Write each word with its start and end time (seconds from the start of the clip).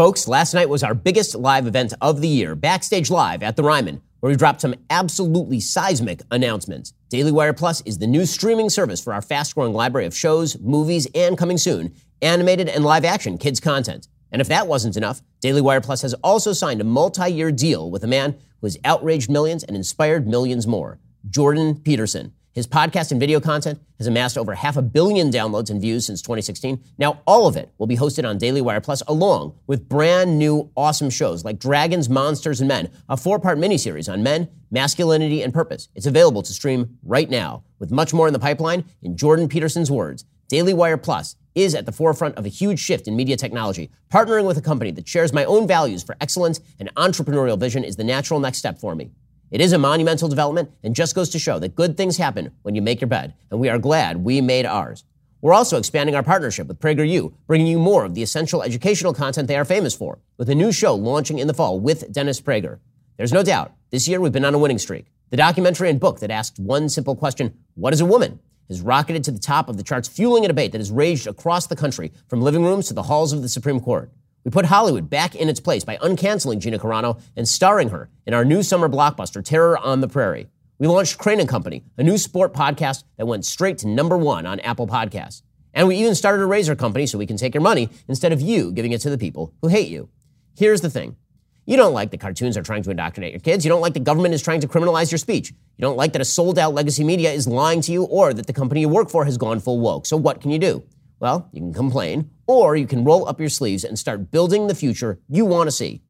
Folks, 0.00 0.26
last 0.26 0.54
night 0.54 0.70
was 0.70 0.82
our 0.82 0.94
biggest 0.94 1.34
live 1.34 1.66
event 1.66 1.92
of 2.00 2.22
the 2.22 2.26
year, 2.26 2.54
Backstage 2.54 3.10
Live 3.10 3.42
at 3.42 3.54
the 3.56 3.62
Ryman, 3.62 4.00
where 4.20 4.30
we 4.30 4.36
dropped 4.38 4.62
some 4.62 4.74
absolutely 4.88 5.60
seismic 5.60 6.22
announcements. 6.30 6.94
Daily 7.10 7.30
Wire 7.30 7.52
Plus 7.52 7.82
is 7.82 7.98
the 7.98 8.06
new 8.06 8.24
streaming 8.24 8.70
service 8.70 9.04
for 9.04 9.12
our 9.12 9.20
fast 9.20 9.54
growing 9.54 9.74
library 9.74 10.06
of 10.06 10.16
shows, 10.16 10.58
movies, 10.58 11.06
and 11.14 11.36
coming 11.36 11.58
soon, 11.58 11.94
animated 12.22 12.66
and 12.66 12.82
live 12.82 13.04
action 13.04 13.36
kids 13.36 13.60
content. 13.60 14.08
And 14.32 14.40
if 14.40 14.48
that 14.48 14.66
wasn't 14.66 14.96
enough, 14.96 15.20
Daily 15.42 15.60
Wire 15.60 15.82
Plus 15.82 16.00
has 16.00 16.14
also 16.24 16.54
signed 16.54 16.80
a 16.80 16.84
multi 16.84 17.30
year 17.30 17.52
deal 17.52 17.90
with 17.90 18.02
a 18.02 18.06
man 18.06 18.38
who 18.62 18.68
has 18.68 18.78
outraged 18.86 19.28
millions 19.28 19.64
and 19.64 19.76
inspired 19.76 20.26
millions 20.26 20.66
more 20.66 20.98
Jordan 21.28 21.78
Peterson. 21.78 22.32
His 22.60 22.66
podcast 22.66 23.10
and 23.10 23.18
video 23.18 23.40
content 23.40 23.80
has 23.96 24.06
amassed 24.06 24.36
over 24.36 24.54
half 24.54 24.76
a 24.76 24.82
billion 24.82 25.30
downloads 25.30 25.70
and 25.70 25.80
views 25.80 26.04
since 26.04 26.20
2016. 26.20 26.78
Now, 26.98 27.22
all 27.26 27.46
of 27.46 27.56
it 27.56 27.72
will 27.78 27.86
be 27.86 27.96
hosted 27.96 28.28
on 28.28 28.36
Daily 28.36 28.60
Wire 28.60 28.82
Plus, 28.82 29.02
along 29.08 29.54
with 29.66 29.88
brand 29.88 30.38
new 30.38 30.70
awesome 30.76 31.08
shows 31.08 31.42
like 31.42 31.58
Dragons, 31.58 32.10
Monsters, 32.10 32.60
and 32.60 32.68
Men, 32.68 32.90
a 33.08 33.16
four 33.16 33.38
part 33.38 33.56
miniseries 33.56 34.12
on 34.12 34.22
men, 34.22 34.46
masculinity, 34.70 35.40
and 35.42 35.54
purpose. 35.54 35.88
It's 35.94 36.04
available 36.04 36.42
to 36.42 36.52
stream 36.52 36.98
right 37.02 37.30
now. 37.30 37.64
With 37.78 37.90
much 37.90 38.12
more 38.12 38.26
in 38.26 38.34
the 38.34 38.38
pipeline, 38.38 38.84
in 39.00 39.16
Jordan 39.16 39.48
Peterson's 39.48 39.90
words, 39.90 40.26
Daily 40.48 40.74
Wire 40.74 40.98
Plus 40.98 41.36
is 41.54 41.74
at 41.74 41.86
the 41.86 41.92
forefront 41.92 42.36
of 42.36 42.44
a 42.44 42.50
huge 42.50 42.78
shift 42.78 43.08
in 43.08 43.16
media 43.16 43.38
technology. 43.38 43.90
Partnering 44.12 44.46
with 44.46 44.58
a 44.58 44.60
company 44.60 44.90
that 44.90 45.08
shares 45.08 45.32
my 45.32 45.46
own 45.46 45.66
values 45.66 46.02
for 46.02 46.14
excellence 46.20 46.60
and 46.78 46.94
entrepreneurial 46.96 47.58
vision 47.58 47.84
is 47.84 47.96
the 47.96 48.04
natural 48.04 48.38
next 48.38 48.58
step 48.58 48.78
for 48.78 48.94
me. 48.94 49.12
It 49.50 49.60
is 49.60 49.72
a 49.72 49.78
monumental 49.78 50.28
development 50.28 50.70
and 50.84 50.94
just 50.94 51.16
goes 51.16 51.28
to 51.30 51.38
show 51.40 51.58
that 51.58 51.74
good 51.74 51.96
things 51.96 52.16
happen 52.16 52.52
when 52.62 52.76
you 52.76 52.82
make 52.82 53.00
your 53.00 53.08
bed, 53.08 53.34
and 53.50 53.58
we 53.58 53.68
are 53.68 53.78
glad 53.78 54.18
we 54.18 54.40
made 54.40 54.64
ours. 54.64 55.02
We're 55.40 55.54
also 55.54 55.76
expanding 55.76 56.14
our 56.14 56.22
partnership 56.22 56.68
with 56.68 56.78
PragerU, 56.78 57.32
bringing 57.48 57.66
you 57.66 57.80
more 57.80 58.04
of 58.04 58.14
the 58.14 58.22
essential 58.22 58.62
educational 58.62 59.12
content 59.12 59.48
they 59.48 59.56
are 59.56 59.64
famous 59.64 59.92
for, 59.92 60.20
with 60.36 60.48
a 60.50 60.54
new 60.54 60.70
show 60.70 60.94
launching 60.94 61.40
in 61.40 61.48
the 61.48 61.54
fall 61.54 61.80
with 61.80 62.12
Dennis 62.12 62.40
Prager. 62.40 62.78
There's 63.16 63.32
no 63.32 63.42
doubt, 63.42 63.72
this 63.90 64.06
year 64.06 64.20
we've 64.20 64.30
been 64.30 64.44
on 64.44 64.54
a 64.54 64.58
winning 64.58 64.78
streak. 64.78 65.06
The 65.30 65.36
documentary 65.36 65.90
and 65.90 65.98
book 65.98 66.20
that 66.20 66.30
asked 66.30 66.60
one 66.60 66.88
simple 66.88 67.16
question, 67.16 67.52
what 67.74 67.92
is 67.92 68.00
a 68.00 68.06
woman? 68.06 68.38
has 68.68 68.80
rocketed 68.80 69.24
to 69.24 69.32
the 69.32 69.40
top 69.40 69.68
of 69.68 69.76
the 69.76 69.82
charts, 69.82 70.06
fueling 70.06 70.44
a 70.44 70.48
debate 70.48 70.70
that 70.70 70.80
has 70.80 70.92
raged 70.92 71.26
across 71.26 71.66
the 71.66 71.74
country, 71.74 72.12
from 72.28 72.40
living 72.40 72.62
rooms 72.62 72.86
to 72.86 72.94
the 72.94 73.02
halls 73.02 73.32
of 73.32 73.42
the 73.42 73.48
Supreme 73.48 73.80
Court. 73.80 74.12
We 74.44 74.50
put 74.50 74.66
Hollywood 74.66 75.10
back 75.10 75.34
in 75.34 75.50
its 75.50 75.60
place 75.60 75.84
by 75.84 75.98
uncanceling 75.98 76.60
Gina 76.60 76.78
Carano 76.78 77.20
and 77.36 77.46
starring 77.46 77.90
her 77.90 78.08
in 78.26 78.32
our 78.32 78.44
new 78.44 78.62
summer 78.62 78.88
blockbuster, 78.88 79.44
Terror 79.44 79.76
on 79.76 80.00
the 80.00 80.08
Prairie. 80.08 80.48
We 80.78 80.86
launched 80.86 81.18
Crain 81.18 81.46
Company, 81.46 81.84
a 81.98 82.02
new 82.02 82.16
sport 82.16 82.54
podcast 82.54 83.04
that 83.18 83.26
went 83.26 83.44
straight 83.44 83.76
to 83.78 83.86
number 83.86 84.16
one 84.16 84.46
on 84.46 84.58
Apple 84.60 84.86
Podcasts. 84.86 85.42
And 85.74 85.86
we 85.86 85.96
even 85.96 86.14
started 86.14 86.42
a 86.42 86.46
razor 86.46 86.74
company 86.74 87.06
so 87.06 87.18
we 87.18 87.26
can 87.26 87.36
take 87.36 87.54
your 87.54 87.60
money 87.62 87.90
instead 88.08 88.32
of 88.32 88.40
you 88.40 88.72
giving 88.72 88.92
it 88.92 89.02
to 89.02 89.10
the 89.10 89.18
people 89.18 89.52
who 89.60 89.68
hate 89.68 89.88
you. 89.88 90.08
Here's 90.56 90.80
the 90.80 90.88
thing. 90.88 91.16
You 91.66 91.76
don't 91.76 91.92
like 91.92 92.10
that 92.10 92.20
cartoons 92.20 92.56
are 92.56 92.62
trying 92.62 92.82
to 92.84 92.90
indoctrinate 92.90 93.32
your 93.32 93.40
kids. 93.40 93.62
You 93.64 93.68
don't 93.68 93.82
like 93.82 93.92
the 93.92 94.00
government 94.00 94.32
is 94.32 94.42
trying 94.42 94.62
to 94.62 94.68
criminalize 94.68 95.12
your 95.12 95.18
speech. 95.18 95.50
You 95.50 95.82
don't 95.82 95.98
like 95.98 96.14
that 96.14 96.22
a 96.22 96.24
sold 96.24 96.58
out 96.58 96.72
legacy 96.72 97.04
media 97.04 97.30
is 97.30 97.46
lying 97.46 97.82
to 97.82 97.92
you 97.92 98.04
or 98.04 98.32
that 98.32 98.46
the 98.46 98.54
company 98.54 98.80
you 98.80 98.88
work 98.88 99.10
for 99.10 99.26
has 99.26 99.36
gone 99.36 99.60
full 99.60 99.80
woke. 99.80 100.06
So 100.06 100.16
what 100.16 100.40
can 100.40 100.50
you 100.50 100.58
do? 100.58 100.82
Well, 101.20 101.50
you 101.52 101.60
can 101.60 101.74
complain, 101.74 102.30
or 102.46 102.76
you 102.76 102.86
can 102.86 103.04
roll 103.04 103.28
up 103.28 103.38
your 103.38 103.50
sleeves 103.50 103.84
and 103.84 103.98
start 103.98 104.30
building 104.30 104.66
the 104.66 104.74
future 104.74 105.20
you 105.28 105.44
want 105.44 105.68
to 105.68 105.70
see. 105.70 106.00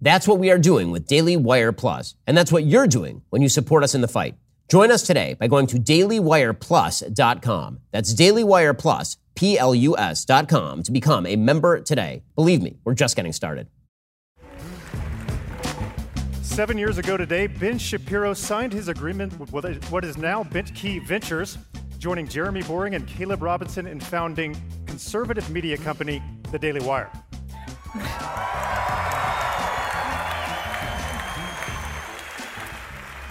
That's 0.00 0.26
what 0.26 0.38
we 0.38 0.50
are 0.50 0.58
doing 0.58 0.90
with 0.90 1.06
Daily 1.06 1.36
Wire 1.36 1.70
Plus, 1.70 2.14
and 2.26 2.36
that's 2.36 2.50
what 2.50 2.64
you're 2.64 2.86
doing 2.86 3.22
when 3.28 3.42
you 3.42 3.50
support 3.50 3.84
us 3.84 3.94
in 3.94 4.00
the 4.00 4.08
fight. 4.08 4.36
Join 4.68 4.90
us 4.90 5.02
today 5.02 5.34
by 5.34 5.48
going 5.48 5.66
to 5.68 5.76
dailywireplus.com. 5.76 7.80
That's 7.92 8.14
dailywireplus, 8.14 9.16
P-L-U-S.com 9.34 10.82
to 10.82 10.92
become 10.92 11.26
a 11.26 11.36
member 11.36 11.80
today. 11.80 12.22
Believe 12.34 12.62
me, 12.62 12.78
we're 12.84 12.94
just 12.94 13.16
getting 13.16 13.32
started. 13.32 13.68
Seven 16.40 16.78
years 16.78 16.98
ago 16.98 17.18
today, 17.18 17.48
Ben 17.48 17.78
Shapiro 17.78 18.32
signed 18.32 18.72
his 18.72 18.88
agreement 18.88 19.38
with 19.38 19.52
what 19.90 20.04
is 20.04 20.16
now 20.16 20.44
Bentkey 20.44 21.04
Ventures 21.04 21.58
joining 22.04 22.28
Jeremy 22.28 22.60
Boreing 22.64 22.94
and 22.94 23.08
Caleb 23.08 23.42
Robinson 23.42 23.86
in 23.86 23.98
founding 23.98 24.54
conservative 24.84 25.48
media 25.48 25.78
company, 25.78 26.22
The 26.52 26.58
Daily 26.58 26.82
Wire. 26.84 27.10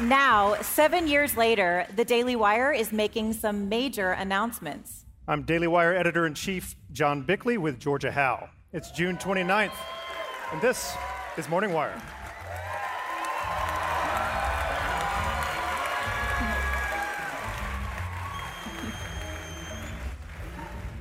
Now, 0.02 0.56
seven 0.64 1.08
years 1.08 1.38
later, 1.38 1.86
The 1.96 2.04
Daily 2.04 2.36
Wire 2.36 2.72
is 2.72 2.92
making 2.92 3.34
some 3.34 3.70
major 3.70 4.14
announcements. 4.14 5.06
I'm 5.28 5.44
Daily 5.44 5.68
Wire 5.68 5.94
editor 5.94 6.26
in 6.26 6.34
chief 6.34 6.76
John 6.92 7.22
Bickley 7.22 7.60
with 7.60 7.80
Georgia 7.80 8.12
Howe. 8.12 8.50
It's 8.72 8.90
June 8.90 9.18
29th, 9.18 9.72
and 10.52 10.60
this 10.64 10.96
is 11.38 11.48
Morning 11.48 11.74
Wire. 11.74 12.02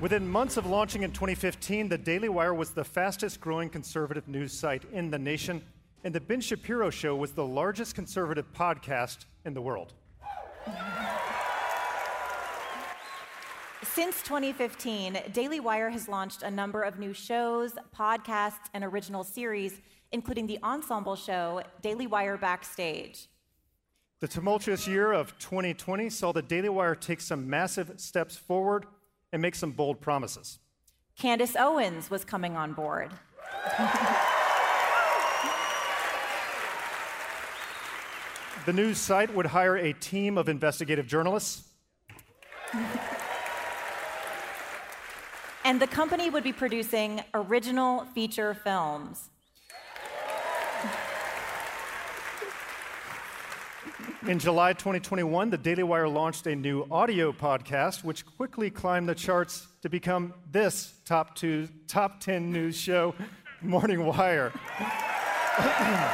Within 0.02 0.26
months 0.26 0.56
of 0.56 0.66
launching 0.66 1.04
in 1.04 1.12
2015, 1.12 1.88
the 1.88 1.96
Daily 1.96 2.28
Wire 2.28 2.54
was 2.54 2.72
the 2.72 2.82
fastest 2.82 3.40
growing 3.40 3.70
conservative 3.70 4.26
news 4.26 4.52
site 4.52 4.82
in 4.92 5.12
the 5.12 5.18
nation, 5.18 5.62
and 6.02 6.12
the 6.12 6.20
Ben 6.20 6.40
Shapiro 6.40 6.90
Show 6.90 7.14
was 7.14 7.30
the 7.30 7.46
largest 7.46 7.94
conservative 7.94 8.52
podcast 8.52 9.26
in 9.44 9.54
the 9.54 9.60
world. 9.62 9.92
Since 13.84 14.22
2015, 14.22 15.18
Daily 15.32 15.60
Wire 15.60 15.90
has 15.90 16.08
launched 16.08 16.42
a 16.42 16.50
number 16.50 16.82
of 16.82 16.98
new 16.98 17.12
shows, 17.12 17.74
podcasts, 17.96 18.66
and 18.74 18.82
original 18.82 19.22
series, 19.22 19.80
including 20.10 20.48
the 20.48 20.58
ensemble 20.64 21.14
show 21.14 21.62
Daily 21.80 22.08
Wire 22.08 22.36
Backstage. 22.36 23.28
The 24.18 24.26
tumultuous 24.26 24.88
year 24.88 25.12
of 25.12 25.38
2020 25.38 26.10
saw 26.10 26.32
the 26.32 26.42
Daily 26.42 26.70
Wire 26.70 26.96
take 26.96 27.20
some 27.20 27.48
massive 27.48 28.00
steps 28.00 28.36
forward 28.36 28.86
and 29.32 29.40
make 29.40 29.54
some 29.54 29.72
bold 29.72 30.00
promises. 30.00 30.58
Candace 31.18 31.56
Owens 31.56 32.10
was 32.10 32.24
coming 32.24 32.56
on 32.56 32.72
board. 32.72 33.10
the 38.66 38.72
news 38.72 38.98
site 38.98 39.34
would 39.34 39.46
hire 39.46 39.76
a 39.76 39.92
team 39.94 40.38
of 40.38 40.48
investigative 40.48 41.06
journalists. 41.06 41.68
and 45.64 45.80
the 45.80 45.86
company 45.86 46.30
would 46.30 46.44
be 46.44 46.52
producing 46.52 47.22
original 47.34 48.04
feature 48.14 48.54
films. 48.54 49.30
In 54.28 54.38
July 54.38 54.72
2021, 54.72 55.50
the 55.50 55.58
Daily 55.58 55.82
Wire 55.82 56.08
launched 56.08 56.46
a 56.46 56.54
new 56.54 56.86
audio 56.92 57.32
podcast, 57.32 58.04
which 58.04 58.24
quickly 58.24 58.70
climbed 58.70 59.08
the 59.08 59.16
charts 59.16 59.66
to 59.82 59.88
become 59.88 60.32
this 60.52 60.94
top 61.04 61.34
two, 61.34 61.68
top 61.88 62.20
10 62.20 62.52
news 62.52 62.78
show, 62.78 63.16
Morning 63.62 64.06
Wire. 64.06 64.52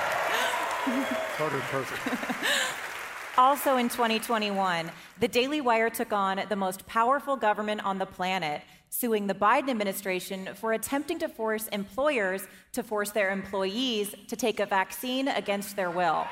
Also 3.36 3.76
in 3.76 3.88
2021, 3.88 4.90
the 5.20 5.28
Daily 5.28 5.60
Wire 5.60 5.88
took 5.90 6.12
on 6.12 6.42
the 6.48 6.56
most 6.56 6.84
powerful 6.88 7.36
government 7.36 7.84
on 7.84 7.96
the 7.96 8.06
planet, 8.06 8.62
suing 8.88 9.28
the 9.28 9.34
Biden 9.34 9.68
administration 9.68 10.48
for 10.56 10.72
attempting 10.72 11.20
to 11.20 11.28
force 11.28 11.68
employers 11.68 12.48
to 12.72 12.82
force 12.82 13.12
their 13.12 13.30
employees 13.30 14.12
to 14.26 14.34
take 14.34 14.58
a 14.58 14.66
vaccine 14.66 15.28
against 15.28 15.76
their 15.76 15.88
will. 15.88 16.26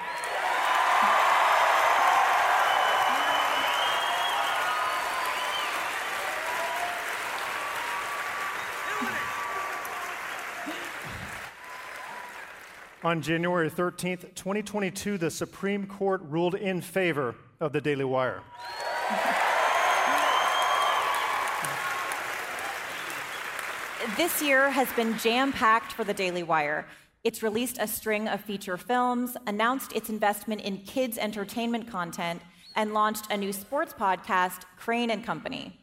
On 13.06 13.22
January 13.22 13.70
13th, 13.70 14.34
2022, 14.34 15.16
the 15.16 15.30
Supreme 15.30 15.86
Court 15.86 16.20
ruled 16.24 16.56
in 16.56 16.80
favor 16.80 17.36
of 17.60 17.72
the 17.72 17.80
Daily 17.80 18.02
Wire. 18.02 18.42
This 24.16 24.42
year 24.42 24.70
has 24.70 24.92
been 24.94 25.16
jam 25.18 25.52
packed 25.52 25.92
for 25.92 26.02
the 26.02 26.12
Daily 26.12 26.42
Wire. 26.42 26.84
It's 27.22 27.44
released 27.44 27.76
a 27.78 27.86
string 27.86 28.26
of 28.26 28.40
feature 28.40 28.76
films, 28.76 29.36
announced 29.46 29.92
its 29.92 30.08
investment 30.08 30.62
in 30.62 30.78
kids' 30.78 31.16
entertainment 31.16 31.88
content, 31.88 32.42
and 32.74 32.92
launched 32.92 33.30
a 33.30 33.36
new 33.36 33.52
sports 33.52 33.92
podcast, 33.92 34.62
Crain 34.76 35.10
and 35.10 35.24
Company. 35.24 35.78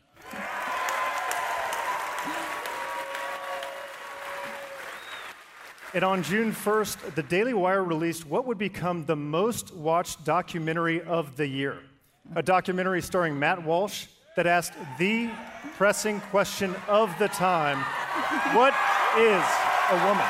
And 5.94 6.04
on 6.04 6.24
June 6.24 6.51
1st, 6.51 7.13
the 7.13 7.22
Daily 7.22 7.54
Wire 7.54 7.84
released 7.84 8.25
what 8.25 8.48
would 8.48 8.57
become 8.57 9.06
the 9.06 9.16
most 9.16 9.75
watched 9.75 10.25
documentary 10.25 11.01
of 11.01 11.38
the 11.38 11.48
year 11.48 11.80
a 12.36 12.42
documentary 12.42 13.01
starring 13.01 13.38
Matt 13.38 13.63
Walsh 13.63 14.06
that 14.36 14.48
asked 14.48 14.74
the 14.98 15.30
pressing 15.78 16.19
question 16.22 16.74
of 16.88 17.13
the 17.19 17.28
time 17.28 17.78
What 18.56 18.74
is 19.18 19.44
a 19.92 20.06
woman. 20.07 20.25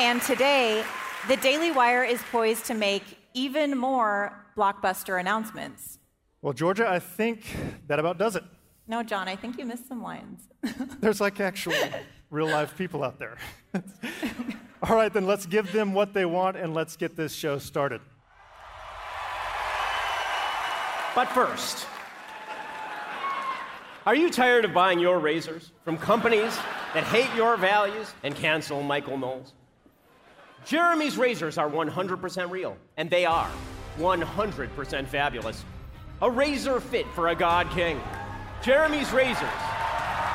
And 0.00 0.20
today, 0.22 0.84
the 1.28 1.36
Daily 1.36 1.70
Wire 1.70 2.04
is 2.04 2.20
poised 2.30 2.66
to 2.66 2.74
make 2.74 3.04
even 3.32 3.78
more 3.78 4.44
blockbuster 4.56 5.18
announcements. 5.18 5.98
Well, 6.44 6.52
Georgia, 6.52 6.86
I 6.86 6.98
think 6.98 7.42
that 7.86 7.98
about 7.98 8.18
does 8.18 8.36
it. 8.36 8.44
No, 8.86 9.02
John, 9.02 9.28
I 9.28 9.34
think 9.34 9.56
you 9.56 9.64
missed 9.64 9.88
some 9.88 10.02
lines. 10.02 10.46
There's 11.00 11.18
like 11.18 11.40
actual 11.40 11.72
real 12.30 12.48
live 12.48 12.76
people 12.76 13.02
out 13.02 13.18
there. 13.18 13.38
All 14.82 14.94
right, 14.94 15.10
then 15.10 15.26
let's 15.26 15.46
give 15.46 15.72
them 15.72 15.94
what 15.94 16.12
they 16.12 16.26
want 16.26 16.58
and 16.58 16.74
let's 16.74 16.98
get 16.98 17.16
this 17.16 17.34
show 17.34 17.56
started. 17.56 18.02
But 21.14 21.30
first, 21.30 21.86
are 24.04 24.14
you 24.14 24.28
tired 24.28 24.66
of 24.66 24.74
buying 24.74 24.98
your 24.98 25.20
razors 25.20 25.72
from 25.82 25.96
companies 25.96 26.54
that 26.92 27.04
hate 27.04 27.34
your 27.34 27.56
values 27.56 28.12
and 28.22 28.36
cancel 28.36 28.82
Michael 28.82 29.16
Knowles? 29.16 29.54
Jeremy's 30.66 31.16
razors 31.16 31.56
are 31.56 31.70
100% 31.70 32.50
real, 32.50 32.76
and 32.98 33.08
they 33.08 33.24
are 33.24 33.50
100% 33.96 35.06
fabulous. 35.06 35.64
A 36.22 36.30
razor 36.30 36.78
fit 36.78 37.06
for 37.08 37.28
a 37.28 37.34
God 37.34 37.68
King. 37.70 38.00
Jeremy's 38.62 39.12
razors 39.12 39.42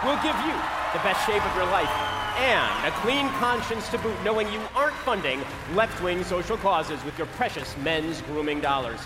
will 0.04 0.18
give 0.18 0.36
you 0.46 0.54
the 0.92 1.00
best 1.00 1.26
shape 1.26 1.44
of 1.44 1.56
your 1.56 1.66
life 1.68 1.90
and 2.38 2.88
a 2.88 2.92
clean 2.98 3.30
conscience 3.40 3.88
to 3.90 3.98
boot, 4.00 4.16
knowing 4.24 4.52
you 4.52 4.60
aren't 4.76 4.96
funding 4.98 5.42
left 5.74 6.02
wing 6.04 6.24
social 6.26 6.58
causes 6.58 7.04
with 7.06 7.18
your 7.18 7.28
precious 7.28 7.78
men's 7.78 8.22
grooming 8.24 8.60
dollars. 8.60 9.00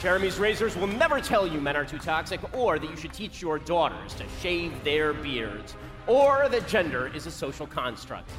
Jeremy's 0.00 0.38
razors 0.38 0.76
will 0.76 0.86
never 0.86 1.20
tell 1.20 1.44
you 1.46 1.60
men 1.60 1.74
are 1.74 1.84
too 1.84 1.98
toxic 1.98 2.40
or 2.56 2.78
that 2.78 2.88
you 2.88 2.96
should 2.96 3.12
teach 3.12 3.42
your 3.42 3.58
daughters 3.58 4.14
to 4.14 4.24
shave 4.40 4.72
their 4.84 5.12
beards 5.12 5.74
or 6.06 6.48
that 6.50 6.68
gender 6.68 7.10
is 7.14 7.26
a 7.26 7.32
social 7.32 7.66
construct. 7.66 8.30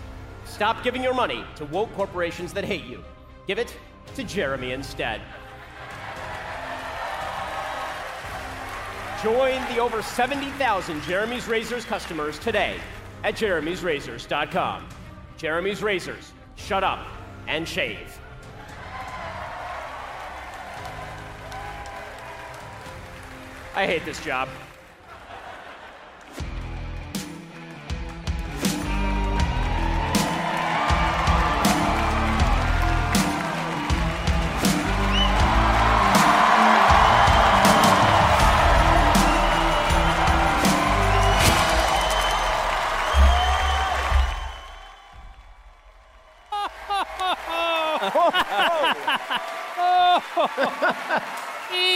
Stop 0.45 0.83
giving 0.83 1.03
your 1.03 1.13
money 1.13 1.43
to 1.57 1.65
woke 1.65 1.93
corporations 1.95 2.53
that 2.53 2.63
hate 2.63 2.85
you. 2.85 3.03
Give 3.45 3.59
it 3.59 3.75
to 4.15 4.23
Jeremy 4.23 4.71
instead. 4.71 5.21
Join 9.23 9.59
the 9.73 9.79
over 9.79 10.03
70,000 10.03 11.01
Jeremy's 11.01 11.47
Razors 11.47 11.85
customers 11.85 12.37
today 12.37 12.77
at 13.23 13.35
jeremy'srazors.com. 13.35 14.87
Jeremy's 15.37 15.81
Razors, 15.81 16.33
shut 16.55 16.83
up 16.83 17.05
and 17.47 17.67
shave. 17.67 18.19
I 23.75 23.85
hate 23.85 24.05
this 24.05 24.23
job. 24.23 24.49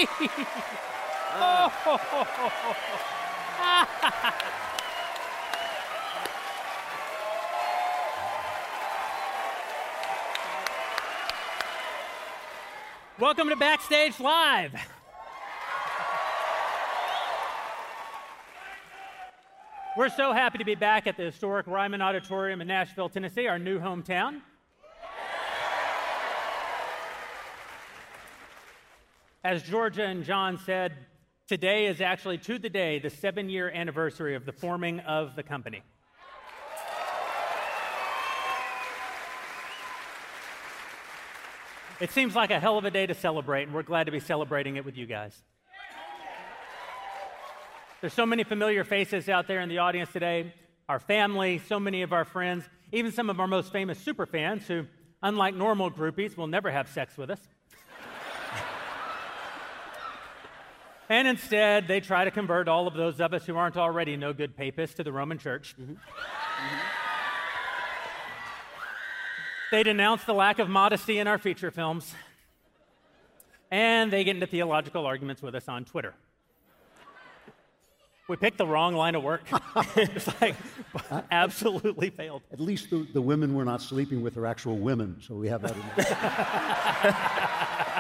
Welcome 13.20 13.50
to 13.50 13.56
Backstage 13.56 14.20
Live. 14.20 14.74
We're 19.96 20.10
so 20.10 20.34
happy 20.34 20.58
to 20.58 20.66
be 20.66 20.74
back 20.74 21.06
at 21.06 21.16
the 21.16 21.24
historic 21.24 21.68
Ryman 21.68 22.02
Auditorium 22.02 22.62
in 22.62 22.68
Nashville, 22.68 23.10
Tennessee, 23.10 23.46
our 23.46 23.60
new 23.60 23.80
hometown. 23.80 24.42
As 29.44 29.64
Georgia 29.64 30.04
and 30.04 30.24
John 30.24 30.60
said, 30.60 30.94
today 31.48 31.88
is 31.88 32.00
actually 32.00 32.38
to 32.40 32.60
the 32.60 32.70
day 32.70 33.00
the 33.00 33.10
seven 33.10 33.50
year 33.50 33.72
anniversary 33.72 34.36
of 34.36 34.46
the 34.46 34.52
forming 34.52 35.00
of 35.00 35.36
the 35.36 35.42
company. 35.42 35.82
It 42.00 42.12
seems 42.12 42.36
like 42.36 42.52
a 42.52 42.60
hell 42.60 42.78
of 42.78 42.86
a 42.86 42.92
day 42.92 43.08
to 43.08 43.16
celebrate, 43.16 43.64
and 43.64 43.74
we're 43.74 43.82
glad 43.82 44.04
to 44.06 44.12
be 44.12 44.20
celebrating 44.20 44.76
it 44.76 44.86
with 44.86 44.96
you 44.96 45.08
guys. 45.08 45.36
There's 48.00 48.14
so 48.14 48.28
many 48.28 48.44
familiar 48.44 48.84
faces 48.84 49.28
out 49.28 49.48
there 49.48 49.62
in 49.62 49.70
the 49.70 49.80
audience 49.80 50.12
today 50.12 50.54
our 50.88 51.00
family, 51.00 51.62
so 51.68 51.80
many 51.80 52.04
of 52.04 52.14
our 52.14 52.26
friends, 52.26 52.68
even 52.92 53.12
some 53.12 53.30
of 53.30 53.40
our 53.40 53.48
most 53.48 53.72
famous 53.72 53.98
super 53.98 54.26
fans 54.28 54.68
who, 54.68 54.86
unlike 55.24 55.56
normal 55.56 55.90
groupies, 55.90 56.38
will 56.38 56.48
never 56.48 56.70
have 56.70 56.90
sex 56.90 57.18
with 57.18 57.30
us. 57.32 57.40
And 61.12 61.28
instead, 61.28 61.90
they 61.90 62.00
try 62.00 62.24
to 62.24 62.32
convert 62.32 62.70
all 62.70 62.88
of 62.88 62.94
those 62.94 63.20
of 63.20 63.34
us 63.34 63.46
who 63.46 63.58
aren't 63.58 63.76
already 63.76 64.16
no 64.16 64.32
good 64.32 64.56
papists 64.56 64.96
to 64.96 65.04
the 65.04 65.12
Roman 65.12 65.38
Church. 65.38 65.76
Mm-hmm. 65.78 65.92
Mm-hmm. 65.92 66.78
They 69.72 69.84
denounce 69.84 70.24
the 70.24 70.34
lack 70.34 70.60
of 70.60 70.70
modesty 70.70 71.20
in 71.20 71.28
our 71.28 71.38
feature 71.38 71.70
films. 71.70 72.16
And 73.70 74.10
they 74.10 74.24
get 74.24 74.38
into 74.38 74.48
theological 74.48 75.06
arguments 75.06 75.42
with 75.42 75.54
us 75.54 75.68
on 75.68 75.84
Twitter. 75.84 76.14
We 78.30 78.38
picked 78.38 78.58
the 78.58 78.66
wrong 78.66 78.96
line 78.96 79.16
of 79.16 79.24
work. 79.24 79.44
it's 79.98 80.30
like 80.40 80.56
absolutely 81.32 82.10
failed. 82.10 82.42
At 82.54 82.62
least 82.62 82.90
the, 82.90 83.06
the 83.12 83.22
women 83.22 83.54
we're 83.54 83.66
not 83.66 83.82
sleeping 83.82 84.22
with 84.22 84.38
are 84.38 84.46
actual 84.46 84.78
women, 84.78 85.18
so 85.20 85.36
we 85.36 85.50
have 85.50 85.62
that 85.64 85.76
in 85.76 85.82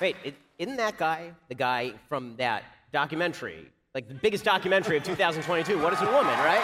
Wait, 0.00 0.14
is 0.22 0.32
isn't 0.58 0.76
that 0.76 0.96
guy 0.96 1.32
the 1.48 1.54
guy 1.54 1.92
from 2.08 2.36
that 2.36 2.62
documentary? 2.92 3.68
Like 3.94 4.06
the 4.06 4.14
biggest 4.14 4.44
documentary 4.44 4.96
of 4.96 5.02
2022. 5.02 5.80
What 5.82 5.92
is 5.92 6.00
a 6.00 6.04
woman, 6.04 6.38
right? 6.38 6.62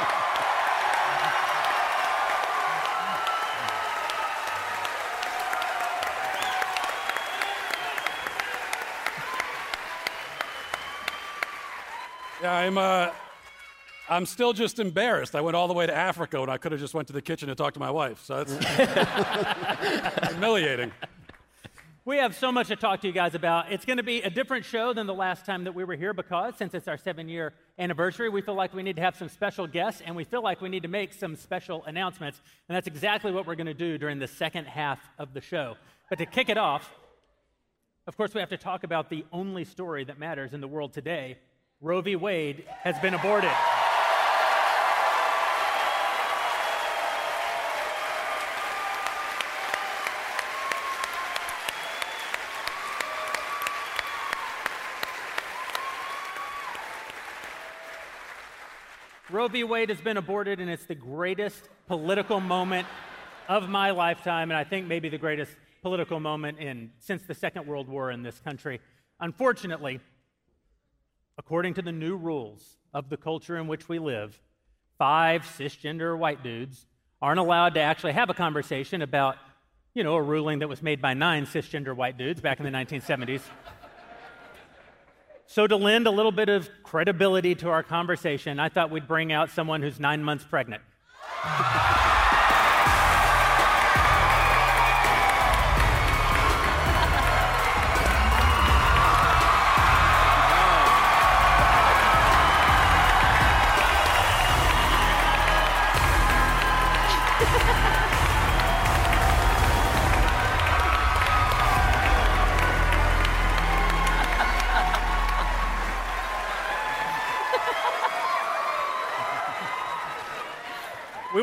Yeah, 12.41 12.53
I'm. 12.53 12.79
Uh, 12.79 13.11
I'm 14.07 14.26
still 14.26 14.53
just 14.53 14.81
embarrassed. 14.81 15.35
I 15.35 15.41
went 15.41 15.57
all 15.57 15.67
the 15.67 15.73
way 15.73 15.87
to 15.87 15.95
Africa 15.95 16.38
when 16.38 16.50
I 16.50 16.59
could 16.59 16.73
have 16.73 16.81
just 16.81 16.93
went 16.93 17.07
to 17.07 17.14
the 17.14 17.23
kitchen 17.23 17.49
and 17.49 17.57
talked 17.57 17.73
to 17.75 17.81
my 17.81 17.91
wife. 17.91 18.23
So 18.23 18.45
that's 18.45 20.29
humiliating. 20.31 20.93
We 22.06 22.18
have 22.18 22.37
so 22.37 22.52
much 22.52 22.68
to 22.68 22.76
talk 22.76 23.00
to 23.00 23.06
you 23.06 23.14
guys 23.14 23.34
about. 23.34 23.73
It's 23.73 23.87
going 23.87 23.96
to 23.96 24.02
be 24.02 24.20
a 24.20 24.28
different 24.28 24.66
show 24.66 24.92
than 24.92 25.06
the 25.06 25.14
last 25.14 25.46
time 25.46 25.64
that 25.64 25.75
we 25.75 25.84
were 25.84 25.96
here 25.96 26.12
because 26.12 26.54
since 26.58 26.75
it's 26.75 26.87
our 26.87 26.99
seven 26.99 27.30
year 27.30 27.54
anniversary, 27.78 28.28
we 28.28 28.42
feel 28.42 28.52
like 28.52 28.75
we 28.75 28.82
need 28.82 28.96
to 28.96 29.02
have 29.02 29.16
some 29.16 29.30
special 29.30 29.66
guests 29.66 30.02
and 30.04 30.14
we 30.14 30.25
feel 30.25 30.42
like 30.42 30.61
we 30.61 30.68
need 30.68 30.82
to 30.82 30.88
make 30.88 31.14
some 31.14 31.34
special 31.34 31.82
announcements. 31.87 32.42
And 32.68 32.76
that's 32.76 32.88
exactly 32.88 33.32
what 33.32 33.46
we're 33.46 33.54
going 33.54 33.68
to 33.68 33.73
do 33.73 33.96
during 33.96 34.18
the 34.18 34.28
second 34.28 34.66
half 34.66 34.99
of 35.18 35.32
the 35.32 35.40
show. 35.40 35.76
But 36.11 36.18
to 36.18 36.26
kick 36.26 36.50
it 36.50 36.58
off, 36.58 36.92
of 38.06 38.18
course, 38.18 38.34
we 38.34 38.40
have 38.40 38.50
to 38.50 38.58
talk 38.58 38.84
about 38.84 39.08
the 39.08 39.25
only 39.32 39.64
story 39.64 40.04
that 40.04 40.18
matters 40.18 40.52
in 40.52 40.61
the 40.61 40.68
world 40.68 40.92
today 40.92 41.38
Roe 41.80 42.02
v. 42.02 42.16
Wade 42.16 42.64
has 42.82 42.99
been 42.99 43.14
aborted. 43.14 43.50
Roe 59.45 59.49
v. 59.49 59.63
Wade 59.63 59.91
has 59.91 60.01
been 60.01 60.17
aborted, 60.17 60.59
and 60.59 60.71
it's 60.71 60.87
the 60.87 60.95
greatest 60.95 61.69
political 61.87 62.41
moment 62.41 62.89
of 63.47 63.69
my 63.69 63.91
lifetime, 63.91 64.51
and 64.51 64.57
I 64.57 64.65
think 64.65 64.87
maybe 64.87 65.11
the 65.11 65.19
greatest 65.19 65.53
political 65.83 66.19
moment 66.19 66.59
in 66.61 66.93
since 66.99 67.25
the 67.25 67.35
Second 67.35 67.67
World 67.67 67.87
War 67.87 68.11
in 68.11 68.23
this 68.23 68.41
country. 68.41 68.81
Unfortunately, 69.21 70.01
according 71.37 71.75
to 71.75 71.83
the 71.83 71.93
new 71.93 72.17
rules 72.17 72.79
of 72.95 73.11
the 73.11 73.19
culture 73.19 73.59
in 73.59 73.67
which 73.67 73.87
we 73.87 73.99
live, 73.99 74.41
five 74.97 75.43
cisgender 75.43 76.17
white 76.17 76.43
dudes 76.43 76.87
aren't 77.21 77.39
allowed 77.39 77.75
to 77.75 77.81
actually 77.81 78.13
have 78.13 78.31
a 78.31 78.35
conversation 78.35 79.03
about 79.03 79.37
you 79.93 80.05
know, 80.05 80.15
a 80.15 80.23
ruling 80.23 80.61
that 80.61 80.71
was 80.71 80.83
made 80.83 81.03
by 81.03 81.13
nine 81.13 81.45
cisgender 81.45 81.95
white 81.95 82.17
dudes 82.17 82.41
back 82.41 82.61
in 82.61 82.65
the 82.65 82.73
1970s. 82.73 83.43
So, 85.47 85.67
to 85.67 85.77
lend 85.77 86.07
a 86.07 86.11
little 86.11 86.33
bit 86.33 86.49
of 86.49 86.69
credibility 86.83 87.55
to 87.57 87.69
our 87.69 87.83
conversation, 87.83 88.59
I 88.59 88.69
thought 88.69 88.91
we'd 88.91 89.07
bring 89.07 89.33
out 89.33 89.51
someone 89.51 89.83
who's 89.83 90.01
nine 90.01 90.25
months 90.25 90.45
pregnant. 90.45 90.83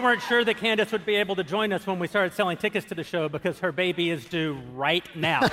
weren't 0.02 0.22
sure 0.22 0.44
that 0.44 0.58
Candace 0.58 0.92
would 0.92 1.06
be 1.06 1.16
able 1.16 1.36
to 1.36 1.44
join 1.44 1.72
us 1.72 1.88
when 1.88 2.00
we 2.00 2.08
started 2.08 2.34
selling 2.34 2.58
tickets 2.58 2.86
to 2.88 2.96
the 2.96 3.04
show 3.04 3.30
because 3.30 3.60
her 3.60 3.72
baby 3.72 4.10
is 4.10 4.26
due 4.26 4.60
right 4.74 5.06
now. 5.16 5.42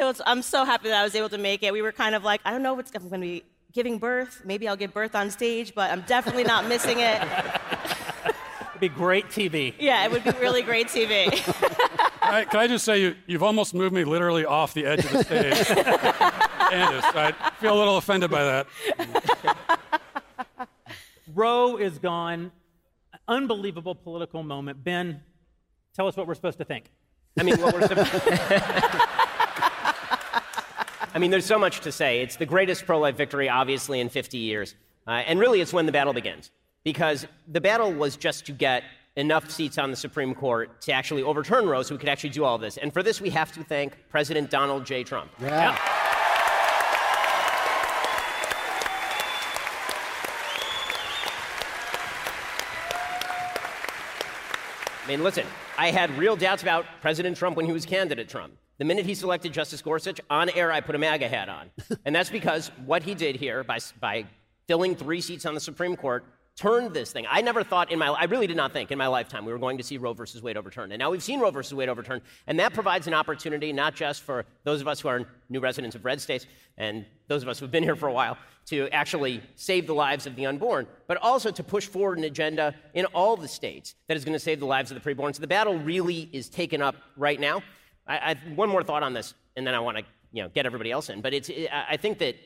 It 0.00 0.04
was, 0.04 0.22
I'm 0.24 0.40
so 0.40 0.64
happy 0.64 0.88
that 0.88 0.98
I 0.98 1.02
was 1.02 1.14
able 1.14 1.28
to 1.28 1.36
make 1.36 1.62
it. 1.62 1.74
We 1.74 1.82
were 1.82 1.92
kind 1.92 2.14
of 2.14 2.24
like, 2.24 2.40
I 2.46 2.52
don't 2.52 2.62
know 2.62 2.78
if 2.78 2.86
I'm 2.94 3.10
going 3.10 3.20
to 3.20 3.26
be 3.26 3.44
giving 3.70 3.98
birth. 3.98 4.40
Maybe 4.46 4.66
I'll 4.66 4.76
give 4.76 4.94
birth 4.94 5.14
on 5.14 5.30
stage, 5.30 5.74
but 5.74 5.90
I'm 5.90 6.00
definitely 6.06 6.44
not 6.44 6.66
missing 6.66 7.00
it. 7.00 7.20
It'd 8.70 8.80
be 8.80 8.88
great 8.88 9.26
TV. 9.26 9.74
Yeah, 9.78 10.02
it 10.06 10.10
would 10.10 10.24
be 10.24 10.30
really 10.40 10.62
great 10.62 10.86
TV. 10.88 11.30
Can 12.20 12.34
I, 12.34 12.44
can 12.44 12.60
I 12.60 12.66
just 12.68 12.84
say, 12.84 13.00
you, 13.00 13.16
you've 13.26 13.42
almost 13.42 13.74
moved 13.74 13.92
me 13.92 14.04
literally 14.04 14.44
off 14.44 14.72
the 14.72 14.86
edge 14.86 15.04
of 15.04 15.10
the 15.10 15.24
stage. 15.24 15.66
Candace, 15.66 17.04
I 17.06 17.32
feel 17.58 17.74
a 17.74 17.78
little 17.78 17.96
offended 17.96 18.30
by 18.30 18.44
that. 18.44 18.66
Roe 21.40 21.78
is 21.78 21.98
gone. 21.98 22.52
Unbelievable 23.26 23.94
political 23.94 24.42
moment. 24.42 24.84
Ben, 24.84 25.22
tell 25.96 26.06
us 26.06 26.14
what 26.14 26.26
we're 26.26 26.34
supposed 26.34 26.58
to 26.58 26.66
think. 26.66 26.90
I 27.38 27.44
mean, 27.44 27.58
what 27.62 27.72
we're 27.72 27.88
supposed 27.88 28.12
to 28.12 28.20
think. 28.20 28.62
I 31.14 31.18
mean, 31.18 31.30
there's 31.30 31.46
so 31.46 31.58
much 31.58 31.80
to 31.80 31.92
say. 31.92 32.20
It's 32.20 32.36
the 32.36 32.44
greatest 32.44 32.84
pro 32.84 32.98
life 32.98 33.16
victory, 33.16 33.48
obviously, 33.48 34.00
in 34.00 34.10
50 34.10 34.36
years. 34.36 34.74
Uh, 35.06 35.12
and 35.12 35.40
really, 35.40 35.62
it's 35.62 35.72
when 35.72 35.86
the 35.86 35.92
battle 35.92 36.12
begins. 36.12 36.50
Because 36.84 37.26
the 37.48 37.60
battle 37.60 37.90
was 37.90 38.18
just 38.18 38.44
to 38.44 38.52
get 38.52 38.84
enough 39.16 39.50
seats 39.50 39.78
on 39.78 39.90
the 39.90 39.96
Supreme 39.96 40.34
Court 40.34 40.82
to 40.82 40.92
actually 40.92 41.22
overturn 41.22 41.66
Roe 41.66 41.82
so 41.82 41.94
we 41.94 41.98
could 41.98 42.10
actually 42.10 42.30
do 42.30 42.44
all 42.44 42.58
this. 42.58 42.76
And 42.76 42.92
for 42.92 43.02
this, 43.02 43.18
we 43.18 43.30
have 43.30 43.50
to 43.52 43.64
thank 43.64 43.96
President 44.10 44.50
Donald 44.50 44.84
J. 44.84 45.04
Trump. 45.04 45.30
Yeah. 45.40 45.74
I 45.78 45.99
mean, 55.10 55.24
listen, 55.24 55.44
I 55.76 55.90
had 55.90 56.16
real 56.16 56.36
doubts 56.36 56.62
about 56.62 56.86
President 57.00 57.36
Trump 57.36 57.56
when 57.56 57.66
he 57.66 57.72
was 57.72 57.84
candidate 57.84 58.28
Trump. 58.28 58.54
The 58.78 58.84
minute 58.84 59.04
he 59.04 59.14
selected 59.14 59.52
Justice 59.52 59.82
Gorsuch, 59.82 60.20
on 60.30 60.48
air, 60.50 60.70
I 60.70 60.80
put 60.80 60.94
a 60.94 60.98
MAGA 60.98 61.28
hat 61.28 61.48
on. 61.48 61.70
and 62.04 62.14
that's 62.14 62.30
because 62.30 62.68
what 62.86 63.02
he 63.02 63.14
did 63.14 63.36
here 63.36 63.64
by, 63.64 63.78
by 63.98 64.24
filling 64.68 64.94
three 64.94 65.20
seats 65.20 65.44
on 65.46 65.54
the 65.54 65.60
Supreme 65.60 65.96
Court 65.96 66.24
turned 66.60 66.92
this 66.92 67.10
thing. 67.10 67.24
I 67.28 67.40
never 67.40 67.64
thought 67.64 67.90
in 67.90 67.98
my 67.98 68.08
I 68.08 68.24
really 68.24 68.46
did 68.46 68.56
not 68.56 68.72
think 68.72 68.92
in 68.92 68.98
my 68.98 69.06
lifetime 69.06 69.46
we 69.46 69.52
were 69.52 69.58
going 69.58 69.78
to 69.78 69.82
see 69.82 69.96
Roe 69.96 70.12
versus 70.12 70.42
Wade 70.42 70.58
overturned. 70.58 70.92
And 70.92 71.00
now 71.00 71.10
we've 71.10 71.22
seen 71.22 71.40
Roe 71.40 71.50
versus 71.50 71.72
Wade 71.72 71.88
overturned, 71.88 72.20
and 72.46 72.60
that 72.60 72.74
provides 72.74 73.06
an 73.06 73.14
opportunity 73.14 73.72
not 73.72 73.94
just 73.94 74.22
for 74.22 74.44
those 74.64 74.82
of 74.82 74.86
us 74.86 75.00
who 75.00 75.08
are 75.08 75.26
new 75.48 75.60
residents 75.60 75.96
of 75.96 76.04
red 76.04 76.20
states 76.20 76.46
and 76.76 77.06
those 77.28 77.42
of 77.42 77.48
us 77.48 77.58
who've 77.58 77.70
been 77.70 77.82
here 77.82 77.96
for 77.96 78.08
a 78.08 78.12
while 78.12 78.36
to 78.66 78.88
actually 78.90 79.42
save 79.56 79.86
the 79.86 79.94
lives 79.94 80.26
of 80.26 80.36
the 80.36 80.44
unborn, 80.44 80.86
but 81.06 81.16
also 81.16 81.50
to 81.50 81.64
push 81.64 81.86
forward 81.86 82.18
an 82.18 82.24
agenda 82.24 82.74
in 82.92 83.06
all 83.06 83.36
the 83.36 83.48
states 83.48 83.94
that 84.06 84.16
is 84.16 84.24
going 84.24 84.34
to 84.34 84.38
save 84.38 84.60
the 84.60 84.66
lives 84.66 84.90
of 84.90 85.02
the 85.02 85.14
preborn. 85.14 85.34
So 85.34 85.40
the 85.40 85.46
battle 85.46 85.78
really 85.78 86.28
is 86.30 86.50
taken 86.50 86.82
up 86.82 86.94
right 87.16 87.40
now. 87.40 87.62
I, 88.06 88.32
I, 88.32 88.34
one 88.54 88.68
more 88.68 88.82
thought 88.82 89.02
on 89.02 89.14
this, 89.14 89.32
and 89.56 89.66
then 89.66 89.74
I 89.74 89.80
want 89.80 89.96
to 89.96 90.04
you 90.32 90.42
know, 90.42 90.48
get 90.48 90.66
everybody 90.66 90.90
else 90.90 91.10
in. 91.10 91.20
But 91.20 91.34
it's, 91.34 91.50
I 91.72 91.96
think 91.96 92.18
that 92.18 92.36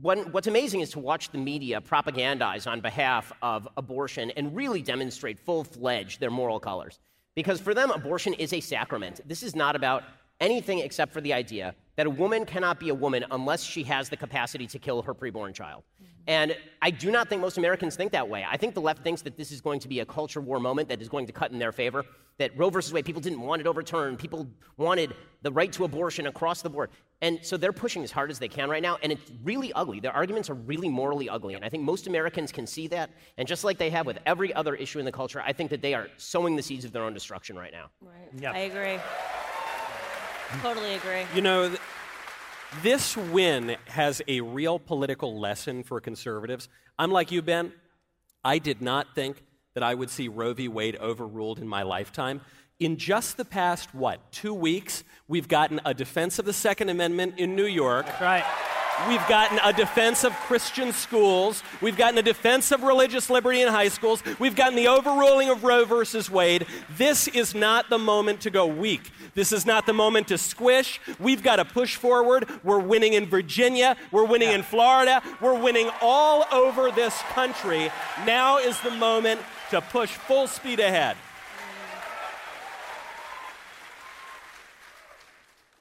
one, 0.00 0.32
what's 0.32 0.46
amazing 0.46 0.80
is 0.80 0.90
to 0.90 0.98
watch 0.98 1.30
the 1.30 1.38
media 1.38 1.80
propagandize 1.80 2.66
on 2.66 2.80
behalf 2.80 3.32
of 3.42 3.68
abortion 3.76 4.30
and 4.32 4.54
really 4.54 4.82
demonstrate 4.82 5.38
full 5.38 5.64
fledged 5.64 6.20
their 6.20 6.30
moral 6.30 6.58
colors. 6.60 6.98
Because 7.34 7.60
for 7.60 7.74
them, 7.74 7.90
abortion 7.90 8.32
is 8.34 8.52
a 8.52 8.60
sacrament. 8.60 9.20
This 9.26 9.42
is 9.42 9.54
not 9.54 9.76
about 9.76 10.02
anything 10.40 10.80
except 10.80 11.12
for 11.12 11.20
the 11.20 11.32
idea 11.32 11.74
that 11.96 12.06
a 12.06 12.10
woman 12.10 12.44
cannot 12.44 12.78
be 12.78 12.90
a 12.90 12.94
woman 12.94 13.24
unless 13.30 13.62
she 13.62 13.82
has 13.82 14.08
the 14.08 14.16
capacity 14.16 14.66
to 14.68 14.78
kill 14.78 15.02
her 15.02 15.14
preborn 15.14 15.52
child. 15.52 15.82
Mm-hmm. 16.02 16.12
And 16.28 16.56
I 16.82 16.90
do 16.90 17.10
not 17.10 17.28
think 17.28 17.40
most 17.40 17.58
Americans 17.58 17.96
think 17.96 18.12
that 18.12 18.28
way. 18.28 18.44
I 18.48 18.56
think 18.56 18.74
the 18.74 18.80
left 18.80 19.02
thinks 19.02 19.22
that 19.22 19.36
this 19.36 19.50
is 19.50 19.60
going 19.60 19.80
to 19.80 19.88
be 19.88 20.00
a 20.00 20.06
culture 20.06 20.40
war 20.40 20.60
moment 20.60 20.88
that 20.90 21.00
is 21.00 21.08
going 21.08 21.26
to 21.26 21.32
cut 21.32 21.50
in 21.50 21.58
their 21.58 21.72
favor. 21.72 22.04
That 22.38 22.56
Roe 22.56 22.70
versus 22.70 22.92
Wade, 22.92 23.04
people 23.04 23.20
didn't 23.20 23.40
want 23.40 23.60
it 23.60 23.66
overturned. 23.66 24.20
People 24.20 24.46
wanted 24.76 25.14
the 25.42 25.50
right 25.50 25.72
to 25.72 25.84
abortion 25.84 26.28
across 26.28 26.62
the 26.62 26.70
board. 26.70 26.90
And 27.20 27.40
so 27.42 27.56
they're 27.56 27.72
pushing 27.72 28.04
as 28.04 28.12
hard 28.12 28.30
as 28.30 28.38
they 28.38 28.48
can 28.48 28.70
right 28.70 28.82
now. 28.82 28.98
And 29.02 29.10
it's 29.10 29.30
really 29.42 29.72
ugly. 29.72 29.98
Their 29.98 30.12
arguments 30.12 30.48
are 30.50 30.54
really 30.54 30.88
morally 30.88 31.28
ugly. 31.28 31.54
And 31.54 31.64
I 31.64 31.68
think 31.68 31.82
most 31.82 32.06
Americans 32.06 32.52
can 32.52 32.66
see 32.66 32.86
that. 32.88 33.10
And 33.36 33.48
just 33.48 33.64
like 33.64 33.76
they 33.76 33.90
have 33.90 34.06
with 34.06 34.18
every 34.24 34.54
other 34.54 34.74
issue 34.74 35.00
in 35.00 35.04
the 35.04 35.12
culture, 35.12 35.42
I 35.44 35.52
think 35.52 35.70
that 35.70 35.82
they 35.82 35.94
are 35.94 36.08
sowing 36.16 36.54
the 36.54 36.62
seeds 36.62 36.84
of 36.84 36.92
their 36.92 37.02
own 37.02 37.14
destruction 37.14 37.56
right 37.56 37.72
now. 37.72 37.90
Right. 38.00 38.28
Yeah. 38.38 38.52
I 38.52 38.58
agree. 38.58 38.98
Totally 40.62 40.94
agree. 40.94 41.22
You 41.34 41.42
know, 41.42 41.68
th- 41.68 41.80
this 42.82 43.16
win 43.16 43.76
has 43.86 44.22
a 44.28 44.40
real 44.40 44.78
political 44.78 45.40
lesson 45.40 45.82
for 45.82 46.00
conservatives. 46.00 46.68
I'm 46.98 47.10
like 47.10 47.32
you, 47.32 47.42
Ben. 47.42 47.72
I 48.44 48.58
did 48.58 48.80
not 48.80 49.14
think 49.14 49.42
that 49.74 49.82
I 49.82 49.94
would 49.94 50.10
see 50.10 50.28
Roe 50.28 50.54
v. 50.54 50.68
Wade 50.68 50.96
overruled 50.96 51.58
in 51.58 51.68
my 51.68 51.82
lifetime. 51.82 52.40
In 52.80 52.96
just 52.96 53.36
the 53.36 53.44
past, 53.44 53.92
what, 53.92 54.20
two 54.30 54.54
weeks, 54.54 55.02
we've 55.26 55.48
gotten 55.48 55.80
a 55.84 55.92
defense 55.92 56.38
of 56.38 56.44
the 56.44 56.52
Second 56.52 56.90
Amendment 56.90 57.34
in 57.36 57.56
New 57.56 57.66
York. 57.66 58.06
That's 58.06 58.20
right. 58.20 58.44
We've 59.08 59.26
gotten 59.28 59.58
a 59.64 59.72
defense 59.72 60.22
of 60.22 60.32
Christian 60.32 60.92
schools. 60.92 61.64
We've 61.80 61.96
gotten 61.96 62.18
a 62.18 62.22
defense 62.22 62.70
of 62.70 62.84
religious 62.84 63.30
liberty 63.30 63.62
in 63.62 63.68
high 63.68 63.88
schools. 63.88 64.22
We've 64.38 64.54
gotten 64.54 64.76
the 64.76 64.86
overruling 64.86 65.50
of 65.50 65.64
Roe 65.64 65.84
versus 65.84 66.30
Wade. 66.30 66.66
This 66.96 67.26
is 67.26 67.52
not 67.52 67.90
the 67.90 67.98
moment 67.98 68.42
to 68.42 68.50
go 68.50 68.66
weak. 68.66 69.10
This 69.34 69.50
is 69.50 69.66
not 69.66 69.84
the 69.84 69.92
moment 69.92 70.28
to 70.28 70.38
squish. 70.38 71.00
We've 71.18 71.42
got 71.42 71.56
to 71.56 71.64
push 71.64 71.96
forward. 71.96 72.48
We're 72.62 72.78
winning 72.78 73.14
in 73.14 73.26
Virginia. 73.26 73.96
We're 74.12 74.24
winning 74.24 74.50
in 74.50 74.62
Florida. 74.62 75.20
We're 75.40 75.60
winning 75.60 75.90
all 76.00 76.44
over 76.52 76.92
this 76.92 77.20
country. 77.32 77.90
Now 78.24 78.58
is 78.58 78.80
the 78.82 78.92
moment 78.92 79.40
to 79.70 79.80
push 79.80 80.10
full 80.10 80.46
speed 80.46 80.78
ahead. 80.78 81.16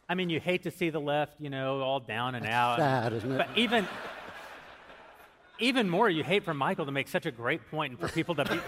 I 0.09 0.15
mean, 0.15 0.29
you 0.29 0.39
hate 0.39 0.63
to 0.63 0.71
see 0.71 0.89
the 0.89 1.01
left, 1.01 1.33
you 1.39 1.49
know, 1.49 1.81
all 1.81 1.99
down 1.99 2.35
and 2.35 2.45
out. 2.45 2.77
sad, 2.77 3.11
isn't 3.13 3.29
it? 3.31 3.37
But 3.37 3.49
even, 3.57 3.85
even 5.59 5.89
more, 5.89 6.09
you 6.09 6.23
hate 6.23 6.45
for 6.45 6.53
Michael 6.53 6.85
to 6.85 6.91
make 6.93 7.09
such 7.09 7.25
a 7.25 7.31
great 7.31 7.69
point 7.69 7.91
and 7.91 7.99
for 7.99 8.07
people 8.07 8.33
to 8.35 8.45
be, 8.45 8.59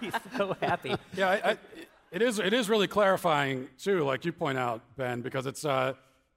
be 0.10 0.12
so 0.36 0.54
happy. 0.60 0.94
Yeah, 1.14 1.30
I, 1.30 1.50
I, 1.52 1.56
it 2.12 2.20
is. 2.20 2.38
It 2.38 2.52
is 2.52 2.68
really 2.68 2.86
clarifying 2.86 3.68
too, 3.78 4.04
like 4.04 4.26
you 4.26 4.32
point 4.32 4.58
out, 4.58 4.82
Ben, 4.96 5.22
because 5.22 5.46
it's 5.46 5.64
uh, 5.64 5.94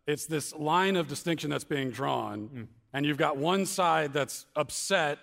it's 0.08 0.26
this 0.26 0.56
line 0.56 0.96
of 0.96 1.08
distinction 1.08 1.50
that's 1.50 1.66
being 1.66 1.92
drawn, 1.92 2.70
and 2.94 3.06
you've 3.06 3.18
got 3.18 3.38
one 3.38 3.66
side 3.66 4.14
that's 4.14 4.46
upset 4.56 5.20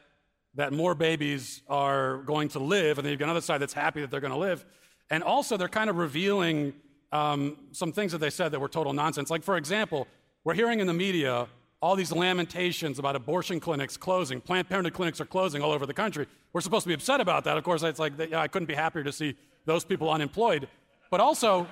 that 0.55 0.73
more 0.73 0.95
babies 0.95 1.63
are 1.69 2.19
going 2.19 2.49
to 2.49 2.59
live, 2.59 2.99
and 2.99 3.05
then 3.05 3.11
you've 3.11 3.19
got 3.19 3.27
another 3.27 3.41
side 3.41 3.61
that's 3.61 3.73
happy 3.73 4.03
that 4.03 4.11
they're 4.11 4.21
going 4.21 4.33
to 4.33 4.39
live, 4.39 4.65
and 5.11 5.23
also 5.23 5.57
they're 5.57 5.69
kind 5.69 5.91
of 5.91 5.97
revealing 5.97 6.75
um, 7.17 7.57
some 7.73 7.93
things 7.93 8.13
that 8.13 8.19
they 8.19 8.31
said 8.31 8.53
that 8.53 8.61
were 8.61 8.69
total 8.69 8.93
nonsense. 8.93 9.31
Like 9.31 9.43
for 9.43 9.57
example, 9.57 10.07
we're 10.45 10.55
hearing 10.55 10.81
in 10.81 10.87
the 10.87 10.93
media 10.93 11.49
all 11.81 11.97
these 11.97 12.13
lamentations 12.13 12.99
about 12.99 13.17
abortion 13.17 13.61
clinics 13.61 13.97
closing. 13.97 14.41
Planned 14.41 14.69
Parenthood 14.69 14.95
clinics 14.95 15.21
are 15.21 15.27
closing 15.27 15.63
all 15.63 15.73
over 15.73 15.87
the 15.87 15.95
country. 15.95 16.27
We're 16.53 16.61
supposed 16.61 16.85
to 16.85 16.89
be 16.89 16.95
upset 16.95 17.21
about 17.21 17.45
that. 17.45 17.57
Of 17.57 17.65
course, 17.65 17.83
it's 17.83 17.99
like 17.99 18.33
I 18.33 18.49
couldn't 18.49 18.67
be 18.67 18.75
happier 18.75 19.05
to 19.05 19.13
see 19.13 19.37
those 19.65 19.85
people 19.85 20.11
unemployed. 20.11 20.69
But 21.11 21.21
also, 21.21 21.67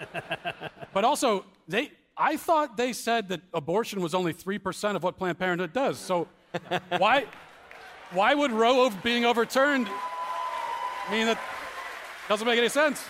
but 0.93 1.05
also, 1.05 1.45
they. 1.69 1.93
I 2.17 2.37
thought 2.37 2.77
they 2.77 2.93
said 2.93 3.29
that 3.31 3.41
abortion 3.53 4.01
was 4.01 4.15
only 4.15 4.33
three 4.33 4.59
percent 4.59 4.97
of 4.97 5.03
what 5.03 5.17
Planned 5.17 5.39
Parenthood 5.39 5.73
does. 5.73 5.99
So, 5.99 6.29
why, 6.99 7.27
why 8.13 8.35
would 8.35 8.53
Roe 8.53 8.89
being 9.03 9.25
overturned 9.25 9.89
mean 11.11 11.27
that 11.27 11.41
doesn't 12.29 12.47
make 12.47 12.59
any 12.59 12.69
sense? 12.69 13.05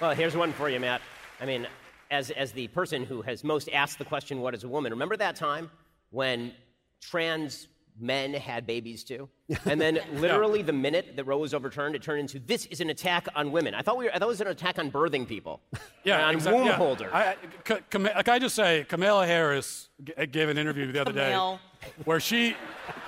Well, 0.00 0.14
here's 0.14 0.34
one 0.34 0.52
for 0.52 0.70
you, 0.70 0.80
Matt. 0.80 1.02
I 1.42 1.44
mean, 1.44 1.66
as, 2.12 2.30
as 2.30 2.52
the 2.52 2.68
person 2.68 3.04
who 3.04 3.20
has 3.22 3.42
most 3.42 3.68
asked 3.72 3.98
the 3.98 4.04
question, 4.04 4.40
what 4.40 4.54
is 4.54 4.62
a 4.62 4.68
woman? 4.68 4.92
Remember 4.92 5.16
that 5.16 5.34
time 5.34 5.70
when 6.10 6.52
trans 7.00 7.66
men 7.98 8.32
had 8.32 8.64
babies 8.64 9.02
too. 9.02 9.28
And 9.66 9.80
then 9.80 9.98
literally 10.14 10.62
the 10.62 10.72
minute 10.72 11.16
that 11.16 11.24
Roe 11.24 11.38
was 11.38 11.52
overturned, 11.52 11.94
it 11.96 12.02
turned 12.02 12.20
into 12.20 12.38
this 12.38 12.66
is 12.66 12.80
an 12.80 12.90
attack 12.90 13.26
on 13.34 13.50
women. 13.50 13.74
I 13.74 13.82
thought 13.82 13.98
we 13.98 14.04
were, 14.04 14.10
I 14.14 14.18
thought 14.20 14.26
it 14.26 14.28
was 14.28 14.40
an 14.40 14.46
attack 14.46 14.78
on 14.78 14.90
birthing 14.92 15.26
people. 15.26 15.60
Yeah, 16.04 16.26
on 16.26 16.34
exact- 16.34 16.56
womb 16.56 16.66
yeah. 16.66 16.72
holders. 16.72 17.10
I, 17.12 17.36
I, 17.68 17.80
Cam- 17.90 18.02
like 18.02 18.28
I 18.28 18.38
just 18.40 18.56
say, 18.56 18.84
Kamala 18.88 19.24
Harris 19.24 19.88
g- 20.02 20.12
gave 20.26 20.48
an 20.48 20.58
interview 20.58 20.90
the 20.90 21.00
other 21.00 21.12
Camille. 21.12 21.60
day 21.80 21.88
where 22.04 22.18
she, 22.18 22.56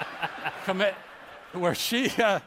Cam- 0.65 0.83
where 1.55 1.75
she, 1.75 2.09
uh, 2.23 2.39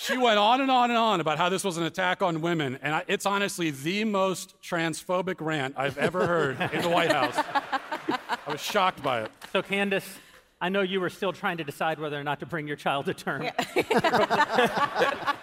she 0.00 0.16
went 0.16 0.38
on 0.38 0.62
and 0.62 0.70
on 0.70 0.90
and 0.90 0.98
on 0.98 1.20
about 1.20 1.36
how 1.36 1.50
this 1.50 1.62
was 1.62 1.76
an 1.76 1.84
attack 1.84 2.22
on 2.22 2.40
women, 2.40 2.78
and 2.82 2.94
I, 2.94 3.04
it's 3.06 3.26
honestly 3.26 3.70
the 3.70 4.04
most 4.04 4.54
transphobic 4.62 5.36
rant 5.40 5.74
I've 5.76 5.98
ever 5.98 6.26
heard 6.26 6.58
in 6.72 6.80
the 6.80 6.88
White 6.88 7.12
House. 7.12 7.36
I 7.36 8.50
was 8.50 8.60
shocked 8.60 9.02
by 9.02 9.22
it. 9.22 9.30
So, 9.52 9.60
Candace, 9.60 10.18
I 10.58 10.70
know 10.70 10.80
you 10.80 11.00
were 11.00 11.10
still 11.10 11.34
trying 11.34 11.58
to 11.58 11.64
decide 11.64 12.00
whether 12.00 12.18
or 12.18 12.24
not 12.24 12.40
to 12.40 12.46
bring 12.46 12.66
your 12.66 12.76
child 12.76 13.06
to 13.06 13.14
term. 13.14 13.42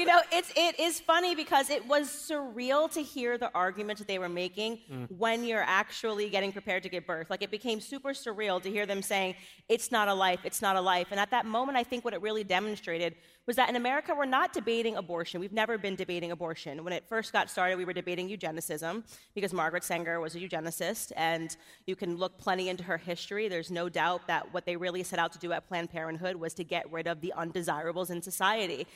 You 0.00 0.06
know, 0.06 0.20
it's 0.32 0.50
it 0.56 0.80
is 0.80 0.98
funny 0.98 1.34
because 1.34 1.68
it 1.68 1.86
was 1.86 2.08
surreal 2.08 2.90
to 2.92 3.02
hear 3.02 3.36
the 3.36 3.50
argument 3.54 3.98
that 3.98 4.08
they 4.08 4.18
were 4.18 4.30
making 4.30 4.78
mm. 4.90 5.06
when 5.18 5.44
you're 5.44 5.62
actually 5.62 6.30
getting 6.30 6.52
prepared 6.52 6.84
to 6.84 6.88
give 6.88 7.06
birth. 7.06 7.28
Like 7.28 7.42
it 7.42 7.50
became 7.50 7.82
super 7.82 8.10
surreal 8.10 8.62
to 8.62 8.70
hear 8.70 8.86
them 8.86 9.02
saying, 9.02 9.34
"It's 9.68 9.92
not 9.92 10.08
a 10.08 10.14
life. 10.14 10.40
It's 10.44 10.62
not 10.62 10.76
a 10.76 10.80
life." 10.80 11.08
And 11.10 11.20
at 11.20 11.30
that 11.32 11.44
moment, 11.44 11.76
I 11.76 11.84
think 11.84 12.02
what 12.02 12.14
it 12.14 12.22
really 12.22 12.44
demonstrated 12.44 13.14
was 13.50 13.56
that 13.56 13.68
in 13.68 13.74
America, 13.74 14.14
we're 14.16 14.26
not 14.26 14.52
debating 14.52 14.94
abortion. 14.94 15.40
We've 15.40 15.52
never 15.52 15.76
been 15.76 15.96
debating 15.96 16.30
abortion. 16.30 16.84
When 16.84 16.92
it 16.92 17.04
first 17.08 17.32
got 17.32 17.50
started, 17.50 17.78
we 17.78 17.84
were 17.84 17.92
debating 17.92 18.28
eugenicism 18.28 19.02
because 19.34 19.52
Margaret 19.52 19.82
Sanger 19.82 20.20
was 20.20 20.36
a 20.36 20.38
eugenicist, 20.38 21.10
and 21.16 21.56
you 21.84 21.96
can 21.96 22.16
look 22.16 22.38
plenty 22.38 22.68
into 22.68 22.84
her 22.84 22.96
history. 22.96 23.48
There's 23.48 23.72
no 23.72 23.88
doubt 23.88 24.28
that 24.28 24.54
what 24.54 24.66
they 24.66 24.76
really 24.76 25.02
set 25.02 25.18
out 25.18 25.32
to 25.32 25.38
do 25.40 25.50
at 25.50 25.66
Planned 25.66 25.90
Parenthood 25.90 26.36
was 26.36 26.54
to 26.54 26.62
get 26.62 26.88
rid 26.92 27.08
of 27.08 27.20
the 27.20 27.32
undesirables 27.32 28.10
in 28.10 28.22
society. 28.22 28.86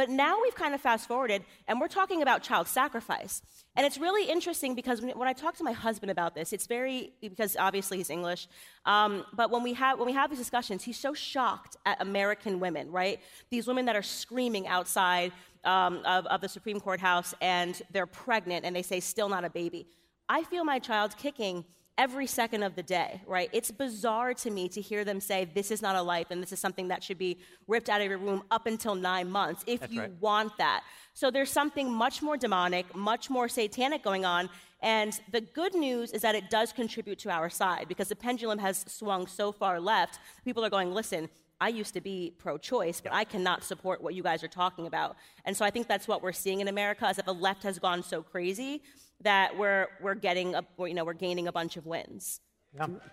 But 0.00 0.08
now 0.08 0.40
we've 0.40 0.54
kind 0.54 0.74
of 0.74 0.80
fast 0.80 1.06
forwarded 1.06 1.44
and 1.68 1.78
we're 1.78 1.86
talking 1.86 2.22
about 2.22 2.42
child 2.42 2.66
sacrifice. 2.66 3.42
And 3.76 3.84
it's 3.84 3.98
really 3.98 4.30
interesting 4.30 4.74
because 4.74 5.02
when, 5.02 5.28
I 5.28 5.34
talk 5.34 5.58
to 5.58 5.62
my 5.62 5.72
husband 5.72 6.10
about 6.10 6.34
this, 6.34 6.54
it's 6.54 6.66
very, 6.66 7.12
because 7.20 7.54
obviously 7.54 7.98
he's 7.98 8.08
English, 8.08 8.48
um, 8.86 9.26
but 9.34 9.50
when 9.50 9.62
we, 9.62 9.74
have, 9.74 9.98
when 9.98 10.06
we 10.06 10.14
have 10.14 10.30
these 10.30 10.38
discussions, 10.38 10.84
he's 10.84 10.96
so 10.98 11.12
shocked 11.12 11.76
at 11.84 12.00
American 12.00 12.60
women, 12.60 12.90
right? 12.90 13.20
These 13.50 13.66
women 13.66 13.84
that 13.84 13.94
are 13.94 14.02
screaming 14.02 14.66
outside 14.66 15.32
um, 15.64 16.00
of, 16.06 16.24
of 16.28 16.40
the 16.40 16.48
Supreme 16.48 16.80
Court 16.80 17.00
House 17.00 17.34
and 17.42 17.82
they're 17.92 18.06
pregnant 18.06 18.64
and 18.64 18.74
they 18.74 18.80
say, 18.80 19.00
still 19.00 19.28
not 19.28 19.44
a 19.44 19.50
baby. 19.50 19.86
I 20.30 20.44
feel 20.44 20.64
my 20.64 20.78
child 20.78 21.14
kicking 21.18 21.66
every 21.98 22.26
second 22.26 22.62
of 22.62 22.76
the 22.76 22.82
day, 22.82 23.20
right? 23.26 23.50
It's 23.52 23.70
bizarre 23.70 24.34
to 24.34 24.50
me 24.50 24.68
to 24.70 24.80
hear 24.80 25.04
them 25.04 25.20
say 25.20 25.44
this 25.44 25.70
is 25.70 25.82
not 25.82 25.96
a 25.96 26.02
life 26.02 26.28
and 26.30 26.42
this 26.42 26.52
is 26.52 26.58
something 26.58 26.88
that 26.88 27.02
should 27.02 27.18
be 27.18 27.38
ripped 27.66 27.88
out 27.88 28.00
of 28.00 28.08
your 28.08 28.18
womb 28.18 28.42
up 28.50 28.66
until 28.66 28.94
nine 28.94 29.30
months 29.30 29.62
if 29.66 29.90
you 29.92 30.00
right. 30.00 30.12
want 30.20 30.56
that. 30.58 30.82
So 31.14 31.30
there's 31.30 31.50
something 31.50 31.92
much 31.92 32.22
more 32.22 32.36
demonic, 32.36 32.94
much 32.96 33.28
more 33.28 33.48
satanic 33.48 34.02
going 34.02 34.24
on. 34.24 34.48
And 34.82 35.18
the 35.30 35.42
good 35.42 35.74
news 35.74 36.12
is 36.12 36.22
that 36.22 36.34
it 36.34 36.48
does 36.48 36.72
contribute 36.72 37.18
to 37.20 37.30
our 37.30 37.50
side 37.50 37.86
because 37.88 38.08
the 38.08 38.16
pendulum 38.16 38.58
has 38.58 38.84
swung 38.88 39.26
so 39.26 39.52
far 39.52 39.78
left. 39.78 40.18
People 40.44 40.64
are 40.64 40.70
going, 40.70 40.92
listen, 40.92 41.28
I 41.60 41.68
used 41.68 41.92
to 41.94 42.00
be 42.00 42.32
pro 42.38 42.56
choice, 42.56 43.02
but 43.02 43.12
I 43.12 43.24
cannot 43.24 43.62
support 43.62 44.02
what 44.02 44.14
you 44.14 44.22
guys 44.22 44.42
are 44.42 44.48
talking 44.48 44.86
about. 44.86 45.16
And 45.44 45.54
so 45.54 45.64
I 45.64 45.70
think 45.70 45.86
that's 45.86 46.08
what 46.08 46.22
we're 46.22 46.32
seeing 46.32 46.60
in 46.60 46.68
America 46.68 47.06
is 47.10 47.16
that 47.16 47.26
the 47.26 47.34
left 47.34 47.62
has 47.64 47.78
gone 47.78 48.02
so 48.02 48.22
crazy 48.22 48.82
that 49.22 49.56
we're, 49.56 49.88
we're 50.00 50.14
getting, 50.14 50.54
a, 50.54 50.64
you 50.78 50.94
know, 50.94 51.04
we're 51.04 51.12
gaining 51.12 51.48
a 51.48 51.52
bunch 51.52 51.76
of 51.76 51.86
wins. 51.86 52.40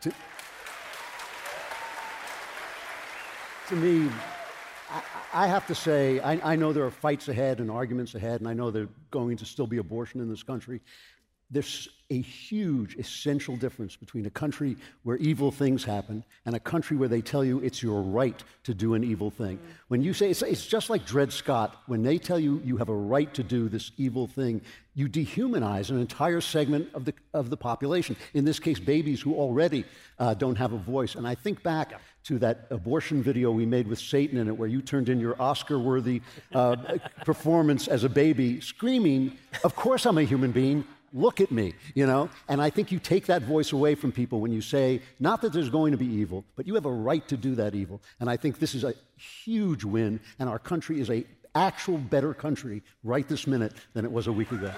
to, 0.02 0.14
to 3.70 3.76
me, 3.76 4.10
I, 4.90 5.02
I 5.34 5.48
have 5.48 5.68
to 5.68 5.76
say, 5.76 6.20
I, 6.20 6.54
I 6.54 6.56
know 6.56 6.72
there 6.72 6.86
are 6.86 6.92
fights 6.92 7.28
ahead 7.28 7.60
and 7.60 7.70
arguments 7.70 8.16
ahead, 8.16 8.40
and 8.40 8.50
I 8.50 8.54
know 8.54 8.72
there's 8.72 8.88
going 9.12 9.38
to 9.38 9.46
still 9.46 9.68
be 9.68 9.78
abortion 9.78 10.22
in 10.22 10.30
this 10.30 10.44
country. 10.44 10.82
There's 11.50 11.88
a 12.10 12.22
huge 12.22 12.96
essential 12.96 13.58
difference 13.58 13.96
between 13.96 14.26
a 14.26 14.30
country 14.30 14.78
where 15.04 15.18
evil 15.18 15.52
things 15.52 15.84
happen 15.84 16.24
and 16.46 16.56
a 16.56 16.60
country 16.60 16.96
where 16.96 17.10
they 17.10 17.22
tell 17.22 17.44
you 17.44 17.60
it's 17.60 17.84
your 17.84 18.02
right 18.02 18.42
to 18.64 18.74
do 18.74 18.94
an 18.94 19.04
evil 19.04 19.30
thing. 19.30 19.60
When 19.90 20.02
you 20.02 20.14
say, 20.14 20.30
it's, 20.30 20.42
it's 20.42 20.66
just 20.66 20.90
like 20.90 21.06
Dred 21.06 21.34
Scott, 21.34 21.82
when 21.88 22.04
they 22.04 22.18
tell 22.18 22.40
you 22.40 22.62
you 22.64 22.78
have 22.78 22.88
a 22.88 22.96
right 22.96 23.34
to 23.34 23.44
do 23.44 23.68
this 23.68 23.92
evil 23.98 24.28
thing, 24.28 24.62
you 24.96 25.10
dehumanize 25.10 25.90
an 25.90 26.00
entire 26.00 26.40
segment 26.40 26.90
of 26.94 27.06
the, 27.06 27.14
of 27.34 27.50
the 27.50 27.58
population. 27.58 28.16
In 28.34 28.46
this 28.46 28.60
case, 28.60 28.80
babies 28.80 29.22
who 29.22 29.36
already 29.36 29.84
uh, 30.18 30.34
don't 30.34 30.58
have 30.58 30.72
a 30.72 30.78
voice. 30.78 31.16
And 31.16 31.28
I 31.28 31.36
think 31.36 31.62
back 31.62 31.94
to 32.26 32.40
that 32.40 32.68
abortion 32.72 33.22
video 33.22 33.52
we 33.52 33.66
made 33.66 33.88
with 33.88 34.00
Satan 34.00 34.38
in 34.38 34.48
it, 34.48 34.58
where 34.58 34.68
you 34.68 34.82
turned 34.82 35.10
in 35.10 35.20
your 35.20 35.42
Oscar 35.42 35.78
worthy 35.78 36.22
uh, 36.54 36.76
performance 37.26 37.88
as 37.88 38.06
a 38.06 38.10
baby, 38.10 38.60
screaming, 38.62 39.38
Of 39.64 39.76
course 39.76 40.06
I'm 40.06 40.18
a 40.18 40.24
human 40.24 40.52
being. 40.52 40.86
Look 41.14 41.40
at 41.40 41.52
me, 41.52 41.74
you 41.96 42.06
know? 42.06 42.30
And 42.50 42.62
I 42.62 42.70
think 42.70 42.92
you 42.92 43.00
take 43.00 43.28
that 43.28 43.42
voice 43.42 43.72
away 43.72 43.96
from 43.96 44.12
people 44.12 44.40
when 44.42 44.52
you 44.52 44.62
say, 44.62 45.02
not 45.20 45.42
that 45.42 45.54
there's 45.54 45.70
going 45.70 45.92
to 45.92 45.98
be 45.98 46.06
evil, 46.06 46.44
but 46.56 46.68
you 46.68 46.76
have 46.76 46.86
a 46.86 46.92
right 46.92 47.26
to 47.30 47.38
do 47.38 47.56
that 47.56 47.76
evil. 47.76 48.02
And 48.20 48.30
I 48.30 48.38
think 48.38 48.60
this 48.60 48.76
is 48.76 48.84
a 48.84 48.94
huge 49.16 49.84
win, 49.84 50.20
and 50.40 50.50
our 50.50 50.60
country 50.60 51.00
is 51.00 51.10
a 51.10 51.26
actual 51.56 51.98
better 51.98 52.34
country 52.34 52.84
right 53.04 53.28
this 53.28 53.48
minute 53.48 53.74
than 53.94 54.06
it 54.06 54.12
was 54.12 54.28
a 54.28 54.32
week 54.32 54.52
ago. 54.52 54.72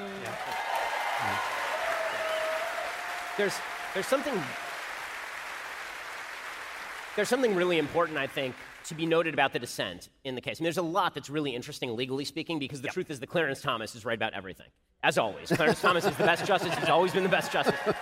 there's 3.37 3.55
there's 3.93 4.07
something 4.07 4.33
there's 7.15 7.29
something 7.29 7.55
really 7.55 7.79
important, 7.79 8.17
I 8.17 8.27
think, 8.27 8.55
to 8.89 8.95
be 8.95 9.05
noted 9.05 9.33
about 9.33 9.53
the 9.53 9.59
dissent 9.59 10.09
in 10.23 10.35
the 10.35 10.41
case. 10.41 10.59
I 10.59 10.61
mean, 10.61 10.65
there's 10.65 10.77
a 10.77 10.81
lot 10.81 11.13
that's 11.13 11.29
really 11.29 11.55
interesting 11.55 11.95
legally 11.95 12.25
speaking, 12.25 12.59
because 12.59 12.81
the 12.81 12.87
truth 12.89 13.09
is 13.09 13.19
that 13.19 13.27
Clarence 13.27 13.61
Thomas 13.61 13.95
is 13.95 14.03
right 14.03 14.17
about 14.17 14.33
everything, 14.33 14.67
as 15.03 15.17
always. 15.17 15.49
Clarence 15.49 15.79
Thomas 15.79 16.05
is 16.05 16.15
the 16.15 16.23
best 16.23 16.45
justice. 16.45 16.73
He's 16.75 16.89
always 16.89 17.13
been 17.13 17.23
the 17.23 17.29
best 17.29 17.51
justice. 17.51 17.75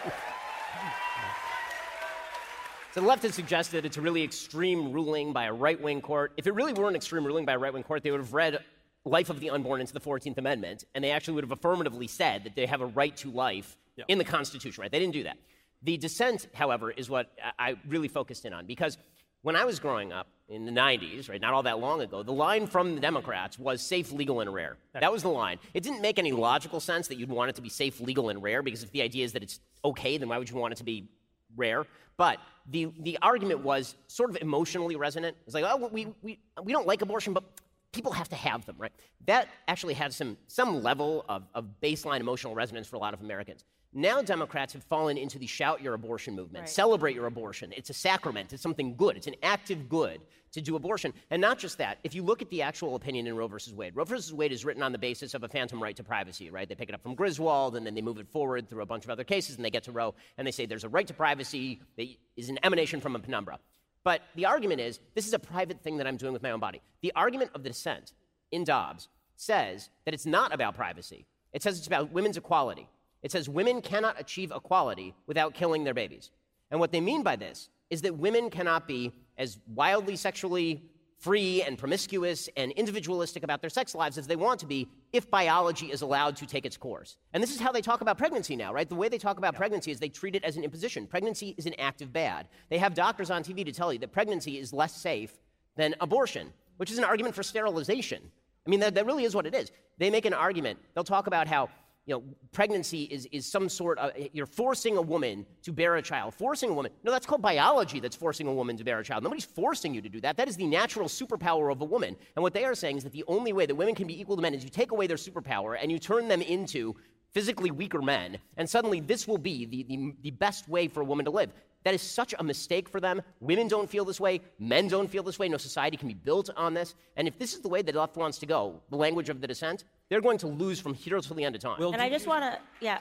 So 2.94 3.02
the 3.02 3.08
left 3.10 3.22
has 3.24 3.36
suggested 3.36 3.86
it's 3.86 3.98
a 3.98 4.02
really 4.02 4.24
extreme 4.24 4.92
ruling 4.92 5.32
by 5.32 5.44
a 5.44 5.54
right-wing 5.54 6.02
court. 6.02 6.32
If 6.36 6.48
it 6.48 6.56
really 6.56 6.74
were 6.74 6.90
an 6.90 6.96
extreme 6.96 7.24
ruling 7.24 7.46
by 7.46 7.54
a 7.54 7.60
right-wing 7.60 7.84
court, 7.84 8.02
they 8.02 8.10
would 8.10 8.22
have 8.22 8.34
read 8.34 8.58
life 9.06 9.30
of 9.30 9.40
the 9.40 9.52
unborn 9.52 9.82
into 9.82 9.94
the 9.94 10.00
14th 10.00 10.40
Amendment, 10.40 10.84
and 10.96 11.04
they 11.04 11.12
actually 11.12 11.36
would 11.36 11.44
have 11.44 11.52
affirmatively 11.52 12.08
said 12.08 12.44
that 12.46 12.56
they 12.56 12.66
have 12.66 12.82
a 12.82 12.88
right 12.88 13.16
to 13.18 13.30
life 13.30 13.78
in 14.08 14.18
the 14.18 14.24
Constitution, 14.24 14.82
right? 14.82 14.92
They 14.92 14.98
didn't 14.98 15.14
do 15.14 15.24
that. 15.24 15.38
The 15.84 15.98
dissent, 15.98 16.48
however, 16.56 16.90
is 16.90 17.08
what 17.08 17.34
I 17.60 17.76
really 17.88 18.08
focused 18.08 18.46
in 18.46 18.54
on 18.54 18.66
because 18.66 18.98
when 19.42 19.56
I 19.56 19.66
was 19.66 19.80
growing 19.80 20.12
up 20.12 20.28
in 20.50 20.66
the 20.66 20.72
90s, 20.72 21.30
right, 21.30 21.42
not 21.42 21.54
all 21.54 21.64
that 21.64 21.80
long 21.80 22.02
ago, 22.02 22.24
the 22.24 22.32
line 22.32 22.68
from 22.68 22.96
the 22.96 23.02
Democrats 23.02 23.60
was 23.60 23.82
safe, 23.82 24.12
legal, 24.12 24.40
and 24.40 24.54
rare. 24.54 24.78
That 24.94 25.12
was 25.12 25.22
the 25.24 25.30
line. 25.30 25.60
It 25.74 25.84
didn't 25.84 26.02
make 26.02 26.20
any 26.20 26.32
logical 26.32 26.80
sense 26.80 27.08
that 27.10 27.18
you'd 27.18 27.30
want 27.30 27.50
it 27.50 27.56
to 27.58 27.62
be 27.62 27.70
safe, 27.70 28.00
legal, 28.00 28.30
and 28.30 28.42
rare 28.42 28.62
because 28.62 28.84
if 28.84 28.92
the 28.92 29.02
idea 29.02 29.26
is 29.26 29.34
that 29.34 29.44
it's 29.44 29.60
okay, 29.84 30.18
then 30.18 30.30
why 30.30 30.38
would 30.38 30.50
you 30.50 30.56
want 30.56 30.74
it 30.74 30.78
to 30.78 30.84
be 30.84 31.10
rare? 31.56 31.86
But 32.16 32.40
the, 32.70 32.92
the 33.00 33.18
argument 33.22 33.62
was 33.62 33.96
sort 34.08 34.30
of 34.30 34.38
emotionally 34.38 34.96
resonant. 34.96 35.38
It's 35.46 35.54
like, 35.54 35.66
oh, 35.68 35.90
we, 35.92 36.08
we, 36.22 36.40
we 36.64 36.72
don't 36.72 36.88
like 36.88 37.02
abortion, 37.02 37.34
but 37.34 37.44
people 37.92 38.12
have 38.12 38.30
to 38.30 38.36
have 38.36 38.66
them, 38.66 38.76
right? 38.78 38.92
That 39.26 39.50
actually 39.68 39.94
had 39.94 40.14
some, 40.14 40.38
some 40.48 40.82
level 40.84 41.26
of, 41.30 41.44
of 41.54 41.66
baseline 41.82 42.20
emotional 42.20 42.56
resonance 42.56 42.88
for 42.88 42.96
a 42.96 43.00
lot 43.00 43.14
of 43.14 43.22
Americans. 43.22 43.64
Now 43.94 44.22
Democrats 44.22 44.74
have 44.74 44.84
fallen 44.84 45.18
into 45.18 45.40
the 45.40 45.48
shout 45.48 45.82
your 45.82 45.94
abortion 45.94 46.36
movement, 46.36 46.64
Right. 46.64 46.70
celebrate 46.70 47.16
your 47.16 47.26
abortion. 47.26 47.74
It's 47.76 47.90
a 47.90 47.94
sacrament, 47.94 48.54
it's 48.54 48.62
something 48.62 48.96
good, 48.96 49.18
it's 49.18 49.28
an 49.28 49.36
active 49.42 49.90
good 49.90 50.22
to 50.52 50.62
do 50.62 50.76
abortion. 50.76 51.14
And 51.30 51.42
not 51.42 51.58
just 51.58 51.78
that, 51.80 51.98
if 52.04 52.14
you 52.14 52.22
look 52.24 52.42
at 52.42 52.50
the 52.50 52.62
actual 52.62 52.96
opinion 52.96 53.28
in 53.28 53.36
Roe 53.36 53.48
versus 53.48 53.74
Wade, 53.74 53.96
Roe 53.96 54.04
versus 54.06 54.32
Wade 54.34 54.52
is 54.52 54.64
written 54.66 54.84
on 54.84 54.92
the 54.92 54.98
basis 54.98 55.34
of 55.34 55.44
a 55.44 55.48
phantom 55.48 55.82
right 55.82 55.96
to 55.96 56.04
privacy, 56.04 56.50
right? 56.50 56.68
They 56.68 56.76
pick 56.76 56.90
it 56.90 56.96
up 56.96 57.02
from 57.02 57.16
Griswold 57.16 57.76
and 57.76 57.86
then 57.86 57.96
they 57.96 58.02
move 58.02 58.20
it 58.20 58.28
forward 58.28 58.70
through 58.70 58.82
a 58.82 58.86
bunch 58.86 59.04
of 59.04 59.10
other 59.10 59.24
cases 59.24 59.56
and 59.56 59.66
they 59.66 59.70
get 59.72 59.84
to 59.84 59.92
Roe 59.92 60.14
and 60.38 60.46
they 60.46 60.52
say 60.52 60.66
there's 60.66 60.84
a 60.84 60.90
right 60.90 61.08
to 61.08 61.14
privacy 61.14 61.82
that 61.98 62.08
is 62.36 62.50
an 62.50 62.60
emanation 62.64 63.00
from 63.02 63.16
a 63.16 63.20
penumbra. 63.20 63.60
But 64.04 64.22
the 64.36 64.46
argument 64.46 64.80
is 64.80 65.00
this 65.16 65.28
is 65.28 65.34
a 65.34 65.40
private 65.40 65.82
thing 65.82 65.98
that 65.98 66.08
I'm 66.08 66.18
doing 66.18 66.34
with 66.34 66.44
my 66.44 66.52
own 66.52 66.60
body. 66.60 66.82
The 67.02 67.12
argument 67.16 67.52
of 67.56 67.64
the 67.64 67.70
dissent 67.70 68.14
in 68.52 68.64
Dobbs 68.64 69.10
says 69.36 69.90
that 70.06 70.14
it's 70.14 70.26
not 70.26 70.54
about 70.54 70.76
privacy. 70.76 71.26
It 71.52 71.62
says 71.64 71.78
it's 71.78 71.88
about 71.88 72.12
women's 72.12 72.38
equality. 72.38 72.88
It 73.22 73.32
says 73.32 73.50
women 73.50 73.82
cannot 73.82 74.20
achieve 74.20 74.52
equality 74.56 75.14
without 75.26 75.54
killing 75.54 75.84
their 75.84 75.94
babies. 75.94 76.32
And 76.72 76.80
what 76.80 76.92
they 76.92 77.02
mean 77.02 77.24
by 77.24 77.36
this 77.36 77.70
is 77.90 78.02
that 78.02 78.18
women 78.18 78.50
cannot 78.50 78.88
be 78.88 79.14
as 79.38 79.58
wildly 79.68 80.16
sexually 80.16 80.84
free 81.20 81.64
and 81.64 81.78
promiscuous 81.78 82.48
and 82.56 82.72
individualistic 82.74 83.44
about 83.44 83.62
their 83.62 83.70
sex 83.70 83.96
lives 83.96 84.18
as 84.18 84.28
they 84.28 84.36
want 84.36 84.60
to 84.60 84.68
be 84.68 84.88
if 85.12 85.30
biology 85.32 85.92
is 85.92 86.02
allowed 86.02 86.36
to 86.36 86.46
take 86.46 86.66
its 86.66 86.78
course. 86.78 87.18
And 87.34 87.42
this 87.42 87.54
is 87.54 87.60
how 87.60 87.72
they 87.72 87.82
talk 87.82 88.02
about 88.02 88.20
pregnancy 88.20 88.56
now, 88.56 88.72
right? 88.72 88.88
The 88.88 88.96
way 88.96 89.10
they 89.10 89.18
talk 89.18 89.40
about 89.40 89.56
pregnancy 89.56 89.90
is 89.90 90.00
they 90.00 90.10
treat 90.10 90.36
it 90.36 90.44
as 90.44 90.58
an 90.58 90.64
imposition. 90.64 91.08
Pregnancy 91.08 91.56
is 91.58 91.66
an 91.66 91.74
active 91.80 92.14
bad. 92.14 92.48
They 92.70 92.78
have 92.78 92.94
doctors 92.94 93.32
on 93.32 93.44
TV 93.44 93.66
to 93.66 93.72
tell 93.72 93.92
you 93.92 94.00
that 94.00 94.12
pregnancy 94.12 94.60
is 94.60 94.74
less 94.74 94.96
safe 94.96 95.34
than 95.76 95.96
abortion, 96.02 96.54
which 96.78 96.92
is 96.92 97.00
an 97.00 97.04
argument 97.04 97.34
for 97.34 97.42
sterilization. 97.42 98.22
I 98.66 98.70
mean, 98.70 98.82
that, 98.82 98.94
that 98.96 99.06
really 99.06 99.24
is 99.24 99.34
what 99.34 99.48
it 99.48 99.56
is. 99.56 99.72
They 99.98 100.12
make 100.12 100.26
an 100.26 100.34
argument. 100.34 100.78
They'll 100.94 101.04
talk 101.04 101.26
about 101.26 101.48
how 101.48 101.70
you 102.08 102.16
know, 102.16 102.24
pregnancy 102.54 103.04
is, 103.04 103.28
is 103.34 103.46
some 103.46 103.68
sort 103.68 104.00
of, 104.00 104.12
you're 104.32 104.46
forcing 104.46 104.96
a 104.96 105.02
woman 105.02 105.46
to 105.62 105.74
bear 105.74 105.98
a 105.98 106.02
child. 106.02 106.34
Forcing 106.34 106.70
a 106.70 106.74
woman, 106.74 106.92
no, 107.04 107.12
that's 107.12 107.26
called 107.26 107.42
biology 107.42 108.00
that's 108.00 108.16
forcing 108.16 108.48
a 108.48 108.54
woman 108.54 108.78
to 108.78 108.84
bear 108.86 109.00
a 109.00 109.04
child. 109.04 109.24
Nobody's 109.24 109.46
forcing 109.46 109.94
you 109.94 110.02
to 110.02 110.08
do 110.08 110.22
that. 110.22 110.38
That 110.38 110.48
is 110.48 110.56
the 110.56 110.66
natural 110.66 111.10
superpower 111.10 111.70
of 111.70 111.82
a 111.82 111.86
woman. 111.86 112.16
And 112.36 112.44
what 112.44 112.54
they 112.54 112.64
are 112.64 112.76
saying 112.76 112.98
is 112.98 113.04
that 113.04 113.12
the 113.12 113.26
only 113.28 113.52
way 113.52 113.66
that 113.66 113.76
women 113.76 113.94
can 113.94 114.08
be 114.08 114.20
equal 114.20 114.38
to 114.38 114.42
men 114.42 114.54
is 114.54 114.64
you 114.64 114.70
take 114.70 114.92
away 114.92 115.06
their 115.06 115.18
superpower 115.18 115.78
and 115.80 115.92
you 115.92 116.00
turn 116.00 116.30
them 116.30 116.42
into 116.42 116.96
physically 117.34 117.72
weaker 117.72 118.02
men, 118.02 118.38
and 118.56 118.70
suddenly 118.70 119.00
this 119.00 119.28
will 119.28 119.38
be 119.38 119.66
the, 119.66 119.84
the, 119.84 120.14
the 120.24 120.32
best 120.32 120.68
way 120.68 120.88
for 120.88 121.02
a 121.02 121.06
woman 121.06 121.26
to 121.26 121.30
live. 121.30 121.52
That 121.84 121.94
is 121.94 122.02
such 122.02 122.34
a 122.38 122.44
mistake 122.44 122.90
for 122.90 123.00
them. 123.00 123.22
Women 123.40 123.68
don't 123.68 123.90
feel 123.90 124.04
this 124.04 124.20
way. 124.20 124.42
Men 124.60 124.88
don't 124.88 125.10
feel 125.10 125.24
this 125.24 125.40
way. 125.40 125.48
No 125.48 125.58
society 125.58 125.96
can 125.98 126.08
be 126.08 126.14
built 126.14 126.50
on 126.58 126.74
this. 126.74 126.96
And 127.16 127.28
if 127.28 127.38
this 127.40 127.54
is 127.54 127.62
the 127.62 127.70
way 127.70 127.82
that 127.82 127.92
the 127.92 128.00
left 128.00 128.18
wants 128.18 128.38
to 128.40 128.46
go, 128.46 128.82
the 128.90 128.98
language 128.98 129.30
of 129.30 129.40
the 129.42 129.48
dissent, 129.48 129.86
they're 130.10 130.22
going 130.22 130.38
to 130.40 130.48
lose 130.48 130.80
from 130.80 130.94
here 130.94 131.20
till 131.20 131.36
the 131.36 131.44
end 131.44 131.56
of 131.56 131.62
time. 131.62 131.82
and 131.82 132.02
I 132.02 132.10
just 132.10 132.28
want 132.28 132.44
to, 132.44 132.60
yeah. 132.82 133.00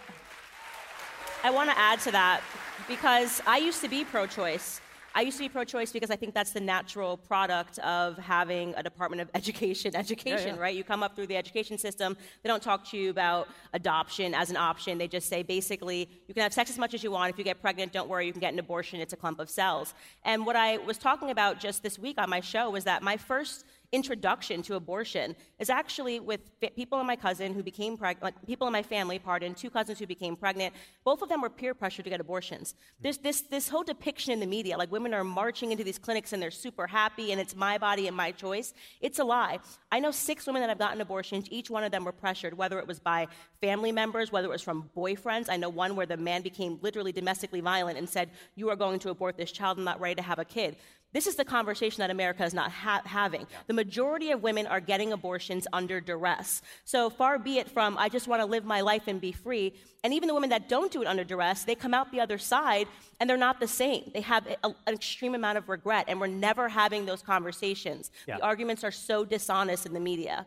I 1.42 1.50
want 1.50 1.70
to 1.70 1.78
add 1.78 2.00
to 2.00 2.12
that 2.12 2.42
because 2.88 3.40
I 3.46 3.58
used 3.58 3.80
to 3.82 3.88
be 3.88 4.04
pro 4.04 4.26
choice. 4.26 4.80
I 5.16 5.22
used 5.22 5.38
to 5.38 5.44
be 5.44 5.48
pro 5.48 5.64
choice 5.64 5.92
because 5.92 6.10
I 6.10 6.16
think 6.16 6.34
that's 6.34 6.50
the 6.50 6.60
natural 6.60 7.16
product 7.16 7.78
of 7.78 8.18
having 8.18 8.74
a 8.76 8.82
Department 8.82 9.22
of 9.22 9.30
Education 9.34 9.96
education, 10.04 10.48
yeah, 10.48 10.54
yeah. 10.56 10.60
right? 10.60 10.76
You 10.76 10.84
come 10.84 11.02
up 11.02 11.16
through 11.16 11.28
the 11.28 11.38
education 11.38 11.78
system, 11.78 12.18
they 12.42 12.48
don't 12.48 12.62
talk 12.62 12.86
to 12.90 12.98
you 12.98 13.08
about 13.08 13.48
adoption 13.72 14.34
as 14.34 14.50
an 14.50 14.58
option. 14.58 14.98
They 14.98 15.08
just 15.08 15.30
say 15.30 15.42
basically, 15.42 16.10
you 16.28 16.34
can 16.34 16.42
have 16.42 16.52
sex 16.52 16.68
as 16.68 16.76
much 16.76 16.92
as 16.92 17.02
you 17.02 17.10
want. 17.10 17.32
If 17.32 17.38
you 17.38 17.44
get 17.44 17.62
pregnant, 17.62 17.94
don't 17.94 18.10
worry, 18.10 18.26
you 18.26 18.32
can 18.32 18.42
get 18.42 18.52
an 18.52 18.58
abortion. 18.58 19.00
It's 19.00 19.14
a 19.14 19.16
clump 19.16 19.40
of 19.40 19.48
cells. 19.48 19.94
And 20.22 20.44
what 20.44 20.54
I 20.54 20.76
was 20.76 20.98
talking 20.98 21.30
about 21.30 21.60
just 21.60 21.82
this 21.82 21.98
week 21.98 22.18
on 22.18 22.28
my 22.28 22.40
show 22.40 22.68
was 22.68 22.84
that 22.84 23.02
my 23.02 23.16
first 23.16 23.64
introduction 23.92 24.62
to 24.62 24.74
abortion 24.74 25.36
is 25.58 25.70
actually 25.70 26.20
with 26.20 26.40
people 26.76 27.00
in 27.00 27.06
my 27.06 27.16
cousin 27.16 27.54
who 27.54 27.62
became 27.62 27.96
pregnant, 27.96 28.22
like 28.22 28.46
people 28.46 28.66
in 28.66 28.72
my 28.72 28.82
family, 28.82 29.18
pardon, 29.18 29.54
two 29.54 29.70
cousins 29.70 29.98
who 29.98 30.06
became 30.06 30.36
pregnant. 30.36 30.74
Both 31.04 31.22
of 31.22 31.28
them 31.28 31.40
were 31.40 31.50
peer 31.50 31.74
pressured 31.74 32.04
to 32.04 32.10
get 32.10 32.20
abortions. 32.20 32.74
There's 33.00 33.18
this, 33.18 33.42
this 33.42 33.68
whole 33.68 33.84
depiction 33.84 34.32
in 34.32 34.40
the 34.40 34.46
media, 34.46 34.76
like 34.76 34.90
women 34.90 35.14
are 35.14 35.24
marching 35.24 35.72
into 35.72 35.84
these 35.84 35.98
clinics 35.98 36.32
and 36.32 36.42
they're 36.42 36.50
super 36.50 36.86
happy 36.86 37.32
and 37.32 37.40
it's 37.40 37.54
my 37.54 37.78
body 37.78 38.06
and 38.06 38.16
my 38.16 38.32
choice. 38.32 38.74
It's 39.00 39.18
a 39.18 39.24
lie. 39.24 39.58
I 39.90 40.00
know 40.00 40.10
six 40.10 40.46
women 40.46 40.62
that 40.62 40.68
have 40.68 40.78
gotten 40.78 41.00
abortions. 41.00 41.46
Each 41.50 41.70
one 41.70 41.84
of 41.84 41.92
them 41.92 42.04
were 42.04 42.12
pressured, 42.12 42.56
whether 42.56 42.78
it 42.78 42.86
was 42.86 42.98
by 42.98 43.28
family 43.60 43.92
members, 43.92 44.32
whether 44.32 44.46
it 44.46 44.50
was 44.50 44.62
from 44.62 44.90
boyfriends. 44.96 45.48
I 45.48 45.56
know 45.56 45.68
one 45.68 45.96
where 45.96 46.06
the 46.06 46.16
man 46.16 46.42
became 46.42 46.78
literally 46.82 47.12
domestically 47.12 47.60
violent 47.60 47.98
and 47.98 48.08
said, 48.08 48.30
You 48.54 48.68
are 48.70 48.76
going 48.76 48.98
to 49.00 49.10
abort 49.10 49.36
this 49.36 49.52
child. 49.52 49.78
I'm 49.78 49.84
not 49.84 50.00
ready 50.00 50.16
to 50.16 50.22
have 50.22 50.38
a 50.38 50.44
kid. 50.44 50.76
This 51.12 51.26
is 51.26 51.36
the 51.36 51.44
conversation 51.44 52.00
that 52.00 52.10
America 52.10 52.44
is 52.44 52.52
not 52.52 52.70
ha- 52.70 53.02
having. 53.04 53.46
The 53.68 53.72
majority 53.72 54.32
of 54.32 54.42
women 54.42 54.66
are 54.66 54.80
getting 54.80 55.12
abortions 55.12 55.66
under 55.72 56.00
duress. 56.00 56.60
So 56.84 57.08
far 57.08 57.38
be 57.38 57.58
it 57.58 57.70
from, 57.70 57.96
I 57.96 58.08
just 58.08 58.28
want 58.28 58.42
to 58.42 58.46
live 58.46 58.64
my 58.64 58.82
life 58.82 59.04
and 59.06 59.20
be 59.20 59.32
free. 59.32 59.74
And 60.04 60.12
even 60.12 60.26
the 60.28 60.34
women 60.34 60.50
that 60.50 60.68
don't 60.68 60.92
do 60.92 61.00
it 61.00 61.06
under 61.06 61.24
duress, 61.24 61.64
they 61.64 61.74
come 61.74 61.94
out 61.94 62.12
the 62.12 62.20
other 62.20 62.38
side 62.38 62.86
and 63.18 63.30
they're 63.30 63.36
not 63.38 63.60
the 63.60 63.68
same. 63.68 64.10
They 64.12 64.20
have 64.20 64.46
a, 64.46 64.74
an 64.86 64.94
extreme 64.94 65.34
amount 65.34 65.56
of 65.58 65.68
regret, 65.68 66.04
and 66.08 66.20
we're 66.20 66.26
never 66.26 66.68
having 66.68 67.06
those 67.06 67.22
conversations. 67.22 68.10
Yeah. 68.28 68.36
The 68.36 68.42
arguments 68.42 68.84
are 68.84 68.90
so 68.90 69.24
dishonest 69.24 69.86
in 69.86 69.94
the 69.94 70.00
media. 70.00 70.46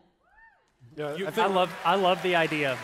Yeah, 0.96 1.16
you, 1.16 1.26
I, 1.26 1.40
I 1.40 1.46
love, 1.46 1.74
I 1.84 1.94
love 1.96 2.22
the 2.22 2.36
idea. 2.36 2.78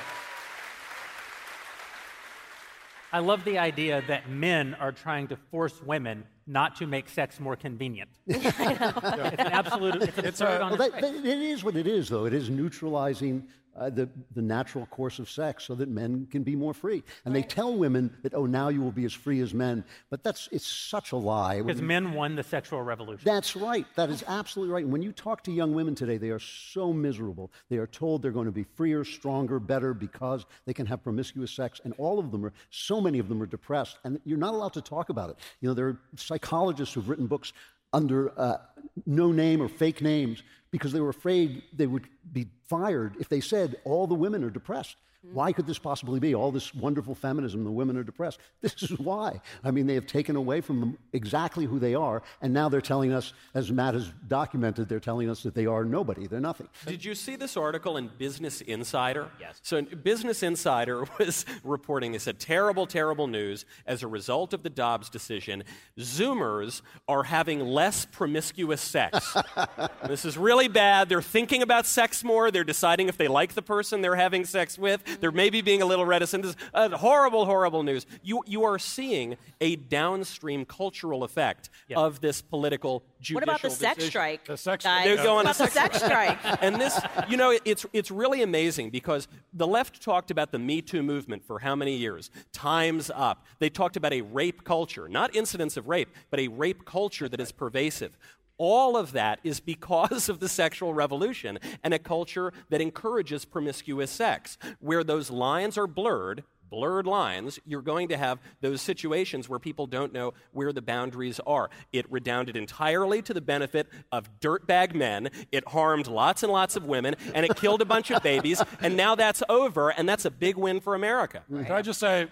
I 3.16 3.20
love 3.20 3.44
the 3.44 3.56
idea 3.56 4.02
that 4.08 4.28
men 4.28 4.74
are 4.74 4.92
trying 4.92 5.28
to 5.28 5.38
force 5.50 5.82
women 5.82 6.24
not 6.46 6.76
to 6.76 6.86
make 6.86 7.08
sex 7.08 7.40
more 7.40 7.56
convenient. 7.56 8.10
it's 8.26 8.44
an 8.60 9.46
absolute, 9.46 10.02
it's, 10.02 10.18
it's 10.18 10.28
absurd 10.28 10.60
uh, 10.60 10.66
well, 10.68 10.76
that, 10.76 11.00
that, 11.00 11.14
it 11.14 11.24
is 11.24 11.64
what 11.64 11.76
it 11.76 11.86
is, 11.86 12.10
though. 12.10 12.26
It 12.26 12.34
is 12.34 12.50
neutralizing 12.50 13.48
uh, 13.78 13.90
the, 13.90 14.08
the 14.34 14.42
natural 14.42 14.86
course 14.86 15.18
of 15.18 15.30
sex 15.30 15.64
so 15.64 15.74
that 15.74 15.88
men 15.88 16.26
can 16.30 16.42
be 16.42 16.56
more 16.56 16.74
free. 16.74 17.02
And 17.24 17.34
right. 17.34 17.42
they 17.42 17.48
tell 17.48 17.76
women 17.76 18.16
that, 18.22 18.34
oh, 18.34 18.46
now 18.46 18.68
you 18.68 18.80
will 18.80 18.92
be 18.92 19.04
as 19.04 19.12
free 19.12 19.40
as 19.40 19.52
men. 19.54 19.84
But 20.10 20.22
that's, 20.22 20.48
it's 20.52 20.66
such 20.66 21.12
a 21.12 21.16
lie. 21.16 21.60
Because 21.62 21.82
men 21.82 22.12
won 22.12 22.36
the 22.36 22.42
sexual 22.42 22.82
revolution. 22.82 23.22
That's 23.24 23.56
right. 23.56 23.86
That 23.96 24.10
is 24.10 24.24
absolutely 24.26 24.72
right. 24.72 24.84
And 24.84 24.92
when 24.92 25.02
you 25.02 25.12
talk 25.12 25.42
to 25.44 25.52
young 25.52 25.74
women 25.74 25.94
today, 25.94 26.16
they 26.16 26.30
are 26.30 26.38
so 26.38 26.92
miserable. 26.92 27.50
They 27.68 27.76
are 27.76 27.86
told 27.86 28.22
they're 28.22 28.30
going 28.30 28.46
to 28.46 28.52
be 28.52 28.64
freer, 28.64 29.04
stronger, 29.04 29.58
better 29.58 29.94
because 29.94 30.46
they 30.66 30.74
can 30.74 30.86
have 30.86 31.02
promiscuous 31.02 31.50
sex. 31.50 31.80
And 31.84 31.94
all 31.98 32.18
of 32.18 32.30
them 32.30 32.44
are, 32.44 32.52
so 32.70 33.00
many 33.00 33.18
of 33.18 33.28
them 33.28 33.42
are 33.42 33.46
depressed. 33.46 33.98
And 34.04 34.20
you're 34.24 34.38
not 34.38 34.54
allowed 34.54 34.74
to 34.74 34.82
talk 34.82 35.08
about 35.08 35.30
it. 35.30 35.36
You 35.60 35.68
know, 35.68 35.74
there 35.74 35.88
are 35.88 36.00
psychologists 36.16 36.94
who've 36.94 37.08
written 37.08 37.26
books 37.26 37.52
under 37.92 38.38
uh, 38.38 38.58
no 39.06 39.32
name 39.32 39.62
or 39.62 39.68
fake 39.68 40.02
names 40.02 40.42
because 40.76 40.92
they 40.92 41.00
were 41.00 41.10
afraid 41.10 41.62
they 41.72 41.86
would 41.86 42.06
be 42.32 42.46
fired 42.68 43.14
if 43.18 43.28
they 43.28 43.40
said 43.40 43.76
all 43.84 44.06
the 44.06 44.14
women 44.14 44.44
are 44.44 44.50
depressed. 44.50 44.96
Why 45.32 45.52
could 45.52 45.66
this 45.66 45.78
possibly 45.78 46.20
be? 46.20 46.34
All 46.34 46.52
this 46.52 46.74
wonderful 46.74 47.14
feminism, 47.14 47.64
the 47.64 47.70
women 47.70 47.96
are 47.96 48.04
depressed. 48.04 48.40
This 48.66 48.82
is 48.82 48.98
why. 48.98 49.40
I 49.62 49.70
mean, 49.70 49.86
they 49.86 49.94
have 49.94 50.06
taken 50.06 50.34
away 50.34 50.60
from 50.60 50.80
them 50.80 50.98
exactly 51.12 51.66
who 51.66 51.78
they 51.78 51.94
are, 51.94 52.22
and 52.42 52.52
now 52.52 52.68
they're 52.68 52.80
telling 52.80 53.12
us, 53.12 53.32
as 53.54 53.70
Matt 53.70 53.94
has 53.94 54.12
documented, 54.26 54.88
they're 54.88 54.98
telling 54.98 55.30
us 55.30 55.44
that 55.44 55.54
they 55.54 55.66
are 55.66 55.84
nobody. 55.84 56.26
They're 56.26 56.40
nothing. 56.40 56.68
Did 56.84 57.04
you 57.04 57.14
see 57.14 57.36
this 57.36 57.56
article 57.56 57.96
in 57.96 58.10
Business 58.18 58.60
Insider? 58.62 59.30
Yes. 59.38 59.60
So, 59.62 59.82
Business 59.82 60.42
Insider 60.42 61.04
was 61.18 61.46
reporting, 61.62 62.12
they 62.12 62.18
said, 62.18 62.40
terrible, 62.40 62.86
terrible 62.86 63.28
news. 63.28 63.66
As 63.86 64.02
a 64.02 64.08
result 64.08 64.52
of 64.52 64.64
the 64.64 64.70
Dobbs 64.70 65.08
decision, 65.08 65.62
Zoomers 65.98 66.82
are 67.06 67.24
having 67.24 67.60
less 67.60 68.04
promiscuous 68.04 68.80
sex. 68.80 69.36
this 70.06 70.24
is 70.24 70.36
really 70.36 70.68
bad. 70.68 71.08
They're 71.08 71.22
thinking 71.22 71.62
about 71.62 71.86
sex 71.86 72.24
more. 72.24 72.50
They're 72.50 72.64
deciding 72.64 73.08
if 73.08 73.16
they 73.16 73.28
like 73.28 73.54
the 73.54 73.62
person 73.62 74.00
they're 74.00 74.16
having 74.16 74.44
sex 74.44 74.76
with. 74.76 75.15
They're 75.20 75.32
maybe 75.32 75.60
being 75.60 75.82
a 75.82 75.86
little 75.86 76.06
reticent. 76.06 76.42
This 76.42 76.52
is 76.52 76.56
uh, 76.74 76.90
horrible, 76.90 77.44
horrible 77.44 77.82
news. 77.82 78.06
You, 78.22 78.42
you 78.46 78.64
are 78.64 78.78
seeing 78.78 79.36
a 79.60 79.76
downstream 79.76 80.64
cultural 80.64 81.24
effect 81.24 81.70
yeah. 81.88 81.98
of 81.98 82.20
this 82.20 82.42
political 82.42 83.02
judicial 83.20 83.34
What 83.34 83.42
about 83.44 83.62
the 83.62 83.68
decision. 83.68 83.94
sex 83.94 84.04
strike? 84.04 84.44
The 84.44 84.56
sex 84.56 84.84
strike. 84.84 85.04
They're 85.04 85.16
going 85.16 85.46
about 85.46 85.58
the 85.58 85.68
sex 85.68 85.96
strike. 86.04 86.38
and 86.62 86.76
this, 86.76 86.98
you 87.28 87.36
know, 87.36 87.56
it's, 87.64 87.86
it's 87.92 88.10
really 88.10 88.42
amazing 88.42 88.90
because 88.90 89.28
the 89.52 89.66
left 89.66 90.02
talked 90.02 90.30
about 90.30 90.52
the 90.52 90.58
Me 90.58 90.82
Too 90.82 91.02
movement 91.02 91.44
for 91.44 91.58
how 91.58 91.74
many 91.74 91.96
years? 91.96 92.30
Time's 92.52 93.10
up. 93.14 93.44
They 93.58 93.70
talked 93.70 93.96
about 93.96 94.12
a 94.12 94.22
rape 94.22 94.64
culture, 94.64 95.08
not 95.08 95.34
incidents 95.34 95.76
of 95.76 95.88
rape, 95.88 96.08
but 96.30 96.40
a 96.40 96.48
rape 96.48 96.84
culture 96.84 97.28
that 97.28 97.40
is 97.40 97.52
pervasive. 97.52 98.16
All 98.58 98.96
of 98.96 99.12
that 99.12 99.40
is 99.44 99.60
because 99.60 100.28
of 100.28 100.40
the 100.40 100.48
sexual 100.48 100.94
revolution 100.94 101.58
and 101.82 101.92
a 101.94 101.98
culture 101.98 102.52
that 102.70 102.80
encourages 102.80 103.44
promiscuous 103.44 104.10
sex, 104.10 104.58
where 104.80 105.04
those 105.04 105.30
lines 105.30 105.76
are 105.78 105.86
blurred 105.86 106.44
blurred 106.68 107.06
lines, 107.06 107.58
you're 107.64 107.82
going 107.82 108.08
to 108.08 108.16
have 108.16 108.38
those 108.60 108.80
situations 108.82 109.48
where 109.48 109.58
people 109.58 109.86
don't 109.86 110.12
know 110.12 110.34
where 110.52 110.72
the 110.72 110.82
boundaries 110.82 111.40
are. 111.46 111.70
It 111.92 112.10
redounded 112.10 112.56
entirely 112.56 113.22
to 113.22 113.34
the 113.34 113.40
benefit 113.40 113.88
of 114.12 114.28
dirtbag 114.40 114.94
men. 114.94 115.30
It 115.52 115.68
harmed 115.68 116.06
lots 116.06 116.42
and 116.42 116.52
lots 116.52 116.76
of 116.76 116.84
women, 116.84 117.16
and 117.34 117.46
it 117.46 117.56
killed 117.56 117.82
a 117.82 117.84
bunch 117.84 118.10
of 118.10 118.22
babies. 118.22 118.62
And 118.80 118.96
now 118.96 119.14
that's 119.14 119.42
over, 119.48 119.90
and 119.90 120.08
that's 120.08 120.24
a 120.24 120.30
big 120.30 120.56
win 120.56 120.80
for 120.80 120.94
America. 120.94 121.42
Can 121.48 121.72
I 121.72 121.82
just 121.82 122.00
say, 122.00 122.26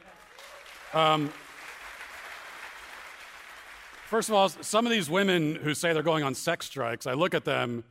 um, 0.92 1.32
First 4.06 4.28
of 4.28 4.34
all, 4.34 4.48
some 4.48 4.86
of 4.86 4.92
these 4.92 5.08
women 5.08 5.56
who 5.56 5.74
say 5.74 5.92
they're 5.92 6.02
going 6.02 6.24
on 6.24 6.34
sex 6.34 6.66
strikes, 6.66 7.06
I 7.06 7.14
look 7.14 7.34
at 7.34 7.44
them 7.44 7.84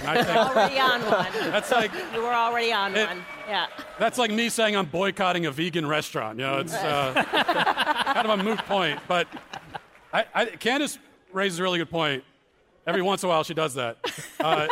and 0.00 0.08
I 0.08 0.24
think 0.24 0.36
already 0.36 0.78
on 0.78 1.00
one. 1.02 1.50
That's 1.50 1.70
like 1.70 1.92
you 2.12 2.20
were 2.20 2.34
already 2.34 2.72
on 2.72 2.96
it, 2.96 3.06
one. 3.06 3.24
Yeah. 3.48 3.66
That's 3.98 4.18
like 4.18 4.30
me 4.30 4.48
saying 4.48 4.76
I'm 4.76 4.86
boycotting 4.86 5.46
a 5.46 5.52
vegan 5.52 5.86
restaurant. 5.86 6.38
You 6.38 6.46
know, 6.46 6.58
it's 6.58 6.74
uh, 6.74 7.24
kind 8.12 8.28
of 8.28 8.40
a 8.40 8.42
moot 8.42 8.58
point. 8.60 9.00
But 9.06 9.28
I, 10.12 10.24
I, 10.34 10.44
Candace 10.46 10.98
raises 11.32 11.58
a 11.58 11.62
really 11.62 11.78
good 11.78 11.90
point. 11.90 12.24
Every 12.84 13.02
once 13.02 13.22
in 13.22 13.28
a 13.28 13.30
while, 13.30 13.44
she 13.44 13.54
does 13.54 13.74
that. 13.74 13.98
Uh, 14.40 14.66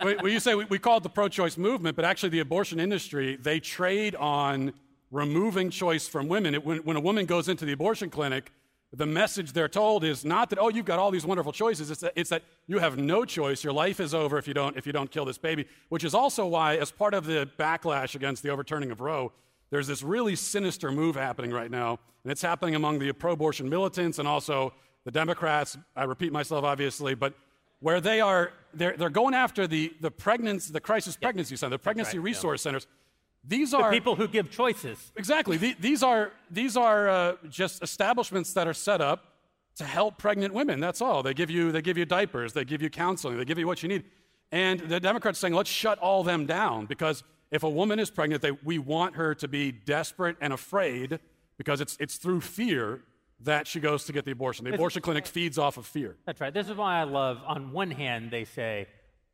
when 0.00 0.32
you 0.32 0.40
say 0.40 0.54
we, 0.54 0.64
we 0.64 0.78
call 0.78 0.96
it 0.96 1.02
the 1.02 1.10
pro-choice 1.10 1.58
movement, 1.58 1.94
but 1.94 2.06
actually 2.06 2.30
the 2.30 2.40
abortion 2.40 2.80
industry, 2.80 3.36
they 3.36 3.60
trade 3.60 4.14
on 4.16 4.72
removing 5.10 5.68
choice 5.68 6.08
from 6.08 6.26
women. 6.28 6.54
It, 6.54 6.64
when, 6.64 6.78
when 6.78 6.96
a 6.96 7.00
woman 7.00 7.26
goes 7.26 7.50
into 7.50 7.66
the 7.66 7.72
abortion 7.72 8.08
clinic, 8.08 8.50
the 8.92 9.06
message 9.06 9.52
they're 9.52 9.68
told 9.68 10.04
is 10.04 10.24
not 10.24 10.50
that, 10.50 10.58
oh, 10.58 10.68
you've 10.68 10.84
got 10.84 10.98
all 10.98 11.10
these 11.10 11.26
wonderful 11.26 11.52
choices. 11.52 11.90
It's 11.90 12.00
that, 12.00 12.12
it's 12.16 12.30
that 12.30 12.42
you 12.66 12.78
have 12.78 12.96
no 12.96 13.24
choice. 13.24 13.64
Your 13.64 13.72
life 13.72 14.00
is 14.00 14.14
over 14.14 14.38
if 14.38 14.46
you, 14.46 14.54
don't, 14.54 14.76
if 14.76 14.86
you 14.86 14.92
don't 14.92 15.10
kill 15.10 15.24
this 15.24 15.38
baby, 15.38 15.66
which 15.88 16.04
is 16.04 16.14
also 16.14 16.46
why, 16.46 16.76
as 16.76 16.90
part 16.90 17.12
of 17.12 17.26
the 17.26 17.48
backlash 17.58 18.14
against 18.14 18.42
the 18.42 18.50
overturning 18.50 18.90
of 18.90 19.00
Roe, 19.00 19.32
there's 19.70 19.86
this 19.86 20.02
really 20.02 20.36
sinister 20.36 20.92
move 20.92 21.16
happening 21.16 21.50
right 21.50 21.70
now. 21.70 21.98
And 22.22 22.30
it's 22.30 22.42
happening 22.42 22.74
among 22.74 22.98
the 22.98 23.12
pro 23.12 23.32
abortion 23.32 23.68
militants 23.68 24.18
and 24.18 24.28
also 24.28 24.72
the 25.04 25.10
Democrats. 25.10 25.76
I 25.94 26.04
repeat 26.04 26.32
myself, 26.32 26.64
obviously, 26.64 27.14
but 27.14 27.34
where 27.80 28.00
they 28.00 28.20
are, 28.20 28.52
they're, 28.72 28.96
they're 28.96 29.10
going 29.10 29.34
after 29.34 29.66
the, 29.66 29.92
the 30.00 30.10
pregnancy, 30.10 30.72
the 30.72 30.80
crisis 30.80 31.16
pregnancy 31.16 31.56
center, 31.56 31.70
the 31.70 31.78
pregnancy 31.78 32.18
right, 32.18 32.24
resource 32.24 32.60
yeah. 32.60 32.70
centers 32.70 32.86
these 33.46 33.70
the 33.70 33.78
are 33.78 33.90
people 33.90 34.16
who 34.16 34.28
give 34.28 34.50
choices. 34.50 35.12
Exactly. 35.16 35.56
The, 35.56 35.76
these 35.78 36.02
are 36.02 36.32
these 36.50 36.76
are 36.76 37.08
uh, 37.08 37.36
just 37.48 37.82
establishments 37.82 38.52
that 38.54 38.66
are 38.66 38.74
set 38.74 39.00
up 39.00 39.24
to 39.76 39.84
help 39.84 40.18
pregnant 40.18 40.54
women. 40.54 40.80
That's 40.80 41.00
all. 41.00 41.22
They 41.22 41.34
give 41.34 41.50
you 41.50 41.72
they 41.72 41.82
give 41.82 41.96
you 41.98 42.04
diapers, 42.04 42.52
they 42.52 42.64
give 42.64 42.82
you 42.82 42.90
counseling, 42.90 43.36
they 43.36 43.44
give 43.44 43.58
you 43.58 43.66
what 43.66 43.82
you 43.82 43.88
need. 43.88 44.04
And 44.52 44.80
the 44.80 45.00
Democrats 45.00 45.38
saying, 45.38 45.54
let's 45.54 45.70
shut 45.70 45.98
all 45.98 46.22
them 46.22 46.46
down 46.46 46.86
because 46.86 47.24
if 47.50 47.62
a 47.62 47.70
woman 47.70 47.98
is 47.98 48.10
pregnant, 48.10 48.42
they, 48.42 48.52
we 48.52 48.78
want 48.78 49.16
her 49.16 49.34
to 49.36 49.48
be 49.48 49.72
desperate 49.72 50.36
and 50.40 50.52
afraid 50.52 51.18
because 51.58 51.80
it's, 51.80 51.96
it's 52.00 52.16
through 52.16 52.40
fear 52.40 53.00
that 53.40 53.66
she 53.66 53.80
goes 53.80 54.04
to 54.04 54.12
get 54.12 54.24
the 54.24 54.30
abortion. 54.30 54.64
The 54.64 54.74
abortion 54.74 55.02
clinic 55.02 55.26
feeds 55.26 55.58
off 55.58 55.76
of 55.76 55.86
fear. 55.86 56.16
That's 56.24 56.40
right. 56.40 56.52
This 56.52 56.68
is 56.68 56.76
why 56.76 57.00
I 57.00 57.04
love, 57.04 57.38
on 57.46 57.72
one 57.72 57.90
hand, 57.90 58.30
they 58.30 58.44
say 58.44 58.88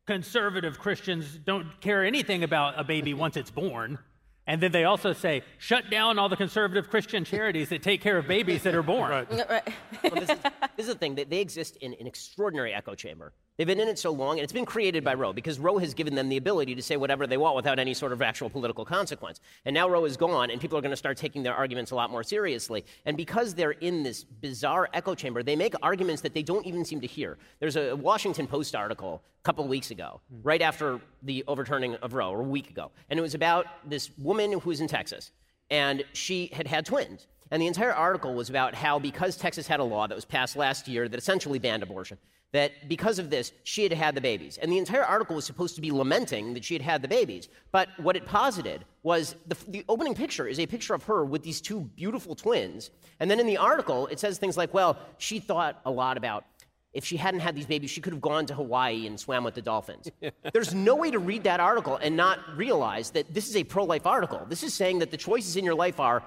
conservative 0.06 0.78
Christians 0.78 1.38
don't 1.44 1.80
care 1.80 2.04
anything 2.04 2.44
about 2.44 2.78
a 2.78 2.84
baby 2.84 3.14
once 3.14 3.36
it's 3.36 3.50
born. 3.50 3.98
And 4.46 4.60
then 4.60 4.72
they 4.72 4.84
also 4.84 5.12
say, 5.12 5.42
shut 5.58 5.88
down 5.88 6.18
all 6.18 6.28
the 6.28 6.36
conservative 6.36 6.90
Christian 6.90 7.24
charities 7.24 7.68
that 7.68 7.82
take 7.82 8.00
care 8.00 8.18
of 8.18 8.26
babies 8.26 8.64
that 8.64 8.74
are 8.74 8.82
born. 8.82 9.10
Right. 9.10 9.30
well, 9.30 10.14
this, 10.14 10.30
is, 10.30 10.38
this 10.76 10.86
is 10.86 10.94
the 10.94 10.98
thing. 10.98 11.14
They, 11.14 11.24
they 11.24 11.40
exist 11.40 11.76
in 11.76 11.94
an 11.94 12.06
extraordinary 12.08 12.74
echo 12.74 12.96
chamber. 12.96 13.32
They've 13.56 13.66
been 13.66 13.80
in 13.80 13.88
it 13.88 13.98
so 13.98 14.10
long, 14.10 14.38
and 14.38 14.44
it's 14.44 14.52
been 14.52 14.64
created 14.64 15.04
by 15.04 15.12
Roe 15.12 15.34
because 15.34 15.58
Roe 15.58 15.76
has 15.76 15.92
given 15.92 16.14
them 16.14 16.30
the 16.30 16.38
ability 16.38 16.74
to 16.74 16.82
say 16.82 16.96
whatever 16.96 17.26
they 17.26 17.36
want 17.36 17.54
without 17.54 17.78
any 17.78 17.92
sort 17.92 18.12
of 18.12 18.22
actual 18.22 18.48
political 18.48 18.84
consequence. 18.84 19.40
And 19.66 19.74
now 19.74 19.90
Roe 19.90 20.06
is 20.06 20.16
gone, 20.16 20.50
and 20.50 20.58
people 20.58 20.78
are 20.78 20.80
going 20.80 20.90
to 20.90 20.96
start 20.96 21.18
taking 21.18 21.42
their 21.42 21.54
arguments 21.54 21.90
a 21.90 21.94
lot 21.94 22.10
more 22.10 22.22
seriously. 22.22 22.84
And 23.04 23.14
because 23.14 23.54
they're 23.54 23.72
in 23.72 24.02
this 24.04 24.24
bizarre 24.24 24.88
echo 24.94 25.14
chamber, 25.14 25.42
they 25.42 25.54
make 25.54 25.74
arguments 25.82 26.22
that 26.22 26.32
they 26.32 26.42
don't 26.42 26.64
even 26.64 26.82
seem 26.82 27.02
to 27.02 27.06
hear. 27.06 27.36
There's 27.60 27.76
a 27.76 27.94
Washington 27.94 28.46
Post 28.46 28.74
article 28.74 29.22
a 29.40 29.44
couple 29.44 29.68
weeks 29.68 29.90
ago, 29.90 30.22
hmm. 30.30 30.40
right 30.42 30.62
after 30.62 31.00
the 31.22 31.44
overturning 31.46 31.96
of 31.96 32.14
Roe, 32.14 32.30
or 32.30 32.40
a 32.40 32.44
week 32.44 32.70
ago, 32.70 32.90
and 33.10 33.18
it 33.18 33.22
was 33.22 33.34
about 33.34 33.66
this 33.84 34.10
woman 34.16 34.52
who 34.52 34.70
was 34.70 34.80
in 34.80 34.88
Texas, 34.88 35.30
and 35.68 36.04
she 36.14 36.48
had 36.54 36.66
had 36.66 36.86
twins. 36.86 37.26
And 37.50 37.60
the 37.60 37.66
entire 37.66 37.92
article 37.92 38.32
was 38.32 38.48
about 38.48 38.74
how, 38.74 38.98
because 38.98 39.36
Texas 39.36 39.66
had 39.66 39.78
a 39.78 39.84
law 39.84 40.06
that 40.06 40.14
was 40.14 40.24
passed 40.24 40.56
last 40.56 40.88
year 40.88 41.06
that 41.06 41.18
essentially 41.18 41.58
banned 41.58 41.82
abortion, 41.82 42.16
that 42.52 42.88
because 42.88 43.18
of 43.18 43.30
this, 43.30 43.52
she 43.64 43.82
had 43.82 43.92
had 43.92 44.14
the 44.14 44.20
babies. 44.20 44.58
And 44.58 44.70
the 44.70 44.78
entire 44.78 45.04
article 45.04 45.36
was 45.36 45.46
supposed 45.46 45.74
to 45.76 45.80
be 45.80 45.90
lamenting 45.90 46.52
that 46.54 46.64
she 46.64 46.74
had 46.74 46.82
had 46.82 47.02
the 47.02 47.08
babies. 47.08 47.48
But 47.72 47.88
what 47.96 48.14
it 48.14 48.26
posited 48.26 48.84
was 49.02 49.34
the, 49.46 49.56
the, 49.68 49.84
opening 49.88 50.14
picture 50.14 50.46
is 50.46 50.60
a 50.60 50.66
picture 50.66 50.94
of 50.94 51.02
her 51.04 51.24
with 51.24 51.42
these 51.42 51.60
two 51.60 51.80
beautiful 51.96 52.34
twins. 52.34 52.90
And 53.20 53.30
then 53.30 53.40
in 53.40 53.46
the 53.46 53.56
article, 53.56 54.06
it 54.08 54.20
says 54.20 54.38
things 54.38 54.56
like, 54.56 54.74
well, 54.74 54.98
she 55.16 55.40
thought 55.40 55.80
a 55.86 55.90
lot 55.90 56.18
about 56.18 56.44
if 56.92 57.06
she 57.06 57.16
hadn't 57.16 57.40
had 57.40 57.56
these 57.56 57.64
babies, 57.64 57.90
she 57.90 58.02
could 58.02 58.12
have 58.12 58.20
gone 58.20 58.44
to 58.46 58.54
Hawaii 58.54 59.06
and 59.06 59.18
swam 59.18 59.44
with 59.44 59.54
the 59.54 59.62
dolphins. 59.62 60.10
There's 60.52 60.74
no 60.74 60.94
way 60.94 61.10
to 61.10 61.18
read 61.18 61.44
that 61.44 61.58
article 61.58 61.96
and 61.96 62.16
not 62.16 62.38
realize 62.54 63.10
that 63.12 63.32
this 63.32 63.48
is 63.48 63.56
a 63.56 63.64
pro 63.64 63.84
life 63.84 64.06
article. 64.06 64.44
This 64.46 64.62
is 64.62 64.74
saying 64.74 64.98
that 64.98 65.10
the 65.10 65.16
choices 65.16 65.56
in 65.56 65.64
your 65.64 65.74
life 65.74 66.00
are 66.00 66.22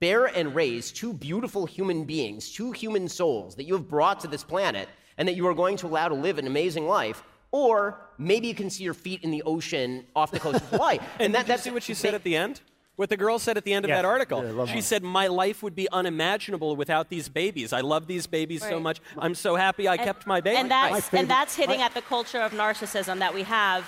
bear 0.00 0.26
and 0.26 0.54
raise 0.54 0.92
two 0.92 1.14
beautiful 1.14 1.64
human 1.64 2.04
beings, 2.04 2.52
two 2.52 2.72
human 2.72 3.08
souls 3.08 3.54
that 3.54 3.64
you 3.64 3.72
have 3.72 3.88
brought 3.88 4.20
to 4.20 4.28
this 4.28 4.44
planet 4.44 4.90
and 5.18 5.28
that 5.28 5.34
you 5.34 5.46
are 5.46 5.54
going 5.54 5.76
to 5.78 5.86
allow 5.86 6.08
to 6.08 6.14
live 6.14 6.38
an 6.38 6.46
amazing 6.46 6.86
life. 6.86 7.22
Or 7.50 8.00
maybe 8.18 8.48
you 8.48 8.54
can 8.54 8.68
see 8.68 8.84
your 8.84 8.94
feet 8.94 9.22
in 9.22 9.30
the 9.30 9.42
ocean 9.44 10.06
off 10.16 10.30
the 10.30 10.40
coast 10.40 10.56
of 10.56 10.68
Hawaii. 10.70 10.98
and 11.20 11.34
that, 11.34 11.46
that's 11.46 11.62
see 11.62 11.70
what 11.70 11.82
she 11.82 11.94
said 11.94 12.14
at 12.14 12.24
the 12.24 12.36
end? 12.36 12.60
What 12.96 13.08
the 13.08 13.16
girl 13.16 13.40
said 13.40 13.56
at 13.56 13.64
the 13.64 13.72
end 13.72 13.84
of 13.84 13.88
that 13.88 14.04
article. 14.04 14.44
Yeah, 14.44 14.66
she 14.66 14.80
said, 14.80 15.02
My 15.02 15.26
life 15.26 15.64
would 15.64 15.74
be 15.74 15.88
unimaginable 15.90 16.76
without 16.76 17.08
these 17.08 17.28
babies. 17.28 17.72
I 17.72 17.80
love 17.80 18.06
these 18.06 18.28
babies 18.28 18.62
right. 18.62 18.70
so 18.70 18.78
much. 18.78 19.00
I'm 19.18 19.34
so 19.34 19.56
happy 19.56 19.88
I 19.88 19.94
and, 19.94 20.04
kept 20.04 20.28
my 20.28 20.40
baby. 20.40 20.58
And 20.58 20.70
that's, 20.70 21.12
and 21.12 21.28
that's 21.28 21.56
hitting 21.56 21.82
at 21.82 21.92
the 21.92 22.02
culture 22.02 22.40
of 22.40 22.52
narcissism 22.52 23.18
that 23.18 23.34
we 23.34 23.42
have 23.42 23.84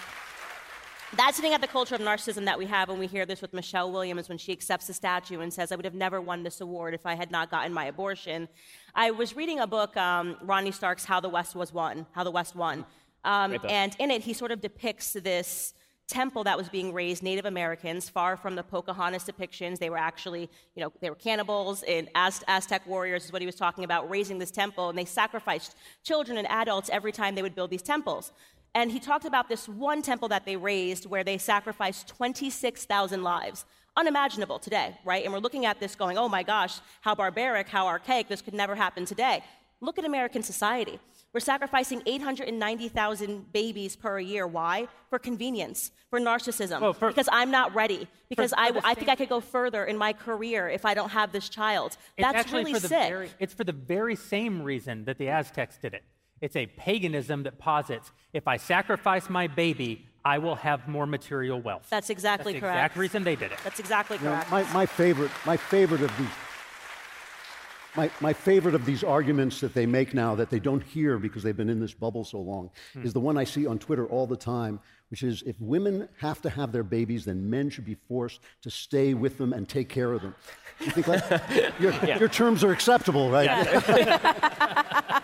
that's 1.14 1.36
hitting 1.36 1.54
at 1.54 1.60
the 1.60 1.68
culture 1.68 1.94
of 1.94 2.00
narcissism 2.00 2.44
that 2.46 2.58
we 2.58 2.66
have 2.66 2.88
when 2.88 2.98
we 2.98 3.06
hear 3.06 3.24
this 3.24 3.40
with 3.40 3.52
Michelle 3.52 3.92
Williams 3.92 4.28
when 4.28 4.38
she 4.38 4.52
accepts 4.52 4.86
the 4.88 4.92
statue 4.92 5.40
and 5.40 5.52
says, 5.52 5.70
I 5.70 5.76
would 5.76 5.84
have 5.84 5.94
never 5.94 6.20
won 6.20 6.42
this 6.42 6.60
award 6.60 6.94
if 6.94 7.06
I 7.06 7.14
had 7.14 7.30
not 7.30 7.50
gotten 7.50 7.72
my 7.72 7.84
abortion. 7.86 8.48
I 8.94 9.12
was 9.12 9.36
reading 9.36 9.60
a 9.60 9.66
book, 9.66 9.96
um, 9.96 10.36
Rodney 10.42 10.72
Stark's 10.72 11.04
How 11.04 11.20
the 11.20 11.28
West 11.28 11.54
Was 11.54 11.72
Won, 11.72 12.06
How 12.12 12.24
the 12.24 12.30
West 12.30 12.56
Won. 12.56 12.84
Um, 13.24 13.56
and 13.68 13.94
in 13.98 14.10
it, 14.10 14.22
he 14.22 14.32
sort 14.32 14.52
of 14.52 14.60
depicts 14.60 15.12
this 15.12 15.74
temple 16.08 16.44
that 16.44 16.56
was 16.56 16.68
being 16.68 16.92
raised 16.92 17.22
Native 17.22 17.46
Americans, 17.46 18.08
far 18.08 18.36
from 18.36 18.54
the 18.54 18.62
Pocahontas 18.62 19.24
depictions. 19.24 19.78
They 19.78 19.90
were 19.90 19.98
actually, 19.98 20.48
you 20.74 20.82
know, 20.82 20.92
they 21.00 21.10
were 21.10 21.16
cannibals 21.16 21.82
and 21.82 22.08
Az- 22.14 22.44
Aztec 22.46 22.86
warriors 22.86 23.24
is 23.24 23.32
what 23.32 23.42
he 23.42 23.46
was 23.46 23.56
talking 23.56 23.82
about, 23.82 24.08
raising 24.08 24.38
this 24.38 24.52
temple, 24.52 24.88
and 24.88 24.98
they 24.98 25.04
sacrificed 25.04 25.74
children 26.04 26.38
and 26.38 26.46
adults 26.46 26.88
every 26.90 27.10
time 27.10 27.34
they 27.34 27.42
would 27.42 27.56
build 27.56 27.70
these 27.70 27.82
temples. 27.82 28.32
And 28.76 28.92
he 28.92 29.00
talked 29.00 29.24
about 29.24 29.48
this 29.48 29.66
one 29.66 30.02
temple 30.02 30.28
that 30.28 30.44
they 30.44 30.54
raised 30.54 31.06
where 31.06 31.24
they 31.24 31.38
sacrificed 31.38 32.08
26,000 32.08 33.22
lives. 33.22 33.64
Unimaginable 33.96 34.58
today, 34.58 34.94
right? 35.02 35.24
And 35.24 35.32
we're 35.32 35.38
looking 35.38 35.64
at 35.64 35.80
this 35.80 35.94
going, 35.94 36.18
oh 36.18 36.28
my 36.28 36.42
gosh, 36.42 36.80
how 37.00 37.14
barbaric, 37.14 37.70
how 37.70 37.86
archaic, 37.86 38.28
this 38.28 38.42
could 38.42 38.52
never 38.52 38.74
happen 38.74 39.06
today. 39.06 39.42
Look 39.80 39.98
at 39.98 40.04
American 40.04 40.42
society. 40.42 41.00
We're 41.32 41.40
sacrificing 41.40 42.02
890,000 42.04 43.50
babies 43.50 43.96
per 43.96 44.20
year. 44.20 44.46
Why? 44.46 44.88
For 45.08 45.18
convenience, 45.18 45.90
for 46.10 46.20
narcissism. 46.20 46.82
Oh, 46.82 46.92
for, 46.92 47.08
because 47.08 47.30
I'm 47.32 47.50
not 47.50 47.74
ready. 47.74 48.06
Because 48.28 48.50
for, 48.50 48.74
for 48.74 48.86
I, 48.86 48.90
I 48.90 48.94
think 48.94 49.08
I 49.08 49.16
could 49.16 49.30
go 49.30 49.40
further 49.40 49.86
in 49.86 49.96
my 49.96 50.12
career 50.12 50.68
if 50.68 50.84
I 50.84 50.92
don't 50.92 51.10
have 51.10 51.32
this 51.32 51.48
child. 51.48 51.96
That's 52.18 52.52
really 52.52 52.74
sick. 52.74 52.90
Very, 52.90 53.30
it's 53.40 53.54
for 53.54 53.64
the 53.64 53.72
very 53.72 54.16
same 54.16 54.62
reason 54.62 55.06
that 55.06 55.16
the 55.16 55.30
Aztecs 55.30 55.78
did 55.78 55.94
it. 55.94 56.02
It's 56.40 56.56
a 56.56 56.66
paganism 56.66 57.44
that 57.44 57.58
posits 57.58 58.12
if 58.32 58.46
I 58.46 58.56
sacrifice 58.58 59.30
my 59.30 59.46
baby, 59.46 60.06
I 60.24 60.38
will 60.38 60.56
have 60.56 60.88
more 60.88 61.06
material 61.06 61.60
wealth. 61.60 61.86
That's 61.88 62.10
exactly 62.10 62.52
That's 62.52 62.62
the 62.62 62.66
correct. 62.66 62.76
exact 62.76 62.96
reason 62.96 63.24
they 63.24 63.36
did 63.36 63.52
it. 63.52 63.58
That's 63.64 63.80
exactly 63.80 64.18
correct. 64.18 64.50
You 64.50 64.58
know, 64.58 64.64
my, 64.64 64.72
my 64.72 64.86
favorite, 64.86 65.30
my 65.46 65.56
favorite 65.56 66.02
of 66.02 66.16
these 66.18 66.28
my, 67.96 68.10
my 68.20 68.32
favorite 68.32 68.74
of 68.74 68.84
these 68.84 69.02
arguments 69.02 69.60
that 69.60 69.72
they 69.72 69.86
make 69.86 70.12
now 70.12 70.34
that 70.34 70.50
they 70.50 70.58
don't 70.58 70.82
hear 70.82 71.18
because 71.18 71.42
they've 71.42 71.56
been 71.56 71.70
in 71.70 71.80
this 71.80 71.94
bubble 71.94 72.24
so 72.24 72.38
long 72.38 72.70
hmm. 72.92 73.02
is 73.02 73.12
the 73.12 73.20
one 73.20 73.38
I 73.38 73.44
see 73.44 73.66
on 73.66 73.78
Twitter 73.78 74.06
all 74.06 74.26
the 74.26 74.36
time, 74.36 74.80
which 75.10 75.22
is 75.22 75.42
if 75.42 75.60
women 75.60 76.08
have 76.18 76.42
to 76.42 76.50
have 76.50 76.72
their 76.72 76.82
babies, 76.82 77.24
then 77.24 77.48
men 77.48 77.70
should 77.70 77.84
be 77.84 77.96
forced 78.08 78.40
to 78.62 78.70
stay 78.70 79.14
with 79.14 79.38
them 79.38 79.52
and 79.52 79.68
take 79.68 79.88
care 79.88 80.12
of 80.12 80.22
them. 80.22 80.34
You 80.80 80.90
think 80.90 81.08
like, 81.08 81.22
your, 81.80 81.92
yeah. 82.04 82.18
your 82.18 82.28
terms 82.28 82.64
are 82.64 82.72
acceptable, 82.72 83.30
right? 83.30 83.46
Yeah. 83.46 84.76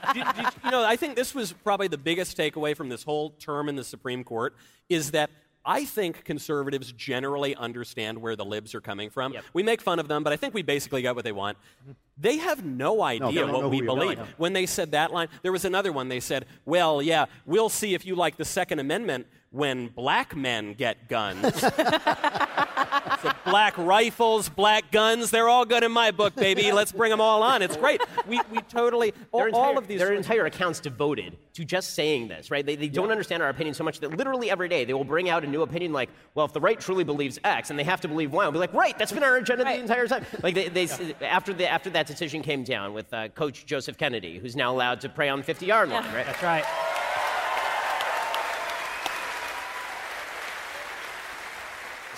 did, 0.14 0.24
did, 0.36 0.46
you 0.64 0.70
know, 0.70 0.84
I 0.84 0.96
think 0.96 1.16
this 1.16 1.34
was 1.34 1.52
probably 1.52 1.88
the 1.88 1.98
biggest 1.98 2.36
takeaway 2.36 2.76
from 2.76 2.88
this 2.88 3.02
whole 3.02 3.30
term 3.30 3.68
in 3.68 3.76
the 3.76 3.84
Supreme 3.84 4.24
Court 4.24 4.54
is 4.88 5.10
that 5.12 5.30
I 5.64 5.84
think 5.84 6.24
conservatives 6.24 6.90
generally 6.92 7.54
understand 7.54 8.20
where 8.20 8.34
the 8.34 8.44
libs 8.44 8.74
are 8.74 8.80
coming 8.80 9.10
from. 9.10 9.32
Yep. 9.32 9.44
We 9.52 9.62
make 9.62 9.80
fun 9.80 9.98
of 10.00 10.08
them, 10.08 10.24
but 10.24 10.32
I 10.32 10.36
think 10.36 10.54
we 10.54 10.62
basically 10.62 11.02
got 11.02 11.14
what 11.14 11.24
they 11.24 11.32
want. 11.32 11.56
Mm-hmm. 11.82 11.92
They 12.18 12.36
have 12.38 12.64
no 12.64 13.02
idea 13.02 13.46
no, 13.46 13.52
what 13.52 13.70
we 13.70 13.80
believe. 13.80 14.18
When 14.38 14.52
they 14.52 14.66
said 14.66 14.92
that 14.92 15.12
line, 15.12 15.28
there 15.42 15.52
was 15.52 15.64
another 15.64 15.92
one. 15.92 16.08
They 16.08 16.20
said, 16.20 16.46
well, 16.64 17.00
yeah, 17.00 17.26
we'll 17.46 17.68
see 17.68 17.94
if 17.94 18.04
you 18.04 18.14
like 18.16 18.36
the 18.36 18.44
Second 18.44 18.80
Amendment 18.80 19.26
when 19.52 19.88
black 19.88 20.34
men 20.34 20.72
get 20.72 21.08
guns. 21.08 21.60
so 21.60 23.30
black 23.44 23.76
rifles, 23.76 24.48
black 24.48 24.90
guns, 24.90 25.30
they're 25.30 25.48
all 25.48 25.66
good 25.66 25.84
in 25.84 25.92
my 25.92 26.10
book, 26.10 26.34
baby. 26.34 26.72
Let's 26.72 26.90
bring 26.90 27.10
them 27.10 27.20
all 27.20 27.42
on. 27.42 27.60
It's 27.60 27.76
great. 27.76 28.02
We, 28.26 28.40
we 28.50 28.58
totally, 28.62 29.12
all, 29.30 29.44
entire, 29.46 29.62
all 29.62 29.78
of 29.78 29.86
these. 29.86 29.98
Their 29.98 30.14
entire 30.14 30.46
accounts 30.46 30.80
devoted 30.80 31.36
to 31.52 31.64
just 31.66 31.94
saying 31.94 32.28
this, 32.28 32.50
right? 32.50 32.64
They, 32.64 32.76
they 32.76 32.88
don't 32.88 33.06
yeah. 33.06 33.12
understand 33.12 33.42
our 33.42 33.50
opinion 33.50 33.74
so 33.74 33.84
much 33.84 34.00
that 34.00 34.16
literally 34.16 34.50
every 34.50 34.68
day 34.68 34.86
they 34.86 34.94
will 34.94 35.04
bring 35.04 35.28
out 35.28 35.44
a 35.44 35.46
new 35.46 35.60
opinion 35.62 35.92
like, 35.92 36.08
well, 36.34 36.46
if 36.46 36.54
the 36.54 36.60
right 36.60 36.80
truly 36.80 37.04
believes 37.04 37.38
X 37.44 37.68
and 37.68 37.78
they 37.78 37.84
have 37.84 38.00
to 38.00 38.08
believe 38.08 38.32
Y, 38.32 38.44
we'll 38.44 38.52
be 38.52 38.58
like, 38.58 38.72
right, 38.72 38.98
that's 38.98 39.12
been 39.12 39.22
our 39.22 39.36
agenda 39.36 39.64
right. 39.64 39.76
the 39.76 39.82
entire 39.82 40.06
time. 40.06 40.24
Like, 40.42 40.54
they, 40.54 40.68
they 40.68 40.84
yeah. 40.84 41.12
after, 41.20 41.52
the, 41.52 41.70
after 41.70 41.90
that 41.90 42.06
decision 42.06 42.42
came 42.42 42.64
down 42.64 42.94
with 42.94 43.12
uh, 43.12 43.28
Coach 43.28 43.66
Joseph 43.66 43.98
Kennedy, 43.98 44.38
who's 44.38 44.56
now 44.56 44.72
allowed 44.72 45.02
to 45.02 45.10
pray 45.10 45.28
on 45.28 45.42
50 45.42 45.66
yard 45.66 45.90
line, 45.90 46.04
right? 46.14 46.24
That's 46.24 46.42
right. 46.42 46.64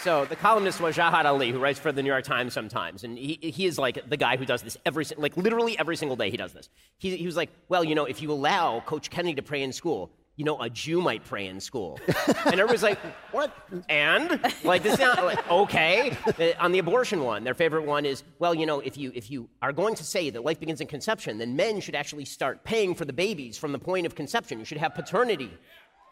So 0.05 0.27
the 0.27 0.37
columnist 0.37 0.83
was 0.83 0.99
Jahad 0.99 1.25
Ali, 1.25 1.51
who 1.51 1.59
writes 1.59 1.79
for 1.79 1.91
the 1.91 2.03
New 2.03 2.11
York 2.11 2.25
Times 2.25 2.53
sometimes, 2.53 3.05
and 3.05 3.17
he, 3.17 3.39
he 3.41 3.65
is 3.65 3.79
like 3.79 4.07
the 4.07 4.19
guy 4.19 4.37
who 4.37 4.45
does 4.45 4.61
this 4.61 4.77
every 4.85 5.07
like 5.17 5.35
literally 5.39 5.79
every 5.79 5.97
single 5.97 6.15
day. 6.15 6.29
He 6.29 6.37
does 6.37 6.53
this. 6.53 6.69
He, 6.99 7.17
he 7.17 7.25
was 7.25 7.37
like, 7.37 7.49
well, 7.71 7.83
you 7.83 7.95
know, 7.95 8.05
if 8.05 8.21
you 8.21 8.31
allow 8.31 8.81
Coach 8.81 9.09
Kennedy 9.09 9.37
to 9.37 9.43
pray 9.43 9.63
in 9.63 9.73
school, 9.73 10.11
you 10.37 10.45
know, 10.45 10.61
a 10.61 10.69
Jew 10.69 11.01
might 11.01 11.25
pray 11.25 11.47
in 11.47 11.59
school. 11.59 11.99
and 12.27 12.61
everybody's 12.61 12.83
like, 12.83 12.99
what? 13.33 13.57
And? 13.89 14.39
Like, 14.63 14.83
this 14.83 14.93
is 14.93 14.99
not, 14.99 15.25
like, 15.25 15.51
okay. 15.51 16.15
Uh, 16.39 16.63
on 16.63 16.73
the 16.73 16.81
abortion 16.81 17.23
one, 17.23 17.43
their 17.43 17.55
favorite 17.55 17.87
one 17.87 18.05
is, 18.05 18.25
well, 18.39 18.55
you 18.55 18.67
know, 18.67 18.81
if 18.81 18.99
you, 18.99 19.11
if 19.15 19.31
you 19.31 19.49
are 19.63 19.73
going 19.73 19.95
to 19.95 20.05
say 20.05 20.29
that 20.29 20.45
life 20.45 20.61
begins 20.61 20.83
in 20.83 20.87
conception, 20.87 21.39
then 21.39 21.57
men 21.57 21.81
should 21.81 21.95
actually 21.95 22.27
start 22.27 22.63
paying 22.63 22.95
for 22.95 23.07
the 23.07 23.13
babies 23.15 23.57
from 23.57 23.73
the 23.73 23.79
point 23.79 24.05
of 24.05 24.15
conception. 24.15 24.59
You 24.59 24.67
should 24.67 24.79
have 24.79 24.95
paternity 24.95 25.51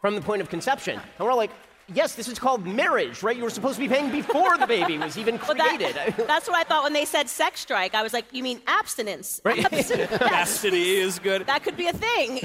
from 0.01 0.15
the 0.15 0.21
point 0.21 0.41
of 0.41 0.49
conception. 0.49 0.95
And 0.95 1.19
we're 1.19 1.29
all 1.29 1.37
like, 1.37 1.51
Yes, 1.91 2.15
this 2.15 2.29
is 2.29 2.39
called 2.39 2.65
marriage, 2.65 3.23
right? 3.23 3.35
You 3.35 3.43
were 3.43 3.49
supposed 3.49 3.75
to 3.75 3.81
be 3.81 3.93
paying 3.93 4.09
before 4.09 4.57
the 4.57 4.65
baby 4.65 4.97
was 4.97 5.17
even 5.17 5.37
created. 5.37 5.95
That, 5.95 6.15
that's 6.27 6.47
what 6.47 6.55
I 6.55 6.63
thought 6.63 6.83
when 6.83 6.93
they 6.93 7.03
said 7.03 7.27
sex 7.27 7.59
strike. 7.59 7.93
I 7.93 8.01
was 8.01 8.13
like, 8.13 8.25
you 8.31 8.43
mean 8.43 8.61
abstinence? 8.67 9.41
Right. 9.53 9.59
Chastity 9.69 10.95
is 10.95 11.19
good. 11.19 11.45
That 11.47 11.63
could 11.63 11.75
be 11.75 11.87
a 11.87 11.93
thing. 11.93 12.39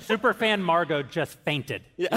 Super, 0.00 0.32
fan 0.32 0.62
Margot 0.62 1.02
just 1.02 1.38
fainted. 1.40 1.82
Yeah. 1.96 2.08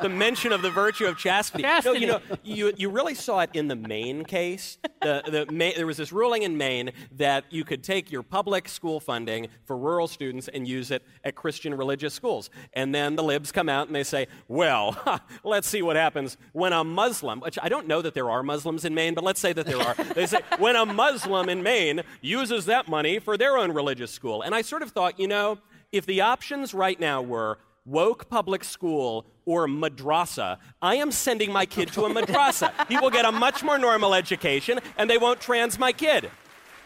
the 0.00 0.08
mention 0.08 0.52
of 0.52 0.62
the 0.62 0.70
virtue 0.70 1.04
of 1.04 1.18
chastity. 1.18 1.62
chastity. 1.62 1.94
No, 1.94 2.00
you 2.00 2.06
know, 2.06 2.20
you, 2.42 2.72
you 2.76 2.88
really 2.88 3.14
saw 3.14 3.40
it 3.40 3.50
in 3.52 3.68
the 3.68 3.76
Maine 3.76 4.24
case. 4.24 4.78
The, 5.02 5.22
the 5.26 5.52
Maine, 5.52 5.74
there 5.76 5.86
was 5.86 5.98
this 5.98 6.10
ruling 6.10 6.42
in 6.42 6.56
Maine 6.56 6.92
that 7.12 7.44
you 7.50 7.64
could 7.64 7.84
take 7.84 8.10
your 8.10 8.22
public 8.22 8.66
school 8.68 8.98
funding 8.98 9.48
for 9.66 9.76
rural 9.76 10.08
students 10.08 10.48
and 10.48 10.66
use 10.66 10.90
it 10.90 11.02
at 11.22 11.34
Christian 11.34 11.74
religious 11.74 12.14
schools. 12.14 12.48
And 12.72 12.94
then 12.94 13.14
the 13.14 13.22
libs 13.22 13.52
come 13.52 13.68
out 13.68 13.88
and 13.88 13.94
they 13.94 14.04
say, 14.04 14.26
well, 14.48 14.96
let's 15.44 15.68
see 15.68 15.82
what 15.82 15.96
happens 15.96 16.36
when 16.52 16.72
a 16.72 16.84
Muslim, 16.84 17.40
which 17.40 17.58
I 17.62 17.68
don't 17.68 17.86
know 17.86 18.02
that 18.02 18.14
there 18.14 18.30
are 18.30 18.42
Muslims 18.42 18.84
in 18.84 18.94
Maine, 18.94 19.14
but 19.14 19.24
let's 19.24 19.40
say 19.40 19.52
that 19.52 19.66
there 19.66 19.80
are. 19.80 19.94
they 19.94 20.26
say, 20.26 20.40
when 20.58 20.76
a 20.76 20.86
Muslim 20.86 21.48
in 21.48 21.62
Maine 21.62 22.02
uses 22.20 22.66
that 22.66 22.88
money 22.88 23.18
for 23.18 23.36
their 23.36 23.56
own 23.56 23.72
religious 23.72 24.10
school. 24.10 24.42
And 24.42 24.54
I 24.54 24.62
sort 24.62 24.82
of 24.82 24.90
thought, 24.90 25.18
you 25.18 25.28
know, 25.28 25.58
if 25.92 26.06
the 26.06 26.20
options 26.20 26.74
right 26.74 26.98
now 26.98 27.22
were 27.22 27.58
woke 27.84 28.28
public 28.28 28.64
school 28.64 29.26
or 29.44 29.66
madrasa, 29.66 30.58
I 30.82 30.96
am 30.96 31.12
sending 31.12 31.52
my 31.52 31.64
kid 31.64 31.92
to 31.92 32.04
a 32.04 32.10
madrasa. 32.10 32.72
he 32.88 32.98
will 32.98 33.10
get 33.10 33.24
a 33.24 33.32
much 33.32 33.62
more 33.62 33.78
normal 33.78 34.12
education, 34.14 34.80
and 34.98 35.08
they 35.08 35.18
won't 35.18 35.40
trans 35.40 35.78
my 35.78 35.92
kid. 35.92 36.30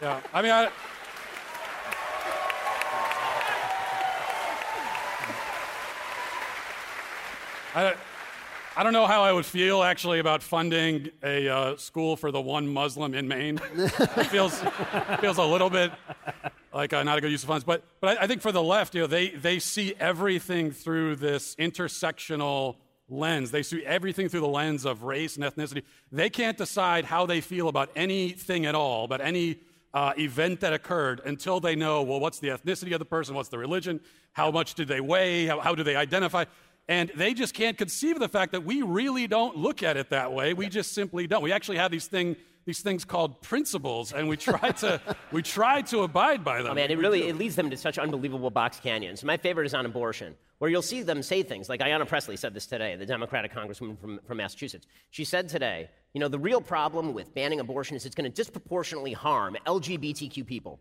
Yeah, 0.01 0.21
I 0.33 0.41
mean, 0.41 0.51
I, 0.51 0.65
I, 7.75 7.93
I 8.73 8.83
don't 8.83 8.93
know 8.93 9.05
how 9.05 9.23
I 9.23 9.33
would 9.33 9.45
feel 9.45 9.83
actually 9.83 10.19
about 10.19 10.41
funding 10.41 11.09
a 11.21 11.49
uh, 11.49 11.75
school 11.75 12.15
for 12.15 12.31
the 12.31 12.39
one 12.39 12.69
Muslim 12.69 13.13
in 13.13 13.27
Maine. 13.27 13.59
it 13.75 14.27
feels 14.27 14.63
feels 15.19 15.37
a 15.37 15.43
little 15.43 15.69
bit 15.69 15.91
like 16.73 16.93
uh, 16.93 17.03
not 17.03 17.17
a 17.17 17.21
good 17.21 17.31
use 17.31 17.43
of 17.43 17.49
funds. 17.49 17.65
But 17.65 17.83
but 17.99 18.17
I, 18.17 18.23
I, 18.23 18.27
think 18.27 18.41
for 18.41 18.53
the 18.53 18.63
left, 18.63 18.95
you 18.95 19.01
know, 19.01 19.07
they 19.07 19.29
they 19.31 19.59
see 19.59 19.93
everything 19.99 20.71
through 20.71 21.17
this 21.17 21.53
intersectional 21.55 22.77
lens. 23.09 23.51
They 23.51 23.61
see 23.61 23.85
everything 23.85 24.29
through 24.29 24.39
the 24.39 24.47
lens 24.47 24.85
of 24.85 25.03
race 25.03 25.35
and 25.35 25.43
ethnicity. 25.43 25.83
They 26.09 26.29
can't 26.29 26.57
decide 26.57 27.03
how 27.03 27.25
they 27.25 27.41
feel 27.41 27.67
about 27.67 27.89
anything 27.93 28.65
at 28.65 28.73
all, 28.73 29.03
about 29.03 29.19
any 29.19 29.59
uh, 29.93 30.13
event 30.17 30.61
that 30.61 30.71
occurred 30.71 31.21
until 31.25 31.59
they 31.59 31.75
know, 31.75 32.03
well, 32.03 32.19
what's 32.19 32.39
the 32.39 32.47
ethnicity 32.47 32.93
of 32.93 32.99
the 32.99 33.05
person, 33.05 33.35
what's 33.35 33.49
the 33.49 33.57
religion, 33.57 33.99
how 34.31 34.49
much 34.49 34.73
did 34.75 34.87
they 34.87 35.01
weigh, 35.01 35.45
how, 35.45 35.59
how 35.59 35.75
do 35.75 35.83
they 35.83 35.97
identify. 35.97 36.45
And 36.87 37.11
they 37.15 37.33
just 37.33 37.53
can't 37.53 37.77
conceive 37.77 38.15
of 38.15 38.19
the 38.19 38.29
fact 38.29 38.51
that 38.51 38.65
we 38.65 38.81
really 38.81 39.27
don't 39.27 39.55
look 39.55 39.83
at 39.83 39.97
it 39.97 40.09
that 40.09 40.33
way. 40.33 40.53
We 40.53 40.67
just 40.67 40.93
simply 40.93 41.27
don't. 41.27 41.41
We 41.41 41.51
actually 41.51 41.77
have 41.77 41.91
these 41.91 42.07
thing, 42.07 42.35
these 42.65 42.81
things 42.81 43.05
called 43.05 43.41
principles, 43.41 44.11
and 44.11 44.27
we 44.27 44.35
try 44.35 44.71
to 44.71 44.99
we 45.31 45.41
try 45.41 45.81
to 45.83 46.01
abide 46.01 46.43
by 46.43 46.61
them. 46.61 46.71
Oh 46.71 46.75
man, 46.75 46.91
it 46.91 46.97
really 46.97 47.27
it 47.29 47.37
leads 47.37 47.55
them 47.55 47.69
to 47.69 47.77
such 47.77 47.97
unbelievable 47.97 48.49
box 48.49 48.79
canyons. 48.79 49.23
My 49.23 49.37
favorite 49.37 49.65
is 49.65 49.73
on 49.73 49.85
abortion, 49.85 50.35
where 50.57 50.69
you'll 50.69 50.81
see 50.81 51.01
them 51.01 51.23
say 51.23 51.43
things 51.43 51.69
like 51.69 51.79
Ayanna 51.79 52.07
Pressley 52.07 52.35
said 52.35 52.53
this 52.53 52.65
today, 52.65 52.95
the 52.95 53.05
Democratic 53.05 53.53
congresswoman 53.53 53.97
from, 53.99 54.19
from 54.27 54.37
Massachusetts. 54.37 54.85
She 55.11 55.23
said 55.23 55.47
today, 55.47 55.89
you 56.13 56.19
know, 56.19 56.27
the 56.27 56.39
real 56.39 56.61
problem 56.61 57.13
with 57.13 57.33
banning 57.33 57.59
abortion 57.59 57.95
is 57.95 58.05
it's 58.05 58.15
going 58.15 58.29
to 58.29 58.35
disproportionately 58.35 59.13
harm 59.13 59.55
LGBTQ 59.65 60.45
people. 60.45 60.79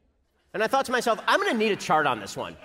And 0.53 0.65
I 0.65 0.67
thought 0.67 0.85
to 0.87 0.93
myself, 0.93 1.21
I'm 1.29 1.39
going 1.39 1.53
to 1.53 1.59
need 1.59 1.71
a 1.71 1.77
chart 1.77 2.07
on 2.07 2.19
this 2.19 2.37
one. 2.37 2.57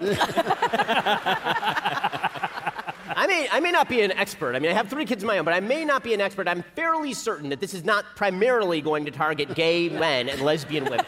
I 3.26 3.28
may, 3.28 3.48
I 3.52 3.60
may 3.60 3.72
not 3.72 3.90
be 3.90 4.02
an 4.02 4.12
expert. 4.12 4.54
I 4.54 4.60
mean, 4.60 4.70
I 4.70 4.76
have 4.76 4.88
three 4.88 5.04
kids 5.04 5.24
of 5.24 5.28
my 5.28 5.40
own, 5.40 5.46
but 5.46 5.56
I 5.56 5.60
may 5.60 5.84
not 5.84 6.04
be 6.04 6.14
an 6.14 6.22
expert. 6.22 6.48
I'm 6.48 6.62
fairly 6.76 7.12
certain 7.12 7.50
that 7.50 7.60
this 7.60 7.74
is 7.74 7.84
not 7.84 8.06
primarily 8.16 8.82
going 8.82 9.04
to 9.06 9.10
target 9.10 9.56
gay 9.56 9.90
men 9.90 10.30
and 10.30 10.42
lesbian 10.42 10.84
women. 10.84 11.08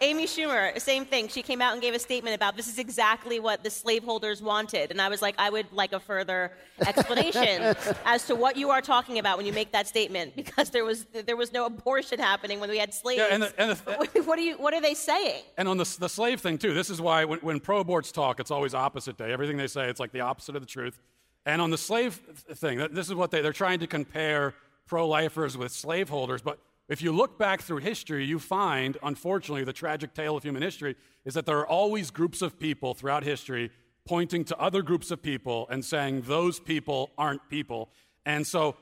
Amy 0.00 0.26
Schumer, 0.26 0.78
same 0.80 1.06
thing. 1.06 1.28
She 1.28 1.42
came 1.42 1.62
out 1.62 1.72
and 1.72 1.80
gave 1.80 1.94
a 1.94 1.98
statement 1.98 2.34
about 2.36 2.56
this 2.56 2.68
is 2.68 2.78
exactly 2.78 3.40
what 3.40 3.64
the 3.64 3.70
slaveholders 3.70 4.42
wanted. 4.42 4.90
And 4.90 5.00
I 5.00 5.08
was 5.08 5.22
like, 5.22 5.34
I 5.38 5.48
would 5.48 5.72
like 5.72 5.92
a 5.92 6.00
further 6.00 6.52
explanation 6.86 7.74
as 8.04 8.26
to 8.26 8.34
what 8.34 8.56
you 8.56 8.70
are 8.70 8.82
talking 8.82 9.18
about 9.18 9.38
when 9.38 9.46
you 9.46 9.52
make 9.52 9.72
that 9.72 9.86
statement, 9.86 10.36
because 10.36 10.70
there 10.70 10.84
was 10.84 11.06
there 11.12 11.36
was 11.36 11.52
no 11.52 11.64
abortion 11.64 12.18
happening 12.18 12.60
when 12.60 12.68
we 12.68 12.78
had 12.78 12.92
slaves. 12.92 13.18
Yeah, 13.18 13.28
and 13.30 13.42
the, 13.42 13.60
and 13.60 13.70
the, 13.70 14.22
what, 14.22 14.38
are 14.38 14.42
you 14.42 14.56
what 14.56 14.74
are 14.74 14.82
they 14.82 14.94
saying? 14.94 15.42
And 15.56 15.68
on 15.68 15.78
the, 15.78 15.96
the 15.98 16.08
slave 16.08 16.40
thing 16.40 16.58
too, 16.58 16.74
this 16.74 16.90
is 16.90 17.00
why 17.00 17.24
when, 17.24 17.38
when 17.40 17.60
pro-aborts 17.60 18.12
talk, 18.12 18.38
it's 18.38 18.50
always 18.50 18.74
opposite 18.74 19.16
day. 19.16 19.32
Everything 19.32 19.56
they 19.56 19.66
say, 19.66 19.88
it's 19.88 20.00
like 20.00 20.12
the 20.12 20.20
opposite 20.20 20.56
of 20.56 20.62
the 20.62 20.68
truth. 20.68 21.00
And 21.46 21.62
on 21.62 21.70
the 21.70 21.78
slave 21.78 22.14
thing, 22.54 22.86
this 22.92 23.06
is 23.06 23.14
what 23.14 23.30
they, 23.30 23.40
they're 23.40 23.52
trying 23.52 23.78
to 23.78 23.86
compare 23.86 24.54
pro-lifers 24.86 25.56
with 25.56 25.72
slaveholders, 25.72 26.42
but 26.42 26.58
if 26.88 27.02
you 27.02 27.12
look 27.12 27.38
back 27.38 27.62
through 27.62 27.78
history, 27.78 28.24
you 28.24 28.38
find, 28.38 28.96
unfortunately, 29.02 29.64
the 29.64 29.72
tragic 29.72 30.14
tale 30.14 30.36
of 30.36 30.44
human 30.44 30.62
history 30.62 30.94
is 31.24 31.34
that 31.34 31.46
there 31.46 31.58
are 31.58 31.66
always 31.66 32.10
groups 32.10 32.42
of 32.42 32.58
people 32.58 32.94
throughout 32.94 33.24
history 33.24 33.70
pointing 34.06 34.44
to 34.44 34.56
other 34.58 34.82
groups 34.82 35.10
of 35.10 35.20
people 35.20 35.66
and 35.68 35.84
saying 35.84 36.22
those 36.22 36.60
people 36.60 37.10
aren't 37.18 37.48
people. 37.48 37.90
And 38.24 38.46
so 38.46 38.76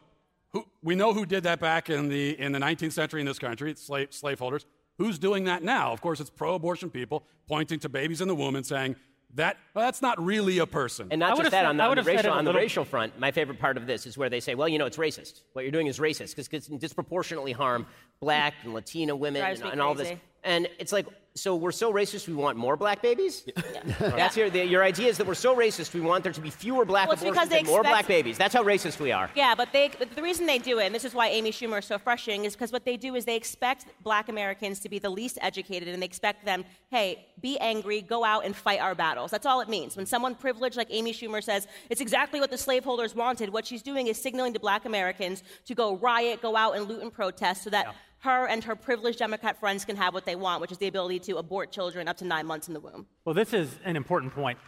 who, 0.53 0.65
we 0.83 0.95
know 0.95 1.15
who 1.15 1.25
did 1.25 1.45
that 1.45 1.61
back 1.61 1.89
in 1.89 2.09
the, 2.09 2.39
in 2.39 2.53
the 2.53 2.59
19th 2.59 2.93
century 2.93 3.21
in 3.21 3.27
this 3.27 3.39
country, 3.39 3.75
slave, 3.75 4.09
slaveholders. 4.11 4.67
Who's 4.99 5.19
doing 5.19 5.45
that 5.45 5.63
now? 5.63 5.93
Of 5.93 6.01
course, 6.01 6.21
it's 6.21 6.31
pro 6.31 6.55
abortion 6.55 6.91
people 6.91 7.25
pointing 7.49 7.81
to 7.81 7.89
babies 7.89 8.21
in 8.21 8.29
the 8.29 8.35
womb 8.35 8.55
and 8.55 8.65
saying, 8.65 8.97
that 9.35 9.57
well, 9.75 9.85
that's 9.85 10.03
not 10.03 10.23
really 10.23 10.59
a 10.59 10.67
person. 10.67 11.09
And 11.11 11.21
not 11.21 11.37
just 11.37 11.51
that, 11.51 11.65
on, 11.65 11.77
the, 11.77 11.83
on, 11.85 11.97
the 11.97 12.03
racial, 12.03 12.33
on 12.33 12.45
the 12.45 12.53
racial 12.53 12.85
front, 12.85 13.19
my 13.19 13.31
favorite 13.31 13.59
part 13.59 13.77
of 13.77 13.87
this 13.87 14.07
is 14.07 14.17
where 14.17 14.31
they 14.31 14.41
say, 14.41 14.55
well, 14.55 14.69
you 14.69 14.79
know, 14.79 14.87
it's 14.87 14.97
racist. 14.97 15.41
What 15.53 15.63
you're 15.63 15.73
doing 15.73 15.89
is 15.89 15.99
racist 15.99 16.37
because 16.37 16.49
it 16.49 16.69
can 16.69 16.79
disproportionately 16.79 17.53
harm 17.53 17.87
black 18.21 18.55
and 18.63 18.75
Latina 18.75 19.17
women 19.17 19.43
and, 19.43 19.63
and 19.63 19.81
all 19.81 19.95
this. 19.95 20.13
And 20.45 20.69
it's 20.79 20.93
like, 20.93 21.07
so 21.37 21.57
we're 21.57 21.73
so 21.73 21.93
racist 21.93 22.29
we 22.29 22.35
want 22.35 22.57
more 22.57 22.77
black 22.77 23.03
babies? 23.03 23.45
Yeah. 23.47 23.83
That's 23.99 24.37
your, 24.37 24.51
the, 24.51 24.65
your 24.65 24.85
idea 24.85 25.09
is 25.09 25.19
that 25.19 25.27
we're 25.27 25.35
so 25.35 25.57
racist 25.57 25.93
we 25.93 26.01
want 26.01 26.23
there 26.23 26.33
to 26.33 26.41
be 26.41 26.51
fewer 26.51 26.85
black 26.85 27.09
well, 27.09 27.19
abortions 27.19 27.51
and 27.51 27.67
more 27.67 27.83
black 27.83 28.07
babies. 28.07 28.39
That's 28.39 28.55
how 28.55 28.63
racist 28.63 29.01
we 29.01 29.11
are. 29.11 29.29
Yeah, 29.35 29.57
but 29.57 29.73
they, 29.73 29.91
the 30.15 30.23
reason 30.23 30.47
they 30.47 30.59
do 30.59 30.79
it, 30.79 30.87
and 30.87 30.95
this 30.95 31.05
is 31.05 31.13
why 31.13 31.29
Amy 31.29 31.51
Schumer 31.51 31.81
is 31.81 31.87
so 31.87 31.99
frustrating, 31.99 32.45
is 32.45 32.55
because 32.55 32.71
what 32.71 32.85
they 32.85 32.97
do 32.97 33.17
is 33.17 33.25
they 33.25 33.35
expect 33.35 33.87
black 34.05 34.29
Americans 34.29 34.79
to 34.81 34.89
be 34.89 35.01
the 35.01 35.11
least 35.11 35.39
educated 35.41 35.89
and 35.89 36.01
they 36.01 36.07
expect 36.07 36.45
them, 36.45 36.65
hey, 36.91 37.27
be 37.41 37.59
angry, 37.59 38.01
go 38.01 38.25
out 38.25 38.45
and 38.45 38.55
fight 38.55 38.79
our 38.79 38.95
battles. 38.95 39.33
That's 39.33 39.47
all 39.47 39.61
it 39.61 39.69
means. 39.69 39.97
When 39.97 40.07
someone 40.07 40.37
privileged 40.37 40.77
like 40.77 40.89
Amy 40.91 41.13
Schumer 41.13 41.43
says, 41.43 41.67
it's 41.91 42.01
exactly 42.01 42.39
what 42.39 42.53
the 42.53 42.59
slaveholders 42.59 43.13
wanted, 43.15 43.51
what 43.51 43.67
she's 43.67 43.83
doing 43.83 44.07
is 44.07 44.23
signaling 44.23 44.53
to 44.53 44.61
black 44.61 44.85
Americans 44.85 45.43
to 45.67 45.75
go 45.75 45.97
riot, 45.97 46.43
go 46.43 46.55
out 46.55 46.77
and 46.77 46.89
loot 46.89 47.03
and 47.03 47.13
protest 47.13 47.65
so 47.65 47.71
that 47.71 47.87
yeah 47.87 47.93
her 48.25 48.47
and 48.49 48.65
her 48.65 48.75
privileged 48.75 49.19
Democrat 49.19 49.61
friends 49.61 49.85
can 49.85 49.97
have 49.97 50.15
what 50.15 50.25
they 50.25 50.35
want, 50.35 50.63
which 50.63 50.73
is 50.73 50.79
the 50.79 50.89
ability 50.89 51.19
to 51.21 51.37
abort 51.37 51.71
children 51.71 52.09
up 52.09 52.17
to 52.17 52.25
nine 52.25 52.47
months 52.47 52.69
in 52.69 52.75
the 52.75 52.81
womb. 52.81 53.07
Well, 53.25 53.35
this 53.35 53.53
is 53.53 53.79
an 53.85 53.97
important 53.97 54.33
point. 54.35 54.59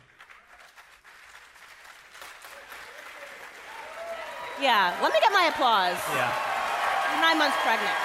Yeah, 4.60 4.94
let 5.02 5.12
me 5.12 5.18
get 5.20 5.32
my 5.32 5.50
applause. 5.52 5.96
Yeah. 6.14 6.32
nine 7.20 7.38
months 7.38 7.56
pregnant. 7.62 7.96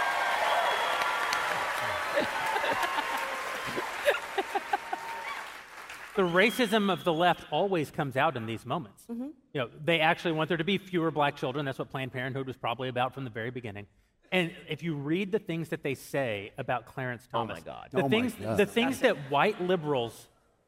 the 6.16 6.24
racism 6.24 6.92
of 6.92 7.04
the 7.04 7.14
left 7.14 7.44
always 7.52 7.92
comes 7.92 8.16
out 8.16 8.38
in 8.38 8.46
these 8.46 8.66
moments. 8.66 9.04
Mm-hmm. 9.10 9.28
You 9.54 9.62
know, 9.62 9.70
they 9.84 10.00
actually 10.00 10.32
want 10.34 10.48
there 10.48 10.58
to 10.58 10.64
be 10.64 10.78
fewer 10.78 11.12
black 11.12 11.36
children. 11.36 11.66
That's 11.66 11.80
what 11.80 11.90
Planned 11.90 12.14
Parenthood 12.14 12.48
was 12.48 12.56
probably 12.58 12.88
about 12.90 13.14
from 13.14 13.26
the 13.26 13.30
very 13.30 13.52
beginning. 13.52 13.88
And 14.32 14.52
if 14.70 14.82
you 14.82 14.96
read 14.96 15.32
the 15.32 15.40
things 15.40 15.70
that 15.70 15.84
they 15.84 15.94
say 15.94 16.52
about 16.58 16.86
Clarence 16.86 17.28
Thomas, 17.32 17.58
oh 17.58 17.60
my 17.60 17.74
God, 17.74 17.90
the 17.92 18.04
oh 18.04 18.10
things, 18.10 18.34
God. 18.34 18.58
the 18.58 18.66
things 18.66 19.00
that 19.00 19.18
white 19.30 19.62
liberals 19.62 20.28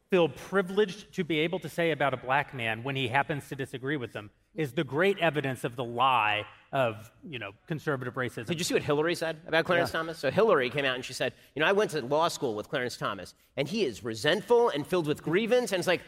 feel 0.10 0.30
privileged 0.30 1.14
to 1.14 1.24
be 1.24 1.40
able 1.40 1.60
to 1.60 1.70
say 1.70 1.92
about 1.92 2.14
a 2.14 2.18
black 2.18 2.54
man 2.54 2.84
when 2.84 2.96
he 2.96 3.08
happens 3.08 3.48
to 3.50 3.56
disagree 3.56 3.98
with 3.98 4.14
them 4.14 4.30
is 4.54 4.74
the 4.74 4.84
great 4.84 5.18
evidence 5.18 5.64
of 5.64 5.76
the 5.76 5.84
lie 5.84 6.46
of 6.72 7.10
you 7.28 7.40
know 7.40 7.52
conservative 7.68 8.16
racism. 8.16 8.46
Did 8.46 8.60
you 8.60 8.64
see 8.64 8.74
what 8.74 8.84
Hillary 8.84 9.16
said 9.16 9.38
about 9.48 9.66
Clarence 9.66 9.90
yeah. 9.92 10.00
Thomas? 10.00 10.20
So 10.20 10.30
Hillary 10.30 10.70
came 10.70 10.86
out 10.86 10.96
and 10.96 11.06
she 11.06 11.14
said, 11.14 11.34
you 11.56 11.62
know, 11.62 11.66
I 11.66 11.72
went 11.72 11.92
to 11.92 12.02
law 12.02 12.28
school 12.28 12.54
with 12.56 12.70
Clarence 12.70 12.98
Thomas, 12.98 13.34
and 13.56 13.68
he 13.68 13.86
is 13.86 14.04
resentful 14.04 14.70
and 14.70 14.86
filled 14.86 15.08
with 15.08 15.24
grievance, 15.24 15.72
and 15.72 15.80
it's 15.80 15.88
like 15.88 16.02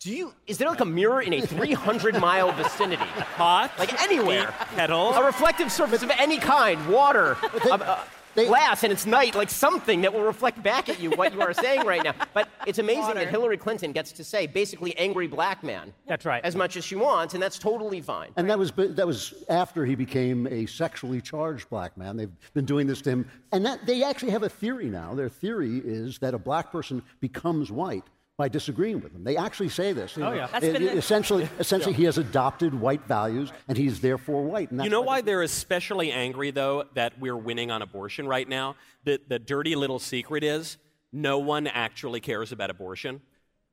do 0.00 0.10
you? 0.10 0.32
Is 0.46 0.56
there 0.56 0.68
like 0.68 0.80
a 0.80 0.86
mirror 0.86 1.20
in 1.20 1.34
a 1.34 1.42
300 1.42 2.18
mile 2.18 2.50
vicinity? 2.52 3.04
Pot, 3.36 3.70
like 3.78 4.02
anywhere, 4.02 4.54
kettle, 4.74 5.12
a 5.12 5.22
reflective 5.22 5.70
surface 5.70 6.02
of 6.02 6.10
any 6.18 6.38
kind, 6.38 6.88
water, 6.88 7.36
they, 7.62 7.70
uh, 7.70 7.98
they, 8.34 8.46
glass, 8.46 8.82
and 8.82 8.94
it's 8.94 9.04
night, 9.04 9.34
like 9.34 9.50
something 9.50 10.00
that 10.00 10.14
will 10.14 10.22
reflect 10.22 10.62
back 10.62 10.88
at 10.88 11.00
you 11.00 11.10
what 11.10 11.34
you 11.34 11.42
are 11.42 11.52
saying 11.52 11.84
right 11.84 12.02
now. 12.02 12.14
But 12.32 12.48
it's 12.66 12.78
amazing 12.78 13.02
water. 13.02 13.20
that 13.20 13.28
Hillary 13.28 13.58
Clinton 13.58 13.92
gets 13.92 14.10
to 14.12 14.24
say 14.24 14.46
basically 14.46 14.96
angry 14.96 15.26
black 15.26 15.62
man. 15.62 15.92
That's 16.06 16.24
right. 16.24 16.42
As 16.46 16.56
much 16.56 16.78
as 16.78 16.84
she 16.84 16.96
wants, 16.96 17.34
and 17.34 17.42
that's 17.42 17.58
totally 17.58 18.00
fine. 18.00 18.30
And 18.36 18.48
that 18.48 18.58
was 18.58 18.72
that 18.72 19.06
was 19.06 19.34
after 19.50 19.84
he 19.84 19.96
became 19.96 20.46
a 20.46 20.64
sexually 20.64 21.20
charged 21.20 21.68
black 21.68 21.98
man. 21.98 22.16
They've 22.16 22.32
been 22.54 22.64
doing 22.64 22.86
this 22.86 23.02
to 23.02 23.10
him, 23.10 23.30
and 23.52 23.66
that 23.66 23.84
they 23.84 24.02
actually 24.02 24.32
have 24.32 24.44
a 24.44 24.48
theory 24.48 24.86
now. 24.86 25.14
Their 25.14 25.28
theory 25.28 25.82
is 25.84 26.18
that 26.20 26.32
a 26.32 26.38
black 26.38 26.72
person 26.72 27.02
becomes 27.20 27.70
white 27.70 28.04
by 28.40 28.48
disagreeing 28.48 29.02
with 29.02 29.12
them. 29.12 29.22
They 29.22 29.36
actually 29.36 29.68
say 29.68 29.92
this. 29.92 30.16
oh, 30.16 30.22
know, 30.22 30.32
yeah. 30.32 30.48
It, 30.56 30.76
it, 30.76 30.96
essentially, 30.96 31.46
essentially 31.58 31.92
yeah. 31.92 31.98
he 31.98 32.04
has 32.04 32.16
adopted 32.16 32.72
white 32.72 33.06
values 33.06 33.52
and 33.68 33.76
he's 33.76 34.00
therefore 34.00 34.44
white. 34.44 34.72
you 34.72 34.88
know 34.88 35.02
why 35.02 35.20
they're 35.20 35.42
especially 35.42 36.10
angry, 36.10 36.50
though, 36.50 36.84
that 36.94 37.18
we're 37.20 37.36
winning 37.36 37.70
on 37.70 37.82
abortion 37.82 38.26
right 38.26 38.48
now? 38.48 38.76
The, 39.04 39.20
the 39.28 39.38
dirty 39.38 39.76
little 39.76 39.98
secret 39.98 40.42
is 40.42 40.78
no 41.12 41.38
one 41.38 41.66
actually 41.66 42.20
cares 42.20 42.50
about 42.50 42.70
abortion. 42.70 43.20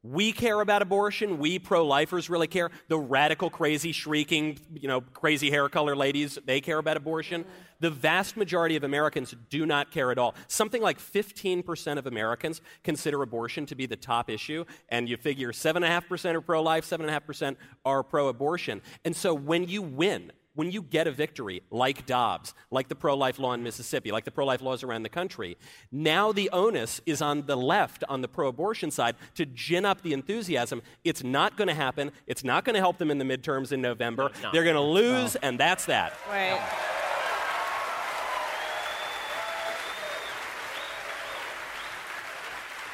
We 0.09 0.31
care 0.31 0.61
about 0.61 0.81
abortion. 0.81 1.37
We 1.37 1.59
pro 1.59 1.85
lifers 1.85 2.29
really 2.29 2.47
care. 2.47 2.71
The 2.87 2.97
radical, 2.97 3.49
crazy, 3.49 3.91
shrieking, 3.91 4.57
you 4.73 4.87
know, 4.87 5.01
crazy 5.01 5.49
hair 5.49 5.67
color 5.67 5.97
ladies, 5.97 6.39
they 6.45 6.61
care 6.61 6.77
about 6.77 6.95
abortion. 6.95 7.43
The 7.81 7.89
vast 7.89 8.37
majority 8.37 8.77
of 8.77 8.83
Americans 8.83 9.35
do 9.49 9.65
not 9.65 9.91
care 9.91 10.09
at 10.11 10.17
all. 10.17 10.33
Something 10.47 10.81
like 10.81 10.97
15% 10.97 11.97
of 11.97 12.07
Americans 12.07 12.61
consider 12.83 13.21
abortion 13.21 13.65
to 13.65 13.75
be 13.75 13.85
the 13.85 13.97
top 13.97 14.29
issue, 14.29 14.63
and 14.89 15.09
you 15.09 15.17
figure 15.17 15.51
7.5% 15.51 16.35
are 16.35 16.41
pro 16.41 16.61
life, 16.61 16.85
7.5% 16.85 17.57
are 17.83 18.01
pro 18.01 18.29
abortion. 18.29 18.81
And 19.03 19.15
so 19.15 19.33
when 19.33 19.67
you 19.67 19.81
win, 19.81 20.31
when 20.57 20.71
you 20.71 20.81
get 20.81 21.05
a 21.05 21.11
victory 21.11 21.61
like 21.69 22.07
Dobbs, 22.07 22.55
like 22.71 22.87
the 22.87 22.95
pro 22.95 23.15
life 23.15 23.37
law 23.37 23.53
in 23.53 23.61
Mississippi, 23.61 24.11
like 24.11 24.25
the 24.25 24.31
pro 24.31 24.43
life 24.43 24.59
laws 24.59 24.81
around 24.81 25.03
the 25.03 25.09
country, 25.09 25.55
now 25.91 26.31
the 26.31 26.49
onus 26.49 26.99
is 27.05 27.21
on 27.21 27.45
the 27.45 27.55
left, 27.55 28.03
on 28.09 28.21
the 28.21 28.27
pro 28.27 28.47
abortion 28.47 28.89
side, 28.89 29.15
to 29.35 29.45
gin 29.45 29.85
up 29.85 30.01
the 30.01 30.13
enthusiasm. 30.13 30.81
It's 31.03 31.23
not 31.23 31.57
going 31.57 31.67
to 31.67 31.75
happen. 31.75 32.11
It's 32.25 32.43
not 32.43 32.65
going 32.65 32.73
to 32.73 32.79
help 32.79 32.97
them 32.97 33.11
in 33.11 33.19
the 33.19 33.23
midterms 33.23 33.71
in 33.71 33.81
November. 33.83 34.31
No, 34.41 34.51
They're 34.51 34.63
going 34.63 34.75
to 34.75 34.81
lose, 34.81 35.35
and 35.35 35.59
that's 35.59 35.85
that. 35.85 36.17
Right. 36.27 36.59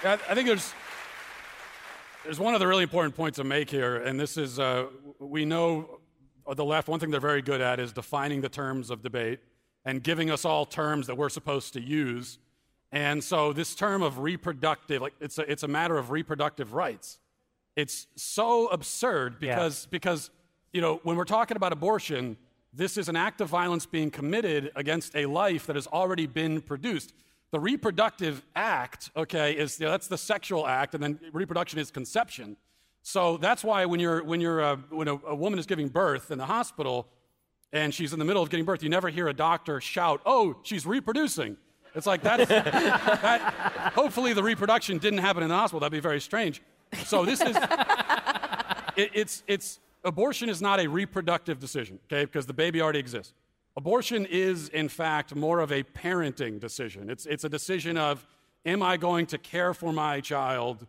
I, 0.03 0.13
I 0.13 0.35
think 0.35 0.47
there's 0.47 0.73
there's 2.25 2.41
one 2.41 2.53
of 2.53 2.59
the 2.59 2.67
really 2.67 2.83
important 2.83 3.15
points 3.15 3.37
to 3.37 3.45
make 3.45 3.69
here, 3.69 3.95
and 3.95 4.19
this 4.19 4.35
is 4.35 4.59
uh, 4.59 4.87
we 5.19 5.45
know 5.45 6.01
the 6.55 6.65
left. 6.65 6.87
One 6.87 6.99
thing 6.99 7.11
they're 7.11 7.19
very 7.19 7.41
good 7.41 7.61
at 7.61 7.79
is 7.79 7.91
defining 7.91 8.41
the 8.41 8.49
terms 8.49 8.89
of 8.89 9.01
debate 9.01 9.39
and 9.85 10.01
giving 10.01 10.31
us 10.31 10.45
all 10.45 10.65
terms 10.65 11.07
that 11.07 11.15
we're 11.17 11.29
supposed 11.29 11.73
to 11.73 11.81
use. 11.81 12.39
And 12.91 13.23
so 13.23 13.53
this 13.53 13.75
term 13.75 14.01
of 14.01 14.19
reproductive, 14.19 15.01
like 15.01 15.13
it's 15.19 15.37
a, 15.39 15.51
it's 15.51 15.63
a 15.63 15.67
matter 15.67 15.97
of 15.97 16.11
reproductive 16.11 16.73
rights. 16.73 17.19
It's 17.75 18.07
so 18.15 18.67
absurd 18.67 19.39
because 19.39 19.87
because 19.87 20.29
you 20.71 20.81
know 20.81 20.99
when 21.03 21.17
we're 21.17 21.25
talking 21.25 21.57
about 21.57 21.73
abortion, 21.73 22.37
this 22.71 22.97
is 22.97 23.09
an 23.09 23.15
act 23.15 23.41
of 23.41 23.49
violence 23.49 23.85
being 23.85 24.11
committed 24.11 24.71
against 24.75 25.15
a 25.15 25.25
life 25.25 25.65
that 25.67 25.75
has 25.75 25.87
already 25.87 26.27
been 26.27 26.61
produced. 26.61 27.13
The 27.51 27.59
reproductive 27.59 28.43
act, 28.55 29.11
okay, 29.15 29.53
is 29.53 29.79
you 29.79 29.85
know, 29.85 29.91
that's 29.91 30.07
the 30.07 30.17
sexual 30.17 30.67
act, 30.67 30.95
and 30.95 31.03
then 31.03 31.19
reproduction 31.31 31.79
is 31.79 31.91
conception. 31.91 32.57
So 33.03 33.37
that's 33.37 33.63
why 33.63 33.85
when 33.85 33.99
you're 33.99 34.23
when 34.23 34.41
you're 34.41 34.61
uh, 34.61 34.77
when 34.89 35.07
a, 35.07 35.15
a 35.27 35.35
woman 35.35 35.59
is 35.59 35.65
giving 35.65 35.89
birth 35.89 36.31
in 36.31 36.37
the 36.37 36.45
hospital, 36.45 37.07
and 37.71 37.93
she's 37.93 38.13
in 38.13 38.19
the 38.19 38.25
middle 38.25 38.41
of 38.41 38.49
getting 38.49 38.65
birth, 38.65 38.81
you 38.81 38.89
never 38.89 39.09
hear 39.09 39.27
a 39.27 39.33
doctor 39.33 39.79
shout, 39.81 40.21
"Oh, 40.25 40.55
she's 40.63 40.85
reproducing." 40.85 41.57
It's 41.95 42.07
like 42.07 42.23
that's 42.23 42.47
that. 42.49 43.91
Hopefully, 43.93 44.33
the 44.33 44.43
reproduction 44.43 44.97
didn't 44.97 45.19
happen 45.19 45.43
in 45.43 45.49
the 45.49 45.55
hospital. 45.55 45.81
That'd 45.81 45.91
be 45.91 45.99
very 45.99 46.21
strange. 46.21 46.61
So 47.05 47.25
this 47.25 47.41
is 47.41 47.55
it, 48.95 49.11
it's 49.13 49.43
it's 49.47 49.79
abortion 50.03 50.49
is 50.49 50.61
not 50.61 50.79
a 50.79 50.87
reproductive 50.87 51.59
decision, 51.59 51.99
okay? 52.05 52.25
Because 52.25 52.45
the 52.45 52.53
baby 52.53 52.81
already 52.81 52.99
exists. 52.99 53.33
Abortion 53.75 54.27
is, 54.29 54.69
in 54.69 54.87
fact, 54.87 55.35
more 55.35 55.59
of 55.59 55.71
a 55.71 55.83
parenting 55.83 56.59
decision. 56.59 57.09
It's, 57.09 57.25
it's 57.25 57.43
a 57.43 57.49
decision 57.49 57.97
of, 57.97 58.25
am 58.65 58.83
I 58.83 58.97
going 58.97 59.25
to 59.27 59.37
care 59.37 59.73
for 59.73 59.91
my 59.91 60.21
child 60.21 60.85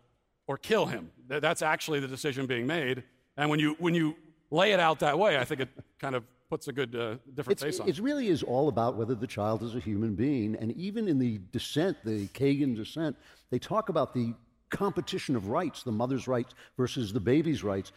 or 0.47 0.59
kill 0.59 0.87
him? 0.87 1.11
That's 1.29 1.63
actually 1.63 2.01
the 2.01 2.09
decision 2.09 2.47
being 2.47 2.67
made. 2.67 3.03
And 3.37 3.51
when 3.51 3.59
you, 3.61 3.77
when 3.79 3.95
you 3.95 4.15
lay 4.51 4.73
it 4.73 4.81
out 4.81 4.99
that 5.01 5.19
way, 5.19 5.39
I 5.39 5.45
think 5.45 5.61
it 5.61 5.69
kind 5.99 6.15
of 6.15 6.25
puts 6.51 6.69
a 6.69 6.73
good 6.73 6.95
uh, 6.95 7.17
different 7.35 7.53
It's, 7.55 7.63
face 7.63 7.81
on 7.81 7.89
it 7.89 7.99
it. 7.99 8.03
really 8.03 8.29
is 8.29 8.43
all 8.43 8.69
about 8.69 8.97
whether 8.97 9.15
the 9.15 9.27
child 9.27 9.63
is 9.63 9.75
a 9.75 9.81
human 9.81 10.15
being. 10.15 10.55
And 10.57 10.73
even 10.73 11.09
in 11.09 11.19
the 11.19 11.41
dissent, 11.53 11.97
the 12.05 12.27
Kagan 12.29 12.77
dissent, 12.77 13.17
they 13.51 13.59
talk 13.59 13.89
about 13.89 14.13
the 14.15 14.35
competition 14.71 15.37
of 15.37 15.49
rights, 15.49 15.83
the 15.83 15.93
mother's 15.93 16.29
rights 16.29 16.55
versus 16.77 17.13
the 17.13 17.21
baby's 17.21 17.65
rights. 17.65 17.93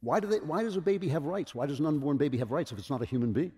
Why, 0.00 0.20
do 0.20 0.28
they, 0.28 0.38
why 0.38 0.62
does 0.62 0.76
a 0.76 0.80
baby 0.80 1.08
have 1.08 1.24
rights? 1.24 1.54
Why 1.56 1.66
does 1.66 1.80
an 1.80 1.86
unborn 1.86 2.16
baby 2.18 2.38
have 2.38 2.52
rights 2.52 2.70
if 2.70 2.78
it's 2.78 2.88
not 2.90 3.02
a 3.02 3.04
human 3.04 3.32
being? 3.32 3.52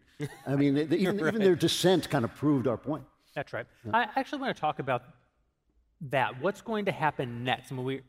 I 0.47 0.57
mean, 0.57 0.75
they- 0.75 0.97
even, 0.97 1.21
even 1.27 1.39
their 1.43 1.55
dissent 1.55 2.09
kind 2.09 2.25
of 2.25 2.35
proved 2.35 2.67
our 2.67 2.79
point. 2.79 3.05
That's 3.35 3.53
right. 3.53 3.67
I 3.93 4.09
actually 4.17 4.41
want 4.41 4.57
to 4.57 4.61
talk 4.61 4.79
about 4.79 5.03
that. 6.11 6.41
What's 6.41 6.63
going 6.63 6.87
to 6.87 6.93
happen 6.93 7.45
next? 7.45 7.71
I 7.71 7.75
mean, 7.75 7.85
we, 7.85 8.01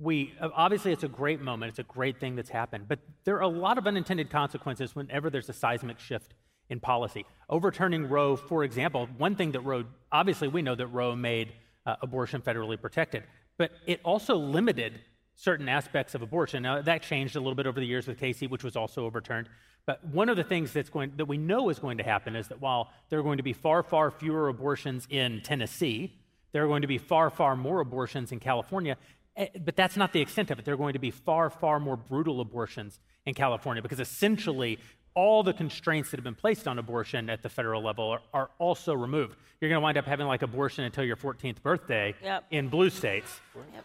we 0.00 0.34
obviously 0.40 0.92
it's 0.92 1.04
a 1.04 1.08
great 1.08 1.40
moment. 1.40 1.70
It's 1.70 1.78
a 1.78 1.84
great 1.84 2.18
thing 2.18 2.34
that's 2.34 2.48
happened, 2.48 2.86
but 2.88 2.98
there 3.24 3.36
are 3.36 3.42
a 3.42 3.48
lot 3.48 3.76
of 3.78 3.86
unintended 3.86 4.30
consequences 4.30 4.96
whenever 4.96 5.28
there's 5.28 5.48
a 5.48 5.52
seismic 5.52 5.98
shift 5.98 6.34
in 6.70 6.80
policy. 6.80 7.26
Overturning 7.48 8.08
Roe, 8.08 8.36
for 8.36 8.64
example, 8.64 9.08
one 9.18 9.36
thing 9.36 9.52
that 9.52 9.60
Roe 9.60 9.84
obviously 10.10 10.48
we 10.48 10.62
know 10.62 10.74
that 10.74 10.86
Roe 10.86 11.14
made 11.14 11.52
uh, 11.84 11.96
abortion 12.00 12.40
federally 12.40 12.80
protected, 12.80 13.24
but 13.58 13.72
it 13.86 14.00
also 14.02 14.36
limited 14.36 15.00
certain 15.34 15.68
aspects 15.68 16.14
of 16.14 16.22
abortion. 16.22 16.62
Now 16.62 16.80
that 16.80 17.02
changed 17.02 17.36
a 17.36 17.40
little 17.40 17.54
bit 17.54 17.66
over 17.66 17.78
the 17.78 17.86
years 17.86 18.06
with 18.06 18.18
Casey, 18.18 18.46
which 18.46 18.64
was 18.64 18.76
also 18.76 19.04
overturned. 19.04 19.48
But 19.86 20.04
one 20.06 20.28
of 20.28 20.36
the 20.36 20.44
things 20.44 20.72
that's 20.72 20.90
going 20.90 21.12
that 21.16 21.26
we 21.26 21.36
know 21.36 21.68
is 21.68 21.78
going 21.78 21.98
to 21.98 22.04
happen 22.04 22.36
is 22.36 22.48
that 22.48 22.60
while 22.60 22.90
there 23.08 23.18
are 23.18 23.22
going 23.22 23.38
to 23.38 23.42
be 23.42 23.52
far, 23.52 23.82
far 23.82 24.10
fewer 24.10 24.48
abortions 24.48 25.06
in 25.10 25.40
Tennessee, 25.42 26.14
there 26.52 26.64
are 26.64 26.68
going 26.68 26.82
to 26.82 26.88
be 26.88 26.98
far, 26.98 27.30
far 27.30 27.56
more 27.56 27.80
abortions 27.80 28.32
in 28.32 28.40
California. 28.40 28.96
Eh, 29.36 29.46
But 29.64 29.76
that's 29.76 29.96
not 29.96 30.12
the 30.12 30.20
extent 30.20 30.50
of 30.50 30.58
it. 30.58 30.64
There 30.64 30.74
are 30.74 30.78
going 30.78 30.94
to 30.94 30.98
be 30.98 31.10
far, 31.10 31.50
far 31.50 31.80
more 31.80 31.96
brutal 31.96 32.40
abortions 32.40 32.98
in 33.26 33.34
California 33.34 33.82
because 33.82 34.00
essentially 34.00 34.78
all 35.14 35.42
the 35.42 35.52
constraints 35.52 36.10
that 36.10 36.18
have 36.18 36.24
been 36.24 36.34
placed 36.34 36.68
on 36.68 36.78
abortion 36.78 37.28
at 37.28 37.42
the 37.42 37.48
federal 37.48 37.82
level 37.82 38.08
are, 38.10 38.20
are 38.32 38.50
also 38.58 38.94
removed. 38.94 39.36
You're 39.60 39.68
going 39.68 39.80
to 39.80 39.82
wind 39.82 39.98
up 39.98 40.06
having 40.06 40.26
like 40.26 40.42
abortion 40.42 40.84
until 40.84 41.04
your 41.04 41.16
14th 41.16 41.62
birthday 41.62 42.14
Yep. 42.22 42.44
in 42.50 42.68
blue 42.68 42.90
states. 42.90 43.40
Yep. 43.74 43.84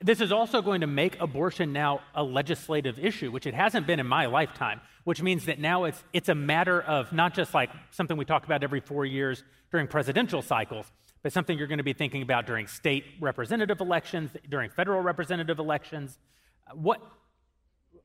This 0.00 0.20
is 0.20 0.32
also 0.32 0.60
going 0.60 0.82
to 0.82 0.86
make 0.86 1.18
abortion 1.20 1.72
now 1.72 2.00
a 2.14 2.22
legislative 2.22 2.98
issue, 2.98 3.30
which 3.30 3.46
it 3.46 3.54
hasn't 3.54 3.86
been 3.86 4.00
in 4.00 4.06
my 4.06 4.26
lifetime, 4.26 4.80
which 5.04 5.22
means 5.22 5.46
that 5.46 5.58
now 5.60 5.84
it's, 5.84 6.02
it's 6.12 6.28
a 6.28 6.34
matter 6.34 6.82
of 6.82 7.10
not 7.12 7.32
just 7.32 7.54
like 7.54 7.70
something 7.90 8.16
we 8.16 8.24
talk 8.26 8.44
about 8.44 8.62
every 8.62 8.80
four 8.80 9.06
years 9.06 9.44
during 9.70 9.86
presidential 9.86 10.42
cycles, 10.42 10.90
but 11.24 11.32
something 11.32 11.56
you're 11.58 11.66
going 11.66 11.78
to 11.78 11.84
be 11.84 11.94
thinking 11.94 12.22
about 12.22 12.46
during 12.46 12.66
state 12.66 13.04
representative 13.18 13.80
elections, 13.80 14.30
during 14.48 14.70
federal 14.70 15.00
representative 15.00 15.58
elections. 15.58 16.18
What, 16.74 17.00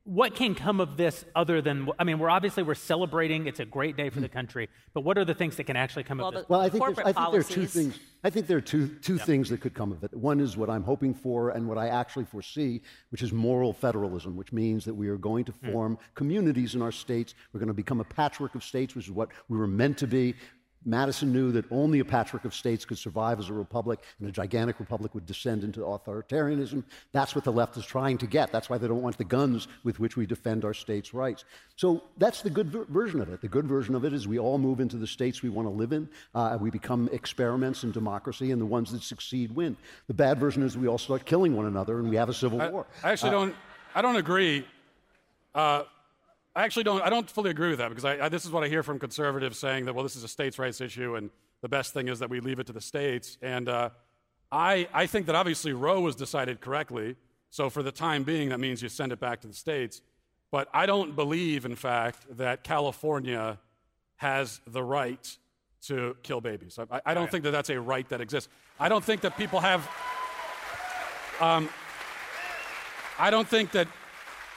what 0.05 0.35
can 0.35 0.55
come 0.55 0.79
of 0.79 0.95
this 0.95 1.25
other 1.35 1.61
than, 1.61 1.89
I 1.99 2.05
mean, 2.05 2.17
we're 2.17 2.29
obviously, 2.29 2.63
we're 2.63 2.75
celebrating, 2.75 3.45
it's 3.45 3.59
a 3.59 3.65
great 3.65 3.97
day 3.97 4.09
for 4.09 4.21
the 4.21 4.29
country, 4.29 4.69
but 4.93 5.01
what 5.01 5.17
are 5.17 5.25
the 5.25 5.33
things 5.33 5.57
that 5.57 5.65
can 5.65 5.75
actually 5.75 6.05
come 6.05 6.19
Well, 6.19 6.29
of 6.29 6.33
this? 6.33 6.41
the- 6.43 6.47
Well, 6.49 6.61
I 6.61 6.69
think, 6.69 6.81
I 6.81 7.11
think 7.11 7.31
there 7.31 7.41
are 7.41 7.43
two 7.43 7.65
things. 7.65 7.99
I 8.23 8.29
think 8.29 8.47
there 8.47 8.57
are 8.57 8.61
two, 8.61 8.87
two 9.01 9.17
things 9.17 9.49
that 9.49 9.59
could 9.59 9.73
come 9.73 9.91
of 9.91 10.01
it. 10.05 10.13
One 10.13 10.39
is 10.39 10.55
what 10.55 10.69
I'm 10.69 10.83
hoping 10.83 11.13
for 11.13 11.49
and 11.49 11.67
what 11.67 11.77
I 11.77 11.89
actually 11.89 12.25
foresee, 12.25 12.81
which 13.09 13.21
is 13.21 13.33
moral 13.33 13.73
federalism, 13.73 14.37
which 14.37 14.53
means 14.53 14.85
that 14.85 14.93
we 14.93 15.09
are 15.09 15.17
going 15.17 15.43
to 15.45 15.51
hmm. 15.51 15.71
form 15.73 15.97
communities 16.15 16.73
in 16.73 16.81
our 16.81 16.91
states. 16.93 17.35
We're 17.51 17.59
going 17.59 17.67
to 17.67 17.73
become 17.73 17.99
a 17.99 18.05
patchwork 18.05 18.55
of 18.55 18.63
states, 18.63 18.95
which 18.95 19.05
is 19.05 19.11
what 19.11 19.29
we 19.49 19.57
were 19.57 19.67
meant 19.67 19.97
to 19.97 20.07
be. 20.07 20.35
Madison 20.85 21.33
knew 21.33 21.51
that 21.51 21.65
only 21.71 21.99
a 21.99 22.05
patchwork 22.05 22.45
of 22.45 22.55
states 22.55 22.85
could 22.85 22.97
survive 22.97 23.39
as 23.39 23.49
a 23.49 23.53
republic, 23.53 23.99
and 24.19 24.29
a 24.29 24.31
gigantic 24.31 24.79
republic 24.79 25.13
would 25.13 25.25
descend 25.25 25.63
into 25.63 25.81
authoritarianism. 25.81 26.83
That's 27.11 27.35
what 27.35 27.43
the 27.43 27.51
left 27.51 27.75
is 27.77 27.85
trying 27.85 28.17
to 28.19 28.27
get. 28.27 28.51
That's 28.51 28.69
why 28.69 28.77
they 28.77 28.87
don't 28.87 29.01
want 29.01 29.17
the 29.17 29.25
guns 29.25 29.67
with 29.83 29.99
which 29.99 30.15
we 30.15 30.25
defend 30.25 30.63
our 30.63 30.73
states' 30.73 31.13
rights. 31.13 31.43
So 31.75 32.03
that's 32.17 32.41
the 32.41 32.49
good 32.49 32.69
ver- 32.69 32.85
version 32.85 33.19
of 33.19 33.29
it. 33.29 33.41
The 33.41 33.47
good 33.47 33.67
version 33.67 33.93
of 33.93 34.05
it 34.05 34.13
is 34.13 34.27
we 34.27 34.39
all 34.39 34.57
move 34.57 34.79
into 34.79 34.95
the 34.95 35.07
states 35.07 35.41
we 35.41 35.49
want 35.49 35.67
to 35.67 35.73
live 35.73 35.91
in. 35.91 36.09
Uh, 36.33 36.57
we 36.59 36.69
become 36.69 37.09
experiments 37.11 37.83
in 37.83 37.91
democracy, 37.91 38.51
and 38.51 38.61
the 38.61 38.65
ones 38.65 38.91
that 38.91 39.03
succeed 39.03 39.53
win. 39.53 39.75
The 40.07 40.13
bad 40.13 40.39
version 40.39 40.63
is 40.63 40.77
we 40.77 40.87
all 40.87 40.97
start 40.97 41.25
killing 41.25 41.55
one 41.55 41.65
another, 41.65 41.99
and 41.99 42.09
we 42.09 42.15
have 42.15 42.29
a 42.29 42.33
civil 42.33 42.61
I, 42.61 42.69
war. 42.69 42.87
I 43.03 43.11
actually 43.11 43.31
don't. 43.31 43.55
I 43.95 44.01
don't 44.01 44.15
agree. 44.15 44.65
Uh, 45.53 45.83
I 46.55 46.63
actually 46.63 46.83
don't. 46.83 47.01
I 47.01 47.09
don't 47.09 47.29
fully 47.29 47.51
agree 47.51 47.69
with 47.69 47.79
that 47.79 47.89
because 47.89 48.05
I, 48.05 48.25
I, 48.25 48.29
this 48.29 48.45
is 48.45 48.51
what 48.51 48.63
I 48.63 48.67
hear 48.67 48.83
from 48.83 48.99
conservatives 48.99 49.57
saying 49.57 49.85
that 49.85 49.93
well, 49.93 50.03
this 50.03 50.15
is 50.15 50.23
a 50.23 50.27
states' 50.27 50.57
rights 50.57 50.81
issue, 50.81 51.15
and 51.15 51.29
the 51.61 51.69
best 51.69 51.93
thing 51.93 52.07
is 52.07 52.19
that 52.19 52.29
we 52.29 52.39
leave 52.39 52.59
it 52.59 52.67
to 52.67 52.73
the 52.73 52.81
states. 52.81 53.37
And 53.41 53.69
uh, 53.69 53.89
I, 54.51 54.87
I 54.93 55.05
think 55.05 55.27
that 55.27 55.35
obviously 55.35 55.73
Roe 55.73 56.01
was 56.01 56.15
decided 56.15 56.61
correctly. 56.61 57.15
So 57.51 57.69
for 57.69 57.83
the 57.83 57.91
time 57.91 58.23
being, 58.23 58.49
that 58.49 58.59
means 58.59 58.81
you 58.81 58.89
send 58.89 59.11
it 59.11 59.19
back 59.19 59.41
to 59.41 59.47
the 59.47 59.53
states. 59.53 60.01
But 60.51 60.67
I 60.73 60.85
don't 60.85 61.15
believe, 61.15 61.65
in 61.65 61.75
fact, 61.75 62.25
that 62.37 62.63
California 62.63 63.59
has 64.17 64.59
the 64.67 64.83
right 64.83 65.37
to 65.83 66.15
kill 66.23 66.41
babies. 66.41 66.77
I, 66.91 67.01
I 67.05 67.13
don't 67.13 67.29
think 67.29 67.43
that 67.43 67.51
that's 67.51 67.69
a 67.69 67.79
right 67.79 68.07
that 68.09 68.21
exists. 68.21 68.49
I 68.79 68.89
don't 68.89 69.03
think 69.03 69.21
that 69.21 69.37
people 69.37 69.59
have. 69.59 69.89
Um, 71.39 71.69
I 73.17 73.29
don't 73.29 73.47
think 73.47 73.71
that 73.71 73.87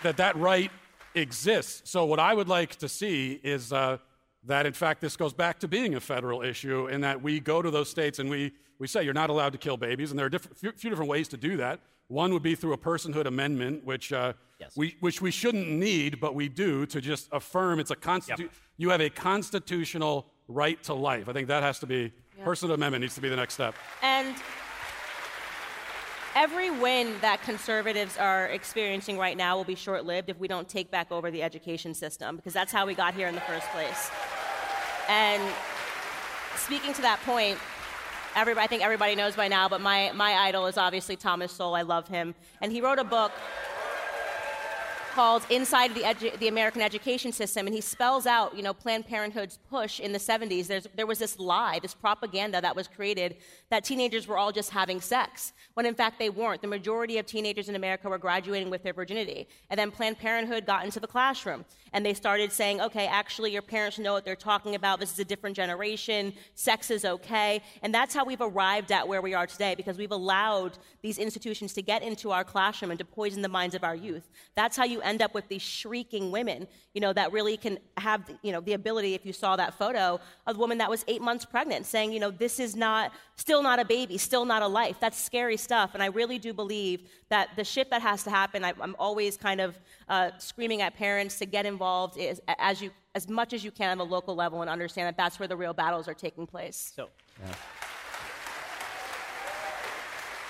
that 0.03 0.17
that 0.17 0.37
right 0.37 0.71
exists. 1.15 1.91
So 1.91 2.05
what 2.05 2.19
I 2.19 2.35
would 2.35 2.49
like 2.49 2.77
to 2.77 2.89
see 2.89 3.41
is 3.43 3.73
uh, 3.73 3.99
that, 4.45 4.67
in 4.67 4.73
fact, 4.73 5.01
this 5.01 5.17
goes 5.17 5.33
back 5.33 5.59
to 5.61 5.69
being 5.69 5.95
a 5.95 6.01
federal 6.01 6.43
issue, 6.43 6.89
in 6.89 7.01
that 7.03 7.23
we 7.23 7.41
go 7.41 7.63
to 7.63 7.71
those 7.71 7.89
states 7.89 8.19
and 8.19 8.29
we 8.31 8.53
we 8.79 8.89
say 8.89 9.05
you're 9.05 9.15
not 9.15 9.31
allowed 9.31 9.53
to 9.53 9.59
kill 9.59 9.77
babies, 9.77 10.11
and 10.11 10.19
there 10.19 10.27
are 10.27 10.31
different, 10.31 10.57
few, 10.59 10.73
few 10.73 10.91
different 10.91 11.09
ways 11.09 11.29
to 11.29 11.37
do 11.37 11.57
that. 11.59 11.79
One 12.09 12.33
would 12.33 12.43
be 12.43 12.57
through 12.57 12.73
a 12.73 12.79
personhood 12.79 13.27
amendment, 13.27 13.85
which 13.85 14.13
uh, 14.13 14.33
we 14.77 14.97
which 15.01 15.23
we 15.23 15.31
shouldn't 15.31 15.69
need, 15.69 16.21
but 16.21 16.35
we 16.35 16.49
do 16.49 16.85
to 16.87 17.01
just 17.01 17.29
affirm 17.33 17.79
it's 17.79 17.93
a 17.93 17.97
constitu- 17.97 18.51
You 18.79 18.91
have 18.91 19.01
a 19.01 19.09
constitutional 19.09 20.27
right 20.49 20.83
to 20.83 20.95
life. 20.95 21.29
I 21.29 21.33
think 21.33 21.49
that 21.49 21.63
has 21.63 21.79
to 21.79 21.87
be 21.87 22.13
personhood 22.45 22.75
amendment 22.75 23.03
needs 23.03 23.15
to 23.15 23.21
be 23.21 23.29
the 23.29 23.37
next 23.37 23.55
step. 23.55 23.75
And 24.03 24.35
every 26.35 26.71
win 26.71 27.15
that 27.21 27.43
conservatives 27.43 28.17
are 28.17 28.47
experiencing 28.47 29.19
right 29.19 29.37
now 29.37 29.57
will 29.57 29.65
be 29.65 29.75
short 29.75 30.05
lived 30.05 30.31
if 30.31 30.39
we 30.39 30.49
don't 30.49 30.69
take 30.69 30.91
back 30.91 31.13
over 31.13 31.31
the 31.31 31.43
education 31.43 31.95
system, 31.95 32.37
because 32.37 32.53
that's 32.53 32.73
how 32.73 32.87
we 32.87 32.95
got 32.95 33.15
here 33.15 33.29
in 33.29 33.35
the 33.35 33.41
first 33.43 33.67
place. 33.69 34.11
And 35.09 35.43
speaking 36.57 36.93
to 36.95 37.03
that 37.03 37.21
point, 37.25 37.59
everybody, 38.35 38.65
I 38.65 38.67
think 38.67 38.83
everybody 38.83 39.15
knows 39.15 39.37
by 39.37 39.49
now, 39.49 39.69
but 39.69 39.81
my, 39.81 40.13
my 40.15 40.33
idol 40.33 40.67
is 40.67 40.79
obviously 40.79 41.17
Thomas 41.17 41.53
Sowell. 41.53 41.75
I 41.75 41.83
love 41.83 42.09
him. 42.09 42.35
And 42.61 42.73
he 42.73 42.81
wrote 42.81 42.99
a 42.99 43.05
book 43.05 43.33
called 45.13 45.45
Inside 45.51 45.95
the, 45.95 46.01
Edu- 46.01 46.39
the 46.39 46.49
American 46.49 46.81
Education 46.81 47.33
System, 47.33 47.67
and 47.67 47.75
he 47.75 47.83
spells 47.83 48.27
out, 48.27 48.57
you 48.57 48.63
know, 48.63 48.73
Planned 48.73 49.07
Parenthood's 49.07 49.59
push 49.69 50.01
in 50.01 50.13
the 50.13 50.19
70s. 50.19 50.67
There's, 50.67 50.87
there 50.97 51.07
was 51.07 51.19
this 51.19 51.39
lie, 51.39 51.79
this 51.81 51.95
propaganda 51.95 52.61
that 52.61 52.75
was 52.75 52.89
created 52.89 53.37
that 53.71 53.85
teenagers 53.85 54.27
were 54.27 54.39
all 54.39 54.53
just 54.53 54.71
having 54.71 55.01
sex, 55.01 55.53
when 55.75 55.85
in 55.85 55.95
fact 55.95 56.19
they 56.19 56.31
weren't. 56.31 56.63
The 56.63 56.69
majority 56.69 57.19
of 57.19 57.27
teenagers 57.27 57.69
in 57.69 57.77
America 57.77 58.09
were 58.09 58.19
graduating 58.19 58.71
with 58.71 58.83
their 58.83 58.95
virginity. 58.95 59.49
And 59.69 59.79
then 59.79 59.91
Planned 59.91 60.19
Parenthood 60.19 60.65
got 60.65 60.85
into 60.85 60.99
the 60.99 61.07
classroom, 61.07 61.67
and 61.93 62.07
they 62.07 62.15
started 62.15 62.51
saying, 62.51 62.81
okay, 62.81 63.07
actually, 63.07 63.53
your 63.53 63.63
parents 63.63 63.99
know 63.99 64.15
what 64.15 64.25
they're 64.25 64.35
talking 64.35 64.75
about. 64.75 64.99
This 64.99 65.13
is 65.13 65.19
a 65.19 65.25
different 65.27 65.55
generation. 65.57 66.33
Sex 66.55 66.91
is 66.91 67.05
okay. 67.05 67.61
And 67.83 67.95
that's 67.95 68.15
how 68.15 68.25
we've 68.25 68.41
arrived 68.41 68.91
at 68.91 69.07
where 69.07 69.21
we 69.21 69.35
are 69.35 69.47
today, 69.47 69.75
because 69.75 69.99
we've 69.99 70.11
allowed 70.11 70.79
these 71.03 71.19
institutions 71.19 71.75
to 71.75 71.83
get 71.83 72.03
into 72.03 72.31
our 72.31 72.45
classroom 72.45 72.91
and 72.91 72.99
to 72.99 73.05
poison 73.05 73.43
the 73.43 73.49
minds 73.49 73.75
of 73.75 73.85
our 73.85 73.95
youth. 73.95 74.31
That's 74.55 74.77
how 74.77 74.85
you 74.85 75.02
end 75.07 75.23
up 75.23 75.35
with 75.35 75.49
these 75.49 75.63
shrieking 75.63 76.31
women, 76.31 76.67
you 76.95 77.01
know, 77.01 77.13
that 77.13 77.33
really 77.33 77.57
can 77.57 77.79
have, 77.97 78.23
you 78.43 78.53
know, 78.53 78.61
the 78.61 78.73
ability, 78.73 79.15
if 79.15 79.25
you 79.25 79.33
saw 79.33 79.57
that 79.57 79.75
photo, 79.75 80.21
of 80.47 80.57
a 80.57 80.59
woman 80.59 80.79
that 80.79 80.91
was 80.91 81.05
eight 81.09 81.23
months 81.23 81.45
pregnant 81.45 81.87
saying, 81.87 82.13
you 82.13 82.21
know, 82.21 82.31
this 82.31 82.61
is 82.61 82.77
not, 82.77 83.13
still 83.37 83.63
not 83.63 83.79
a 83.79 83.85
baby, 83.85 84.19
still 84.19 84.45
not 84.45 84.63
a 84.63 84.67
life. 84.67 84.97
That's 85.01 85.19
scary 85.19 85.57
stuff. 85.57 85.91
And 85.95 86.03
I 86.03 86.07
really 86.07 86.39
do 86.39 86.53
believe 86.53 87.09
that 87.29 87.51
the 87.57 87.65
shit 87.65 87.91
that 87.91 88.03
has 88.03 88.25
to 88.25 88.31
happen, 88.31 88.65
I, 88.65 88.73
am 88.81 88.97
always 88.99 89.37
kind 89.37 89.61
of 89.61 89.79
uh, 90.09 90.31
screaming 90.39 90.83
at 90.83 90.97
parents 90.97 91.39
to 91.39 91.47
get 91.47 91.67
involved 91.67 92.19
as, 92.19 92.41
as, 92.59 92.81
you, 92.81 92.91
as 93.15 93.29
much 93.29 93.53
as 93.53 93.65
you 93.65 93.71
can 93.71 93.91
on 93.91 93.99
the 93.99 94.07
local 94.07 94.35
level 94.35 94.61
and 94.61 94.71
understand 94.71 95.07
that 95.07 95.17
that's 95.17 95.39
where 95.39 95.49
the 95.49 95.57
real 95.57 95.73
battles 95.75 96.09
are 96.09 96.15
taking 96.15 96.47
place. 96.47 96.93
So, 96.95 97.09
yeah. 97.45 97.55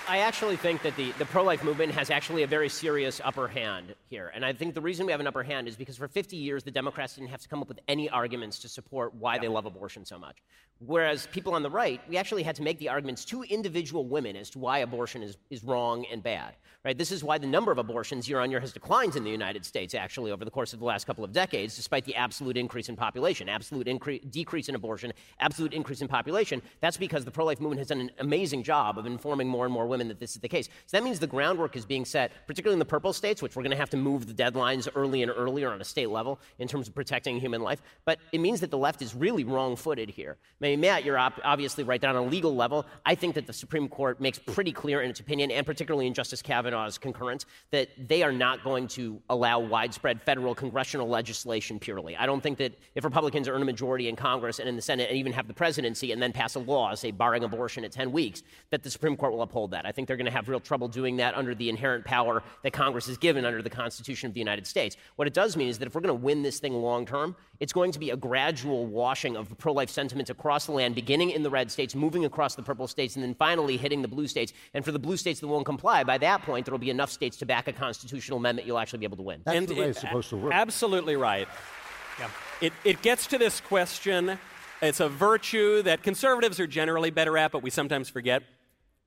I 0.05 0.17
actually 0.17 0.57
think 0.57 0.81
that 0.81 0.97
the, 0.97 1.13
the 1.13 1.25
pro 1.25 1.43
life 1.43 1.63
movement 1.63 1.93
has 1.93 2.09
actually 2.09 2.43
a 2.43 2.47
very 2.47 2.67
serious 2.67 3.21
upper 3.23 3.47
hand 3.47 3.95
here. 4.09 4.33
And 4.35 4.43
I 4.43 4.51
think 4.51 4.73
the 4.73 4.81
reason 4.81 5.05
we 5.05 5.13
have 5.13 5.21
an 5.21 5.27
upper 5.27 5.43
hand 5.43 5.65
is 5.65 5.77
because 5.77 5.95
for 5.95 6.09
50 6.09 6.35
years, 6.35 6.61
the 6.61 6.71
Democrats 6.71 7.15
didn't 7.15 7.29
have 7.29 7.41
to 7.41 7.47
come 7.47 7.61
up 7.61 7.69
with 7.69 7.79
any 7.87 8.09
arguments 8.09 8.59
to 8.59 8.69
support 8.69 9.15
why 9.15 9.39
they 9.39 9.47
love 9.47 9.65
abortion 9.65 10.03
so 10.03 10.19
much. 10.19 10.43
Whereas 10.79 11.27
people 11.27 11.53
on 11.53 11.63
the 11.63 11.69
right, 11.69 12.01
we 12.09 12.17
actually 12.17 12.43
had 12.43 12.55
to 12.57 12.63
make 12.63 12.79
the 12.79 12.89
arguments 12.89 13.23
to 13.25 13.43
individual 13.43 14.05
women 14.05 14.35
as 14.35 14.49
to 14.49 14.59
why 14.59 14.79
abortion 14.79 15.23
is, 15.23 15.37
is 15.49 15.63
wrong 15.63 16.05
and 16.11 16.21
bad. 16.21 16.55
Right? 16.83 16.97
This 16.97 17.13
is 17.13 17.23
why 17.23 17.37
the 17.37 17.47
number 17.47 17.71
of 17.71 17.77
abortions 17.77 18.27
year 18.27 18.41
on 18.41 18.51
year 18.51 18.59
has 18.59 18.73
declined 18.73 19.15
in 19.15 19.23
the 19.23 19.29
United 19.29 19.63
States, 19.63 19.95
actually, 19.95 20.31
over 20.31 20.43
the 20.43 20.51
course 20.51 20.73
of 20.73 20.79
the 20.79 20.85
last 20.85 21.07
couple 21.07 21.23
of 21.23 21.31
decades, 21.31 21.77
despite 21.77 22.03
the 22.03 22.15
absolute 22.15 22.57
increase 22.57 22.89
in 22.89 22.97
population, 22.97 23.47
absolute 23.47 23.87
incre- 23.87 24.29
decrease 24.29 24.67
in 24.67 24.75
abortion, 24.75 25.13
absolute 25.39 25.71
increase 25.71 26.01
in 26.01 26.09
population. 26.09 26.61
That's 26.81 26.97
because 26.97 27.23
the 27.23 27.31
pro 27.31 27.45
life 27.45 27.61
movement 27.61 27.79
has 27.79 27.87
done 27.87 28.01
an 28.01 28.11
amazing 28.19 28.63
job 28.63 28.97
of 28.97 29.05
informing 29.05 29.47
more 29.47 29.63
and 29.63 29.73
more 29.73 29.87
women 29.87 29.92
that 29.99 30.19
this 30.19 30.35
is 30.35 30.41
the 30.41 30.47
case. 30.47 30.67
So 30.85 30.97
that 30.97 31.03
means 31.03 31.19
the 31.19 31.27
groundwork 31.27 31.75
is 31.75 31.85
being 31.85 32.05
set, 32.05 32.31
particularly 32.47 32.73
in 32.75 32.79
the 32.79 32.85
purple 32.85 33.13
states, 33.13 33.41
which 33.41 33.55
we're 33.55 33.63
going 33.63 33.71
to 33.71 33.77
have 33.77 33.89
to 33.91 33.97
move 33.97 34.27
the 34.27 34.33
deadlines 34.33 34.87
early 34.95 35.21
and 35.21 35.31
earlier 35.35 35.71
on 35.71 35.81
a 35.81 35.83
state 35.83 36.09
level 36.09 36.39
in 36.59 36.67
terms 36.67 36.87
of 36.87 36.95
protecting 36.95 37.39
human 37.39 37.61
life. 37.61 37.81
But 38.05 38.19
it 38.31 38.39
means 38.39 38.59
that 38.61 38.71
the 38.71 38.77
left 38.77 39.01
is 39.01 39.15
really 39.15 39.43
wrong 39.43 39.75
footed 39.75 40.09
here. 40.09 40.37
I 40.61 40.65
mean, 40.65 40.81
Matt, 40.81 41.03
you're 41.03 41.17
op- 41.17 41.39
obviously 41.43 41.83
right 41.83 41.99
down 42.01 42.15
on 42.15 42.27
a 42.27 42.27
legal 42.27 42.55
level. 42.55 42.85
I 43.05 43.15
think 43.15 43.35
that 43.35 43.47
the 43.47 43.53
Supreme 43.53 43.87
Court 43.87 44.19
makes 44.19 44.39
pretty 44.39 44.71
clear 44.71 45.01
in 45.01 45.09
its 45.09 45.19
opinion, 45.19 45.51
and 45.51 45.65
particularly 45.65 46.07
in 46.07 46.13
Justice 46.13 46.41
Kavanaugh's 46.41 46.97
concurrence, 46.97 47.45
that 47.71 47.89
they 48.07 48.23
are 48.23 48.31
not 48.31 48.63
going 48.63 48.87
to 48.89 49.21
allow 49.29 49.59
widespread 49.59 50.21
federal 50.21 50.55
congressional 50.55 51.07
legislation 51.07 51.79
purely. 51.79 52.15
I 52.15 52.25
don't 52.25 52.41
think 52.41 52.57
that 52.57 52.73
if 52.95 53.03
Republicans 53.03 53.47
earn 53.47 53.61
a 53.61 53.65
majority 53.65 54.07
in 54.07 54.15
Congress 54.15 54.59
and 54.59 54.67
in 54.69 54.75
the 54.75 54.81
Senate 54.81 55.09
and 55.09 55.17
even 55.17 55.33
have 55.33 55.47
the 55.47 55.53
presidency 55.53 56.11
and 56.11 56.21
then 56.21 56.31
pass 56.31 56.55
a 56.55 56.59
law, 56.59 56.93
say 56.95 57.11
barring 57.11 57.43
abortion 57.43 57.83
at 57.83 57.91
10 57.91 58.11
weeks, 58.11 58.43
that 58.69 58.83
the 58.83 58.89
Supreme 58.89 59.17
Court 59.17 59.33
will 59.33 59.41
uphold 59.41 59.71
that. 59.71 59.82
I 59.85 59.91
think 59.91 60.07
they're 60.07 60.17
going 60.17 60.25
to 60.25 60.31
have 60.31 60.49
real 60.49 60.59
trouble 60.59 60.87
doing 60.87 61.17
that 61.17 61.35
under 61.35 61.55
the 61.55 61.69
inherent 61.69 62.05
power 62.05 62.43
that 62.63 62.71
Congress 62.73 63.07
is 63.07 63.17
given 63.17 63.45
under 63.45 63.61
the 63.61 63.69
Constitution 63.69 64.27
of 64.27 64.33
the 64.33 64.39
United 64.39 64.67
States. 64.67 64.97
What 65.15 65.27
it 65.27 65.33
does 65.33 65.55
mean 65.57 65.67
is 65.67 65.79
that 65.79 65.87
if 65.87 65.95
we're 65.95 66.01
going 66.01 66.17
to 66.17 66.25
win 66.25 66.43
this 66.43 66.59
thing 66.59 66.73
long 66.73 67.05
term, 67.05 67.35
it's 67.59 67.73
going 67.73 67.91
to 67.91 67.99
be 67.99 68.09
a 68.09 68.17
gradual 68.17 68.85
washing 68.85 69.35
of 69.35 69.57
pro 69.57 69.73
life 69.73 69.89
sentiments 69.89 70.29
across 70.29 70.65
the 70.65 70.71
land, 70.71 70.95
beginning 70.95 71.31
in 71.31 71.43
the 71.43 71.49
red 71.49 71.71
states, 71.71 71.95
moving 71.95 72.25
across 72.25 72.55
the 72.55 72.63
purple 72.63 72.87
states, 72.87 73.15
and 73.15 73.23
then 73.23 73.35
finally 73.35 73.77
hitting 73.77 74.01
the 74.01 74.07
blue 74.07 74.27
states. 74.27 74.53
And 74.73 74.83
for 74.83 74.91
the 74.91 74.99
blue 74.99 75.17
states 75.17 75.39
that 75.39 75.47
won't 75.47 75.65
comply, 75.65 76.03
by 76.03 76.17
that 76.19 76.41
point, 76.41 76.65
there 76.65 76.71
will 76.71 76.79
be 76.79 76.89
enough 76.89 77.11
states 77.11 77.37
to 77.37 77.45
back 77.45 77.67
a 77.67 77.73
constitutional 77.73 78.37
amendment 78.37 78.67
you'll 78.67 78.79
actually 78.79 78.99
be 78.99 79.05
able 79.05 79.17
to 79.17 79.23
win. 79.23 79.41
That's 79.45 79.57
and 79.57 79.67
the 79.67 79.75
way 79.75 79.85
it, 79.85 79.89
it's 79.89 80.01
supposed 80.01 80.29
to 80.29 80.37
work. 80.37 80.53
Absolutely 80.53 81.15
right. 81.15 81.47
Yeah. 82.19 82.29
It, 82.61 82.73
it 82.83 83.01
gets 83.01 83.27
to 83.27 83.37
this 83.37 83.59
question. 83.61 84.37
It's 84.81 84.99
a 84.99 85.07
virtue 85.07 85.81
that 85.83 86.03
conservatives 86.03 86.59
are 86.59 86.67
generally 86.67 87.09
better 87.09 87.37
at, 87.37 87.51
but 87.51 87.63
we 87.63 87.69
sometimes 87.69 88.09
forget 88.09 88.43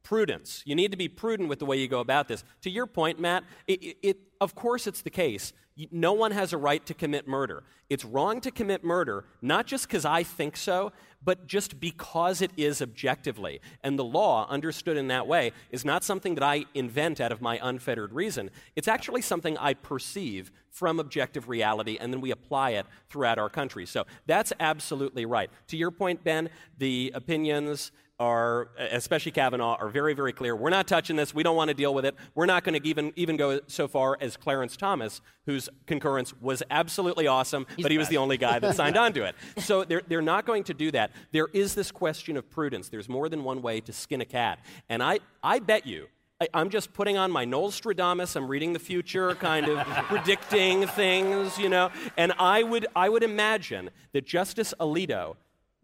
prudence. 0.06 0.62
You 0.64 0.76
need 0.76 0.92
to 0.92 0.96
be 0.96 1.08
prudent 1.08 1.48
with 1.48 1.58
the 1.58 1.66
way 1.66 1.78
you 1.78 1.88
go 1.88 1.98
about 1.98 2.28
this. 2.28 2.44
To 2.62 2.70
your 2.70 2.86
point, 2.86 3.18
Matt, 3.18 3.42
it, 3.66 3.96
it, 4.04 4.18
of 4.40 4.54
course 4.54 4.86
it's 4.86 5.02
the 5.02 5.10
case. 5.10 5.52
No 5.90 6.14
one 6.14 6.30
has 6.30 6.54
a 6.54 6.56
right 6.58 6.84
to 6.86 6.94
commit 6.94 7.28
murder. 7.28 7.62
It's 7.90 8.04
wrong 8.04 8.40
to 8.40 8.50
commit 8.50 8.82
murder, 8.82 9.26
not 9.42 9.66
just 9.66 9.86
because 9.86 10.06
I 10.06 10.22
think 10.22 10.56
so, 10.56 10.92
but 11.22 11.46
just 11.46 11.78
because 11.78 12.40
it 12.40 12.50
is 12.56 12.80
objectively. 12.80 13.60
And 13.82 13.98
the 13.98 14.04
law, 14.04 14.48
understood 14.48 14.96
in 14.96 15.08
that 15.08 15.26
way, 15.26 15.52
is 15.70 15.84
not 15.84 16.02
something 16.02 16.34
that 16.36 16.44
I 16.44 16.64
invent 16.74 17.20
out 17.20 17.30
of 17.30 17.42
my 17.42 17.58
unfettered 17.62 18.12
reason. 18.12 18.50
It's 18.74 18.88
actually 18.88 19.20
something 19.20 19.58
I 19.58 19.74
perceive 19.74 20.50
from 20.70 20.98
objective 20.98 21.48
reality, 21.48 21.98
and 22.00 22.12
then 22.12 22.20
we 22.20 22.30
apply 22.30 22.70
it 22.70 22.86
throughout 23.08 23.38
our 23.38 23.50
country. 23.50 23.86
So 23.86 24.06
that's 24.26 24.52
absolutely 24.60 25.26
right. 25.26 25.50
To 25.68 25.76
your 25.76 25.90
point, 25.90 26.24
Ben, 26.24 26.48
the 26.78 27.12
opinions 27.14 27.92
are, 28.18 28.70
especially 28.78 29.32
Kavanaugh, 29.32 29.76
are 29.78 29.88
very, 29.88 30.14
very 30.14 30.32
clear. 30.32 30.56
We're 30.56 30.70
not 30.70 30.86
touching 30.86 31.16
this. 31.16 31.34
We 31.34 31.42
don't 31.42 31.56
want 31.56 31.68
to 31.68 31.74
deal 31.74 31.92
with 31.92 32.06
it. 32.06 32.14
We're 32.34 32.46
not 32.46 32.64
going 32.64 32.80
to 32.80 32.88
even, 32.88 33.12
even 33.16 33.36
go 33.36 33.60
so 33.66 33.88
far 33.88 34.16
Clarence 34.34 34.78
Thomas, 34.78 35.20
whose 35.44 35.68
concurrence 35.86 36.32
was 36.40 36.62
absolutely 36.70 37.26
awesome, 37.26 37.66
He's 37.76 37.82
but 37.82 37.92
he 37.92 37.98
was 37.98 38.08
the 38.08 38.16
only 38.16 38.38
guy 38.38 38.58
that 38.58 38.74
signed 38.74 38.96
on 38.96 39.12
to 39.12 39.24
it. 39.24 39.34
So 39.58 39.84
they're, 39.84 40.00
they're 40.08 40.22
not 40.22 40.46
going 40.46 40.64
to 40.64 40.74
do 40.74 40.90
that. 40.92 41.10
There 41.32 41.48
is 41.52 41.74
this 41.74 41.92
question 41.92 42.38
of 42.38 42.48
prudence. 42.48 42.88
There's 42.88 43.10
more 43.10 43.28
than 43.28 43.44
one 43.44 43.60
way 43.60 43.82
to 43.82 43.92
skin 43.92 44.22
a 44.22 44.24
cat. 44.24 44.60
And 44.88 45.02
I, 45.02 45.18
I 45.42 45.58
bet 45.58 45.86
you, 45.86 46.06
I, 46.40 46.48
I'm 46.52 46.70
just 46.70 46.92
putting 46.92 47.16
on 47.16 47.30
my 47.30 47.44
Nostradamus. 47.44 48.36
I'm 48.36 48.48
reading 48.48 48.72
the 48.72 48.78
future, 48.78 49.34
kind 49.34 49.68
of 49.68 49.86
predicting 50.08 50.86
things, 50.86 51.58
you 51.58 51.68
know. 51.68 51.90
And 52.16 52.32
I 52.38 52.62
would, 52.62 52.86
I 52.94 53.08
would 53.08 53.22
imagine 53.22 53.90
that 54.12 54.24
Justice 54.24 54.72
Alito 54.80 55.36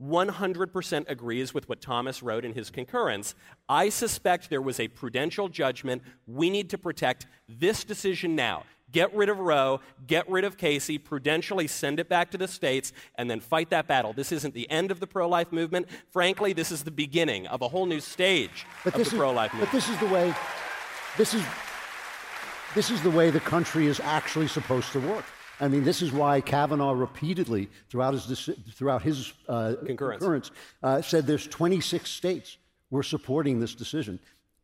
100% 0.02 1.04
agrees 1.08 1.54
with 1.54 1.68
what 1.68 1.80
Thomas 1.80 2.22
wrote 2.22 2.44
in 2.44 2.54
his 2.54 2.70
concurrence. 2.70 3.34
I 3.68 3.88
suspect 3.88 4.50
there 4.50 4.62
was 4.62 4.80
a 4.80 4.88
prudential 4.88 5.48
judgment. 5.48 6.02
We 6.26 6.50
need 6.50 6.70
to 6.70 6.78
protect 6.78 7.26
this 7.48 7.84
decision 7.84 8.34
now. 8.34 8.64
Get 8.90 9.14
rid 9.14 9.30
of 9.30 9.38
Roe, 9.38 9.80
get 10.06 10.28
rid 10.28 10.44
of 10.44 10.58
Casey, 10.58 10.98
prudentially 10.98 11.66
send 11.66 11.98
it 11.98 12.10
back 12.10 12.30
to 12.32 12.38
the 12.38 12.46
states, 12.46 12.92
and 13.14 13.30
then 13.30 13.40
fight 13.40 13.70
that 13.70 13.86
battle. 13.86 14.12
This 14.12 14.32
isn't 14.32 14.52
the 14.52 14.70
end 14.70 14.90
of 14.90 15.00
the 15.00 15.06
pro 15.06 15.26
life 15.26 15.50
movement. 15.50 15.86
Frankly, 16.10 16.52
this 16.52 16.70
is 16.70 16.84
the 16.84 16.90
beginning 16.90 17.46
of 17.46 17.62
a 17.62 17.68
whole 17.68 17.86
new 17.86 18.00
stage 18.00 18.66
but 18.84 18.94
of 18.94 19.08
the 19.08 19.16
pro 19.16 19.32
life 19.32 19.52
movement. 19.54 19.72
But 19.72 19.76
this 19.76 19.88
is 19.88 19.98
the 19.98 20.08
way, 20.08 20.34
this 21.16 21.32
is, 21.32 21.42
this 22.74 22.90
is 22.90 23.00
the 23.02 23.10
way 23.10 23.30
the 23.30 23.40
country 23.40 23.86
is 23.86 23.98
actually 24.00 24.48
supposed 24.48 24.92
to 24.92 25.00
work. 25.00 25.24
I 25.62 25.68
mean, 25.68 25.84
this 25.84 26.02
is 26.02 26.12
why 26.12 26.40
Kavanaugh 26.40 26.90
repeatedly, 26.90 27.70
throughout 27.88 28.14
his, 28.14 28.50
throughout 28.74 29.02
his 29.02 29.32
uh, 29.48 29.74
concurrence, 29.86 30.18
concurrence 30.18 30.50
uh, 30.82 31.00
said 31.02 31.26
there's 31.26 31.46
26 31.46 32.10
states 32.10 32.58
were 32.90 33.04
supporting 33.04 33.60
this 33.60 33.74
decision. 33.74 34.18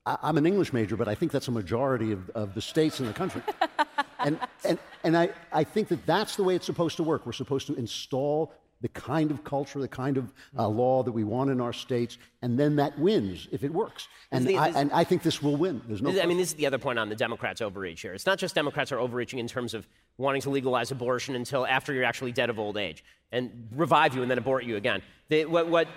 I, 0.04 0.18
am 0.24 0.38
an 0.38 0.46
English 0.46 0.72
major, 0.72 0.96
but 0.96 1.06
I 1.06 1.14
think 1.14 1.30
that's 1.30 1.46
a 1.46 1.52
majority 1.52 2.10
of, 2.10 2.28
of 2.30 2.54
the 2.54 2.60
states 2.60 2.98
in 2.98 3.06
the 3.06 3.12
country. 3.12 3.42
and 4.18 4.40
and, 4.64 4.78
and 5.04 5.16
I, 5.16 5.30
I 5.52 5.62
think 5.62 5.86
that 5.88 6.04
that's 6.04 6.34
the 6.34 6.42
way 6.42 6.56
it's 6.56 6.66
supposed 6.66 6.96
to 6.96 7.04
work. 7.04 7.26
We're 7.26 7.32
supposed 7.32 7.68
to 7.68 7.74
install 7.76 8.52
the 8.80 8.88
kind 8.88 9.30
of 9.30 9.42
culture, 9.42 9.80
the 9.80 9.88
kind 9.88 10.16
of 10.16 10.32
uh, 10.56 10.68
law 10.68 11.02
that 11.02 11.12
we 11.12 11.24
want 11.24 11.50
in 11.50 11.60
our 11.60 11.72
states, 11.72 12.18
and 12.42 12.58
then 12.58 12.76
that 12.76 12.98
wins 12.98 13.48
if 13.50 13.64
it 13.64 13.72
works. 13.72 14.08
And, 14.30 14.46
the, 14.46 14.56
I, 14.56 14.68
and 14.68 14.92
I 14.92 15.04
think 15.04 15.22
this 15.22 15.42
will 15.42 15.56
win. 15.56 15.82
There's 15.86 16.02
no. 16.02 16.10
I 16.20 16.26
mean, 16.26 16.38
this 16.38 16.50
is 16.50 16.54
the 16.54 16.66
other 16.66 16.78
point 16.78 16.98
on 16.98 17.08
the 17.08 17.16
Democrats' 17.16 17.60
overreach 17.60 18.00
here. 18.02 18.14
It's 18.14 18.26
not 18.26 18.38
just 18.38 18.54
Democrats 18.54 18.92
are 18.92 19.00
overreaching 19.00 19.38
in 19.38 19.48
terms 19.48 19.74
of 19.74 19.86
wanting 20.16 20.42
to 20.42 20.50
legalize 20.50 20.90
abortion 20.90 21.34
until 21.34 21.66
after 21.66 21.92
you're 21.92 22.04
actually 22.04 22.32
dead 22.32 22.50
of 22.50 22.58
old 22.58 22.76
age 22.76 23.04
and 23.32 23.68
revive 23.74 24.14
you 24.14 24.22
and 24.22 24.30
then 24.30 24.38
abort 24.38 24.64
you 24.64 24.76
again. 24.76 25.02
They, 25.28 25.44
what, 25.44 25.68
what 25.68 25.88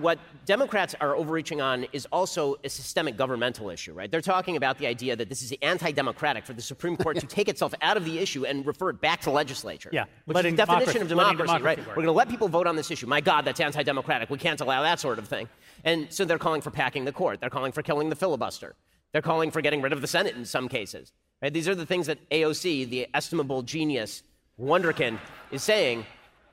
what 0.00 0.18
Democrats 0.44 0.94
are 1.00 1.16
overreaching 1.16 1.60
on 1.60 1.86
is 1.92 2.06
also 2.12 2.56
a 2.64 2.68
systemic 2.68 3.16
governmental 3.16 3.70
issue, 3.70 3.92
right? 3.92 4.10
They're 4.10 4.20
talking 4.20 4.56
about 4.56 4.78
the 4.78 4.86
idea 4.86 5.16
that 5.16 5.28
this 5.28 5.42
is 5.42 5.52
anti 5.62 5.92
democratic 5.92 6.44
for 6.44 6.52
the 6.52 6.62
Supreme 6.62 6.96
Court 6.96 7.18
to 7.18 7.26
take 7.38 7.48
itself 7.48 7.74
out 7.82 7.96
of 7.96 8.04
the 8.04 8.18
issue 8.18 8.44
and 8.46 8.66
refer 8.66 8.90
it 8.90 9.00
back 9.00 9.20
to 9.22 9.30
legislature. 9.30 9.90
Yeah, 9.92 10.04
which 10.24 10.38
is 10.38 10.42
the 10.44 10.52
definition 10.52 11.02
of 11.02 11.08
democracy, 11.08 11.46
democracy 11.46 11.64
right? 11.64 11.78
Work. 11.78 11.88
We're 11.88 11.94
going 11.94 12.06
to 12.06 12.12
let 12.12 12.28
people 12.28 12.48
vote 12.48 12.66
on 12.66 12.76
this 12.76 12.90
issue. 12.90 13.06
My 13.06 13.20
God, 13.20 13.44
that's 13.44 13.60
anti 13.60 13.82
democratic. 13.82 14.30
We 14.30 14.38
can't 14.38 14.60
allow 14.60 14.82
that 14.82 15.00
sort 15.00 15.18
of 15.18 15.28
thing. 15.28 15.48
And 15.84 16.12
so 16.12 16.24
they're 16.24 16.38
calling 16.38 16.60
for 16.60 16.70
packing 16.70 17.04
the 17.04 17.12
court, 17.12 17.40
they're 17.40 17.50
calling 17.50 17.72
for 17.72 17.82
killing 17.82 18.08
the 18.08 18.16
filibuster. 18.16 18.74
They're 19.12 19.22
calling 19.22 19.50
for 19.50 19.62
getting 19.62 19.80
rid 19.80 19.92
of 19.92 20.00
the 20.00 20.06
Senate 20.06 20.34
in 20.36 20.44
some 20.44 20.68
cases. 20.68 21.12
Right? 21.40 21.52
These 21.52 21.68
are 21.68 21.74
the 21.74 21.86
things 21.86 22.06
that 22.06 22.18
AOC, 22.30 22.90
the 22.90 23.06
estimable 23.14 23.62
genius, 23.62 24.22
Wonderkin, 24.60 25.18
is 25.50 25.62
saying. 25.62 26.04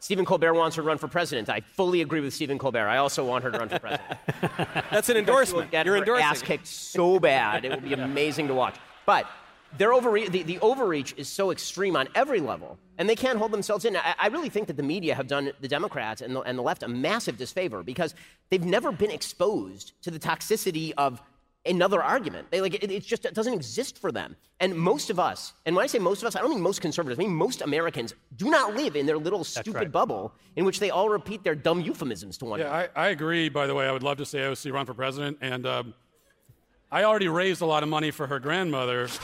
Stephen 0.04 0.26
Colbert 0.26 0.54
wants 0.56 0.76
her 0.76 0.82
to 0.82 0.86
run 0.86 0.97
for 0.97 1.08
president. 1.08 1.47
I 1.47 1.62
fully 1.62 2.01
agree 2.01 2.20
with 2.20 2.34
Stephen 2.34 2.58
Colbert. 2.58 2.89
I 2.89 2.97
also 2.97 3.24
want 3.24 3.45
her 3.45 3.51
to 3.51 3.58
run 3.58 3.70
for 3.70 3.80
president. 3.80 4.20
That's 4.91 5.08
an 5.08 5.16
endorsement. 5.16 5.72
Get 5.72 5.86
You're 5.86 5.95
her 5.95 5.99
endorsing. 6.01 6.26
ass 6.26 6.41
kicked 6.41 6.68
so 6.68 7.22
bad. 7.22 7.64
It 7.64 7.72
will 7.72 7.89
be 7.89 7.93
amazing 7.93 8.49
to 8.49 8.54
watch. 8.54 8.76
But 9.06 9.28
their 9.78 9.91
overre- 9.91 10.30
the, 10.30 10.43
the 10.43 10.60
overreach 10.60 11.14
is 11.16 11.30
so 11.30 11.51
extreme 11.51 11.95
on 11.95 12.10
every 12.16 12.41
level, 12.41 12.78
and 12.97 13.08
they 13.08 13.16
can't 13.16 13.39
hold 13.39 13.54
themselves 13.54 13.86
in. 13.86 13.95
I, 13.95 14.14
I 14.20 14.28
really 14.28 14.49
think 14.49 14.68
that 14.68 14.76
the 14.76 14.84
media 14.84 15.16
have 15.16 15.28
done 15.28 15.54
the 15.62 15.70
Democrats 15.70 16.20
and 16.20 16.36
the, 16.36 16.41
and 16.41 16.58
the 16.58 16.64
left 16.64 16.84
a 16.84 16.89
massive 16.89 17.38
disfavor 17.38 17.82
because 17.82 18.14
they've 18.49 18.66
never 18.66 18.91
been 18.91 19.10
exposed 19.10 19.93
to 20.01 20.12
the 20.12 20.20
toxicity 20.20 20.91
of 20.97 21.22
another 21.66 22.03
argument. 22.03 22.49
They 22.51 22.61
like 22.61 22.76
it, 22.76 22.91
it's 22.91 23.05
just 23.05 23.26
it 23.26 23.34
doesn't 23.34 23.53
exist 23.53 23.97
for 23.99 24.11
them. 24.11 24.36
And 24.59 24.76
most 24.76 25.09
of 25.09 25.20
us, 25.20 25.53
and 25.66 25.76
when 25.76 25.84
I 25.84 25.88
say 25.88 25.99
most 25.99 26.22
of 26.22 26.28
us, 26.28 26.36
I 26.36 26.41
don't 26.41 26.49
mean 26.49 26.61
most 26.61 26.82
conservatives. 26.82 27.20
I 27.20 27.24
mean 27.24 27.34
most 27.34 27.61
Americans 27.61 28.14
do 28.36 28.49
not 28.49 28.76
live 28.76 28.95
in 28.95 29.05
their 29.05 29.18
little 29.18 29.43
stupid 29.43 29.74
right. 29.74 29.91
bubble 29.91 30.34
in 30.55 30.66
which 30.66 30.80
they 30.80 30.89
all 30.89 31.09
repeat 31.09 31.43
their 31.43 31.55
dumb 31.55 31.82
euphemisms 31.82 32.38
to 32.39 32.45
one 32.45 32.59
Yeah, 32.59 32.68
another. 32.68 32.91
I, 32.95 33.07
I 33.07 33.09
agree. 33.09 33.49
By 33.49 33.68
the 33.68 33.76
way, 33.76 33.88
I 33.88 33.91
would 33.91 34.03
love 34.03 34.18
to 34.18 34.26
see 34.26 34.38
AOC 34.38 34.72
run 34.72 34.86
for 34.86 34.93
president, 34.93 35.38
and 35.41 35.66
um, 35.66 35.93
I 36.91 37.03
already 37.03 37.28
raised 37.28 37.61
a 37.61 37.66
lot 37.66 37.84
of 37.84 37.89
money 37.89 38.11
for 38.11 38.28
her 38.28 38.39
grandmother. 38.39 39.07
so, 39.07 39.18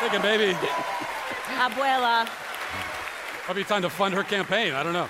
thinking 0.00 0.22
maybe 0.22 0.52
Abuela. 1.56 2.28
might 3.48 3.54
be 3.54 3.64
time 3.64 3.82
to 3.82 3.90
fund 3.90 4.14
her 4.14 4.22
campaign. 4.22 4.74
I 4.74 4.82
don't 4.82 4.92
know. 4.92 5.08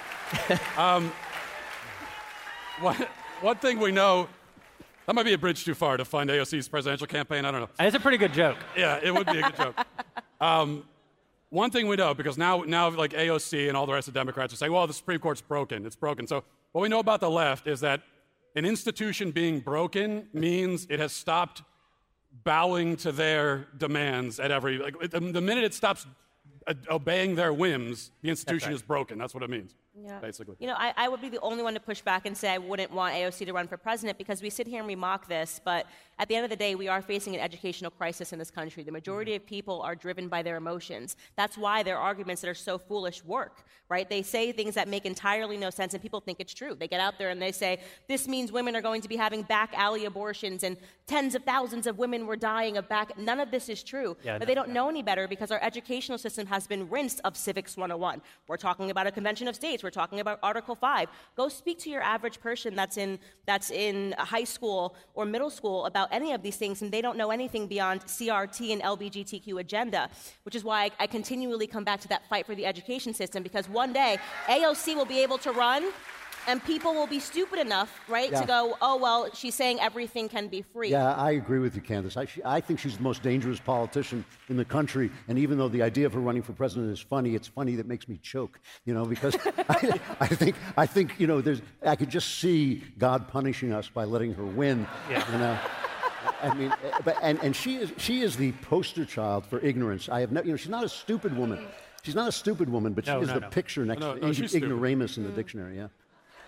Um, 0.77 1.13
one, 2.81 3.07
one 3.41 3.57
thing 3.57 3.79
we 3.79 3.93
know 3.93 4.29
that 5.07 5.15
might 5.15 5.25
be 5.25 5.33
a 5.33 5.39
bridge 5.39 5.65
too 5.65 5.75
far 5.75 5.97
to 5.97 6.05
fund 6.05 6.31
AOC's 6.31 6.69
presidential 6.69 7.07
campaign. 7.07 7.45
I 7.45 7.51
don't 7.51 7.61
know. 7.61 7.69
It's 7.79 7.97
a 7.97 8.01
pretty 8.01 8.19
good 8.19 8.33
joke. 8.33 8.57
Yeah, 8.77 8.99
it 9.03 9.13
would 9.13 9.27
be 9.27 9.39
a 9.39 9.43
good 9.43 9.57
joke. 9.57 9.77
Um, 10.39 10.85
one 11.49 11.71
thing 11.71 11.87
we 11.87 11.97
know, 11.97 12.13
because 12.13 12.37
now, 12.37 12.61
now 12.67 12.91
like 12.91 13.13
AOC 13.13 13.69
and 13.69 13.77
all 13.77 13.87
the 13.87 13.95
rest 13.95 14.07
of 14.07 14.13
Democrats 14.13 14.53
are 14.53 14.57
saying, 14.57 14.71
well, 14.71 14.87
the 14.87 14.93
Supreme 14.93 15.19
Court's 15.19 15.41
broken. 15.41 15.87
It's 15.87 15.97
broken. 15.97 16.27
So 16.27 16.45
what 16.73 16.83
we 16.83 16.91
know 16.91 16.99
about 16.99 17.21
the 17.21 17.31
left 17.31 17.67
is 17.67 17.81
that 17.81 18.03
an 18.55 18.67
institution 18.67 19.31
being 19.31 19.61
broken 19.61 20.29
means 20.35 20.87
it 20.91 21.01
has 21.01 21.13
stopped 21.13 21.63
bowing 22.45 22.97
to 22.97 23.13
their 23.13 23.67
demands 23.79 24.39
at 24.39 24.51
every, 24.51 24.77
like, 24.77 25.11
the 25.11 25.41
minute 25.41 25.65
it 25.65 25.73
stops 25.73 26.07
uh, 26.67 26.75
obeying 26.91 27.35
their 27.35 27.53
whims, 27.53 28.11
the 28.23 28.29
institution 28.29 28.73
is 28.73 28.83
broken. 28.83 29.19
That's 29.19 29.33
what 29.33 29.43
it 29.43 29.51
means, 29.51 29.75
Yeah. 30.05 30.19
basically. 30.19 30.57
You 30.59 30.67
know, 30.67 30.75
I, 30.77 30.93
I 30.97 31.09
would 31.09 31.21
be 31.21 31.29
the 31.29 31.41
only 31.41 31.63
one 31.63 31.75
to 31.75 31.81
push 31.81 32.03
back 32.03 32.27
and 32.27 32.37
say 32.37 32.51
I 32.51 32.59
wouldn't 32.59 32.93
want 32.93 33.15
AOC 33.15 33.47
to 33.47 33.53
run 33.53 33.67
for 33.67 33.77
president 33.77 34.19
because 34.19 34.43
we 34.43 34.51
sit 34.51 34.67
here 34.67 34.79
and 34.79 34.87
we 34.87 34.97
mock 34.97 35.27
this, 35.27 35.61
but 35.65 35.87
at 36.19 36.29
the 36.29 36.35
end 36.35 36.45
of 36.45 36.51
the 36.51 36.57
day, 36.57 36.75
we 36.75 36.89
are 36.89 37.03
facing 37.03 37.35
an 37.35 37.41
educational 37.41 37.91
crisis 37.91 38.33
in 38.33 38.39
this 38.39 38.51
country. 38.51 38.83
The 38.83 38.93
majority 38.93 39.33
mm-hmm. 39.33 39.43
of 39.43 39.47
people 39.47 39.83
are 39.83 39.95
driven 39.95 40.29
by 40.29 40.43
their 40.43 40.57
emotions. 40.57 41.17
That's 41.37 41.57
why 41.57 41.83
their 41.83 41.99
arguments 41.99 42.43
that 42.43 42.49
are 42.49 42.55
so 42.55 42.79
foolish 42.79 43.25
work, 43.25 43.65
right? 43.89 44.09
They 44.09 44.23
say 44.23 44.53
things 44.53 44.75
that 44.75 44.89
make 44.89 45.07
entirely 45.07 45.57
no 45.57 45.71
sense 45.71 45.95
and 45.95 46.03
people 46.03 46.21
think 46.21 46.41
it's 46.41 46.55
true. 46.55 46.75
They 46.75 46.89
get 46.89 47.01
out 47.01 47.19
there 47.19 47.31
and 47.31 47.41
they 47.41 47.53
say, 47.53 47.81
this 48.09 48.29
means 48.29 48.53
women 48.53 48.77
are 48.77 48.83
going 48.83 49.03
to 49.03 49.09
be 49.09 49.17
having 49.17 49.43
back 49.43 49.73
alley 49.75 50.05
abortions 50.05 50.63
and 50.63 50.77
tens 51.07 51.35
of 51.35 51.45
thousands 51.45 51.87
of 51.87 51.99
women 51.99 52.27
were 52.27 52.37
dying 52.37 52.77
of 52.77 52.89
back. 52.89 53.17
None 53.19 53.41
of 53.41 53.51
this 53.51 53.69
is 53.69 53.83
true. 53.83 54.17
Yeah, 54.25 54.39
but 54.39 54.43
no, 54.43 54.47
they 54.47 54.55
don't 54.55 54.71
know 54.71 54.89
any 54.89 55.03
better 55.03 55.29
because 55.29 55.51
our 55.51 55.63
educational 55.63 56.19
system 56.19 56.47
has 56.47 56.67
been 56.67 56.89
rinsed 56.89 57.21
of 57.25 57.37
Civics 57.37 57.77
101. 57.77 58.21
We're 58.49 58.57
talking 58.57 58.91
about 58.91 59.07
a 59.07 59.11
convention 59.11 59.49
of 59.49 59.55
states. 59.55 59.83
We're 59.87 59.91
talking 59.91 60.19
about 60.19 60.41
Article 60.43 60.75
5. 60.75 61.09
Go 61.37 61.49
speak 61.49 61.79
to 61.85 61.91
your 61.91 62.03
average 62.03 62.41
person 62.41 62.75
that's 62.75 62.97
in, 62.97 63.21
that's 63.47 63.71
in 63.71 64.17
high 64.19 64.43
school 64.43 64.97
or 65.15 65.25
middle 65.25 65.49
school 65.49 65.87
about 65.87 66.09
any 66.11 66.33
of 66.33 66.43
these 66.43 66.57
things, 66.57 66.83
and 66.83 66.91
they 66.91 67.01
don't 67.01 67.17
know 67.17 67.31
anything 67.31 67.69
beyond 67.69 68.01
CRT 68.01 68.73
and 68.73 68.83
LGBTQ 68.83 69.61
agenda, 69.61 70.11
which 70.43 70.57
is 70.57 70.65
why 70.65 70.87
I, 70.87 70.91
I 71.05 71.07
continually 71.07 71.69
come 71.69 71.85
back 71.85 72.01
to 72.01 72.09
that 72.09 72.29
fight 72.29 72.47
for 72.47 72.57
the 72.57 72.67
education 72.67 73.15
system 73.15 73.45
because 73.45 73.69
one 73.69 73.93
day 73.93 74.19
AOC 74.47 74.97
will 74.97 75.05
be 75.05 75.21
able 75.21 75.39
to 75.39 75.53
run. 75.53 75.93
And 76.49 76.63
people 76.65 76.95
will 76.95 77.07
be 77.09 77.19
stupid 77.19 77.59
enough, 77.59 78.01
right, 78.09 78.31
Yeah. 78.31 78.41
to 78.41 78.47
go, 78.47 78.77
oh, 78.81 78.97
well, 78.97 79.29
she's 79.35 79.55
saying 79.55 79.81
everything 79.81 80.29
can 80.29 80.47
be 80.49 80.63
free. 80.63 80.91
Yeah, 80.91 81.15
I 81.15 81.33
agree 81.33 81.59
with 81.59 81.75
you, 81.75 81.81
Candace. 81.83 82.17
I, 82.17 82.25
she, 82.27 82.41
I 82.45 82.61
think 82.61 82.79
she's 82.79 82.97
the 82.97 83.03
most 83.03 83.23
dangerous 83.23 83.59
politician 83.59 84.25
in 84.49 84.57
the 84.57 84.65
country. 84.65 85.11
And 85.29 85.39
even 85.39 85.59
though 85.59 85.69
the 85.69 85.83
idea 85.83 86.07
of 86.07 86.13
her 86.13 86.21
running 86.21 86.43
for 86.43 86.53
president 86.53 86.93
is 86.93 87.01
funny, 87.01 87.35
it's 87.35 87.49
funny 87.49 87.75
that 87.77 87.87
makes 87.87 88.09
me 88.09 88.19
choke. 88.23 88.61
You 88.85 88.95
know, 88.95 89.05
because 89.05 89.37
I, 89.69 90.01
I 90.21 90.29
think 90.29 90.57
I 90.77 90.87
think 90.87 91.19
you 91.19 91.27
know, 91.27 91.41
there's 91.41 91.63
I 91.85 91.97
could 91.97 92.11
just 92.11 92.39
see 92.39 92.83
God 92.99 93.27
punishing 93.29 93.73
us 93.73 93.89
by 93.89 94.05
letting 94.05 94.33
her 94.35 94.45
win. 94.45 94.87
Yeah. 95.11 95.33
You 95.33 95.39
know. 95.39 95.59
I 96.43 96.55
mean, 96.55 96.71
eh, 96.71 96.99
but 97.05 97.17
and, 97.23 97.39
and 97.43 97.57
she 97.57 97.77
is 97.77 97.93
she 97.99 98.21
is 98.23 98.37
the 98.37 98.53
poster 98.53 99.05
child 99.05 99.47
for 99.47 99.59
ignorance. 99.61 100.09
I 100.09 100.21
have 100.21 100.31
no, 100.33 100.43
you 100.43 100.51
know, 100.53 100.57
she's 100.57 100.69
not 100.71 100.85
a 100.85 100.89
stupid 100.89 101.37
woman. 101.37 101.67
She's 102.03 102.15
not 102.15 102.29
a 102.29 102.33
stupid 102.33 102.69
woman, 102.69 102.93
but 102.93 103.05
she 103.05 103.11
is 103.13 103.27
no, 103.29 103.35
the 103.35 103.41
no. 103.41 103.49
picture 103.49 103.85
next 103.85 104.01
No, 104.01 104.15
to 104.15 104.21
no, 104.27 104.33
stupid. 104.33 104.63
ignoramus 104.63 105.17
in 105.17 105.25
the 105.25 105.31
dictionary. 105.31 105.77
Yeah. 105.77 105.89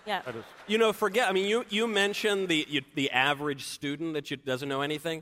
Yeah. 0.09 0.23
You 0.67 0.79
know, 0.79 0.91
forget. 0.91 1.29
I 1.29 1.33
mean, 1.33 1.45
you 1.45 1.65
you 1.69 1.87
mentioned 1.87 2.47
the 2.47 2.65
you, 2.67 2.81
the 2.95 3.11
average 3.11 3.63
student 3.65 4.13
that 4.15 4.31
you, 4.31 4.37
doesn't 4.37 4.67
know 4.67 4.81
anything. 4.81 5.21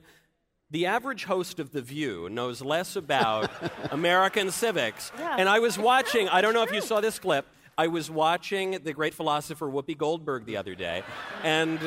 The 0.71 0.85
average 0.85 1.25
host 1.25 1.59
of 1.59 1.73
The 1.73 1.81
View 1.81 2.29
knows 2.29 2.61
less 2.61 2.95
about 2.95 3.51
American 3.91 4.49
civics. 4.49 5.11
Yeah. 5.19 5.35
And 5.37 5.49
I 5.49 5.59
was 5.59 5.77
watching. 5.77 6.29
I 6.29 6.39
don't 6.39 6.53
know 6.53 6.63
if 6.63 6.71
you 6.71 6.79
saw 6.79 7.01
this 7.01 7.19
clip. 7.19 7.45
I 7.77 7.87
was 7.87 8.09
watching 8.09 8.71
the 8.71 8.93
great 8.93 9.13
philosopher 9.13 9.67
Whoopi 9.67 9.97
Goldberg 9.97 10.45
the 10.45 10.55
other 10.55 10.73
day, 10.73 11.03
and 11.43 11.79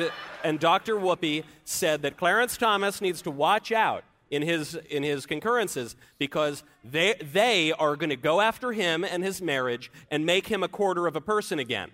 and 0.43 0.59
Dr. 0.59 0.95
Whoopi 0.95 1.43
said 1.65 2.03
that 2.03 2.17
Clarence 2.17 2.55
Thomas 2.55 3.01
needs 3.01 3.23
to 3.23 3.31
watch 3.31 3.71
out 3.71 4.03
in 4.29 4.43
his 4.43 4.75
in 4.91 5.01
his 5.01 5.25
concurrences 5.25 5.95
because 6.19 6.63
they 6.83 7.15
they 7.15 7.71
are 7.71 7.95
going 7.95 8.11
to 8.11 8.15
go 8.15 8.41
after 8.41 8.73
him 8.73 9.03
and 9.03 9.23
his 9.23 9.41
marriage 9.41 9.91
and 10.11 10.23
make 10.23 10.47
him 10.47 10.61
a 10.61 10.67
quarter 10.67 11.07
of 11.07 11.15
a 11.15 11.21
person 11.21 11.57
again. 11.57 11.89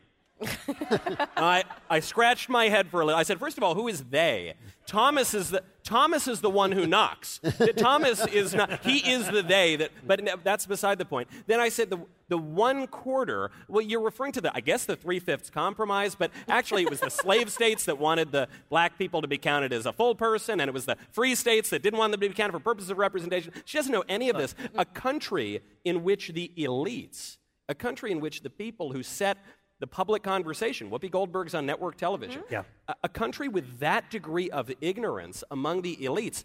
I, 1.35 1.63
I 1.89 1.99
scratched 1.99 2.49
my 2.49 2.69
head 2.69 2.89
for 2.89 3.01
a 3.01 3.05
little. 3.05 3.19
I 3.19 3.23
said, 3.23 3.39
first 3.39 3.57
of 3.57 3.63
all, 3.63 3.75
who 3.75 3.87
is 3.87 4.03
they? 4.05 4.53
Thomas 4.85 5.33
is 5.33 5.49
the 5.49 5.63
Thomas 5.83 6.27
is 6.27 6.41
the 6.41 6.49
one 6.49 6.71
who 6.71 6.85
knocks. 6.85 7.39
Thomas 7.77 8.25
is 8.27 8.53
not. 8.53 8.83
He 8.83 8.97
is 9.09 9.29
the 9.29 9.41
they. 9.41 9.75
That, 9.77 9.91
but 10.05 10.21
that's 10.43 10.65
beside 10.65 10.97
the 10.97 11.05
point. 11.05 11.29
Then 11.45 11.59
I 11.59 11.69
said 11.69 11.89
the 11.89 11.99
the 12.29 12.37
one 12.37 12.87
quarter. 12.87 13.51
Well, 13.67 13.81
you're 13.81 14.01
referring 14.01 14.31
to 14.33 14.41
the 14.41 14.55
I 14.55 14.59
guess 14.59 14.85
the 14.85 14.95
three 14.95 15.19
fifths 15.19 15.49
compromise, 15.49 16.15
but 16.15 16.31
actually 16.47 16.83
it 16.83 16.89
was 16.89 16.99
the 16.99 17.09
slave 17.09 17.51
states 17.51 17.85
that 17.85 17.97
wanted 17.97 18.31
the 18.31 18.47
black 18.69 18.97
people 18.97 19.21
to 19.21 19.27
be 19.27 19.37
counted 19.37 19.73
as 19.73 19.85
a 19.85 19.93
full 19.93 20.15
person, 20.15 20.59
and 20.59 20.69
it 20.69 20.73
was 20.73 20.85
the 20.85 20.97
free 21.11 21.35
states 21.35 21.69
that 21.71 21.81
didn't 21.81 21.99
want 21.99 22.11
them 22.11 22.21
to 22.21 22.29
be 22.29 22.33
counted 22.33 22.53
for 22.53 22.59
purposes 22.59 22.89
of 22.89 22.97
representation. 22.97 23.51
She 23.65 23.77
doesn't 23.77 23.91
know 23.91 24.03
any 24.07 24.29
of 24.29 24.37
this. 24.37 24.55
A 24.75 24.85
country 24.85 25.61
in 25.83 26.03
which 26.03 26.29
the 26.29 26.51
elites, 26.57 27.37
a 27.67 27.75
country 27.75 28.11
in 28.11 28.19
which 28.19 28.41
the 28.41 28.49
people 28.49 28.93
who 28.93 29.03
set 29.03 29.37
the 29.79 29.87
public 29.87 30.23
conversation. 30.23 30.89
Whoopi 30.89 31.11
Goldberg's 31.11 31.53
on 31.53 31.65
network 31.65 31.97
television. 31.97 32.43
Yeah. 32.49 32.63
A, 32.87 32.95
a 33.03 33.09
country 33.09 33.47
with 33.47 33.79
that 33.79 34.09
degree 34.09 34.49
of 34.49 34.71
ignorance 34.81 35.43
among 35.51 35.81
the 35.81 35.97
elites 35.97 36.43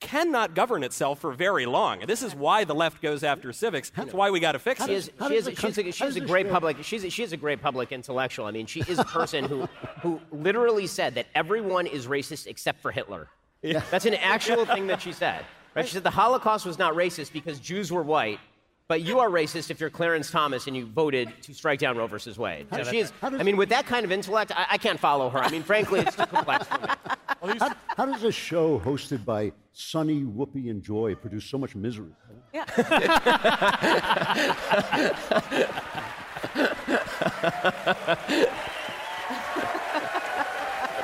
cannot 0.00 0.54
govern 0.54 0.82
itself 0.82 1.20
for 1.20 1.32
very 1.32 1.66
long. 1.66 2.00
And 2.00 2.10
this 2.10 2.22
is 2.22 2.34
why 2.34 2.64
the 2.64 2.74
left 2.74 3.00
goes 3.00 3.22
after 3.22 3.52
civics. 3.52 3.90
That's 3.96 4.12
why 4.12 4.30
we 4.30 4.40
got 4.40 4.52
to 4.52 4.58
fix 4.58 4.84
She 4.84 4.92
it. 4.92 4.96
is, 4.96 5.10
she 5.28 5.34
is, 5.34 5.50
she's, 5.58 5.78
a, 5.78 5.92
she's 5.92 6.16
a 6.16 6.20
great 6.20 6.50
public. 6.50 6.82
She's 6.82 7.04
a, 7.04 7.10
she 7.10 7.22
is 7.22 7.32
a 7.32 7.36
great 7.36 7.62
public 7.62 7.92
intellectual. 7.92 8.44
I 8.46 8.50
mean, 8.50 8.66
she 8.66 8.80
is 8.80 8.98
a 8.98 9.04
person 9.04 9.44
who 9.44 9.68
who 10.02 10.20
literally 10.30 10.86
said 10.86 11.14
that 11.14 11.26
everyone 11.34 11.86
is 11.86 12.06
racist 12.06 12.46
except 12.46 12.82
for 12.82 12.90
Hitler. 12.90 13.28
Yeah. 13.62 13.82
That's 13.90 14.04
an 14.04 14.14
actual 14.14 14.66
thing 14.66 14.88
that 14.88 15.00
she 15.00 15.12
said. 15.12 15.46
Right? 15.74 15.86
She 15.86 15.94
said 15.94 16.04
the 16.04 16.10
Holocaust 16.10 16.66
was 16.66 16.78
not 16.78 16.94
racist 16.94 17.32
because 17.32 17.58
Jews 17.58 17.90
were 17.90 18.02
white, 18.02 18.40
but 18.88 19.02
you 19.02 19.18
are 19.18 19.30
racist 19.30 19.70
if 19.70 19.80
you're 19.80 19.90
Clarence 19.90 20.30
Thomas 20.30 20.66
and 20.66 20.76
you 20.76 20.84
voted 20.84 21.32
to 21.42 21.54
strike 21.54 21.78
down 21.78 21.96
Roe 21.96 22.06
versus 22.06 22.38
Wade. 22.38 22.66
So 22.72 22.84
she 22.84 22.98
is. 22.98 23.12
I 23.22 23.42
mean, 23.42 23.56
with 23.56 23.70
that 23.70 23.86
kind 23.86 24.04
of 24.04 24.12
intellect, 24.12 24.52
I, 24.54 24.66
I 24.72 24.78
can't 24.78 25.00
follow 25.00 25.30
her. 25.30 25.38
I 25.38 25.50
mean, 25.50 25.62
frankly, 25.62 26.00
it's 26.00 26.16
too 26.16 26.26
complex 26.26 26.66
for 26.66 26.80
me. 26.80 26.88
How, 27.60 27.74
how 27.88 28.06
does 28.06 28.24
a 28.24 28.32
show 28.32 28.80
hosted 28.80 29.22
by 29.22 29.52
Sunny, 29.74 30.22
Whoopi, 30.22 30.70
and 30.70 30.82
Joy 30.82 31.14
produce 31.14 31.44
so 31.44 31.58
much 31.58 31.76
misery? 31.76 32.12
Yeah. 32.54 32.64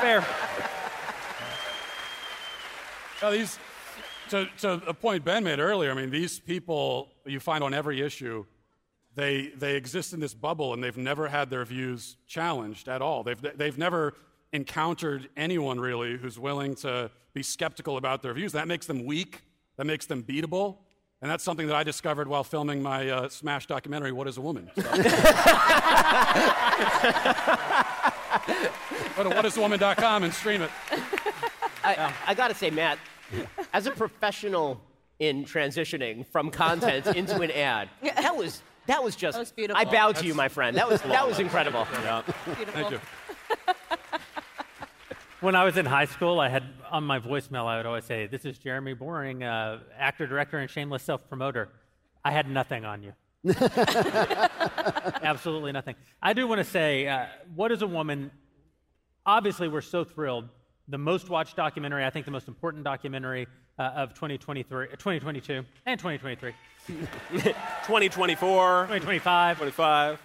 Fair. 0.00 0.24
Now, 3.20 3.30
these, 3.30 3.58
to, 4.30 4.48
to 4.58 4.72
a 4.86 4.94
point 4.94 5.24
Ben 5.24 5.44
made 5.44 5.58
earlier, 5.58 5.90
I 5.90 5.94
mean, 5.94 6.10
these 6.10 6.40
people 6.40 7.08
you 7.26 7.40
find 7.40 7.62
on 7.62 7.74
every 7.74 8.00
issue, 8.00 8.46
they, 9.14 9.52
they 9.56 9.76
exist 9.76 10.12
in 10.12 10.20
this 10.20 10.34
bubble 10.34 10.72
and 10.72 10.82
they've 10.82 10.96
never 10.96 11.28
had 11.28 11.50
their 11.50 11.64
views 11.64 12.16
challenged 12.26 12.88
at 12.88 13.02
all. 13.02 13.22
They've, 13.22 13.40
they've 13.56 13.76
never 13.78 14.14
encountered 14.52 15.28
anyone 15.36 15.78
really 15.78 16.16
who's 16.16 16.38
willing 16.38 16.74
to 16.76 17.10
be 17.34 17.42
skeptical 17.42 17.96
about 17.96 18.22
their 18.22 18.32
views. 18.34 18.52
That 18.52 18.68
makes 18.68 18.86
them 18.86 19.04
weak, 19.04 19.42
that 19.76 19.84
makes 19.84 20.06
them 20.06 20.22
beatable. 20.22 20.78
And 21.22 21.30
that's 21.30 21.44
something 21.44 21.66
that 21.66 21.76
I 21.76 21.82
discovered 21.82 22.28
while 22.28 22.44
filming 22.44 22.82
my 22.82 23.10
uh, 23.10 23.28
Smash 23.28 23.66
documentary, 23.66 24.10
What 24.10 24.26
is 24.26 24.38
a 24.38 24.40
Woman? 24.40 24.70
So- 24.74 24.82
Go 29.16 29.28
to 29.28 29.30
whatiswoman.com 29.36 30.22
and 30.22 30.32
stream 30.32 30.62
it. 30.62 30.70
I, 31.84 32.14
I, 32.26 32.34
got 32.34 32.48
to 32.48 32.54
say, 32.54 32.70
Matt, 32.70 32.98
as 33.72 33.86
a 33.86 33.90
professional 33.90 34.80
in 35.18 35.44
transitioning 35.44 36.26
from 36.26 36.50
content 36.50 37.06
into 37.16 37.40
an 37.40 37.50
ad, 37.50 37.88
that 38.02 38.36
was 38.36 38.62
that 38.86 39.02
was 39.04 39.16
just. 39.16 39.36
That 39.36 39.40
was 39.40 39.52
beautiful. 39.52 39.80
I 39.80 39.84
bow 39.84 40.12
to 40.12 40.26
you, 40.26 40.34
my 40.34 40.48
friend. 40.48 40.76
That 40.76 40.88
was 40.88 41.00
that 41.02 41.26
was 41.28 41.38
incredible. 41.38 41.86
Beautiful. 41.86 42.72
Thank 42.72 42.90
you. 42.90 43.00
When 45.40 45.54
I 45.54 45.64
was 45.64 45.78
in 45.78 45.86
high 45.86 46.04
school, 46.04 46.38
I 46.38 46.50
had 46.50 46.64
on 46.90 47.02
my 47.04 47.18
voicemail, 47.18 47.64
I 47.64 47.78
would 47.78 47.86
always 47.86 48.04
say, 48.04 48.26
This 48.26 48.44
is 48.44 48.58
Jeremy 48.58 48.94
Boreing, 48.94 49.42
uh, 49.42 49.78
actor, 49.98 50.26
director, 50.26 50.58
and 50.58 50.68
shameless 50.68 51.02
self 51.02 51.26
promoter. 51.30 51.70
I 52.22 52.30
had 52.30 52.46
nothing 52.50 52.84
on 52.84 53.02
you. 53.02 53.14
Absolutely 55.22 55.72
nothing. 55.72 55.94
I 56.20 56.34
do 56.34 56.46
want 56.46 56.58
to 56.58 56.64
say, 56.64 57.08
uh, 57.08 57.24
What 57.54 57.72
is 57.72 57.80
a 57.80 57.86
woman? 57.86 58.30
Obviously, 59.24 59.66
we're 59.66 59.80
so 59.80 60.04
thrilled. 60.04 60.50
The 60.90 60.98
most 60.98 61.28
watched 61.28 61.54
documentary, 61.54 62.04
I 62.04 62.10
think 62.10 62.24
the 62.24 62.32
most 62.32 62.48
important 62.48 62.82
documentary 62.82 63.46
uh, 63.78 63.82
of 63.94 64.12
2023, 64.14 64.88
2022 64.88 65.64
and 65.86 66.00
2023, 66.00 66.52
2024, 66.88 68.86
2025. 68.88 69.56
25. 69.58 70.18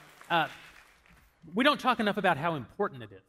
we 1.53 1.63
don't 1.63 1.79
talk 1.79 1.99
enough 1.99 2.17
about 2.17 2.37
how 2.37 2.55
important 2.55 3.03
it 3.03 3.11
is. 3.11 3.21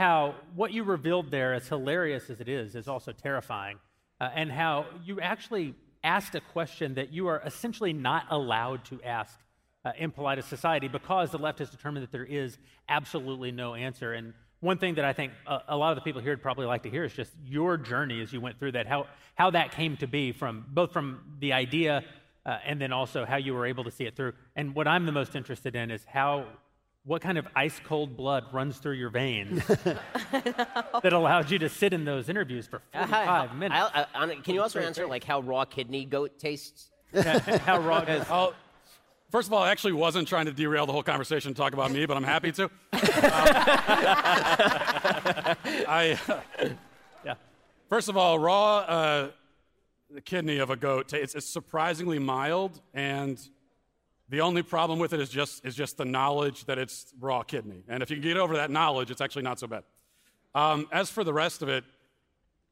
How 0.00 0.34
what 0.56 0.72
you 0.72 0.82
revealed 0.82 1.30
there, 1.30 1.54
as 1.54 1.68
hilarious 1.68 2.28
as 2.30 2.40
it 2.40 2.48
is, 2.48 2.74
is 2.74 2.88
also 2.88 3.12
terrifying. 3.12 3.78
Uh, 4.20 4.30
and 4.34 4.50
how 4.50 4.86
you 5.04 5.20
actually 5.20 5.74
asked 6.02 6.34
a 6.34 6.40
question 6.40 6.94
that 6.94 7.12
you 7.12 7.28
are 7.28 7.40
essentially 7.46 7.92
not 7.92 8.24
allowed 8.28 8.84
to 8.86 9.00
ask 9.04 9.38
uh, 9.84 9.92
in 9.96 10.10
polite 10.10 10.42
society 10.44 10.88
because 10.88 11.30
the 11.30 11.38
left 11.38 11.60
has 11.60 11.70
determined 11.70 12.02
that 12.02 12.10
there 12.10 12.24
is 12.24 12.58
absolutely 12.88 13.52
no 13.52 13.76
answer. 13.76 14.14
And 14.14 14.34
one 14.62 14.78
thing 14.78 14.94
that 14.94 15.04
I 15.04 15.12
think 15.12 15.32
a, 15.46 15.60
a 15.68 15.76
lot 15.76 15.90
of 15.90 15.96
the 15.96 16.02
people 16.02 16.22
here 16.22 16.32
would 16.32 16.40
probably 16.40 16.66
like 16.66 16.84
to 16.84 16.90
hear 16.90 17.04
is 17.04 17.12
just 17.12 17.32
your 17.44 17.76
journey 17.76 18.22
as 18.22 18.32
you 18.32 18.40
went 18.40 18.58
through 18.58 18.72
that, 18.72 18.86
how, 18.86 19.06
how 19.34 19.50
that 19.50 19.72
came 19.72 19.96
to 19.98 20.06
be 20.06 20.32
from 20.32 20.64
both 20.68 20.92
from 20.92 21.20
the 21.40 21.52
idea 21.52 22.04
uh, 22.46 22.58
and 22.64 22.80
then 22.80 22.92
also 22.92 23.24
how 23.24 23.36
you 23.36 23.54
were 23.54 23.66
able 23.66 23.82
to 23.84 23.90
see 23.90 24.04
it 24.04 24.16
through. 24.16 24.32
And 24.54 24.74
what 24.74 24.86
I'm 24.86 25.04
the 25.04 25.12
most 25.12 25.34
interested 25.34 25.74
in 25.74 25.90
is 25.90 26.04
how 26.04 26.46
what 27.04 27.20
kind 27.20 27.38
of 27.38 27.48
ice 27.56 27.80
cold 27.84 28.16
blood 28.16 28.44
runs 28.52 28.78
through 28.78 28.94
your 28.94 29.10
veins 29.10 29.66
that 29.66 31.12
allowed 31.12 31.50
you 31.50 31.58
to 31.58 31.68
sit 31.68 31.92
in 31.92 32.04
those 32.04 32.28
interviews 32.28 32.68
for 32.68 32.82
45 32.92 33.56
minutes? 33.56 33.80
I, 33.94 34.06
I, 34.14 34.24
I, 34.24 34.34
can 34.36 34.54
you 34.54 34.62
also 34.62 34.78
answer 34.78 35.08
like 35.08 35.24
how 35.24 35.40
raw 35.40 35.64
kidney 35.64 36.04
goat 36.04 36.38
tastes? 36.38 36.90
how 37.14 37.80
raw 37.80 37.98
is 38.08 38.24
I'll, 38.30 38.54
first 39.32 39.48
of 39.48 39.54
all, 39.54 39.62
I 39.62 39.70
actually 39.70 39.94
wasn't 39.94 40.28
trying 40.28 40.46
to 40.46 40.52
derail 40.52 40.86
the 40.86 40.92
whole 40.92 41.02
conversation 41.02 41.48
and 41.48 41.56
talk 41.56 41.72
about 41.72 41.90
me, 41.90 42.06
but 42.06 42.16
I'm 42.16 42.22
happy 42.22 42.52
to. 42.52 42.64
Um, 42.64 42.70
I, 45.88 46.18
yeah. 47.24 47.34
first 47.88 48.08
of 48.08 48.16
all, 48.16 48.38
raw 48.38 48.78
uh, 48.78 49.30
the 50.10 50.20
kidney 50.20 50.58
of 50.58 50.70
a 50.70 50.76
goat, 50.76 51.12
it's, 51.14 51.34
it's 51.34 51.46
surprisingly 51.46 52.18
mild, 52.18 52.80
and 52.92 53.40
the 54.28 54.42
only 54.42 54.62
problem 54.62 54.98
with 54.98 55.14
it 55.14 55.20
is 55.20 55.30
just, 55.30 55.64
is 55.64 55.74
just 55.74 55.96
the 55.96 56.04
knowledge 56.04 56.66
that 56.66 56.78
it's 56.78 57.12
raw 57.18 57.42
kidney. 57.42 57.82
And 57.88 58.02
if 58.02 58.10
you 58.10 58.16
can 58.16 58.22
get 58.22 58.36
over 58.36 58.54
that 58.56 58.70
knowledge, 58.70 59.10
it's 59.10 59.20
actually 59.20 59.42
not 59.42 59.58
so 59.58 59.66
bad. 59.66 59.84
Um, 60.54 60.86
as 60.92 61.08
for 61.10 61.24
the 61.24 61.32
rest 61.32 61.62
of 61.62 61.70
it, 61.70 61.84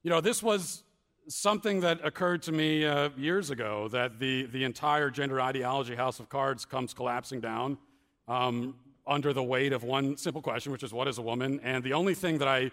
you 0.03 0.11
know, 0.11 0.21
this 0.21 0.43
was 0.43 0.83
something 1.31 1.81
that 1.81 2.05
occurred 2.05 2.43
to 2.43 2.53
me 2.53 2.85
uh, 2.85 3.11
years 3.17 3.51
ago 3.51 3.89
that 3.89 4.19
the, 4.19 4.47
the 4.47 4.65
entire 4.65 5.11
gender 5.11 5.41
ideology 5.41 5.95
house 5.95 6.21
of 6.21 6.29
cards 6.29 6.65
comes 6.65 6.93
collapsing 6.93 7.41
down 7.41 7.79
um, 8.29 8.75
under 9.07 9.33
the 9.33 9.43
weight 9.43 9.73
of 9.73 9.83
one 9.83 10.17
simple 10.17 10.43
question, 10.43 10.73
which 10.73 10.83
is 10.83 10.93
what 10.93 11.09
is 11.09 11.19
a 11.19 11.23
woman? 11.23 11.61
And 11.63 11.83
the 11.83 11.93
only 11.93 12.15
thing 12.15 12.39
that 12.39 12.49
I, 12.49 12.71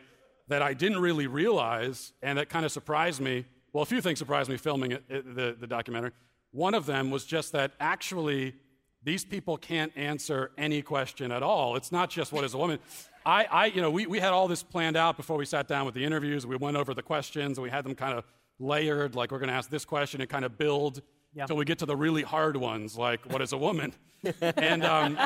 that 0.48 0.62
I 0.62 0.74
didn't 0.74 1.00
really 1.00 1.28
realize 1.28 2.14
and 2.22 2.38
that 2.38 2.50
kind 2.50 2.66
of 2.66 2.72
surprised 2.72 3.22
me 3.22 3.46
well, 3.74 3.84
a 3.84 3.86
few 3.86 4.02
things 4.02 4.18
surprised 4.18 4.50
me 4.50 4.58
filming 4.58 4.94
it, 4.94 5.04
it, 5.08 5.36
the, 5.36 5.56
the 5.60 5.68
documentary. 5.68 6.12
One 6.52 6.74
of 6.74 6.88
them 6.88 7.12
was 7.12 7.26
just 7.26 7.52
that 7.52 7.74
actually 7.80 8.56
these 9.04 9.24
people 9.24 9.56
can't 9.56 9.92
answer 9.96 10.52
any 10.58 10.82
question 10.82 11.32
at 11.32 11.44
all. 11.44 11.76
It's 11.76 11.92
not 11.92 12.10
just 12.10 12.32
what 12.32 12.44
is 12.44 12.56
a 12.56 12.58
woman. 12.58 12.80
I, 13.26 13.46
I 13.46 13.66
you 13.68 13.82
know, 13.82 13.92
we, 13.92 14.08
we 14.08 14.20
had 14.20 14.34
all 14.34 14.48
this 14.48 14.64
planned 14.64 14.98
out 14.98 15.16
before 15.16 15.38
we 15.38 15.46
sat 15.46 15.68
down 15.68 15.86
with 15.86 15.94
the 15.94 16.04
interviews. 16.04 16.48
We 16.48 16.56
went 16.56 16.76
over 16.78 16.94
the 16.94 17.04
questions 17.04 17.58
and 17.58 17.64
we 17.64 17.70
had 17.70 17.86
them 17.86 17.94
kind 17.94 18.18
of 18.18 18.24
layered, 18.60 19.16
like 19.16 19.32
we're 19.32 19.40
going 19.40 19.50
to 19.50 19.56
ask 19.56 19.70
this 19.70 19.86
question 19.86 20.22
and 20.22 20.30
kind 20.30 20.46
of 20.46 20.58
build 20.58 21.02
till 21.46 21.58
we 21.58 21.66
get 21.66 21.80
to 21.80 21.86
the 21.86 21.96
really 21.96 22.24
hard 22.24 22.58
ones, 22.58 22.98
like 22.98 23.26
what 23.32 23.42
is 23.42 23.54
a 23.54 23.58
woman? 23.58 23.94
and, 24.42 24.84
um, 24.84 25.18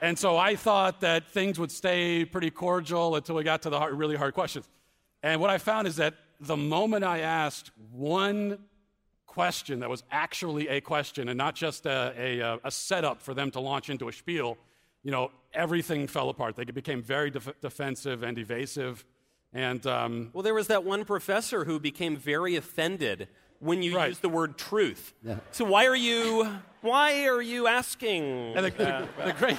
and 0.00 0.18
so 0.18 0.36
I 0.36 0.56
thought 0.56 1.00
that 1.02 1.28
things 1.28 1.58
would 1.58 1.70
stay 1.70 2.24
pretty 2.24 2.50
cordial 2.50 3.16
until 3.16 3.34
we 3.34 3.44
got 3.44 3.62
to 3.62 3.70
the 3.70 3.78
hard, 3.78 3.94
really 3.94 4.16
hard 4.16 4.34
questions. 4.34 4.68
And 5.22 5.40
what 5.40 5.50
I 5.50 5.58
found 5.58 5.86
is 5.86 5.96
that 5.96 6.14
the 6.40 6.56
moment 6.56 7.04
I 7.04 7.20
asked 7.20 7.70
one 7.92 8.58
question 9.26 9.80
that 9.80 9.88
was 9.88 10.02
actually 10.10 10.68
a 10.68 10.80
question 10.80 11.28
and 11.28 11.38
not 11.38 11.54
just 11.54 11.86
a, 11.86 12.12
a, 12.18 12.58
a 12.64 12.70
setup 12.70 13.22
for 13.22 13.34
them 13.34 13.50
to 13.50 13.60
launch 13.60 13.88
into 13.90 14.08
a 14.08 14.12
spiel, 14.12 14.58
you 15.02 15.10
know, 15.10 15.30
everything 15.54 16.06
fell 16.06 16.28
apart. 16.28 16.56
They 16.56 16.64
became 16.64 17.02
very 17.02 17.30
def- 17.30 17.60
defensive 17.60 18.22
and 18.22 18.38
evasive. 18.38 19.04
And 19.52 19.86
um, 19.86 20.30
Well, 20.32 20.42
there 20.42 20.54
was 20.54 20.68
that 20.68 20.84
one 20.84 21.04
professor 21.04 21.64
who 21.64 21.78
became 21.78 22.16
very 22.16 22.56
offended 22.56 23.28
when 23.58 23.82
you 23.82 23.96
Right. 23.96 24.08
used 24.08 24.22
the 24.22 24.28
word 24.28 24.56
truth. 24.58 25.14
So 25.52 25.64
why 25.64 25.86
are 25.86 25.96
you 25.96 26.48
why 26.80 27.26
are 27.28 27.40
you 27.42 27.68
asking? 27.68 28.56
And 28.56 28.66
the, 28.66 28.70
the, 28.70 29.08
the 29.26 29.32
great. 29.34 29.56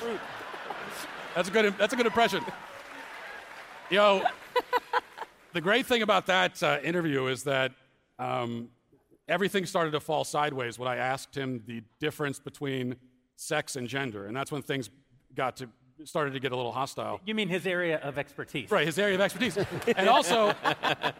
That's 1.35 1.47
a 1.47 1.51
good. 1.51 1.73
That's 1.77 1.93
a 1.93 1.95
good 1.95 2.05
impression. 2.05 2.43
You 3.89 3.97
know, 3.97 4.23
the 5.53 5.61
great 5.61 5.85
thing 5.85 6.01
about 6.01 6.25
that 6.27 6.61
uh, 6.61 6.79
interview 6.83 7.27
is 7.27 7.43
that 7.43 7.71
um, 8.19 8.69
everything 9.27 9.65
started 9.65 9.91
to 9.91 9.99
fall 9.99 10.23
sideways 10.25 10.77
when 10.77 10.87
I 10.89 10.97
asked 10.97 11.35
him 11.35 11.63
the 11.65 11.81
difference 11.99 12.39
between 12.39 12.95
sex 13.35 13.75
and 13.75 13.87
gender, 13.87 14.25
and 14.25 14.35
that's 14.35 14.51
when 14.51 14.61
things 14.61 14.89
got 15.35 15.55
to 15.57 15.69
started 16.05 16.33
to 16.33 16.39
get 16.39 16.51
a 16.51 16.55
little 16.55 16.71
hostile. 16.71 17.19
You 17.25 17.35
mean 17.35 17.47
his 17.47 17.65
area 17.65 17.97
of 17.97 18.17
expertise? 18.17 18.69
Right, 18.69 18.85
his 18.85 18.99
area 18.99 19.15
of 19.15 19.21
expertise. 19.21 19.57
and 19.97 20.09
also, 20.09 20.53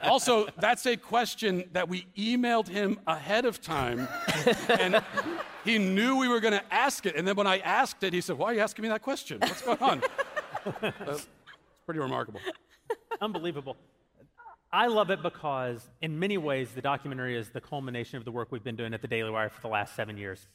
also, 0.01 0.47
that's 0.59 0.85
a 0.85 0.97
question 0.97 1.69
that 1.73 1.87
we 1.87 2.07
emailed 2.17 2.67
him 2.67 2.99
ahead 3.07 3.45
of 3.45 3.61
time. 3.61 4.07
And 4.69 5.01
he 5.63 5.77
knew 5.77 6.17
we 6.17 6.27
were 6.27 6.39
going 6.39 6.53
to 6.53 6.73
ask 6.73 7.05
it. 7.05 7.15
And 7.15 7.27
then 7.27 7.35
when 7.35 7.47
I 7.47 7.59
asked 7.59 8.03
it, 8.03 8.13
he 8.13 8.21
said, 8.21 8.37
Why 8.37 8.47
are 8.47 8.53
you 8.53 8.59
asking 8.59 8.83
me 8.83 8.89
that 8.89 9.01
question? 9.01 9.39
What's 9.39 9.61
going 9.61 9.77
on? 9.79 10.01
it's 10.83 11.27
pretty 11.85 11.99
remarkable. 11.99 12.41
Unbelievable. 13.21 13.77
I 14.71 14.87
love 14.87 15.11
it 15.11 15.21
because, 15.21 15.87
in 16.01 16.17
many 16.19 16.37
ways, 16.37 16.71
the 16.71 16.81
documentary 16.81 17.37
is 17.37 17.49
the 17.49 17.61
culmination 17.61 18.17
of 18.17 18.25
the 18.25 18.31
work 18.31 18.51
we've 18.51 18.63
been 18.63 18.75
doing 18.75 18.93
at 18.93 19.01
the 19.01 19.07
Daily 19.07 19.29
Wire 19.29 19.49
for 19.49 19.61
the 19.61 19.67
last 19.67 19.95
seven 19.95 20.17
years. 20.17 20.47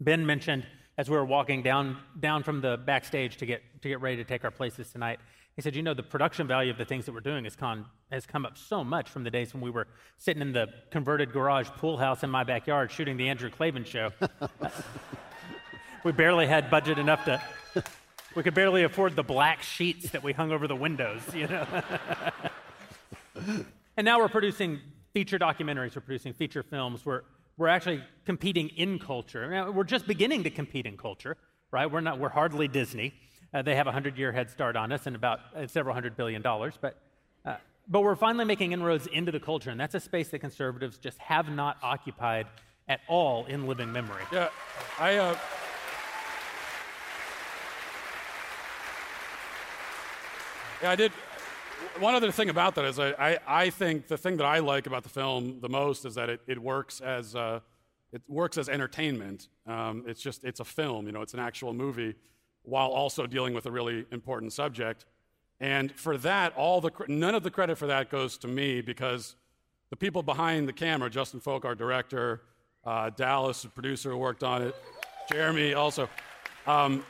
Ben 0.00 0.24
mentioned 0.24 0.66
as 0.98 1.08
we 1.08 1.16
were 1.16 1.24
walking 1.24 1.62
down, 1.62 1.96
down 2.18 2.42
from 2.42 2.60
the 2.60 2.76
backstage 2.76 3.36
to 3.38 3.46
get, 3.46 3.62
to 3.82 3.88
get 3.88 4.00
ready 4.00 4.16
to 4.16 4.24
take 4.24 4.44
our 4.44 4.50
places 4.50 4.90
tonight, 4.90 5.20
he 5.56 5.62
said, 5.62 5.74
You 5.74 5.82
know, 5.82 5.94
the 5.94 6.02
production 6.02 6.46
value 6.46 6.70
of 6.70 6.78
the 6.78 6.84
things 6.84 7.06
that 7.06 7.12
we're 7.12 7.20
doing 7.20 7.44
has, 7.44 7.56
con, 7.56 7.86
has 8.10 8.26
come 8.26 8.44
up 8.44 8.56
so 8.56 8.84
much 8.84 9.08
from 9.08 9.24
the 9.24 9.30
days 9.30 9.54
when 9.54 9.62
we 9.62 9.70
were 9.70 9.86
sitting 10.18 10.42
in 10.42 10.52
the 10.52 10.68
converted 10.90 11.32
garage 11.32 11.68
pool 11.68 11.96
house 11.96 12.22
in 12.22 12.30
my 12.30 12.44
backyard 12.44 12.90
shooting 12.90 13.16
the 13.16 13.28
Andrew 13.28 13.50
Klavan 13.50 13.84
show. 13.84 14.10
we 16.04 16.12
barely 16.12 16.46
had 16.46 16.70
budget 16.70 16.98
enough 16.98 17.24
to. 17.24 17.42
We 18.36 18.42
could 18.42 18.54
barely 18.54 18.84
afford 18.84 19.16
the 19.16 19.24
black 19.24 19.62
sheets 19.62 20.10
that 20.10 20.22
we 20.22 20.32
hung 20.32 20.52
over 20.52 20.68
the 20.68 20.76
windows, 20.76 21.22
you 21.34 21.48
know. 21.48 21.66
And 23.96 24.04
now 24.06 24.18
we're 24.18 24.28
producing 24.28 24.80
feature 25.12 25.38
documentaries, 25.38 25.94
we're 25.94 26.00
producing 26.00 26.32
feature 26.32 26.62
films, 26.62 27.04
we're, 27.04 27.22
we're 27.60 27.68
actually 27.68 28.02
competing 28.24 28.68
in 28.70 28.98
culture. 28.98 29.50
Now, 29.50 29.70
we're 29.70 29.84
just 29.84 30.06
beginning 30.06 30.44
to 30.44 30.50
compete 30.50 30.86
in 30.86 30.96
culture, 30.96 31.36
right? 31.70 31.90
We're, 31.92 32.00
not, 32.00 32.18
we're 32.18 32.30
hardly 32.30 32.68
Disney. 32.68 33.12
Uh, 33.52 33.60
they 33.60 33.76
have 33.76 33.86
a 33.86 33.92
100 33.92 34.16
year 34.16 34.32
head 34.32 34.48
start 34.48 34.76
on 34.76 34.90
us 34.92 35.06
and 35.06 35.14
about 35.14 35.40
uh, 35.54 35.66
several 35.66 35.92
hundred 35.92 36.16
billion 36.16 36.40
dollars. 36.40 36.78
But, 36.80 36.96
uh, 37.44 37.56
but 37.86 38.00
we're 38.00 38.16
finally 38.16 38.46
making 38.46 38.72
inroads 38.72 39.06
into 39.08 39.30
the 39.30 39.40
culture, 39.40 39.68
and 39.68 39.78
that's 39.78 39.94
a 39.94 40.00
space 40.00 40.28
that 40.28 40.38
conservatives 40.38 40.96
just 40.96 41.18
have 41.18 41.50
not 41.50 41.76
occupied 41.82 42.46
at 42.88 43.00
all 43.08 43.44
in 43.44 43.66
living 43.66 43.92
memory. 43.92 44.22
Yeah, 44.32 44.48
I. 44.98 45.16
Uh, 45.16 45.36
yeah, 50.82 50.90
I 50.92 50.96
did. 50.96 51.12
One 51.98 52.14
other 52.14 52.30
thing 52.30 52.48
about 52.48 52.74
that 52.76 52.84
is 52.84 52.98
I, 52.98 53.10
I, 53.10 53.38
I 53.46 53.70
think 53.70 54.08
the 54.08 54.16
thing 54.16 54.36
that 54.38 54.46
I 54.46 54.60
like 54.60 54.86
about 54.86 55.02
the 55.02 55.08
film 55.08 55.60
the 55.60 55.68
most 55.68 56.04
is 56.04 56.14
that 56.14 56.30
it, 56.30 56.40
it 56.46 56.58
works 56.58 57.00
as 57.00 57.36
uh, 57.36 57.60
it 58.12 58.22
works 58.26 58.58
as 58.58 58.68
entertainment. 58.68 59.48
Um, 59.66 60.04
it's 60.06 60.20
just 60.20 60.44
it's 60.44 60.60
a 60.60 60.64
film, 60.64 61.06
you 61.06 61.12
know, 61.12 61.22
it's 61.22 61.34
an 61.34 61.40
actual 61.40 61.72
movie, 61.72 62.14
while 62.62 62.88
also 62.88 63.26
dealing 63.26 63.54
with 63.54 63.66
a 63.66 63.70
really 63.70 64.06
important 64.10 64.52
subject. 64.52 65.04
And 65.60 65.92
for 65.92 66.16
that, 66.18 66.54
all 66.56 66.80
the 66.80 66.90
none 67.08 67.34
of 67.34 67.42
the 67.42 67.50
credit 67.50 67.76
for 67.76 67.86
that 67.86 68.10
goes 68.10 68.38
to 68.38 68.48
me 68.48 68.80
because 68.80 69.36
the 69.90 69.96
people 69.96 70.22
behind 70.22 70.68
the 70.68 70.72
camera, 70.72 71.10
Justin 71.10 71.40
Folk, 71.40 71.64
our 71.64 71.74
director, 71.74 72.42
uh, 72.84 73.10
Dallas, 73.10 73.62
the 73.62 73.68
producer 73.68 74.10
who 74.10 74.16
worked 74.16 74.42
on 74.42 74.62
it, 74.62 74.74
Jeremy 75.30 75.74
also. 75.74 76.08
Um, 76.66 77.04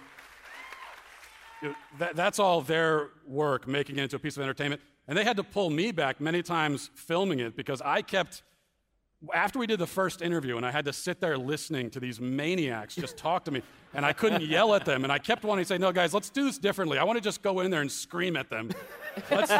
you 1.62 1.68
know, 1.68 1.74
that, 1.98 2.16
that's 2.16 2.38
all 2.38 2.60
their 2.60 3.10
work, 3.26 3.66
making 3.66 3.98
it 3.98 4.02
into 4.02 4.16
a 4.16 4.18
piece 4.18 4.36
of 4.36 4.42
entertainment. 4.42 4.80
And 5.08 5.16
they 5.16 5.24
had 5.24 5.36
to 5.36 5.44
pull 5.44 5.70
me 5.70 5.92
back 5.92 6.20
many 6.20 6.42
times 6.42 6.90
filming 6.94 7.40
it 7.40 7.56
because 7.56 7.82
I 7.82 8.02
kept, 8.02 8.42
after 9.34 9.58
we 9.58 9.66
did 9.66 9.78
the 9.78 9.86
first 9.86 10.22
interview, 10.22 10.56
and 10.56 10.64
I 10.64 10.70
had 10.70 10.84
to 10.84 10.92
sit 10.92 11.20
there 11.20 11.36
listening 11.36 11.90
to 11.90 12.00
these 12.00 12.20
maniacs 12.20 12.94
just 12.94 13.16
talk 13.16 13.44
to 13.46 13.50
me, 13.50 13.62
and 13.92 14.06
I 14.06 14.12
couldn't 14.12 14.42
yell 14.42 14.74
at 14.74 14.84
them, 14.84 15.04
and 15.04 15.12
I 15.12 15.18
kept 15.18 15.44
wanting 15.44 15.64
to 15.64 15.68
say, 15.68 15.78
no, 15.78 15.92
guys, 15.92 16.14
let's 16.14 16.30
do 16.30 16.44
this 16.44 16.58
differently. 16.58 16.98
I 16.98 17.04
want 17.04 17.16
to 17.16 17.22
just 17.22 17.42
go 17.42 17.60
in 17.60 17.70
there 17.70 17.80
and 17.80 17.90
scream 17.90 18.36
at 18.36 18.50
them. 18.50 18.70
Let's, 19.30 19.52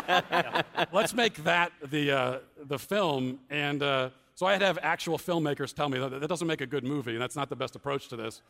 let's 0.93 1.15
make 1.15 1.35
that 1.45 1.73
the, 1.91 2.11
uh, 2.13 2.39
the 2.67 2.79
film. 2.79 3.41
And 3.51 3.83
uh, 3.83 4.11
so 4.37 4.47
I 4.47 4.53
had 4.53 4.61
to 4.61 4.67
have 4.67 4.79
actual 4.83 5.19
filmmakers 5.19 5.75
tell 5.75 5.89
me 5.89 5.99
that 5.99 6.21
that 6.21 6.29
doesn't 6.29 6.49
make 6.49 6.61
a 6.61 6.67
good 6.67 6.85
movie, 6.85 7.13
and 7.13 7.21
that's 7.21 7.37
not 7.37 7.51
the 7.51 7.57
best 7.57 7.77
approach 7.77 8.09
to 8.09 8.17
this. 8.17 8.41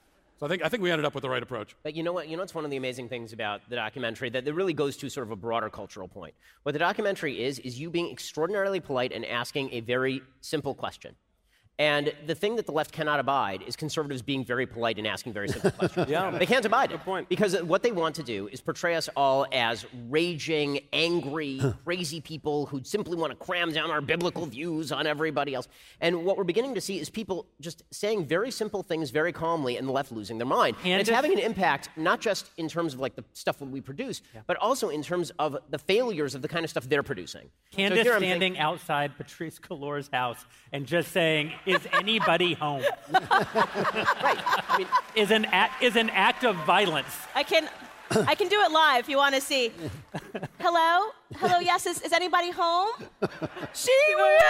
So 0.40 0.46
I 0.46 0.48
think, 0.48 0.64
I 0.64 0.70
think 0.70 0.82
we 0.82 0.90
ended 0.90 1.04
up 1.04 1.14
with 1.14 1.20
the 1.20 1.28
right 1.28 1.42
approach. 1.42 1.76
But 1.82 1.94
you 1.94 2.02
know 2.02 2.14
what? 2.14 2.26
You 2.26 2.38
know 2.38 2.42
what's 2.42 2.54
one 2.54 2.64
of 2.64 2.70
the 2.70 2.78
amazing 2.78 3.10
things 3.10 3.34
about 3.34 3.60
the 3.68 3.76
documentary 3.76 4.30
that 4.30 4.48
it 4.48 4.54
really 4.54 4.72
goes 4.72 4.96
to 4.96 5.10
sort 5.10 5.26
of 5.26 5.32
a 5.32 5.36
broader 5.36 5.68
cultural 5.68 6.08
point. 6.08 6.32
What 6.62 6.72
the 6.72 6.78
documentary 6.78 7.44
is 7.44 7.58
is 7.58 7.78
you 7.78 7.90
being 7.90 8.10
extraordinarily 8.10 8.80
polite 8.80 9.12
and 9.12 9.26
asking 9.26 9.70
a 9.72 9.80
very 9.80 10.22
simple 10.40 10.74
question. 10.74 11.14
And 11.80 12.12
the 12.26 12.34
thing 12.34 12.56
that 12.56 12.66
the 12.66 12.72
left 12.72 12.92
cannot 12.92 13.20
abide 13.20 13.62
is 13.66 13.74
conservatives 13.74 14.20
being 14.20 14.44
very 14.44 14.66
polite 14.66 14.98
and 14.98 15.06
asking 15.06 15.32
very 15.32 15.48
simple 15.48 15.70
questions. 15.70 16.08
Yeah. 16.10 16.30
They 16.30 16.44
can't 16.44 16.64
abide 16.66 16.90
it. 16.90 16.98
Good 16.98 17.04
point. 17.04 17.28
Because 17.30 17.56
what 17.62 17.82
they 17.82 17.90
want 17.90 18.14
to 18.16 18.22
do 18.22 18.48
is 18.48 18.60
portray 18.60 18.96
us 18.96 19.08
all 19.16 19.46
as 19.50 19.86
raging, 20.10 20.80
angry, 20.92 21.58
crazy 21.84 22.20
people 22.20 22.66
who 22.66 22.82
simply 22.84 23.16
want 23.16 23.30
to 23.30 23.36
cram 23.36 23.72
down 23.72 23.90
our 23.90 24.02
biblical 24.02 24.44
views 24.44 24.92
on 24.92 25.06
everybody 25.06 25.54
else. 25.54 25.68
And 26.02 26.26
what 26.26 26.36
we're 26.36 26.44
beginning 26.44 26.74
to 26.74 26.82
see 26.82 27.00
is 27.00 27.08
people 27.08 27.46
just 27.62 27.82
saying 27.90 28.26
very 28.26 28.50
simple 28.50 28.82
things 28.82 29.08
very 29.10 29.32
calmly 29.32 29.78
and 29.78 29.88
the 29.88 29.92
left 29.92 30.12
losing 30.12 30.36
their 30.36 30.46
mind. 30.46 30.76
And 30.84 31.00
it's 31.00 31.08
Candace- 31.08 31.14
having 31.14 31.32
an 31.32 31.38
impact 31.38 31.88
not 31.96 32.20
just 32.20 32.50
in 32.58 32.68
terms 32.68 32.92
of 32.92 33.00
like 33.00 33.14
the 33.16 33.24
stuff 33.32 33.58
that 33.58 33.70
we 33.70 33.80
produce, 33.80 34.20
but 34.46 34.58
also 34.58 34.90
in 34.90 35.02
terms 35.02 35.30
of 35.38 35.56
the 35.70 35.78
failures 35.78 36.34
of 36.34 36.42
the 36.42 36.48
kind 36.48 36.62
of 36.64 36.70
stuff 36.70 36.86
they're 36.90 37.02
producing. 37.02 37.48
Candace 37.70 38.00
I'm 38.00 38.18
standing 38.18 38.38
thinking- 38.38 38.58
outside 38.60 39.16
Patrisse 39.16 39.58
Cullors' 39.58 40.10
house 40.12 40.44
and 40.72 40.84
just 40.84 41.12
saying, 41.12 41.52
"Is 41.70 41.86
anybody 41.92 42.54
home?" 42.54 42.82
right. 43.12 44.38
I 44.72 44.74
mean, 44.78 44.86
Is 45.14 45.30
an 45.30 45.44
act, 45.46 45.82
is 45.82 45.96
an 45.96 46.10
act 46.10 46.44
of 46.44 46.56
violence. 46.66 47.14
I 47.34 47.42
can, 47.42 47.68
I 48.26 48.34
can 48.34 48.48
do 48.48 48.60
it 48.60 48.70
live 48.70 49.00
if 49.00 49.08
you 49.08 49.16
want 49.16 49.34
to 49.34 49.40
see. 49.40 49.72
Hello, 50.58 51.10
hello. 51.36 51.58
Yes, 51.60 51.86
is, 51.86 52.00
is 52.02 52.12
anybody 52.12 52.50
home? 52.50 52.88
She 53.72 53.96
was 54.16 54.42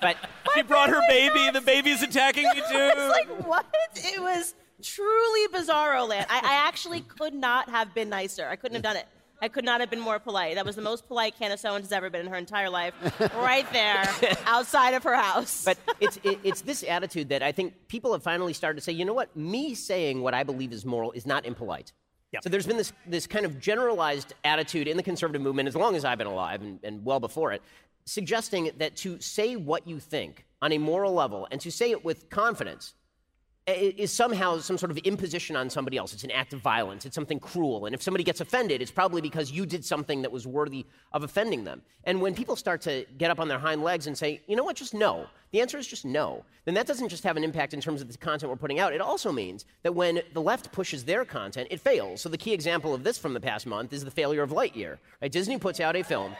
but 0.00 0.16
She 0.54 0.62
brought 0.62 0.90
her 0.90 1.00
baby. 1.08 1.50
The 1.50 1.60
baby's 1.60 2.02
attacking 2.02 2.44
me 2.44 2.54
too. 2.70 2.90
It's 2.94 3.10
like 3.10 3.46
what? 3.46 3.66
It 3.94 4.20
was 4.20 4.54
truly 4.82 5.48
bizarro 5.48 6.08
land. 6.08 6.26
I, 6.30 6.38
I 6.38 6.66
actually 6.68 7.00
could 7.00 7.34
not 7.34 7.68
have 7.68 7.94
been 7.94 8.08
nicer. 8.08 8.46
I 8.48 8.56
couldn't 8.56 8.74
have 8.76 8.82
done 8.82 8.96
it. 8.96 9.06
I 9.40 9.48
could 9.48 9.64
not 9.64 9.80
have 9.80 9.90
been 9.90 10.00
more 10.00 10.18
polite. 10.18 10.56
That 10.56 10.66
was 10.66 10.76
the 10.76 10.82
most 10.82 11.06
polite 11.06 11.38
Candace 11.38 11.64
Owens 11.64 11.84
has 11.84 11.92
ever 11.92 12.10
been 12.10 12.22
in 12.22 12.26
her 12.26 12.36
entire 12.36 12.68
life, 12.70 12.92
right 13.36 13.70
there, 13.72 14.04
outside 14.46 14.94
of 14.94 15.02
her 15.04 15.14
house. 15.14 15.64
But 15.64 15.78
it's, 16.00 16.18
it, 16.24 16.40
it's 16.42 16.62
this 16.62 16.82
attitude 16.82 17.28
that 17.28 17.42
I 17.42 17.52
think 17.52 17.74
people 17.88 18.12
have 18.12 18.22
finally 18.22 18.52
started 18.52 18.76
to 18.78 18.84
say, 18.84 18.92
you 18.92 19.04
know 19.04 19.14
what? 19.14 19.34
Me 19.36 19.74
saying 19.74 20.22
what 20.22 20.34
I 20.34 20.42
believe 20.42 20.72
is 20.72 20.84
moral 20.84 21.12
is 21.12 21.24
not 21.26 21.46
impolite. 21.46 21.92
So 22.42 22.50
there's 22.50 22.66
been 22.66 22.76
this, 22.76 22.92
this 23.06 23.26
kind 23.26 23.46
of 23.46 23.58
generalized 23.58 24.34
attitude 24.44 24.86
in 24.88 24.96
the 24.96 25.02
conservative 25.02 25.40
movement, 25.40 25.68
as 25.68 25.74
long 25.76 25.96
as 25.96 26.04
I've 26.04 26.18
been 26.18 26.26
alive 26.26 26.60
and, 26.60 26.78
and 26.82 27.04
well 27.04 27.20
before 27.20 27.52
it, 27.52 27.62
suggesting 28.04 28.70
that 28.78 28.96
to 28.96 29.20
say 29.20 29.56
what 29.56 29.86
you 29.86 29.98
think 30.00 30.44
on 30.60 30.72
a 30.72 30.78
moral 30.78 31.12
level 31.14 31.46
and 31.50 31.60
to 31.60 31.70
say 31.70 31.90
it 31.90 32.04
with 32.04 32.28
confidence 32.30 32.94
i- 32.94 32.97
is 33.68 34.12
somehow 34.12 34.58
some 34.58 34.78
sort 34.78 34.90
of 34.90 34.98
imposition 34.98 35.54
on 35.56 35.68
somebody 35.68 35.96
else. 35.96 36.14
It's 36.14 36.24
an 36.24 36.30
act 36.30 36.52
of 36.52 36.60
violence. 36.60 37.04
It's 37.04 37.14
something 37.14 37.38
cruel. 37.38 37.86
And 37.86 37.94
if 37.94 38.02
somebody 38.02 38.24
gets 38.24 38.40
offended, 38.40 38.80
it's 38.80 38.90
probably 38.90 39.20
because 39.20 39.50
you 39.50 39.66
did 39.66 39.84
something 39.84 40.22
that 40.22 40.32
was 40.32 40.46
worthy 40.46 40.86
of 41.12 41.22
offending 41.22 41.64
them. 41.64 41.82
And 42.04 42.20
when 42.20 42.34
people 42.34 42.56
start 42.56 42.80
to 42.82 43.04
get 43.18 43.30
up 43.30 43.40
on 43.40 43.48
their 43.48 43.58
hind 43.58 43.82
legs 43.82 44.06
and 44.06 44.16
say, 44.16 44.40
you 44.46 44.56
know 44.56 44.64
what, 44.64 44.76
just 44.76 44.94
no, 44.94 45.26
the 45.50 45.60
answer 45.60 45.76
is 45.76 45.86
just 45.86 46.04
no, 46.04 46.44
then 46.64 46.74
that 46.74 46.86
doesn't 46.86 47.08
just 47.08 47.24
have 47.24 47.36
an 47.36 47.44
impact 47.44 47.74
in 47.74 47.80
terms 47.80 48.00
of 48.00 48.10
the 48.10 48.16
content 48.16 48.50
we're 48.50 48.56
putting 48.56 48.78
out. 48.78 48.92
It 48.94 49.00
also 49.00 49.32
means 49.32 49.64
that 49.82 49.94
when 49.94 50.20
the 50.32 50.40
left 50.40 50.72
pushes 50.72 51.04
their 51.04 51.24
content, 51.24 51.68
it 51.70 51.80
fails. 51.80 52.20
So 52.20 52.28
the 52.28 52.38
key 52.38 52.52
example 52.52 52.94
of 52.94 53.04
this 53.04 53.18
from 53.18 53.34
the 53.34 53.40
past 53.40 53.66
month 53.66 53.92
is 53.92 54.04
the 54.04 54.10
failure 54.10 54.42
of 54.42 54.50
Lightyear. 54.50 54.98
Right? 55.20 55.30
Disney 55.30 55.58
puts 55.58 55.80
out 55.80 55.96
a 55.96 56.02
film. 56.02 56.34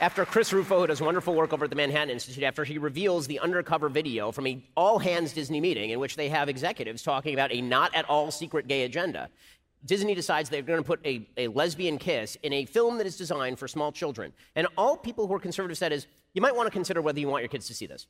After 0.00 0.24
Chris 0.24 0.52
Rufo, 0.52 0.80
who 0.80 0.86
does 0.86 1.00
wonderful 1.00 1.34
work 1.34 1.52
over 1.52 1.64
at 1.64 1.70
the 1.70 1.76
Manhattan 1.76 2.10
Institute, 2.10 2.44
after 2.44 2.64
he 2.64 2.78
reveals 2.78 3.26
the 3.26 3.40
undercover 3.40 3.88
video 3.88 4.30
from 4.30 4.46
a 4.46 4.62
all 4.76 4.98
hands 4.98 5.32
Disney 5.32 5.60
meeting 5.60 5.90
in 5.90 6.00
which 6.00 6.16
they 6.16 6.28
have 6.28 6.48
executives 6.48 7.02
talking 7.02 7.34
about 7.34 7.52
a 7.52 7.60
not 7.60 7.94
at 7.94 8.08
all 8.08 8.30
secret 8.30 8.68
gay 8.68 8.82
agenda, 8.82 9.28
Disney 9.84 10.14
decides 10.14 10.50
they're 10.50 10.62
going 10.62 10.82
to 10.82 10.86
put 10.86 11.00
a, 11.06 11.26
a 11.36 11.48
lesbian 11.48 11.98
kiss 11.98 12.36
in 12.42 12.52
a 12.52 12.64
film 12.64 12.98
that 12.98 13.06
is 13.06 13.16
designed 13.16 13.58
for 13.58 13.68
small 13.68 13.92
children. 13.92 14.32
And 14.54 14.66
all 14.76 14.96
people 14.96 15.26
who 15.26 15.34
are 15.34 15.40
conservative 15.40 15.78
said 15.78 15.92
is, 15.92 16.06
you 16.34 16.42
might 16.42 16.54
want 16.54 16.66
to 16.66 16.72
consider 16.72 17.00
whether 17.00 17.20
you 17.20 17.28
want 17.28 17.42
your 17.42 17.48
kids 17.48 17.66
to 17.68 17.74
see 17.74 17.86
this. 17.86 18.06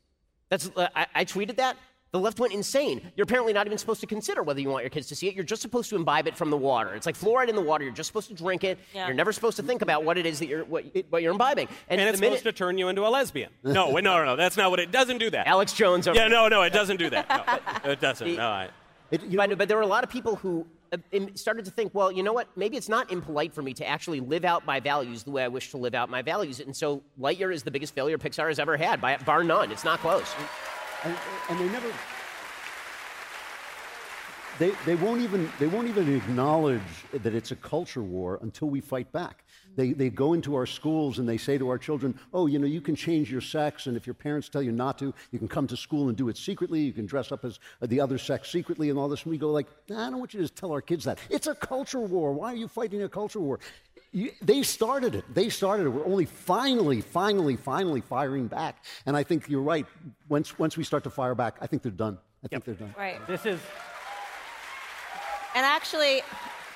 That's, 0.49 0.69
uh, 0.75 0.87
I, 0.95 1.07
I 1.15 1.25
tweeted 1.25 1.57
that. 1.57 1.77
The 2.11 2.19
left 2.19 2.39
went 2.39 2.53
insane. 2.53 3.11
You're 3.17 3.25
apparently 3.25 3.51
not 3.51 3.65
even 3.67 3.77
supposed 3.77 3.99
to 3.99 4.07
consider 4.07 4.41
whether 4.41 4.61
you 4.61 4.69
want 4.69 4.83
your 4.83 4.89
kids 4.89 5.07
to 5.07 5.15
see 5.15 5.27
it. 5.27 5.35
You're 5.35 5.43
just 5.43 5.61
supposed 5.61 5.89
to 5.89 5.97
imbibe 5.97 6.25
it 6.27 6.37
from 6.37 6.49
the 6.49 6.57
water. 6.57 6.93
It's 6.95 7.05
like 7.05 7.17
fluoride 7.17 7.49
in 7.49 7.55
the 7.55 7.61
water. 7.61 7.83
You're 7.83 7.93
just 7.93 8.07
supposed 8.07 8.29
to 8.29 8.33
drink 8.33 8.63
it. 8.63 8.79
Yeah. 8.93 9.07
You're 9.07 9.15
never 9.15 9.33
supposed 9.33 9.57
to 9.57 9.63
think 9.63 9.81
about 9.81 10.05
what 10.05 10.17
it 10.17 10.25
is 10.25 10.39
that 10.39 10.47
you're 10.47 10.63
what, 10.63 10.85
what 11.09 11.21
you're 11.21 11.33
imbibing. 11.33 11.67
and 11.89 11.99
the 11.99 12.07
it's 12.07 12.19
minute- 12.21 12.39
supposed 12.39 12.55
to 12.55 12.57
turn 12.57 12.77
you 12.77 12.87
into 12.87 13.05
a 13.05 13.09
lesbian. 13.09 13.49
No, 13.63 13.89
wait, 13.89 14.05
no, 14.05 14.17
no, 14.17 14.23
no. 14.25 14.35
That's 14.37 14.55
not 14.55 14.71
what 14.71 14.79
it 14.79 14.91
doesn't 14.91 15.17
do 15.17 15.29
that. 15.31 15.47
Alex 15.47 15.73
Jones. 15.73 16.07
Over 16.07 16.17
Yeah, 16.17 16.29
no, 16.29 16.47
no, 16.47 16.61
it 16.63 16.71
doesn't 16.71 16.97
do 16.97 17.09
that. 17.09 17.81
No, 17.83 17.91
it 17.91 17.99
doesn't. 17.99 18.35
No, 18.35 18.47
I, 18.47 18.69
It, 19.11 19.23
you 19.23 19.37
know, 19.37 19.45
but, 19.47 19.57
but 19.57 19.67
there 19.67 19.77
were 19.77 19.83
a 19.83 19.87
lot 19.87 20.05
of 20.05 20.09
people 20.09 20.37
who 20.37 20.65
uh, 20.93 20.97
started 21.35 21.65
to 21.65 21.71
think, 21.71 21.93
well, 21.93 22.09
you 22.09 22.23
know 22.23 22.33
what? 22.33 22.47
Maybe 22.55 22.77
it's 22.77 22.87
not 22.89 23.11
impolite 23.11 23.53
for 23.53 23.61
me 23.61 23.73
to 23.73 23.85
actually 23.87 24.21
live 24.21 24.45
out 24.45 24.65
my 24.65 24.79
values 24.79 25.23
the 25.23 25.31
way 25.31 25.43
I 25.43 25.49
wish 25.49 25.71
to 25.71 25.77
live 25.77 25.93
out 25.93 26.09
my 26.09 26.21
values. 26.21 26.61
And 26.61 26.73
so 26.73 27.03
Lightyear 27.19 27.53
is 27.53 27.63
the 27.63 27.71
biggest 27.71 27.93
failure 27.93 28.17
Pixar 28.17 28.47
has 28.47 28.59
ever 28.59 28.77
had, 28.77 29.01
by, 29.01 29.17
bar 29.17 29.43
none. 29.43 29.73
It's 29.73 29.83
not 29.83 29.99
close. 29.99 30.33
And, 31.03 31.15
and 31.49 31.59
they 31.59 31.69
never 31.69 31.91
they, 34.59 34.71
they 34.85 34.95
won't 34.95 35.21
even 35.21 35.51
they 35.59 35.67
won't 35.67 35.87
even 35.87 36.15
acknowledge 36.15 36.81
that 37.11 37.35
it's 37.35 37.51
a 37.51 37.55
culture 37.55 38.01
war 38.01 38.39
until 38.41 38.69
we 38.69 38.81
fight 38.81 39.11
back. 39.11 39.43
They, 39.75 39.93
they 39.93 40.09
go 40.09 40.33
into 40.33 40.55
our 40.55 40.65
schools 40.65 41.19
and 41.19 41.29
they 41.29 41.37
say 41.37 41.59
to 41.59 41.69
our 41.69 41.77
children 41.77 42.19
oh 42.33 42.47
you 42.47 42.57
know 42.57 42.65
you 42.65 42.81
can 42.81 42.95
change 42.95 43.31
your 43.31 43.41
sex 43.41 43.85
and 43.85 43.95
if 43.95 44.07
your 44.07 44.15
parents 44.15 44.49
tell 44.49 44.63
you 44.63 44.71
not 44.71 44.97
to 44.97 45.13
you 45.31 45.37
can 45.37 45.47
come 45.47 45.67
to 45.67 45.77
school 45.77 46.07
and 46.07 46.17
do 46.17 46.29
it 46.29 46.37
secretly. 46.37 46.79
You 46.79 46.93
can 46.93 47.05
dress 47.05 47.31
up 47.31 47.45
as 47.45 47.59
uh, 47.81 47.85
the 47.85 47.99
other 48.01 48.17
sex 48.17 48.49
secretly 48.49 48.89
and 48.89 48.97
all 48.97 49.07
this. 49.07 49.23
And 49.23 49.31
we 49.31 49.37
go 49.37 49.51
like 49.51 49.67
nah, 49.89 50.07
i 50.07 50.09
don't 50.09 50.19
want 50.19 50.33
you 50.33 50.41
to 50.41 50.49
tell 50.49 50.71
our 50.71 50.81
kids 50.81 51.03
that. 51.05 51.19
It's 51.29 51.47
a 51.47 51.55
culture 51.55 51.99
war. 51.99 52.33
Why 52.33 52.53
are 52.53 52.57
you 52.57 52.67
fighting 52.67 53.03
a 53.03 53.09
culture 53.09 53.39
war 53.39 53.59
you, 54.11 54.31
they 54.41 54.63
started 54.63 55.15
it. 55.15 55.25
They 55.33 55.49
started 55.49 55.85
it. 55.85 55.89
We're 55.89 56.05
only 56.05 56.25
finally, 56.25 57.01
finally, 57.01 57.55
finally 57.55 58.01
firing 58.01 58.47
back. 58.47 58.83
And 59.05 59.15
I 59.15 59.23
think 59.23 59.49
you're 59.49 59.61
right. 59.61 59.85
Once, 60.29 60.57
once 60.57 60.77
we 60.77 60.83
start 60.83 61.03
to 61.03 61.09
fire 61.09 61.35
back, 61.35 61.57
I 61.61 61.67
think 61.67 61.83
they're 61.83 61.91
done. 61.91 62.17
I 62.43 62.47
think 62.47 62.63
they're 62.65 62.75
done. 62.75 62.93
right. 62.97 63.25
This 63.27 63.45
is 63.45 63.59
And 65.55 65.65
actually, 65.65 66.21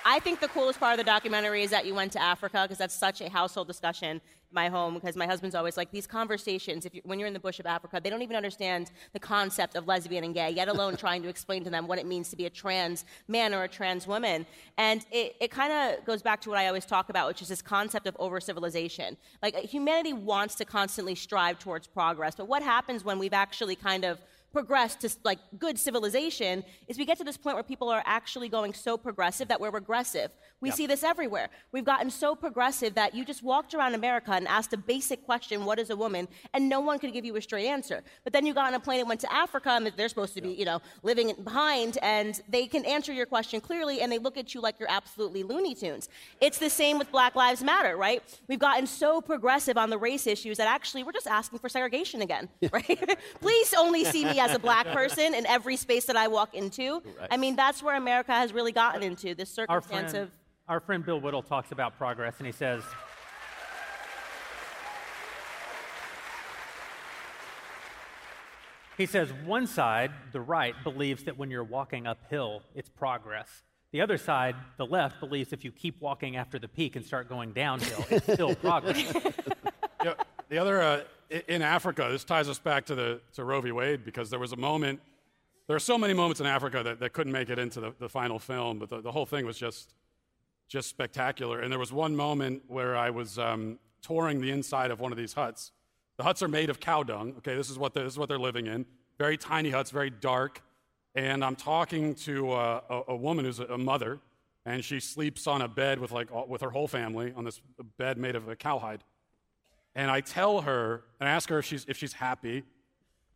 I 0.05 0.19
think 0.19 0.39
the 0.39 0.47
coolest 0.47 0.79
part 0.79 0.93
of 0.93 0.97
the 0.97 1.03
documentary 1.03 1.61
is 1.63 1.69
that 1.69 1.85
you 1.85 1.93
went 1.93 2.11
to 2.13 2.21
Africa 2.21 2.63
because 2.63 2.79
that's 2.79 2.95
such 2.95 3.21
a 3.21 3.29
household 3.29 3.67
discussion 3.67 4.09
in 4.09 4.21
my 4.53 4.69
home. 4.69 4.95
Because 4.95 5.15
my 5.15 5.25
husband's 5.25 5.55
always 5.55 5.77
like 5.77 5.91
these 5.91 6.07
conversations. 6.07 6.85
If 6.85 6.95
you, 6.95 7.01
when 7.03 7.19
you're 7.19 7.27
in 7.27 7.33
the 7.33 7.39
bush 7.39 7.59
of 7.59 7.65
Africa, 7.65 7.99
they 8.03 8.09
don't 8.09 8.21
even 8.21 8.35
understand 8.35 8.91
the 9.13 9.19
concept 9.19 9.75
of 9.75 9.87
lesbian 9.87 10.23
and 10.23 10.33
gay, 10.33 10.49
yet 10.51 10.67
alone 10.67 10.95
trying 11.05 11.21
to 11.23 11.29
explain 11.29 11.63
to 11.63 11.69
them 11.69 11.87
what 11.87 11.99
it 11.99 12.05
means 12.05 12.29
to 12.29 12.35
be 12.35 12.45
a 12.45 12.49
trans 12.49 13.05
man 13.27 13.53
or 13.53 13.63
a 13.63 13.67
trans 13.67 14.07
woman. 14.07 14.45
And 14.77 15.05
it, 15.11 15.35
it 15.39 15.51
kind 15.51 15.71
of 15.71 16.05
goes 16.05 16.21
back 16.21 16.41
to 16.41 16.49
what 16.49 16.57
I 16.57 16.67
always 16.67 16.85
talk 16.85 17.09
about, 17.09 17.27
which 17.27 17.41
is 17.41 17.47
this 17.47 17.61
concept 17.61 18.07
of 18.07 18.15
over 18.19 18.39
civilization. 18.39 19.17
Like 19.41 19.55
humanity 19.55 20.13
wants 20.13 20.55
to 20.55 20.65
constantly 20.65 21.15
strive 21.15 21.59
towards 21.59 21.87
progress, 21.87 22.35
but 22.35 22.47
what 22.47 22.63
happens 22.63 23.03
when 23.03 23.19
we've 23.19 23.33
actually 23.33 23.75
kind 23.75 24.05
of 24.05 24.19
progress 24.51 24.95
to 24.95 25.09
like 25.23 25.39
good 25.57 25.77
civilization 25.77 26.63
is 26.87 26.97
we 26.97 27.05
get 27.05 27.17
to 27.17 27.23
this 27.23 27.37
point 27.37 27.55
where 27.55 27.63
people 27.63 27.89
are 27.89 28.03
actually 28.05 28.49
going 28.49 28.73
so 28.73 28.97
progressive 28.97 29.47
that 29.47 29.59
we're 29.59 29.71
regressive. 29.71 30.31
We 30.59 30.69
see 30.69 30.85
this 30.85 31.03
everywhere. 31.03 31.49
We've 31.71 31.83
gotten 31.83 32.11
so 32.11 32.35
progressive 32.35 32.93
that 32.93 33.15
you 33.15 33.25
just 33.25 33.41
walked 33.41 33.73
around 33.73 33.95
America 33.95 34.31
and 34.33 34.47
asked 34.47 34.73
a 34.73 34.77
basic 34.77 35.25
question, 35.25 35.65
what 35.65 35.79
is 35.79 35.89
a 35.89 35.95
woman? 35.95 36.27
And 36.53 36.69
no 36.69 36.79
one 36.81 36.99
could 36.99 37.13
give 37.13 37.25
you 37.25 37.35
a 37.35 37.41
straight 37.41 37.65
answer. 37.65 38.03
But 38.23 38.33
then 38.33 38.45
you 38.45 38.53
got 38.53 38.67
on 38.67 38.75
a 38.75 38.79
plane 38.79 38.99
and 38.99 39.09
went 39.09 39.21
to 39.21 39.33
Africa 39.33 39.71
and 39.71 39.91
they're 39.97 40.09
supposed 40.09 40.35
to 40.35 40.41
be, 40.41 40.49
you 40.49 40.65
know, 40.65 40.79
living 41.01 41.33
behind 41.43 41.97
and 42.03 42.39
they 42.47 42.67
can 42.67 42.85
answer 42.85 43.11
your 43.11 43.25
question 43.25 43.59
clearly 43.59 44.01
and 44.01 44.11
they 44.11 44.19
look 44.19 44.37
at 44.37 44.53
you 44.53 44.61
like 44.61 44.75
you're 44.79 44.91
absolutely 44.91 45.41
Looney 45.41 45.73
Tunes. 45.73 46.09
It's 46.39 46.59
the 46.59 46.69
same 46.69 46.99
with 46.99 47.11
Black 47.11 47.35
Lives 47.35 47.63
Matter, 47.63 47.97
right? 47.97 48.21
We've 48.47 48.59
gotten 48.59 48.85
so 48.85 49.19
progressive 49.19 49.77
on 49.77 49.89
the 49.89 49.97
race 49.97 50.27
issues 50.27 50.57
that 50.57 50.67
actually 50.67 51.01
we're 51.01 51.11
just 51.11 51.27
asking 51.27 51.57
for 51.57 51.69
segregation 51.69 52.21
again, 52.21 52.49
right? 52.71 53.17
Please 53.41 53.73
only 53.75 54.03
see 54.05 54.25
me 54.25 54.39
as 54.41 54.55
a 54.55 54.59
black 54.59 54.87
person 54.87 55.33
in 55.33 55.45
every 55.45 55.75
space 55.77 56.05
that 56.05 56.15
I 56.17 56.27
walk 56.27 56.53
into. 56.53 57.01
I 57.29 57.37
mean, 57.37 57.55
that's 57.55 57.81
where 57.83 57.95
America 57.95 58.31
has 58.31 58.53
really 58.53 58.71
gotten 58.71 59.03
into 59.03 59.35
this 59.35 59.57
our 59.57 59.67
circumstance 59.81 60.11
friend, 60.11 60.23
of. 60.23 60.31
our 60.67 60.79
friend 60.79 61.05
Bill 61.05 61.19
Whittle 61.21 61.43
talks 61.43 61.71
about 61.71 61.97
progress, 61.97 62.35
and 62.39 62.45
he 62.45 62.51
says, 62.53 62.83
He 68.97 69.05
says 69.05 69.31
one 69.45 69.67
side, 69.67 70.11
the 70.31 70.41
right, 70.41 70.75
believes 70.83 71.23
that 71.23 71.37
when 71.37 71.49
you're 71.49 71.63
walking 71.63 72.05
uphill, 72.05 72.61
it's 72.75 72.89
progress. 72.89 73.63
The 73.91 74.01
other 74.01 74.17
side, 74.17 74.55
the 74.77 74.85
left, 74.85 75.19
believes 75.19 75.51
if 75.53 75.63
you 75.65 75.71
keep 75.71 75.99
walking 76.01 76.35
after 76.37 76.59
the 76.59 76.67
peak 76.67 76.95
and 76.95 77.05
start 77.05 77.27
going 77.27 77.51
downhill, 77.51 78.05
it's 78.09 78.31
still 78.31 78.55
progress. 78.67 79.01
Yeah, 80.03 80.15
the 80.49 80.57
other, 80.57 80.81
uh, 80.81 80.97
i- 80.97 81.03
in 81.47 81.61
Africa, 81.61 82.07
this 82.11 82.23
ties 82.23 82.49
us 82.49 82.59
back 82.59 82.85
to, 82.85 82.95
the, 82.95 83.21
to 83.33 83.43
Roe 83.43 83.61
v. 83.61 83.71
Wade 83.71 84.03
because 84.03 84.29
there 84.29 84.39
was 84.39 84.51
a 84.51 84.57
moment, 84.57 84.99
there 85.67 85.75
are 85.75 85.79
so 85.79 85.97
many 85.97 86.13
moments 86.13 86.41
in 86.41 86.45
Africa 86.45 86.83
that, 86.83 86.99
that 86.99 87.13
couldn't 87.13 87.31
make 87.31 87.49
it 87.49 87.57
into 87.57 87.79
the, 87.79 87.93
the 87.99 88.09
final 88.09 88.39
film, 88.39 88.79
but 88.79 88.89
the, 88.89 89.01
the 89.01 89.11
whole 89.11 89.25
thing 89.25 89.45
was 89.45 89.57
just, 89.57 89.93
just 90.67 90.89
spectacular. 90.89 91.61
And 91.61 91.71
there 91.71 91.79
was 91.79 91.93
one 91.93 92.15
moment 92.15 92.63
where 92.67 92.97
I 92.97 93.09
was 93.09 93.39
um, 93.39 93.79
touring 94.01 94.41
the 94.41 94.51
inside 94.51 94.91
of 94.91 94.99
one 94.99 95.11
of 95.11 95.17
these 95.17 95.33
huts. 95.33 95.71
The 96.17 96.23
huts 96.23 96.43
are 96.43 96.47
made 96.47 96.69
of 96.69 96.79
cow 96.79 97.03
dung. 97.03 97.35
Okay, 97.37 97.55
this 97.55 97.69
is 97.69 97.79
what, 97.79 97.93
this 97.93 98.13
is 98.13 98.19
what 98.19 98.27
they're 98.27 98.37
living 98.39 98.67
in. 98.67 98.85
Very 99.17 99.37
tiny 99.37 99.69
huts, 99.69 99.91
very 99.91 100.09
dark. 100.09 100.61
And 101.15 101.43
I'm 101.43 101.55
talking 101.55 102.15
to 102.15 102.51
uh, 102.51 102.81
a, 102.89 103.11
a 103.13 103.15
woman 103.15 103.45
who's 103.45 103.59
a, 103.59 103.65
a 103.65 103.77
mother, 103.77 104.19
and 104.65 104.83
she 104.83 104.99
sleeps 104.99 105.47
on 105.47 105.61
a 105.61 105.67
bed 105.67 105.99
with, 105.99 106.11
like, 106.11 106.29
with 106.47 106.61
her 106.61 106.69
whole 106.69 106.87
family 106.87 107.33
on 107.35 107.45
this 107.45 107.61
bed 107.97 108.17
made 108.17 108.35
of 108.35 108.47
a 108.49 108.55
cowhide. 108.55 109.03
And 109.95 110.09
I 110.09 110.21
tell 110.21 110.61
her 110.61 111.03
and 111.19 111.27
I 111.27 111.31
ask 111.31 111.49
her 111.49 111.59
if 111.59 111.65
she's, 111.65 111.85
if 111.87 111.97
she's 111.97 112.13
happy. 112.13 112.63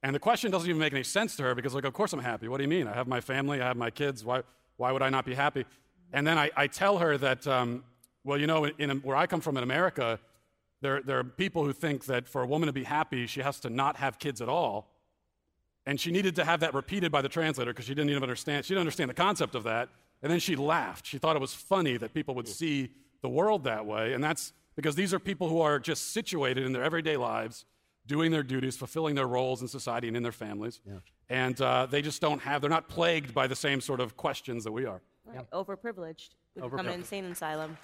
And 0.03 0.13
the 0.15 0.19
question 0.19 0.51
doesn't 0.51 0.69
even 0.69 0.79
make 0.79 0.93
any 0.93 1.03
sense 1.03 1.35
to 1.37 1.43
her 1.43 1.55
because, 1.55 1.73
like, 1.73 1.85
of 1.85 1.93
course 1.93 2.13
I'm 2.13 2.19
happy. 2.19 2.47
What 2.47 2.57
do 2.57 2.63
you 2.63 2.69
mean? 2.69 2.87
I 2.87 2.93
have 2.93 3.07
my 3.07 3.21
family, 3.21 3.61
I 3.61 3.67
have 3.67 3.77
my 3.77 3.89
kids. 3.89 4.23
Why, 4.23 4.43
why 4.77 4.91
would 4.91 5.01
I 5.01 5.09
not 5.09 5.25
be 5.25 5.33
happy? 5.33 5.65
And 6.13 6.25
then 6.25 6.37
I, 6.37 6.51
I 6.55 6.67
tell 6.67 6.99
her 6.99 7.17
that, 7.17 7.47
um, 7.47 7.83
well, 8.23 8.37
you 8.37 8.47
know, 8.47 8.65
in, 8.65 8.73
in, 8.77 8.97
where 8.99 9.17
I 9.17 9.25
come 9.25 9.41
from 9.41 9.57
in 9.57 9.63
America, 9.63 10.19
there, 10.81 11.01
there 11.01 11.19
are 11.19 11.23
people 11.23 11.65
who 11.65 11.73
think 11.73 12.05
that 12.05 12.27
for 12.27 12.43
a 12.43 12.47
woman 12.47 12.67
to 12.67 12.73
be 12.73 12.83
happy, 12.83 13.25
she 13.27 13.41
has 13.41 13.59
to 13.61 13.69
not 13.69 13.97
have 13.97 14.19
kids 14.19 14.41
at 14.41 14.49
all. 14.49 14.91
And 15.87 15.99
she 15.99 16.11
needed 16.11 16.35
to 16.35 16.45
have 16.45 16.59
that 16.61 16.73
repeated 16.73 17.11
by 17.11 17.21
the 17.21 17.29
translator 17.29 17.71
because 17.71 17.85
she 17.85 17.93
didn't 17.93 18.09
even 18.09 18.23
understand. 18.23 18.65
She 18.65 18.73
didn't 18.73 18.81
understand 18.81 19.09
the 19.09 19.15
concept 19.15 19.55
of 19.55 19.63
that. 19.63 19.89
And 20.21 20.31
then 20.31 20.39
she 20.39 20.55
laughed. 20.55 21.05
She 21.05 21.17
thought 21.17 21.35
it 21.35 21.41
was 21.41 21.53
funny 21.53 21.97
that 21.97 22.13
people 22.13 22.33
would 22.35 22.47
see 22.47 22.91
the 23.21 23.29
world 23.29 23.63
that 23.65 23.85
way. 23.85 24.13
And 24.13 24.23
that's 24.23 24.53
because 24.75 24.95
these 24.95 25.13
are 25.13 25.19
people 25.19 25.49
who 25.49 25.61
are 25.61 25.79
just 25.79 26.11
situated 26.11 26.65
in 26.65 26.73
their 26.73 26.83
everyday 26.83 27.17
lives, 27.17 27.65
doing 28.05 28.31
their 28.31 28.43
duties, 28.43 28.75
fulfilling 28.75 29.15
their 29.15 29.27
roles 29.27 29.61
in 29.61 29.67
society 29.67 30.07
and 30.07 30.17
in 30.17 30.23
their 30.23 30.31
families. 30.31 30.81
And 31.29 31.59
uh, 31.59 31.87
they 31.87 32.01
just 32.01 32.21
don't 32.21 32.41
have, 32.41 32.61
they're 32.61 32.69
not 32.69 32.87
plagued 32.87 33.33
by 33.33 33.47
the 33.47 33.55
same 33.55 33.81
sort 33.81 33.99
of 33.99 34.15
questions 34.17 34.63
that 34.63 34.71
we 34.71 34.85
are. 34.85 35.01
Right. 35.25 35.49
Overprivileged. 35.51 36.29
We 36.55 36.61
become 36.61 36.87
an 36.87 36.93
insane 36.93 37.25
asylum. 37.25 37.77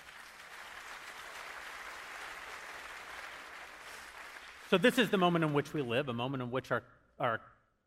So, 4.70 4.78
this 4.78 4.98
is 4.98 5.10
the 5.10 5.18
moment 5.18 5.44
in 5.44 5.52
which 5.52 5.74
we 5.74 5.82
live, 5.82 6.08
a 6.08 6.14
moment 6.14 6.42
in 6.42 6.50
which 6.50 6.72
our, 6.72 6.84
our 7.20 7.42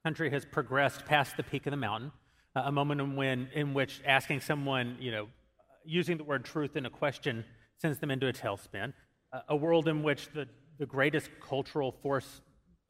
country 0.05 0.29
has 0.31 0.45
progressed 0.45 1.07
past 1.07 1.37
the 1.39 1.43
peak 1.43 1.67
of 1.67 1.71
the 1.71 1.79
mountain, 1.79 2.13
uh, 2.55 2.65
a 2.67 2.73
moment 2.73 3.01
in, 3.01 3.17
when, 3.17 3.49
in 3.55 3.73
which 3.73 4.03
asking 4.07 4.41
someone, 4.41 4.99
you 5.01 5.11
know, 5.11 5.29
using 5.87 6.19
the 6.19 6.25
word 6.25 6.45
truth 6.45 6.77
in 6.77 6.85
a 6.85 6.91
question 6.91 7.45
sends 7.79 7.99
them 7.99 8.11
into 8.11 8.29
a 8.29 8.33
tailspin, 8.33 8.93
uh, 9.33 9.41
a 9.49 9.57
world 9.57 9.89
in 9.89 10.03
which 10.03 10.29
the, 10.33 10.49
the 10.79 10.87
greatest 10.87 11.29
cultural 11.41 11.93
force 11.93 12.41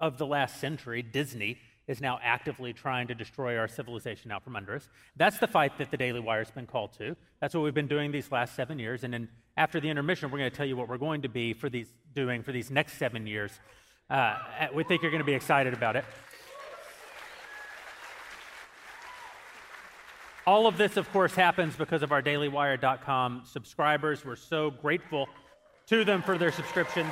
of 0.00 0.18
the 0.18 0.26
last 0.26 0.60
century, 0.60 1.02
Disney, 1.02 1.58
is 1.86 2.00
now 2.00 2.18
actively 2.22 2.72
trying 2.72 3.06
to 3.08 3.14
destroy 3.14 3.58
our 3.58 3.68
civilization 3.68 4.30
out 4.30 4.42
from 4.42 4.56
under 4.56 4.74
us. 4.74 4.88
That's 5.16 5.38
the 5.38 5.46
fight 5.46 5.76
that 5.78 5.90
the 5.90 5.96
Daily 5.96 6.20
Wire's 6.20 6.50
been 6.50 6.66
called 6.66 6.94
to. 6.98 7.16
That's 7.40 7.54
what 7.54 7.62
we've 7.62 7.74
been 7.74 7.88
doing 7.88 8.10
these 8.10 8.32
last 8.32 8.54
seven 8.54 8.78
years. 8.78 9.04
And 9.04 9.12
then 9.12 9.28
after 9.56 9.80
the 9.80 9.88
intermission, 9.88 10.30
we're 10.30 10.38
going 10.38 10.50
to 10.50 10.56
tell 10.56 10.66
you 10.66 10.76
what 10.76 10.88
we're 10.88 10.98
going 10.98 11.22
to 11.22 11.28
be 11.28 11.52
for 11.52 11.68
these 11.68 11.92
doing 12.14 12.42
for 12.42 12.52
these 12.52 12.70
next 12.70 12.94
seven 12.94 13.26
years. 13.26 13.52
Uh, 14.08 14.36
we 14.74 14.84
think 14.84 15.02
you're 15.02 15.10
going 15.10 15.22
to 15.22 15.26
be 15.26 15.34
excited 15.34 15.74
about 15.74 15.96
it. 15.96 16.04
All 20.46 20.66
of 20.66 20.76
this, 20.76 20.98
of 20.98 21.10
course, 21.10 21.34
happens 21.34 21.74
because 21.74 22.02
of 22.02 22.12
our 22.12 22.20
dailywire.com 22.20 23.44
subscribers. 23.46 24.26
We're 24.26 24.36
so 24.36 24.70
grateful 24.70 25.26
to 25.86 26.04
them 26.04 26.20
for 26.20 26.36
their 26.36 26.52
subscriptions. 26.52 27.10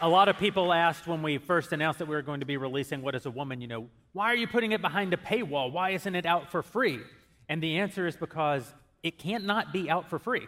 A 0.00 0.08
lot 0.08 0.28
of 0.28 0.38
people 0.38 0.72
asked 0.72 1.08
when 1.08 1.22
we 1.22 1.38
first 1.38 1.72
announced 1.72 1.98
that 1.98 2.06
we 2.06 2.14
were 2.14 2.22
going 2.22 2.40
to 2.40 2.46
be 2.46 2.56
releasing 2.56 3.02
What 3.02 3.16
is 3.16 3.26
a 3.26 3.32
Woman, 3.32 3.60
you 3.60 3.66
know, 3.66 3.88
why 4.12 4.26
are 4.26 4.36
you 4.36 4.46
putting 4.46 4.70
it 4.70 4.80
behind 4.80 5.12
a 5.12 5.16
paywall? 5.16 5.72
Why 5.72 5.90
isn't 5.90 6.14
it 6.14 6.24
out 6.24 6.52
for 6.52 6.62
free? 6.62 7.00
And 7.48 7.60
the 7.60 7.78
answer 7.78 8.06
is 8.06 8.14
because 8.14 8.72
it 9.02 9.18
can't 9.18 9.44
not 9.44 9.72
be 9.72 9.90
out 9.90 10.08
for 10.08 10.20
free. 10.20 10.46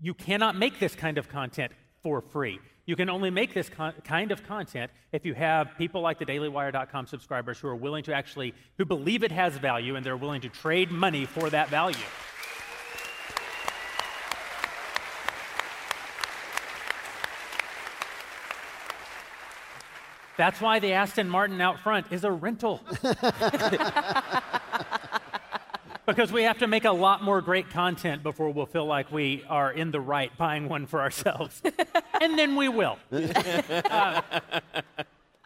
You 0.00 0.14
cannot 0.14 0.56
make 0.56 0.80
this 0.80 0.96
kind 0.96 1.16
of 1.16 1.28
content 1.28 1.72
for 2.08 2.22
free. 2.22 2.58
You 2.86 2.96
can 2.96 3.10
only 3.10 3.28
make 3.28 3.52
this 3.52 3.68
con- 3.68 3.92
kind 4.02 4.32
of 4.32 4.42
content 4.42 4.90
if 5.12 5.26
you 5.26 5.34
have 5.34 5.76
people 5.76 6.00
like 6.00 6.18
the 6.18 6.24
dailywire.com 6.24 7.06
subscribers 7.06 7.58
who 7.58 7.68
are 7.68 7.76
willing 7.76 8.02
to 8.04 8.14
actually 8.14 8.54
who 8.78 8.86
believe 8.86 9.22
it 9.22 9.30
has 9.30 9.58
value 9.58 9.94
and 9.94 10.06
they're 10.06 10.16
willing 10.16 10.40
to 10.40 10.48
trade 10.48 10.90
money 10.90 11.26
for 11.26 11.50
that 11.50 11.68
value. 11.68 11.98
That's 20.38 20.58
why 20.58 20.78
the 20.78 20.92
Aston 20.94 21.28
Martin 21.28 21.60
out 21.60 21.80
front 21.80 22.06
is 22.10 22.24
a 22.24 22.30
rental. 22.30 22.80
because 26.08 26.32
we 26.32 26.42
have 26.44 26.58
to 26.58 26.66
make 26.66 26.86
a 26.86 26.90
lot 26.90 27.22
more 27.22 27.42
great 27.42 27.68
content 27.68 28.22
before 28.22 28.50
we'll 28.50 28.64
feel 28.64 28.86
like 28.86 29.12
we 29.12 29.44
are 29.46 29.70
in 29.70 29.90
the 29.90 30.00
right 30.00 30.34
buying 30.38 30.66
one 30.66 30.86
for 30.86 31.02
ourselves. 31.02 31.62
and 32.22 32.38
then 32.38 32.56
we 32.56 32.68
will. 32.68 32.98
Uh, 33.90 34.20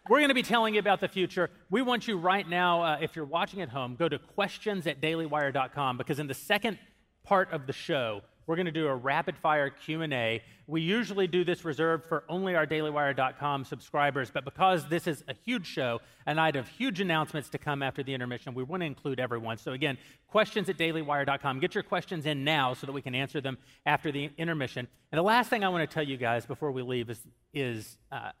we're 0.09 0.19
going 0.19 0.29
to 0.29 0.35
be 0.35 0.43
telling 0.43 0.73
you 0.73 0.79
about 0.79 0.99
the 0.99 1.07
future. 1.07 1.49
We 1.69 1.81
want 1.81 2.07
you 2.07 2.17
right 2.17 2.47
now, 2.47 2.83
uh, 2.83 2.97
if 3.01 3.15
you're 3.15 3.25
watching 3.25 3.61
at 3.61 3.69
home, 3.69 3.95
go 3.95 4.09
to 4.09 4.19
questions 4.19 4.85
at 4.85 4.99
dailywire.com 5.01 5.97
because 5.97 6.19
in 6.19 6.27
the 6.27 6.33
second 6.33 6.77
part 7.23 7.51
of 7.51 7.67
the 7.67 7.73
show, 7.73 8.21
we're 8.45 8.55
going 8.55 8.65
to 8.65 8.71
do 8.71 8.87
a 8.87 8.95
rapid 8.95 9.37
fire 9.37 9.69
q&a 9.69 10.41
we 10.67 10.81
usually 10.81 11.27
do 11.27 11.43
this 11.43 11.65
reserved 11.65 12.05
for 12.05 12.23
only 12.29 12.55
our 12.55 12.65
dailywire.com 12.65 13.65
subscribers 13.65 14.31
but 14.31 14.45
because 14.45 14.87
this 14.87 15.07
is 15.07 15.23
a 15.27 15.33
huge 15.33 15.65
show 15.65 15.99
a 16.25 16.33
night 16.33 16.55
of 16.55 16.67
huge 16.67 16.99
announcements 17.01 17.49
to 17.49 17.57
come 17.57 17.83
after 17.83 18.03
the 18.03 18.13
intermission 18.13 18.53
we 18.53 18.63
want 18.63 18.81
to 18.81 18.85
include 18.85 19.19
everyone. 19.19 19.57
So 19.57 19.73
again 19.73 19.97
questions 20.27 20.69
at 20.69 20.77
dailywire.com 20.77 21.59
get 21.59 21.75
your 21.75 21.83
questions 21.83 22.25
in 22.25 22.43
now 22.43 22.73
so 22.73 22.85
that 22.85 22.93
we 22.93 23.01
can 23.01 23.15
answer 23.15 23.41
them 23.41 23.57
after 23.85 24.11
the 24.11 24.29
intermission. 24.37 24.87
And 25.11 25.19
the 25.19 25.23
last 25.23 25.49
thing 25.49 25.63
i 25.63 25.69
want 25.69 25.89
to 25.89 25.93
tell 25.93 26.03
you 26.03 26.17
guys 26.17 26.45
before 26.45 26.71
we 26.71 26.81
leave 26.81 27.09
is, 27.09 27.19
is 27.53 27.97
uh, 28.11 28.31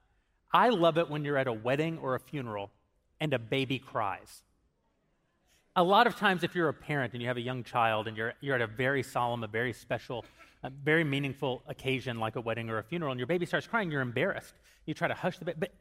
i 0.51 0.69
love 0.69 0.97
it 0.97 1.09
when 1.09 1.23
you're 1.23 1.37
at 1.37 1.47
a 1.47 1.53
wedding 1.53 1.97
or 1.99 2.15
a 2.15 2.19
funeral 2.19 2.71
and 3.19 3.33
a 3.33 3.39
baby 3.39 3.79
cries 3.79 4.43
a 5.75 5.83
lot 5.83 6.05
of 6.05 6.15
times 6.15 6.43
if 6.43 6.55
you're 6.55 6.69
a 6.69 6.73
parent 6.73 7.13
and 7.13 7.21
you 7.21 7.27
have 7.27 7.37
a 7.37 7.41
young 7.41 7.63
child 7.63 8.07
and 8.07 8.15
you're, 8.15 8.33
you're 8.41 8.55
at 8.55 8.61
a 8.61 8.67
very 8.67 9.01
solemn 9.01 9.43
a 9.43 9.47
very 9.47 9.73
special 9.73 10.23
a 10.63 10.69
very 10.69 11.03
meaningful 11.03 11.61
occasion 11.67 12.19
like 12.19 12.35
a 12.35 12.41
wedding 12.41 12.69
or 12.69 12.77
a 12.77 12.83
funeral 12.83 13.11
and 13.11 13.19
your 13.19 13.27
baby 13.27 13.45
starts 13.45 13.67
crying 13.67 13.89
you're 13.89 14.01
embarrassed. 14.01 14.53
You 14.85 14.93
try 14.93 15.07
to 15.07 15.13
hush 15.13 15.39
the 15.39 15.45
baby 15.45 15.57
but 15.59 15.71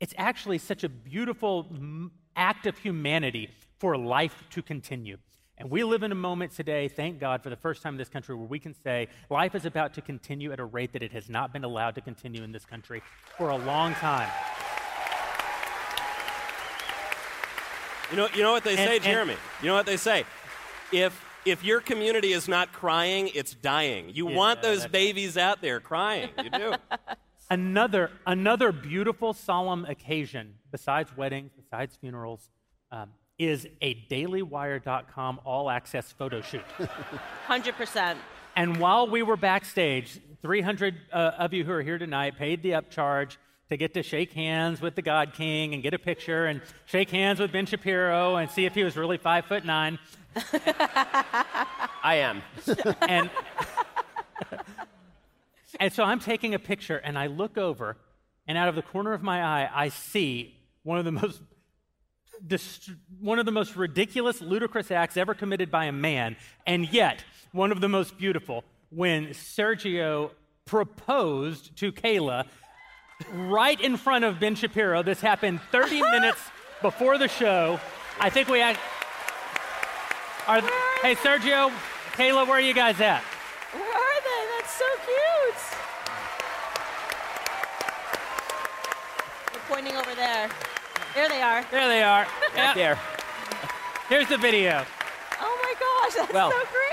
it's 0.00 0.14
actually 0.16 0.58
such 0.58 0.84
a 0.84 0.88
beautiful 0.88 1.66
act 2.36 2.66
of 2.66 2.76
humanity 2.78 3.50
for 3.78 3.96
life 3.96 4.44
to 4.50 4.62
continue. 4.62 5.16
And 5.56 5.70
we 5.70 5.82
live 5.82 6.04
in 6.04 6.12
a 6.12 6.16
moment 6.16 6.52
today 6.52 6.88
thank 6.88 7.18
god 7.18 7.42
for 7.42 7.48
the 7.48 7.56
first 7.56 7.82
time 7.82 7.94
in 7.94 7.98
this 7.98 8.10
country 8.10 8.34
where 8.34 8.46
we 8.46 8.58
can 8.58 8.74
say 8.74 9.08
life 9.30 9.54
is 9.54 9.64
about 9.64 9.94
to 9.94 10.02
continue 10.02 10.52
at 10.52 10.60
a 10.60 10.64
rate 10.64 10.92
that 10.92 11.02
it 11.02 11.12
has 11.12 11.30
not 11.30 11.54
been 11.54 11.64
allowed 11.64 11.94
to 11.94 12.00
continue 12.02 12.42
in 12.42 12.52
this 12.52 12.66
country 12.66 13.02
for 13.38 13.48
a 13.48 13.56
long 13.56 13.94
time 13.94 14.28
You 18.10 18.16
know, 18.16 18.28
you 18.34 18.42
know 18.42 18.52
what 18.52 18.64
they 18.64 18.76
And- 18.76 18.88
say, 18.88 18.96
and- 18.96 19.04
Jeremy? 19.04 19.36
You 19.62 19.68
know 19.68 19.74
what 19.74 19.86
they 19.86 19.96
say? 19.96 20.24
If 20.92 21.24
if 21.44 21.64
your 21.64 21.80
community 21.80 22.32
is 22.32 22.46
not 22.48 22.72
crying, 22.72 23.30
it's 23.34 23.54
dying. 23.54 24.10
You 24.12 24.28
Yeah, 24.28 24.36
want 24.36 24.60
those 24.62 24.78
that's- 24.80 24.92
babies 24.92 25.38
out 25.38 25.62
there 25.62 25.80
crying. 25.80 26.30
You 26.42 26.50
do. 26.50 26.74
another 27.50 28.10
another 28.26 28.72
beautiful 28.72 29.32
solemn 29.32 29.84
occasion 29.86 30.54
besides 30.70 31.16
weddings 31.16 31.50
besides 31.56 31.96
funerals 31.96 32.50
um, 32.92 33.08
is 33.38 33.66
a 33.80 33.94
dailywire.com 34.10 35.40
all 35.44 35.70
access 35.70 36.12
photo 36.12 36.42
shoot 36.42 36.60
100%. 37.46 38.16
and 38.56 38.76
while 38.78 39.08
we 39.08 39.22
were 39.22 39.36
backstage 39.36 40.20
300 40.42 40.94
uh, 41.10 41.16
of 41.38 41.54
you 41.54 41.64
who 41.64 41.72
are 41.72 41.82
here 41.82 41.96
tonight 41.98 42.36
paid 42.36 42.62
the 42.62 42.72
upcharge 42.72 43.38
to 43.70 43.76
get 43.76 43.94
to 43.94 44.02
shake 44.02 44.32
hands 44.32 44.80
with 44.80 44.94
the 44.94 45.02
god 45.02 45.34
king 45.34 45.74
and 45.74 45.82
get 45.82 45.94
a 45.94 45.98
picture 45.98 46.46
and 46.46 46.60
shake 46.86 47.10
hands 47.10 47.38
with 47.40 47.52
ben 47.52 47.66
shapiro 47.66 48.36
and 48.36 48.50
see 48.50 48.64
if 48.64 48.74
he 48.74 48.84
was 48.84 48.96
really 48.96 49.18
five 49.18 49.44
foot 49.44 49.64
nine 49.64 49.98
I 52.02 52.16
am. 52.16 52.42
and 53.02 53.30
and 55.80 55.92
so 55.92 56.04
I'm 56.04 56.20
taking 56.20 56.54
a 56.54 56.58
picture 56.58 56.96
and 56.96 57.18
I 57.18 57.26
look 57.26 57.58
over 57.58 57.96
and 58.46 58.56
out 58.56 58.68
of 58.68 58.74
the 58.74 58.82
corner 58.82 59.12
of 59.12 59.22
my 59.22 59.42
eye 59.42 59.70
I 59.72 59.88
see 59.88 60.56
one 60.82 60.98
of 60.98 61.04
the 61.04 61.12
most 61.12 61.40
dist- 62.46 62.90
one 63.20 63.38
of 63.38 63.46
the 63.46 63.52
most 63.52 63.76
ridiculous 63.76 64.40
ludicrous 64.40 64.90
acts 64.90 65.16
ever 65.16 65.34
committed 65.34 65.70
by 65.70 65.86
a 65.86 65.92
man 65.92 66.36
and 66.66 66.92
yet 66.92 67.24
one 67.52 67.72
of 67.72 67.80
the 67.80 67.88
most 67.88 68.16
beautiful 68.18 68.64
when 68.90 69.28
Sergio 69.28 70.30
proposed 70.64 71.76
to 71.78 71.92
Kayla 71.92 72.46
right 73.32 73.80
in 73.80 73.96
front 73.96 74.24
of 74.24 74.38
Ben 74.40 74.54
Shapiro. 74.54 75.02
This 75.02 75.20
happened 75.20 75.60
30 75.72 76.02
minutes 76.02 76.40
before 76.82 77.18
the 77.18 77.28
show. 77.28 77.80
I 78.20 78.30
think 78.30 78.48
we 78.48 78.60
act. 78.60 78.78
Are, 80.46 80.60
hey, 81.02 81.14
Sergio, 81.16 81.70
Kayla, 82.12 82.46
where 82.46 82.56
are 82.56 82.60
you 82.60 82.74
guys 82.74 83.00
at? 83.00 83.22
Where 83.72 83.82
are 83.82 84.20
they? 84.22 84.46
That's 84.56 84.72
so 84.72 84.84
cute. 85.04 85.62
They're 89.52 89.62
pointing 89.68 89.96
over 89.96 90.14
there. 90.14 90.48
There 91.14 91.28
they 91.28 91.42
are. 91.42 91.64
There 91.70 91.88
they 91.88 92.02
are. 92.02 92.26
Yeah. 92.56 92.74
There. 92.74 92.98
Here's 94.08 94.26
the 94.28 94.38
video. 94.38 94.84
Oh 95.40 95.58
my 95.62 95.74
gosh, 95.78 96.14
that's 96.16 96.32
Well- 96.32 96.50
so 96.50 96.56
great. 96.72 96.87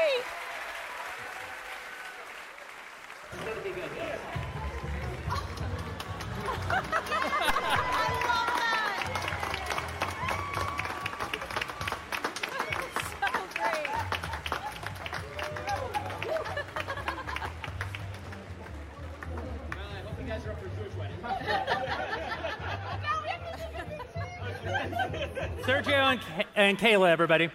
Sergio 25.66 26.11
and, 26.11 26.22
Ka- 26.22 26.43
and 26.55 26.78
Kayla, 26.78 27.09
everybody. 27.09 27.49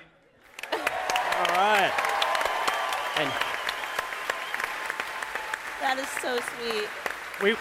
All 0.72 0.78
right. 1.54 1.92
And 3.16 3.30
That 5.80 5.96
is 5.96 6.08
so 6.20 6.40
sweet. 6.40 6.88
We, 7.40 7.56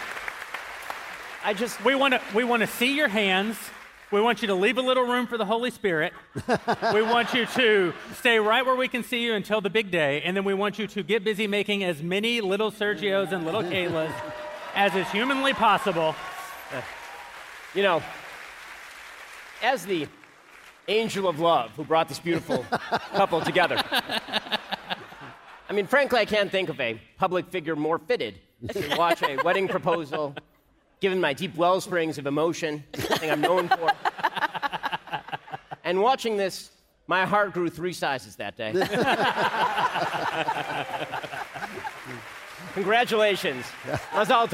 I 1.44 1.54
just 1.54 1.82
we 1.84 1.94
want 1.94 2.14
to 2.14 2.20
we 2.34 2.42
want 2.42 2.62
to 2.62 2.66
see 2.66 2.96
your 2.96 3.06
hands. 3.06 3.56
We 4.10 4.20
want 4.20 4.42
you 4.42 4.48
to 4.48 4.54
leave 4.56 4.76
a 4.76 4.82
little 4.82 5.04
room 5.04 5.28
for 5.28 5.38
the 5.38 5.44
Holy 5.44 5.70
Spirit. 5.70 6.12
we 6.92 7.02
want 7.02 7.32
you 7.32 7.46
to 7.46 7.94
stay 8.16 8.40
right 8.40 8.66
where 8.66 8.74
we 8.74 8.88
can 8.88 9.04
see 9.04 9.22
you 9.22 9.34
until 9.34 9.60
the 9.60 9.70
big 9.70 9.92
day, 9.92 10.20
and 10.22 10.36
then 10.36 10.42
we 10.42 10.52
want 10.52 10.80
you 10.80 10.88
to 10.88 11.04
get 11.04 11.22
busy 11.22 11.46
making 11.46 11.84
as 11.84 12.02
many 12.02 12.40
little 12.40 12.72
Sergios 12.72 13.30
and 13.30 13.44
little 13.44 13.62
Kaylas 13.62 14.12
as 14.74 14.96
is 14.96 15.08
humanly 15.12 15.52
possible. 15.52 16.16
you 17.72 17.84
know, 17.84 18.02
as 19.62 19.86
the 19.86 20.08
angel 20.90 21.28
of 21.28 21.38
love 21.38 21.70
who 21.76 21.84
brought 21.84 22.08
this 22.08 22.18
beautiful 22.18 22.64
couple 23.14 23.40
together. 23.40 23.76
I 25.68 25.72
mean, 25.72 25.86
frankly, 25.86 26.18
I 26.18 26.24
can't 26.24 26.50
think 26.50 26.68
of 26.68 26.80
a 26.80 27.00
public 27.16 27.46
figure 27.48 27.76
more 27.76 27.98
fitted 27.98 28.40
to 28.70 28.96
watch 28.98 29.22
a 29.22 29.36
wedding 29.44 29.68
proposal, 29.68 30.34
given 31.00 31.20
my 31.20 31.32
deep 31.32 31.54
wellsprings 31.56 32.18
of 32.18 32.26
emotion, 32.26 32.82
something 32.94 33.30
I'm 33.30 33.40
known 33.40 33.68
for. 33.68 33.90
And 35.82 36.02
watching 36.02 36.36
this, 36.36 36.70
my 37.06 37.24
heart 37.24 37.52
grew 37.54 37.70
three 37.70 37.94
sizes 37.94 38.36
that 38.36 38.56
day. 38.56 38.72
Congratulations. 42.74 43.64
Mazal 44.12 44.48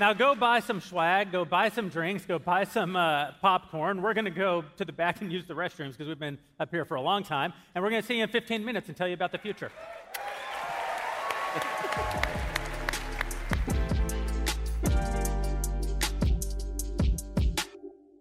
Now 0.00 0.14
go 0.14 0.34
buy 0.34 0.60
some 0.60 0.80
swag, 0.80 1.30
go 1.30 1.44
buy 1.44 1.68
some 1.68 1.90
drinks, 1.90 2.24
go 2.24 2.38
buy 2.38 2.64
some 2.64 2.96
uh, 2.96 3.32
popcorn. 3.42 4.00
We're 4.00 4.14
going 4.14 4.24
to 4.24 4.30
go 4.30 4.64
to 4.78 4.84
the 4.86 4.92
back 4.92 5.20
and 5.20 5.30
use 5.30 5.44
the 5.44 5.52
restrooms 5.52 5.90
because 5.90 6.08
we've 6.08 6.18
been 6.18 6.38
up 6.58 6.70
here 6.70 6.86
for 6.86 6.94
a 6.94 7.02
long 7.02 7.22
time, 7.22 7.52
and 7.74 7.84
we're 7.84 7.90
going 7.90 8.00
to 8.00 8.08
see 8.08 8.16
you 8.16 8.22
in 8.22 8.30
15 8.30 8.64
minutes 8.64 8.88
and 8.88 8.96
tell 8.96 9.06
you 9.06 9.12
about 9.12 9.30
the 9.30 9.36
future. 9.36 9.70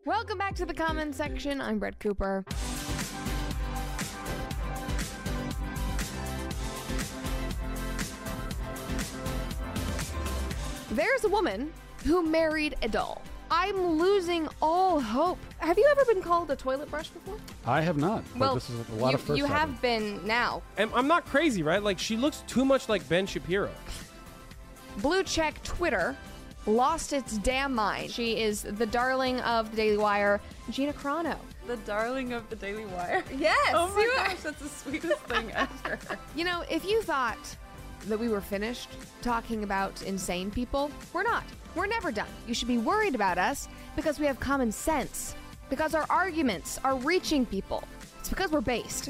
Welcome 0.05 0.37
back 0.37 0.55
to 0.55 0.65
the 0.65 0.73
comments 0.73 1.15
section. 1.17 1.61
I'm 1.61 1.79
Brett 1.79 1.97
Cooper. 1.97 2.43
There's 10.99 11.23
a 11.23 11.29
woman 11.29 11.71
who 12.03 12.21
married 12.23 12.75
a 12.81 12.89
doll. 12.89 13.21
I'm 13.49 13.81
losing 13.81 14.49
all 14.61 14.99
hope. 14.99 15.39
Have 15.59 15.77
you 15.77 15.87
ever 15.89 16.03
been 16.03 16.21
called 16.21 16.51
a 16.51 16.57
toilet 16.57 16.91
brush 16.91 17.07
before? 17.07 17.37
I 17.65 17.79
have 17.79 17.95
not. 17.95 18.25
But 18.33 18.39
well, 18.39 18.53
this 18.55 18.69
is 18.69 18.89
a 18.89 18.95
lot 18.95 19.11
you, 19.11 19.15
of 19.15 19.21
firsts. 19.21 19.37
you 19.37 19.45
happening. 19.45 19.75
have 19.75 19.81
been 19.81 20.27
now. 20.27 20.61
And 20.75 20.91
I'm 20.93 21.07
not 21.07 21.25
crazy, 21.25 21.63
right? 21.63 21.81
Like 21.81 21.99
she 21.99 22.17
looks 22.17 22.43
too 22.47 22.65
much 22.65 22.89
like 22.89 23.07
Ben 23.07 23.25
Shapiro. 23.25 23.71
Blue 24.97 25.23
Check 25.23 25.63
Twitter 25.63 26.17
lost 26.65 27.13
its 27.13 27.37
damn 27.37 27.73
mind. 27.73 28.11
She 28.11 28.37
is 28.37 28.63
the 28.63 28.85
darling 28.85 29.39
of 29.39 29.71
the 29.71 29.77
Daily 29.77 29.97
Wire, 29.97 30.41
Gina 30.69 30.91
Carano. 30.91 31.37
The 31.65 31.77
darling 31.77 32.33
of 32.33 32.49
the 32.49 32.57
Daily 32.57 32.85
Wire. 32.87 33.23
Yes. 33.37 33.71
Oh 33.73 33.87
my 33.95 34.05
gosh, 34.17 34.41
that's 34.41 34.61
the 34.61 34.67
sweetest 34.67 35.21
thing 35.21 35.49
ever. 35.55 35.97
You 36.35 36.43
know, 36.43 36.65
if 36.69 36.83
you 36.83 37.01
thought 37.03 37.55
that 38.07 38.19
we 38.19 38.29
were 38.29 38.41
finished 38.41 38.89
talking 39.21 39.63
about 39.63 40.01
insane 40.03 40.51
people, 40.51 40.91
we're 41.13 41.23
not. 41.23 41.43
We're 41.75 41.87
never 41.87 42.11
done. 42.11 42.27
You 42.47 42.53
should 42.53 42.67
be 42.67 42.77
worried 42.77 43.15
about 43.15 43.37
us 43.37 43.67
because 43.95 44.19
we 44.19 44.25
have 44.25 44.39
common 44.39 44.71
sense, 44.71 45.35
because 45.69 45.93
our 45.93 46.05
arguments 46.09 46.79
are 46.83 46.95
reaching 46.95 47.45
people. 47.45 47.83
It's 48.19 48.29
because 48.29 48.51
we're 48.51 48.61
based. 48.61 49.09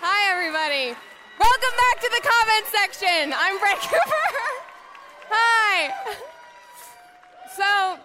Hi, 0.00 0.30
everybody. 0.30 0.96
Welcome 1.38 1.74
back 1.76 2.00
to 2.00 2.10
the 2.10 2.20
comment 2.22 2.66
section. 2.70 3.32
I'm 3.36 3.58
Brett 3.58 3.80
Cooper. 3.80 4.28
Hi. 5.30 6.30
So, 7.56 7.98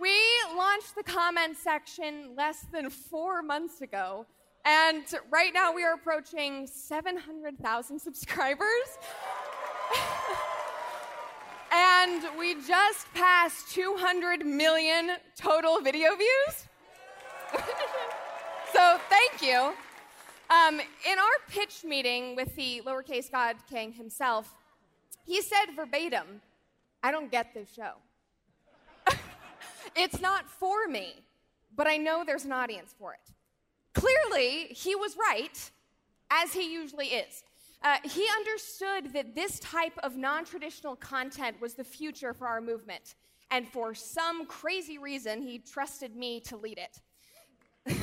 we 0.00 0.16
launched 0.56 0.94
the 0.94 1.02
comment 1.02 1.56
section 1.56 2.36
less 2.36 2.64
than 2.72 2.88
four 2.88 3.42
months 3.42 3.80
ago, 3.80 4.24
and 4.64 5.02
right 5.32 5.52
now 5.52 5.74
we 5.74 5.82
are 5.82 5.94
approaching 5.94 6.68
700,000 6.68 7.98
subscribers. 8.00 8.98
and 11.72 12.22
we 12.38 12.54
just 12.62 13.12
passed 13.14 13.72
200 13.72 14.46
million 14.46 15.16
total 15.36 15.80
video 15.80 16.14
views. 16.14 16.68
so, 18.72 19.00
thank 19.08 19.42
you. 19.42 19.72
Um, 20.50 20.78
in 20.78 21.18
our 21.18 21.38
pitch 21.48 21.82
meeting 21.82 22.36
with 22.36 22.54
the 22.54 22.80
lowercase 22.86 23.28
God 23.28 23.56
King 23.68 23.92
himself, 23.92 24.54
he 25.26 25.42
said 25.42 25.74
verbatim, 25.74 26.42
I 27.02 27.10
don't 27.10 27.30
get 27.30 27.52
this 27.54 27.72
show. 27.74 27.94
It's 29.96 30.20
not 30.20 30.48
for 30.48 30.86
me, 30.88 31.24
but 31.76 31.86
I 31.86 31.96
know 31.96 32.24
there's 32.24 32.44
an 32.44 32.52
audience 32.52 32.94
for 32.98 33.14
it. 33.14 33.32
Clearly, 33.94 34.68
he 34.70 34.94
was 34.94 35.16
right, 35.16 35.70
as 36.30 36.52
he 36.52 36.72
usually 36.72 37.06
is. 37.06 37.42
Uh, 37.82 37.96
he 38.04 38.26
understood 38.36 39.12
that 39.14 39.34
this 39.34 39.58
type 39.60 39.98
of 40.02 40.16
non 40.16 40.44
traditional 40.44 40.94
content 40.96 41.60
was 41.60 41.74
the 41.74 41.84
future 41.84 42.34
for 42.34 42.46
our 42.46 42.60
movement, 42.60 43.14
and 43.50 43.66
for 43.68 43.94
some 43.94 44.46
crazy 44.46 44.98
reason, 44.98 45.42
he 45.42 45.58
trusted 45.58 46.14
me 46.14 46.40
to 46.40 46.56
lead 46.56 46.78
it. 46.78 47.00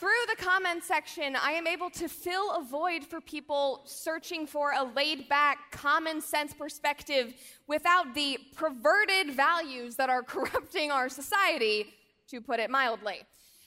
Through 0.00 0.10
the 0.36 0.42
comment 0.42 0.82
section, 0.82 1.36
I 1.36 1.52
am 1.52 1.66
able 1.66 1.90
to 1.90 2.08
fill 2.08 2.52
a 2.52 2.62
void 2.62 3.04
for 3.04 3.20
people 3.20 3.82
searching 3.84 4.46
for 4.46 4.72
a 4.72 4.82
laid 4.82 5.28
back, 5.28 5.70
common 5.70 6.20
sense 6.20 6.52
perspective 6.52 7.34
without 7.66 8.14
the 8.14 8.38
perverted 8.56 9.34
values 9.34 9.96
that 9.96 10.10
are 10.10 10.22
corrupting 10.34 10.90
our 10.90 11.08
society, 11.08 11.92
to 12.28 12.40
put 12.40 12.58
it 12.58 12.70
mildly. 12.70 13.20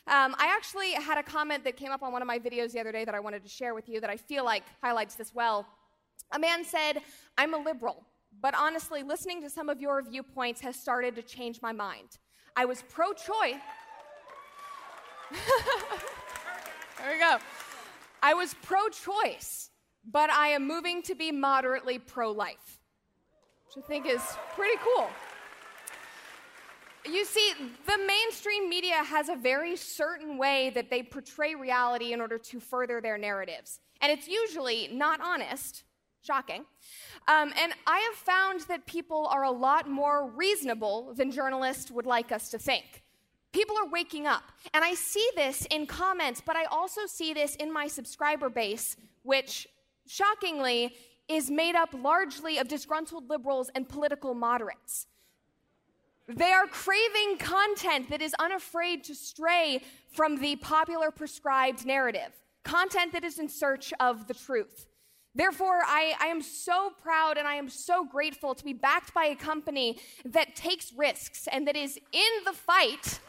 Um, 0.08 0.36
I 0.40 0.48
actually 0.48 0.92
had 0.94 1.18
a 1.18 1.24
comment 1.24 1.64
that 1.64 1.78
came 1.78 1.92
up 1.92 2.02
on 2.02 2.12
one 2.12 2.22
of 2.22 2.28
my 2.28 2.40
videos 2.40 2.72
the 2.72 2.80
other 2.80 2.92
day 2.92 3.06
that 3.06 3.14
I 3.16 3.20
wanted 3.20 3.44
to 3.44 3.50
share 3.50 3.76
with 3.76 3.88
you 3.88 4.02
that 4.02 4.10
I 4.10 4.18
feel 4.18 4.44
like 4.44 4.64
highlights 4.82 5.16
this 5.16 5.34
well. 5.34 5.66
A 6.32 6.40
man 6.40 6.66
said, 6.66 7.02
I'm 7.38 7.54
a 7.54 7.58
liberal, 7.58 8.04
but 8.42 8.56
honestly, 8.56 9.04
listening 9.04 9.42
to 9.44 9.50
some 9.50 9.70
of 9.70 9.80
your 9.80 10.02
viewpoints 10.02 10.62
has 10.62 10.76
started 10.76 11.16
to 11.16 11.22
change 11.22 11.62
my 11.62 11.72
mind. 11.72 12.18
I 12.56 12.66
was 12.66 12.84
pro 12.90 13.14
choice. 13.14 13.56
there 16.98 17.14
we 17.14 17.20
go. 17.20 17.38
I 18.22 18.34
was 18.34 18.56
pro 18.64 18.90
choice, 18.90 19.70
but 20.10 20.30
I 20.30 20.50
am 20.50 20.68
moving 20.68 21.02
to 21.04 21.16
be 21.16 21.32
moderately 21.32 22.00
pro 22.00 22.32
life, 22.32 22.80
which 23.66 23.84
I 23.84 23.88
think 23.88 24.06
is 24.06 24.22
pretty 24.56 24.78
cool. 24.84 25.08
You 27.06 27.24
see, 27.24 27.54
the 27.86 27.98
mainstream 28.06 28.70
media 28.70 28.96
has 28.96 29.30
a 29.30 29.36
very 29.36 29.78
certain 29.78 30.38
way 30.38 30.72
that 30.72 30.90
they 30.90 31.04
portray 31.04 31.56
reality 31.56 32.12
in 32.12 32.20
order 32.20 32.38
to 32.38 32.60
further 32.60 33.00
their 33.00 33.18
narratives. 33.18 33.80
And 34.02 34.12
it's 34.12 34.28
usually 34.28 34.90
not 34.92 35.22
honest, 35.22 35.84
shocking. 36.22 36.66
Um, 37.28 37.54
and 37.58 37.74
I 37.86 38.00
have 38.00 38.16
found 38.16 38.62
that 38.68 38.86
people 38.86 39.28
are 39.28 39.44
a 39.44 39.52
lot 39.52 39.90
more 39.90 40.30
reasonable 40.30 41.14
than 41.16 41.32
journalists 41.32 41.90
would 41.92 42.06
like 42.06 42.32
us 42.32 42.50
to 42.50 42.60
think. 42.60 43.04
People 43.58 43.76
are 43.80 43.90
waking 43.90 44.28
up. 44.28 44.44
And 44.72 44.86
I 44.86 44.94
see 44.94 45.28
this 45.36 45.66
in 45.72 45.88
comments, 45.88 46.44
but 46.46 46.56
I 46.56 46.66
also 46.66 47.08
see 47.08 47.34
this 47.34 47.56
in 47.56 47.74
my 47.74 47.88
subscriber 47.88 48.50
base, 48.50 48.96
which 49.24 49.68
shockingly 50.06 50.94
is 51.28 51.50
made 51.50 51.74
up 51.76 51.90
largely 51.92 52.60
of 52.60 52.68
disgruntled 52.68 53.32
liberals 53.32 53.72
and 53.74 53.90
political 53.90 54.36
moderates. 54.36 55.08
They 56.28 56.52
are 56.52 56.68
craving 56.68 57.40
content 57.40 58.12
that 58.12 58.22
is 58.22 58.36
unafraid 58.38 59.04
to 59.06 59.16
stray 59.16 59.82
from 60.12 60.38
the 60.38 60.58
popular 60.58 61.10
prescribed 61.10 61.84
narrative, 61.84 62.34
content 62.64 63.12
that 63.14 63.24
is 63.24 63.40
in 63.40 63.50
search 63.50 63.92
of 64.00 64.28
the 64.28 64.36
truth. 64.36 64.86
Therefore, 65.38 65.82
I, 65.86 66.16
I, 66.20 66.28
am 66.28 66.42
so 66.42 66.92
proud 67.04 67.38
and 67.38 67.48
I 67.48 67.54
am 67.56 67.70
so 67.70 68.04
grateful 68.04 68.56
to 68.56 68.66
be 68.66 68.74
backed 68.74 69.14
by 69.14 69.26
a 69.26 69.36
company 69.36 70.00
that 70.26 70.56
takes 70.56 70.92
risks 70.92 71.48
and 71.52 71.68
that 71.68 71.76
is 71.76 71.96
in 72.12 72.44
the 72.44 72.54
fight. 72.54 73.20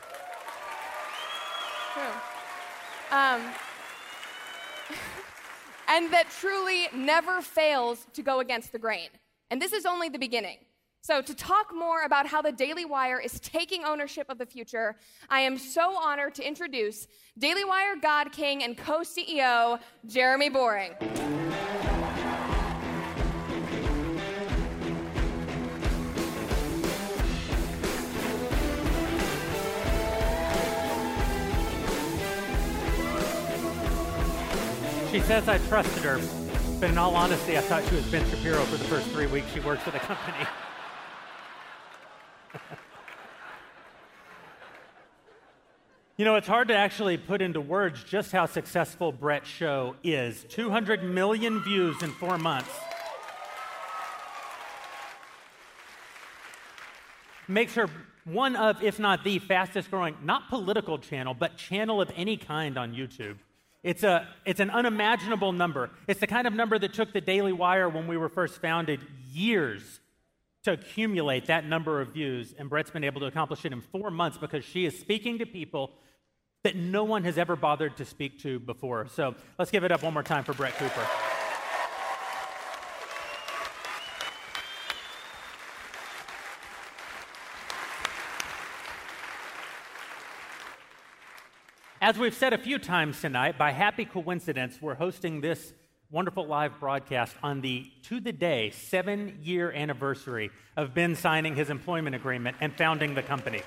Um, 3.11 3.43
and 5.89 6.11
that 6.11 6.31
truly 6.31 6.89
never 6.95 7.43
fails 7.43 8.07
to 8.15 8.23
go 8.23 8.41
against 8.41 8.73
the 8.73 8.79
grain. 8.79 9.11
And 9.51 9.61
this 9.61 9.75
is 9.75 9.85
only 9.85 10.09
the 10.09 10.19
beginning. 10.19 10.57
So, 11.03 11.21
to 11.21 11.35
talk 11.35 11.75
more 11.75 12.05
about 12.05 12.27
how 12.27 12.41
the 12.41 12.53
Daily 12.53 12.87
Wire 12.87 13.21
is 13.21 13.39
taking 13.41 13.85
ownership 13.85 14.27
of 14.31 14.39
the 14.39 14.47
future, 14.47 14.97
I 15.29 15.41
am 15.41 15.57
so 15.59 15.97
honored 15.97 16.35
to 16.37 16.47
introduce 16.47 17.07
Daily 17.39 17.65
Wire 17.65 17.97
God 18.01 18.33
King 18.33 18.65
and 18.65 18.77
co 18.77 19.01
CEO, 19.01 19.79
Jeremy 20.07 20.51
Boreing. 20.51 21.68
She 35.11 35.21
says 35.21 35.49
I 35.49 35.57
trusted 35.69 36.03
her, 36.03 36.21
but 36.79 36.91
in 36.91 36.99
all 36.99 37.17
honesty, 37.17 37.57
I 37.57 37.63
thought 37.63 37.83
she 37.89 37.95
was 37.95 38.05
Ben 38.11 38.29
Shapiro 38.29 38.63
for 38.65 38.77
the 38.77 38.85
first 38.85 39.09
three 39.09 39.25
weeks 39.25 39.51
she 39.55 39.61
worked 39.61 39.81
for 39.81 39.91
the 39.91 40.01
company. 40.01 40.37
you 46.19 46.27
know, 46.27 46.37
it's 46.37 46.47
hard 46.47 46.69
to 46.69 46.77
actually 46.77 47.17
put 47.17 47.41
into 47.41 47.59
words 47.59 48.05
just 48.05 48.33
how 48.33 48.45
successful 48.45 49.11
Brett's 49.11 49.49
show 49.49 49.97
is 50.05 50.45
200 50.51 51.03
million 51.03 51.63
views 51.63 52.03
in 52.03 52.11
four 52.11 52.37
months. 52.37 52.69
Makes 57.49 57.77
her 57.77 57.89
one 58.27 58.57
of, 58.57 58.83
if 58.83 58.99
not 58.99 59.25
the 59.25 59.39
fastest 59.39 59.91
growing, 59.91 60.19
not 60.23 60.51
political 60.51 60.99
channel, 60.99 61.33
but 61.33 61.57
channel 61.57 62.03
of 62.03 62.13
any 62.15 62.37
kind 62.37 62.77
on 62.77 62.93
YouTube. 62.93 63.39
It's, 63.83 64.03
a, 64.03 64.27
it's 64.45 64.61
an 64.61 64.71
unimaginable 64.71 65.53
number. 65.53 65.91
It's 66.07 66.21
the 66.21 66.27
kind 66.27 66.47
of 66.47 66.53
number 66.53 66.79
that 66.79 66.93
took 66.93 67.13
the 67.13 67.21
Daily 67.21 67.53
Wire 67.53 67.89
when 67.89 68.07
we 68.07 68.17
were 68.17 68.29
first 68.29 68.61
founded 68.61 69.01
years 69.31 70.01
to 70.65 70.73
accumulate 70.73 71.47
that 71.47 71.65
number 71.65 72.01
of 72.01 72.13
views. 72.13 72.55
And 72.59 72.69
Brett's 72.69 72.91
been 72.91 73.05
able 73.05 73.21
to 73.21 73.27
accomplish 73.27 73.65
it 73.65 73.73
in 73.73 73.81
four 73.81 74.11
months 74.11 74.37
because 74.37 74.65
she 74.65 74.85
is 74.85 74.99
speaking 74.99 75.39
to 75.39 75.47
people 75.47 75.93
that 76.65 76.75
no 76.75 77.05
one 77.05 77.23
has 77.23 77.39
ever 77.39 77.55
bothered 77.55 77.97
to 77.99 78.05
speak 78.05 78.41
to 78.41 78.59
before. 78.59 79.07
So 79.09 79.37
let's 79.59 79.71
give 79.71 79.85
it 79.85 79.93
up 79.93 80.03
one 80.03 80.13
more 80.13 80.25
time 80.25 80.43
for 80.43 80.55
Brett 80.55 80.77
Cooper. 80.77 81.07
As 92.01 92.17
we've 92.17 92.35
said 92.35 92.53
a 92.53 92.59
few 92.59 92.79
times 92.79 93.21
tonight, 93.21 93.59
by 93.59 93.73
happy 93.73 94.05
coincidence, 94.05 94.81
we're 94.81 94.95
hosting 94.95 95.41
this 95.41 95.73
wonderful 96.13 96.47
live 96.47 96.79
broadcast 96.79 97.35
on 97.43 97.61
the 97.61 97.91
to 98.05 98.21
the 98.21 98.31
day 98.31 98.71
seven 98.71 99.41
year 99.43 99.73
anniversary 99.73 100.51
of 100.77 100.95
Ben 100.95 101.17
signing 101.17 101.57
his 101.57 101.71
employment 101.71 102.15
agreement 102.15 102.57
and 102.61 102.73
founding 102.73 103.17
the 103.17 103.23
company. 103.25 103.63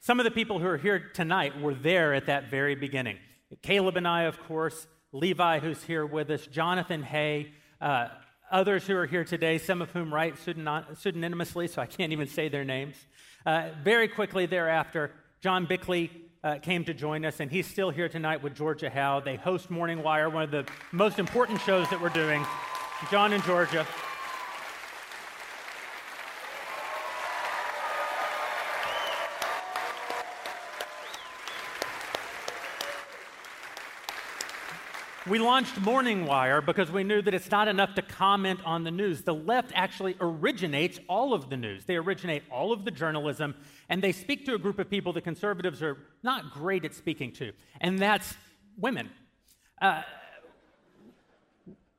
Some 0.00 0.18
of 0.18 0.24
the 0.24 0.30
people 0.30 0.60
who 0.60 0.66
are 0.66 0.78
here 0.78 1.10
tonight 1.12 1.60
were 1.60 1.74
there 1.74 2.14
at 2.14 2.24
that 2.24 2.50
very 2.50 2.74
beginning. 2.74 3.18
Caleb 3.60 3.98
and 3.98 4.08
I, 4.08 4.22
of 4.22 4.42
course, 4.44 4.86
Levi, 5.12 5.58
who's 5.58 5.82
here 5.82 6.06
with 6.06 6.30
us, 6.30 6.46
Jonathan 6.46 7.02
Hay, 7.02 7.52
uh, 7.82 8.08
others 8.54 8.86
who 8.86 8.94
are 8.96 9.04
here 9.04 9.24
today, 9.24 9.58
some 9.58 9.82
of 9.82 9.90
whom 9.90 10.14
write 10.14 10.36
pseudonymously, 10.36 11.68
so 11.68 11.82
I 11.82 11.86
can't 11.86 12.12
even 12.12 12.28
say 12.28 12.48
their 12.48 12.64
names. 12.64 12.94
Uh, 13.44 13.70
very 13.82 14.06
quickly 14.06 14.46
thereafter, 14.46 15.10
John 15.40 15.66
Bickley 15.66 16.08
uh, 16.44 16.58
came 16.58 16.84
to 16.84 16.94
join 16.94 17.24
us, 17.24 17.40
and 17.40 17.50
he's 17.50 17.66
still 17.66 17.90
here 17.90 18.08
tonight 18.08 18.44
with 18.44 18.54
Georgia 18.54 18.88
Howe. 18.88 19.18
They 19.18 19.34
host 19.34 19.70
Morning 19.70 20.04
Wire, 20.04 20.30
one 20.30 20.44
of 20.44 20.52
the 20.52 20.64
most 20.92 21.18
important 21.18 21.60
shows 21.62 21.90
that 21.90 22.00
we're 22.00 22.10
doing. 22.10 22.46
John 23.10 23.32
and 23.32 23.42
Georgia. 23.42 23.84
We 35.26 35.38
launched 35.38 35.80
Morning 35.80 36.26
Wire 36.26 36.60
because 36.60 36.90
we 36.90 37.02
knew 37.02 37.22
that 37.22 37.32
it's 37.32 37.50
not 37.50 37.66
enough 37.66 37.94
to 37.94 38.02
comment 38.02 38.60
on 38.66 38.84
the 38.84 38.90
news. 38.90 39.22
The 39.22 39.32
left 39.32 39.72
actually 39.74 40.16
originates 40.20 41.00
all 41.08 41.32
of 41.32 41.48
the 41.48 41.56
news. 41.56 41.86
They 41.86 41.96
originate 41.96 42.42
all 42.50 42.74
of 42.74 42.84
the 42.84 42.90
journalism, 42.90 43.54
and 43.88 44.02
they 44.02 44.12
speak 44.12 44.44
to 44.44 44.54
a 44.54 44.58
group 44.58 44.78
of 44.78 44.90
people 44.90 45.14
that 45.14 45.24
conservatives 45.24 45.82
are 45.82 45.96
not 46.22 46.52
great 46.52 46.84
at 46.84 46.92
speaking 46.92 47.32
to, 47.32 47.52
and 47.80 47.98
that's 47.98 48.34
women. 48.76 49.08
Uh, 49.80 50.02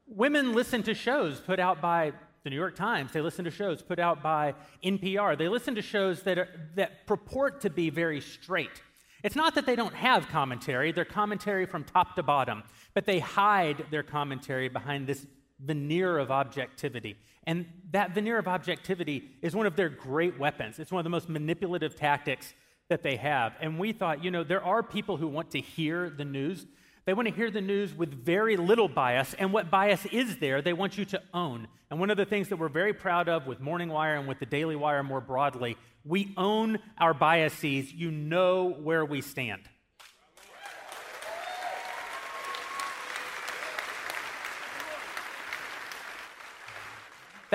women 0.06 0.54
listen 0.54 0.84
to 0.84 0.94
shows 0.94 1.40
put 1.40 1.60
out 1.60 1.82
by 1.82 2.14
the 2.44 2.52
New 2.52 2.56
York 2.56 2.76
Times. 2.76 3.12
They 3.12 3.22
listen 3.22 3.44
to 3.46 3.52
shows 3.52 3.82
put 3.82 3.98
out 3.98 4.22
by 4.22 4.54
NPR. 4.84 5.36
They 5.36 5.50
listen 5.50 5.74
to 5.74 5.82
shows 5.82 6.22
that, 6.24 6.38
are, 6.38 6.50
that 6.76 7.08
purport 7.08 7.62
to 7.62 7.72
be 7.72 7.90
very 7.90 8.22
straight. 8.22 8.84
It's 9.26 9.36
not 9.36 9.56
that 9.56 9.66
they 9.66 9.76
don't 9.76 9.96
have 9.96 10.28
commentary, 10.28 10.92
they're 10.92 11.04
commentary 11.04 11.66
from 11.66 11.84
top 11.84 12.16
to 12.16 12.22
bottom, 12.22 12.62
but 12.94 13.08
they 13.08 13.18
hide 13.18 13.88
their 13.90 14.04
commentary 14.04 14.70
behind 14.70 15.08
this 15.08 15.26
veneer 15.60 16.20
of 16.20 16.30
objectivity. 16.30 17.18
And 17.48 17.66
that 17.90 18.14
veneer 18.14 18.38
of 18.38 18.48
objectivity 18.48 19.32
is 19.42 19.56
one 19.56 19.66
of 19.66 19.76
their 19.76 19.90
great 19.90 20.38
weapons. 20.38 20.78
It's 20.78 20.92
one 20.92 21.00
of 21.00 21.06
the 21.06 21.10
most 21.10 21.28
manipulative 21.28 21.96
tactics 21.96 22.54
that 22.88 23.02
they 23.02 23.16
have. 23.16 23.54
And 23.60 23.80
we 23.80 23.94
thought, 23.94 24.24
you 24.24 24.30
know, 24.30 24.44
there 24.44 24.64
are 24.64 24.84
people 24.84 25.18
who 25.18 25.28
want 25.28 25.50
to 25.52 25.60
hear 25.60 26.12
the 26.12 26.26
news. 26.26 26.68
They 27.06 27.14
want 27.14 27.28
to 27.28 27.34
hear 27.34 27.52
the 27.52 27.62
news 27.62 27.94
with 27.94 28.14
very 28.26 28.58
little 28.58 28.88
bias. 28.88 29.36
And 29.38 29.54
what 29.54 29.70
bias 29.70 30.06
is 30.08 30.38
there, 30.38 30.62
they 30.62 30.74
want 30.74 30.98
you 30.98 31.06
to 31.06 31.22
own. 31.34 31.68
And 31.92 32.00
one 32.00 32.10
of 32.10 32.18
the 32.18 32.26
things 32.26 32.50
that 32.50 32.58
we're 32.58 32.68
very 32.68 32.94
proud 32.94 33.30
of 33.30 33.46
with 33.46 33.60
Morning 33.60 33.90
Wire 33.90 34.16
and 34.16 34.28
with 34.28 34.40
the 34.40 34.46
Daily 34.46 34.76
Wire 34.76 35.04
more 35.04 35.22
broadly 35.22 35.78
we 36.06 36.34
own 36.38 36.78
our 36.98 37.14
biases. 37.14 37.92
You 37.92 38.12
know 38.12 38.70
where 38.70 39.04
we 39.04 39.22
stand. 39.22 39.64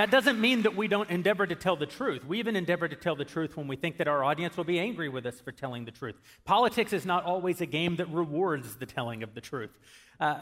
That 0.00 0.10
doesn't 0.10 0.40
mean 0.40 0.62
that 0.62 0.74
we 0.74 0.88
don't 0.88 1.10
endeavor 1.10 1.46
to 1.46 1.54
tell 1.54 1.76
the 1.76 1.84
truth. 1.84 2.24
We 2.24 2.38
even 2.38 2.56
endeavor 2.56 2.88
to 2.88 2.96
tell 2.96 3.16
the 3.16 3.26
truth 3.26 3.58
when 3.58 3.68
we 3.68 3.76
think 3.76 3.98
that 3.98 4.08
our 4.08 4.24
audience 4.24 4.56
will 4.56 4.64
be 4.64 4.80
angry 4.80 5.10
with 5.10 5.26
us 5.26 5.38
for 5.40 5.52
telling 5.52 5.84
the 5.84 5.90
truth. 5.90 6.18
Politics 6.46 6.94
is 6.94 7.04
not 7.04 7.24
always 7.24 7.60
a 7.60 7.66
game 7.66 7.96
that 7.96 8.08
rewards 8.08 8.76
the 8.76 8.86
telling 8.86 9.22
of 9.22 9.34
the 9.34 9.42
truth. 9.42 9.78
Uh, 10.18 10.38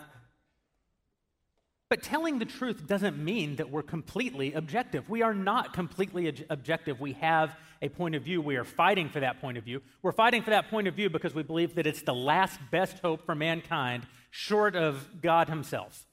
but 1.89 2.05
telling 2.05 2.39
the 2.39 2.45
truth 2.45 2.87
doesn't 2.87 3.19
mean 3.19 3.57
that 3.57 3.69
we're 3.69 3.83
completely 3.83 4.53
objective. 4.53 5.11
We 5.11 5.23
are 5.23 5.35
not 5.35 5.73
completely 5.73 6.29
ob- 6.29 6.37
objective. 6.51 7.01
We 7.01 7.15
have 7.15 7.57
a 7.83 7.89
point 7.89 8.15
of 8.15 8.23
view. 8.23 8.41
We 8.41 8.55
are 8.59 8.65
fighting 8.65 9.09
for 9.09 9.19
that 9.19 9.41
point 9.41 9.59
of 9.59 9.65
view. 9.65 9.83
We're 10.03 10.13
fighting 10.13 10.43
for 10.43 10.51
that 10.51 10.71
point 10.71 10.87
of 10.87 10.95
view 10.95 11.11
because 11.11 11.35
we 11.35 11.43
believe 11.43 11.75
that 11.75 11.87
it's 11.89 12.03
the 12.03 12.15
last 12.15 12.61
best 12.71 13.01
hope 13.01 13.27
for 13.27 13.35
mankind, 13.35 14.07
short 14.31 14.77
of 14.77 15.21
God 15.21 15.49
Himself. 15.49 16.07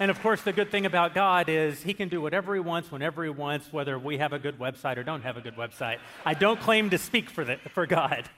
And 0.00 0.10
of 0.12 0.20
course, 0.20 0.42
the 0.42 0.52
good 0.52 0.70
thing 0.70 0.86
about 0.86 1.14
God 1.14 1.48
is 1.48 1.82
He 1.82 1.92
can 1.92 2.08
do 2.08 2.20
whatever 2.20 2.54
He 2.54 2.60
wants, 2.60 2.92
whenever 2.92 3.24
He 3.24 3.30
wants, 3.30 3.72
whether 3.72 3.98
we 3.98 4.18
have 4.18 4.32
a 4.32 4.38
good 4.38 4.58
website 4.58 4.96
or 4.96 5.02
don't 5.02 5.22
have 5.22 5.36
a 5.36 5.40
good 5.40 5.56
website. 5.56 5.98
I 6.24 6.34
don't 6.34 6.60
claim 6.60 6.90
to 6.90 6.98
speak 6.98 7.28
for, 7.28 7.44
the, 7.44 7.56
for 7.74 7.86
God. 7.86 8.28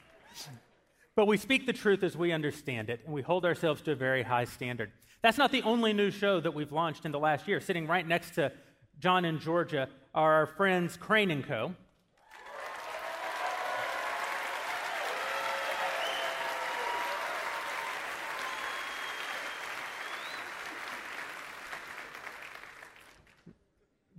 But 1.14 1.26
we 1.26 1.36
speak 1.36 1.66
the 1.66 1.74
truth 1.74 2.02
as 2.02 2.16
we 2.16 2.32
understand 2.32 2.88
it, 2.88 3.00
and 3.04 3.12
we 3.12 3.20
hold 3.20 3.44
ourselves 3.44 3.82
to 3.82 3.92
a 3.92 3.94
very 3.94 4.22
high 4.22 4.44
standard. 4.44 4.90
That's 5.22 5.36
not 5.36 5.52
the 5.52 5.62
only 5.62 5.92
new 5.92 6.10
show 6.10 6.40
that 6.40 6.54
we've 6.54 6.72
launched 6.72 7.04
in 7.04 7.12
the 7.12 7.18
last 7.18 7.46
year. 7.46 7.60
Sitting 7.60 7.86
right 7.86 8.06
next 8.06 8.36
to 8.36 8.52
John 8.98 9.26
in 9.26 9.38
Georgia 9.38 9.88
are 10.14 10.32
our 10.32 10.46
friends 10.46 10.96
Crain 10.96 11.30
and 11.30 11.44
Co. 11.44 11.74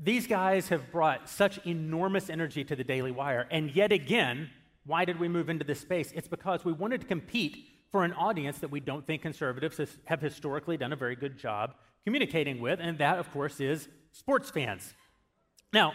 These 0.03 0.25
guys 0.25 0.69
have 0.69 0.91
brought 0.91 1.29
such 1.29 1.59
enormous 1.65 2.29
energy 2.29 2.63
to 2.63 2.75
the 2.75 2.83
Daily 2.83 3.11
Wire. 3.11 3.47
And 3.51 3.69
yet 3.75 3.91
again, 3.91 4.49
why 4.83 5.05
did 5.05 5.19
we 5.19 5.27
move 5.27 5.47
into 5.47 5.63
this 5.63 5.79
space? 5.79 6.11
It's 6.15 6.27
because 6.27 6.65
we 6.65 6.73
wanted 6.73 7.01
to 7.01 7.07
compete 7.07 7.67
for 7.91 8.03
an 8.03 8.13
audience 8.13 8.57
that 8.59 8.71
we 8.71 8.79
don't 8.79 9.05
think 9.05 9.21
conservatives 9.21 9.79
have 10.05 10.21
historically 10.21 10.75
done 10.75 10.91
a 10.91 10.95
very 10.95 11.15
good 11.15 11.37
job 11.37 11.75
communicating 12.03 12.59
with, 12.61 12.79
and 12.81 12.97
that, 12.97 13.19
of 13.19 13.31
course, 13.31 13.59
is 13.59 13.89
sports 14.11 14.49
fans. 14.49 14.93
Now, 15.71 15.93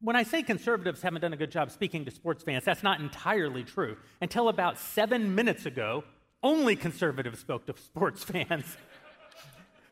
when 0.00 0.14
I 0.14 0.22
say 0.22 0.42
conservatives 0.42 1.02
haven't 1.02 1.22
done 1.22 1.32
a 1.32 1.36
good 1.36 1.50
job 1.50 1.72
speaking 1.72 2.04
to 2.04 2.10
sports 2.12 2.44
fans, 2.44 2.64
that's 2.64 2.82
not 2.82 3.00
entirely 3.00 3.64
true. 3.64 3.96
Until 4.20 4.48
about 4.48 4.78
seven 4.78 5.34
minutes 5.34 5.66
ago, 5.66 6.04
only 6.42 6.76
conservatives 6.76 7.40
spoke 7.40 7.66
to 7.66 7.74
sports 7.76 8.22
fans. 8.24 8.76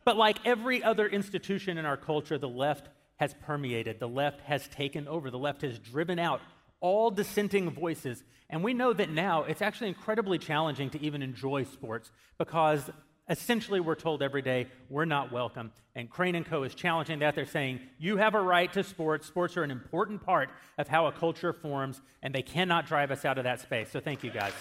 But 0.04 0.16
like 0.16 0.38
every 0.44 0.82
other 0.82 1.06
institution 1.06 1.78
in 1.78 1.86
our 1.86 1.96
culture, 1.96 2.38
the 2.38 2.48
left 2.48 2.88
has 3.16 3.34
permeated, 3.34 4.00
the 4.00 4.08
left 4.08 4.40
has 4.42 4.66
taken 4.68 5.08
over, 5.08 5.30
the 5.30 5.38
left 5.38 5.62
has 5.62 5.78
driven 5.78 6.18
out 6.18 6.40
all 6.80 7.10
dissenting 7.10 7.70
voices. 7.70 8.22
And 8.50 8.62
we 8.62 8.74
know 8.74 8.92
that 8.92 9.10
now 9.10 9.44
it's 9.44 9.62
actually 9.62 9.88
incredibly 9.88 10.38
challenging 10.38 10.90
to 10.90 11.00
even 11.00 11.22
enjoy 11.22 11.64
sports 11.64 12.10
because 12.38 12.90
essentially 13.28 13.80
we're 13.80 13.94
told 13.94 14.22
every 14.22 14.42
day 14.42 14.66
we're 14.90 15.06
not 15.06 15.32
welcome. 15.32 15.72
And 15.94 16.10
Crain 16.10 16.34
and 16.34 16.44
Co. 16.44 16.64
is 16.64 16.74
challenging 16.74 17.20
that. 17.20 17.34
They're 17.34 17.46
saying 17.46 17.80
you 17.98 18.16
have 18.18 18.34
a 18.34 18.40
right 18.40 18.70
to 18.74 18.84
sports. 18.84 19.26
Sports 19.26 19.56
are 19.56 19.62
an 19.62 19.70
important 19.70 20.22
part 20.22 20.50
of 20.76 20.88
how 20.88 21.06
a 21.06 21.12
culture 21.12 21.52
forms, 21.52 22.02
and 22.22 22.34
they 22.34 22.42
cannot 22.42 22.86
drive 22.86 23.10
us 23.10 23.24
out 23.24 23.38
of 23.38 23.44
that 23.44 23.60
space. 23.60 23.90
So 23.90 24.00
thank 24.00 24.22
you 24.22 24.30
guys. 24.30 24.52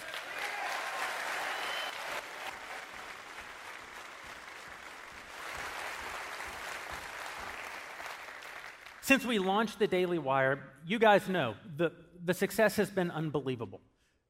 Since 9.04 9.26
we 9.26 9.38
launched 9.38 9.78
the 9.78 9.86
Daily 9.86 10.18
Wire, 10.18 10.60
you 10.86 10.98
guys 10.98 11.28
know 11.28 11.56
the, 11.76 11.92
the 12.24 12.32
success 12.32 12.76
has 12.76 12.88
been 12.88 13.10
unbelievable. 13.10 13.82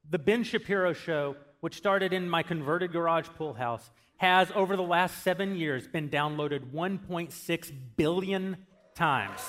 The 0.09 0.19
Ben 0.19 0.43
Shapiro 0.43 0.91
Show, 0.91 1.37
which 1.61 1.77
started 1.77 2.11
in 2.11 2.29
my 2.29 2.43
converted 2.43 2.91
garage 2.91 3.29
pool 3.37 3.53
house, 3.53 3.89
has 4.17 4.51
over 4.53 4.75
the 4.75 4.83
last 4.83 5.23
seven 5.23 5.55
years 5.55 5.87
been 5.87 6.09
downloaded 6.09 6.73
1.6 6.73 7.71
billion 7.95 8.57
times. 8.95 9.39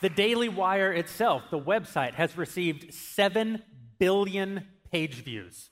The 0.00 0.08
Daily 0.08 0.48
Wire 0.48 0.90
itself, 0.90 1.42
the 1.50 1.60
website, 1.60 2.14
has 2.14 2.38
received 2.38 2.94
7 2.94 3.62
billion 3.98 4.66
page 4.90 5.16
views. 5.22 5.68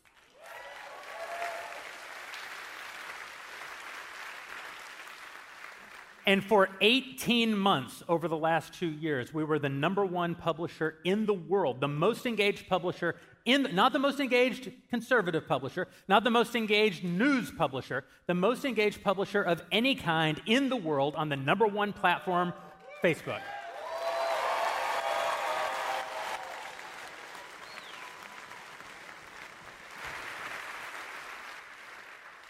And 6.26 6.42
for 6.42 6.70
18 6.80 7.56
months 7.56 8.02
over 8.08 8.28
the 8.28 8.36
last 8.36 8.72
two 8.72 8.88
years, 8.88 9.34
we 9.34 9.44
were 9.44 9.58
the 9.58 9.68
number 9.68 10.06
one 10.06 10.34
publisher 10.34 10.96
in 11.04 11.26
the 11.26 11.34
world, 11.34 11.80
the 11.80 11.88
most 11.88 12.24
engaged 12.24 12.66
publisher 12.66 13.16
in, 13.44 13.68
not 13.74 13.92
the 13.92 13.98
most 13.98 14.20
engaged 14.20 14.72
conservative 14.88 15.46
publisher, 15.46 15.86
not 16.08 16.24
the 16.24 16.30
most 16.30 16.56
engaged 16.56 17.04
news 17.04 17.50
publisher, 17.50 18.04
the 18.26 18.32
most 18.32 18.64
engaged 18.64 19.02
publisher 19.04 19.42
of 19.42 19.62
any 19.70 19.94
kind 19.94 20.40
in 20.46 20.70
the 20.70 20.76
world 20.76 21.14
on 21.14 21.28
the 21.28 21.36
number 21.36 21.66
one 21.66 21.92
platform, 21.92 22.54
Facebook. 23.02 23.40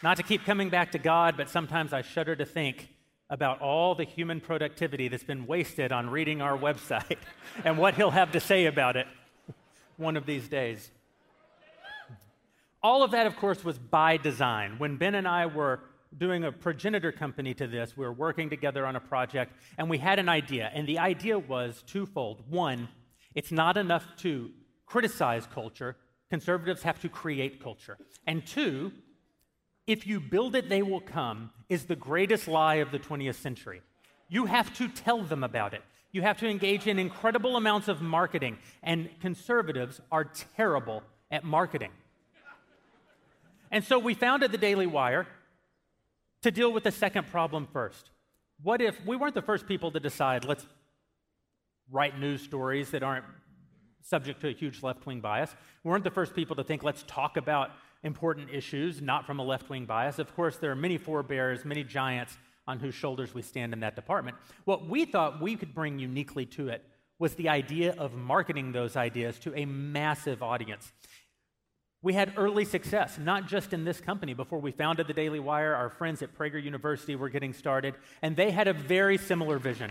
Not 0.00 0.18
to 0.18 0.22
keep 0.22 0.44
coming 0.44 0.68
back 0.68 0.92
to 0.92 0.98
God, 0.98 1.36
but 1.36 1.50
sometimes 1.50 1.92
I 1.92 2.02
shudder 2.02 2.36
to 2.36 2.44
think 2.44 2.93
about 3.30 3.60
all 3.60 3.94
the 3.94 4.04
human 4.04 4.40
productivity 4.40 5.08
that's 5.08 5.24
been 5.24 5.46
wasted 5.46 5.92
on 5.92 6.10
reading 6.10 6.42
our 6.42 6.56
website 6.56 7.18
and 7.64 7.78
what 7.78 7.94
he'll 7.94 8.10
have 8.10 8.32
to 8.32 8.40
say 8.40 8.66
about 8.66 8.96
it 8.96 9.06
one 9.96 10.16
of 10.16 10.26
these 10.26 10.48
days. 10.48 10.90
All 12.82 13.02
of 13.02 13.12
that, 13.12 13.26
of 13.26 13.36
course, 13.36 13.64
was 13.64 13.78
by 13.78 14.18
design. 14.18 14.78
When 14.78 14.96
Ben 14.96 15.14
and 15.14 15.26
I 15.26 15.46
were 15.46 15.80
doing 16.16 16.44
a 16.44 16.52
progenitor 16.52 17.12
company 17.12 17.54
to 17.54 17.66
this, 17.66 17.96
we 17.96 18.04
were 18.04 18.12
working 18.12 18.50
together 18.50 18.86
on 18.86 18.94
a 18.94 19.00
project, 19.00 19.52
and 19.78 19.88
we 19.88 19.98
had 19.98 20.18
an 20.18 20.28
idea. 20.28 20.70
And 20.74 20.86
the 20.86 20.98
idea 20.98 21.38
was 21.38 21.82
twofold. 21.86 22.42
One, 22.48 22.88
it's 23.34 23.50
not 23.50 23.76
enough 23.76 24.04
to 24.18 24.50
criticize 24.86 25.46
culture, 25.46 25.96
conservatives 26.30 26.82
have 26.82 27.00
to 27.00 27.08
create 27.08 27.62
culture. 27.62 27.96
And 28.26 28.46
two, 28.46 28.92
if 29.86 30.06
you 30.06 30.20
build 30.20 30.54
it, 30.54 30.68
they 30.68 30.82
will 30.82 31.00
come, 31.00 31.50
is 31.68 31.84
the 31.84 31.96
greatest 31.96 32.48
lie 32.48 32.76
of 32.76 32.90
the 32.90 32.98
20th 32.98 33.36
century. 33.36 33.82
You 34.28 34.46
have 34.46 34.74
to 34.78 34.88
tell 34.88 35.22
them 35.22 35.44
about 35.44 35.74
it. 35.74 35.82
You 36.12 36.22
have 36.22 36.38
to 36.38 36.48
engage 36.48 36.86
in 36.86 36.98
incredible 36.98 37.56
amounts 37.56 37.88
of 37.88 38.00
marketing, 38.00 38.58
and 38.82 39.08
conservatives 39.20 40.00
are 40.10 40.24
terrible 40.56 41.02
at 41.30 41.44
marketing. 41.44 41.90
And 43.70 43.82
so 43.84 43.98
we 43.98 44.14
founded 44.14 44.52
the 44.52 44.58
Daily 44.58 44.86
Wire 44.86 45.26
to 46.42 46.50
deal 46.50 46.72
with 46.72 46.84
the 46.84 46.92
second 46.92 47.26
problem 47.26 47.66
first. 47.72 48.10
What 48.62 48.80
if 48.80 48.96
we 49.04 49.16
weren't 49.16 49.34
the 49.34 49.42
first 49.42 49.66
people 49.66 49.90
to 49.90 50.00
decide, 50.00 50.44
let's 50.44 50.64
write 51.90 52.18
news 52.18 52.40
stories 52.40 52.90
that 52.92 53.02
aren't 53.02 53.24
subject 54.02 54.40
to 54.42 54.48
a 54.48 54.52
huge 54.52 54.82
left 54.82 55.04
wing 55.06 55.20
bias? 55.20 55.54
We 55.82 55.90
weren't 55.90 56.04
the 56.04 56.10
first 56.10 56.34
people 56.34 56.54
to 56.56 56.64
think, 56.64 56.84
let's 56.84 57.02
talk 57.08 57.36
about 57.36 57.70
important 58.04 58.50
issues, 58.50 59.02
not 59.02 59.26
from 59.26 59.40
a 59.40 59.42
left 59.42 59.68
wing 59.68 59.86
bias. 59.86 60.18
Of 60.18 60.34
course, 60.36 60.56
there 60.58 60.70
are 60.70 60.76
many 60.76 60.98
forebears, 60.98 61.64
many 61.64 61.82
giants 61.82 62.36
on 62.66 62.78
whose 62.78 62.94
shoulders 62.94 63.34
we 63.34 63.42
stand 63.42 63.72
in 63.72 63.80
that 63.80 63.96
department. 63.96 64.36
What 64.64 64.88
we 64.88 65.04
thought 65.04 65.42
we 65.42 65.56
could 65.56 65.74
bring 65.74 65.98
uniquely 65.98 66.46
to 66.46 66.68
it 66.68 66.84
was 67.18 67.34
the 67.34 67.48
idea 67.48 67.94
of 67.96 68.14
marketing 68.14 68.72
those 68.72 68.96
ideas 68.96 69.38
to 69.40 69.54
a 69.58 69.64
massive 69.64 70.42
audience. 70.42 70.92
We 72.02 72.12
had 72.12 72.34
early 72.36 72.66
success, 72.66 73.18
not 73.18 73.46
just 73.48 73.72
in 73.72 73.84
this 73.84 74.00
company. 74.00 74.34
Before 74.34 74.58
we 74.58 74.72
founded 74.72 75.06
the 75.06 75.14
Daily 75.14 75.40
Wire, 75.40 75.74
our 75.74 75.88
friends 75.88 76.20
at 76.20 76.36
Prager 76.36 76.62
University 76.62 77.16
were 77.16 77.30
getting 77.30 77.54
started, 77.54 77.94
and 78.20 78.36
they 78.36 78.50
had 78.50 78.68
a 78.68 78.74
very 78.74 79.16
similar 79.16 79.58
vision. 79.58 79.90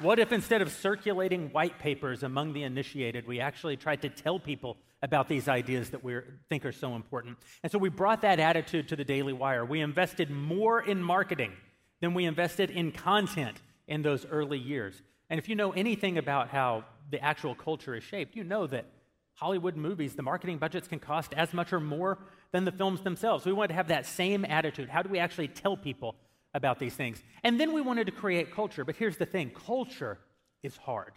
What 0.00 0.18
if 0.18 0.32
instead 0.32 0.62
of 0.62 0.72
circulating 0.72 1.50
white 1.50 1.78
papers 1.78 2.22
among 2.22 2.54
the 2.54 2.62
initiated, 2.62 3.26
we 3.26 3.38
actually 3.38 3.76
tried 3.76 4.00
to 4.00 4.08
tell 4.08 4.38
people 4.38 4.78
about 5.02 5.28
these 5.28 5.46
ideas 5.46 5.90
that 5.90 6.02
we 6.02 6.16
think 6.48 6.64
are 6.64 6.72
so 6.72 6.96
important? 6.96 7.36
And 7.62 7.70
so 7.70 7.76
we 7.76 7.90
brought 7.90 8.22
that 8.22 8.40
attitude 8.40 8.88
to 8.88 8.96
the 8.96 9.04
Daily 9.04 9.34
Wire. 9.34 9.62
We 9.62 9.82
invested 9.82 10.30
more 10.30 10.80
in 10.80 11.02
marketing 11.02 11.52
than 12.00 12.14
we 12.14 12.24
invested 12.24 12.70
in 12.70 12.92
content 12.92 13.58
in 13.88 14.00
those 14.00 14.24
early 14.24 14.58
years. 14.58 15.02
And 15.28 15.38
if 15.38 15.50
you 15.50 15.54
know 15.54 15.72
anything 15.72 16.16
about 16.16 16.48
how 16.48 16.84
the 17.10 17.22
actual 17.22 17.54
culture 17.54 17.94
is 17.94 18.02
shaped, 18.02 18.34
you 18.34 18.42
know 18.42 18.66
that 18.68 18.86
Hollywood 19.34 19.76
movies, 19.76 20.14
the 20.14 20.22
marketing 20.22 20.56
budgets 20.56 20.88
can 20.88 20.98
cost 20.98 21.34
as 21.34 21.52
much 21.52 21.74
or 21.74 21.80
more 21.80 22.16
than 22.52 22.64
the 22.64 22.72
films 22.72 23.02
themselves. 23.02 23.44
We 23.44 23.52
wanted 23.52 23.68
to 23.68 23.74
have 23.74 23.88
that 23.88 24.06
same 24.06 24.46
attitude. 24.46 24.88
How 24.88 25.02
do 25.02 25.10
we 25.10 25.18
actually 25.18 25.48
tell 25.48 25.76
people 25.76 26.16
about 26.54 26.78
these 26.78 26.94
things. 26.94 27.22
And 27.42 27.60
then 27.60 27.72
we 27.72 27.80
wanted 27.80 28.06
to 28.06 28.12
create 28.12 28.54
culture. 28.54 28.84
But 28.84 28.96
here's 28.96 29.16
the 29.16 29.26
thing 29.26 29.50
culture 29.50 30.18
is 30.62 30.76
hard, 30.76 31.12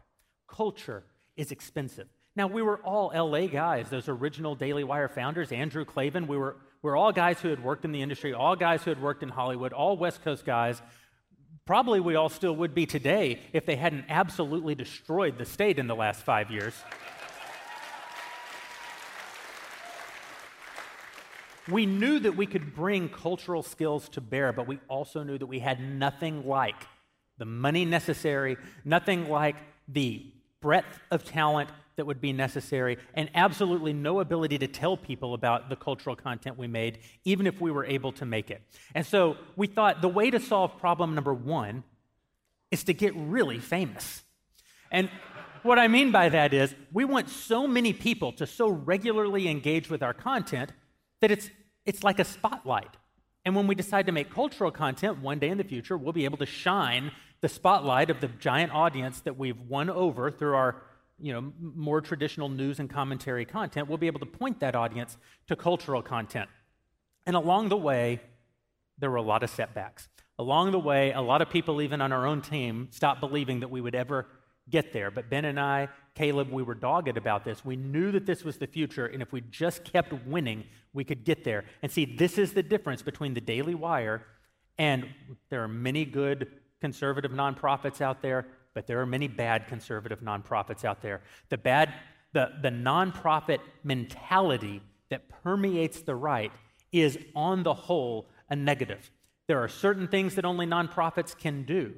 culture 0.47 1.03
is 1.35 1.51
expensive. 1.51 2.07
Now, 2.35 2.47
we 2.47 2.63
were 2.63 2.77
all 2.77 3.11
LA 3.13 3.45
guys, 3.45 3.89
those 3.89 4.09
original 4.09 4.55
Daily 4.55 4.83
Wire 4.83 5.07
founders, 5.07 5.51
Andrew 5.51 5.85
Klavan. 5.85 6.25
We 6.25 6.35
were, 6.35 6.57
we 6.81 6.89
were 6.89 6.95
all 6.95 7.11
guys 7.11 7.39
who 7.39 7.49
had 7.49 7.63
worked 7.63 7.85
in 7.85 7.91
the 7.91 8.01
industry, 8.01 8.33
all 8.33 8.55
guys 8.55 8.83
who 8.83 8.89
had 8.89 9.01
worked 9.01 9.21
in 9.21 9.29
Hollywood, 9.29 9.71
all 9.71 9.97
West 9.97 10.23
Coast 10.23 10.43
guys. 10.43 10.81
Probably 11.65 11.99
we 11.99 12.15
all 12.15 12.29
still 12.29 12.55
would 12.55 12.73
be 12.73 12.87
today 12.87 13.39
if 13.53 13.67
they 13.67 13.75
hadn't 13.75 14.05
absolutely 14.09 14.73
destroyed 14.73 15.37
the 15.37 15.45
state 15.45 15.77
in 15.77 15.85
the 15.85 15.95
last 15.95 16.23
five 16.23 16.49
years. 16.49 16.73
We 21.69 21.85
knew 21.85 22.19
that 22.19 22.35
we 22.35 22.45
could 22.45 22.75
bring 22.75 23.09
cultural 23.09 23.63
skills 23.63 24.09
to 24.09 24.21
bear, 24.21 24.51
but 24.51 24.67
we 24.67 24.79
also 24.89 25.23
knew 25.23 25.37
that 25.37 25.45
we 25.45 25.59
had 25.59 25.79
nothing 25.79 26.45
like 26.45 26.75
the 27.37 27.45
money 27.45 27.85
necessary, 27.85 28.57
nothing 28.83 29.29
like 29.29 29.55
the 29.87 30.25
breadth 30.61 30.99
of 31.11 31.23
talent 31.23 31.69
that 31.95 32.05
would 32.05 32.19
be 32.19 32.33
necessary, 32.33 32.97
and 33.13 33.29
absolutely 33.35 33.93
no 33.93 34.19
ability 34.19 34.57
to 34.57 34.67
tell 34.67 34.97
people 34.97 35.33
about 35.33 35.69
the 35.69 35.75
cultural 35.75 36.15
content 36.15 36.57
we 36.57 36.67
made, 36.67 36.99
even 37.23 37.45
if 37.45 37.61
we 37.61 37.71
were 37.71 37.85
able 37.85 38.11
to 38.11 38.25
make 38.25 38.49
it. 38.49 38.61
And 38.95 39.05
so 39.05 39.37
we 39.55 39.67
thought 39.67 40.01
the 40.01 40.09
way 40.09 40.31
to 40.31 40.39
solve 40.39 40.77
problem 40.79 41.15
number 41.15 41.33
one 41.33 41.83
is 42.71 42.83
to 42.85 42.93
get 42.93 43.13
really 43.15 43.59
famous. 43.59 44.23
And 44.91 45.09
what 45.61 45.77
I 45.79 45.87
mean 45.87 46.11
by 46.11 46.29
that 46.29 46.53
is 46.53 46.73
we 46.91 47.05
want 47.05 47.29
so 47.29 47.67
many 47.67 47.93
people 47.93 48.31
to 48.33 48.47
so 48.47 48.67
regularly 48.67 49.47
engage 49.47 49.89
with 49.89 50.01
our 50.01 50.13
content 50.13 50.71
that 51.23 51.31
it's, 51.31 51.49
it's 51.85 52.03
like 52.03 52.19
a 52.19 52.25
spotlight. 52.25 52.97
And 53.45 53.55
when 53.55 53.65
we 53.65 53.75
decide 53.75 54.07
to 54.07 54.11
make 54.11 54.29
cultural 54.29 54.71
content 54.71 55.19
one 55.19 55.39
day 55.39 55.47
in 55.47 55.57
the 55.57 55.63
future, 55.63 55.97
we'll 55.97 56.11
be 56.11 56.25
able 56.25 56.37
to 56.39 56.45
shine 56.45 57.11
the 57.39 57.47
spotlight 57.47 58.09
of 58.09 58.19
the 58.19 58.27
giant 58.27 58.73
audience 58.73 59.21
that 59.21 59.37
we've 59.37 59.59
won 59.61 59.89
over 59.89 60.29
through 60.29 60.53
our 60.53 60.81
you 61.17 61.31
know, 61.31 61.53
more 61.61 62.01
traditional 62.01 62.49
news 62.49 62.81
and 62.81 62.89
commentary 62.89 63.45
content, 63.45 63.87
we'll 63.87 63.97
be 63.97 64.07
able 64.07 64.19
to 64.19 64.25
point 64.25 64.59
that 64.59 64.75
audience 64.75 65.17
to 65.47 65.55
cultural 65.55 66.01
content. 66.01 66.49
And 67.25 67.37
along 67.37 67.69
the 67.69 67.77
way, 67.77 68.19
there 68.97 69.09
were 69.09 69.15
a 69.17 69.21
lot 69.21 69.43
of 69.43 69.49
setbacks. 69.49 70.09
Along 70.37 70.71
the 70.71 70.79
way, 70.79 71.13
a 71.13 71.21
lot 71.21 71.41
of 71.41 71.49
people, 71.49 71.81
even 71.81 72.01
on 72.01 72.11
our 72.11 72.27
own 72.27 72.41
team, 72.41 72.89
stopped 72.91 73.21
believing 73.21 73.61
that 73.61 73.71
we 73.71 73.79
would 73.79 73.95
ever 73.95 74.27
get 74.69 74.93
there. 74.93 75.11
But 75.11 75.29
Ben 75.29 75.45
and 75.45 75.59
I, 75.59 75.89
Caleb, 76.15 76.51
we 76.51 76.63
were 76.63 76.75
dogged 76.75 77.17
about 77.17 77.43
this. 77.43 77.65
We 77.65 77.75
knew 77.75 78.11
that 78.11 78.25
this 78.25 78.43
was 78.43 78.57
the 78.57 78.67
future, 78.67 79.05
and 79.05 79.21
if 79.21 79.31
we 79.31 79.41
just 79.41 79.83
kept 79.83 80.13
winning, 80.25 80.63
we 80.93 81.03
could 81.03 81.23
get 81.23 81.43
there. 81.43 81.65
And 81.81 81.91
see, 81.91 82.05
this 82.05 82.37
is 82.37 82.53
the 82.53 82.63
difference 82.63 83.01
between 83.01 83.33
the 83.33 83.41
Daily 83.41 83.75
Wire 83.75 84.25
and 84.77 85.05
there 85.49 85.63
are 85.63 85.67
many 85.67 86.03
good 86.03 86.47
conservative 86.81 87.31
nonprofits 87.31 88.01
out 88.01 88.21
there 88.21 88.47
but 88.73 88.87
there 88.87 88.99
are 88.99 89.05
many 89.05 89.27
bad 89.27 89.67
conservative 89.67 90.19
nonprofits 90.21 90.83
out 90.83 91.01
there. 91.01 91.21
The 91.49 91.57
bad, 91.57 91.93
the, 92.33 92.51
the 92.61 92.69
nonprofit 92.69 93.59
mentality 93.83 94.81
that 95.09 95.29
permeates 95.29 96.01
the 96.01 96.15
right 96.15 96.51
is, 96.91 97.17
on 97.35 97.63
the 97.63 97.73
whole, 97.73 98.29
a 98.49 98.55
negative. 98.55 99.11
There 99.47 99.63
are 99.63 99.67
certain 99.67 100.07
things 100.07 100.35
that 100.35 100.45
only 100.45 100.65
nonprofits 100.65 101.37
can 101.37 101.63
do, 101.63 101.93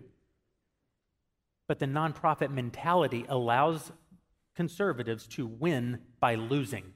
but 1.67 1.79
the 1.79 1.85
nonprofit 1.85 2.51
mentality 2.51 3.25
allows 3.27 3.91
conservatives 4.55 5.27
to 5.27 5.45
win 5.45 5.99
by 6.19 6.35
losing. 6.35 6.93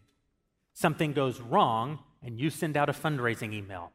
Something 0.73 1.13
goes 1.13 1.41
wrong, 1.41 1.99
and 2.23 2.39
you 2.39 2.49
send 2.49 2.77
out 2.77 2.89
a 2.89 2.93
fundraising 2.93 3.53
email. 3.53 3.91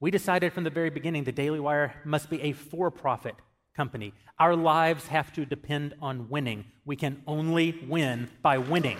We 0.00 0.10
decided 0.10 0.52
from 0.52 0.64
the 0.64 0.70
very 0.70 0.90
beginning 0.90 1.24
the 1.24 1.32
Daily 1.32 1.60
Wire 1.60 1.94
must 2.04 2.28
be 2.28 2.40
a 2.42 2.52
for 2.52 2.90
profit 2.90 3.36
company. 3.76 4.12
Our 4.38 4.54
lives 4.56 5.06
have 5.06 5.32
to 5.34 5.46
depend 5.46 5.94
on 6.00 6.28
winning. 6.28 6.64
We 6.84 6.96
can 6.96 7.22
only 7.26 7.78
win 7.88 8.28
by 8.42 8.58
winning. 8.58 8.98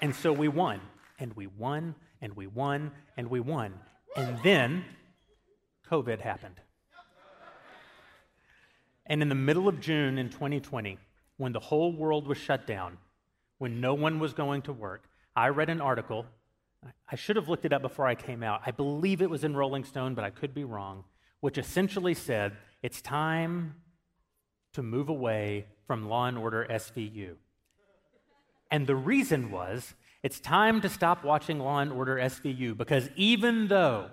And 0.00 0.14
so 0.14 0.34
we 0.34 0.48
won, 0.48 0.82
and 1.18 1.32
we 1.34 1.46
won, 1.46 1.94
and 2.20 2.34
we 2.34 2.46
won, 2.46 2.92
and 3.16 3.28
we 3.28 3.40
won. 3.40 3.74
And 4.16 4.38
then 4.42 4.84
COVID 5.90 6.20
happened. 6.20 6.60
And 9.06 9.20
in 9.22 9.28
the 9.28 9.34
middle 9.34 9.68
of 9.68 9.80
June 9.80 10.18
in 10.18 10.30
2020, 10.30 10.98
when 11.36 11.52
the 11.52 11.60
whole 11.60 11.92
world 11.92 12.26
was 12.26 12.38
shut 12.38 12.66
down, 12.66 12.96
when 13.58 13.80
no 13.80 13.94
one 13.94 14.18
was 14.18 14.32
going 14.32 14.62
to 14.62 14.72
work, 14.72 15.04
I 15.36 15.48
read 15.48 15.68
an 15.68 15.80
article. 15.80 16.26
I 17.10 17.16
should 17.16 17.36
have 17.36 17.48
looked 17.48 17.64
it 17.64 17.72
up 17.72 17.82
before 17.82 18.06
I 18.06 18.14
came 18.14 18.42
out. 18.42 18.62
I 18.64 18.70
believe 18.70 19.20
it 19.20 19.30
was 19.30 19.44
in 19.44 19.56
Rolling 19.56 19.84
Stone, 19.84 20.14
but 20.14 20.24
I 20.24 20.30
could 20.30 20.54
be 20.54 20.64
wrong, 20.64 21.04
which 21.40 21.58
essentially 21.58 22.14
said 22.14 22.52
it's 22.82 23.02
time 23.02 23.74
to 24.72 24.82
move 24.82 25.08
away 25.08 25.66
from 25.86 26.08
Law 26.08 26.26
and 26.26 26.38
Order 26.38 26.66
SVU. 26.70 27.34
And 28.70 28.86
the 28.86 28.96
reason 28.96 29.50
was 29.50 29.94
it's 30.24 30.40
time 30.40 30.80
to 30.80 30.88
stop 30.88 31.22
watching 31.22 31.58
Law 31.58 31.80
and 31.80 31.92
Order 31.92 32.16
SVU 32.16 32.74
because 32.78 33.10
even 33.14 33.68
though 33.68 34.08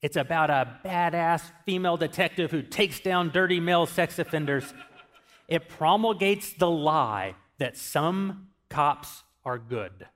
it's 0.00 0.16
about 0.16 0.50
a 0.50 0.78
badass 0.84 1.42
female 1.66 1.96
detective 1.96 2.52
who 2.52 2.62
takes 2.62 3.00
down 3.00 3.30
dirty 3.30 3.58
male 3.58 3.86
sex 3.86 4.20
offenders, 4.20 4.72
it 5.48 5.68
promulgates 5.68 6.52
the 6.52 6.70
lie 6.70 7.34
that 7.58 7.76
some 7.76 8.50
cops 8.68 9.24
are 9.44 9.58
good. 9.58 10.06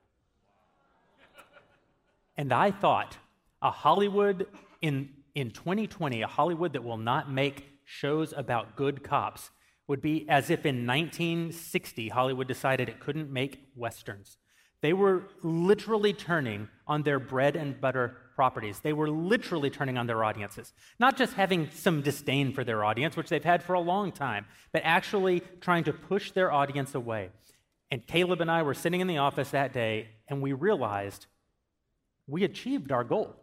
And 2.37 2.53
I 2.53 2.71
thought 2.71 3.17
a 3.61 3.71
Hollywood 3.71 4.47
in, 4.81 5.09
in 5.35 5.51
2020, 5.51 6.21
a 6.21 6.27
Hollywood 6.27 6.71
that 6.71 6.85
will 6.85 6.95
not 6.95 7.29
make 7.29 7.65
shows 7.83 8.33
about 8.37 8.77
good 8.77 9.03
cops, 9.03 9.51
would 9.87 9.99
be 9.99 10.25
as 10.29 10.49
if 10.49 10.65
in 10.65 10.87
1960 10.87 12.07
Hollywood 12.07 12.47
decided 12.47 12.87
it 12.87 13.01
couldn't 13.01 13.29
make 13.29 13.67
westerns. 13.75 14.37
They 14.81 14.93
were 14.93 15.23
literally 15.43 16.13
turning 16.13 16.69
on 16.87 17.03
their 17.03 17.19
bread 17.19 17.55
and 17.55 17.79
butter 17.79 18.15
properties. 18.35 18.79
They 18.79 18.93
were 18.93 19.09
literally 19.09 19.69
turning 19.69 19.97
on 19.97 20.07
their 20.07 20.23
audiences. 20.23 20.73
Not 20.99 21.17
just 21.17 21.33
having 21.33 21.69
some 21.71 22.01
disdain 22.01 22.53
for 22.53 22.63
their 22.63 22.85
audience, 22.85 23.17
which 23.17 23.27
they've 23.27 23.43
had 23.43 23.61
for 23.61 23.73
a 23.73 23.81
long 23.81 24.13
time, 24.13 24.45
but 24.71 24.81
actually 24.85 25.41
trying 25.59 25.83
to 25.83 25.93
push 25.93 26.31
their 26.31 26.51
audience 26.51 26.95
away. 26.95 27.29
And 27.91 28.05
Caleb 28.07 28.39
and 28.39 28.49
I 28.49 28.61
were 28.61 28.73
sitting 28.73 29.01
in 29.01 29.07
the 29.07 29.17
office 29.17 29.49
that 29.49 29.73
day, 29.73 30.07
and 30.29 30.41
we 30.41 30.53
realized 30.53 31.25
we 32.27 32.43
achieved 32.45 32.91
our 32.91 33.03
goal. 33.03 33.35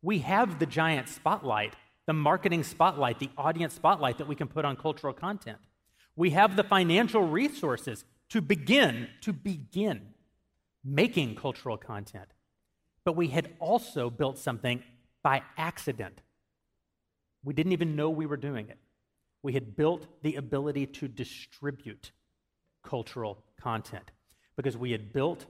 We 0.00 0.20
have 0.20 0.58
the 0.58 0.66
giant 0.66 1.10
spotlight, 1.10 1.74
the 2.06 2.14
marketing 2.14 2.62
spotlight, 2.62 3.18
the 3.18 3.30
audience 3.36 3.74
spotlight 3.74 4.16
that 4.18 4.28
we 4.28 4.36
can 4.36 4.48
put 4.48 4.64
on 4.64 4.76
cultural 4.76 5.12
content. 5.12 5.58
We 6.16 6.30
have 6.30 6.56
the 6.56 6.64
financial 6.64 7.22
resources 7.22 8.06
to 8.30 8.40
begin, 8.40 9.08
to 9.20 9.34
begin 9.34 10.14
making 10.84 11.34
cultural 11.34 11.76
content. 11.76 12.28
But 13.04 13.16
we 13.16 13.28
had 13.28 13.54
also 13.58 14.10
built 14.10 14.38
something 14.38 14.82
by 15.22 15.42
accident. 15.56 16.22
We 17.44 17.54
didn't 17.54 17.72
even 17.72 17.96
know 17.96 18.10
we 18.10 18.26
were 18.26 18.36
doing 18.36 18.68
it. 18.68 18.78
We 19.42 19.54
had 19.54 19.76
built 19.76 20.06
the 20.22 20.36
ability 20.36 20.86
to 20.86 21.08
distribute 21.08 22.12
cultural 22.84 23.42
content 23.60 24.10
because 24.56 24.76
we 24.76 24.92
had 24.92 25.12
built 25.12 25.46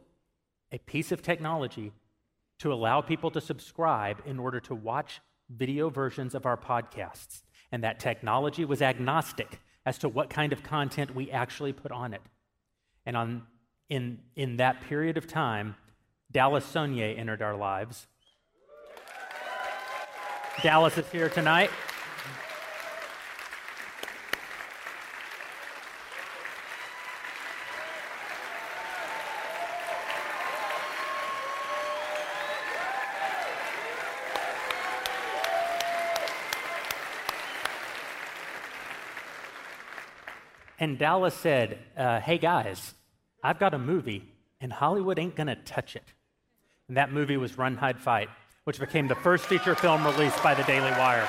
a 0.72 0.78
piece 0.78 1.10
of 1.10 1.22
technology 1.22 1.92
to 2.60 2.72
allow 2.72 3.00
people 3.00 3.30
to 3.32 3.40
subscribe 3.40 4.22
in 4.26 4.38
order 4.38 4.60
to 4.60 4.74
watch 4.74 5.20
video 5.48 5.90
versions 5.90 6.34
of 6.34 6.46
our 6.46 6.56
podcasts. 6.56 7.42
And 7.72 7.82
that 7.82 7.98
technology 7.98 8.64
was 8.64 8.82
agnostic 8.82 9.60
as 9.86 9.98
to 9.98 10.08
what 10.08 10.30
kind 10.30 10.52
of 10.52 10.62
content 10.62 11.14
we 11.14 11.30
actually 11.30 11.72
put 11.72 11.90
on 11.90 12.12
it. 12.14 12.22
And 13.06 13.16
on, 13.16 13.42
in, 13.90 14.20
in 14.36 14.56
that 14.56 14.80
period 14.82 15.18
of 15.18 15.26
time, 15.26 15.74
Dallas 16.30 16.64
Sonnier 16.64 17.18
entered 17.18 17.42
our 17.42 17.56
lives. 17.56 18.06
Dallas 20.62 20.96
is 20.96 21.10
here 21.10 21.28
tonight. 21.28 21.70
And 40.78 40.96
Dallas 40.98 41.34
said, 41.34 41.78
uh, 41.96 42.20
Hey 42.20 42.38
guys, 42.38 42.94
I've 43.42 43.58
got 43.58 43.74
a 43.74 43.78
movie, 43.78 44.28
and 44.60 44.72
Hollywood 44.72 45.18
ain't 45.18 45.36
gonna 45.36 45.56
touch 45.56 45.96
it. 45.96 46.04
And 46.88 46.96
that 46.96 47.12
movie 47.12 47.36
was 47.36 47.56
Run, 47.56 47.76
Hide, 47.76 48.00
Fight, 48.00 48.28
which 48.64 48.78
became 48.78 49.08
the 49.08 49.14
first 49.14 49.46
feature 49.46 49.74
film 49.74 50.04
released 50.04 50.42
by 50.42 50.54
the 50.54 50.62
Daily 50.64 50.90
Wire. 50.90 51.28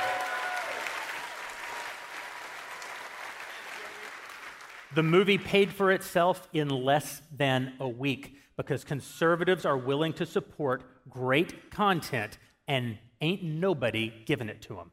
The 4.94 5.04
movie 5.04 5.38
paid 5.38 5.72
for 5.72 5.92
itself 5.92 6.50
in 6.52 6.68
less 6.68 7.22
than 7.34 7.74
a 7.80 7.88
week 7.88 8.36
because 8.58 8.84
conservatives 8.84 9.66
are 9.66 9.78
willing 9.78 10.12
to 10.14 10.26
support 10.26 10.84
great 11.10 11.72
content 11.72 12.38
and 12.68 12.98
ain't 13.22 13.42
nobody 13.42 14.12
giving 14.26 14.50
it 14.50 14.62
to 14.64 14.76
them. 14.76 14.92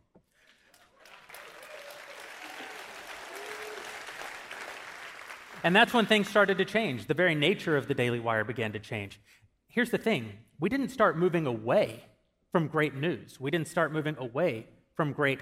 And 5.64 5.74
that's 5.74 5.92
when 5.92 6.06
things 6.06 6.28
started 6.28 6.58
to 6.58 6.64
change. 6.64 7.06
The 7.06 7.14
very 7.14 7.34
nature 7.34 7.76
of 7.76 7.88
the 7.88 7.94
Daily 7.94 8.20
Wire 8.20 8.44
began 8.44 8.72
to 8.72 8.78
change. 8.78 9.20
Here's 9.68 9.90
the 9.90 9.98
thing 9.98 10.32
we 10.60 10.68
didn't 10.68 10.88
start 10.88 11.16
moving 11.16 11.46
away 11.46 12.04
from 12.52 12.68
great 12.68 12.94
news, 12.94 13.38
we 13.38 13.50
didn't 13.50 13.68
start 13.68 13.92
moving 13.92 14.16
away 14.18 14.66
from 14.94 15.12
great 15.12 15.40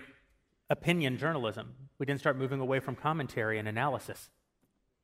opinion 0.69 1.19
journalism, 1.19 1.75
we 1.99 2.07
didn't 2.07 2.21
start 2.21 2.37
moving 2.37 2.61
away 2.61 2.81
from 2.81 2.97
commentary 2.97 3.59
and 3.59 3.69
analysis. 3.69 4.29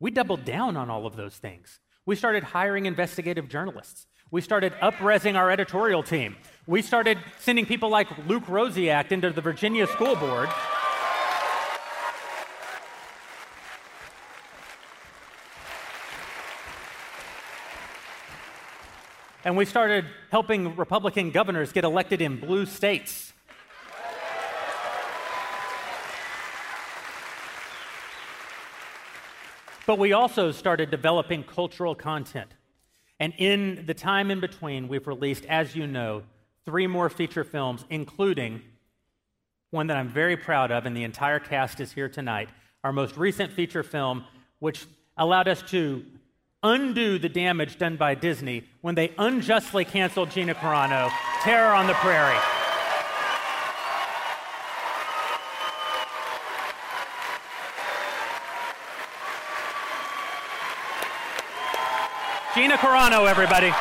We 0.01 0.11
doubled 0.11 0.45
down 0.45 0.77
on 0.77 0.91
all 0.91 1.07
of 1.07 1.15
those 1.15 1.37
things. 1.37 1.79
We 2.05 2.17
started 2.17 2.43
hiring 2.43 2.87
investigative 2.87 3.49
journalists. 3.49 4.09
We 4.33 4.41
started 4.41 4.73
upresing 4.83 5.37
our 5.37 5.51
editorial 5.51 6.03
team. 6.03 6.37
We 6.67 6.83
started 6.83 7.19
sending 7.39 7.67
people 7.67 7.89
like 7.89 8.09
Luke 8.27 8.47
Rosiak 8.47 9.13
into 9.13 9.31
the 9.31 9.41
Virginia 9.41 9.87
School 9.87 10.17
Board. 10.17 10.49
And 19.45 19.57
we 19.57 19.65
started 19.65 20.05
helping 20.31 20.77
Republican 20.77 21.33
governors 21.33 21.73
get 21.73 21.83
elected 21.85 22.21
in 22.21 22.39
blue 22.39 22.65
states. 22.65 23.33
But 29.85 29.99
we 29.99 30.13
also 30.13 30.53
started 30.53 30.93
developing 30.93 31.43
cultural 31.43 31.97
content. 31.97 32.53
And 33.19 33.33
in 33.37 33.85
the 33.85 33.95
time 33.95 34.31
in 34.31 34.39
between, 34.39 34.87
we've 34.87 35.09
released, 35.09 35.45
as 35.47 35.75
you 35.75 35.89
know, 35.89 36.23
three 36.65 36.87
more 36.87 37.11
feature 37.11 37.43
films, 37.43 37.85
including 37.91 38.63
one 39.71 39.89
that 39.89 39.97
I'm 39.97 40.09
very 40.09 40.37
proud 40.37 40.71
of, 40.71 40.87
and 40.87 40.97
the 40.97 41.03
entire 41.03 41.41
cast 41.41 41.81
is 41.81 41.91
here 41.91 42.09
tonight. 42.09 42.49
Our 42.85 42.93
most 42.93 43.17
recent 43.17 43.53
feature 43.53 43.83
film, 43.83 44.25
which 44.61 44.87
allowed 45.17 45.49
us 45.49 45.63
to 45.71 46.05
undo 46.63 47.19
the 47.19 47.29
damage 47.29 47.77
done 47.77 47.97
by 47.97 48.15
Disney 48.15 48.65
when 48.83 48.95
they 48.95 49.13
unjustly 49.19 49.85
canceled 49.85 50.31
Gina 50.31 50.55
Carano, 50.55 51.11
Terror 51.43 51.73
on 51.73 51.87
the 51.87 51.95
Prairie. 51.95 52.39
Gina 62.55 62.77
Carano, 62.77 63.29
everybody. 63.29 63.73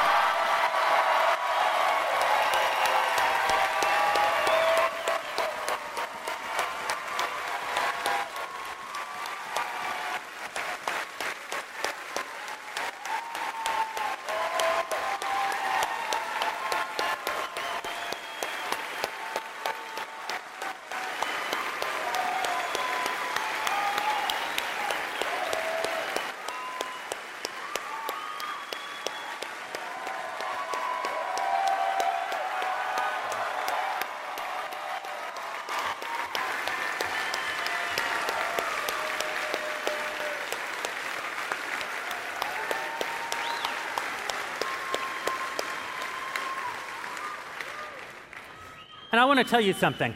To 49.44 49.50
tell 49.50 49.62
you 49.62 49.74
something. 49.74 50.16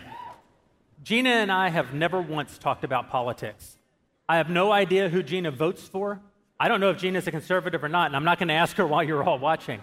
Gina 1.03 1.29
and 1.29 1.51
I 1.51 1.69
have 1.69 1.93
never 1.93 2.21
once 2.21 2.57
talked 2.57 2.83
about 2.83 3.09
politics. 3.09 3.77
I 4.27 4.37
have 4.37 4.49
no 4.49 4.71
idea 4.71 5.09
who 5.09 5.21
Gina 5.21 5.51
votes 5.51 5.83
for. 5.83 6.19
I 6.59 6.67
don't 6.67 6.79
know 6.79 6.89
if 6.89 6.97
Gina's 6.97 7.27
a 7.27 7.31
conservative 7.31 7.83
or 7.83 7.89
not, 7.89 8.07
and 8.07 8.15
I'm 8.15 8.23
not 8.23 8.39
going 8.39 8.47
to 8.47 8.55
ask 8.55 8.75
her 8.77 8.87
while 8.87 9.03
you're 9.03 9.23
all 9.23 9.37
watching. 9.37 9.81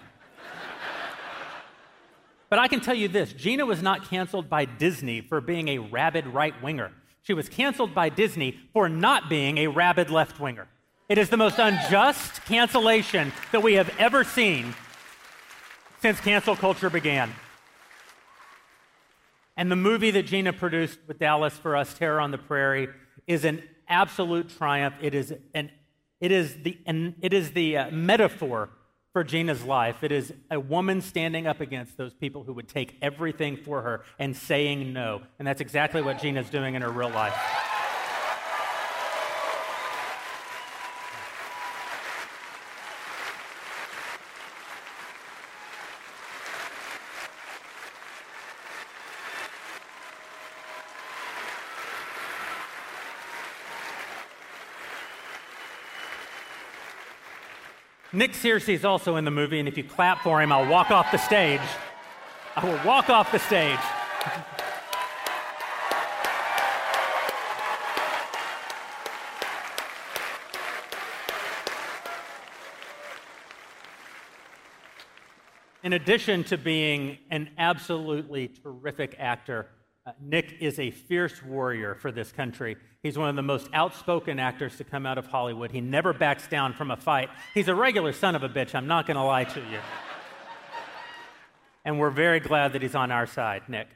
but 2.48 2.58
I 2.58 2.68
can 2.68 2.80
tell 2.80 2.94
you 2.94 3.08
this 3.08 3.32
Gina 3.32 3.64
was 3.64 3.82
not 3.82 4.08
canceled 4.08 4.48
by 4.50 4.64
Disney 4.64 5.20
for 5.20 5.40
being 5.40 5.68
a 5.68 5.78
rabid 5.78 6.26
right 6.26 6.60
winger. 6.62 6.92
She 7.22 7.34
was 7.34 7.48
canceled 7.48 7.94
by 7.94 8.08
Disney 8.08 8.58
for 8.72 8.88
not 8.88 9.28
being 9.28 9.58
a 9.58 9.68
rabid 9.68 10.10
left 10.10 10.40
winger. 10.40 10.66
It 11.08 11.18
is 11.18 11.28
the 11.28 11.36
most 11.36 11.58
unjust 11.58 12.44
cancellation 12.46 13.32
that 13.52 13.62
we 13.62 13.74
have 13.74 13.94
ever 13.98 14.24
seen 14.24 14.74
since 16.00 16.20
cancel 16.20 16.56
culture 16.56 16.90
began. 16.90 17.32
And 19.56 19.70
the 19.70 19.76
movie 19.76 20.10
that 20.12 20.24
Gina 20.26 20.52
produced 20.52 20.98
with 21.06 21.18
Dallas 21.18 21.54
for 21.56 21.76
us, 21.76 21.94
Terror 21.94 22.20
on 22.20 22.30
the 22.30 22.38
Prairie, 22.38 22.88
is 23.26 23.44
an 23.44 23.62
absolute 23.88 24.48
triumph. 24.48 24.94
It 25.00 25.14
is, 25.14 25.34
an, 25.54 25.70
it 26.20 26.32
is 26.32 26.56
the, 26.62 26.78
an, 26.86 27.16
it 27.20 27.32
is 27.32 27.52
the 27.52 27.76
uh, 27.76 27.90
metaphor 27.90 28.70
for 29.12 29.22
Gina's 29.22 29.62
life. 29.62 30.02
It 30.02 30.10
is 30.10 30.32
a 30.50 30.58
woman 30.58 31.02
standing 31.02 31.46
up 31.46 31.60
against 31.60 31.98
those 31.98 32.14
people 32.14 32.44
who 32.44 32.54
would 32.54 32.68
take 32.68 32.96
everything 33.02 33.58
for 33.58 33.82
her 33.82 34.04
and 34.18 34.34
saying 34.34 34.92
no. 34.92 35.22
And 35.38 35.46
that's 35.46 35.60
exactly 35.60 36.00
what 36.00 36.18
Gina's 36.20 36.48
doing 36.48 36.74
in 36.74 36.82
her 36.82 36.90
real 36.90 37.10
life. 37.10 37.34
Nick 58.14 58.32
Searcy 58.32 58.74
is 58.74 58.84
also 58.84 59.16
in 59.16 59.24
the 59.24 59.30
movie, 59.30 59.58
and 59.58 59.66
if 59.66 59.78
you 59.78 59.84
clap 59.84 60.20
for 60.22 60.42
him, 60.42 60.52
I'll 60.52 60.68
walk 60.68 60.90
off 60.90 61.10
the 61.10 61.16
stage. 61.16 61.62
I 62.54 62.62
will 62.62 62.86
walk 62.86 63.08
off 63.08 63.32
the 63.32 63.38
stage. 63.38 63.78
In 75.82 75.94
addition 75.94 76.44
to 76.44 76.58
being 76.58 77.16
an 77.30 77.48
absolutely 77.56 78.48
terrific 78.48 79.16
actor, 79.18 79.68
uh, 80.04 80.10
Nick 80.20 80.56
is 80.60 80.80
a 80.80 80.90
fierce 80.90 81.42
warrior 81.44 81.94
for 81.94 82.10
this 82.10 82.32
country. 82.32 82.76
He's 83.02 83.16
one 83.16 83.28
of 83.28 83.36
the 83.36 83.42
most 83.42 83.68
outspoken 83.72 84.40
actors 84.40 84.76
to 84.78 84.84
come 84.84 85.06
out 85.06 85.16
of 85.16 85.26
Hollywood. 85.26 85.70
He 85.70 85.80
never 85.80 86.12
backs 86.12 86.48
down 86.48 86.72
from 86.72 86.90
a 86.90 86.96
fight. 86.96 87.30
He's 87.54 87.68
a 87.68 87.74
regular 87.74 88.12
son 88.12 88.34
of 88.34 88.42
a 88.42 88.48
bitch, 88.48 88.74
I'm 88.74 88.88
not 88.88 89.06
going 89.06 89.16
to 89.16 89.22
lie 89.22 89.44
to 89.44 89.60
you. 89.60 89.78
and 91.84 92.00
we're 92.00 92.10
very 92.10 92.40
glad 92.40 92.72
that 92.72 92.82
he's 92.82 92.96
on 92.96 93.12
our 93.12 93.26
side, 93.26 93.62
Nick. 93.68 93.88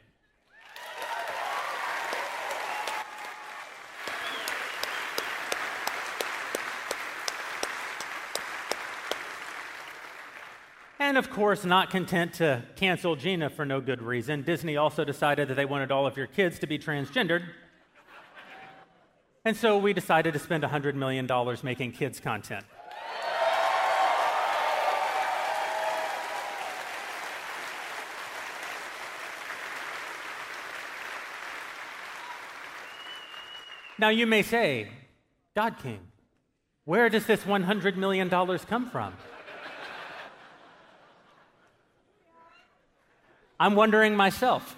And 11.06 11.16
of 11.16 11.30
course, 11.30 11.64
not 11.64 11.90
content 11.90 12.34
to 12.34 12.64
cancel 12.74 13.14
Gina 13.14 13.48
for 13.48 13.64
no 13.64 13.80
good 13.80 14.02
reason, 14.02 14.42
Disney 14.42 14.76
also 14.76 15.04
decided 15.04 15.46
that 15.46 15.54
they 15.54 15.64
wanted 15.64 15.92
all 15.92 16.04
of 16.04 16.16
your 16.16 16.26
kids 16.26 16.58
to 16.58 16.66
be 16.66 16.80
transgendered. 16.80 17.44
And 19.44 19.56
so 19.56 19.78
we 19.78 19.92
decided 19.92 20.32
to 20.32 20.40
spend 20.40 20.64
$100 20.64 20.96
million 20.96 21.28
making 21.62 21.92
kids' 21.92 22.18
content. 22.18 22.64
Now 33.96 34.08
you 34.08 34.26
may 34.26 34.42
say, 34.42 34.88
God 35.54 35.76
King, 35.80 36.00
where 36.84 37.08
does 37.08 37.26
this 37.26 37.44
$100 37.44 37.94
million 37.94 38.28
come 38.28 38.90
from? 38.90 39.14
I'm 43.58 43.74
wondering 43.74 44.14
myself. 44.14 44.76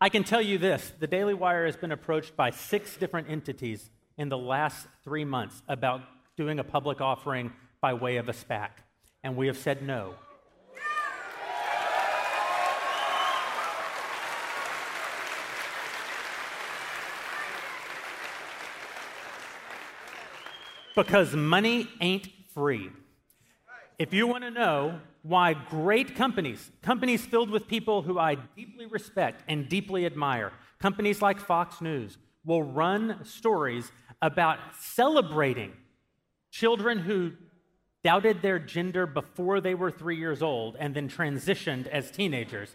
I 0.00 0.08
can 0.08 0.24
tell 0.24 0.42
you 0.42 0.58
this 0.58 0.92
the 0.98 1.06
Daily 1.06 1.34
Wire 1.34 1.66
has 1.66 1.76
been 1.76 1.92
approached 1.92 2.36
by 2.36 2.50
six 2.50 2.96
different 2.96 3.30
entities 3.30 3.90
in 4.16 4.28
the 4.28 4.38
last 4.38 4.88
three 5.04 5.24
months 5.24 5.62
about 5.68 6.00
doing 6.36 6.58
a 6.58 6.64
public 6.64 7.00
offering 7.00 7.52
by 7.80 7.94
way 7.94 8.16
of 8.16 8.28
a 8.28 8.32
SPAC, 8.32 8.70
and 9.22 9.36
we 9.36 9.46
have 9.46 9.56
said 9.56 9.82
no. 9.82 10.14
Because 20.96 21.36
money 21.36 21.88
ain't 22.00 22.28
free. 22.52 22.90
If 24.00 24.12
you 24.12 24.26
want 24.26 24.42
to 24.42 24.50
know 24.50 25.00
why 25.28 25.52
great 25.52 26.16
companies, 26.16 26.70
companies 26.80 27.24
filled 27.24 27.50
with 27.50 27.68
people 27.68 28.00
who 28.00 28.18
I 28.18 28.36
deeply 28.56 28.86
respect 28.86 29.44
and 29.46 29.68
deeply 29.68 30.06
admire, 30.06 30.52
companies 30.78 31.20
like 31.20 31.38
Fox 31.38 31.82
News, 31.82 32.16
will 32.46 32.62
run 32.62 33.22
stories 33.24 33.92
about 34.22 34.58
celebrating 34.80 35.72
children 36.50 36.98
who 36.98 37.32
doubted 38.02 38.40
their 38.40 38.58
gender 38.58 39.06
before 39.06 39.60
they 39.60 39.74
were 39.74 39.90
three 39.90 40.16
years 40.16 40.40
old, 40.40 40.76
and 40.78 40.94
then 40.94 41.10
transitioned 41.10 41.86
as 41.88 42.10
teenagers. 42.10 42.74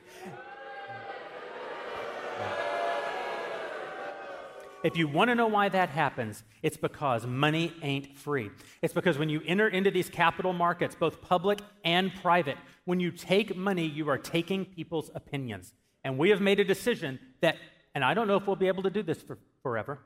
If 4.84 4.98
you 4.98 5.08
want 5.08 5.30
to 5.30 5.36
know 5.36 5.48
why 5.48 5.70
that 5.70 5.90
happens, 5.90 6.44
it's 6.62 6.76
because 6.76 7.26
money 7.26 7.74
ain't 7.82 8.18
free. 8.18 8.52
It's 8.82 8.94
because 8.94 9.18
when 9.18 9.30
you 9.30 9.42
enter 9.46 9.70
into 9.70 9.92
these 9.92 10.10
capital 10.10 10.52
markets, 10.52 10.94
both 10.94 11.22
public 11.22 11.60
and 11.86 12.14
private, 12.22 12.58
when 12.84 13.00
you 13.00 13.10
take 13.10 13.56
money, 13.56 13.86
you 13.86 14.10
are 14.10 14.18
taking 14.18 14.66
people's 14.66 15.10
opinions. 15.16 15.74
And 16.04 16.18
we 16.18 16.32
have 16.32 16.42
made 16.42 16.60
a 16.60 16.66
decision 16.66 17.18
that, 17.40 17.56
and 17.96 18.04
I 18.04 18.14
don't 18.14 18.28
know 18.28 18.36
if 18.36 18.46
we'll 18.46 18.58
be 18.58 18.68
able 18.68 18.84
to 18.84 18.90
do 18.90 19.02
this 19.02 19.22
for 19.22 19.38
forever, 19.62 20.00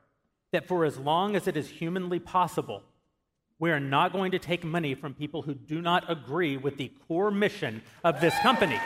that 0.51 0.67
for 0.67 0.85
as 0.85 0.99
long 0.99 1.35
as 1.35 1.47
it 1.47 1.57
is 1.57 1.67
humanly 1.67 2.19
possible, 2.19 2.83
we 3.57 3.71
are 3.71 3.79
not 3.79 4.13
going 4.13 4.31
to 4.31 4.39
take 4.39 4.63
money 4.63 4.93
from 4.93 5.15
people 5.15 5.41
who 5.41 5.55
do 5.55 5.81
not 5.81 6.09
agree 6.09 6.55
with 6.55 6.77
the 6.77 6.91
core 7.07 7.31
mission 7.31 7.81
of 8.03 8.21
this 8.21 8.37
company. 8.39 8.79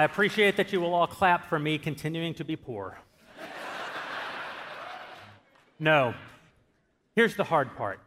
I 0.00 0.04
appreciate 0.04 0.56
that 0.56 0.72
you 0.72 0.80
will 0.80 0.94
all 0.94 1.06
clap 1.06 1.46
for 1.46 1.58
me 1.58 1.76
continuing 1.76 2.32
to 2.36 2.42
be 2.42 2.56
poor. 2.56 2.98
no. 5.78 6.14
Here's 7.14 7.36
the 7.36 7.44
hard 7.44 7.76
part 7.76 8.00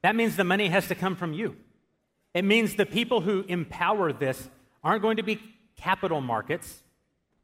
that 0.00 0.16
means 0.16 0.36
the 0.36 0.44
money 0.44 0.68
has 0.68 0.88
to 0.88 0.94
come 0.94 1.14
from 1.14 1.34
you. 1.34 1.56
It 2.32 2.46
means 2.46 2.76
the 2.76 2.86
people 2.86 3.20
who 3.20 3.44
empower 3.46 4.14
this 4.14 4.48
aren't 4.82 5.02
going 5.02 5.18
to 5.18 5.22
be 5.22 5.38
capital 5.76 6.22
markets. 6.22 6.82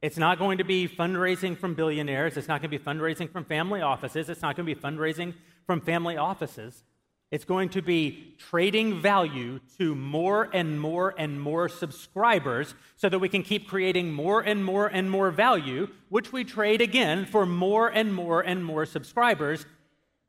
It's 0.00 0.16
not 0.16 0.38
going 0.38 0.56
to 0.56 0.64
be 0.64 0.88
fundraising 0.88 1.54
from 1.54 1.74
billionaires. 1.74 2.38
It's 2.38 2.48
not 2.48 2.62
going 2.62 2.70
to 2.70 2.78
be 2.78 2.82
fundraising 2.82 3.30
from 3.30 3.44
family 3.44 3.82
offices. 3.82 4.30
It's 4.30 4.40
not 4.40 4.56
going 4.56 4.66
to 4.66 4.74
be 4.74 4.80
fundraising 4.80 5.34
from 5.66 5.82
family 5.82 6.16
offices. 6.16 6.84
It's 7.30 7.44
going 7.44 7.68
to 7.70 7.82
be 7.82 8.34
trading 8.38 9.02
value 9.02 9.60
to 9.76 9.94
more 9.94 10.48
and 10.54 10.80
more 10.80 11.14
and 11.18 11.38
more 11.38 11.68
subscribers 11.68 12.74
so 12.96 13.10
that 13.10 13.18
we 13.18 13.28
can 13.28 13.42
keep 13.42 13.68
creating 13.68 14.12
more 14.12 14.40
and 14.40 14.64
more 14.64 14.86
and 14.86 15.10
more 15.10 15.30
value, 15.30 15.88
which 16.08 16.32
we 16.32 16.42
trade 16.42 16.80
again 16.80 17.26
for 17.26 17.44
more 17.44 17.88
and 17.88 18.14
more 18.14 18.40
and 18.40 18.64
more 18.64 18.86
subscribers, 18.86 19.66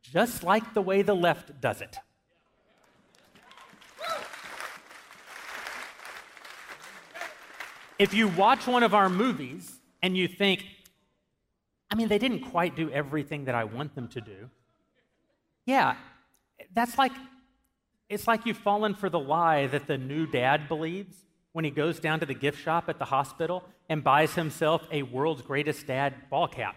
just 0.02 0.42
like 0.42 0.74
the 0.74 0.82
way 0.82 1.00
the 1.00 1.16
left 1.16 1.58
does 1.62 1.80
it. 1.80 1.96
If 7.98 8.12
you 8.12 8.28
watch 8.28 8.66
one 8.66 8.82
of 8.82 8.94
our 8.94 9.08
movies 9.08 9.74
and 10.02 10.16
you 10.16 10.28
think, 10.28 10.64
I 11.90 11.94
mean, 11.94 12.08
they 12.08 12.18
didn't 12.18 12.50
quite 12.50 12.76
do 12.76 12.90
everything 12.90 13.46
that 13.46 13.54
I 13.54 13.64
want 13.64 13.94
them 13.94 14.08
to 14.08 14.20
do. 14.20 14.50
Yeah, 15.64 15.96
that's 16.74 16.98
like 16.98 17.12
it's 18.08 18.26
like 18.26 18.44
you've 18.44 18.56
fallen 18.56 18.94
for 18.94 19.08
the 19.08 19.20
lie 19.20 19.68
that 19.68 19.86
the 19.86 19.96
new 19.96 20.26
dad 20.26 20.68
believes 20.68 21.16
when 21.52 21.64
he 21.64 21.70
goes 21.70 22.00
down 22.00 22.20
to 22.20 22.26
the 22.26 22.34
gift 22.34 22.60
shop 22.60 22.88
at 22.88 22.98
the 22.98 23.04
hospital 23.04 23.64
and 23.88 24.02
buys 24.02 24.34
himself 24.34 24.86
a 24.90 25.02
world's 25.04 25.42
greatest 25.42 25.86
dad 25.86 26.14
ball 26.28 26.48
cap. 26.48 26.76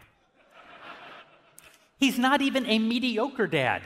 He's 1.98 2.20
not 2.20 2.42
even 2.42 2.66
a 2.68 2.80
mediocre 2.80 3.48
dad. 3.48 3.82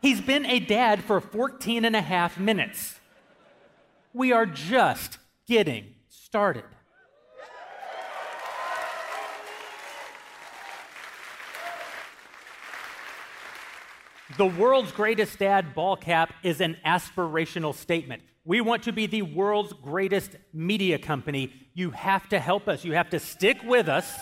He's 0.00 0.20
been 0.20 0.44
a 0.46 0.58
dad 0.58 1.04
for 1.04 1.20
14 1.20 1.84
and 1.84 1.94
a 1.94 2.00
half 2.00 2.38
minutes. 2.38 2.98
We 4.12 4.32
are 4.32 4.46
just 4.46 5.18
getting 5.46 5.94
started. 6.08 6.64
The 14.36 14.46
world's 14.46 14.90
greatest 14.90 15.38
dad 15.38 15.76
ball 15.76 15.96
cap 15.96 16.34
is 16.42 16.60
an 16.60 16.76
aspirational 16.84 17.72
statement. 17.72 18.22
We 18.44 18.60
want 18.60 18.82
to 18.84 18.92
be 18.92 19.06
the 19.06 19.22
world's 19.22 19.72
greatest 19.72 20.36
media 20.52 20.98
company. 20.98 21.52
You 21.72 21.92
have 21.92 22.28
to 22.30 22.40
help 22.40 22.66
us. 22.66 22.84
You 22.84 22.94
have 22.94 23.10
to 23.10 23.20
stick 23.20 23.62
with 23.62 23.88
us. 23.88 24.12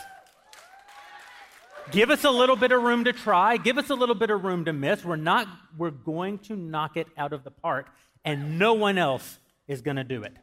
Give 1.90 2.10
us 2.10 2.24
a 2.24 2.30
little 2.30 2.56
bit 2.56 2.72
of 2.72 2.82
room 2.82 3.05
to 3.05 3.12
try. 3.14 3.56
Give 3.56 3.78
us 3.78 3.89
a 3.89 3.94
little 3.94 4.14
bit 4.14 4.28
of 4.28 4.44
room 4.44 4.66
to 4.66 4.72
miss. 4.74 5.02
We're 5.02 5.16
not 5.16 5.48
we're 5.78 5.90
going 5.90 6.39
to 6.40 6.56
knock 6.56 6.98
it 6.98 7.06
out 7.16 7.32
of 7.32 7.43
the 7.43 7.51
park 7.51 7.86
and 8.22 8.59
no 8.59 8.74
one 8.74 8.98
else 8.98 9.39
is 9.66 9.80
going 9.80 9.97
to 9.97 10.05
do 10.05 10.22
it. 10.24 10.36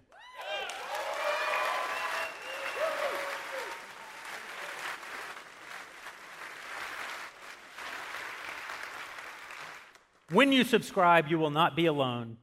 When 10.31 10.51
you 10.51 10.63
subscribe, 10.63 11.27
you 11.27 11.39
will 11.39 11.49
not 11.49 11.75
be 11.75 11.87
alone. 11.87 12.37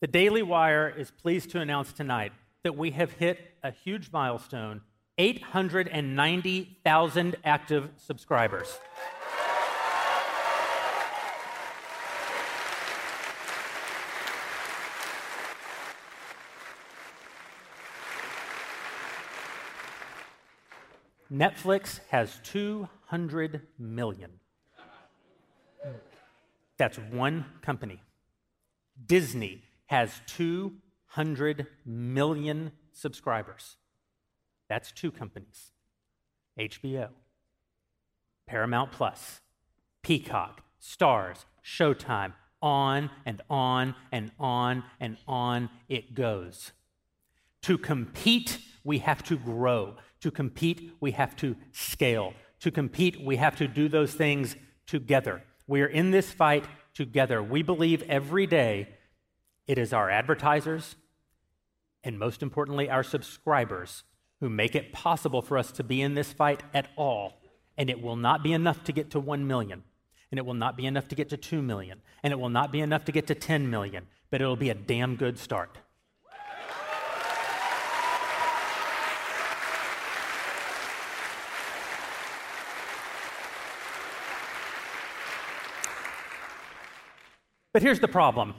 The 0.00 0.06
Daily 0.06 0.42
Wire 0.42 0.88
is 0.88 1.10
pleased 1.10 1.50
to 1.50 1.60
announce 1.60 1.92
tonight 1.92 2.32
that 2.62 2.76
we 2.76 2.92
have 2.92 3.14
hit 3.14 3.56
a 3.64 3.72
huge 3.72 4.12
milestone 4.12 4.82
890,000 5.18 7.36
active 7.44 7.88
subscribers. 7.96 8.78
Netflix 21.32 21.98
has 22.10 22.38
200 22.44 23.62
million. 23.80 24.30
That's 26.82 26.98
one 26.98 27.44
company. 27.62 28.02
Disney 29.06 29.62
has 29.86 30.20
200 30.26 31.68
million 31.86 32.72
subscribers. 32.90 33.76
That's 34.68 34.90
two 34.90 35.12
companies 35.12 35.70
HBO, 36.58 37.10
Paramount 38.48 38.90
Plus, 38.90 39.42
Peacock, 40.02 40.64
Starz, 40.82 41.44
Showtime, 41.64 42.32
on 42.60 43.10
and 43.24 43.42
on 43.48 43.94
and 44.10 44.32
on 44.40 44.82
and 44.98 45.18
on 45.28 45.70
it 45.88 46.16
goes. 46.16 46.72
To 47.62 47.78
compete, 47.78 48.58
we 48.82 48.98
have 48.98 49.22
to 49.26 49.36
grow. 49.36 49.98
To 50.22 50.32
compete, 50.32 50.90
we 50.98 51.12
have 51.12 51.36
to 51.36 51.54
scale. 51.70 52.34
To 52.58 52.72
compete, 52.72 53.24
we 53.24 53.36
have 53.36 53.54
to 53.54 53.68
do 53.68 53.88
those 53.88 54.14
things 54.14 54.56
together. 54.88 55.44
We 55.66 55.82
are 55.82 55.86
in 55.86 56.10
this 56.10 56.32
fight 56.32 56.64
together. 56.94 57.42
We 57.42 57.62
believe 57.62 58.02
every 58.08 58.46
day 58.46 58.88
it 59.66 59.78
is 59.78 59.92
our 59.92 60.10
advertisers 60.10 60.96
and, 62.04 62.18
most 62.18 62.42
importantly, 62.42 62.90
our 62.90 63.02
subscribers 63.02 64.04
who 64.40 64.50
make 64.50 64.74
it 64.74 64.92
possible 64.92 65.40
for 65.40 65.56
us 65.56 65.70
to 65.72 65.84
be 65.84 66.02
in 66.02 66.14
this 66.14 66.32
fight 66.32 66.62
at 66.74 66.88
all. 66.96 67.40
And 67.78 67.88
it 67.88 68.02
will 68.02 68.16
not 68.16 68.42
be 68.42 68.52
enough 68.52 68.82
to 68.84 68.92
get 68.92 69.10
to 69.10 69.20
1 69.20 69.46
million, 69.46 69.84
and 70.30 70.38
it 70.38 70.44
will 70.44 70.54
not 70.54 70.76
be 70.76 70.84
enough 70.84 71.08
to 71.08 71.14
get 71.14 71.28
to 71.30 71.36
2 71.36 71.62
million, 71.62 72.02
and 72.22 72.32
it 72.32 72.38
will 72.38 72.48
not 72.48 72.72
be 72.72 72.80
enough 72.80 73.04
to 73.06 73.12
get 73.12 73.26
to 73.28 73.34
10 73.34 73.70
million, 73.70 74.08
but 74.30 74.42
it'll 74.42 74.56
be 74.56 74.68
a 74.68 74.74
damn 74.74 75.16
good 75.16 75.38
start. 75.38 75.78
But 87.72 87.82
here's 87.82 88.00
the 88.00 88.08
problem 88.08 88.54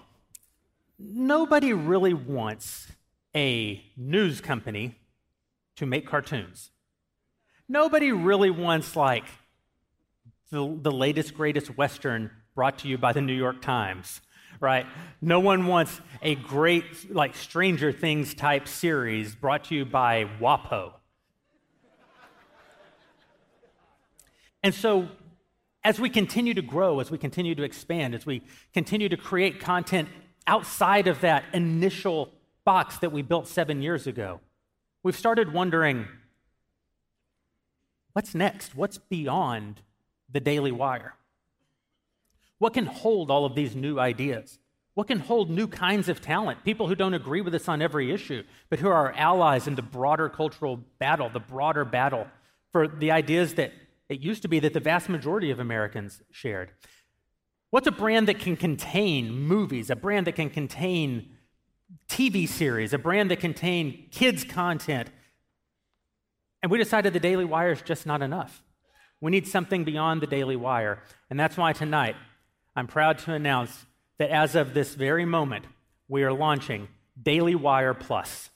nobody 0.97 1.73
really 1.73 2.13
wants 2.13 2.87
a 3.35 3.83
news 3.97 4.41
company 4.41 4.95
to 5.75 5.85
make 5.85 6.07
cartoons. 6.07 6.71
Nobody 7.67 8.11
really 8.11 8.49
wants, 8.49 8.95
like, 8.95 9.25
the, 10.51 10.77
the 10.81 10.91
latest, 10.91 11.33
greatest 11.33 11.77
Western 11.77 12.29
brought 12.55 12.79
to 12.79 12.87
you 12.87 12.97
by 12.97 13.13
the 13.13 13.21
New 13.21 13.33
York 13.33 13.61
Times, 13.61 14.21
right? 14.59 14.85
No 15.21 15.39
one 15.39 15.65
wants 15.65 15.99
a 16.21 16.35
great, 16.35 17.11
like, 17.11 17.35
Stranger 17.35 17.91
Things 17.91 18.33
type 18.33 18.67
series 18.67 19.35
brought 19.35 19.65
to 19.65 19.75
you 19.75 19.85
by 19.85 20.25
WAPO. 20.39 20.93
And 24.61 24.73
so 24.73 25.09
as 25.83 25.99
we 25.99 26.09
continue 26.09 26.53
to 26.53 26.61
grow, 26.61 26.99
as 26.99 27.11
we 27.11 27.17
continue 27.17 27.55
to 27.55 27.63
expand, 27.63 28.15
as 28.15 28.25
we 28.25 28.41
continue 28.73 29.09
to 29.09 29.17
create 29.17 29.59
content 29.59 30.07
outside 30.47 31.07
of 31.07 31.21
that 31.21 31.43
initial 31.53 32.29
box 32.65 32.97
that 32.99 33.11
we 33.11 33.21
built 33.21 33.47
seven 33.47 33.81
years 33.81 34.07
ago, 34.07 34.39
we've 35.03 35.17
started 35.17 35.53
wondering 35.53 36.07
what's 38.13 38.33
next? 38.33 38.75
What's 38.75 38.97
beyond 38.97 39.81
the 40.31 40.39
Daily 40.39 40.71
Wire? 40.71 41.15
What 42.59 42.73
can 42.73 42.85
hold 42.85 43.29
all 43.29 43.45
of 43.45 43.55
these 43.55 43.75
new 43.75 43.99
ideas? 43.99 44.59
What 44.93 45.07
can 45.07 45.19
hold 45.19 45.49
new 45.49 45.67
kinds 45.67 46.07
of 46.07 46.21
talent? 46.21 46.63
People 46.63 46.87
who 46.87 46.95
don't 46.95 47.15
agree 47.15 47.41
with 47.41 47.55
us 47.55 47.67
on 47.67 47.81
every 47.81 48.11
issue, 48.11 48.43
but 48.69 48.79
who 48.79 48.87
are 48.87 49.07
our 49.07 49.13
allies 49.13 49.67
in 49.67 49.75
the 49.75 49.81
broader 49.81 50.29
cultural 50.29 50.77
battle, 50.99 51.29
the 51.29 51.39
broader 51.39 51.83
battle 51.83 52.27
for 52.71 52.87
the 52.87 53.11
ideas 53.11 53.55
that 53.55 53.73
it 54.13 54.21
used 54.21 54.43
to 54.43 54.47
be 54.47 54.59
that 54.59 54.73
the 54.73 54.79
vast 54.79 55.09
majority 55.09 55.49
of 55.49 55.59
Americans 55.59 56.21
shared. 56.31 56.71
What's 57.71 57.87
a 57.87 57.91
brand 57.91 58.27
that 58.27 58.39
can 58.39 58.55
contain 58.55 59.31
movies, 59.33 59.89
a 59.89 59.95
brand 59.95 60.27
that 60.27 60.35
can 60.35 60.51
contain 60.51 61.31
TV 62.07 62.47
series, 62.47 62.93
a 62.93 62.99
brand 62.99 63.31
that 63.31 63.39
contain 63.39 64.07
kids' 64.11 64.43
content? 64.43 65.09
And 66.61 66.71
we 66.71 66.77
decided 66.77 67.13
the 67.13 67.19
Daily 67.19 67.45
Wire 67.45 67.71
is 67.71 67.81
just 67.81 68.05
not 68.05 68.21
enough. 68.21 68.63
We 69.19 69.31
need 69.31 69.47
something 69.47 69.83
beyond 69.83 70.21
the 70.21 70.27
Daily 70.27 70.55
Wire. 70.55 71.01
And 71.29 71.39
that's 71.39 71.57
why 71.57 71.73
tonight 71.73 72.15
I'm 72.75 72.87
proud 72.87 73.17
to 73.19 73.33
announce 73.33 73.85
that 74.19 74.29
as 74.29 74.53
of 74.53 74.75
this 74.75 74.93
very 74.93 75.25
moment, 75.25 75.65
we 76.07 76.23
are 76.23 76.31
launching 76.31 76.87
Daily 77.21 77.55
Wire 77.55 77.95
Plus. 77.95 78.51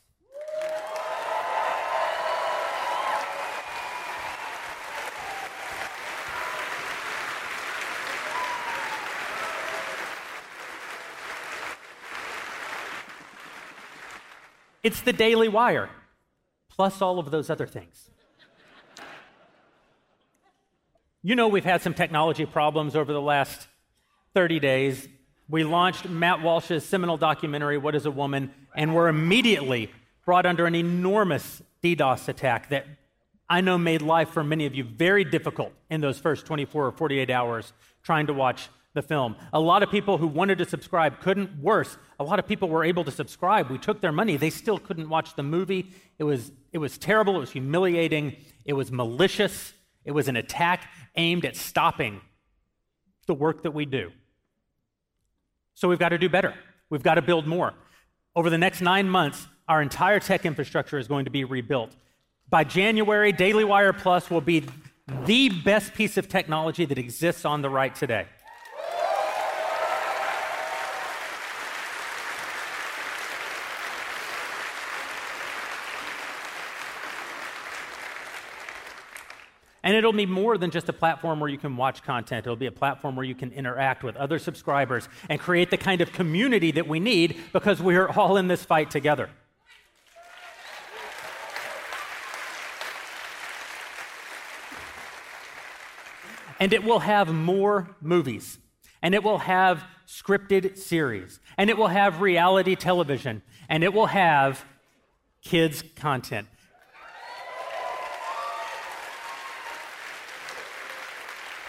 It's 14.88 15.02
the 15.02 15.12
Daily 15.12 15.50
Wire, 15.50 15.90
plus 16.70 17.02
all 17.02 17.20
of 17.20 17.30
those 17.30 17.50
other 17.50 17.68
things. 17.68 18.10
You 21.22 21.36
know, 21.36 21.50
we've 21.50 21.66
had 21.66 21.82
some 21.82 21.94
technology 21.94 22.46
problems 22.46 22.96
over 22.96 23.12
the 23.12 23.22
last 23.22 23.68
30 24.34 24.62
days. 24.62 25.10
We 25.50 25.66
launched 25.66 26.08
Matt 26.08 26.42
Walsh's 26.42 26.86
seminal 26.86 27.18
documentary, 27.18 27.78
What 27.78 27.96
is 27.96 28.06
a 28.06 28.12
Woman, 28.12 28.50
and 28.78 28.96
were 28.96 29.10
immediately 29.10 29.92
brought 30.26 30.46
under 30.46 30.66
an 30.66 30.74
enormous 30.74 31.62
DDoS 31.84 32.30
attack 32.30 32.70
that 32.70 32.86
I 33.50 33.60
know 33.60 33.78
made 33.78 34.02
life 34.02 34.30
for 34.30 34.42
many 34.42 34.66
of 34.66 34.74
you 34.74 34.86
very 34.86 35.26
difficult 35.26 35.74
in 35.90 36.00
those 36.00 36.18
first 36.18 36.46
24 36.46 36.86
or 36.86 36.92
48 36.94 37.30
hours 37.30 37.74
trying 38.04 38.28
to 38.28 38.34
watch 38.34 38.70
the 38.98 39.02
film. 39.02 39.38
A 39.54 39.60
lot 39.60 39.84
of 39.84 39.90
people 39.90 40.18
who 40.18 40.28
wanted 40.28 40.58
to 40.58 40.66
subscribe 40.66 41.22
couldn't. 41.22 41.62
Worse, 41.62 41.98
a 42.20 42.24
lot 42.24 42.40
of 42.40 42.48
people 42.48 42.68
were 42.68 42.84
able 42.84 43.06
to 43.06 43.12
subscribe. 43.12 43.70
We 43.70 43.78
took 43.78 44.02
their 44.02 44.12
money. 44.12 44.36
They 44.36 44.50
still 44.50 44.80
couldn't 44.80 45.08
watch 45.08 45.36
the 45.36 45.44
movie. 45.44 45.94
It 46.20 46.26
was, 46.26 46.52
it 46.74 46.80
was 46.80 46.98
terrible. 46.98 47.38
It 47.38 47.40
was 47.40 47.52
humiliating. 47.52 48.36
It 48.66 48.74
was 48.74 48.92
malicious. 48.92 49.74
It 50.04 50.12
was 50.12 50.28
an 50.28 50.36
attack 50.36 50.90
aimed 51.16 51.46
at 51.46 51.56
stopping 51.56 52.22
the 53.28 53.34
work 53.34 53.64
that 53.64 53.72
we 53.72 53.86
do. 53.86 54.12
So 55.76 55.88
we've 55.88 56.00
got 56.00 56.10
to 56.10 56.18
do 56.18 56.28
better. 56.28 56.56
We've 56.90 57.04
got 57.04 57.16
to 57.16 57.22
build 57.22 57.46
more. 57.46 57.74
Over 58.36 58.50
the 58.50 58.58
next 58.58 58.82
nine 58.82 59.10
months, 59.10 59.48
our 59.68 59.82
entire 59.82 60.20
tech 60.20 60.46
infrastructure 60.46 60.98
is 60.98 61.08
going 61.08 61.26
to 61.26 61.32
be 61.32 61.44
rebuilt. 61.44 61.92
By 62.50 62.64
January, 62.64 63.32
Daily 63.32 63.64
Wire 63.64 63.94
Plus 63.94 64.30
will 64.30 64.42
be 64.42 64.66
the 65.26 65.50
best 65.50 65.94
piece 65.94 66.18
of 66.18 66.28
technology 66.30 66.86
that 66.86 66.98
exists 66.98 67.46
on 67.46 67.62
the 67.62 67.70
right 67.70 67.94
today. 67.94 68.28
And 79.88 79.96
it'll 79.96 80.12
be 80.12 80.26
more 80.26 80.58
than 80.58 80.70
just 80.70 80.90
a 80.90 80.94
platform 80.94 81.40
where 81.40 81.50
you 81.50 81.58
can 81.58 81.78
watch 81.78 82.04
content. 82.04 82.46
It'll 82.46 82.58
be 82.58 82.66
a 82.66 82.74
platform 82.74 83.16
where 83.16 83.24
you 83.24 83.34
can 83.34 83.54
interact 83.54 84.04
with 84.04 84.18
other 84.18 84.38
subscribers 84.38 85.08
and 85.30 85.40
create 85.40 85.72
the 85.72 85.78
kind 85.78 86.02
of 86.02 86.12
community 86.12 86.72
that 86.72 86.90
we 86.90 87.00
need 87.00 87.40
because 87.54 87.82
we're 87.82 88.10
all 88.10 88.36
in 88.36 88.50
this 88.50 88.66
fight 88.66 88.92
together. 88.92 89.30
And 96.60 96.74
it 96.74 96.84
will 96.84 97.00
have 97.00 97.34
more 97.34 97.96
movies, 98.02 98.60
and 99.02 99.16
it 99.16 99.24
will 99.24 99.38
have 99.38 99.86
scripted 100.06 100.78
series, 100.78 101.40
and 101.58 101.70
it 101.70 101.78
will 101.78 101.88
have 101.88 102.20
reality 102.20 102.76
television, 102.76 103.42
and 103.70 103.86
it 103.86 103.94
will 103.94 104.08
have 104.08 104.66
kids' 105.42 105.82
content. 105.96 106.50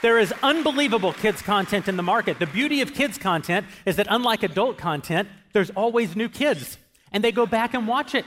There 0.09 0.19
is 0.19 0.33
unbelievable 0.43 1.13
kids' 1.13 1.43
content 1.43 1.87
in 1.87 1.99
the 1.99 2.03
market. 2.03 2.39
The 2.39 2.47
beauty 2.47 2.81
of 2.81 2.95
kids' 2.95 3.19
content 3.19 3.67
is 3.85 3.97
that, 3.97 4.07
unlike 4.09 4.43
adult 4.43 4.79
content, 4.79 5.29
there's 5.53 5.69
always 5.69 6.17
new 6.17 6.31
kids, 6.31 6.79
and 7.13 7.23
they 7.23 7.31
go 7.31 7.45
back 7.45 7.75
and 7.75 7.87
watch 7.87 8.15
it. 8.15 8.25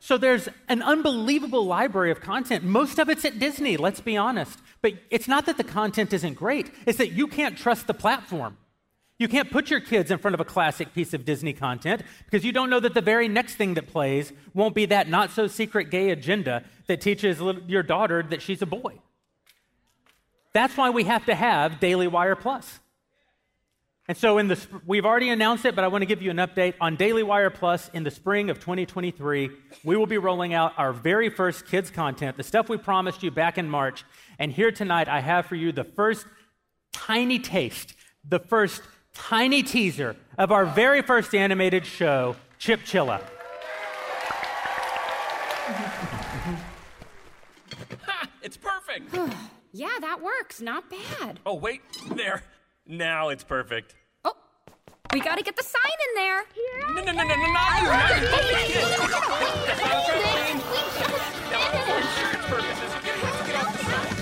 So 0.00 0.18
there's 0.18 0.50
an 0.68 0.82
unbelievable 0.82 1.64
library 1.64 2.10
of 2.10 2.20
content. 2.20 2.62
Most 2.62 2.98
of 2.98 3.08
it's 3.08 3.24
at 3.24 3.38
Disney, 3.38 3.78
let's 3.78 4.02
be 4.02 4.18
honest. 4.18 4.58
But 4.82 4.92
it's 5.08 5.26
not 5.26 5.46
that 5.46 5.56
the 5.56 5.64
content 5.64 6.12
isn't 6.12 6.34
great, 6.34 6.70
it's 6.84 6.98
that 6.98 7.12
you 7.12 7.26
can't 7.26 7.56
trust 7.56 7.86
the 7.86 7.94
platform. 7.94 8.58
You 9.18 9.28
can't 9.28 9.50
put 9.50 9.70
your 9.70 9.80
kids 9.80 10.10
in 10.10 10.18
front 10.18 10.34
of 10.34 10.40
a 10.40 10.44
classic 10.44 10.92
piece 10.92 11.14
of 11.14 11.24
Disney 11.24 11.54
content 11.54 12.02
because 12.26 12.44
you 12.44 12.52
don't 12.52 12.68
know 12.68 12.80
that 12.80 12.92
the 12.92 13.00
very 13.00 13.28
next 13.28 13.54
thing 13.54 13.72
that 13.74 13.86
plays 13.86 14.30
won't 14.52 14.74
be 14.74 14.84
that 14.84 15.08
not 15.08 15.30
so 15.30 15.46
secret 15.46 15.88
gay 15.88 16.10
agenda 16.10 16.64
that 16.86 17.00
teaches 17.00 17.40
your 17.66 17.82
daughter 17.82 18.22
that 18.24 18.42
she's 18.42 18.60
a 18.60 18.66
boy. 18.66 18.98
That's 20.52 20.76
why 20.76 20.90
we 20.90 21.04
have 21.04 21.24
to 21.26 21.34
have 21.34 21.80
Daily 21.80 22.08
Wire 22.08 22.36
Plus. 22.36 22.80
And 24.08 24.18
so 24.18 24.38
in 24.38 24.48
the 24.48 24.58
we've 24.84 25.06
already 25.06 25.30
announced 25.30 25.64
it, 25.64 25.74
but 25.74 25.84
I 25.84 25.88
want 25.88 26.02
to 26.02 26.06
give 26.06 26.20
you 26.20 26.30
an 26.30 26.38
update 26.38 26.74
on 26.80 26.96
Daily 26.96 27.22
Wire 27.22 27.50
Plus 27.50 27.88
in 27.94 28.02
the 28.02 28.10
spring 28.10 28.50
of 28.50 28.58
2023. 28.58 29.50
We 29.84 29.96
will 29.96 30.06
be 30.06 30.18
rolling 30.18 30.52
out 30.52 30.72
our 30.76 30.92
very 30.92 31.30
first 31.30 31.66
kids 31.66 31.90
content, 31.90 32.36
the 32.36 32.42
stuff 32.42 32.68
we 32.68 32.76
promised 32.76 33.22
you 33.22 33.30
back 33.30 33.58
in 33.58 33.70
March. 33.70 34.04
And 34.38 34.52
here 34.52 34.72
tonight 34.72 35.08
I 35.08 35.20
have 35.20 35.46
for 35.46 35.54
you 35.54 35.72
the 35.72 35.84
first 35.84 36.26
tiny 36.92 37.38
taste, 37.38 37.94
the 38.28 38.40
first 38.40 38.82
tiny 39.14 39.62
teaser 39.62 40.16
of 40.36 40.50
our 40.50 40.66
very 40.66 41.00
first 41.00 41.34
animated 41.34 41.86
show, 41.86 42.34
Chipchilla. 42.58 43.22
ha, 48.04 48.28
it's 48.42 48.56
perfect. 48.56 49.16
Yeah, 49.72 49.88
that 50.00 50.20
works. 50.22 50.60
Not 50.60 50.84
bad. 50.90 51.40
Oh, 51.46 51.54
wait. 51.54 51.80
There. 52.14 52.42
Now 52.86 53.30
it's 53.30 53.42
perfect. 53.42 53.94
Oh, 54.24 54.34
we 55.12 55.20
got 55.20 55.38
to 55.38 55.44
get 55.44 55.56
the 55.56 55.62
sign 55.62 55.80
in 56.08 56.14
there. 56.14 56.44
No, 56.94 57.00
no, 57.00 57.12
no, 57.12 57.12
no, 57.12 57.34
no, 57.34 57.52
not 57.52 57.80
you. 57.80 57.88
Not 57.88 58.10
you. 58.12 58.26
Don't 58.28 58.48
be 58.48 58.54
a. 58.54 58.84
That's 59.64 59.80
not 59.80 60.02
what 60.12 60.28
I'm 60.36 60.58
Now, 61.50 61.62
for 61.86 61.96
insurance 61.96 62.44
purposes, 62.52 62.90
you're 62.92 63.00
going 63.00 63.16
to 63.16 63.24
have 63.24 63.38
to 63.38 63.44
get 63.48 63.56
off 63.64 63.72
the 63.72 63.84
sign. 63.84 64.12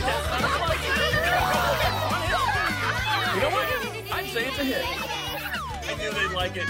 That's 0.00 0.26
not 0.30 0.48
a. 0.48 0.80
You 3.34 3.40
know 3.42 3.50
what? 3.50 3.66
I'd 4.12 4.28
say 4.32 4.42
it's 4.48 4.58
a 4.58 4.64
hit. 4.64 4.84
I 4.84 5.94
knew 5.98 6.10
they'd 6.10 6.34
like 6.34 6.56
it. 6.56 6.68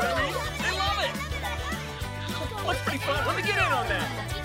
Really? 0.00 0.28
They 0.62 0.72
love 0.78 0.98
it. 1.04 1.12
Looks 2.66 2.82
pretty 2.82 2.98
fun. 2.98 3.26
Let 3.26 3.36
me 3.36 3.42
get 3.42 3.56
in 3.56 3.72
on 3.72 3.88
that. 3.88 4.43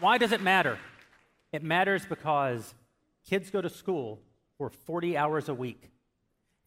Why 0.00 0.16
does 0.16 0.30
it 0.30 0.40
matter? 0.40 0.78
It 1.52 1.64
matters 1.64 2.06
because 2.06 2.74
kids 3.28 3.50
go 3.50 3.60
to 3.60 3.68
school 3.68 4.20
for 4.56 4.70
40 4.70 5.16
hours 5.16 5.48
a 5.48 5.54
week, 5.54 5.90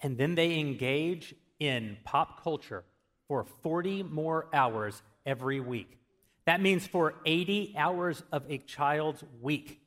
and 0.02 0.18
then 0.18 0.36
they 0.36 0.60
engage 0.60 1.34
in 1.60 1.98
pop 2.04 2.44
culture 2.44 2.84
for 3.28 3.46
40 3.46 4.04
more 4.04 4.48
hours 4.54 5.02
every 5.26 5.60
week. 5.62 6.01
That 6.46 6.62
means 6.62 6.88
for 6.88 7.16
80 7.26 7.76
hours 7.78 8.24
of 8.32 8.44
a 8.50 8.58
child's 8.58 9.24
week, 9.42 9.82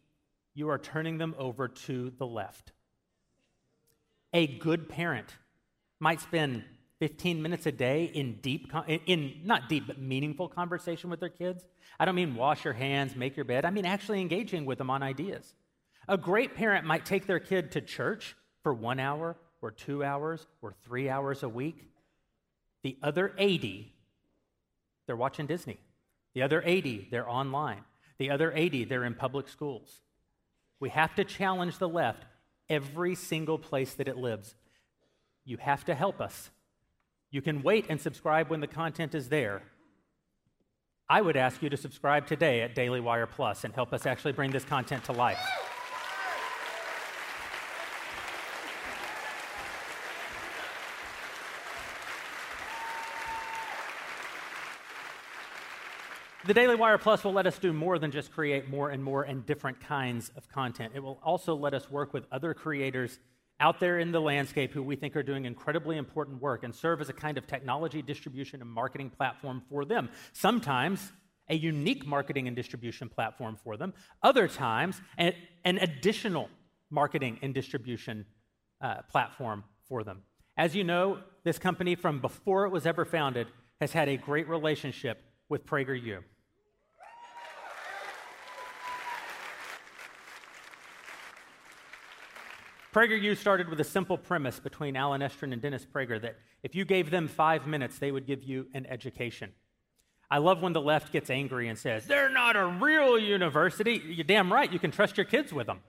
you 0.54 0.68
are 0.70 0.78
turning 0.78 1.18
them 1.18 1.34
over 1.38 1.68
to 1.68 2.12
the 2.16 2.26
left. 2.26 2.72
A 4.32 4.46
good 4.46 4.88
parent 4.88 5.28
might 5.98 6.20
spend 6.20 6.64
15 7.00 7.42
minutes 7.42 7.66
a 7.66 7.72
day 7.72 8.04
in 8.04 8.34
deep, 8.40 8.72
in 9.06 9.40
not 9.44 9.68
deep, 9.68 9.86
but 9.86 9.98
meaningful 9.98 10.48
conversation 10.48 11.10
with 11.10 11.20
their 11.20 11.28
kids. 11.28 11.64
I 11.98 12.04
don't 12.04 12.14
mean 12.14 12.34
wash 12.34 12.64
your 12.64 12.72
hands, 12.72 13.16
make 13.16 13.36
your 13.36 13.44
bed. 13.44 13.64
I 13.64 13.70
mean 13.70 13.84
actually 13.84 14.20
engaging 14.20 14.64
with 14.64 14.78
them 14.78 14.90
on 14.90 15.02
ideas. 15.02 15.54
A 16.08 16.16
great 16.16 16.54
parent 16.54 16.84
might 16.84 17.04
take 17.04 17.26
their 17.26 17.40
kid 17.40 17.72
to 17.72 17.80
church 17.80 18.36
for 18.62 18.72
one 18.72 19.00
hour 19.00 19.36
or 19.60 19.70
two 19.70 20.04
hours 20.04 20.46
or 20.62 20.74
three 20.84 21.08
hours 21.08 21.42
a 21.42 21.48
week. 21.48 21.88
The 22.82 22.96
other 23.02 23.32
80, 23.38 23.92
they're 25.06 25.16
watching 25.16 25.46
Disney. 25.46 25.78
The 26.34 26.42
other 26.42 26.62
80, 26.64 27.08
they're 27.10 27.28
online. 27.28 27.84
The 28.18 28.30
other 28.30 28.52
80, 28.54 28.84
they're 28.84 29.04
in 29.04 29.14
public 29.14 29.48
schools. 29.48 30.00
We 30.80 30.90
have 30.90 31.14
to 31.14 31.24
challenge 31.24 31.78
the 31.78 31.88
left 31.88 32.24
every 32.68 33.14
single 33.14 33.58
place 33.58 33.94
that 33.94 34.08
it 34.08 34.16
lives. 34.16 34.54
You 35.44 35.56
have 35.58 35.84
to 35.86 35.94
help 35.94 36.20
us. 36.20 36.50
You 37.30 37.42
can 37.42 37.62
wait 37.62 37.86
and 37.88 38.00
subscribe 38.00 38.48
when 38.48 38.60
the 38.60 38.66
content 38.66 39.14
is 39.14 39.28
there. 39.28 39.62
I 41.08 41.20
would 41.20 41.36
ask 41.36 41.62
you 41.62 41.68
to 41.68 41.76
subscribe 41.76 42.26
today 42.26 42.62
at 42.62 42.74
Daily 42.74 43.00
Wire 43.00 43.26
Plus 43.26 43.64
and 43.64 43.74
help 43.74 43.92
us 43.92 44.06
actually 44.06 44.32
bring 44.32 44.50
this 44.50 44.64
content 44.64 45.04
to 45.04 45.12
life. 45.12 45.38
The 56.46 56.52
Daily 56.52 56.74
Wire 56.74 56.98
Plus 56.98 57.24
will 57.24 57.32
let 57.32 57.46
us 57.46 57.58
do 57.58 57.72
more 57.72 57.98
than 57.98 58.10
just 58.10 58.30
create 58.30 58.68
more 58.68 58.90
and 58.90 59.02
more 59.02 59.22
and 59.22 59.46
different 59.46 59.80
kinds 59.80 60.30
of 60.36 60.46
content. 60.50 60.92
It 60.94 61.02
will 61.02 61.18
also 61.24 61.54
let 61.54 61.72
us 61.72 61.90
work 61.90 62.12
with 62.12 62.26
other 62.30 62.52
creators 62.52 63.18
out 63.60 63.80
there 63.80 63.98
in 63.98 64.12
the 64.12 64.20
landscape 64.20 64.74
who 64.74 64.82
we 64.82 64.94
think 64.94 65.16
are 65.16 65.22
doing 65.22 65.46
incredibly 65.46 65.96
important 65.96 66.42
work 66.42 66.62
and 66.62 66.74
serve 66.74 67.00
as 67.00 67.08
a 67.08 67.14
kind 67.14 67.38
of 67.38 67.46
technology 67.46 68.02
distribution 68.02 68.60
and 68.60 68.68
marketing 68.68 69.08
platform 69.08 69.62
for 69.70 69.86
them. 69.86 70.10
Sometimes 70.34 71.12
a 71.48 71.54
unique 71.54 72.06
marketing 72.06 72.46
and 72.46 72.54
distribution 72.54 73.08
platform 73.08 73.56
for 73.64 73.78
them, 73.78 73.94
other 74.22 74.46
times, 74.46 75.00
an, 75.16 75.32
an 75.64 75.78
additional 75.78 76.50
marketing 76.90 77.38
and 77.40 77.54
distribution 77.54 78.26
uh, 78.82 78.96
platform 79.10 79.64
for 79.88 80.04
them. 80.04 80.20
As 80.58 80.76
you 80.76 80.84
know, 80.84 81.20
this 81.42 81.58
company, 81.58 81.94
from 81.94 82.20
before 82.20 82.66
it 82.66 82.70
was 82.70 82.84
ever 82.84 83.06
founded, 83.06 83.46
has 83.80 83.92
had 83.92 84.10
a 84.10 84.18
great 84.18 84.46
relationship 84.46 85.22
with 85.48 85.64
PragerU. 85.64 86.18
PragerU 92.94 93.36
started 93.36 93.68
with 93.68 93.80
a 93.80 93.84
simple 93.84 94.16
premise 94.16 94.60
between 94.60 94.94
Allen 94.94 95.20
Estrin 95.20 95.52
and 95.52 95.60
Dennis 95.60 95.84
Prager 95.84 96.22
that 96.22 96.36
if 96.62 96.76
you 96.76 96.84
gave 96.84 97.10
them 97.10 97.26
five 97.26 97.66
minutes, 97.66 97.98
they 97.98 98.12
would 98.12 98.24
give 98.24 98.44
you 98.44 98.68
an 98.72 98.86
education. 98.86 99.50
I 100.30 100.38
love 100.38 100.62
when 100.62 100.74
the 100.74 100.80
left 100.80 101.12
gets 101.12 101.28
angry 101.28 101.66
and 101.66 101.76
says, 101.76 102.06
they're 102.06 102.30
not 102.30 102.54
a 102.54 102.64
real 102.64 103.18
university. 103.18 104.00
You're 104.06 104.22
damn 104.22 104.52
right, 104.52 104.72
you 104.72 104.78
can 104.78 104.92
trust 104.92 105.16
your 105.16 105.26
kids 105.26 105.52
with 105.52 105.66
them. 105.66 105.80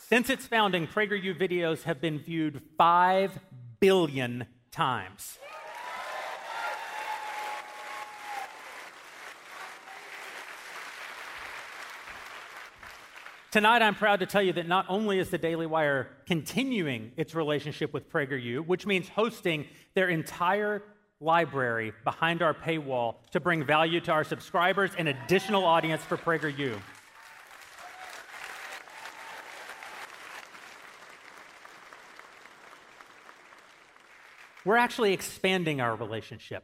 Since 0.00 0.28
its 0.28 0.46
founding, 0.46 0.88
PragerU 0.88 1.38
videos 1.38 1.84
have 1.84 2.00
been 2.00 2.18
viewed 2.18 2.62
5 2.76 3.38
billion 3.78 4.46
times. 4.72 5.38
Tonight, 13.56 13.80
I'm 13.80 13.94
proud 13.94 14.20
to 14.20 14.26
tell 14.26 14.42
you 14.42 14.52
that 14.52 14.68
not 14.68 14.84
only 14.86 15.18
is 15.18 15.30
the 15.30 15.38
Daily 15.38 15.64
Wire 15.64 16.10
continuing 16.26 17.12
its 17.16 17.34
relationship 17.34 17.90
with 17.94 18.06
PragerU, 18.12 18.66
which 18.66 18.84
means 18.84 19.08
hosting 19.08 19.64
their 19.94 20.10
entire 20.10 20.82
library 21.22 21.94
behind 22.04 22.42
our 22.42 22.52
paywall 22.52 23.14
to 23.30 23.40
bring 23.40 23.64
value 23.64 23.98
to 24.02 24.12
our 24.12 24.24
subscribers 24.24 24.90
and 24.98 25.08
additional 25.08 25.64
audience 25.64 26.02
for 26.02 26.18
PragerU. 26.18 26.78
We're 34.66 34.76
actually 34.76 35.14
expanding 35.14 35.80
our 35.80 35.96
relationship. 35.96 36.62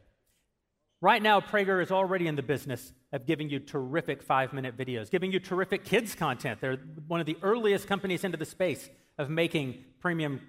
Right 1.03 1.21
now, 1.21 1.41
Prager 1.41 1.83
is 1.83 1.91
already 1.91 2.27
in 2.27 2.37
the 2.37 2.41
business 2.41 2.93
of 3.11 3.25
giving 3.25 3.49
you 3.49 3.59
terrific 3.59 4.23
five 4.23 4.53
minute 4.53 4.77
videos, 4.77 5.11
giving 5.11 5.33
you 5.33 5.39
terrific 5.41 5.83
kids 5.83 6.15
content. 6.15 6.61
They're 6.61 6.77
one 7.09 7.19
of 7.19 7.25
the 7.25 7.35
earliest 7.41 7.89
companies 7.89 8.23
into 8.23 8.37
the 8.37 8.45
space 8.45 8.89
of 9.17 9.29
making 9.29 9.83
premium 9.99 10.39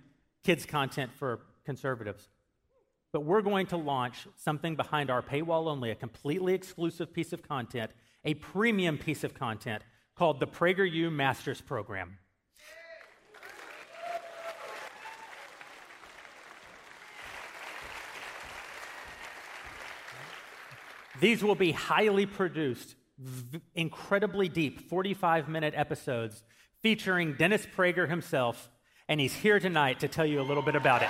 kids 0.45 0.65
content 0.65 1.11
for 1.13 1.41
conservatives. 1.67 2.29
But 3.13 3.25
we're 3.25 3.43
going 3.43 3.67
to 3.67 3.77
launch 3.77 4.29
something 4.37 4.77
behind 4.77 5.11
our 5.11 5.23
paywall 5.23 5.67
only, 5.67 5.91
a 5.91 5.97
completely 5.97 6.55
exclusive 6.55 7.13
piece 7.13 7.33
of 7.33 7.43
content, 7.43 7.91
a 8.25 8.35
premium 8.35 8.97
piece 8.97 9.25
of 9.25 9.35
content 9.35 9.83
called 10.15 10.39
the 10.39 10.47
PragerU 10.47 11.11
Masters 11.11 11.61
Program. 11.61 12.19
These 21.21 21.45
will 21.45 21.55
be 21.55 21.73
highly 21.73 22.27
produced, 22.27 22.97
v- 23.19 23.61
incredibly 23.75 24.49
deep, 24.49 24.89
45 24.89 25.49
minute 25.49 25.75
episodes 25.77 26.43
featuring 26.83 27.35
Dennis 27.35 27.67
Prager 27.67 28.09
himself, 28.09 28.69
and 29.09 29.21
he's 29.21 29.35
here 29.35 29.59
tonight 29.61 30.01
to 30.01 30.09
tell 30.09 30.27
you 30.27 30.41
a 30.41 30.43
little 30.43 30.63
bit 30.63 30.75
about 30.77 31.03
it. 31.03 31.09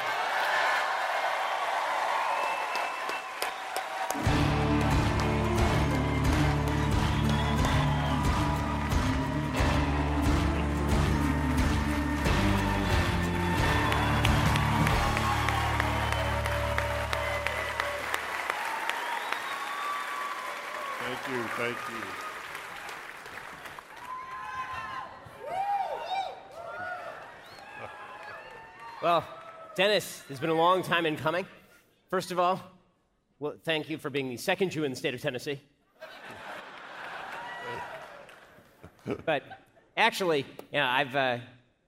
Dennis, 29.76 30.22
it's 30.30 30.38
been 30.38 30.50
a 30.50 30.54
long 30.54 30.84
time 30.84 31.04
in 31.04 31.16
coming. 31.16 31.44
First 32.08 32.30
of 32.30 32.38
all, 32.38 32.60
well, 33.40 33.54
thank 33.64 33.90
you 33.90 33.98
for 33.98 34.08
being 34.08 34.28
the 34.28 34.36
second 34.36 34.70
Jew 34.70 34.84
in 34.84 34.92
the 34.92 34.96
state 34.96 35.14
of 35.14 35.20
Tennessee. 35.20 35.60
but 39.26 39.42
actually, 39.96 40.46
you 40.70 40.78
know, 40.78 40.86
I've, 40.86 41.16
uh, 41.16 41.38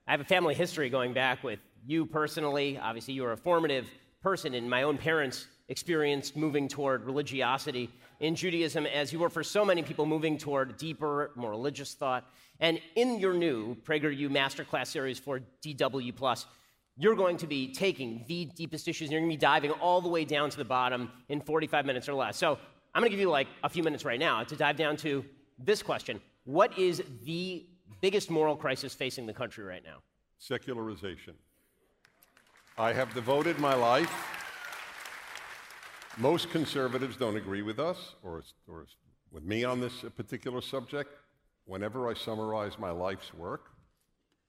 I 0.05 0.11
have 0.11 0.19
a 0.19 0.25
family 0.25 0.53
history 0.53 0.89
going 0.89 1.13
back 1.13 1.45
with 1.45 1.59
you 1.85 2.05
personally. 2.05 2.77
Obviously, 2.77 3.13
you 3.13 3.23
were 3.23 3.31
a 3.31 3.37
formative 3.37 3.87
person 4.21 4.53
in 4.53 4.67
my 4.67 4.83
own 4.83 4.97
parents' 4.97 5.47
experience 5.69 6.35
moving 6.35 6.67
toward 6.67 7.05
religiosity 7.05 7.89
in 8.19 8.35
Judaism, 8.35 8.85
as 8.85 9.13
you 9.13 9.19
were 9.19 9.29
for 9.29 9.45
so 9.45 9.63
many 9.63 9.81
people 9.81 10.05
moving 10.05 10.37
toward 10.37 10.75
deeper, 10.75 11.31
more 11.35 11.51
religious 11.51 11.93
thought. 11.93 12.25
And 12.59 12.81
in 12.95 13.17
your 13.17 13.33
new 13.33 13.75
PragerU 13.75 14.29
Masterclass 14.29 14.87
series 14.87 15.19
for 15.19 15.39
DW, 15.63 16.13
you're 16.97 17.15
going 17.15 17.37
to 17.37 17.47
be 17.47 17.71
taking 17.71 18.25
the 18.27 18.45
deepest 18.45 18.87
issues 18.87 19.07
and 19.07 19.11
you're 19.11 19.21
going 19.21 19.31
to 19.31 19.37
be 19.37 19.39
diving 19.39 19.71
all 19.71 20.01
the 20.01 20.09
way 20.09 20.25
down 20.25 20.49
to 20.49 20.57
the 20.57 20.65
bottom 20.65 21.11
in 21.29 21.39
45 21.39 21.85
minutes 21.85 22.09
or 22.09 22.13
less. 22.13 22.37
So 22.37 22.57
I'm 22.93 23.01
going 23.01 23.11
to 23.11 23.15
give 23.15 23.19
you 23.19 23.29
like 23.29 23.47
a 23.63 23.69
few 23.69 23.83
minutes 23.83 24.03
right 24.03 24.19
now 24.19 24.43
to 24.43 24.55
dive 24.55 24.77
down 24.77 24.97
to 24.97 25.23
this 25.59 25.83
question 25.83 26.19
What 26.45 26.77
is 26.77 27.03
the 27.23 27.65
biggest 28.01 28.29
moral 28.29 28.55
crisis 28.55 28.93
facing 28.93 29.25
the 29.25 29.33
country 29.33 29.63
right 29.63 29.83
now? 29.83 29.97
Secularization. 30.39 31.35
I 32.77 32.93
have 32.93 33.13
devoted 33.13 33.59
my 33.59 33.73
life. 33.73 34.11
Most 36.17 36.49
conservatives 36.49 37.15
don't 37.15 37.35
agree 37.35 37.61
with 37.61 37.79
us 37.79 38.15
or, 38.23 38.43
or 38.67 38.85
with 39.31 39.43
me 39.43 39.63
on 39.63 39.79
this 39.79 40.03
particular 40.15 40.61
subject. 40.61 41.11
Whenever 41.65 42.09
I 42.09 42.13
summarize 42.13 42.79
my 42.79 42.91
life's 42.91 43.33
work, 43.33 43.71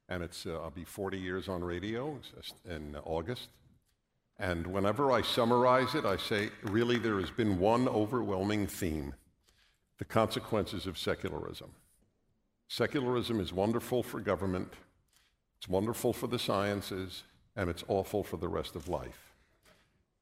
and 0.09 0.23
it's 0.23 0.47
uh, 0.47 0.61
I'll 0.63 0.71
be 0.71 0.85
40 0.85 1.19
years 1.19 1.49
on 1.49 1.63
radio 1.63 2.19
in 2.69 2.97
August. 3.05 3.49
And 4.39 4.67
whenever 4.69 5.11
I 5.11 5.23
summarize 5.23 5.95
it, 5.95 6.05
I 6.05 6.17
say, 6.17 6.51
really, 6.63 6.99
there 6.99 7.19
has 7.21 7.31
been 7.31 7.59
one 7.59 7.89
overwhelming 7.89 8.67
theme 8.67 9.15
the 9.99 10.05
consequences 10.05 10.87
of 10.87 10.97
secularism. 10.97 11.71
Secularism 12.69 13.41
is 13.41 13.53
wonderful 13.53 14.03
for 14.03 14.21
government, 14.21 14.73
it's 15.59 15.69
wonderful 15.69 16.13
for 16.13 16.29
the 16.29 16.39
sciences, 16.39 17.25
and 17.57 17.69
it's 17.69 17.83
awful 17.89 18.23
for 18.23 18.37
the 18.37 18.47
rest 18.47 18.77
of 18.77 18.89
life. 18.89 19.35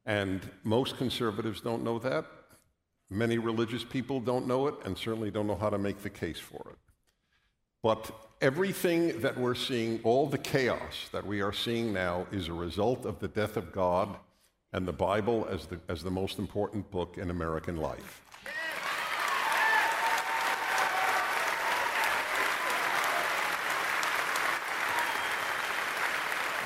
And 0.07 0.41
most 0.65 0.97
conservatives 0.97 1.61
don't 1.61 1.85
know 1.85 1.99
that. 1.99 2.25
Many 3.11 3.37
religious 3.37 3.85
people 3.85 4.19
don't 4.19 4.47
know 4.47 4.67
it, 4.67 4.75
and 4.85 4.97
certainly 4.97 5.31
don't 5.31 5.47
know 5.47 5.57
how 5.57 5.69
to 5.69 5.79
make 5.79 6.03
the 6.03 6.09
case 6.09 6.39
for 6.39 6.71
it. 6.71 6.79
But 7.83 8.11
everything 8.41 9.21
that 9.21 9.39
we're 9.39 9.55
seeing, 9.55 10.01
all 10.03 10.27
the 10.27 10.39
chaos 10.39 11.09
that 11.13 11.27
we 11.27 11.41
are 11.41 11.53
seeing 11.53 11.93
now, 11.93 12.27
is 12.31 12.49
a 12.49 12.53
result 12.53 13.07
of 13.07 13.19
the 13.19 13.29
death 13.29 13.57
of 13.57 13.73
God 13.73 14.17
and 14.73 14.87
the 14.87 14.93
Bible 14.93 15.49
as 15.51 15.67
the, 15.67 15.81
as 15.89 16.03
the 16.03 16.11
most 16.11 16.39
important 16.39 16.91
book 16.91 17.17
in 17.17 17.31
American 17.31 17.77
life. 17.77 18.23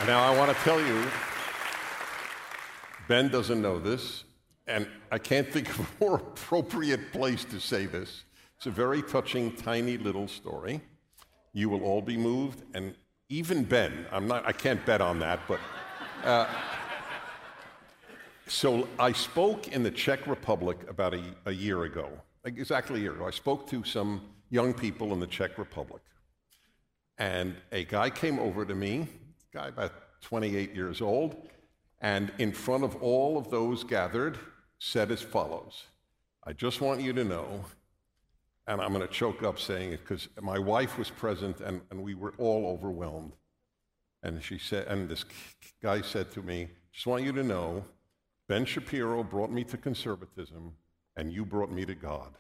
And 0.01 0.09
now 0.09 0.23
I 0.23 0.37
want 0.37 0.57
to 0.57 0.65
tell 0.65 0.81
you, 0.81 1.07
Ben 3.07 3.29
doesn't 3.29 3.61
know 3.61 3.79
this, 3.79 4.25
and 4.67 4.89
I 5.13 5.19
can't 5.19 5.47
think 5.47 5.69
of 5.69 5.81
a 5.81 6.05
more 6.05 6.17
appropriate 6.27 7.13
place 7.13 7.45
to 7.45 7.61
say 7.61 7.87
this. 7.87 8.25
It's 8.57 8.67
a 8.67 8.71
very 8.71 9.03
touching, 9.03 9.53
tiny 9.53 9.99
little 9.99 10.27
story. 10.27 10.81
You 11.53 11.69
will 11.69 11.83
all 11.83 12.03
be 12.03 12.17
moved, 12.17 12.63
and 12.75 12.95
even 13.29 13.65
Ben, 13.65 14.07
I'm 14.13 14.27
not, 14.27 14.47
I 14.47 14.53
can't 14.53 14.85
bet 14.85 15.01
on 15.01 15.19
that, 15.21 15.41
but. 15.49 15.61
Uh, 16.25 16.47
so 18.47 18.89
I 18.99 19.13
spoke 19.13 19.69
in 19.69 19.85
the 19.85 19.91
Czech 19.91 20.27
Republic 20.27 20.79
about 20.89 21.15
a, 21.15 21.23
a 21.47 21.53
year 21.53 21.85
ago, 21.85 22.11
exactly 22.45 22.99
a 22.99 23.03
year 23.03 23.13
ago. 23.13 23.27
I 23.27 23.31
spoke 23.31 23.69
to 23.71 23.85
some 23.85 24.23
young 24.51 24.75
people 24.75 25.13
in 25.13 25.21
the 25.21 25.27
Czech 25.27 25.57
Republic. 25.57 26.03
And 27.17 27.55
a 27.71 27.85
guy 27.85 28.11
came 28.11 28.41
over 28.41 28.65
to 28.65 28.75
me, 28.75 29.07
guy 29.53 29.69
about 29.69 29.93
28 30.23 30.75
years 30.75 31.01
old, 31.01 31.49
and 32.01 32.33
in 32.39 32.51
front 32.51 32.83
of 32.83 32.97
all 32.97 33.39
of 33.39 33.51
those 33.51 33.85
gathered, 33.85 34.39
said 34.79 35.11
as 35.11 35.23
follows 35.23 35.85
I 36.43 36.55
just 36.55 36.81
want 36.81 37.03
you 37.03 37.13
to 37.13 37.23
know, 37.23 37.65
and 38.71 38.81
I'm 38.81 38.93
going 38.93 39.07
to 39.07 39.13
choke 39.13 39.43
up 39.43 39.59
saying 39.59 39.95
it 39.95 40.01
because 40.01 40.29
my 40.41 40.57
wife 40.57 40.97
was 40.97 41.11
present 41.11 41.61
and, 41.61 41.81
and 41.91 42.01
we 42.01 42.15
were 42.15 42.35
all 42.39 42.67
overwhelmed. 42.67 43.33
And 44.23 44.41
she 44.41 44.59
said, 44.59 44.87
and 44.87 45.09
this 45.09 45.25
guy 45.83 46.03
said 46.03 46.31
to 46.33 46.43
me, 46.43 46.69
just 46.93 47.05
want 47.05 47.25
you 47.25 47.33
to 47.33 47.43
know, 47.43 47.83
Ben 48.49 48.65
Shapiro 48.65 49.25
brought 49.25 49.51
me 49.51 49.65
to 49.65 49.77
conservatism, 49.77 50.73
and 51.17 51.33
you 51.33 51.45
brought 51.45 51.73
me 51.73 51.85
to 51.85 51.97
God. 51.97 52.33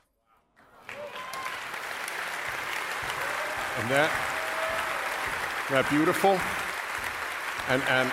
And 3.79 3.91
that, 3.91 4.11
that 5.71 5.91
beautiful? 5.91 6.39
And, 7.69 7.83
and 7.89 8.13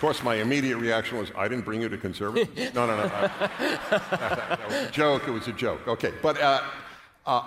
of 0.00 0.02
course, 0.02 0.22
my 0.22 0.36
immediate 0.36 0.78
reaction 0.78 1.18
was, 1.18 1.30
I 1.36 1.46
didn't 1.46 1.66
bring 1.66 1.82
you 1.82 1.90
to 1.90 1.98
conservatism. 1.98 2.54
no, 2.74 2.86
no, 2.86 2.96
no. 2.96 3.06
That, 3.06 3.50
that, 3.90 4.10
that, 4.10 4.66
was 4.66 4.88
a 4.88 4.90
joke. 4.90 5.28
It 5.28 5.30
was 5.30 5.46
a 5.46 5.52
joke. 5.52 5.86
Okay. 5.86 6.14
But 6.22 6.40
uh, 6.40 6.62
uh, 7.26 7.42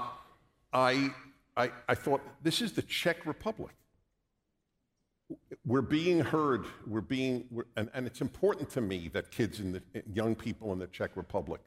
I, 0.71 1.09
I, 1.57 1.71
I 1.89 1.95
thought, 1.95 2.21
this 2.43 2.61
is 2.61 2.73
the 2.73 2.83
Czech 2.83 3.25
Republic 3.25 3.73
we're 5.65 5.81
being 5.81 6.19
heard, 6.19 6.65
we're 6.85 7.01
being, 7.01 7.45
we're, 7.49 7.63
and, 7.75 7.89
and, 7.95 8.05
it's 8.05 8.21
important 8.21 8.69
to 8.69 8.81
me 8.81 9.09
that 9.13 9.31
kids 9.31 9.59
and 9.59 9.81
young 10.13 10.35
people 10.35 10.73
in 10.73 10.79
the 10.79 10.85
Czech 10.85 11.11
Republic, 11.15 11.61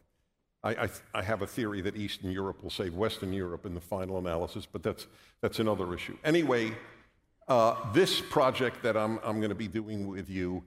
I, 0.62 0.70
I, 0.84 0.88
I, 1.14 1.22
have 1.22 1.42
a 1.42 1.48
theory 1.48 1.80
that 1.80 1.96
Eastern 1.96 2.30
Europe 2.30 2.62
will 2.62 2.70
save 2.70 2.94
Western 2.94 3.32
Europe 3.32 3.66
in 3.66 3.74
the 3.74 3.80
final 3.80 4.18
analysis, 4.18 4.66
but 4.70 4.84
that's, 4.84 5.08
that's 5.40 5.58
another 5.58 5.92
issue. 5.94 6.16
Anyway, 6.22 6.76
uh, 7.48 7.74
this 7.92 8.20
project 8.20 8.82
that 8.82 8.96
I'm, 8.96 9.18
I'm 9.24 9.38
going 9.38 9.48
to 9.48 9.56
be 9.56 9.68
doing 9.68 10.06
with 10.06 10.28
you, 10.28 10.62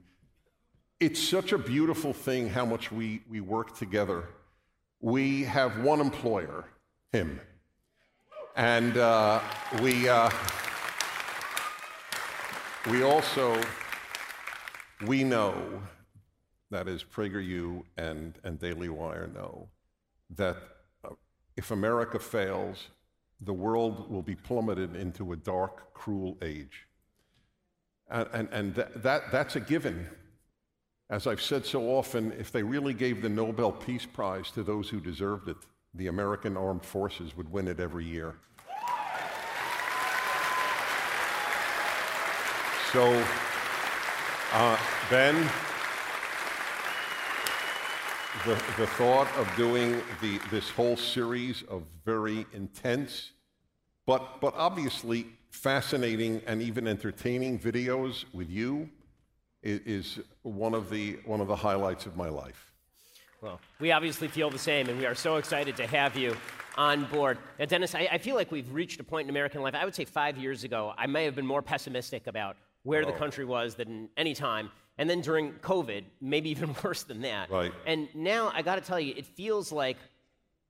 it's 1.00 1.20
such 1.20 1.52
a 1.52 1.58
beautiful 1.58 2.12
thing 2.12 2.48
how 2.48 2.64
much 2.64 2.92
we, 2.92 3.22
we 3.28 3.40
work 3.40 3.76
together. 3.76 4.28
We 5.00 5.44
have 5.44 5.82
one 5.82 6.00
employer, 6.00 6.66
him. 7.12 7.40
And 8.54 8.96
uh, 8.96 9.40
we. 9.82 10.08
Uh, 10.08 10.30
we 12.88 13.02
also, 13.02 13.60
we 15.06 15.22
know, 15.22 15.82
that 16.70 16.88
is 16.88 17.04
PragerU 17.04 17.82
and, 17.98 18.38
and 18.42 18.58
Daily 18.58 18.88
Wire 18.88 19.28
know, 19.34 19.68
that 20.36 20.56
uh, 21.04 21.10
if 21.58 21.72
America 21.72 22.18
fails, 22.18 22.88
the 23.42 23.52
world 23.52 24.10
will 24.10 24.22
be 24.22 24.34
plummeted 24.34 24.96
into 24.96 25.32
a 25.32 25.36
dark, 25.36 25.92
cruel 25.92 26.38
age. 26.40 26.86
And, 28.08 28.28
and, 28.32 28.48
and 28.50 28.74
that, 28.76 29.02
that, 29.02 29.22
that's 29.30 29.56
a 29.56 29.60
given. 29.60 30.06
As 31.10 31.26
I've 31.26 31.42
said 31.42 31.66
so 31.66 31.88
often, 31.88 32.32
if 32.38 32.52
they 32.52 32.62
really 32.62 32.94
gave 32.94 33.20
the 33.20 33.28
Nobel 33.28 33.72
Peace 33.72 34.06
Prize 34.06 34.52
to 34.52 34.62
those 34.62 34.88
who 34.88 35.00
deserved 35.00 35.48
it, 35.48 35.56
the 35.92 36.06
American 36.06 36.56
armed 36.56 36.84
forces 36.84 37.36
would 37.36 37.50
win 37.50 37.66
it 37.66 37.80
every 37.80 38.04
year. 38.04 38.36
So, 42.92 43.24
uh, 44.52 44.78
Ben, 45.10 45.34
the, 48.46 48.54
the 48.78 48.86
thought 48.86 49.28
of 49.36 49.50
doing 49.56 50.00
the, 50.20 50.38
this 50.52 50.70
whole 50.70 50.96
series 50.96 51.64
of 51.64 51.82
very 52.04 52.46
intense, 52.52 53.32
but, 54.06 54.40
but 54.40 54.54
obviously 54.54 55.26
fascinating 55.50 56.40
and 56.46 56.62
even 56.62 56.86
entertaining 56.86 57.58
videos 57.58 58.26
with 58.32 58.48
you 58.48 58.88
is, 59.62 59.80
is 59.86 60.20
one, 60.42 60.74
of 60.74 60.90
the, 60.90 61.18
one 61.24 61.40
of 61.40 61.48
the 61.48 61.56
highlights 61.56 62.06
of 62.06 62.16
my 62.16 62.28
life. 62.28 62.72
Well, 63.40 63.60
we 63.78 63.92
obviously 63.92 64.28
feel 64.28 64.50
the 64.50 64.58
same, 64.58 64.88
and 64.88 64.98
we 64.98 65.06
are 65.06 65.14
so 65.14 65.36
excited 65.36 65.76
to 65.76 65.86
have 65.86 66.16
you 66.16 66.36
on 66.76 67.04
board. 67.06 67.38
Now, 67.58 67.64
Dennis, 67.64 67.94
I, 67.94 68.08
I, 68.12 68.18
feel 68.18 68.36
like 68.36 68.52
we've 68.52 68.70
reached 68.72 69.00
a 69.00 69.04
point 69.04 69.26
in 69.26 69.30
American 69.30 69.62
life. 69.62 69.74
I 69.74 69.84
would 69.84 69.94
say 69.94 70.04
five 70.04 70.36
years 70.36 70.62
ago, 70.62 70.92
I 70.96 71.06
may 71.06 71.24
have 71.24 71.34
been 71.34 71.46
more 71.46 71.62
pessimistic 71.62 72.26
about 72.26 72.56
where 72.82 73.02
oh. 73.02 73.06
the 73.06 73.12
country 73.12 73.44
was 73.44 73.74
than 73.74 74.08
any 74.16 74.34
time. 74.34 74.70
And 74.98 75.08
then 75.08 75.22
during 75.22 75.52
COVID, 75.54 76.04
maybe 76.20 76.50
even 76.50 76.74
worse 76.84 77.02
than 77.02 77.22
that. 77.22 77.50
Right. 77.50 77.72
And 77.86 78.08
now 78.14 78.52
I 78.54 78.60
got 78.62 78.74
to 78.74 78.82
tell 78.82 79.00
you, 79.00 79.14
it 79.16 79.26
feels 79.26 79.72
like 79.72 79.96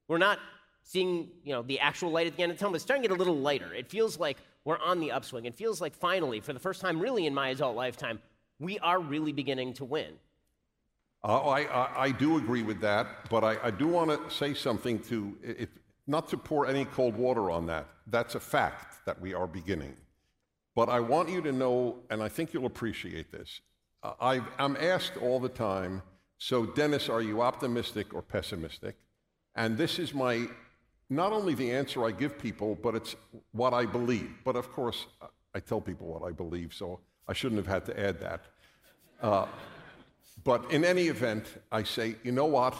we're 0.06 0.18
not 0.18 0.38
seeing 0.82 1.28
you 1.44 1.52
know 1.52 1.62
the 1.62 1.78
actual 1.78 2.10
light 2.10 2.26
at 2.26 2.36
the 2.36 2.42
end 2.42 2.52
of 2.52 2.58
the 2.58 2.62
tunnel. 2.62 2.74
It's 2.74 2.84
starting 2.84 3.02
to 3.02 3.08
get 3.08 3.14
a 3.14 3.18
little 3.18 3.38
lighter. 3.38 3.74
It 3.74 3.88
feels 3.88 4.18
like 4.18 4.38
we're 4.64 4.78
on 4.78 5.00
the 5.00 5.12
upswing. 5.12 5.44
It 5.44 5.54
feels 5.54 5.80
like 5.80 5.94
finally, 5.94 6.40
for 6.40 6.52
the 6.52 6.58
first 6.58 6.80
time, 6.80 7.00
really 7.00 7.26
in 7.26 7.34
my 7.34 7.48
adult 7.48 7.76
lifetime, 7.76 8.20
we 8.60 8.78
are 8.78 9.00
really 9.00 9.32
beginning 9.32 9.72
to 9.74 9.84
win. 9.84 10.12
Uh, 11.24 11.38
I, 11.48 11.60
I, 11.64 12.04
I, 12.04 12.10
do 12.12 12.38
agree 12.38 12.62
with 12.62 12.80
that, 12.80 13.28
but 13.28 13.44
I, 13.44 13.56
I 13.64 13.70
do 13.70 13.88
want 13.88 14.10
to 14.10 14.34
say 14.34 14.54
something 14.54 15.00
to, 15.00 15.36
it, 15.42 15.68
not 16.06 16.28
to 16.28 16.36
pour 16.38 16.66
any 16.66 16.84
cold 16.86 17.14
water 17.14 17.50
on 17.50 17.66
that. 17.66 17.88
That's 18.06 18.36
a 18.36 18.40
fact 18.40 19.04
that 19.04 19.20
we 19.20 19.34
are 19.34 19.46
beginning. 19.46 19.96
But 20.74 20.88
I 20.88 21.00
want 21.00 21.28
you 21.28 21.42
to 21.42 21.52
know, 21.52 21.98
and 22.10 22.22
I 22.22 22.28
think 22.28 22.54
you'll 22.54 22.66
appreciate 22.66 23.32
this. 23.32 23.60
i 24.02 24.40
am 24.58 24.76
asked 24.80 25.18
all 25.18 25.40
the 25.40 25.48
time, 25.48 26.02
so 26.38 26.64
Dennis, 26.64 27.10
are 27.10 27.20
you 27.20 27.42
optimistic 27.42 28.14
or 28.14 28.22
pessimistic? 28.22 28.96
And 29.54 29.76
this 29.76 29.98
is 29.98 30.14
my, 30.14 30.46
not 31.10 31.32
only 31.32 31.54
the 31.54 31.70
answer 31.70 32.06
I 32.06 32.12
give 32.12 32.38
people, 32.38 32.78
but 32.82 32.94
it's 32.94 33.14
what 33.52 33.74
I 33.74 33.84
believe. 33.84 34.30
But 34.42 34.56
of 34.56 34.72
course, 34.72 35.06
I 35.54 35.60
tell 35.60 35.82
people 35.82 36.06
what 36.06 36.26
I 36.26 36.32
believe, 36.32 36.72
so 36.72 37.00
I 37.30 37.32
shouldn't 37.32 37.64
have 37.64 37.72
had 37.72 37.86
to 37.86 37.98
add 37.98 38.18
that. 38.20 38.40
Uh, 39.22 39.46
but 40.42 40.68
in 40.72 40.84
any 40.84 41.04
event, 41.04 41.46
I 41.70 41.84
say, 41.84 42.16
you 42.24 42.32
know 42.32 42.46
what? 42.46 42.76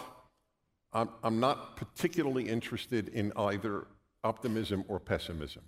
I'm, 0.93 1.09
I'm 1.23 1.39
not 1.39 1.77
particularly 1.77 2.49
interested 2.49 3.11
in 3.11 3.33
either 3.37 3.87
optimism 4.25 4.85
or 4.89 4.99
pessimism 4.99 5.63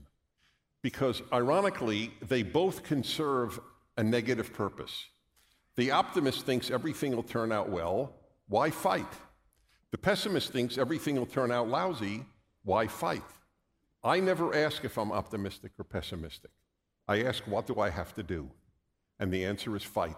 because 0.83 1.23
ironically, 1.33 2.13
they 2.27 2.43
both 2.43 2.83
can 2.83 3.05
serve 3.05 3.61
a 3.97 4.03
negative 4.03 4.53
purpose. 4.53 5.07
The 5.77 5.93
optimist 5.93 6.45
thinks 6.45 6.69
everything 6.69 7.15
will 7.15 7.23
turn 7.23 7.53
out 7.53 7.71
well. 7.71 8.13
Why 8.49 8.71
fight? 8.71 9.13
The 9.93 9.99
pessimist 9.99 10.51
thinks 10.51 10.77
everything 10.77 11.15
will 11.15 11.27
turn 11.27 11.53
out 11.53 11.69
lousy. 11.69 12.25
Why 12.65 12.89
fight? 12.89 13.23
I 14.03 14.19
never 14.19 14.57
ask 14.57 14.85
if 14.85 14.99
I'm 14.99 15.13
optimistic 15.13 15.71
or 15.79 15.85
pessimistic. 15.85 16.51
I 17.07 17.23
ask, 17.23 17.47
what 17.47 17.69
do 17.69 17.79
I 17.79 17.91
have 17.91 18.13
to 18.17 18.25
do? 18.25 18.51
And 19.23 19.31
the 19.31 19.45
answer 19.45 19.77
is 19.77 19.85
fight. 19.85 20.17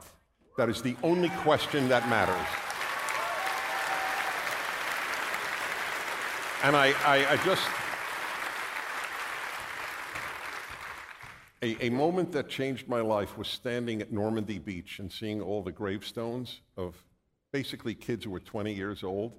That 0.56 0.70
is 0.70 0.80
the 0.80 0.96
only 1.02 1.28
question 1.28 1.90
that 1.90 2.08
matters. 2.08 2.48
And 6.62 6.74
I, 6.74 6.94
I, 7.04 7.32
I 7.32 7.36
just, 7.44 7.68
A, 11.60 11.84
a, 11.84 11.90
moment 11.90 12.32
that 12.32 12.48
changed 12.48 12.88
my 12.88 13.02
life 13.02 13.36
was 13.36 13.46
standing 13.46 14.00
at 14.00 14.10
Normandy 14.10 14.58
Beach 14.58 14.98
and 15.00 15.12
seeing 15.12 15.42
all 15.42 15.62
the 15.62 15.70
gravestones 15.70 16.62
of 16.78 16.96
basically 17.52 17.94
kids 17.94 18.24
who 18.24 18.30
were 18.30 18.40
20 18.40 18.72
years 18.72 19.04
old 19.04 19.34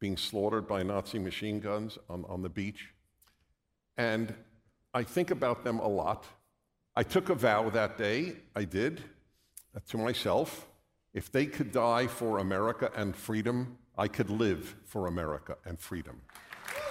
being 0.00 0.16
slaughtered 0.16 0.66
by 0.66 0.82
Nazi 0.82 1.20
machine 1.20 1.60
guns 1.60 1.96
on, 2.08 2.24
on 2.28 2.42
the 2.42 2.48
beach. 2.48 2.88
And 3.96 4.34
I 4.92 5.04
think 5.04 5.30
about 5.30 5.62
them 5.62 5.78
a 5.78 5.88
lot. 5.88 6.26
I 7.00 7.02
took 7.02 7.30
a 7.30 7.34
vow 7.34 7.70
that 7.70 7.96
day, 7.96 8.34
I 8.54 8.64
did, 8.64 9.02
to 9.88 9.96
myself. 9.96 10.66
If 11.14 11.32
they 11.32 11.46
could 11.46 11.72
die 11.72 12.06
for 12.06 12.40
America 12.40 12.92
and 12.94 13.16
freedom, 13.16 13.78
I 13.96 14.06
could 14.06 14.28
live 14.28 14.76
for 14.84 15.06
America 15.06 15.56
and 15.64 15.80
freedom. 15.80 16.20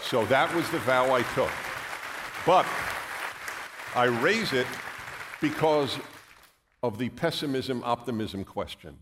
So 0.01 0.25
that 0.25 0.51
was 0.55 0.67
the 0.71 0.79
vow 0.79 1.13
I 1.13 1.21
took. 1.35 1.51
But 2.43 2.65
I 3.93 4.05
raise 4.05 4.51
it 4.51 4.65
because 5.41 5.99
of 6.81 6.97
the 6.97 7.09
pessimism 7.09 7.83
optimism 7.83 8.43
question. 8.43 8.97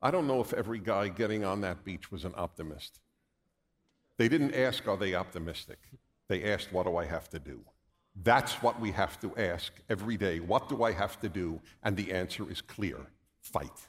I 0.00 0.12
don't 0.12 0.28
know 0.28 0.40
if 0.40 0.52
every 0.52 0.78
guy 0.78 1.08
getting 1.08 1.44
on 1.44 1.60
that 1.62 1.82
beach 1.84 2.12
was 2.12 2.24
an 2.24 2.34
optimist. 2.36 3.00
They 4.16 4.28
didn't 4.28 4.54
ask, 4.54 4.86
Are 4.86 4.96
they 4.96 5.12
optimistic? 5.12 5.80
They 6.28 6.44
asked, 6.44 6.72
What 6.72 6.86
do 6.86 6.96
I 6.96 7.06
have 7.06 7.28
to 7.30 7.40
do? 7.40 7.64
That's 8.22 8.54
what 8.62 8.80
we 8.80 8.92
have 8.92 9.20
to 9.20 9.36
ask 9.36 9.72
every 9.90 10.16
day. 10.16 10.40
What 10.40 10.68
do 10.68 10.82
I 10.82 10.92
have 10.92 11.20
to 11.20 11.28
do? 11.28 11.60
And 11.82 11.96
the 11.96 12.12
answer 12.12 12.50
is 12.50 12.60
clear 12.60 12.98
fight. 13.40 13.88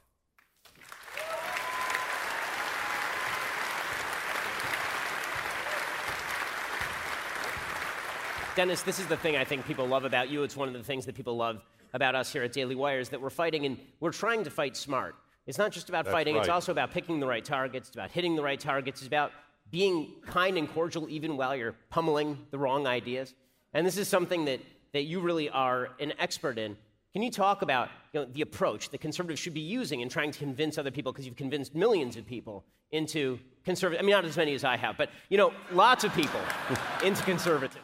Dennis, 8.56 8.82
this 8.82 9.00
is 9.00 9.06
the 9.06 9.18
thing 9.18 9.38
I 9.38 9.44
think 9.44 9.68
people 9.68 9.86
love 9.86 10.04
about 10.04 10.30
you. 10.30 10.42
It's 10.42 10.58
one 10.58 10.68
of 10.68 10.74
the 10.74 10.84
things 10.84 11.06
that 11.06 11.14
people 11.14 11.38
love 11.38 11.62
about 11.94 12.16
us 12.16 12.34
here 12.34 12.42
at 12.44 12.52
Daily 12.52 12.74
Wire 12.74 13.00
is 13.00 13.10
that 13.10 13.22
we're 13.22 13.30
fighting 13.30 13.66
and 13.68 13.78
we're 14.00 14.12
trying 14.12 14.44
to 14.44 14.50
fight 14.50 14.76
smart. 14.76 15.16
It's 15.46 15.60
not 15.60 15.72
just 15.72 15.90
about 15.90 16.06
That's 16.06 16.14
fighting, 16.14 16.36
it's 16.36 16.50
also 16.50 16.72
about 16.72 16.92
picking 16.92 17.20
the 17.20 17.28
right 17.28 17.46
targets, 17.46 17.90
it's 17.90 17.96
about 17.96 18.12
hitting 18.12 18.36
the 18.36 18.42
right 18.42 18.60
targets, 18.60 19.00
it's 19.00 19.08
about 19.08 19.32
being 19.72 20.16
kind 20.26 20.58
and 20.58 20.68
cordial 20.68 21.08
even 21.08 21.38
while 21.38 21.56
you're 21.56 21.76
pummeling 21.90 22.38
the 22.52 22.58
wrong 22.58 22.88
ideas. 22.88 23.34
And 23.74 23.86
this 23.86 23.98
is 23.98 24.08
something 24.08 24.46
that, 24.46 24.60
that 24.94 25.04
you 25.04 25.20
really 25.20 25.50
are 25.50 25.90
an 26.00 26.14
expert 26.20 26.58
in. 26.58 26.78
Can 27.14 27.24
you 27.24 27.32
talk 27.32 27.62
about 27.62 27.90
you 28.14 28.20
know, 28.20 28.28
the 28.32 28.42
approach 28.42 28.90
that 28.90 29.02
conservatives 29.02 29.40
should 29.40 29.54
be 29.54 29.62
using 29.62 30.02
in 30.02 30.10
trying 30.10 30.32
to 30.32 30.40
convince 30.40 30.78
other 30.78 30.92
people? 30.92 31.12
Because 31.12 31.26
you've 31.26 31.36
convinced 31.36 31.74
millions 31.74 32.16
of 32.16 32.26
people 32.26 32.64
into 32.92 33.40
conservative. 33.66 34.02
I 34.02 34.06
mean, 34.06 34.12
not 34.12 34.26
as 34.26 34.38
many 34.38 34.54
as 34.54 34.64
I 34.64 34.78
have, 34.78 34.98
but 34.98 35.10
you 35.30 35.38
know, 35.38 35.54
lots 35.72 36.04
of 36.04 36.14
people 36.14 36.40
into 37.04 37.24
conservatism. 37.24 37.82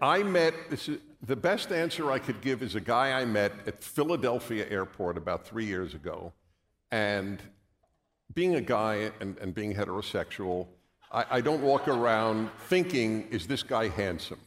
I 0.00 0.22
met, 0.22 0.54
is, 0.70 0.90
the 1.26 1.36
best 1.36 1.72
answer 1.72 2.12
I 2.12 2.18
could 2.18 2.40
give 2.40 2.62
is 2.62 2.74
a 2.76 2.80
guy 2.80 3.20
I 3.20 3.24
met 3.24 3.52
at 3.66 3.82
Philadelphia 3.82 4.66
Airport 4.70 5.16
about 5.16 5.44
three 5.44 5.64
years 5.64 5.94
ago. 5.94 6.32
And 6.92 7.42
being 8.34 8.54
a 8.54 8.60
guy 8.60 9.10
and, 9.20 9.36
and 9.38 9.54
being 9.54 9.74
heterosexual, 9.74 10.68
I, 11.10 11.24
I 11.30 11.40
don't 11.40 11.62
walk 11.62 11.88
around 11.88 12.50
thinking, 12.66 13.28
is 13.30 13.46
this 13.46 13.62
guy 13.62 13.88
handsome? 13.88 14.40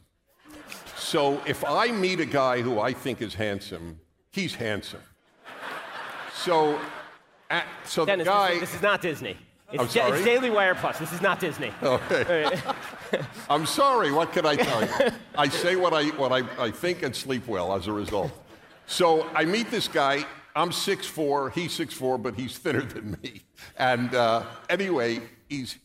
So 0.96 1.40
if 1.46 1.64
I 1.64 1.90
meet 1.90 2.20
a 2.20 2.26
guy 2.26 2.60
who 2.60 2.80
I 2.80 2.92
think 2.92 3.20
is 3.20 3.34
handsome, 3.34 3.98
he's 4.30 4.54
handsome. 4.54 5.00
So, 6.34 6.80
at, 7.50 7.66
so 7.84 8.06
Dennis, 8.06 8.24
the 8.24 8.30
guy. 8.30 8.48
this, 8.48 8.54
is, 8.54 8.60
this 8.60 8.74
is 8.76 8.82
not 8.82 9.02
Disney. 9.02 9.36
It's, 9.72 9.82
I'm 9.82 9.88
sorry? 9.88 10.12
it's 10.18 10.24
Daily 10.24 10.50
Wire 10.50 10.74
Plus. 10.74 10.98
This 10.98 11.12
is 11.12 11.22
not 11.22 11.40
Disney. 11.40 11.72
Okay. 11.82 12.60
I'm 13.50 13.66
sorry. 13.66 14.12
What 14.12 14.32
can 14.32 14.46
I 14.46 14.56
tell 14.56 14.82
you? 14.82 15.12
I 15.36 15.48
say 15.48 15.76
what 15.76 15.92
I 15.92 16.04
what 16.16 16.32
I, 16.32 16.42
I 16.58 16.70
think 16.70 17.02
and 17.02 17.14
sleep 17.14 17.46
well 17.46 17.74
as 17.74 17.86
a 17.86 17.92
result. 17.92 18.32
So 18.86 19.26
I 19.34 19.44
meet 19.44 19.70
this 19.70 19.88
guy. 19.88 20.24
I'm 20.54 20.70
6'4", 20.70 21.52
he's 21.52 21.78
6'4", 21.78 22.22
but 22.22 22.34
he's 22.34 22.58
thinner 22.58 22.82
than 22.82 23.16
me. 23.22 23.40
And 23.78 24.14
uh, 24.14 24.42
anyway, 24.68 25.20
he's 25.48 25.78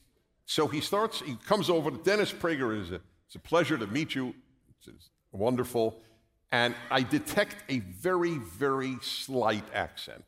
so 0.48 0.68
he 0.68 0.80
starts. 0.82 1.20
He 1.20 1.36
comes 1.46 1.70
over. 1.70 1.92
to 1.92 1.98
Dennis 1.98 2.32
Prager 2.32 2.82
is 2.82 2.92
a, 2.92 3.02
it's 3.28 3.36
a 3.36 3.40
pleasure 3.40 3.78
to 3.78 3.86
meet 3.86 4.16
you. 4.16 4.34
It's, 4.80 5.10
wonderful. 5.34 6.02
And 6.52 6.74
I 6.90 7.04
detect 7.04 7.58
a 7.70 7.80
very 7.80 8.38
very 8.38 8.98
slight 9.02 9.66
accent. 9.74 10.24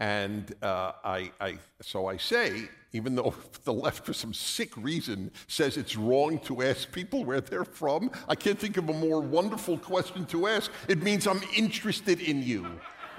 And 0.00 0.54
uh, 0.60 0.92
I, 1.04 1.30
I, 1.40 1.58
so 1.80 2.06
I 2.06 2.16
say, 2.16 2.68
even 2.92 3.14
though 3.14 3.32
the 3.64 3.72
left, 3.72 4.04
for 4.04 4.12
some 4.12 4.34
sick 4.34 4.76
reason, 4.76 5.30
says 5.46 5.76
it's 5.76 5.96
wrong 5.96 6.40
to 6.40 6.62
ask 6.62 6.90
people 6.90 7.24
where 7.24 7.40
they're 7.40 7.64
from, 7.64 8.10
I 8.28 8.34
can't 8.34 8.58
think 8.58 8.76
of 8.76 8.88
a 8.88 8.92
more 8.92 9.20
wonderful 9.20 9.78
question 9.78 10.26
to 10.26 10.48
ask. 10.48 10.70
It 10.88 11.02
means 11.02 11.26
I'm 11.26 11.42
interested 11.56 12.20
in 12.20 12.42
you, 12.42 12.66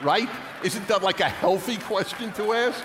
right? 0.02 0.30
Isn't 0.64 0.88
that 0.90 1.02
like 1.02 1.22
a 1.22 1.30
healthy 1.30 1.78
question 1.78 2.34
to 2.34 2.54
ask? 2.54 2.84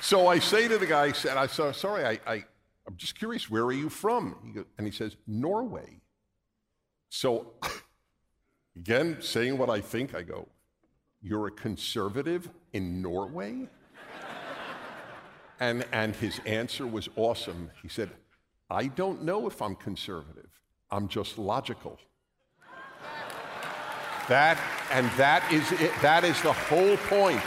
So 0.00 0.28
I 0.28 0.38
say 0.38 0.66
to 0.66 0.78
the 0.78 0.86
guy, 0.86 1.04
I 1.04 1.12
said, 1.12 1.36
I 1.36 1.46
said, 1.46 1.76
sorry, 1.76 2.04
I, 2.04 2.18
I, 2.26 2.44
I'm 2.86 2.96
just 2.96 3.18
curious, 3.18 3.50
where 3.50 3.64
are 3.64 3.72
you 3.72 3.90
from? 3.90 4.36
He 4.44 4.52
goes, 4.52 4.64
and 4.78 4.86
he 4.86 4.92
says, 4.92 5.16
Norway. 5.26 6.00
So 7.10 7.52
again, 8.76 9.18
saying 9.20 9.58
what 9.58 9.68
I 9.68 9.80
think, 9.80 10.14
I 10.14 10.22
go, 10.22 10.48
you're 11.20 11.48
a 11.48 11.50
conservative 11.50 12.48
in 12.72 13.02
Norway? 13.02 13.68
and, 15.60 15.84
and 15.92 16.16
his 16.16 16.40
answer 16.46 16.86
was 16.86 17.08
awesome. 17.16 17.70
He 17.82 17.88
said, 17.88 18.10
I 18.70 18.86
don't 18.86 19.22
know 19.22 19.46
if 19.46 19.60
I'm 19.60 19.76
conservative, 19.76 20.48
I'm 20.90 21.08
just 21.08 21.36
logical. 21.38 21.98
That, 24.28 24.60
and 24.92 25.10
that 25.16 25.52
is 25.52 25.72
it, 25.72 25.90
that 26.02 26.22
is 26.22 26.40
the 26.42 26.52
whole 26.52 26.96
point. 27.08 27.42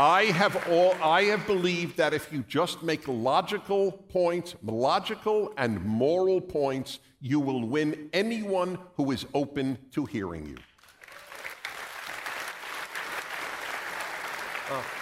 I 0.00 0.24
have 0.32 0.66
all 0.70 0.94
I 1.02 1.24
have 1.24 1.46
believed 1.46 1.98
that 1.98 2.14
if 2.14 2.32
you 2.32 2.42
just 2.48 2.82
make 2.82 3.06
logical 3.06 3.92
points, 3.92 4.54
logical 4.62 5.52
and 5.58 5.84
moral 5.84 6.40
points, 6.40 7.00
you 7.20 7.38
will 7.38 7.68
win 7.68 8.08
anyone 8.14 8.78
who 8.96 9.10
is 9.10 9.26
open 9.34 9.76
to 9.90 10.06
hearing 10.06 10.46
you. 10.46 10.56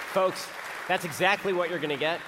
Folks, 0.09 0.49
that's 0.89 1.05
exactly 1.05 1.53
what 1.53 1.71
you're 1.71 1.79
going 1.79 1.91
to 1.91 1.97
get 1.97 2.21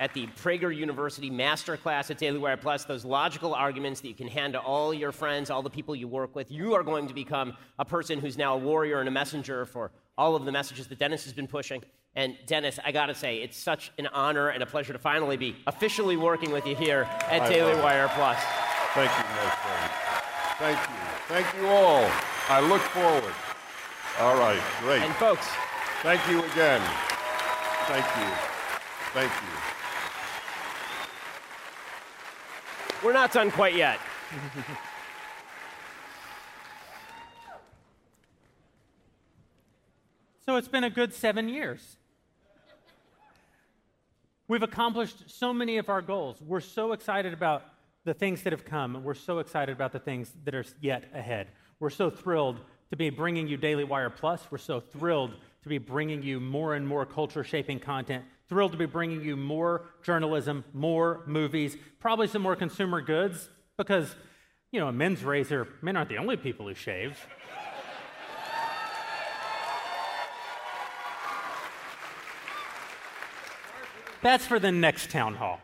at 0.00 0.12
the 0.12 0.26
Prager 0.42 0.74
University 0.74 1.30
Masterclass 1.30 2.10
at 2.10 2.18
Daily 2.18 2.38
Wire 2.38 2.56
Plus. 2.56 2.84
Those 2.84 3.04
logical 3.04 3.54
arguments 3.54 4.00
that 4.00 4.08
you 4.08 4.16
can 4.16 4.26
hand 4.26 4.54
to 4.54 4.58
all 4.58 4.92
your 4.92 5.12
friends, 5.12 5.48
all 5.48 5.62
the 5.62 5.70
people 5.70 5.94
you 5.94 6.08
work 6.08 6.34
with. 6.34 6.50
You 6.50 6.74
are 6.74 6.82
going 6.82 7.06
to 7.06 7.14
become 7.14 7.56
a 7.78 7.84
person 7.84 8.18
who's 8.18 8.36
now 8.36 8.54
a 8.54 8.58
warrior 8.58 8.98
and 8.98 9.08
a 9.08 9.12
messenger 9.12 9.64
for 9.64 9.92
all 10.18 10.36
of 10.36 10.44
the 10.44 10.52
messages 10.52 10.86
that 10.88 10.98
Dennis 10.98 11.24
has 11.24 11.32
been 11.32 11.46
pushing. 11.46 11.82
And 12.14 12.36
Dennis, 12.46 12.78
I 12.84 12.92
got 12.92 13.06
to 13.06 13.14
say, 13.14 13.38
it's 13.38 13.56
such 13.56 13.92
an 13.98 14.06
honor 14.08 14.48
and 14.48 14.62
a 14.62 14.66
pleasure 14.66 14.92
to 14.92 14.98
finally 14.98 15.36
be 15.36 15.56
officially 15.66 16.16
working 16.16 16.50
with 16.50 16.66
you 16.66 16.74
here 16.74 17.08
at 17.28 17.42
I 17.42 17.48
Daily. 17.48 17.74
Wire 17.74 18.08
Plus. 18.14 18.38
Thank 18.94 19.10
you, 19.10 19.24
my 19.34 19.50
friend. 19.50 19.90
Thank 20.58 20.78
you. 20.88 20.96
Thank 21.28 21.56
you 21.60 21.68
all. 21.68 22.10
I 22.48 22.60
look 22.60 22.80
forward. 22.80 23.34
All 24.20 24.36
right, 24.38 24.60
great. 24.80 25.02
And 25.02 25.14
folks, 25.16 25.46
thank 26.02 26.26
you 26.28 26.42
again. 26.52 26.80
Thank 27.86 28.06
you. 28.16 28.32
Thank 29.12 29.30
you. 29.30 29.66
we're 33.06 33.12
not 33.12 33.32
done 33.32 33.50
quite 33.50 33.74
yet. 33.74 34.00
So 40.46 40.54
it's 40.54 40.68
been 40.68 40.84
a 40.84 40.90
good 40.90 41.12
seven 41.12 41.48
years. 41.48 41.96
We've 44.46 44.62
accomplished 44.62 45.24
so 45.26 45.52
many 45.52 45.78
of 45.78 45.88
our 45.88 46.00
goals. 46.00 46.40
We're 46.40 46.60
so 46.60 46.92
excited 46.92 47.32
about 47.32 47.64
the 48.04 48.14
things 48.14 48.42
that 48.42 48.52
have 48.52 48.64
come, 48.64 49.02
we're 49.02 49.14
so 49.14 49.40
excited 49.40 49.72
about 49.72 49.90
the 49.90 49.98
things 49.98 50.30
that 50.44 50.54
are 50.54 50.64
yet 50.80 51.10
ahead. 51.12 51.48
We're 51.80 51.90
so 51.90 52.08
thrilled 52.08 52.60
to 52.90 52.96
be 52.96 53.10
bringing 53.10 53.48
you 53.48 53.56
Daily 53.56 53.82
Wire 53.82 54.08
Plus. 54.08 54.40
We're 54.48 54.58
so 54.58 54.78
thrilled 54.78 55.34
to 55.64 55.68
be 55.68 55.78
bringing 55.78 56.22
you 56.22 56.38
more 56.38 56.76
and 56.76 56.86
more 56.86 57.04
culture 57.04 57.42
shaping 57.42 57.80
content. 57.80 58.24
Thrilled 58.48 58.70
to 58.70 58.78
be 58.78 58.86
bringing 58.86 59.24
you 59.24 59.36
more 59.36 59.86
journalism, 60.04 60.62
more 60.72 61.24
movies, 61.26 61.76
probably 61.98 62.28
some 62.28 62.42
more 62.42 62.54
consumer 62.54 63.00
goods, 63.00 63.48
because, 63.76 64.14
you 64.70 64.78
know, 64.78 64.86
a 64.86 64.92
men's 64.92 65.24
razor, 65.24 65.66
men 65.82 65.96
aren't 65.96 66.08
the 66.08 66.18
only 66.18 66.36
people 66.36 66.68
who 66.68 66.74
shave. 66.74 67.18
That's 74.26 74.44
for 74.44 74.58
the 74.58 74.72
next 74.72 75.10
town 75.10 75.36
hall. 75.36 75.60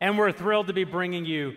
And 0.00 0.16
we're 0.16 0.30
thrilled 0.30 0.68
to 0.68 0.72
be 0.72 0.84
bringing 0.84 1.24
you 1.24 1.54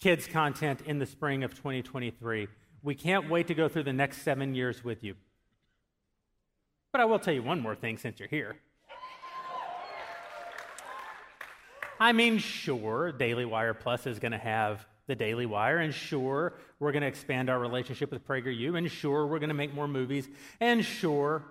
kids' 0.00 0.26
content 0.26 0.80
in 0.84 0.98
the 0.98 1.06
spring 1.06 1.44
of 1.44 1.54
2023. 1.54 2.48
We 2.82 2.94
can't 2.96 3.30
wait 3.30 3.46
to 3.46 3.54
go 3.54 3.68
through 3.68 3.84
the 3.84 3.92
next 3.92 4.22
seven 4.22 4.52
years 4.52 4.82
with 4.82 5.04
you. 5.04 5.14
But 6.90 7.02
I 7.02 7.04
will 7.04 7.20
tell 7.20 7.32
you 7.32 7.40
one 7.40 7.60
more 7.60 7.76
thing 7.76 7.98
since 7.98 8.18
you're 8.18 8.28
here. 8.28 8.56
I 12.00 12.10
mean, 12.10 12.38
sure, 12.38 13.12
Daily 13.12 13.44
Wire 13.44 13.74
Plus 13.74 14.08
is 14.08 14.18
going 14.18 14.32
to 14.32 14.38
have 14.38 14.84
the 15.06 15.14
Daily 15.14 15.46
Wire, 15.46 15.78
and 15.78 15.94
sure, 15.94 16.54
we're 16.80 16.90
going 16.90 17.02
to 17.02 17.08
expand 17.08 17.48
our 17.48 17.60
relationship 17.60 18.10
with 18.10 18.26
PragerU, 18.26 18.76
and 18.76 18.90
sure, 18.90 19.24
we're 19.28 19.38
going 19.38 19.50
to 19.50 19.54
make 19.54 19.72
more 19.72 19.86
movies, 19.86 20.28
and 20.58 20.84
sure, 20.84 21.44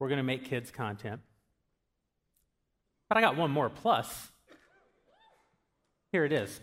we're 0.00 0.08
going 0.08 0.18
to 0.18 0.24
make 0.24 0.44
kids' 0.44 0.72
content. 0.72 1.20
But 3.08 3.16
I 3.16 3.20
got 3.22 3.36
one 3.36 3.50
more 3.50 3.70
plus. 3.70 4.30
Here 6.12 6.24
it 6.24 6.32
is. 6.32 6.60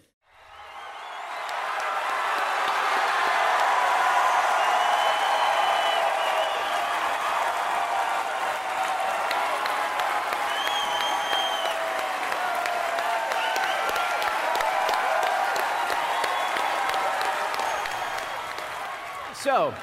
So, 19.34 19.74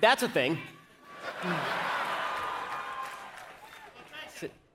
that's 0.00 0.24
a 0.24 0.28
thing. 0.28 0.58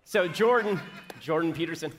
So, 0.10 0.26
Jordan, 0.26 0.80
Jordan 1.20 1.52
Peterson, 1.52 1.92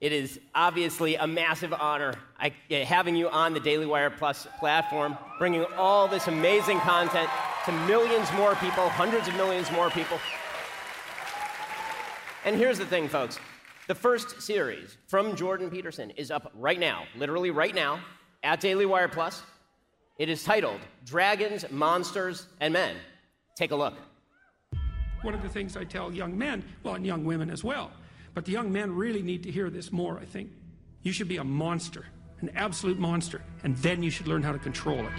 It 0.00 0.12
is 0.12 0.38
obviously 0.54 1.16
a 1.16 1.26
massive 1.26 1.72
honor 1.72 2.14
I, 2.38 2.52
uh, 2.70 2.84
having 2.84 3.16
you 3.16 3.28
on 3.28 3.54
the 3.54 3.58
Daily 3.58 3.86
Wire 3.86 4.08
Plus 4.08 4.46
platform, 4.60 5.18
bringing 5.40 5.64
all 5.76 6.06
this 6.06 6.28
amazing 6.28 6.78
content 6.78 7.28
to 7.64 7.72
millions 7.88 8.32
more 8.34 8.54
people, 8.54 8.88
hundreds 8.90 9.26
of 9.26 9.34
millions 9.34 9.68
more 9.72 9.90
people. 9.90 10.16
And 12.44 12.54
here's 12.54 12.78
the 12.78 12.86
thing, 12.86 13.08
folks 13.08 13.40
the 13.88 13.96
first 13.96 14.40
series 14.40 14.96
from 15.08 15.34
Jordan 15.34 15.68
Peterson 15.68 16.10
is 16.10 16.30
up 16.30 16.52
right 16.54 16.78
now, 16.78 17.02
literally 17.16 17.50
right 17.50 17.74
now, 17.74 17.98
at 18.44 18.60
Daily 18.60 18.86
Wire 18.86 19.08
Plus. 19.08 19.42
It 20.20 20.28
is 20.28 20.44
titled 20.44 20.78
Dragons, 21.04 21.68
Monsters, 21.72 22.46
and 22.60 22.72
Men. 22.72 22.94
Take 23.56 23.72
a 23.72 23.76
look. 23.76 23.94
One 25.22 25.34
of 25.34 25.42
the 25.42 25.48
things 25.48 25.76
I 25.76 25.84
tell 25.84 26.12
young 26.12 26.36
men, 26.36 26.62
well, 26.82 26.94
and 26.94 27.04
young 27.06 27.24
women 27.24 27.50
as 27.50 27.64
well, 27.64 27.90
but 28.34 28.44
the 28.44 28.52
young 28.52 28.72
men 28.72 28.94
really 28.94 29.22
need 29.22 29.42
to 29.44 29.50
hear 29.50 29.70
this 29.70 29.90
more, 29.90 30.18
I 30.18 30.24
think. 30.24 30.50
You 31.02 31.12
should 31.12 31.28
be 31.28 31.38
a 31.38 31.44
monster, 31.44 32.06
an 32.40 32.50
absolute 32.54 32.98
monster, 32.98 33.42
and 33.64 33.76
then 33.78 34.02
you 34.02 34.10
should 34.10 34.28
learn 34.28 34.42
how 34.42 34.52
to 34.52 34.58
control 34.58 35.00
it. 35.00 35.12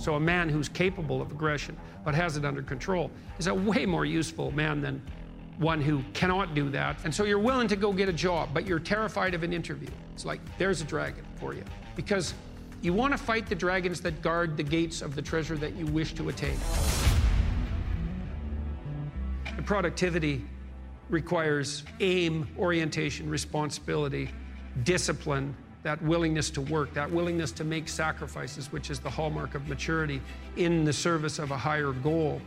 So, 0.00 0.14
a 0.14 0.20
man 0.20 0.48
who's 0.48 0.68
capable 0.68 1.20
of 1.20 1.32
aggression 1.32 1.76
but 2.04 2.14
has 2.14 2.36
it 2.36 2.44
under 2.44 2.62
control 2.62 3.10
is 3.38 3.48
a 3.48 3.54
way 3.54 3.84
more 3.84 4.04
useful 4.04 4.50
man 4.52 4.80
than 4.80 5.02
one 5.58 5.80
who 5.80 6.02
cannot 6.14 6.54
do 6.54 6.70
that. 6.70 6.96
And 7.04 7.14
so 7.14 7.24
you're 7.24 7.38
willing 7.38 7.68
to 7.68 7.76
go 7.76 7.92
get 7.92 8.08
a 8.08 8.12
job, 8.12 8.50
but 8.54 8.66
you're 8.66 8.78
terrified 8.78 9.34
of 9.34 9.42
an 9.42 9.52
interview. 9.52 9.88
It's 10.14 10.24
like, 10.24 10.40
there's 10.56 10.80
a 10.80 10.84
dragon 10.84 11.24
for 11.36 11.52
you. 11.52 11.64
Because 11.96 12.34
you 12.80 12.94
want 12.94 13.12
to 13.12 13.18
fight 13.18 13.46
the 13.48 13.56
dragons 13.56 14.00
that 14.02 14.22
guard 14.22 14.56
the 14.56 14.62
gates 14.62 15.02
of 15.02 15.16
the 15.16 15.22
treasure 15.22 15.56
that 15.56 15.74
you 15.74 15.86
wish 15.86 16.14
to 16.14 16.28
attain. 16.28 16.56
Productivity 19.64 20.44
requires 21.10 21.84
aim, 22.00 22.48
orientation, 22.58 23.28
responsibility, 23.28 24.30
discipline, 24.84 25.54
that 25.82 26.02
willingness 26.02 26.50
to 26.50 26.60
work, 26.60 26.92
that 26.94 27.10
willingness 27.10 27.52
to 27.52 27.64
make 27.64 27.88
sacrifices, 27.88 28.72
which 28.72 28.90
is 28.90 28.98
the 28.98 29.10
hallmark 29.10 29.54
of 29.54 29.68
maturity 29.68 30.20
in 30.56 30.84
the 30.84 30.92
service 30.92 31.38
of 31.38 31.50
a 31.50 31.56
higher 31.56 31.92
goal. 31.92 32.40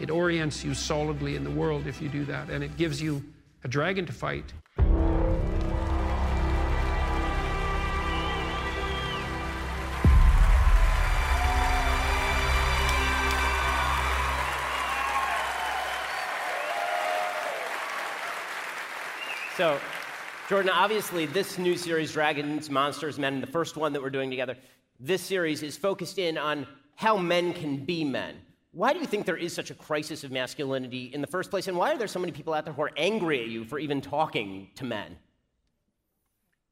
It 0.00 0.10
orients 0.10 0.64
you 0.64 0.74
solidly 0.74 1.36
in 1.36 1.44
the 1.44 1.50
world 1.50 1.86
if 1.86 2.00
you 2.00 2.08
do 2.08 2.24
that, 2.26 2.50
and 2.50 2.64
it 2.64 2.76
gives 2.76 3.00
you 3.00 3.22
a 3.64 3.68
dragon 3.68 4.06
to 4.06 4.12
fight. 4.12 4.52
So, 19.62 19.78
Jordan, 20.48 20.72
obviously, 20.74 21.24
this 21.24 21.56
new 21.56 21.76
series, 21.76 22.10
Dragons, 22.14 22.68
Monsters, 22.68 23.16
Men, 23.16 23.40
the 23.40 23.46
first 23.46 23.76
one 23.76 23.92
that 23.92 24.02
we're 24.02 24.10
doing 24.10 24.28
together, 24.28 24.56
this 24.98 25.22
series 25.22 25.62
is 25.62 25.76
focused 25.76 26.18
in 26.18 26.36
on 26.36 26.66
how 26.96 27.16
men 27.16 27.52
can 27.52 27.76
be 27.76 28.02
men. 28.02 28.34
Why 28.72 28.92
do 28.92 28.98
you 28.98 29.06
think 29.06 29.24
there 29.24 29.36
is 29.36 29.52
such 29.52 29.70
a 29.70 29.74
crisis 29.74 30.24
of 30.24 30.32
masculinity 30.32 31.12
in 31.14 31.20
the 31.20 31.28
first 31.28 31.48
place? 31.48 31.68
And 31.68 31.76
why 31.76 31.92
are 31.92 31.96
there 31.96 32.08
so 32.08 32.18
many 32.18 32.32
people 32.32 32.54
out 32.54 32.64
there 32.64 32.74
who 32.74 32.82
are 32.82 32.90
angry 32.96 33.40
at 33.40 33.46
you 33.46 33.64
for 33.64 33.78
even 33.78 34.00
talking 34.00 34.68
to 34.74 34.84
men? 34.84 35.16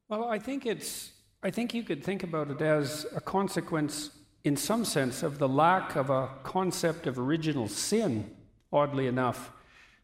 Well, 0.09 0.25
I 0.25 0.41
think 0.41 0.67
it's, 0.67 1.13
I 1.45 1.53
think 1.53 1.73
you 1.73 1.85
could 1.85 2.03
think 2.03 2.25
about 2.25 2.51
it 2.51 2.61
as 2.61 3.07
a 3.15 3.21
consequence, 3.21 4.11
in 4.43 4.57
some 4.57 4.85
sense, 4.85 5.23
of 5.23 5.39
the 5.39 5.49
lack 5.49 5.95
of 5.95 6.11
a 6.11 6.29
concept 6.43 7.07
of 7.07 7.21
original 7.21 7.69
sin, 7.69 8.35
oddly 8.73 9.07
enough. 9.07 9.53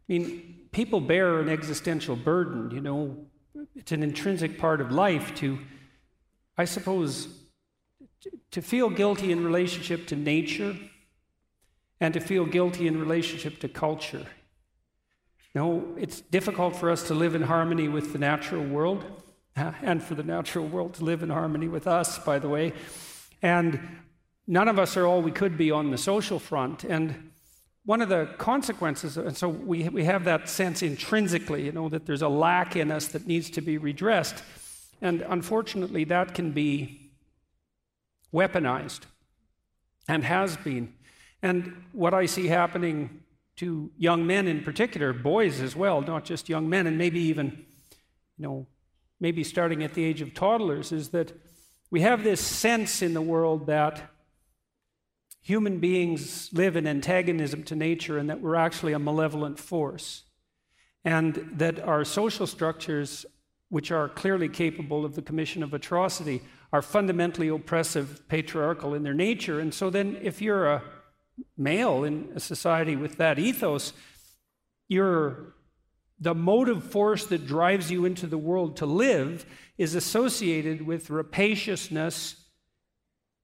I 0.08 0.12
mean, 0.12 0.65
people 0.76 1.00
bear 1.00 1.40
an 1.40 1.48
existential 1.48 2.14
burden, 2.14 2.70
you 2.70 2.82
know, 2.82 3.16
it's 3.74 3.92
an 3.92 4.02
intrinsic 4.02 4.58
part 4.58 4.82
of 4.82 4.92
life 4.92 5.34
to, 5.34 5.58
I 6.58 6.66
suppose, 6.66 7.28
to 8.50 8.60
feel 8.60 8.90
guilty 8.90 9.32
in 9.32 9.42
relationship 9.42 10.06
to 10.08 10.16
nature 10.16 10.76
and 11.98 12.12
to 12.12 12.20
feel 12.20 12.44
guilty 12.44 12.86
in 12.86 13.00
relationship 13.00 13.58
to 13.60 13.70
culture. 13.70 14.26
No, 15.54 15.94
it's 15.96 16.20
difficult 16.20 16.76
for 16.76 16.90
us 16.90 17.04
to 17.04 17.14
live 17.14 17.34
in 17.34 17.40
harmony 17.40 17.88
with 17.88 18.12
the 18.12 18.18
natural 18.18 18.62
world, 18.62 19.02
and 19.56 20.02
for 20.02 20.14
the 20.14 20.24
natural 20.24 20.66
world 20.66 20.92
to 20.94 21.04
live 21.04 21.22
in 21.22 21.30
harmony 21.30 21.68
with 21.68 21.86
us, 21.86 22.18
by 22.18 22.38
the 22.38 22.50
way. 22.50 22.74
And 23.40 23.80
none 24.46 24.68
of 24.68 24.78
us 24.78 24.94
are 24.98 25.06
all 25.06 25.22
we 25.22 25.32
could 25.32 25.56
be 25.56 25.70
on 25.70 25.90
the 25.90 25.96
social 25.96 26.38
front. 26.38 26.84
And 26.84 27.30
one 27.86 28.02
of 28.02 28.08
the 28.08 28.28
consequences, 28.36 29.16
and 29.16 29.36
so 29.36 29.48
we, 29.48 29.88
we 29.88 30.04
have 30.04 30.24
that 30.24 30.48
sense 30.48 30.82
intrinsically, 30.82 31.64
you 31.64 31.72
know, 31.72 31.88
that 31.88 32.04
there's 32.04 32.22
a 32.22 32.28
lack 32.28 32.74
in 32.74 32.90
us 32.90 33.06
that 33.08 33.28
needs 33.28 33.48
to 33.50 33.60
be 33.60 33.78
redressed. 33.78 34.42
And 35.00 35.22
unfortunately, 35.22 36.02
that 36.04 36.34
can 36.34 36.50
be 36.50 37.12
weaponized 38.34 39.02
and 40.08 40.24
has 40.24 40.56
been. 40.56 40.94
And 41.42 41.84
what 41.92 42.12
I 42.12 42.26
see 42.26 42.48
happening 42.48 43.22
to 43.56 43.90
young 43.96 44.26
men 44.26 44.48
in 44.48 44.64
particular, 44.64 45.12
boys 45.12 45.60
as 45.60 45.76
well, 45.76 46.00
not 46.00 46.24
just 46.24 46.48
young 46.48 46.68
men, 46.68 46.88
and 46.88 46.98
maybe 46.98 47.20
even, 47.20 47.64
you 48.36 48.42
know, 48.42 48.66
maybe 49.20 49.44
starting 49.44 49.84
at 49.84 49.94
the 49.94 50.04
age 50.04 50.20
of 50.20 50.34
toddlers, 50.34 50.90
is 50.90 51.10
that 51.10 51.32
we 51.90 52.00
have 52.00 52.24
this 52.24 52.40
sense 52.40 53.00
in 53.00 53.14
the 53.14 53.22
world 53.22 53.66
that 53.66 54.10
human 55.46 55.78
beings 55.78 56.50
live 56.52 56.74
in 56.74 56.88
antagonism 56.88 57.62
to 57.62 57.76
nature 57.76 58.18
and 58.18 58.28
that 58.28 58.40
we're 58.40 58.56
actually 58.56 58.92
a 58.92 58.98
malevolent 58.98 59.60
force. 59.60 60.24
And 61.04 61.34
that 61.52 61.78
our 61.78 62.04
social 62.04 62.48
structures, 62.48 63.24
which 63.68 63.92
are 63.92 64.08
clearly 64.08 64.48
capable 64.48 65.04
of 65.04 65.14
the 65.14 65.22
commission 65.22 65.62
of 65.62 65.72
atrocity, 65.72 66.42
are 66.72 66.82
fundamentally 66.82 67.46
oppressive, 67.46 68.28
patriarchal 68.28 68.92
in 68.92 69.04
their 69.04 69.14
nature. 69.14 69.60
And 69.60 69.72
so 69.72 69.88
then, 69.88 70.18
if 70.20 70.42
you're 70.42 70.66
a 70.66 70.82
male 71.56 72.02
in 72.02 72.32
a 72.34 72.40
society 72.40 72.96
with 72.96 73.16
that 73.18 73.38
ethos, 73.38 73.92
you're 74.88 75.54
the 76.18 76.34
motive 76.34 76.82
force 76.90 77.24
that 77.26 77.46
drives 77.46 77.88
you 77.88 78.04
into 78.04 78.26
the 78.26 78.36
world 78.36 78.78
to 78.78 78.86
live 78.86 79.46
is 79.78 79.94
associated 79.94 80.84
with 80.84 81.08
rapaciousness 81.08 82.45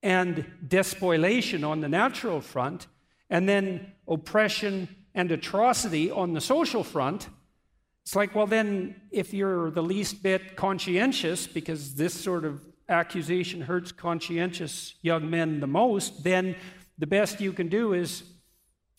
and 0.03 0.45
despoliation 0.66 1.65
on 1.65 1.81
the 1.81 1.89
natural 1.89 2.41
front, 2.41 2.87
and 3.31 3.49
then 3.49 3.93
oppression 4.09 4.89
and 5.15 5.31
atrocity 5.31 6.11
on 6.11 6.33
the 6.33 6.41
social 6.41 6.83
front. 6.83 7.29
It's 8.03 8.16
like, 8.16 8.35
well, 8.35 8.47
then, 8.47 9.01
if 9.11 9.33
you're 9.33 9.70
the 9.70 9.83
least 9.83 10.23
bit 10.23 10.57
conscientious, 10.57 11.47
because 11.47 11.95
this 11.95 12.15
sort 12.15 12.45
of 12.45 12.65
accusation 12.89 13.61
hurts 13.61 13.93
conscientious 13.93 14.95
young 15.03 15.31
men 15.31 15.61
the 15.61 15.66
most, 15.66 16.24
then 16.24 16.57
the 16.99 17.07
best 17.07 17.41
you 17.41 17.53
can 17.53 17.69
do 17.69 17.93
is, 17.93 18.24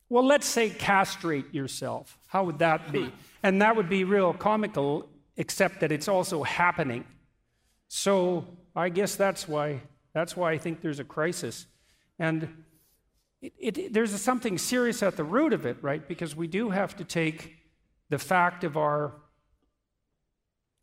well, 0.09 0.25
let's 0.25 0.47
say 0.47 0.69
castrate 0.69 1.53
yourself. 1.53 2.17
How 2.27 2.43
would 2.45 2.59
that 2.59 2.91
be? 2.91 3.11
And 3.45 3.61
that 3.61 3.75
would 3.75 3.89
be 3.89 4.05
real 4.05 4.33
comical, 4.33 5.09
except 5.35 5.81
that 5.81 5.91
it's 5.91 6.07
also 6.07 6.43
happening. 6.43 7.03
So 7.89 8.47
I 8.73 8.87
guess 8.87 9.17
that's 9.17 9.49
why 9.49 9.81
that's 10.13 10.37
why 10.37 10.51
I 10.51 10.57
think 10.57 10.81
there's 10.81 10.99
a 10.99 11.03
crisis. 11.03 11.67
And 12.19 12.63
it, 13.41 13.77
it, 13.77 13.93
there's 13.93 14.19
something 14.21 14.57
serious 14.57 15.03
at 15.03 15.17
the 15.17 15.23
root 15.23 15.53
of 15.53 15.65
it, 15.65 15.77
right? 15.81 16.07
Because 16.07 16.35
we 16.35 16.47
do 16.47 16.69
have 16.69 16.95
to 16.97 17.03
take 17.03 17.55
the 18.09 18.19
fact 18.19 18.63
of 18.63 18.77
our 18.77 19.13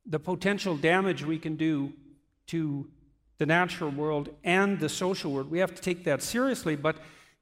the 0.07 0.19
potential 0.19 0.77
damage 0.77 1.24
we 1.24 1.39
can 1.39 1.57
do 1.57 1.93
to 2.47 2.89
the 3.39 3.47
natural 3.47 3.90
world 3.90 4.28
and 4.43 4.81
the 4.81 4.89
social 4.89 5.32
world. 5.32 5.51
We 5.51 5.61
have 5.61 5.74
to 5.74 5.81
take 5.81 6.05
that 6.05 6.23
seriously, 6.23 6.74
but 6.74 6.97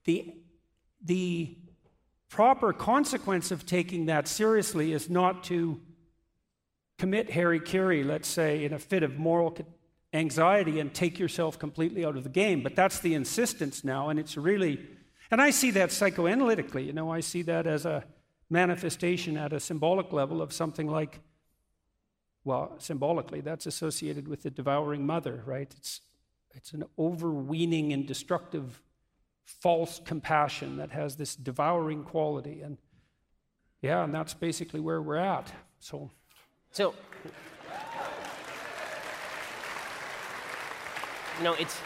the, 0.04 0.34
the 1.02 1.56
proper 2.28 2.72
consequence 2.72 3.50
of 3.50 3.64
taking 3.64 4.06
that 4.06 4.28
seriously 4.28 4.92
is 4.92 5.08
not 5.08 5.44
to 5.44 5.80
commit 6.98 7.30
hara-kiri, 7.30 8.04
let's 8.04 8.28
say, 8.28 8.64
in 8.64 8.72
a 8.72 8.78
fit 8.78 9.02
of 9.02 9.18
moral 9.18 9.56
anxiety 10.12 10.80
and 10.80 10.92
take 10.92 11.18
yourself 11.18 11.58
completely 11.58 12.04
out 12.04 12.16
of 12.16 12.24
the 12.24 12.30
game. 12.30 12.62
But 12.62 12.76
that's 12.76 13.00
the 13.00 13.14
insistence 13.14 13.84
now, 13.84 14.08
and 14.08 14.18
it's 14.18 14.36
really, 14.36 14.80
and 15.30 15.40
I 15.40 15.50
see 15.50 15.70
that 15.72 15.90
psychoanalytically. 15.90 16.86
You 16.86 16.92
know, 16.92 17.10
I 17.10 17.20
see 17.20 17.42
that 17.42 17.66
as 17.66 17.84
a 17.84 18.04
manifestation 18.50 19.36
at 19.36 19.52
a 19.52 19.60
symbolic 19.60 20.12
level 20.12 20.40
of 20.40 20.52
something 20.52 20.88
like 20.88 21.20
well, 22.48 22.76
symbolically, 22.78 23.42
that's 23.42 23.66
associated 23.66 24.26
with 24.26 24.42
the 24.42 24.48
devouring 24.48 25.04
mother, 25.04 25.42
right? 25.44 25.70
It's, 25.76 26.00
it's 26.54 26.72
an 26.72 26.84
overweening 26.98 27.92
and 27.92 28.06
destructive 28.06 28.80
false 29.44 30.00
compassion 30.02 30.78
that 30.78 30.90
has 30.90 31.16
this 31.16 31.36
devouring 31.36 32.04
quality. 32.04 32.62
And 32.62 32.78
yeah, 33.82 34.02
and 34.02 34.14
that's 34.14 34.32
basically 34.32 34.80
where 34.80 35.02
we're 35.02 35.16
at. 35.16 35.52
So, 35.78 36.10
so 36.70 36.94
you 41.38 41.44
know, 41.44 41.54
it's 41.54 41.76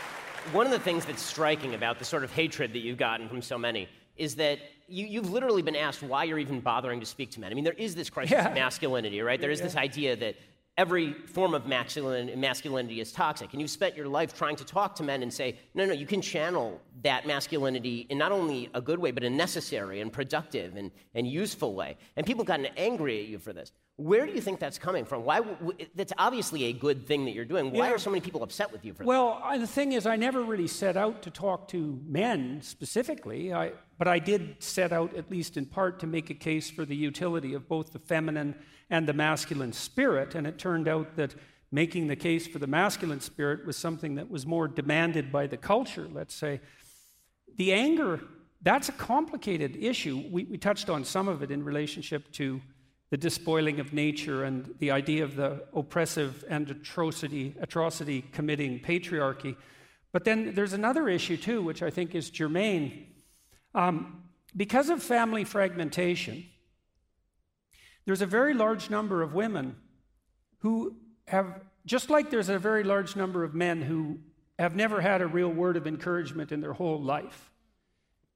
one 0.52 0.66
of 0.66 0.72
the 0.72 0.78
things 0.78 1.04
that's 1.04 1.22
striking 1.22 1.74
about 1.74 1.98
the 1.98 2.04
sort 2.04 2.24
of 2.24 2.32
hatred 2.32 2.72
that 2.72 2.80
you've 2.80 2.98
gotten 2.98 3.28
from 3.28 3.42
so 3.42 3.58
many 3.58 3.88
is 4.16 4.34
that 4.36 4.58
you, 4.88 5.06
you've 5.06 5.30
literally 5.30 5.62
been 5.62 5.76
asked 5.76 6.02
why 6.02 6.24
you're 6.24 6.38
even 6.38 6.60
bothering 6.60 7.00
to 7.00 7.06
speak 7.06 7.30
to 7.32 7.40
men. 7.40 7.50
I 7.50 7.54
mean, 7.54 7.64
there 7.64 7.72
is 7.74 7.94
this 7.94 8.10
crisis 8.10 8.32
Yeah. 8.32 8.48
of 8.48 8.54
masculinity, 8.54 9.20
right? 9.20 9.40
There 9.40 9.50
is 9.50 9.60
this 9.60 9.76
idea 9.76 10.16
that 10.16 10.36
every 10.78 11.12
form 11.12 11.54
of 11.54 11.66
masculin, 11.66 12.34
masculinity 12.38 13.00
is 13.00 13.12
toxic. 13.12 13.52
And 13.52 13.60
you've 13.60 13.70
spent 13.70 13.96
your 13.96 14.08
life 14.08 14.34
trying 14.36 14.56
to 14.56 14.64
talk 14.64 14.94
to 14.96 15.02
men 15.02 15.22
and 15.22 15.32
say, 15.32 15.58
no, 15.74 15.84
no, 15.84 15.92
you 15.92 16.06
can 16.06 16.20
channel 16.22 16.80
that 17.02 17.26
masculinity 17.26 18.06
in 18.08 18.18
not 18.18 18.32
only 18.32 18.70
a 18.74 18.80
good 18.80 18.98
way, 18.98 19.10
but 19.10 19.22
a 19.22 19.30
necessary 19.30 20.00
and 20.00 20.12
productive 20.12 20.76
and, 20.76 20.90
and 21.14 21.26
useful 21.26 21.74
way. 21.74 21.96
And 22.16 22.26
people 22.26 22.42
have 22.42 22.48
gotten 22.48 22.66
angry 22.76 23.20
at 23.20 23.28
you 23.28 23.38
for 23.38 23.52
this. 23.52 23.72
Where 23.96 24.26
do 24.26 24.32
you 24.32 24.40
think 24.40 24.58
that's 24.58 24.78
coming 24.78 25.04
from? 25.04 25.24
Why? 25.24 25.40
That's 25.94 26.12
obviously 26.16 26.64
a 26.64 26.72
good 26.72 27.06
thing 27.06 27.26
that 27.26 27.32
you're 27.32 27.44
doing. 27.44 27.70
Why 27.72 27.88
Yeah. 27.88 27.92
are 27.94 27.98
so 27.98 28.10
many 28.10 28.22
people 28.22 28.42
upset 28.42 28.72
with 28.72 28.84
you 28.84 28.94
for 28.94 29.04
Well, 29.04 29.40
I, 29.44 29.58
the 29.58 29.66
thing 29.66 29.92
is, 29.92 30.06
I 30.06 30.16
never 30.16 30.42
really 30.42 30.66
set 30.66 30.96
out 30.96 31.22
to 31.22 31.30
talk 31.30 31.68
to 31.68 32.00
men 32.06 32.62
specifically, 32.62 33.52
I, 33.52 33.72
but 33.98 34.08
I 34.08 34.18
did 34.18 34.62
set 34.62 34.92
out, 34.92 35.14
at 35.14 35.30
least 35.30 35.56
in 35.56 35.66
part, 35.66 36.00
to 36.00 36.06
make 36.06 36.30
a 36.30 36.34
case 36.34 36.70
for 36.70 36.84
the 36.86 36.96
utility 36.96 37.52
of 37.52 37.68
both 37.68 37.92
the 37.92 37.98
feminine 37.98 38.54
and 38.88 39.06
the 39.06 39.12
masculine 39.12 39.72
spirit. 39.72 40.34
And 40.34 40.46
it 40.46 40.58
turned 40.58 40.88
out 40.88 41.16
that 41.16 41.34
making 41.70 42.06
the 42.08 42.16
case 42.16 42.46
for 42.46 42.58
the 42.58 42.66
masculine 42.66 43.20
spirit 43.20 43.66
was 43.66 43.76
something 43.76 44.14
that 44.14 44.30
was 44.30 44.46
more 44.46 44.68
demanded 44.68 45.30
by 45.30 45.46
the 45.46 45.56
culture, 45.58 46.08
let's 46.10 46.34
say. 46.34 46.60
The 47.56 47.72
anger, 47.74 48.20
that's 48.62 48.88
a 48.88 48.92
complicated 48.92 49.76
issue. 49.76 50.24
We, 50.30 50.44
we 50.44 50.56
touched 50.56 50.88
on 50.88 51.04
some 51.04 51.28
of 51.28 51.42
it 51.42 51.50
in 51.50 51.62
relationship 51.62 52.32
to 52.32 52.60
the 53.12 53.18
despoiling 53.18 53.78
of 53.78 53.92
nature 53.92 54.42
and 54.44 54.74
the 54.78 54.90
idea 54.90 55.22
of 55.22 55.36
the 55.36 55.62
oppressive 55.74 56.46
and 56.48 56.70
atrocity, 56.70 57.54
atrocity 57.60 58.22
committing 58.32 58.80
patriarchy. 58.80 59.54
But 60.12 60.24
then 60.24 60.54
there's 60.54 60.72
another 60.72 61.10
issue, 61.10 61.36
too, 61.36 61.60
which 61.60 61.82
I 61.82 61.90
think 61.90 62.14
is 62.14 62.30
germane. 62.30 63.08
Um, 63.74 64.22
because 64.56 64.88
of 64.88 65.02
family 65.02 65.44
fragmentation, 65.44 66.46
there's 68.06 68.22
a 68.22 68.26
very 68.26 68.54
large 68.54 68.88
number 68.88 69.20
of 69.20 69.34
women 69.34 69.76
who 70.60 70.96
have, 71.28 71.60
just 71.84 72.08
like 72.08 72.30
there's 72.30 72.48
a 72.48 72.58
very 72.58 72.82
large 72.82 73.14
number 73.14 73.44
of 73.44 73.54
men 73.54 73.82
who 73.82 74.20
have 74.58 74.74
never 74.74 75.02
had 75.02 75.20
a 75.20 75.26
real 75.26 75.50
word 75.50 75.76
of 75.76 75.86
encouragement 75.86 76.50
in 76.50 76.62
their 76.62 76.72
whole 76.72 76.98
life. 76.98 77.51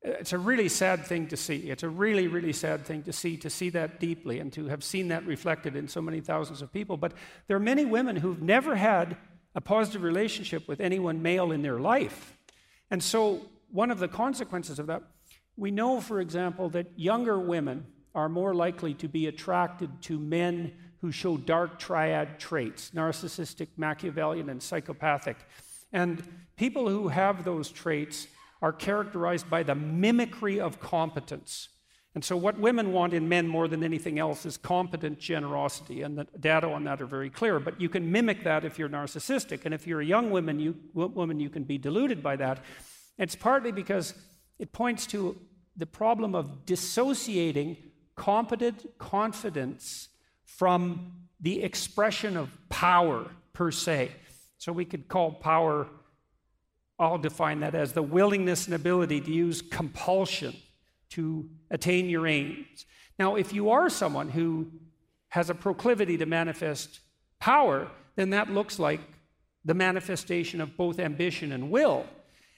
It's 0.03 0.33
a 0.33 0.39
really 0.39 0.69
sad 0.69 1.05
thing 1.05 1.27
to 1.29 1.37
see. 1.37 1.71
It's 1.71 1.83
a 1.83 1.89
really, 1.89 2.29
really 2.29 2.53
sad 2.53 2.85
thing 2.85 3.03
to 3.05 3.13
see, 3.13 3.37
to 3.39 3.51
see 3.51 3.71
that 3.71 3.99
deeply 3.99 4.39
and 4.39 4.53
to 4.53 4.67
have 4.67 4.85
seen 4.85 5.09
that 5.09 5.27
reflected 5.27 5.75
in 5.75 5.89
so 5.89 6.01
many 6.01 6.21
thousands 6.21 6.63
of 6.63 6.73
people. 6.73 6.97
But 6.97 7.13
there 7.49 7.57
are 7.57 7.61
many 7.61 7.85
women 7.85 8.17
who've 8.17 8.41
never 8.41 8.77
had 8.77 9.17
a 9.55 9.61
positive 9.61 10.03
relationship 10.03 10.69
with 10.69 10.81
anyone 10.81 11.23
male 11.23 11.51
in 11.51 11.63
their 11.63 11.81
life. 11.81 12.37
And 12.91 13.03
so, 13.03 13.43
one 13.71 13.91
of 13.91 13.99
the 13.99 14.07
consequences 14.07 14.79
of 14.79 14.87
that, 14.87 15.03
we 15.57 15.71
know, 15.71 16.01
for 16.01 16.21
example, 16.21 16.69
that 16.71 16.87
younger 16.97 17.39
women 17.39 17.87
are 18.15 18.29
more 18.29 18.55
likely 18.55 18.95
to 18.95 19.09
be 19.09 19.27
attracted 19.27 20.03
to 20.03 20.19
men 20.19 20.73
who 21.01 21.11
show 21.11 21.37
dark 21.37 21.79
triad 21.79 22.39
traits 22.39 22.91
narcissistic, 22.95 23.69
Machiavellian, 23.77 24.49
and 24.49 24.63
psychopathic. 24.63 25.37
And 25.93 26.23
people 26.57 26.89
who 26.89 27.09
have 27.09 27.45
those 27.45 27.71
traits 27.71 28.29
are 28.67 28.73
characterized 28.73 29.49
by 29.49 29.63
the 29.63 29.77
mimicry 29.77 30.59
of 30.59 30.81
competence. 30.81 31.69
And 32.17 32.25
so, 32.25 32.37
what 32.37 32.59
women 32.59 32.93
want 32.93 33.13
in 33.13 33.29
men 33.29 33.47
more 33.47 33.69
than 33.69 33.85
anything 33.85 34.19
else 34.19 34.45
is 34.45 34.57
competent 34.57 35.21
generosity, 35.21 36.03
and 36.03 36.19
the 36.19 36.27
data 36.41 36.67
on 36.67 36.83
that 36.83 37.01
are 37.01 37.07
very 37.07 37.31
clear. 37.31 37.61
But 37.61 37.81
you 37.81 37.89
can 37.89 38.11
mimic 38.11 38.43
that 38.43 38.65
if 38.65 38.77
you're 38.77 38.89
narcissistic, 38.89 39.67
and 39.67 39.73
if 39.73 39.87
you're 39.87 40.01
a 40.01 40.05
young 40.05 40.31
woman, 40.31 40.59
you, 40.59 40.75
woman, 40.95 41.39
you 41.39 41.49
can 41.49 41.63
be 41.63 41.79
deluded 41.79 42.25
by 42.25 42.35
that. 42.37 42.65
It's 43.19 43.37
partly 43.37 43.71
because 43.71 44.15
it 44.59 44.73
points 44.73 45.07
to 45.09 45.39
the 45.77 45.87
problem 45.87 46.35
of 46.35 46.67
dissociating 46.67 47.77
competent 48.17 48.85
confidence 48.99 50.09
from 50.45 51.13
the 51.39 51.63
expression 51.63 52.37
of 52.37 52.51
power 52.69 53.31
per 53.53 53.71
se. 53.71 54.11
So, 54.59 54.73
we 54.73 54.85
could 54.87 55.07
call 55.07 55.31
power 55.31 55.87
I'll 56.99 57.19
define 57.19 57.61
that 57.61 57.75
as 57.75 57.93
the 57.93 58.03
willingness 58.03 58.67
and 58.67 58.75
ability 58.75 59.21
to 59.21 59.31
use 59.31 59.63
compulsion 59.63 60.57
to 61.11 61.49
attain 61.71 62.09
your 62.09 62.27
aims. 62.27 62.87
Now, 63.19 63.37
if 63.37 63.53
you 63.53 63.71
are 63.71 63.89
someone 63.89 64.31
who 64.31 64.71
has 65.29 65.51
a 65.51 65.55
proclivity 65.55 66.17
to 66.19 66.27
manifest 66.27 67.01
power, 67.41 67.89
then 68.15 68.31
that 68.31 68.51
looks 68.51 68.79
like 68.79 69.01
the 69.65 69.75
manifestation 69.75 70.61
of 70.61 70.77
both 70.77 70.99
ambition 70.99 71.53
and 71.53 71.71
will. 71.71 72.07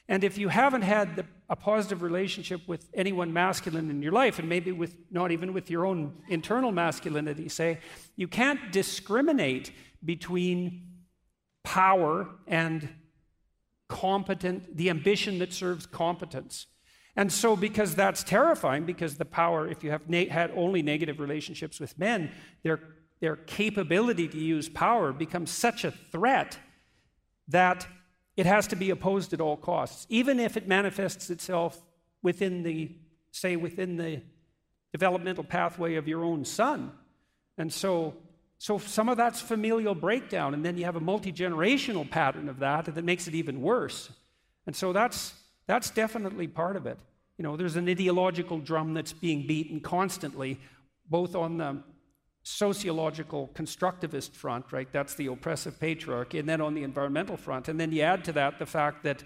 And 0.09 0.25
if 0.25 0.39
you 0.39 0.49
haven't 0.49 0.83
had 0.83 1.17
the, 1.17 1.25
a 1.51 1.57
positive 1.57 2.03
relationship 2.03 2.67
with 2.67 2.89
anyone 2.95 3.33
masculine 3.33 3.91
in 3.91 4.03
your 4.03 4.13
life, 4.13 4.39
and 4.39 4.49
maybe 4.49 4.73
with 4.73 4.97
not 5.11 5.31
even 5.33 5.53
with 5.53 5.71
your 5.71 5.85
own 5.85 6.15
internal 6.29 6.73
masculinity, 6.73 7.49
say, 7.49 7.79
you 8.17 8.29
can't 8.29 8.73
discriminate 8.73 9.73
between 10.05 10.87
power 11.65 12.29
and 12.47 12.89
competent, 13.89 14.77
the 14.77 14.91
ambition 14.91 15.39
that 15.39 15.53
serves 15.53 15.87
competence. 15.87 16.67
And 17.17 17.33
so, 17.33 17.57
because 17.57 17.97
that's 17.97 18.23
terrifying, 18.23 18.85
because 18.85 19.17
the 19.17 19.25
power, 19.25 19.69
if 19.69 19.83
you 19.83 19.91
have 19.91 20.09
na- 20.09 20.29
had 20.31 20.53
only 20.55 20.83
negative 20.83 21.19
relationships 21.19 21.81
with 21.81 21.99
men, 21.99 22.31
their, 22.63 22.81
their 23.21 23.35
capability 23.35 24.29
to 24.29 24.39
use 24.39 24.69
power 24.69 25.13
becomes 25.13 25.51
such 25.51 25.85
a 25.85 25.91
threat 25.91 26.59
that 27.49 27.87
it 28.37 28.47
has 28.47 28.69
to 28.69 28.77
be 28.77 28.91
opposed 28.91 29.33
at 29.33 29.41
all 29.41 29.57
costs, 29.57 30.07
even 30.09 30.39
if 30.39 30.57
it 30.57 30.69
manifests 30.69 31.29
itself 31.29 31.83
within 32.23 32.63
the, 32.63 32.95
say, 33.33 33.57
within 33.57 33.97
the 33.97 34.23
developmental 34.93 35.43
pathway 35.43 35.97
of 35.97 36.07
your 36.07 36.23
own 36.23 36.45
son. 36.45 36.93
And 37.57 37.73
so, 37.73 38.15
so 38.59 38.77
some 38.79 39.09
of 39.09 39.17
that's 39.17 39.41
familial 39.41 39.95
breakdown, 39.95 40.53
and 40.53 40.65
then 40.65 40.77
you 40.77 40.85
have 40.85 40.97
a 40.97 41.01
multi 41.01 41.33
generational 41.33 42.09
pattern 42.09 42.49
of 42.49 42.59
that, 42.59 42.87
that 42.87 43.05
makes 43.05 43.29
it 43.29 43.35
even 43.35 43.63
worse. 43.63 44.11
And 44.67 44.75
so 44.75 44.93
that's 44.93 45.33
that's 45.67 45.91
definitely 45.91 46.49
part 46.49 46.77
of 46.77 46.87
it. 46.87 46.99
You 47.37 47.45
know, 47.45 47.57
there's 47.57 47.77
an 47.77 47.89
ideological 47.89 48.59
drum 48.59 48.95
that's 48.95 49.13
being 49.13 49.47
beaten 49.47 49.81
constantly, 49.81 50.59
both 51.09 51.37
on 51.37 51.59
the 51.59 51.83
sociological 52.43 53.51
constructivist 53.55 54.33
front, 54.33 54.73
right? 54.73 54.89
That's 54.91 55.15
the 55.15 55.27
oppressive 55.27 55.79
patriarchy, 55.79 56.41
and 56.41 56.49
then 56.49 56.61
on 56.61 56.75
the 56.75 56.83
environmental 56.83 57.37
front. 57.37 57.69
And 57.69 57.79
then 57.79 57.93
you 57.93 58.03
add 58.03 58.25
to 58.25 58.33
that 58.33 58.59
the 58.59 58.67
fact 58.67 59.05
that, 59.05 59.23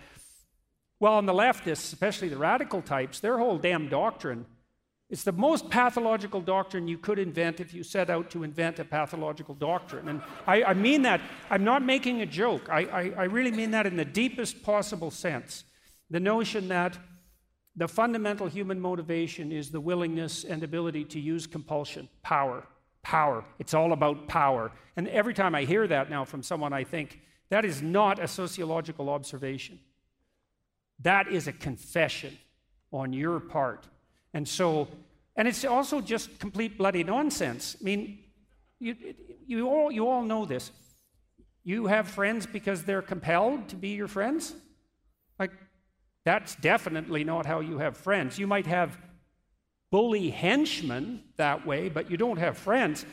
well, 1.00 1.14
on 1.14 1.24
the 1.24 1.32
leftists, 1.32 1.92
especially 1.92 2.28
the 2.28 2.36
radical 2.36 2.82
types, 2.82 3.20
their 3.20 3.38
whole 3.38 3.56
damn 3.56 3.88
doctrine 3.88 4.44
it's 5.12 5.24
the 5.24 5.32
most 5.32 5.68
pathological 5.68 6.40
doctrine 6.40 6.89
you 6.89 6.97
could 6.97 7.18
invent 7.18 7.60
if 7.60 7.74
you 7.74 7.82
set 7.82 8.09
out 8.09 8.30
to 8.30 8.44
invent 8.44 8.78
a 8.78 8.84
pathological 8.84 9.55
doctrine. 9.55 10.09
And 10.09 10.22
I, 10.47 10.64
I 10.64 10.72
mean 10.72 11.02
that. 11.02 11.20
I'm 11.51 11.64
not 11.64 11.84
making 11.84 12.22
a 12.22 12.26
joke. 12.26 12.70
I, 12.70 12.80
I, 12.84 13.12
I 13.18 13.24
really 13.24 13.51
mean 13.51 13.72
that 13.72 13.86
in 13.86 13.97
the 13.97 14.06
deepest 14.06 14.62
possible 14.62 15.10
sense. 15.10 15.64
The 16.09 16.18
notion 16.18 16.66
that 16.68 16.97
the 17.76 17.89
fundamental 17.89 18.47
human 18.47 18.80
motivation 18.80 19.52
is 19.52 19.70
the 19.70 19.82
willingness 19.82 20.44
and 20.44 20.62
ability 20.62 21.05
to 21.05 21.20
use 21.20 21.47
compulsion, 21.47 22.09
power, 22.22 22.66
power. 23.02 23.44
It's 23.59 23.74
all 23.74 23.93
about 23.93 24.28
power. 24.28 24.72
And 24.97 25.09
every 25.09 25.34
time 25.34 25.55
I 25.55 25.64
hear 25.64 25.86
that 25.89 26.09
now 26.09 26.24
from 26.24 26.43
someone, 26.43 26.72
I 26.72 26.84
think 26.84 27.20
that 27.51 27.66
is 27.66 27.82
not 27.82 28.18
a 28.18 28.26
sociological 28.26 29.10
observation. 29.10 29.78
That 31.01 31.28
is 31.28 31.48
a 31.48 31.52
confession 31.52 32.39
on 32.90 33.12
your 33.12 33.40
part. 33.40 33.89
And 34.34 34.46
so, 34.46 34.88
and 35.36 35.46
it's 35.46 35.64
also 35.64 36.00
just 36.00 36.38
complete 36.38 36.78
bloody 36.78 37.04
nonsense. 37.04 37.76
I 37.80 37.84
mean, 37.84 38.18
you, 38.78 38.96
you, 39.46 39.68
all, 39.68 39.90
you 39.90 40.09
all 40.09 40.22
know 40.22 40.44
this. 40.44 40.70
You 41.64 41.86
have 41.86 42.09
friends 42.09 42.46
because 42.46 42.82
they're 42.82 43.02
compelled 43.02 43.68
to 43.68 43.76
be 43.76 43.90
your 43.90 44.09
friends? 44.09 44.54
Like, 45.38 45.52
that's 46.24 46.56
definitely 46.56 47.24
not 47.24 47.46
how 47.46 47.60
you 47.60 47.78
have 47.78 47.96
friends. 47.96 48.38
You 48.38 48.46
might 48.46 48.66
have 48.66 48.98
bully 49.90 50.30
henchmen 50.30 51.22
that 51.36 51.66
way, 51.66 51.88
but 51.88 52.10
you 52.10 52.16
don't 52.16 52.38
have 52.38 52.56
friends. 52.56 53.04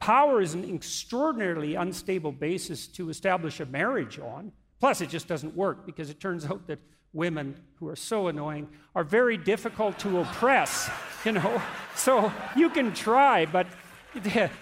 Power 0.00 0.40
is 0.40 0.54
an 0.54 0.64
extraordinarily 0.74 1.74
unstable 1.74 2.32
basis 2.32 2.86
to 2.88 3.08
establish 3.08 3.60
a 3.60 3.66
marriage 3.66 4.18
on. 4.18 4.52
Plus, 4.80 5.00
it 5.00 5.08
just 5.08 5.26
doesn't 5.26 5.56
work 5.56 5.86
because 5.86 6.10
it 6.10 6.20
turns 6.20 6.44
out 6.50 6.66
that 6.66 6.80
women 7.12 7.56
who 7.76 7.88
are 7.88 7.96
so 7.96 8.28
annoying 8.28 8.68
are 8.94 9.04
very 9.04 9.36
difficult 9.36 9.98
to 10.00 10.20
oppress, 10.20 10.90
you 11.24 11.32
know. 11.32 11.62
So 11.94 12.32
you 12.56 12.70
can 12.70 12.92
try, 12.94 13.46
but 13.46 13.66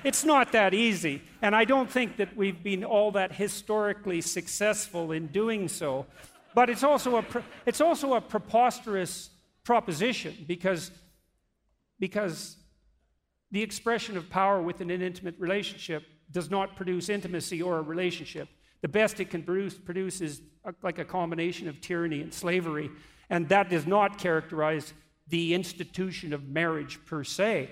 it's 0.04 0.24
not 0.24 0.52
that 0.52 0.74
easy. 0.74 1.22
And 1.42 1.54
I 1.54 1.64
don't 1.64 1.90
think 1.90 2.16
that 2.16 2.36
we've 2.36 2.62
been 2.62 2.84
all 2.84 3.12
that 3.12 3.32
historically 3.32 4.20
successful 4.20 5.12
in 5.12 5.28
doing 5.28 5.68
so. 5.68 6.06
But 6.54 6.70
it's 6.70 6.82
also 6.82 7.18
a, 7.18 7.24
it's 7.66 7.80
also 7.80 8.14
a 8.14 8.20
preposterous 8.20 9.30
proposition 9.62 10.34
because, 10.46 10.90
because 12.00 12.56
the 13.50 13.62
expression 13.62 14.16
of 14.16 14.30
power 14.30 14.60
within 14.60 14.90
an 14.90 15.02
intimate 15.02 15.34
relationship 15.38 16.04
does 16.30 16.50
not 16.50 16.76
produce 16.76 17.08
intimacy 17.08 17.62
or 17.62 17.78
a 17.78 17.82
relationship. 17.82 18.48
The 18.82 18.88
best 18.88 19.20
it 19.20 19.30
can 19.30 19.42
produce, 19.42 19.74
produce 19.74 20.20
is 20.20 20.42
like 20.82 20.98
a 20.98 21.04
combination 21.04 21.68
of 21.68 21.80
tyranny 21.80 22.20
and 22.20 22.32
slavery, 22.32 22.90
and 23.30 23.48
that 23.48 23.70
does 23.70 23.86
not 23.86 24.18
characterize 24.18 24.92
the 25.28 25.54
institution 25.54 26.32
of 26.32 26.48
marriage 26.48 26.98
per 27.06 27.24
se. 27.24 27.70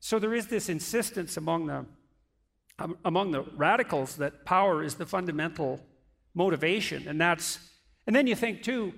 So 0.00 0.18
there 0.18 0.34
is 0.34 0.46
this 0.46 0.68
insistence 0.68 1.36
among 1.36 1.66
the 1.66 1.84
um, 2.78 2.96
among 3.04 3.30
the 3.30 3.42
radicals 3.56 4.16
that 4.16 4.46
power 4.46 4.82
is 4.82 4.94
the 4.94 5.04
fundamental 5.04 5.80
motivation, 6.34 7.06
and 7.08 7.20
that's 7.20 7.58
and 8.06 8.16
then 8.16 8.26
you 8.26 8.34
think 8.34 8.62
too, 8.62 8.94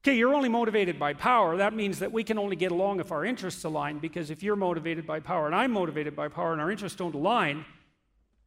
okay, 0.00 0.16
you're 0.16 0.34
only 0.34 0.48
motivated 0.48 0.98
by 0.98 1.12
power. 1.12 1.56
That 1.56 1.74
means 1.74 1.98
that 1.98 2.12
we 2.12 2.24
can 2.24 2.38
only 2.38 2.56
get 2.56 2.70
along 2.70 3.00
if 3.00 3.12
our 3.12 3.24
interests 3.24 3.64
align. 3.64 3.98
Because 3.98 4.30
if 4.30 4.42
you're 4.42 4.56
motivated 4.56 5.06
by 5.06 5.20
power 5.20 5.46
and 5.46 5.54
I'm 5.54 5.72
motivated 5.72 6.14
by 6.14 6.28
power 6.28 6.52
and 6.52 6.60
our 6.60 6.70
interests 6.70 6.96
don't 6.96 7.14
align, 7.14 7.64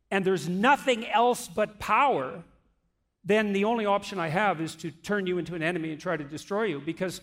and 0.09 0.23
there's 0.23 0.47
nothing 0.47 1.05
else 1.07 1.47
but 1.47 1.79
power, 1.79 2.43
then 3.25 3.53
the 3.53 3.65
only 3.65 3.85
option 3.85 4.19
I 4.19 4.27
have 4.27 4.61
is 4.61 4.75
to 4.75 4.91
turn 4.91 5.25
you 5.25 5.39
into 5.39 5.55
an 5.55 5.63
enemy 5.63 5.91
and 5.91 5.99
try 5.99 6.15
to 6.15 6.23
destroy 6.23 6.63
you 6.63 6.79
because 6.79 7.21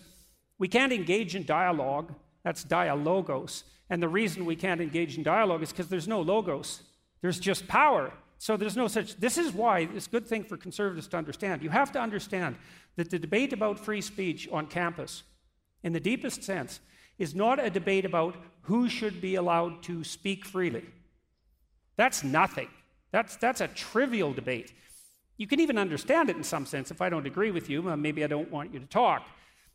we 0.59 0.67
can't 0.69 0.93
engage 0.93 1.37
in 1.37 1.45
dialogue. 1.45 2.13
That's 2.45 2.65
dialogos. 2.65 3.63
And 3.89 4.03
the 4.03 4.09
reason 4.09 4.45
we 4.45 4.57
can't 4.57 4.81
engage 4.81 5.17
in 5.17 5.23
dialogue 5.23 5.63
is 5.63 5.71
because 5.71 5.89
there's 5.89 6.09
no 6.09 6.21
logos, 6.21 6.83
there's 7.21 7.39
just 7.39 7.69
power. 7.69 8.13
So 8.39 8.57
there's 8.57 8.77
no 8.77 8.89
such. 8.89 9.17
This 9.19 9.39
is 9.39 9.53
why 9.53 9.89
it's 9.95 10.09
a 10.09 10.11
good 10.11 10.27
thing 10.27 10.43
for 10.43 10.57
conservatives 10.57 11.07
to 11.09 11.17
understand. 11.17 11.63
You 11.63 11.71
have 11.71 11.93
to 11.93 12.01
understand 12.01 12.57
that 12.97 13.09
the 13.09 13.19
debate 13.19 13.53
about 13.53 13.79
free 13.79 14.01
speech 14.01 14.49
on 14.51 14.67
campus, 14.67 15.23
in 15.85 15.93
the 15.93 16.01
deepest 16.01 16.43
sense, 16.43 16.81
is 17.19 17.37
not 17.37 17.65
a 17.65 17.71
debate 17.71 18.05
about 18.05 18.35
who 18.63 18.89
should 18.89 19.21
be 19.21 19.37
allowed 19.37 19.85
to 19.85 20.03
speak 20.03 20.45
freely. 20.45 20.85
That's 21.97 22.25
nothing. 22.25 22.69
That's, 23.13 23.37
that's 23.37 23.61
a 23.61 23.69
trivial 23.69 24.33
debate. 24.33 24.73
You 25.37 25.47
can 25.47 25.61
even 25.61 25.79
understand 25.79 26.31
it 26.31 26.37
in 26.37 26.45
some 26.45 26.67
sense. 26.67 26.91
If 26.91 27.01
I 27.01 27.09
don't 27.09 27.27
agree 27.27 27.51
with 27.51 27.69
you, 27.71 27.83
maybe 27.97 28.23
I 28.23 28.27
don't 28.27 28.51
want 28.51 28.73
you 28.73 28.81
to 28.81 28.87
talk. 28.87 29.27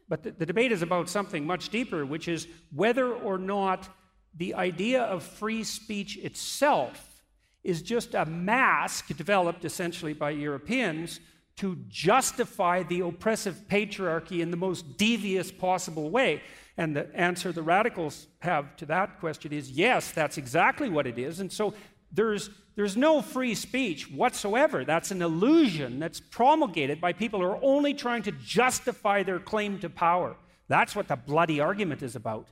But 0.09 0.23
the, 0.23 0.31
the 0.31 0.45
debate 0.45 0.71
is 0.71 0.81
about 0.81 1.09
something 1.09 1.45
much 1.45 1.69
deeper, 1.69 2.05
which 2.05 2.27
is 2.27 2.47
whether 2.73 3.13
or 3.13 3.37
not 3.37 3.89
the 4.35 4.53
idea 4.53 5.03
of 5.03 5.23
free 5.23 5.63
speech 5.63 6.17
itself 6.17 7.21
is 7.63 7.81
just 7.81 8.13
a 8.13 8.25
mask 8.25 9.07
developed 9.17 9.65
essentially 9.65 10.13
by 10.13 10.29
Europeans 10.29 11.19
to 11.57 11.75
justify 11.89 12.83
the 12.83 13.01
oppressive 13.01 13.63
patriarchy 13.67 14.41
in 14.41 14.51
the 14.51 14.57
most 14.57 14.97
devious 14.97 15.51
possible 15.51 16.09
way. 16.09 16.41
And 16.77 16.95
the 16.95 17.13
answer 17.15 17.51
the 17.51 17.63
radicals 17.63 18.27
have 18.39 18.75
to 18.77 18.85
that 18.85 19.19
question 19.19 19.51
is 19.51 19.71
yes, 19.71 20.11
that's 20.11 20.37
exactly 20.37 20.87
what 20.87 21.07
it 21.07 21.17
is. 21.17 21.39
And 21.39 21.51
so 21.51 21.73
there's, 22.11 22.49
there's 22.75 22.95
no 22.97 23.21
free 23.21 23.55
speech 23.55 24.09
whatsoever. 24.11 24.85
That's 24.85 25.11
an 25.11 25.21
illusion 25.21 25.99
that's 25.99 26.19
promulgated 26.19 27.01
by 27.01 27.13
people 27.13 27.39
who 27.39 27.47
are 27.47 27.59
only 27.61 27.93
trying 27.93 28.23
to 28.23 28.31
justify 28.31 29.23
their 29.23 29.39
claim 29.39 29.79
to 29.79 29.89
power. 29.89 30.35
That's 30.67 30.95
what 30.95 31.07
the 31.07 31.15
bloody 31.15 31.59
argument 31.59 32.01
is 32.01 32.15
about. 32.15 32.47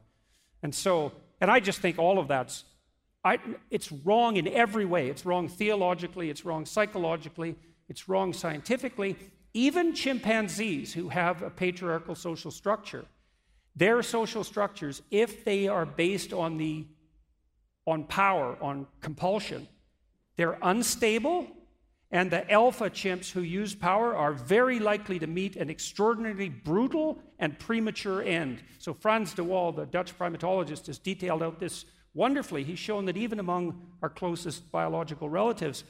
And 0.63 0.73
so, 0.73 1.11
and 1.41 1.51
I 1.51 1.59
just 1.59 1.79
think 1.79 1.99
all 1.99 2.17
of 2.17 2.27
that's, 2.27 2.63
I, 3.23 3.39
it's 3.69 3.91
wrong 3.91 4.37
in 4.37 4.47
every 4.47 4.85
way. 4.85 5.09
It's 5.09 5.25
wrong 5.25 5.47
theologically, 5.47 6.29
it's 6.29 6.45
wrong 6.45 6.65
psychologically, 6.65 7.55
it's 7.89 8.07
wrong 8.07 8.33
scientifically. 8.33 9.15
Even 9.53 9.93
chimpanzees 9.93 10.93
who 10.93 11.09
have 11.09 11.41
a 11.41 11.49
patriarchal 11.49 12.15
social 12.15 12.51
structure, 12.51 13.05
their 13.75 14.03
social 14.03 14.43
structures, 14.43 15.01
if 15.11 15.45
they 15.45 15.67
are 15.67 15.85
based 15.85 16.33
on 16.33 16.57
the 16.57 16.85
on 17.85 18.05
power, 18.05 18.57
on 18.61 18.87
compulsion. 19.01 19.67
They're 20.37 20.57
unstable, 20.61 21.47
and 22.11 22.29
the 22.29 22.49
alpha 22.51 22.89
chimps 22.89 23.31
who 23.31 23.41
use 23.41 23.75
power 23.75 24.15
are 24.15 24.33
very 24.33 24.79
likely 24.79 25.19
to 25.19 25.27
meet 25.27 25.55
an 25.55 25.69
extraordinarily 25.69 26.49
brutal 26.49 27.19
and 27.39 27.57
premature 27.57 28.21
end. 28.21 28.63
So, 28.79 28.93
Frans 28.93 29.33
de 29.33 29.43
Waal, 29.43 29.71
the 29.71 29.85
Dutch 29.85 30.17
primatologist, 30.17 30.87
has 30.87 30.97
detailed 30.97 31.43
out 31.43 31.59
this 31.59 31.85
wonderfully. 32.13 32.63
He's 32.63 32.79
shown 32.79 33.05
that 33.05 33.17
even 33.17 33.39
among 33.39 33.87
our 34.01 34.09
closest 34.09 34.71
biological 34.71 35.29
relatives, 35.29 35.83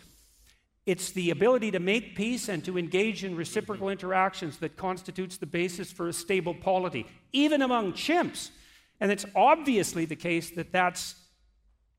it's 0.86 1.12
the 1.12 1.32
ability 1.32 1.72
to 1.72 1.80
make 1.80 2.16
peace 2.16 2.48
and 2.48 2.64
to 2.66 2.78
engage 2.78 3.24
in 3.24 3.36
reciprocal 3.36 3.90
interactions 3.90 4.58
that 4.58 4.78
constitutes 4.78 5.38
the 5.38 5.48
basis 5.48 5.92
for 5.92 6.08
a 6.08 6.14
stable 6.14 6.54
polity, 6.54 7.08
even 7.34 7.64
among 7.64 7.94
chimps. 7.94 8.52
And 9.00 9.12
it's 9.12 9.26
obviously 9.36 10.06
the 10.06 10.16
case 10.16 10.52
that 10.52 10.72
that's 10.72 11.16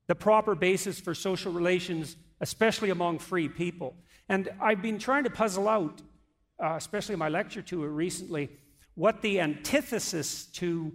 the 0.07 0.15
proper 0.15 0.55
basis 0.55 1.01
for 1.01 1.15
social 1.15 1.53
relations, 1.53 2.17
especially 2.41 2.91
among 2.91 3.19
free 3.19 3.49
people. 3.49 3.95
And 4.29 4.49
I've 4.61 4.83
been 4.83 4.99
trying 4.99 5.25
to 5.25 5.31
puzzle 5.31 5.69
out, 5.69 6.03
uh, 6.63 6.75
especially 6.77 7.15
in 7.15 7.19
my 7.19 7.29
lecture 7.29 7.63
tour 7.63 7.89
recently, 7.89 8.51
what 8.95 9.23
the 9.23 9.41
antithesis 9.41 10.47
to 10.47 10.93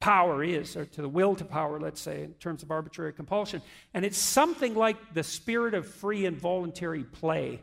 power 0.00 0.42
is, 0.42 0.76
or 0.76 0.84
to 0.84 1.02
the 1.02 1.08
will 1.08 1.36
to 1.36 1.44
power, 1.44 1.78
let's 1.78 2.00
say, 2.00 2.24
in 2.24 2.34
terms 2.34 2.62
of 2.62 2.70
arbitrary 2.70 3.12
compulsion. 3.12 3.62
And 3.94 4.04
it's 4.04 4.18
something 4.18 4.74
like 4.74 5.14
the 5.14 5.22
spirit 5.22 5.74
of 5.74 5.86
free 5.86 6.26
and 6.26 6.36
voluntary 6.36 7.04
play. 7.04 7.60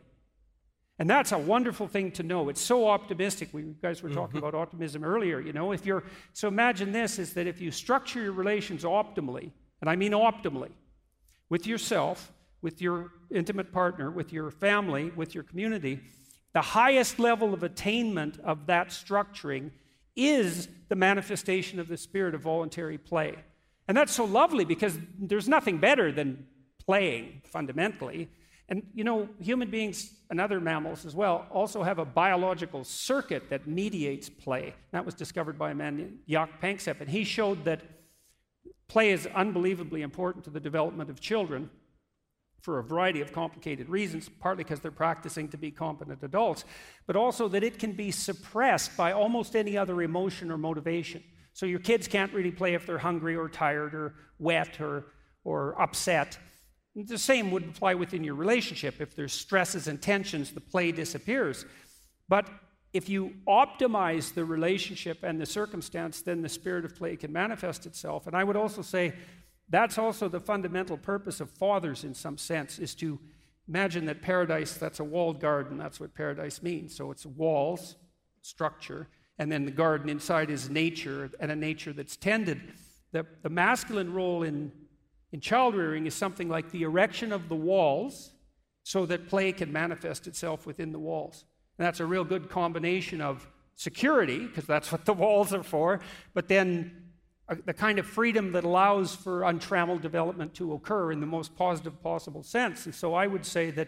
And 0.99 1.09
that's 1.09 1.31
a 1.31 1.37
wonderful 1.37 1.87
thing 1.87 2.11
to 2.13 2.23
know. 2.23 2.49
It's 2.49 2.61
so 2.61 2.87
optimistic. 2.87 3.49
We 3.53 3.63
guys 3.81 4.03
were 4.03 4.09
talking 4.09 4.37
mm-hmm. 4.37 4.47
about 4.47 4.55
optimism 4.55 5.03
earlier, 5.03 5.39
you 5.39 5.53
know. 5.53 5.71
If 5.71 5.85
you're 5.85 6.03
so 6.33 6.49
imagine 6.49 6.91
this 6.91 7.19
is 7.19 7.33
that 7.33 7.47
if 7.47 7.61
you 7.61 7.71
structure 7.71 8.21
your 8.21 8.33
relations 8.33 8.83
optimally, 8.83 9.51
and 9.81 9.89
I 9.89 9.95
mean 9.95 10.11
optimally, 10.11 10.71
with 11.49 11.65
yourself, 11.65 12.31
with 12.61 12.81
your 12.81 13.11
intimate 13.31 13.71
partner, 13.71 14.11
with 14.11 14.33
your 14.33 14.51
family, 14.51 15.11
with 15.15 15.33
your 15.33 15.43
community, 15.43 16.01
the 16.53 16.61
highest 16.61 17.19
level 17.19 17.53
of 17.53 17.63
attainment 17.63 18.39
of 18.43 18.67
that 18.67 18.89
structuring 18.89 19.71
is 20.15 20.67
the 20.89 20.95
manifestation 20.95 21.79
of 21.79 21.87
the 21.87 21.97
spirit 21.97 22.35
of 22.35 22.41
voluntary 22.41 22.97
play. 22.97 23.35
And 23.87 23.95
that's 23.95 24.13
so 24.13 24.25
lovely 24.25 24.65
because 24.65 24.97
there's 25.17 25.47
nothing 25.47 25.77
better 25.77 26.11
than 26.11 26.45
playing 26.85 27.41
fundamentally. 27.45 28.29
And 28.67 28.83
you 28.93 29.03
know, 29.03 29.29
human 29.39 29.69
beings 29.69 30.13
and 30.29 30.39
other 30.39 30.59
mammals 30.59 31.05
as 31.05 31.15
well 31.15 31.47
also 31.51 31.81
have 31.81 31.97
a 31.97 32.05
biological 32.05 32.83
circuit 32.83 33.49
that 33.49 33.67
mediates 33.67 34.29
play. 34.29 34.75
That 34.91 35.05
was 35.05 35.15
discovered 35.15 35.57
by 35.57 35.71
a 35.71 35.75
man 35.75 35.97
named 35.97 36.19
Jaak 36.27 36.61
Panksepp, 36.61 37.01
and 37.01 37.09
he 37.09 37.23
showed 37.23 37.63
that 37.65 37.81
Play 38.89 39.11
is 39.11 39.27
unbelievably 39.27 40.01
important 40.01 40.43
to 40.45 40.49
the 40.49 40.59
development 40.59 41.09
of 41.09 41.21
children 41.21 41.69
for 42.61 42.79
a 42.79 42.83
variety 42.83 43.21
of 43.21 43.31
complicated 43.31 43.87
reasons, 43.87 44.27
partly 44.27 44.63
because 44.63 44.81
they're 44.81 44.91
practicing 44.91 45.47
to 45.47 45.57
be 45.57 45.71
competent 45.71 46.21
adults, 46.23 46.65
but 47.07 47.15
also 47.15 47.47
that 47.47 47.63
it 47.63 47.79
can 47.79 47.93
be 47.93 48.11
suppressed 48.11 48.97
by 48.97 49.13
almost 49.13 49.55
any 49.55 49.77
other 49.77 50.01
emotion 50.01 50.51
or 50.51 50.57
motivation. 50.57 51.23
So 51.53 51.65
your 51.65 51.79
kids 51.79 52.07
can't 52.07 52.33
really 52.33 52.51
play 52.51 52.73
if 52.73 52.85
they're 52.85 52.97
hungry 52.97 53.35
or 53.35 53.47
tired 53.47 53.93
or 53.93 54.15
wet 54.39 54.81
or, 54.81 55.05
or 55.43 55.79
upset. 55.81 56.37
The 56.95 57.17
same 57.17 57.51
would 57.51 57.63
apply 57.63 57.93
within 57.93 58.23
your 58.23 58.35
relationship. 58.35 58.99
If 58.99 59.15
there's 59.15 59.33
stresses 59.33 59.87
and 59.87 60.01
tensions, 60.01 60.51
the 60.51 60.61
play 60.61 60.91
disappears. 60.91 61.65
But 62.27 62.49
if 62.91 63.07
you 63.07 63.35
optimize 63.47 64.33
the 64.33 64.43
relationship 64.43 65.19
and 65.23 65.39
the 65.39 65.45
circumstance, 65.45 66.21
then 66.21 66.41
the 66.41 66.49
spirit 66.49 66.85
of 66.85 66.95
play 66.95 67.15
can 67.15 67.31
manifest 67.31 67.85
itself. 67.85 68.25
And 68.25 68.35
I 68.35 68.43
would 68.43 68.55
also 68.55 68.81
say 68.81 69.13
that's 69.69 69.97
also 69.97 70.27
the 70.27 70.39
fundamental 70.39 70.97
purpose 70.97 71.39
of 71.39 71.49
fathers 71.51 72.03
in 72.03 72.13
some 72.13 72.37
sense, 72.37 72.79
is 72.79 72.95
to 72.95 73.19
imagine 73.67 74.05
that 74.05 74.21
paradise, 74.21 74.73
that's 74.73 74.99
a 74.99 75.03
walled 75.03 75.39
garden. 75.39 75.77
That's 75.77 75.99
what 75.99 76.15
paradise 76.15 76.63
means. 76.63 76.95
So 76.95 77.11
it's 77.11 77.25
walls, 77.25 77.95
structure, 78.41 79.07
and 79.37 79.51
then 79.51 79.65
the 79.65 79.71
garden 79.71 80.09
inside 80.09 80.49
is 80.49 80.69
nature, 80.69 81.29
and 81.39 81.51
a 81.51 81.55
nature 81.55 81.93
that's 81.93 82.17
tended. 82.17 82.59
The, 83.11 83.25
the 83.43 83.49
masculine 83.49 84.11
role 84.11 84.41
in, 84.43 84.71
in 85.31 85.39
child 85.39 85.75
rearing 85.75 86.07
is 86.07 86.15
something 86.15 86.49
like 86.49 86.71
the 86.71 86.81
erection 86.81 87.31
of 87.31 87.47
the 87.47 87.55
walls 87.55 88.31
so 88.83 89.05
that 89.05 89.29
play 89.29 89.51
can 89.51 89.71
manifest 89.71 90.25
itself 90.25 90.65
within 90.65 90.91
the 90.91 90.99
walls. 90.99 91.45
And 91.79 91.85
that's 91.87 92.01
a 92.01 92.05
real 92.05 92.25
good 92.25 92.49
combination 92.49 93.21
of 93.21 93.47
security, 93.75 94.45
because 94.45 94.65
that's 94.65 94.91
what 94.91 95.05
the 95.05 95.13
walls 95.13 95.53
are 95.53 95.63
for, 95.63 96.01
but 96.33 96.49
then 96.49 97.05
a, 97.47 97.55
the 97.55 97.73
kind 97.73 97.97
of 97.97 98.05
freedom 98.05 98.51
that 98.51 98.65
allows 98.65 99.15
for 99.15 99.43
untrammeled 99.43 100.01
development 100.01 100.53
to 100.55 100.73
occur 100.73 101.13
in 101.13 101.21
the 101.21 101.25
most 101.25 101.55
positive 101.55 102.03
possible 102.03 102.43
sense. 102.43 102.85
And 102.85 102.93
so 102.93 103.13
I 103.13 103.27
would 103.27 103.45
say 103.45 103.71
that 103.71 103.87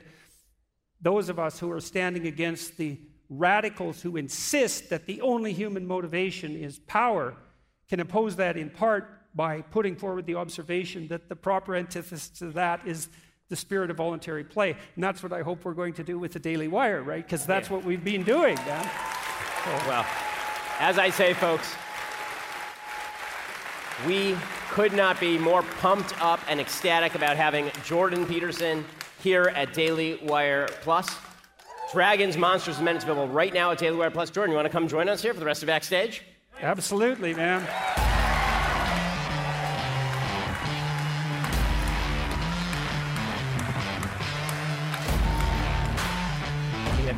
those 1.01 1.27
of 1.27 1.37
us 1.37 1.59
who 1.59 1.69
are 1.69 1.81
standing 1.81 2.27
against 2.27 2.77
the 2.77 2.97
radicals 3.27 4.01
who 4.01 4.15
insist 4.15 4.89
that 4.89 5.05
the 5.05 5.19
only 5.19 5.51
human 5.51 5.85
motivation 5.85 6.55
is 6.55 6.79
power 6.79 7.35
can 7.89 7.99
oppose 7.99 8.37
that 8.37 8.55
in 8.55 8.69
part 8.69 9.09
by 9.35 9.61
putting 9.61 9.97
forward 9.97 10.25
the 10.25 10.35
observation 10.35 11.09
that 11.09 11.27
the 11.27 11.35
proper 11.35 11.75
antithesis 11.75 12.29
to 12.29 12.51
that 12.51 12.87
is 12.87 13.09
the 13.51 13.55
spirit 13.57 13.91
of 13.91 13.97
voluntary 13.97 14.45
play. 14.45 14.71
And 14.95 15.03
that's 15.03 15.21
what 15.21 15.33
I 15.33 15.41
hope 15.41 15.65
we're 15.65 15.73
going 15.73 15.93
to 15.95 16.03
do 16.03 16.17
with 16.17 16.31
the 16.31 16.39
Daily 16.39 16.69
Wire, 16.69 17.03
right? 17.03 17.23
Because 17.23 17.43
oh, 17.43 17.47
that's 17.47 17.69
yeah. 17.69 17.75
what 17.75 17.85
we've 17.85 18.03
been 18.03 18.23
doing, 18.23 18.55
Dan. 18.55 18.83
So. 19.65 19.87
Well, 19.87 20.05
as 20.79 20.97
I 20.97 21.09
say, 21.09 21.33
folks, 21.33 21.75
we 24.07 24.37
could 24.69 24.93
not 24.93 25.19
be 25.19 25.37
more 25.37 25.63
pumped 25.81 26.19
up 26.21 26.39
and 26.47 26.61
ecstatic 26.61 27.13
about 27.13 27.35
having 27.35 27.69
Jordan 27.83 28.25
Peterson 28.25 28.85
here 29.21 29.51
at 29.53 29.73
Daily 29.73 30.17
Wire 30.23 30.69
Plus. 30.81 31.13
Dragons, 31.91 32.37
Monsters, 32.37 32.77
and 32.77 32.85
Men 32.85 32.95
is 32.95 33.03
available 33.03 33.27
right 33.27 33.53
now 33.53 33.71
at 33.71 33.77
Daily 33.77 33.97
Wire 33.97 34.11
Plus. 34.11 34.29
Jordan, 34.29 34.51
you 34.51 34.55
want 34.55 34.65
to 34.65 34.71
come 34.71 34.87
join 34.87 35.09
us 35.09 35.21
here 35.21 35.33
for 35.33 35.41
the 35.41 35.45
rest 35.45 35.61
of 35.61 35.67
Backstage? 35.67 36.23
Absolutely, 36.61 37.33
man. 37.33 37.67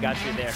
Got 0.03 0.25
you 0.25 0.33
there. 0.33 0.51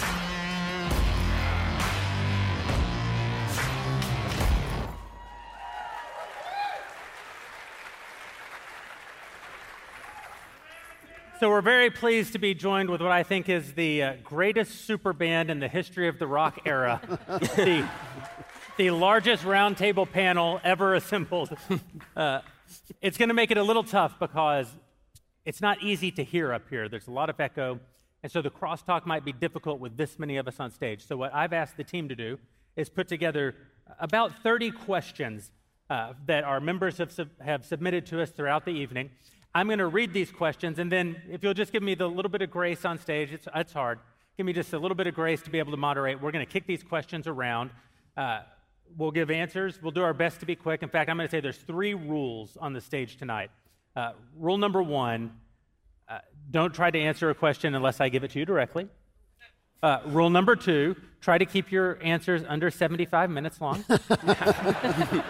So 11.40 11.48
we're 11.48 11.62
very 11.62 11.88
pleased 11.88 12.34
to 12.34 12.38
be 12.38 12.52
joined 12.52 12.90
with 12.90 13.00
what 13.00 13.10
I 13.10 13.22
think 13.22 13.48
is 13.48 13.72
the 13.72 14.02
uh, 14.02 14.12
greatest 14.22 14.84
super 14.84 15.14
band 15.14 15.48
in 15.48 15.60
the 15.60 15.68
history 15.68 16.08
of 16.08 16.18
the 16.18 16.26
rock 16.26 16.60
era, 16.66 17.00
the, 17.56 17.88
the 18.76 18.90
largest 18.90 19.44
roundtable 19.44 20.12
panel 20.12 20.60
ever 20.62 20.94
assembled. 20.96 21.56
Uh, 22.14 22.40
it's 23.00 23.16
going 23.16 23.30
to 23.30 23.34
make 23.34 23.50
it 23.50 23.56
a 23.56 23.62
little 23.62 23.84
tough 23.84 24.18
because 24.20 24.66
it's 25.46 25.62
not 25.62 25.82
easy 25.82 26.10
to 26.10 26.22
hear 26.22 26.52
up 26.52 26.68
here. 26.68 26.86
There's 26.90 27.08
a 27.08 27.12
lot 27.12 27.30
of 27.30 27.40
echo, 27.40 27.80
and 28.22 28.32
so 28.32 28.42
the 28.42 28.50
crosstalk 28.50 29.06
might 29.06 29.24
be 29.24 29.32
difficult 29.32 29.78
with 29.80 29.96
this 29.96 30.18
many 30.18 30.36
of 30.36 30.48
us 30.48 30.58
on 30.58 30.70
stage. 30.70 31.06
So 31.06 31.16
what 31.16 31.34
I've 31.34 31.52
asked 31.52 31.76
the 31.76 31.84
team 31.84 32.08
to 32.08 32.16
do 32.16 32.38
is 32.76 32.88
put 32.88 33.08
together 33.08 33.54
about 34.00 34.42
30 34.42 34.72
questions 34.72 35.52
uh, 35.90 36.12
that 36.26 36.44
our 36.44 36.60
members 36.60 36.98
have, 36.98 37.12
sub- 37.12 37.40
have 37.40 37.64
submitted 37.64 38.06
to 38.06 38.20
us 38.20 38.30
throughout 38.30 38.64
the 38.64 38.72
evening. 38.72 39.10
I'm 39.54 39.66
going 39.66 39.78
to 39.78 39.86
read 39.86 40.12
these 40.12 40.30
questions, 40.30 40.78
and 40.78 40.92
then 40.92 41.16
if 41.30 41.42
you'll 41.42 41.54
just 41.54 41.72
give 41.72 41.82
me 41.82 41.94
the 41.94 42.06
little 42.06 42.30
bit 42.30 42.42
of 42.42 42.50
grace 42.50 42.84
on 42.84 42.98
stage, 42.98 43.32
it's, 43.32 43.48
it's 43.54 43.72
hard. 43.72 43.98
Give 44.36 44.44
me 44.44 44.52
just 44.52 44.72
a 44.72 44.78
little 44.78 44.94
bit 44.94 45.06
of 45.06 45.14
grace 45.14 45.40
to 45.42 45.50
be 45.50 45.58
able 45.58 45.72
to 45.72 45.78
moderate. 45.78 46.20
We're 46.20 46.30
going 46.30 46.44
to 46.44 46.52
kick 46.52 46.66
these 46.66 46.82
questions 46.82 47.26
around. 47.26 47.70
Uh, 48.16 48.40
we'll 48.96 49.10
give 49.10 49.30
answers. 49.30 49.80
We'll 49.82 49.92
do 49.92 50.02
our 50.02 50.14
best 50.14 50.40
to 50.40 50.46
be 50.46 50.54
quick. 50.54 50.82
In 50.82 50.88
fact, 50.88 51.08
I'm 51.08 51.16
going 51.16 51.26
to 51.26 51.30
say 51.30 51.40
there's 51.40 51.56
three 51.56 51.94
rules 51.94 52.56
on 52.60 52.72
the 52.72 52.80
stage 52.80 53.16
tonight. 53.16 53.50
Uh, 53.96 54.12
rule 54.36 54.58
number 54.58 54.82
one 54.82 55.32
uh, 56.08 56.18
don't 56.50 56.74
try 56.74 56.90
to 56.90 56.98
answer 56.98 57.30
a 57.30 57.34
question 57.34 57.74
unless 57.74 58.00
I 58.00 58.08
give 58.08 58.24
it 58.24 58.30
to 58.32 58.38
you 58.38 58.44
directly. 58.44 58.88
Uh, 59.82 60.00
rule 60.06 60.30
number 60.30 60.56
two 60.56 60.96
try 61.20 61.38
to 61.38 61.44
keep 61.44 61.70
your 61.70 61.98
answers 62.02 62.42
under 62.48 62.70
75 62.70 63.30
minutes 63.30 63.60
long. 63.60 63.84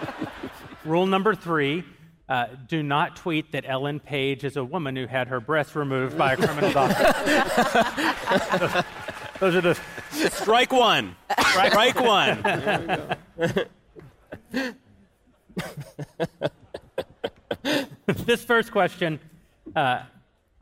rule 0.85 1.05
number 1.05 1.35
three 1.35 1.83
uh, 2.29 2.47
do 2.67 2.83
not 2.83 3.15
tweet 3.15 3.51
that 3.51 3.65
Ellen 3.67 3.99
Page 3.99 4.43
is 4.43 4.55
a 4.55 4.63
woman 4.63 4.95
who 4.95 5.07
had 5.07 5.27
her 5.27 5.39
breasts 5.39 5.75
removed 5.75 6.17
by 6.17 6.33
a 6.33 6.37
criminal 6.37 6.71
doctor. 6.71 7.03
Those 9.39 9.55
are 9.55 9.61
the 9.61 9.79
Strike 10.29 10.71
one. 10.71 11.15
Strike 11.39 11.99
one. 11.99 12.41
this 18.25 18.43
first 18.43 18.71
question, 18.71 19.19
uh, 19.75 20.03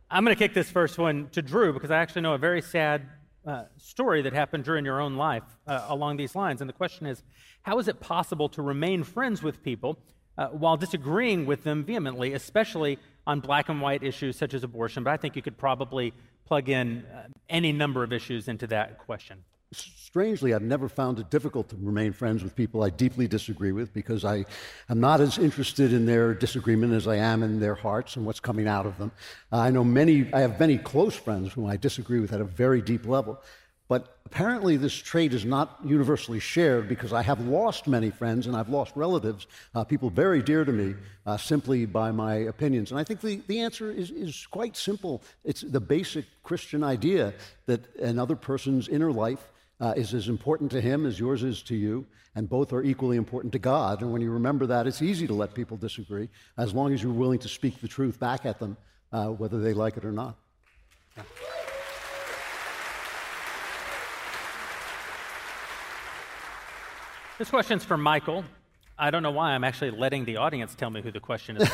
I'm 0.10 0.24
going 0.24 0.36
to 0.36 0.40
kick 0.40 0.54
this 0.54 0.70
first 0.70 0.98
one 0.98 1.28
to 1.34 1.42
Drew 1.42 1.74
because 1.74 1.92
I 1.92 1.98
actually 1.98 2.22
know 2.22 2.34
a 2.34 2.38
very 2.38 2.62
sad 2.62 3.10
uh, 3.46 3.64
story 3.76 4.22
that 4.22 4.32
happened 4.32 4.64
during 4.64 4.86
your 4.86 5.02
own 5.02 5.18
life 5.18 5.44
uh, 5.68 5.86
along 5.90 6.16
these 6.16 6.34
lines. 6.34 6.62
And 6.62 6.70
the 6.70 6.74
question 6.74 7.06
is 7.06 7.24
how 7.64 7.78
is 7.80 7.90
it 7.90 8.00
possible 8.00 8.48
to 8.50 8.62
remain 8.62 9.04
friends 9.04 9.44
with 9.44 9.62
people 9.62 10.00
uh, 10.38 10.48
while 10.48 10.78
disagreeing 10.78 11.46
with 11.46 11.66
them 11.66 11.84
vehemently, 11.84 12.32
especially 12.34 13.00
on 13.26 13.42
black 13.42 13.68
and 13.68 13.82
white 13.82 14.02
issues 14.02 14.38
such 14.38 14.54
as 14.54 14.64
abortion? 14.64 15.04
But 15.04 15.12
I 15.12 15.18
think 15.18 15.36
you 15.36 15.42
could 15.42 15.58
probably 15.58 16.14
plug 16.46 16.70
in 16.70 17.04
uh, 17.06 17.28
any 17.50 17.74
number 17.74 18.02
of 18.02 18.14
issues 18.14 18.48
into 18.48 18.66
that 18.68 19.00
question. 19.00 19.44
Strangely, 19.74 20.54
I've 20.54 20.62
never 20.62 20.88
found 20.88 21.20
it 21.20 21.30
difficult 21.30 21.68
to 21.70 21.76
remain 21.82 22.14
friends 22.14 22.42
with 22.42 22.56
people 22.56 22.84
I 22.84 22.90
deeply 22.90 23.28
disagree 23.28 23.74
with 23.74 23.94
because 23.94 24.24
I 24.24 24.46
am 24.90 25.02
not 25.02 25.20
as 25.20 25.38
interested 25.38 25.92
in 25.92 26.06
their 26.06 26.34
disagreement 26.34 26.94
as 26.94 27.08
I 27.08 27.18
am 27.18 27.44
in 27.44 27.60
their 27.60 27.76
hearts 27.76 28.16
and 28.16 28.26
what's 28.26 28.40
coming 28.40 28.68
out 28.68 28.86
of 28.86 28.98
them. 28.98 29.12
I 29.52 29.70
know 29.70 29.84
many, 29.84 30.34
I 30.34 30.40
have 30.40 30.58
many 30.60 30.78
close 30.78 31.16
friends 31.16 31.52
whom 31.52 31.66
I 31.66 31.76
disagree 31.76 32.22
with 32.22 32.32
at 32.32 32.40
a 32.40 32.46
very 32.46 32.82
deep 32.82 33.06
level. 33.06 33.42
But 33.90 34.18
apparently, 34.26 34.76
this 34.76 34.94
trait 34.94 35.34
is 35.34 35.46
not 35.46 35.80
universally 35.86 36.40
shared 36.40 36.88
because 36.90 37.14
I 37.14 37.22
have 37.22 37.40
lost 37.42 37.88
many 37.88 38.10
friends 38.10 38.48
and 38.48 38.56
I've 38.56 38.70
lost 38.70 38.96
relatives, 38.96 39.48
uh, 39.76 39.84
people 39.84 40.10
very 40.10 40.42
dear 40.42 40.66
to 40.66 40.72
me, 40.72 40.96
uh, 41.26 41.38
simply 41.38 41.86
by 41.86 42.12
my 42.12 42.36
opinions. 42.36 42.92
And 42.92 43.00
I 43.00 43.04
think 43.04 43.22
the, 43.22 43.42
the 43.48 43.60
answer 43.60 43.92
is, 43.92 44.12
is 44.12 44.48
quite 44.50 44.76
simple. 44.76 45.22
It's 45.44 45.62
the 45.62 45.80
basic 45.80 46.26
Christian 46.44 46.84
idea 46.84 47.34
that 47.66 47.96
another 47.98 48.36
person's 48.36 48.88
inner 48.88 49.12
life 49.12 49.52
uh, 49.80 49.94
is 49.96 50.14
as 50.14 50.28
important 50.28 50.72
to 50.72 50.82
him 50.82 51.06
as 51.06 51.20
yours 51.20 51.44
is 51.44 51.62
to 51.64 51.76
you, 51.76 52.06
and 52.36 52.50
both 52.50 52.74
are 52.74 52.84
equally 52.84 53.18
important 53.18 53.54
to 53.54 53.60
God. 53.60 54.02
And 54.02 54.12
when 54.12 54.22
you 54.22 54.32
remember 54.32 54.66
that, 54.68 54.88
it's 54.88 55.02
easy 55.02 55.28
to 55.28 55.34
let 55.34 55.54
people 55.54 55.78
disagree 55.78 56.30
as 56.58 56.74
long 56.74 56.94
as 56.94 57.02
you're 57.02 57.14
willing 57.14 57.40
to 57.40 57.48
speak 57.48 57.80
the 57.82 57.88
truth 57.88 58.20
back 58.20 58.46
at 58.46 58.60
them, 58.60 58.78
uh, 59.12 59.28
whether 59.28 59.60
they 59.60 59.74
like 59.74 59.98
it 59.98 60.06
or 60.06 60.12
not. 60.12 60.36
Yeah. 61.16 61.24
This 67.38 67.52
question's 67.52 67.86
for 67.86 67.98
Michael. 67.98 68.44
I 68.98 69.12
don't 69.12 69.22
know 69.22 69.30
why 69.30 69.52
I'm 69.52 69.64
actually 69.64 69.92
letting 69.92 70.26
the 70.26 70.38
audience 70.38 70.74
tell 70.74 70.90
me 70.90 71.04
who 71.04 71.12
the 71.12 71.20
question 71.20 71.58
is. 71.58 71.70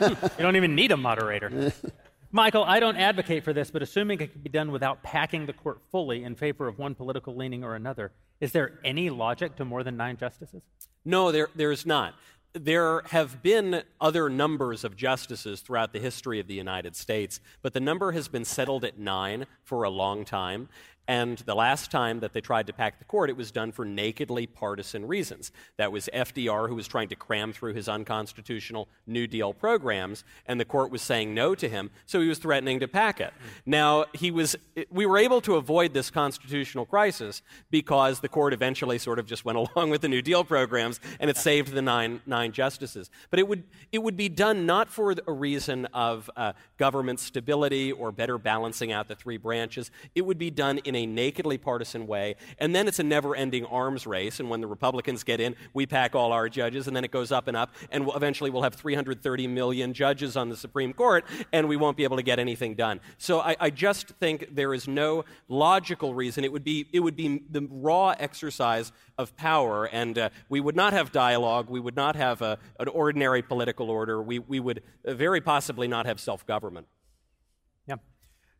you 0.02 0.16
don't 0.38 0.56
even 0.56 0.74
need 0.74 0.92
a 0.92 0.98
moderator. 0.98 1.72
Michael, 2.30 2.64
I 2.64 2.78
don't 2.78 2.96
advocate 2.96 3.42
for 3.42 3.54
this, 3.54 3.70
but 3.70 3.82
assuming 3.82 4.20
it 4.20 4.32
can 4.32 4.42
be 4.42 4.50
done 4.50 4.70
without 4.70 5.02
packing 5.02 5.46
the 5.46 5.54
court 5.54 5.80
fully 5.90 6.24
in 6.24 6.34
favor 6.34 6.68
of 6.68 6.78
one 6.78 6.94
political 6.94 7.34
leaning 7.34 7.64
or 7.64 7.74
another, 7.74 8.12
is 8.40 8.52
there 8.52 8.78
any 8.84 9.08
logic 9.08 9.56
to 9.56 9.64
more 9.64 9.82
than 9.82 9.96
nine 9.96 10.18
justices? 10.18 10.62
No, 11.06 11.32
there, 11.32 11.48
there's 11.54 11.86
not. 11.86 12.14
There 12.52 13.02
have 13.06 13.42
been 13.42 13.82
other 13.98 14.28
numbers 14.28 14.84
of 14.84 14.94
justices 14.94 15.60
throughout 15.60 15.94
the 15.94 16.00
history 16.00 16.38
of 16.38 16.46
the 16.46 16.54
United 16.54 16.96
States, 16.96 17.40
but 17.62 17.72
the 17.72 17.80
number 17.80 18.12
has 18.12 18.28
been 18.28 18.44
settled 18.44 18.84
at 18.84 18.98
nine 18.98 19.46
for 19.64 19.84
a 19.84 19.90
long 19.90 20.26
time. 20.26 20.68
And 21.08 21.38
the 21.38 21.54
last 21.54 21.90
time 21.90 22.20
that 22.20 22.34
they 22.34 22.42
tried 22.42 22.66
to 22.66 22.74
pack 22.74 22.98
the 22.98 23.04
court, 23.06 23.30
it 23.30 23.36
was 23.36 23.50
done 23.50 23.72
for 23.72 23.86
nakedly 23.86 24.46
partisan 24.46 25.08
reasons. 25.08 25.50
That 25.78 25.90
was 25.90 26.10
FDR, 26.12 26.68
who 26.68 26.74
was 26.74 26.86
trying 26.86 27.08
to 27.08 27.16
cram 27.16 27.54
through 27.54 27.72
his 27.72 27.88
unconstitutional 27.88 28.88
New 29.06 29.26
Deal 29.26 29.54
programs, 29.54 30.22
and 30.44 30.60
the 30.60 30.66
court 30.66 30.90
was 30.90 31.00
saying 31.00 31.32
no 31.32 31.54
to 31.54 31.66
him, 31.66 31.90
so 32.04 32.20
he 32.20 32.28
was 32.28 32.38
threatening 32.38 32.78
to 32.80 32.88
pack 32.88 33.22
it. 33.22 33.32
Now, 33.64 34.04
he 34.12 34.30
was, 34.30 34.54
we 34.90 35.06
were 35.06 35.16
able 35.16 35.40
to 35.40 35.56
avoid 35.56 35.94
this 35.94 36.10
constitutional 36.10 36.84
crisis 36.84 37.40
because 37.70 38.20
the 38.20 38.28
court 38.28 38.52
eventually 38.52 38.98
sort 38.98 39.18
of 39.18 39.24
just 39.24 39.46
went 39.46 39.56
along 39.74 39.88
with 39.88 40.02
the 40.02 40.08
New 40.08 40.20
Deal 40.20 40.44
programs, 40.44 41.00
and 41.20 41.30
it 41.30 41.38
saved 41.38 41.72
the 41.72 41.80
nine, 41.80 42.20
nine 42.26 42.52
justices. 42.52 43.08
But 43.30 43.38
it 43.38 43.48
would, 43.48 43.64
it 43.92 44.02
would 44.02 44.18
be 44.18 44.28
done 44.28 44.66
not 44.66 44.90
for 44.90 45.14
a 45.26 45.32
reason 45.32 45.86
of 45.86 46.28
uh, 46.36 46.52
government 46.76 47.18
stability 47.18 47.92
or 47.92 48.12
better 48.12 48.36
balancing 48.36 48.92
out 48.92 49.08
the 49.08 49.14
three 49.14 49.38
branches. 49.38 49.90
It 50.14 50.26
would 50.26 50.36
be 50.36 50.50
done 50.50 50.76
in 50.84 50.97
a 50.98 51.06
nakedly 51.06 51.56
partisan 51.58 52.06
way. 52.06 52.36
And 52.58 52.74
then 52.74 52.88
it's 52.88 52.98
a 52.98 53.02
never 53.02 53.34
ending 53.34 53.64
arms 53.64 54.06
race. 54.06 54.40
And 54.40 54.50
when 54.50 54.60
the 54.60 54.66
Republicans 54.66 55.24
get 55.24 55.40
in, 55.40 55.56
we 55.72 55.86
pack 55.86 56.14
all 56.14 56.32
our 56.32 56.48
judges, 56.48 56.86
and 56.86 56.96
then 56.96 57.04
it 57.04 57.10
goes 57.10 57.32
up 57.32 57.48
and 57.48 57.56
up. 57.56 57.74
And 57.90 58.04
we'll, 58.04 58.16
eventually 58.16 58.50
we'll 58.50 58.62
have 58.62 58.74
330 58.74 59.46
million 59.46 59.94
judges 59.94 60.36
on 60.36 60.48
the 60.48 60.56
Supreme 60.56 60.92
Court, 60.92 61.24
and 61.52 61.68
we 61.68 61.76
won't 61.76 61.96
be 61.96 62.04
able 62.04 62.16
to 62.16 62.22
get 62.22 62.38
anything 62.38 62.74
done. 62.74 63.00
So 63.16 63.40
I, 63.40 63.56
I 63.60 63.70
just 63.70 64.08
think 64.20 64.54
there 64.54 64.74
is 64.74 64.88
no 64.88 65.24
logical 65.48 66.14
reason. 66.14 66.44
It 66.44 66.52
would 66.52 66.64
be, 66.64 66.86
it 66.92 67.00
would 67.00 67.16
be 67.16 67.42
the 67.50 67.66
raw 67.70 68.14
exercise 68.18 68.92
of 69.16 69.36
power, 69.36 69.86
and 69.86 70.18
uh, 70.18 70.30
we 70.48 70.60
would 70.60 70.76
not 70.76 70.92
have 70.92 71.12
dialogue. 71.12 71.70
We 71.70 71.80
would 71.80 71.96
not 71.96 72.16
have 72.16 72.42
a, 72.42 72.58
an 72.78 72.88
ordinary 72.88 73.42
political 73.42 73.90
order. 73.90 74.22
We, 74.22 74.38
we 74.38 74.60
would 74.60 74.82
uh, 75.06 75.14
very 75.14 75.40
possibly 75.40 75.88
not 75.88 76.06
have 76.06 76.20
self 76.20 76.46
government. 76.46 76.86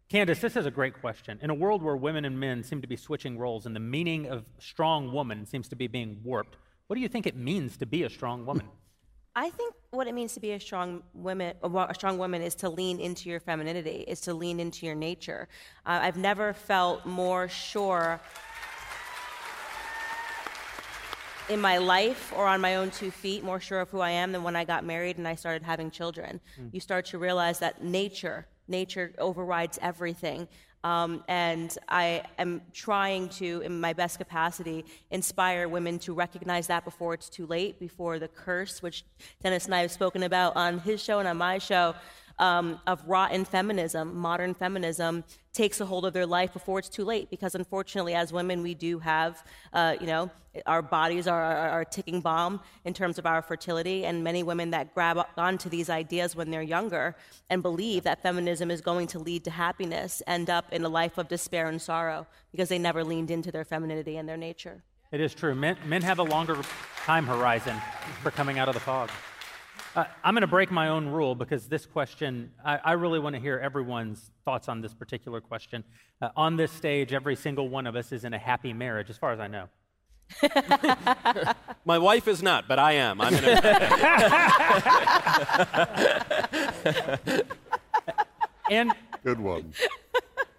Candace, 0.08 0.40
this 0.40 0.56
is 0.56 0.64
a 0.64 0.70
great 0.70 0.98
question. 1.00 1.38
In 1.42 1.50
a 1.50 1.54
world 1.54 1.82
where 1.82 1.94
women 1.94 2.24
and 2.24 2.40
men 2.40 2.62
seem 2.62 2.80
to 2.80 2.86
be 2.86 2.96
switching 2.96 3.36
roles 3.36 3.66
and 3.66 3.76
the 3.76 3.80
meaning 3.80 4.26
of 4.26 4.46
strong 4.58 5.12
woman 5.12 5.44
seems 5.44 5.68
to 5.68 5.76
be 5.76 5.86
being 5.86 6.18
warped, 6.24 6.56
what 6.86 6.96
do 6.96 7.02
you 7.02 7.08
think 7.08 7.26
it 7.26 7.36
means 7.36 7.76
to 7.76 7.84
be 7.84 8.04
a 8.04 8.08
strong 8.08 8.46
woman? 8.46 8.66
I 9.36 9.50
think 9.50 9.74
what 9.90 10.06
it 10.06 10.14
means 10.14 10.32
to 10.32 10.40
be 10.40 10.52
a 10.52 10.60
strong 10.60 11.02
woman, 11.12 11.54
a 11.62 11.94
strong 11.94 12.16
woman, 12.16 12.40
is 12.40 12.54
to 12.56 12.70
lean 12.70 13.00
into 13.00 13.28
your 13.28 13.38
femininity, 13.38 14.06
is 14.08 14.22
to 14.22 14.32
lean 14.32 14.60
into 14.60 14.86
your 14.86 14.94
nature. 14.94 15.46
Uh, 15.84 15.98
I've 16.02 16.16
never 16.16 16.54
felt 16.54 17.04
more 17.04 17.46
sure 17.46 18.18
in 21.50 21.60
my 21.60 21.76
life 21.76 22.32
or 22.34 22.46
on 22.46 22.62
my 22.62 22.76
own 22.76 22.90
two 22.90 23.10
feet, 23.10 23.44
more 23.44 23.60
sure 23.60 23.80
of 23.80 23.90
who 23.90 24.00
I 24.00 24.10
am 24.10 24.32
than 24.32 24.42
when 24.42 24.56
I 24.56 24.64
got 24.64 24.84
married 24.84 25.18
and 25.18 25.28
I 25.28 25.34
started 25.34 25.62
having 25.62 25.90
children. 25.90 26.40
Mm. 26.58 26.72
You 26.72 26.80
start 26.80 27.04
to 27.06 27.18
realize 27.18 27.58
that 27.58 27.84
nature, 27.84 28.46
nature 28.68 29.12
overrides 29.18 29.78
everything. 29.82 30.48
Um, 30.84 31.24
and 31.26 31.76
I 31.88 32.22
am 32.38 32.62
trying 32.72 33.30
to, 33.30 33.62
in 33.62 33.80
my 33.80 33.92
best 33.92 34.18
capacity, 34.18 34.84
inspire 35.10 35.68
women 35.68 35.98
to 36.00 36.14
recognize 36.14 36.68
that 36.68 36.84
before 36.84 37.14
it's 37.14 37.28
too 37.28 37.46
late, 37.46 37.80
before 37.80 38.18
the 38.18 38.28
curse, 38.28 38.80
which 38.80 39.04
Dennis 39.42 39.64
and 39.66 39.74
I 39.74 39.80
have 39.80 39.90
spoken 39.90 40.22
about 40.22 40.54
on 40.56 40.78
his 40.78 41.02
show 41.02 41.18
and 41.18 41.26
on 41.26 41.36
my 41.36 41.58
show, 41.58 41.94
um, 42.38 42.80
of 42.86 43.02
rotten 43.06 43.44
feminism, 43.44 44.16
modern 44.16 44.54
feminism, 44.54 45.24
takes 45.52 45.80
a 45.80 45.86
hold 45.86 46.06
of 46.06 46.12
their 46.12 46.26
life 46.26 46.52
before 46.52 46.78
it's 46.78 46.88
too 46.88 47.04
late. 47.04 47.30
Because 47.30 47.54
unfortunately, 47.54 48.14
as 48.14 48.32
women, 48.32 48.62
we 48.62 48.74
do 48.74 48.98
have, 49.00 49.44
uh, 49.72 49.96
you 50.00 50.06
know, 50.06 50.30
our 50.66 50.82
bodies 50.82 51.26
are, 51.26 51.80
a 51.80 51.84
ticking 51.84 52.20
bomb 52.20 52.60
in 52.84 52.94
terms 52.94 53.18
of 53.18 53.26
our 53.26 53.42
fertility. 53.42 54.04
And 54.04 54.22
many 54.22 54.42
women 54.42 54.70
that 54.70 54.94
grab 54.94 55.24
onto 55.36 55.68
these 55.68 55.90
ideas 55.90 56.36
when 56.36 56.50
they're 56.50 56.62
younger 56.62 57.16
and 57.50 57.62
believe 57.62 58.04
that 58.04 58.22
feminism 58.22 58.70
is 58.70 58.80
going 58.80 59.06
to 59.08 59.18
lead 59.18 59.44
to 59.44 59.50
happiness 59.50 60.22
end 60.26 60.50
up 60.50 60.72
in 60.72 60.84
a 60.84 60.88
life 60.88 61.18
of 61.18 61.28
despair 61.28 61.68
and 61.68 61.80
sorrow 61.80 62.26
because 62.52 62.68
they 62.68 62.78
never 62.78 63.04
leaned 63.04 63.30
into 63.30 63.50
their 63.50 63.64
femininity 63.64 64.16
and 64.16 64.28
their 64.28 64.36
nature. 64.36 64.82
It 65.10 65.20
is 65.20 65.34
true. 65.34 65.54
Men, 65.54 65.76
men 65.86 66.02
have 66.02 66.18
a 66.18 66.22
longer 66.22 66.58
time 67.04 67.26
horizon 67.26 67.76
for 68.22 68.30
coming 68.30 68.58
out 68.58 68.68
of 68.68 68.74
the 68.74 68.80
fog. 68.80 69.10
Uh, 69.98 70.04
I'm 70.22 70.32
going 70.32 70.42
to 70.42 70.46
break 70.46 70.70
my 70.70 70.90
own 70.90 71.08
rule 71.08 71.34
because 71.34 71.66
this 71.66 71.84
question, 71.84 72.52
I, 72.64 72.78
I 72.84 72.92
really 72.92 73.18
want 73.18 73.34
to 73.34 73.40
hear 73.40 73.58
everyone's 73.58 74.30
thoughts 74.44 74.68
on 74.68 74.80
this 74.80 74.94
particular 74.94 75.40
question. 75.40 75.82
Uh, 76.22 76.28
on 76.36 76.54
this 76.56 76.70
stage, 76.70 77.12
every 77.12 77.34
single 77.34 77.68
one 77.68 77.84
of 77.84 77.96
us 77.96 78.12
is 78.12 78.22
in 78.24 78.32
a 78.32 78.38
happy 78.38 78.72
marriage, 78.72 79.10
as 79.10 79.18
far 79.18 79.32
as 79.32 79.40
I 79.40 79.48
know. 79.48 79.68
My 81.84 81.98
wife 81.98 82.28
is 82.28 82.44
not, 82.44 82.68
but 82.68 82.78
I 82.78 82.92
am. 82.92 83.20
I'm 83.20 83.34
in 83.34 83.44
a. 83.44 83.48
and 88.70 88.92
Good 89.24 89.40
one. 89.40 89.72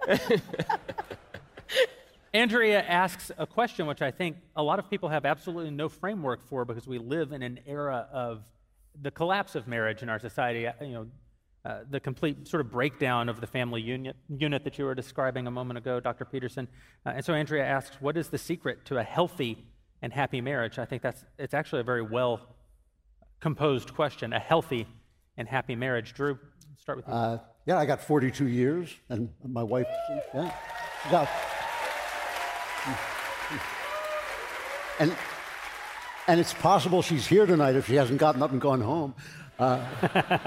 Andrea 2.34 2.82
asks 2.82 3.32
a 3.38 3.48
question 3.48 3.88
which 3.88 4.02
I 4.02 4.12
think 4.12 4.36
a 4.58 4.64
lot 4.64 4.80
of 4.80 4.90
people 4.90 5.08
have 5.08 5.26
absolutely 5.26 5.72
no 5.72 5.88
framework 5.88 6.46
for 6.46 6.66
because 6.66 6.86
we 6.86 6.98
live 6.98 7.32
in 7.32 7.42
an 7.42 7.62
era 7.66 8.06
of 8.12 8.44
the 9.02 9.12
collapse 9.12 9.56
of 9.56 9.68
marriage 9.68 10.04
in 10.04 10.10
our 10.10 10.20
society. 10.20 10.68
Uh, 10.68 10.74
You 10.82 10.94
know, 10.94 11.08
uh, 11.66 11.80
the 11.90 12.00
complete 12.00 12.48
sort 12.48 12.62
of 12.62 12.72
breakdown 12.72 13.28
of 13.28 13.42
the 13.42 13.48
family 13.48 13.82
unit, 13.82 14.16
unit 14.30 14.64
that 14.64 14.80
you 14.80 14.86
were 14.86 14.96
describing 14.96 15.46
a 15.46 15.52
moment 15.52 15.78
ago, 15.78 16.00
Dr. 16.00 16.24
Peterson. 16.26 16.68
Uh, 17.06 17.10
and 17.16 17.26
so 17.26 17.34
Andrea 17.34 17.66
asks, 17.66 17.98
what 18.00 18.16
is 18.16 18.30
the 18.30 18.38
secret 18.38 18.86
to 18.86 18.98
a 18.98 19.04
healthy 19.04 19.66
and 20.02 20.14
happy 20.14 20.40
marriage? 20.40 20.80
I 20.80 20.86
think 20.86 21.02
that's 21.02 21.26
it's 21.38 21.54
actually 21.54 21.82
a 21.82 21.84
very 21.84 22.02
well 22.02 22.56
composed 23.42 23.94
question. 23.94 24.32
A 24.32 24.40
healthy 24.40 24.88
and 25.38 25.50
happy 25.50 25.76
marriage. 25.76 26.14
Drew, 26.14 26.40
start 26.78 26.98
with 26.98 27.08
you. 27.08 27.14
Uh, 27.14 27.40
yeah, 27.66 27.78
I 27.78 27.86
got 27.86 28.00
42 28.02 28.48
years, 28.48 28.96
and 29.10 29.30
my 29.46 29.62
wife, 29.62 29.86
yeah, 30.34 30.52
got, 31.12 31.28
and 35.00 35.16
and 36.30 36.40
it's 36.40 36.54
possible 36.54 37.02
she's 37.02 37.26
here 37.26 37.48
tonight 37.48 37.76
if 37.76 37.88
she 37.88 37.96
hasn't 37.96 38.20
gotten 38.20 38.44
up 38.44 38.52
and 38.52 38.62
gone 38.62 38.82
home. 38.82 39.16
Uh, 39.58 39.84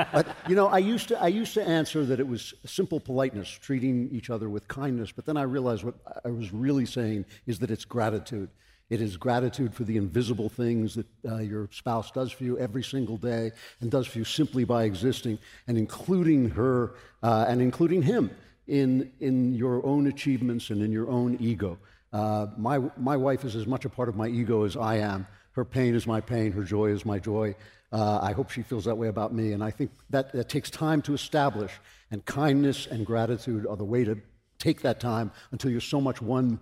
but 0.13 0.37
you 0.49 0.55
know, 0.55 0.69
I 0.69 0.79
used 0.79 1.09
to 1.09 1.21
I 1.21 1.27
used 1.27 1.55
to 1.55 1.69
answer 1.69 2.05
that 2.05 2.21
it 2.21 2.29
was 2.29 2.55
simple 2.65 3.01
politeness, 3.01 3.49
treating 3.51 4.09
each 4.13 4.31
other 4.31 4.49
with 4.49 4.69
kindness. 4.69 5.11
But 5.11 5.27
then 5.27 5.37
I 5.37 5.43
realized 5.43 5.83
what 5.83 5.97
I 6.25 6.29
was 6.29 6.53
really 6.53 6.87
saying 6.87 7.25
is 7.49 7.59
that 7.59 7.71
it's 7.73 7.85
gratitude. 7.85 8.49
It 8.91 9.01
is 9.01 9.17
gratitude 9.17 9.75
for 9.75 9.83
the 9.83 9.97
invisible 9.97 10.49
things 10.49 10.95
that 10.95 11.07
uh, 11.29 11.39
your 11.39 11.69
spouse 11.73 12.13
does 12.13 12.31
for 12.31 12.45
you 12.45 12.57
every 12.59 12.85
single 12.85 13.17
day 13.17 13.51
and 13.81 13.91
does 13.91 14.07
for 14.07 14.19
you 14.19 14.25
simply 14.25 14.63
by 14.63 14.85
existing, 14.85 15.41
and 15.67 15.77
including 15.77 16.51
her 16.51 16.95
uh, 17.25 17.47
and 17.49 17.61
including 17.61 18.03
him 18.03 18.31
in, 18.69 19.11
in 19.19 19.53
your 19.55 19.85
own 19.85 20.07
achievements 20.07 20.71
and 20.71 20.81
in 20.81 20.93
your 20.93 21.11
own 21.11 21.39
ego. 21.41 21.77
Uh, 22.13 22.47
my, 22.57 22.79
my 22.97 23.17
wife 23.17 23.45
is 23.45 23.57
as 23.57 23.67
much 23.67 23.85
a 23.85 23.89
part 23.89 24.09
of 24.09 24.15
my 24.15 24.29
ego 24.29 24.65
as 24.65 24.77
I 24.77 24.99
am. 24.99 25.27
Her 25.53 25.65
pain 25.65 25.95
is 25.95 26.07
my 26.07 26.21
pain, 26.21 26.53
her 26.53 26.65
joy 26.65 26.87
is 26.87 27.05
my 27.05 27.19
joy. 27.19 27.55
Uh, 27.93 28.19
I 28.23 28.33
hope 28.33 28.51
she 28.51 28.63
feels 28.63 28.87
that 28.87 28.97
way 28.97 29.09
about 29.09 29.35
me. 29.35 29.53
And 29.53 29.63
I 29.63 29.71
think 29.71 29.91
that, 30.11 30.33
that 30.33 30.49
takes 30.49 30.71
time 30.71 31.03
to 31.03 31.15
establish, 31.15 31.73
and 32.11 32.25
kindness 32.25 32.87
and 32.87 33.05
gratitude 33.05 33.67
are 33.67 33.77
the 33.77 33.85
way 33.85 34.05
to 34.05 34.19
take 34.59 34.81
that 34.83 34.99
time 34.99 35.31
until 35.51 35.71
you're 35.71 35.81
so 35.81 36.01
much 36.01 36.23
one 36.23 36.59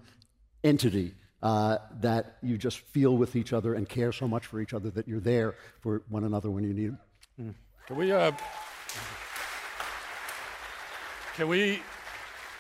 entity 0.65 1.15
uh, 1.43 1.79
that 2.01 2.37
you 2.43 2.59
just 2.59 2.79
feel 2.79 3.17
with 3.17 3.37
each 3.37 3.53
other 3.53 3.75
and 3.75 3.89
care 3.89 4.13
so 4.13 4.27
much 4.27 4.47
for 4.47 4.61
each 4.61 4.75
other 4.75 4.91
that 4.91 5.07
you're 5.07 5.21
there 5.21 5.55
for 5.81 6.03
one 6.09 6.25
another 6.25 6.51
when 6.51 6.65
you 6.65 6.75
need 6.75 6.97
them. 7.39 7.55
Can 7.87 7.97
we, 7.97 8.13
uh, 8.13 8.33
can 11.35 11.49
we, 11.49 11.83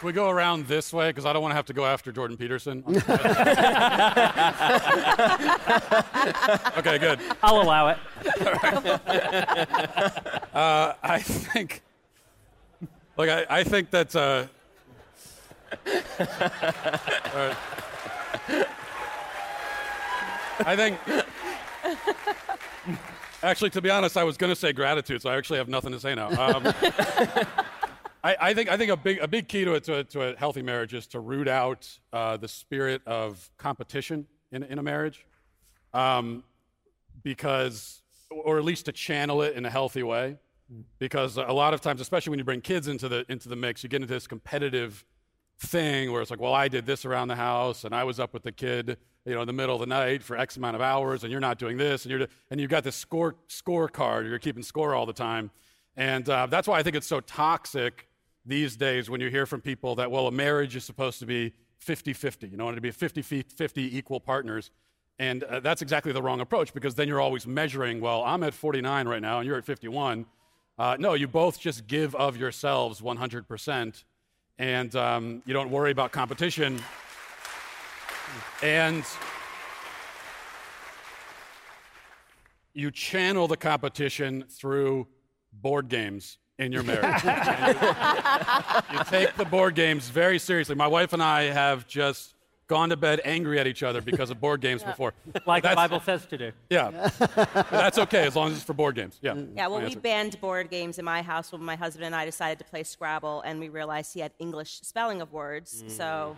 can 0.00 0.06
we 0.06 0.12
go 0.14 0.30
around 0.30 0.66
this 0.66 0.94
way? 0.94 1.10
Because 1.10 1.26
I 1.26 1.34
don't 1.34 1.42
want 1.42 1.52
to 1.52 1.56
have 1.56 1.66
to 1.66 1.74
go 1.74 1.84
after 1.84 2.10
Jordan 2.10 2.38
Peterson. 2.38 2.82
okay, 6.78 6.96
good. 6.96 7.20
I'll 7.42 7.60
allow 7.60 7.88
it. 7.88 7.98
uh, 10.54 10.94
I 11.02 11.18
think, 11.18 11.82
look, 13.18 13.28
I, 13.28 13.44
I 13.50 13.62
think 13.62 13.90
that. 13.90 14.16
Uh, 14.16 14.46
all 15.86 15.94
right. 17.36 17.56
I 20.60 20.76
think. 20.76 20.98
Actually, 23.42 23.70
to 23.70 23.80
be 23.82 23.90
honest, 23.90 24.16
I 24.16 24.24
was 24.24 24.38
going 24.38 24.50
to 24.50 24.56
say 24.56 24.72
gratitude, 24.72 25.20
so 25.20 25.28
I 25.28 25.36
actually 25.36 25.58
have 25.58 25.68
nothing 25.68 25.92
to 25.92 26.00
say 26.00 26.14
now. 26.14 26.30
Um, 26.30 26.72
I, 28.22 28.36
I, 28.40 28.54
think 28.54 28.70
I 28.70 28.76
think 28.76 28.90
a 28.90 28.96
big 28.96 29.18
a 29.18 29.28
big 29.28 29.48
key 29.48 29.64
to 29.64 29.74
a, 29.74 29.80
to 29.80 29.98
a, 29.98 30.04
to 30.04 30.22
a 30.22 30.36
healthy 30.36 30.62
marriage 30.62 30.92
is 30.92 31.06
to 31.08 31.20
root 31.20 31.48
out 31.48 31.88
uh, 32.12 32.36
the 32.36 32.48
spirit 32.48 33.02
of 33.06 33.50
competition 33.56 34.26
in, 34.52 34.62
in 34.64 34.78
a 34.78 34.82
marriage, 34.82 35.24
um, 35.94 36.44
because 37.22 38.02
or 38.30 38.58
at 38.58 38.64
least 38.64 38.86
to 38.86 38.92
channel 38.92 39.42
it 39.42 39.56
in 39.56 39.64
a 39.64 39.70
healthy 39.70 40.02
way, 40.02 40.36
because 40.98 41.36
a 41.36 41.44
lot 41.44 41.74
of 41.74 41.80
times, 41.80 42.00
especially 42.00 42.30
when 42.30 42.38
you 42.38 42.44
bring 42.44 42.60
kids 42.60 42.88
into 42.88 43.08
the 43.08 43.24
into 43.30 43.48
the 43.48 43.56
mix, 43.56 43.82
you 43.82 43.88
get 43.88 44.02
into 44.02 44.12
this 44.12 44.26
competitive 44.26 45.04
thing 45.58 46.12
where 46.12 46.22
it's 46.22 46.30
like, 46.30 46.40
well, 46.40 46.54
I 46.54 46.68
did 46.68 46.86
this 46.86 47.04
around 47.04 47.28
the 47.28 47.36
house, 47.36 47.84
and 47.84 47.94
I 47.94 48.04
was 48.04 48.20
up 48.20 48.34
with 48.34 48.42
the 48.42 48.52
kid, 48.52 48.98
you 49.24 49.34
know, 49.34 49.42
in 49.42 49.46
the 49.46 49.52
middle 49.52 49.74
of 49.74 49.80
the 49.80 49.86
night 49.86 50.22
for 50.22 50.36
X 50.36 50.58
amount 50.58 50.76
of 50.76 50.82
hours, 50.82 51.22
and 51.22 51.30
you're 51.30 51.40
not 51.40 51.58
doing 51.58 51.78
this, 51.78 52.04
and 52.04 52.10
you're 52.10 52.28
and 52.50 52.60
you've 52.60 52.70
got 52.70 52.84
this 52.84 52.96
score 52.96 53.36
scorecard, 53.48 54.28
you're 54.28 54.38
keeping 54.38 54.62
score 54.62 54.94
all 54.94 55.06
the 55.06 55.14
time, 55.14 55.50
and 55.96 56.28
uh, 56.28 56.44
that's 56.46 56.68
why 56.68 56.78
I 56.78 56.82
think 56.82 56.96
it's 56.96 57.06
so 57.06 57.20
toxic 57.20 58.06
these 58.44 58.76
days 58.76 59.10
when 59.10 59.20
you 59.20 59.28
hear 59.30 59.46
from 59.46 59.60
people 59.60 59.94
that 59.96 60.10
well, 60.10 60.26
a 60.26 60.32
marriage 60.32 60.76
is 60.76 60.84
supposed 60.84 61.18
to 61.20 61.26
be 61.26 61.52
50-50, 61.84 62.50
you 62.50 62.56
know, 62.56 62.72
to 62.72 62.80
be 62.80 62.90
50-50 62.90 63.78
equal 63.78 64.20
partners. 64.20 64.70
And 65.18 65.44
uh, 65.44 65.60
that's 65.60 65.82
exactly 65.82 66.12
the 66.12 66.22
wrong 66.22 66.40
approach 66.40 66.72
because 66.72 66.94
then 66.94 67.08
you're 67.08 67.20
always 67.20 67.46
measuring, 67.46 68.00
well, 68.00 68.22
I'm 68.24 68.42
at 68.42 68.54
49 68.54 69.06
right 69.06 69.20
now 69.20 69.38
and 69.38 69.46
you're 69.46 69.58
at 69.58 69.64
51. 69.64 70.26
Uh, 70.78 70.96
no, 70.98 71.12
you 71.14 71.28
both 71.28 71.60
just 71.60 71.86
give 71.86 72.14
of 72.14 72.36
yourselves 72.36 73.02
100% 73.02 74.04
and 74.58 74.96
um, 74.96 75.42
you 75.46 75.52
don't 75.52 75.70
worry 75.70 75.90
about 75.90 76.12
competition. 76.12 76.80
And 78.62 79.04
you 82.72 82.90
channel 82.90 83.48
the 83.48 83.56
competition 83.56 84.44
through 84.48 85.06
board 85.52 85.88
games 85.88 86.38
in 86.60 86.72
your 86.72 86.82
marriage. 86.84 87.24
you, 87.24 88.98
you 88.98 89.04
take 89.04 89.34
the 89.36 89.46
board 89.46 89.74
games 89.74 90.08
very 90.08 90.38
seriously. 90.38 90.74
My 90.74 90.86
wife 90.86 91.12
and 91.12 91.22
I 91.22 91.44
have 91.44 91.86
just 91.86 92.34
gone 92.70 92.90
to 92.90 92.96
bed 92.96 93.20
angry 93.24 93.58
at 93.58 93.66
each 93.66 93.82
other 93.82 94.00
because 94.00 94.30
of 94.30 94.40
board 94.40 94.60
games 94.60 94.80
before. 94.84 95.12
Like 95.44 95.64
the 95.64 95.74
Bible 95.74 95.98
says 95.98 96.24
to 96.26 96.38
do. 96.38 96.52
Yeah. 96.70 97.10
That's 97.68 97.98
okay 97.98 98.24
as 98.26 98.36
long 98.36 98.52
as 98.52 98.58
it's 98.58 98.64
for 98.64 98.74
board 98.74 98.94
games. 98.94 99.18
Yeah. 99.20 99.34
Yeah, 99.56 99.66
well, 99.66 99.82
we 99.82 99.96
banned 99.96 100.40
board 100.40 100.70
games 100.70 101.00
in 101.00 101.04
my 101.04 101.20
house 101.20 101.50
when 101.50 101.64
my 101.64 101.74
husband 101.74 102.04
and 102.04 102.14
I 102.14 102.24
decided 102.24 102.58
to 102.58 102.64
play 102.64 102.84
Scrabble, 102.84 103.40
and 103.40 103.58
we 103.58 103.70
realized 103.70 104.14
he 104.14 104.20
had 104.20 104.30
English 104.38 104.82
spelling 104.82 105.20
of 105.20 105.32
words. 105.32 105.82
Mm. 105.82 105.90
So 105.90 106.36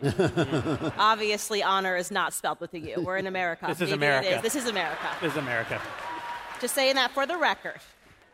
obviously, 0.96 1.62
honor 1.62 1.96
is 1.96 2.10
not 2.10 2.32
spelled 2.32 2.60
with 2.60 2.72
a 2.72 2.78
U. 2.78 3.02
We're 3.02 3.18
in 3.18 3.26
America. 3.26 3.66
This 3.68 3.82
is 3.82 3.90
Maybe 3.90 3.92
America. 3.92 4.30
It 4.30 4.36
is. 4.36 4.42
This 4.42 4.56
is 4.56 4.66
America. 4.68 5.08
This 5.20 5.32
is 5.32 5.38
America. 5.38 5.82
Just 6.62 6.74
saying 6.74 6.94
that 6.94 7.10
for 7.10 7.26
the 7.26 7.36
record. 7.36 7.80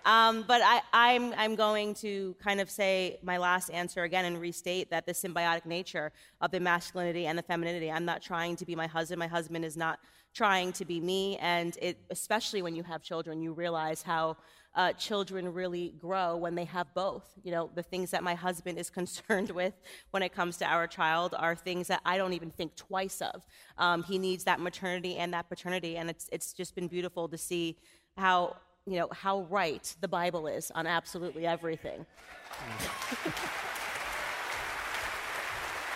Um, 0.09 0.43
but 0.49 0.63
I, 0.65 0.81
I'm, 0.91 1.35
I'm 1.37 1.55
going 1.55 1.93
to 1.97 2.35
kind 2.43 2.63
of 2.63 2.71
say 2.71 3.19
my 3.23 3.37
last 3.37 3.69
answer 3.69 4.05
again 4.05 4.25
and 4.25 4.41
restate 4.41 4.89
that 4.89 5.05
the 5.05 5.13
symbiotic 5.13 5.67
nature 5.67 6.13
of 6.41 6.51
the 6.51 6.61
masculinity 6.61 7.27
and 7.27 7.37
the 7.37 7.43
femininity. 7.43 7.93
I'm 7.93 8.07
not 8.07 8.23
trying 8.23 8.57
to 8.57 8.65
be 8.65 8.75
my 8.75 8.87
husband. 8.87 9.19
My 9.19 9.27
husband 9.27 9.67
is 9.67 9.77
not 9.77 9.99
trying 10.33 10.73
to 10.73 10.87
be 10.87 10.99
me. 10.99 11.37
And 11.43 11.77
it, 11.83 11.99
especially 12.09 12.63
when 12.63 12.75
you 12.75 12.83
have 12.85 13.03
children, 13.03 13.43
you 13.43 13.53
realize 13.53 14.01
how 14.01 14.39
uh, 14.75 14.95
children 14.95 15.53
really 15.53 15.93
grow 15.99 16.39
when 16.39 16.55
they 16.55 16.65
have 16.65 16.87
both. 16.95 17.31
You 17.45 17.51
know, 17.51 17.71
the 17.75 17.83
things 17.83 18.11
that 18.13 18.23
my 18.23 18.35
husband 18.35 18.79
is 18.79 18.89
concerned 19.01 19.51
with 19.51 19.75
when 20.13 20.23
it 20.23 20.33
comes 20.33 20.57
to 20.59 20.65
our 20.65 20.87
child 20.87 21.35
are 21.39 21.55
things 21.55 21.87
that 21.89 22.01
I 22.07 22.17
don't 22.17 22.33
even 22.33 22.51
think 22.51 22.77
twice 22.77 23.21
of. 23.21 23.45
Um, 23.77 24.03
he 24.05 24.19
needs 24.19 24.45
that 24.45 24.59
maternity 24.59 25.17
and 25.17 25.35
that 25.35 25.51
paternity, 25.51 25.99
and 25.99 26.09
it's 26.09 26.31
it's 26.33 26.55
just 26.55 26.75
been 26.75 26.89
beautiful 26.89 27.29
to 27.29 27.37
see 27.37 27.77
how 28.17 28.57
you 28.89 28.99
know 28.99 29.09
how 29.13 29.43
right 29.51 29.95
the 30.01 30.09
Bible 30.09 30.47
is 30.47 30.71
on 30.75 30.87
absolutely 30.87 31.47
everything. 31.47 32.07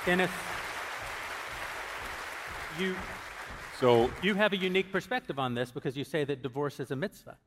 Dennis, 0.04 0.30
you 2.78 2.94
So 3.78 4.10
you 4.22 4.34
have 4.34 4.52
a 4.52 4.56
unique 4.56 4.92
perspective 4.92 5.38
on 5.38 5.54
this 5.54 5.70
because 5.70 5.96
you 5.96 6.04
say 6.04 6.24
that 6.24 6.42
divorce 6.42 6.80
is 6.80 6.90
a 6.90 6.96
mitzvah. 6.96 7.38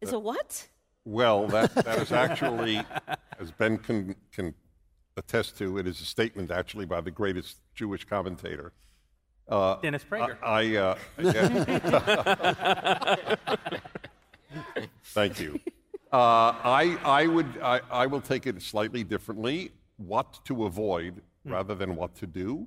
Is 0.00 0.12
a 0.12 0.18
what? 0.18 0.68
Well, 1.04 1.46
that, 1.48 1.74
that 1.86 1.98
is 1.98 2.12
actually 2.12 2.82
as 3.40 3.50
Ben 3.50 3.78
can, 3.78 4.14
can 4.32 4.54
attest 5.16 5.58
to, 5.58 5.78
it 5.78 5.86
is 5.86 6.00
a 6.00 6.04
statement 6.04 6.50
actually 6.50 6.84
by 6.84 7.00
the 7.00 7.10
greatest 7.10 7.60
Jewish 7.74 8.04
commentator. 8.04 8.72
Uh, 9.48 9.76
Dennis 9.76 10.04
Prager. 10.04 10.36
I, 10.42 10.76
uh, 10.76 10.96
yeah. 13.58 13.78
Thank 15.04 15.40
you. 15.40 15.60
Uh, 16.12 16.54
I, 16.62 16.98
I, 17.04 17.26
would, 17.26 17.58
I, 17.62 17.80
I 17.90 18.06
will 18.06 18.20
take 18.20 18.46
it 18.46 18.62
slightly 18.62 19.04
differently 19.04 19.72
what 19.96 20.44
to 20.44 20.64
avoid 20.64 21.20
rather 21.44 21.74
than 21.74 21.96
what 21.96 22.14
to 22.16 22.26
do. 22.26 22.66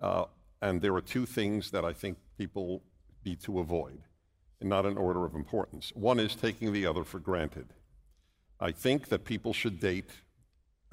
Uh, 0.00 0.24
and 0.60 0.80
there 0.80 0.94
are 0.94 1.00
two 1.00 1.26
things 1.26 1.70
that 1.70 1.84
I 1.84 1.92
think 1.92 2.18
people 2.38 2.82
need 3.24 3.40
to 3.42 3.60
avoid, 3.60 4.00
and 4.60 4.70
not 4.70 4.86
in 4.86 4.96
order 4.96 5.24
of 5.24 5.34
importance. 5.34 5.92
One 5.94 6.18
is 6.18 6.34
taking 6.34 6.72
the 6.72 6.86
other 6.86 7.04
for 7.04 7.18
granted. 7.18 7.66
I 8.58 8.72
think 8.72 9.08
that 9.08 9.24
people 9.24 9.52
should 9.52 9.80
date 9.80 10.10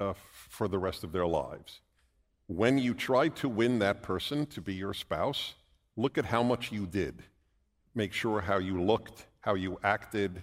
uh, 0.00 0.14
for 0.48 0.68
the 0.68 0.78
rest 0.78 1.04
of 1.04 1.12
their 1.12 1.26
lives. 1.26 1.80
When 2.46 2.78
you 2.78 2.94
try 2.94 3.28
to 3.28 3.48
win 3.48 3.78
that 3.78 4.02
person 4.02 4.46
to 4.46 4.60
be 4.60 4.74
your 4.74 4.94
spouse, 4.94 5.54
look 5.96 6.18
at 6.18 6.24
how 6.24 6.42
much 6.42 6.72
you 6.72 6.86
did. 6.86 7.22
Make 7.94 8.12
sure 8.12 8.40
how 8.40 8.58
you 8.58 8.82
looked, 8.82 9.26
how 9.40 9.54
you 9.54 9.78
acted. 9.82 10.42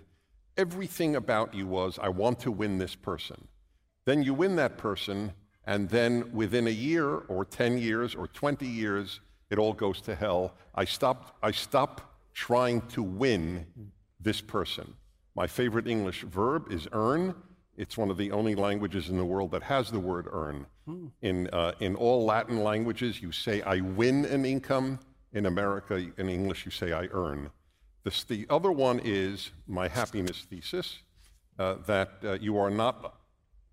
Everything 0.58 1.16
about 1.16 1.54
you 1.54 1.68
was, 1.68 2.00
I 2.02 2.10
want 2.10 2.40
to 2.42 2.52
win 2.52 2.78
this 2.78 2.96
person. 2.96 3.48
Then 4.06 4.24
you 4.24 4.34
win 4.34 4.56
that 4.56 4.78
person, 4.78 5.34
and 5.66 5.90
then 5.90 6.32
within 6.34 6.68
a 6.68 6.72
year 6.72 7.10
or 7.10 7.46
10 7.46 7.78
years 7.78 8.16
or 8.16 8.28
20 8.28 8.66
years, 8.66 9.20
it 9.50 9.60
all 9.60 9.74
goes 9.74 10.02
to 10.02 10.16
hell. 10.16 10.54
I 10.76 10.86
stop, 10.86 11.38
I 11.44 11.52
stop 11.52 12.16
trying 12.34 12.82
to 12.88 13.04
win 13.04 13.66
this 14.20 14.42
person. 14.42 14.94
My 15.36 15.48
favorite 15.48 15.88
English 15.88 16.24
verb 16.24 16.72
is 16.72 16.88
earn. 16.92 17.36
It's 17.78 17.98
one 17.98 18.10
of 18.10 18.18
the 18.18 18.32
only 18.32 18.56
languages 18.56 19.10
in 19.10 19.18
the 19.18 19.26
world 19.26 19.52
that 19.52 19.64
has 19.64 19.92
the 19.92 20.00
word 20.00 20.28
earn. 20.32 20.66
Hmm. 20.86 21.08
In, 21.22 21.48
uh, 21.54 21.74
in 21.80 21.96
all 21.96 22.26
Latin 22.26 22.64
languages, 22.64 23.22
you 23.22 23.32
say, 23.32 23.62
I 23.62 23.82
win 23.82 24.26
an 24.26 24.46
income. 24.46 25.00
In 25.34 25.46
America, 25.46 26.04
in 26.18 26.30
English, 26.30 26.66
you 26.66 26.72
say, 26.72 26.94
I 26.94 27.08
earn. 27.12 27.52
This, 28.08 28.24
the 28.24 28.48
other 28.50 28.72
one 28.72 29.02
is 29.04 29.52
my 29.68 29.90
happiness 29.90 30.46
thesis 30.50 31.00
uh, 31.60 31.76
that 31.88 32.12
uh, 32.24 32.38
you 32.40 32.58
are 32.58 32.70
not 32.70 33.18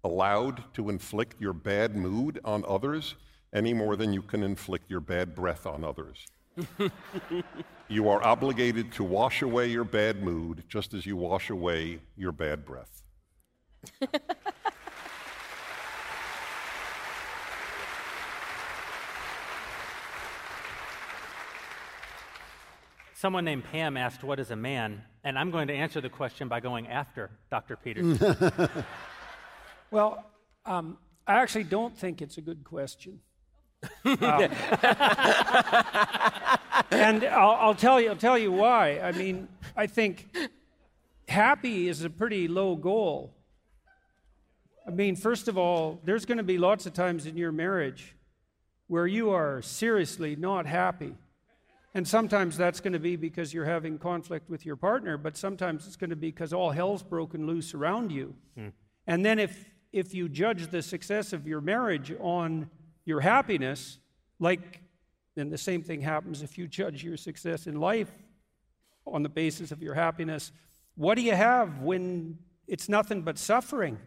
allowed 0.02 0.64
to 0.74 0.90
inflict 0.90 1.40
your 1.40 1.52
bad 1.52 1.94
mood 1.94 2.40
on 2.44 2.64
others 2.66 3.14
any 3.52 3.72
more 3.72 3.94
than 3.94 4.12
you 4.12 4.22
can 4.22 4.42
inflict 4.42 4.90
your 4.90 4.98
bad 4.98 5.36
breath 5.36 5.66
on 5.66 5.84
others. 5.84 6.26
you 7.88 8.08
are 8.08 8.24
obligated 8.24 8.90
to 8.94 9.04
wash 9.04 9.40
away 9.40 9.68
your 9.68 9.84
bad 9.84 10.20
mood 10.20 10.64
just 10.68 10.94
as 10.94 11.06
you 11.06 11.14
wash 11.16 11.50
away 11.50 12.00
your 12.16 12.32
bad 12.32 12.66
breath. 12.66 13.04
Someone 23.24 23.46
named 23.46 23.64
Pam 23.72 23.96
asked, 23.96 24.22
What 24.22 24.38
is 24.38 24.50
a 24.50 24.56
man? 24.56 25.00
And 25.24 25.38
I'm 25.38 25.50
going 25.50 25.68
to 25.68 25.72
answer 25.72 25.98
the 25.98 26.10
question 26.10 26.46
by 26.46 26.60
going 26.60 26.88
after 26.88 27.30
Dr. 27.50 27.74
Peters. 27.74 28.22
Well, 29.90 30.26
um, 30.66 30.98
I 31.26 31.36
actually 31.36 31.64
don't 31.64 31.96
think 31.96 32.20
it's 32.20 32.36
a 32.36 32.42
good 32.42 32.64
question. 32.64 33.20
Um, 34.04 34.50
and 36.90 37.24
I'll, 37.24 37.56
I'll 37.60 37.74
tell 37.74 37.98
you, 37.98 38.10
I'll 38.10 38.16
tell 38.16 38.36
you 38.36 38.52
why. 38.52 39.00
I 39.00 39.12
mean, 39.12 39.48
I 39.74 39.86
think 39.86 40.36
happy 41.26 41.88
is 41.88 42.04
a 42.04 42.10
pretty 42.10 42.46
low 42.46 42.76
goal. 42.76 43.34
I 44.86 44.90
mean, 44.90 45.16
first 45.16 45.48
of 45.48 45.56
all, 45.56 45.98
there's 46.04 46.26
going 46.26 46.36
to 46.36 46.44
be 46.44 46.58
lots 46.58 46.84
of 46.84 46.92
times 46.92 47.24
in 47.24 47.38
your 47.38 47.52
marriage 47.52 48.16
where 48.86 49.06
you 49.06 49.30
are 49.30 49.62
seriously 49.62 50.36
not 50.36 50.66
happy. 50.66 51.14
And 51.94 52.06
sometimes 52.06 52.56
that's 52.56 52.80
going 52.80 52.92
to 52.92 52.98
be 52.98 53.14
because 53.14 53.54
you're 53.54 53.64
having 53.64 53.98
conflict 53.98 54.50
with 54.50 54.66
your 54.66 54.74
partner, 54.74 55.16
but 55.16 55.36
sometimes 55.36 55.86
it's 55.86 55.96
going 55.96 56.10
to 56.10 56.16
be 56.16 56.32
because 56.32 56.52
all 56.52 56.70
hell's 56.70 57.04
broken 57.04 57.46
loose 57.46 57.72
around 57.72 58.10
you. 58.10 58.34
Hmm. 58.56 58.68
And 59.06 59.24
then 59.24 59.38
if 59.38 59.70
if 59.92 60.12
you 60.12 60.28
judge 60.28 60.72
the 60.72 60.82
success 60.82 61.32
of 61.32 61.46
your 61.46 61.60
marriage 61.60 62.12
on 62.18 62.68
your 63.04 63.20
happiness, 63.20 63.98
like 64.40 64.80
then 65.36 65.50
the 65.50 65.58
same 65.58 65.82
thing 65.82 66.00
happens 66.00 66.42
if 66.42 66.58
you 66.58 66.66
judge 66.66 67.04
your 67.04 67.16
success 67.16 67.68
in 67.68 67.78
life 67.78 68.10
on 69.06 69.22
the 69.22 69.28
basis 69.28 69.70
of 69.70 69.82
your 69.82 69.94
happiness. 69.94 70.50
What 70.96 71.14
do 71.14 71.22
you 71.22 71.34
have 71.34 71.78
when 71.78 72.38
it's 72.66 72.88
nothing 72.88 73.22
but 73.22 73.38
suffering? 73.38 73.98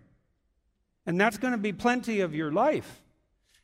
And 1.06 1.20
that's 1.20 1.38
going 1.38 1.54
to 1.54 1.58
be 1.58 1.72
plenty 1.72 2.20
of 2.20 2.36
your 2.36 2.52
life. 2.52 3.02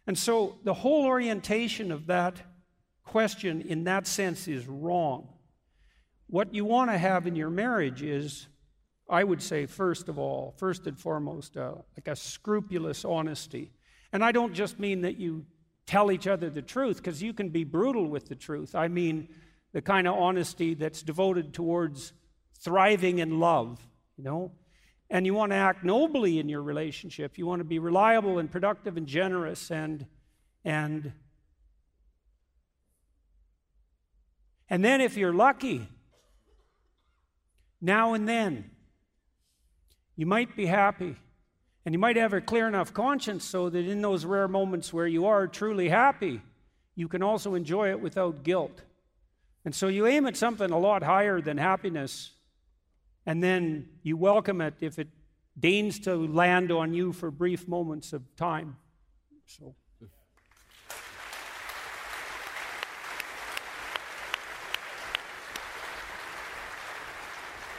And 0.08 0.18
so 0.18 0.58
the 0.64 0.74
whole 0.74 1.06
orientation 1.06 1.92
of 1.92 2.06
that 2.08 2.42
question 3.06 3.62
in 3.62 3.84
that 3.86 4.08
sense 4.08 4.48
is 4.48 4.68
wrong. 4.68 5.30
What 6.28 6.54
you 6.54 6.66
want 6.66 6.90
to 6.92 6.98
have 6.98 7.28
in 7.28 7.36
your 7.36 7.50
marriage 7.50 8.02
is 8.02 8.48
I 9.10 9.24
would 9.24 9.42
say, 9.42 9.66
first 9.66 10.10
of 10.10 10.18
all, 10.18 10.56
first 10.58 10.88
and 10.88 10.98
foremost, 10.98 11.58
uh, 11.58 11.74
like 11.98 12.08
a 12.08 12.16
scrupulous 12.16 13.04
honesty. 13.04 13.72
And 14.12 14.24
I 14.24 14.32
don't 14.32 14.54
just 14.54 14.80
mean 14.80 15.02
that 15.02 15.18
you 15.18 15.46
tell 15.86 16.12
each 16.12 16.28
other 16.28 16.50
the 16.50 16.62
truth, 16.62 16.98
because 16.98 17.22
you 17.22 17.34
can 17.34 17.50
be 17.50 17.64
brutal 17.64 18.08
with 18.08 18.28
the 18.28 18.36
truth. 18.36 18.74
I 18.74 18.88
mean 18.88 19.28
the 19.74 19.82
kind 19.82 20.08
of 20.08 20.16
honesty 20.16 20.74
that's 20.74 21.02
devoted 21.04 21.54
towards 21.54 22.14
thriving 22.60 23.20
in 23.20 23.40
love, 23.40 23.86
you 24.18 24.24
know? 24.24 24.52
And 25.10 25.26
you 25.26 25.34
want 25.34 25.52
to 25.52 25.58
act 25.58 25.84
nobly 25.84 26.40
in 26.40 26.48
your 26.48 26.64
relationship. 26.64 27.38
You 27.38 27.46
want 27.46 27.60
to 27.60 27.66
be 27.66 27.80
reliable 27.80 28.40
and 28.40 28.50
productive 28.50 28.98
and 28.98 29.06
generous 29.06 29.70
and 29.70 30.06
and 30.66 31.12
and 34.69 34.83
then 34.83 35.01
if 35.01 35.17
you're 35.17 35.33
lucky, 35.33 35.88
now 37.82 38.14
and 38.14 38.27
then 38.27 38.72
you 40.16 40.25
might 40.25 40.56
be 40.56 40.66
happy. 40.66 41.16
And 41.85 41.93
you 41.93 42.00
might 42.00 42.16
have 42.16 42.32
a 42.32 42.40
clear 42.40 42.67
enough 42.67 42.93
conscience 42.93 43.43
so 43.43 43.69
that 43.69 43.85
in 43.85 44.01
those 44.01 44.24
rare 44.24 44.48
moments 44.48 44.93
where 44.93 45.08
you 45.08 45.25
are 45.25 45.48
truly 45.48 45.90
happy, 45.90 46.42
you 46.95 47.09
can 47.09 47.22
also 47.22 47.56
enjoy 47.56 47.90
it 47.90 48.00
without 48.00 48.43
guilt. 48.43 48.83
And 49.66 49.75
so 49.75 49.88
you 49.88 50.08
aim 50.08 50.25
at 50.25 50.38
something 50.38 50.72
a 50.72 50.80
lot 50.80 51.03
higher 51.03 51.42
than 51.42 51.58
happiness, 51.58 52.32
and 53.25 53.43
then 53.43 53.90
you 54.01 54.16
welcome 54.16 54.61
it 54.61 54.75
if 54.80 54.98
it 54.98 55.09
deigns 55.59 56.00
to 56.00 56.16
land 56.16 56.72
on 56.72 56.93
you 56.93 57.11
for 57.11 57.32
brief 57.32 57.67
moments 57.67 58.14
of 58.14 58.35
time. 58.35 58.77
So. 59.45 59.75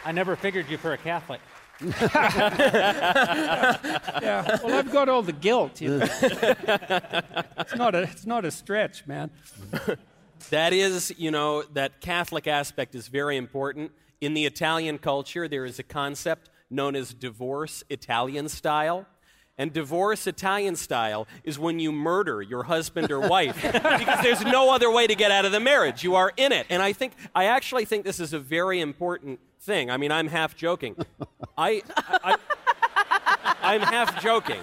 I 0.05 0.13
never 0.13 0.37
figured 0.37 0.69
you 0.69 0.79
for 0.79 0.93
a 0.93 0.99
Catholic. 0.99 1.41
yeah, 1.81 1.99
well, 4.63 4.75
I've 4.79 4.93
got 4.93 5.09
all 5.09 5.23
the 5.23 5.33
guilt. 5.33 5.81
You 5.81 5.99
know. 5.99 6.07
it's 7.59 7.75
not 7.75 7.97
a 7.97 8.03
it's 8.03 8.27
not 8.27 8.45
a 8.45 8.51
stretch, 8.51 9.07
man. 9.07 9.31
That 10.51 10.73
is, 10.73 11.13
you 11.17 11.31
know, 11.31 11.63
that 11.73 12.01
Catholic 12.01 12.47
aspect 12.47 12.95
is 12.95 13.09
very 13.09 13.37
important. 13.37 13.93
In 14.21 14.35
the 14.35 14.47
Italian 14.47 14.99
culture, 14.99 15.49
there 15.49 15.65
is 15.65 15.79
a 15.79 15.83
concept 15.83 16.51
known 16.71 16.95
as 16.95 17.13
divorce 17.15 17.83
Italian 17.89 18.49
style. 18.49 19.07
And 19.57 19.73
divorce 19.73 20.27
Italian 20.27 20.75
style 20.75 21.29
is 21.45 21.59
when 21.59 21.79
you 21.79 21.93
murder 21.93 22.43
your 22.43 22.65
husband 22.65 23.13
or 23.13 23.21
wife 23.21 23.61
because 23.63 24.21
there's 24.23 24.45
no 24.45 24.75
other 24.75 24.91
way 24.91 25.07
to 25.07 25.15
get 25.15 25.31
out 25.31 25.45
of 25.45 25.53
the 25.53 25.61
marriage. 25.61 26.03
You 26.03 26.17
are 26.17 26.33
in 26.37 26.51
it. 26.51 26.67
And 26.71 26.83
I 26.83 26.93
think, 26.93 27.13
I 27.35 27.45
actually 27.45 27.85
think 27.85 28.05
this 28.05 28.19
is 28.19 28.33
a 28.33 28.41
very 28.41 28.81
important 28.81 29.39
thing. 29.61 29.91
I 29.91 29.97
mean, 29.97 30.11
I'm 30.11 30.27
half 30.27 30.57
joking. 30.57 30.97
I, 31.57 31.83
I, 31.97 32.37
I'm 33.63 33.81
half 33.81 34.21
joking. 34.21 34.61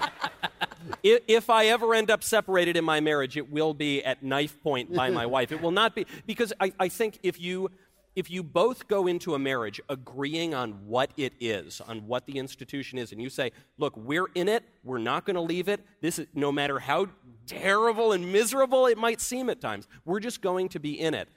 If, 1.03 1.21
if 1.27 1.49
I 1.49 1.67
ever 1.67 1.93
end 1.93 2.11
up 2.11 2.23
separated 2.23 2.75
in 2.75 2.83
my 2.83 2.99
marriage, 2.99 3.37
it 3.37 3.51
will 3.51 3.73
be 3.73 4.03
at 4.03 4.21
knife 4.21 4.61
point 4.61 4.93
by 4.93 5.09
my 5.09 5.25
wife. 5.25 5.51
It 5.51 5.61
will 5.61 5.71
not 5.71 5.95
be, 5.95 6.05
because 6.27 6.53
I, 6.59 6.73
I 6.79 6.89
think 6.89 7.19
if 7.23 7.39
you, 7.39 7.71
if 8.15 8.29
you 8.29 8.43
both 8.43 8.87
go 8.87 9.07
into 9.07 9.35
a 9.35 9.39
marriage 9.39 9.79
agreeing 9.87 10.53
on 10.53 10.71
what 10.85 11.11
it 11.15 11.33
is, 11.39 11.81
on 11.81 12.07
what 12.07 12.25
the 12.25 12.37
institution 12.37 12.97
is, 12.97 13.11
and 13.11 13.21
you 13.21 13.29
say, 13.29 13.51
look, 13.77 13.95
we're 13.95 14.27
in 14.35 14.47
it, 14.49 14.63
we're 14.83 14.97
not 14.97 15.25
going 15.25 15.35
to 15.35 15.41
leave 15.41 15.69
it, 15.69 15.81
this 16.01 16.19
is, 16.19 16.27
no 16.33 16.51
matter 16.51 16.79
how 16.79 17.07
terrible 17.47 18.11
and 18.11 18.31
miserable 18.31 18.85
it 18.85 18.97
might 18.97 19.21
seem 19.21 19.49
at 19.49 19.61
times, 19.61 19.87
we're 20.05 20.19
just 20.19 20.41
going 20.41 20.67
to 20.69 20.79
be 20.79 20.99
in 20.99 21.13
it, 21.13 21.29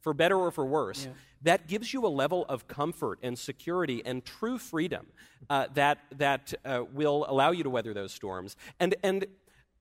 for 0.00 0.14
better 0.14 0.36
or 0.36 0.50
for 0.50 0.64
worse. 0.64 1.04
Yeah. 1.04 1.12
That 1.42 1.68
gives 1.68 1.92
you 1.92 2.06
a 2.06 2.08
level 2.08 2.46
of 2.48 2.66
comfort 2.66 3.18
and 3.22 3.38
security 3.38 4.02
and 4.04 4.24
true 4.24 4.56
freedom 4.56 5.06
uh, 5.50 5.66
that, 5.74 5.98
that 6.16 6.54
uh, 6.64 6.84
will 6.92 7.26
allow 7.28 7.50
you 7.50 7.62
to 7.64 7.70
weather 7.70 7.92
those 7.92 8.12
storms. 8.14 8.56
And, 8.80 8.94
and 9.02 9.26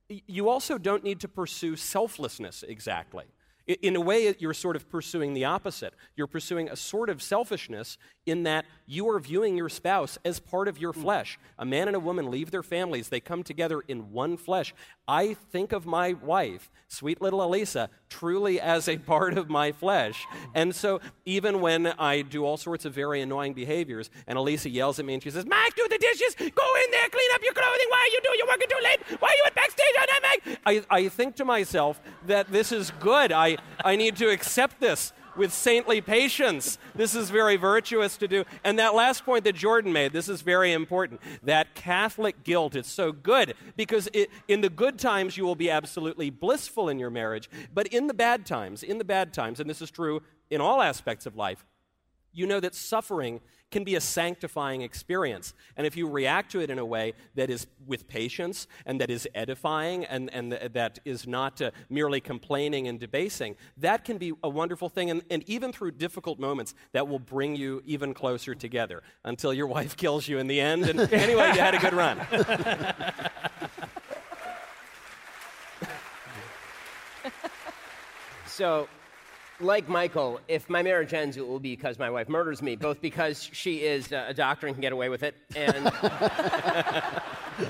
you 0.09 0.49
also 0.49 0.77
don't 0.77 1.05
need 1.05 1.21
to 1.21 1.29
pursue 1.29 1.77
selflessness 1.77 2.63
exactly. 2.67 3.23
In 3.65 3.95
a 3.95 4.01
way, 4.01 4.35
you're 4.39 4.53
sort 4.53 4.75
of 4.75 4.89
pursuing 4.89 5.33
the 5.33 5.45
opposite. 5.45 5.93
You're 6.17 6.27
pursuing 6.27 6.69
a 6.69 6.75
sort 6.75 7.09
of 7.09 7.21
selfishness 7.21 7.97
in 8.25 8.43
that 8.43 8.65
you 8.85 9.07
are 9.09 9.19
viewing 9.19 9.55
your 9.55 9.69
spouse 9.69 10.17
as 10.25 10.39
part 10.39 10.67
of 10.67 10.77
your 10.77 10.91
hmm. 10.91 11.01
flesh. 11.01 11.39
A 11.57 11.65
man 11.65 11.87
and 11.87 11.95
a 11.95 11.99
woman 11.99 12.29
leave 12.29 12.51
their 12.51 12.63
families, 12.63 13.07
they 13.07 13.21
come 13.21 13.41
together 13.41 13.81
in 13.87 14.11
one 14.11 14.35
flesh. 14.35 14.73
I 15.07 15.33
think 15.33 15.73
of 15.73 15.85
my 15.85 16.13
wife, 16.13 16.71
sweet 16.87 17.21
little 17.21 17.39
Alisa, 17.39 17.89
truly 18.09 18.59
as 18.59 18.87
a 18.87 18.97
part 19.13 19.37
of 19.37 19.49
my 19.49 19.71
flesh. 19.71 20.25
And 20.53 20.73
so, 20.73 21.01
even 21.25 21.61
when 21.61 21.87
I 21.87 22.21
do 22.21 22.45
all 22.45 22.57
sorts 22.57 22.85
of 22.85 22.93
very 22.93 23.21
annoying 23.21 23.53
behaviors, 23.53 24.09
and 24.27 24.37
Alisa 24.37 24.71
yells 24.71 24.99
at 24.99 25.05
me 25.05 25.15
and 25.15 25.23
she 25.23 25.29
says, 25.29 25.45
Mike, 25.45 25.75
do 25.75 25.87
the 25.89 25.97
dishes, 25.97 26.35
go 26.35 26.43
in 26.45 26.91
there, 26.91 27.09
clean 27.09 27.29
up 27.33 27.43
your 27.43 27.53
clothing. 27.53 27.87
Why 27.89 28.07
are 28.09 28.13
you 28.13 28.21
doing? 28.23 28.35
You're 28.37 28.47
working 28.47 28.69
too 28.69 28.83
late. 28.83 29.21
Why 29.21 29.29
are 29.29 29.35
you 29.35 29.43
at 29.45 29.55
backstage 29.55 29.95
on 29.99 30.07
that, 30.07 30.19
Mike? 30.45 30.59
I, 30.65 30.95
I 30.95 31.09
think 31.09 31.35
to 31.35 31.45
myself 31.45 32.01
that 32.27 32.51
this 32.51 32.71
is 32.71 32.91
good. 32.99 33.31
I, 33.31 33.57
I 33.83 33.95
need 33.95 34.15
to 34.17 34.29
accept 34.29 34.79
this 34.79 35.11
with 35.37 35.53
saintly 35.53 36.01
patience. 36.01 36.77
This 36.95 37.15
is 37.15 37.29
very 37.29 37.55
virtuous 37.55 38.17
to 38.17 38.27
do. 38.27 38.43
And 38.63 38.79
that 38.79 38.95
last 38.95 39.25
point 39.25 39.43
that 39.45 39.55
Jordan 39.55 39.93
made, 39.93 40.13
this 40.13 40.29
is 40.29 40.41
very 40.41 40.71
important. 40.71 41.21
That 41.43 41.75
Catholic 41.75 42.43
guilt 42.43 42.75
is 42.75 42.87
so 42.87 43.11
good 43.11 43.55
because 43.75 44.09
it, 44.13 44.29
in 44.47 44.61
the 44.61 44.69
good 44.69 44.99
times 44.99 45.37
you 45.37 45.45
will 45.45 45.55
be 45.55 45.69
absolutely 45.69 46.29
blissful 46.29 46.89
in 46.89 46.99
your 46.99 47.09
marriage, 47.09 47.49
but 47.73 47.87
in 47.87 48.07
the 48.07 48.13
bad 48.13 48.45
times, 48.45 48.83
in 48.83 48.97
the 48.97 49.05
bad 49.05 49.33
times, 49.33 49.59
and 49.59 49.69
this 49.69 49.81
is 49.81 49.91
true 49.91 50.21
in 50.49 50.61
all 50.61 50.81
aspects 50.81 51.25
of 51.25 51.35
life, 51.35 51.65
you 52.31 52.47
know 52.47 52.59
that 52.59 52.75
suffering 52.75 53.41
can 53.73 53.83
be 53.83 53.95
a 53.95 54.01
sanctifying 54.01 54.81
experience. 54.81 55.53
And 55.75 55.85
if 55.85 55.97
you 55.97 56.07
react 56.07 56.51
to 56.53 56.61
it 56.61 56.69
in 56.69 56.79
a 56.79 56.85
way 56.85 57.13
that 57.35 57.49
is 57.49 57.67
with 57.85 58.07
patience 58.07 58.67
and 58.85 59.01
that 59.01 59.09
is 59.09 59.27
edifying 59.35 60.05
and, 60.05 60.31
and 60.31 60.53
that 60.53 60.99
is 61.03 61.27
not 61.27 61.61
uh, 61.61 61.71
merely 61.89 62.21
complaining 62.21 62.87
and 62.87 62.99
debasing, 62.99 63.57
that 63.77 64.05
can 64.05 64.17
be 64.17 64.31
a 64.43 64.49
wonderful 64.49 64.87
thing. 64.87 65.09
And, 65.09 65.23
and 65.29 65.43
even 65.49 65.73
through 65.73 65.91
difficult 65.91 66.39
moments, 66.39 66.73
that 66.93 67.07
will 67.09 67.19
bring 67.19 67.57
you 67.57 67.81
even 67.85 68.13
closer 68.13 68.55
together 68.55 69.03
until 69.25 69.53
your 69.53 69.67
wife 69.75 69.97
kills 69.97 70.27
you 70.27 70.37
in 70.37 70.47
the 70.47 70.61
end. 70.61 70.85
And 70.85 70.99
anyway, 71.11 71.51
you 71.53 71.59
had 71.59 71.75
a 71.75 71.79
good 71.79 71.93
run. 71.93 72.21
So, 78.53 78.87
like 79.59 79.87
Michael, 79.87 80.39
if 80.47 80.69
my 80.69 80.81
marriage 80.83 81.13
ends, 81.13 81.37
it 81.37 81.47
will 81.47 81.59
be 81.59 81.75
because 81.75 81.99
my 81.99 82.09
wife 82.09 82.29
murders 82.29 82.61
me, 82.61 82.75
both 82.75 83.01
because 83.01 83.49
she 83.51 83.77
is 83.77 84.11
uh, 84.11 84.25
a 84.27 84.33
doctor 84.33 84.67
and 84.67 84.75
can 84.75 84.81
get 84.81 84.93
away 84.93 85.09
with 85.09 85.23
it, 85.23 85.35
and, 85.55 85.91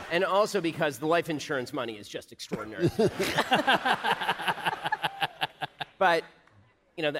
and 0.11 0.23
also 0.23 0.61
because 0.61 0.97
the 0.97 1.05
life 1.05 1.29
insurance 1.29 1.73
money 1.73 1.93
is 1.93 2.07
just 2.07 2.31
extraordinary. 2.31 2.89
but, 5.97 6.23
you 6.97 7.03
know, 7.03 7.11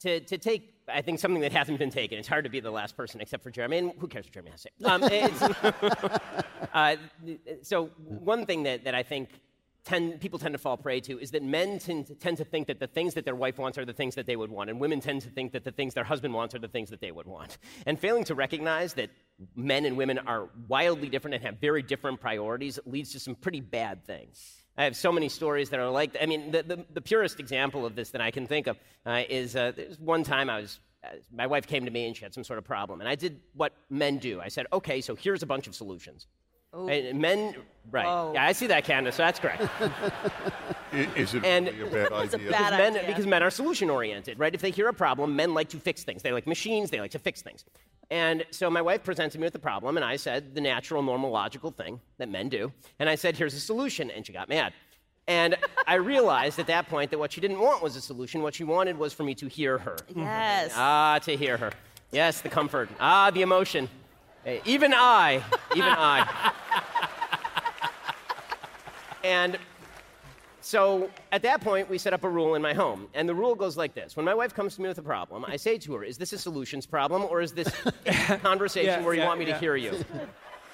to, 0.00 0.20
to 0.20 0.38
take, 0.38 0.74
I 0.88 1.02
think, 1.02 1.18
something 1.18 1.42
that 1.42 1.52
hasn't 1.52 1.78
been 1.78 1.90
taken, 1.90 2.18
it's 2.18 2.28
hard 2.28 2.44
to 2.44 2.50
be 2.50 2.60
the 2.60 2.70
last 2.70 2.96
person 2.96 3.20
except 3.20 3.42
for 3.42 3.50
Jeremy, 3.50 3.78
and 3.78 3.92
who 3.98 4.08
cares 4.08 4.26
what 4.26 4.32
Jeremy 4.32 4.52
has 4.52 4.62
to 4.62 4.70
say? 4.78 4.84
Um, 4.84 6.20
uh, 6.74 6.96
so, 7.62 7.86
one 8.06 8.46
thing 8.46 8.62
that, 8.64 8.84
that 8.84 8.94
I 8.94 9.02
think 9.02 9.28
tend, 9.86 10.20
people 10.20 10.38
tend 10.38 10.52
to 10.52 10.58
fall 10.58 10.76
prey 10.76 11.00
to 11.00 11.18
is 11.18 11.30
that 11.30 11.42
men 11.42 11.78
tend 11.78 12.08
to, 12.08 12.14
tend 12.14 12.36
to 12.36 12.44
think 12.44 12.66
that 12.66 12.80
the 12.80 12.86
things 12.86 13.14
that 13.14 13.24
their 13.24 13.34
wife 13.34 13.56
wants 13.56 13.78
are 13.78 13.84
the 13.84 13.92
things 13.92 14.16
that 14.16 14.26
they 14.26 14.36
would 14.36 14.50
want, 14.50 14.68
and 14.68 14.78
women 14.80 15.00
tend 15.00 15.22
to 15.22 15.30
think 15.30 15.52
that 15.52 15.64
the 15.64 15.70
things 15.70 15.94
their 15.94 16.04
husband 16.04 16.34
wants 16.34 16.54
are 16.54 16.58
the 16.58 16.68
things 16.68 16.90
that 16.90 17.00
they 17.00 17.12
would 17.12 17.26
want. 17.26 17.56
And 17.86 17.98
failing 17.98 18.24
to 18.24 18.34
recognize 18.34 18.94
that 18.94 19.10
men 19.54 19.84
and 19.84 19.96
women 19.96 20.18
are 20.18 20.50
wildly 20.68 21.08
different 21.08 21.36
and 21.36 21.44
have 21.44 21.58
very 21.58 21.82
different 21.82 22.20
priorities 22.20 22.78
leads 22.84 23.12
to 23.12 23.20
some 23.20 23.34
pretty 23.34 23.60
bad 23.60 24.04
things. 24.04 24.62
I 24.78 24.84
have 24.84 24.96
so 24.96 25.10
many 25.10 25.28
stories 25.28 25.70
that 25.70 25.80
are 25.80 25.88
like, 25.88 26.16
I 26.20 26.26
mean, 26.26 26.50
the, 26.50 26.62
the, 26.62 26.84
the 26.92 27.00
purest 27.00 27.40
example 27.40 27.86
of 27.86 27.94
this 27.94 28.10
that 28.10 28.20
I 28.20 28.30
can 28.30 28.46
think 28.46 28.66
of 28.66 28.76
uh, 29.06 29.22
is 29.28 29.56
uh, 29.56 29.72
there's 29.74 29.98
one 29.98 30.22
time 30.22 30.50
I 30.50 30.60
was, 30.60 30.80
uh, 31.02 31.08
my 31.32 31.46
wife 31.46 31.66
came 31.66 31.86
to 31.86 31.90
me 31.90 32.06
and 32.06 32.14
she 32.14 32.24
had 32.24 32.34
some 32.34 32.44
sort 32.44 32.58
of 32.58 32.64
problem. 32.64 33.00
And 33.00 33.08
I 33.08 33.14
did 33.14 33.40
what 33.54 33.72
men 33.88 34.18
do. 34.18 34.40
I 34.40 34.48
said, 34.48 34.66
okay, 34.72 35.00
so 35.00 35.14
here's 35.14 35.42
a 35.42 35.46
bunch 35.46 35.66
of 35.66 35.74
solutions. 35.74 36.26
And 36.72 37.20
men, 37.20 37.54
right. 37.90 38.04
Whoa. 38.06 38.32
Yeah, 38.34 38.44
I 38.46 38.52
see 38.52 38.66
that, 38.66 38.84
Candace, 38.84 39.14
so 39.16 39.22
that's 39.24 39.38
correct. 39.38 39.62
Is 40.92 41.34
it 41.34 41.44
And- 41.44 41.66
really 41.68 41.80
a 42.02 42.08
bad 42.08 42.12
It's 42.24 42.34
a 42.34 42.36
idea? 42.38 42.50
bad 42.50 42.58
because, 42.58 42.70
men, 42.78 42.96
idea. 42.96 43.06
because 43.06 43.26
men 43.26 43.42
are 43.42 43.50
solution 43.50 43.90
oriented, 43.90 44.38
right? 44.38 44.54
If 44.54 44.60
they 44.60 44.70
hear 44.70 44.88
a 44.88 44.92
problem, 44.92 45.36
men 45.36 45.54
like 45.54 45.68
to 45.70 45.78
fix 45.78 46.04
things. 46.04 46.22
They 46.22 46.32
like 46.32 46.46
machines, 46.46 46.90
they 46.90 47.00
like 47.00 47.10
to 47.12 47.18
fix 47.18 47.42
things. 47.42 47.64
And 48.10 48.44
so 48.50 48.70
my 48.70 48.82
wife 48.82 49.02
presented 49.02 49.40
me 49.40 49.44
with 49.46 49.52
the 49.52 49.58
problem, 49.58 49.96
and 49.96 50.04
I 50.04 50.16
said 50.16 50.54
the 50.54 50.60
natural, 50.60 51.02
normal, 51.02 51.30
logical 51.30 51.70
thing 51.70 52.00
that 52.18 52.28
men 52.28 52.48
do. 52.48 52.72
And 52.98 53.08
I 53.08 53.14
said, 53.16 53.36
here's 53.36 53.54
a 53.54 53.60
solution. 53.60 54.10
And 54.10 54.24
she 54.26 54.32
got 54.32 54.48
mad. 54.48 54.72
And 55.28 55.56
I 55.88 55.94
realized 55.94 56.58
at 56.60 56.68
that 56.68 56.88
point 56.88 57.10
that 57.10 57.18
what 57.18 57.32
she 57.32 57.40
didn't 57.40 57.58
want 57.58 57.82
was 57.82 57.96
a 57.96 58.00
solution. 58.00 58.42
What 58.42 58.54
she 58.54 58.62
wanted 58.62 58.96
was 58.96 59.12
for 59.12 59.24
me 59.24 59.34
to 59.36 59.48
hear 59.48 59.76
her. 59.78 59.96
Yes. 60.14 60.72
Ah, 60.76 61.18
to 61.24 61.36
hear 61.36 61.56
her. 61.56 61.72
Yes, 62.12 62.42
the 62.42 62.48
comfort. 62.48 62.88
Ah, 63.00 63.32
the 63.32 63.42
emotion. 63.42 63.88
Eh, 64.46 64.60
Even 64.64 64.94
I, 64.94 65.42
even 65.74 65.84
I. 65.96 66.52
And 69.24 69.58
so 70.60 71.10
at 71.32 71.42
that 71.42 71.60
point, 71.60 71.90
we 71.90 71.98
set 71.98 72.12
up 72.12 72.22
a 72.22 72.28
rule 72.28 72.54
in 72.54 72.62
my 72.62 72.72
home. 72.72 73.08
And 73.12 73.28
the 73.28 73.34
rule 73.34 73.54
goes 73.56 73.76
like 73.76 73.92
this 73.94 74.16
When 74.16 74.24
my 74.24 74.34
wife 74.34 74.54
comes 74.54 74.76
to 74.76 74.82
me 74.82 74.88
with 74.88 74.98
a 74.98 75.02
problem, 75.02 75.44
I 75.46 75.56
say 75.56 75.78
to 75.78 75.94
her, 75.94 76.04
Is 76.04 76.16
this 76.16 76.32
a 76.32 76.38
solutions 76.38 76.86
problem 76.86 77.24
or 77.28 77.40
is 77.40 77.52
this 77.52 77.68
a 78.06 78.38
conversation 78.42 79.00
Yeah, 79.00 79.04
where 79.04 79.14
you 79.14 79.20
yeah, 79.20 79.26
want 79.26 79.40
me 79.40 79.46
to 79.46 79.58
hear 79.58 79.74
you? 79.76 80.04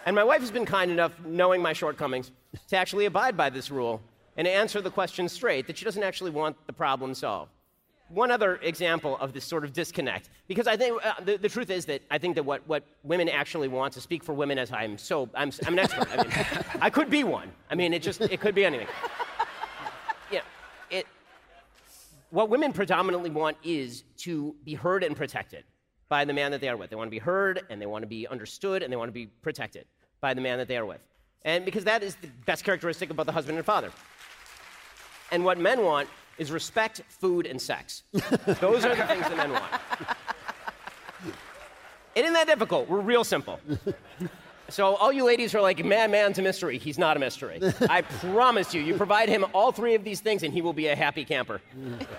And 0.04 0.14
my 0.14 0.24
wife 0.24 0.40
has 0.40 0.50
been 0.50 0.66
kind 0.66 0.90
enough, 0.90 1.12
knowing 1.24 1.62
my 1.62 1.72
shortcomings, 1.72 2.32
to 2.68 2.76
actually 2.76 3.06
abide 3.06 3.36
by 3.36 3.48
this 3.48 3.70
rule 3.70 4.00
and 4.36 4.46
answer 4.48 4.80
the 4.80 4.90
question 4.90 5.28
straight 5.28 5.66
that 5.66 5.78
she 5.78 5.84
doesn't 5.84 6.02
actually 6.02 6.30
want 6.30 6.56
the 6.66 6.72
problem 6.72 7.14
solved. 7.14 7.52
One 8.12 8.30
other 8.30 8.56
example 8.56 9.16
of 9.18 9.32
this 9.32 9.44
sort 9.44 9.64
of 9.64 9.72
disconnect, 9.72 10.28
because 10.46 10.66
I 10.66 10.76
think 10.76 11.02
uh, 11.02 11.14
the, 11.24 11.38
the 11.38 11.48
truth 11.48 11.70
is 11.70 11.86
that 11.86 12.02
I 12.10 12.18
think 12.18 12.34
that 12.34 12.44
what, 12.44 12.60
what 12.66 12.84
women 13.02 13.26
actually 13.28 13.68
want, 13.68 13.94
to 13.94 14.02
speak 14.02 14.22
for 14.22 14.34
women 14.34 14.58
as 14.58 14.70
I'm 14.70 14.98
so, 14.98 15.30
I'm, 15.34 15.50
I'm 15.66 15.72
an 15.72 15.78
expert. 15.78 16.08
I 16.12 16.16
mean, 16.22 16.32
I 16.82 16.90
could 16.90 17.08
be 17.08 17.24
one. 17.24 17.50
I 17.70 17.74
mean, 17.74 17.94
it 17.94 18.02
just, 18.02 18.20
it 18.20 18.38
could 18.38 18.54
be 18.54 18.66
anything. 18.66 18.86
Yeah, 20.30 20.40
it, 20.90 21.06
what 22.28 22.50
women 22.50 22.74
predominantly 22.74 23.30
want 23.30 23.56
is 23.64 24.04
to 24.18 24.54
be 24.62 24.74
heard 24.74 25.04
and 25.04 25.16
protected 25.16 25.64
by 26.10 26.26
the 26.26 26.34
man 26.34 26.50
that 26.50 26.60
they 26.60 26.68
are 26.68 26.76
with. 26.76 26.90
They 26.90 26.96
want 26.96 27.08
to 27.08 27.12
be 27.12 27.18
heard 27.18 27.62
and 27.70 27.80
they 27.80 27.86
want 27.86 28.02
to 28.02 28.06
be 28.06 28.26
understood 28.28 28.82
and 28.82 28.92
they 28.92 28.96
want 28.96 29.08
to 29.08 29.14
be 29.14 29.26
protected 29.26 29.86
by 30.20 30.34
the 30.34 30.42
man 30.42 30.58
that 30.58 30.68
they 30.68 30.76
are 30.76 30.84
with. 30.84 31.00
And 31.46 31.64
because 31.64 31.84
that 31.84 32.02
is 32.02 32.16
the 32.16 32.28
best 32.44 32.62
characteristic 32.62 33.08
about 33.08 33.24
the 33.24 33.32
husband 33.32 33.56
and 33.56 33.64
father. 33.64 33.90
And 35.30 35.46
what 35.46 35.56
men 35.56 35.82
want 35.82 36.10
is 36.38 36.50
respect, 36.50 37.02
food, 37.08 37.46
and 37.46 37.60
sex. 37.60 38.02
Those 38.12 38.84
are 38.84 38.94
the 38.94 39.04
things 39.06 39.22
that 39.28 39.36
men 39.36 39.52
want. 39.52 39.72
It 42.14 42.24
isn't 42.24 42.34
that 42.34 42.46
difficult. 42.46 42.88
We're 42.88 43.00
real 43.00 43.24
simple. 43.24 43.58
So 44.68 44.94
all 44.96 45.12
you 45.12 45.24
ladies 45.24 45.54
are 45.54 45.60
like, 45.60 45.84
man, 45.84 46.10
man's 46.10 46.38
a 46.38 46.42
mystery. 46.42 46.78
He's 46.78 46.98
not 46.98 47.16
a 47.16 47.20
mystery. 47.20 47.60
I 47.90 48.02
promise 48.02 48.72
you, 48.72 48.80
you 48.80 48.94
provide 48.94 49.28
him 49.28 49.44
all 49.52 49.70
three 49.70 49.94
of 49.94 50.02
these 50.02 50.20
things, 50.20 50.42
and 50.42 50.52
he 50.52 50.62
will 50.62 50.72
be 50.72 50.86
a 50.88 50.96
happy 50.96 51.24
camper. 51.24 51.60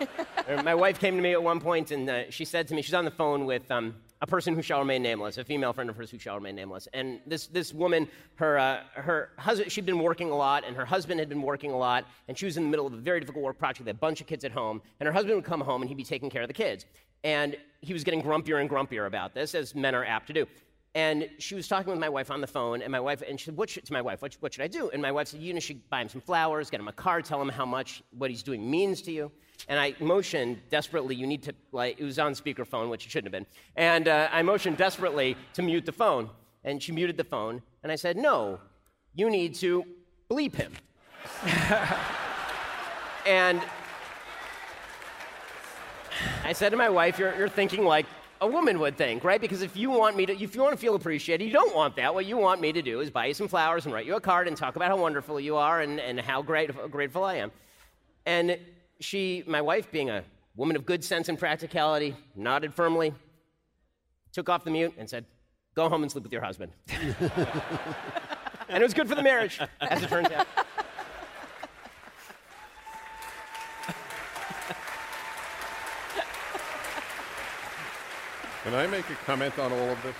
My 0.63 0.75
wife 0.75 0.99
came 0.99 1.15
to 1.15 1.21
me 1.21 1.31
at 1.31 1.41
one 1.41 1.59
point, 1.59 1.91
and 1.91 2.09
uh, 2.09 2.29
she 2.29 2.45
said 2.45 2.67
to 2.67 2.75
me, 2.75 2.81
she's 2.81 2.93
on 2.93 3.05
the 3.05 3.11
phone 3.11 3.45
with 3.45 3.69
um, 3.71 3.95
a 4.23 4.25
person 4.25 4.55
who 4.55 4.61
shall 4.61 4.79
remain 4.79 5.03
nameless, 5.03 5.37
a 5.37 5.43
female 5.43 5.73
friend 5.73 5.89
of 5.89 5.97
hers 5.97 6.09
who 6.09 6.17
shall 6.17 6.35
remain 6.35 6.55
nameless. 6.55 6.87
And 6.93 7.19
this, 7.27 7.47
this 7.47 7.73
woman, 7.73 8.07
her, 8.35 8.57
uh, 8.57 8.79
her 8.93 9.31
husband, 9.37 9.69
she'd 9.69 9.85
been 9.85 9.99
working 9.99 10.31
a 10.31 10.35
lot, 10.35 10.63
and 10.65 10.77
her 10.77 10.85
husband 10.85 11.19
had 11.19 11.27
been 11.27 11.41
working 11.41 11.71
a 11.71 11.77
lot, 11.77 12.05
and 12.29 12.37
she 12.37 12.45
was 12.45 12.55
in 12.55 12.63
the 12.63 12.69
middle 12.69 12.87
of 12.87 12.93
a 12.93 12.97
very 12.97 13.19
difficult 13.19 13.43
work 13.43 13.59
project, 13.59 13.85
with 13.85 13.93
a 13.93 13.99
bunch 13.99 14.21
of 14.21 14.27
kids 14.27 14.45
at 14.45 14.53
home, 14.53 14.81
and 15.01 15.07
her 15.07 15.11
husband 15.11 15.35
would 15.35 15.43
come 15.43 15.59
home, 15.59 15.81
and 15.81 15.89
he'd 15.89 15.97
be 15.97 16.05
taking 16.05 16.29
care 16.29 16.41
of 16.41 16.47
the 16.47 16.53
kids. 16.53 16.85
And 17.25 17.57
he 17.81 17.91
was 17.91 18.05
getting 18.05 18.23
grumpier 18.23 18.61
and 18.61 18.69
grumpier 18.69 19.07
about 19.07 19.33
this, 19.33 19.55
as 19.55 19.75
men 19.75 19.93
are 19.93 20.05
apt 20.05 20.27
to 20.27 20.33
do. 20.33 20.47
And 20.95 21.29
she 21.37 21.53
was 21.53 21.67
talking 21.67 21.91
with 21.91 21.99
my 21.99 22.07
wife 22.07 22.31
on 22.31 22.39
the 22.39 22.47
phone, 22.47 22.81
and 22.81 22.89
my 22.93 23.01
wife, 23.01 23.21
and 23.27 23.37
she 23.37 23.47
said, 23.47 23.57
what 23.57 23.69
should, 23.69 23.83
to 23.85 23.91
my 23.91 24.01
wife, 24.01 24.21
what, 24.21 24.37
what 24.39 24.53
should 24.53 24.63
I 24.63 24.67
do? 24.67 24.89
And 24.91 25.01
my 25.01 25.11
wife 25.11 25.27
said, 25.27 25.41
you 25.41 25.53
know, 25.53 25.59
should 25.59 25.89
buy 25.89 25.99
him 25.99 26.07
some 26.07 26.21
flowers, 26.21 26.69
get 26.69 26.79
him 26.79 26.87
a 26.87 26.93
card, 26.93 27.25
tell 27.25 27.41
him 27.41 27.49
how 27.49 27.65
much 27.65 28.01
what 28.17 28.29
he's 28.29 28.43
doing 28.43 28.71
means 28.71 29.01
to 29.01 29.11
you. 29.11 29.29
And 29.67 29.79
I 29.79 29.95
motioned 29.99 30.61
desperately, 30.69 31.15
you 31.15 31.25
need 31.25 31.43
to, 31.43 31.53
like, 31.71 31.99
it 31.99 32.03
was 32.03 32.19
on 32.19 32.33
speakerphone, 32.33 32.89
which 32.89 33.05
it 33.05 33.11
shouldn't 33.11 33.33
have 33.33 33.43
been. 33.43 33.47
And 33.75 34.07
uh, 34.07 34.29
I 34.31 34.41
motioned 34.41 34.77
desperately 34.77 35.37
to 35.53 35.61
mute 35.61 35.85
the 35.85 35.91
phone. 35.91 36.29
And 36.65 36.81
she 36.81 36.91
muted 36.93 37.17
the 37.17 37.25
phone, 37.25 37.61
and 37.83 37.91
I 37.91 37.95
said, 37.95 38.15
no, 38.15 38.59
you 39.13 39.29
need 39.29 39.55
to 39.55 39.83
bleep 40.29 40.55
him. 40.55 40.71
and 43.27 43.61
I 46.45 46.53
said 46.53 46.69
to 46.69 46.77
my 46.77 46.89
wife, 46.89 47.19
you're, 47.19 47.35
you're 47.35 47.49
thinking 47.49 47.83
like 47.83 48.05
a 48.39 48.47
woman 48.47 48.79
would 48.79 48.97
think, 48.97 49.23
right? 49.23 49.39
Because 49.39 49.61
if 49.61 49.75
you 49.75 49.89
want 49.89 50.15
me 50.15 50.25
to, 50.25 50.33
if 50.41 50.55
you 50.55 50.61
want 50.61 50.73
to 50.73 50.77
feel 50.77 50.95
appreciated, 50.95 51.45
you 51.45 51.51
don't 51.51 51.75
want 51.75 51.95
that. 51.95 52.13
What 52.13 52.25
you 52.25 52.37
want 52.37 52.61
me 52.61 52.73
to 52.73 52.81
do 52.81 52.99
is 52.99 53.09
buy 53.09 53.27
you 53.27 53.33
some 53.33 53.47
flowers 53.47 53.85
and 53.85 53.93
write 53.93 54.05
you 54.05 54.15
a 54.15 54.21
card 54.21 54.47
and 54.47 54.55
talk 54.55 54.75
about 54.75 54.89
how 54.89 54.97
wonderful 54.97 55.39
you 55.39 55.55
are 55.55 55.81
and, 55.81 55.99
and 55.99 56.19
how 56.19 56.41
great, 56.41 56.71
grateful 56.91 57.23
I 57.23 57.35
am. 57.35 57.51
And 58.25 58.57
she, 58.99 59.43
my 59.47 59.61
wife, 59.61 59.91
being 59.91 60.09
a 60.09 60.23
woman 60.55 60.75
of 60.75 60.85
good 60.85 61.03
sense 61.03 61.29
and 61.29 61.37
practicality, 61.37 62.15
nodded 62.35 62.73
firmly, 62.73 63.13
took 64.31 64.49
off 64.49 64.63
the 64.63 64.71
mute, 64.71 64.93
and 64.97 65.09
said, 65.09 65.25
Go 65.75 65.89
home 65.89 66.03
and 66.03 66.11
sleep 66.11 66.23
with 66.23 66.31
your 66.31 66.43
husband. 66.43 66.71
and 68.69 68.81
it 68.81 68.83
was 68.83 68.93
good 68.93 69.09
for 69.09 69.15
the 69.15 69.23
marriage, 69.23 69.59
as 69.81 70.03
it 70.03 70.07
turns 70.07 70.29
out. 70.29 70.47
Can 78.63 78.75
I 78.75 78.87
make 78.87 79.09
a 79.09 79.15
comment 79.25 79.59
on 79.59 79.73
all 79.73 79.89
of 79.89 80.01
this? 80.03 80.15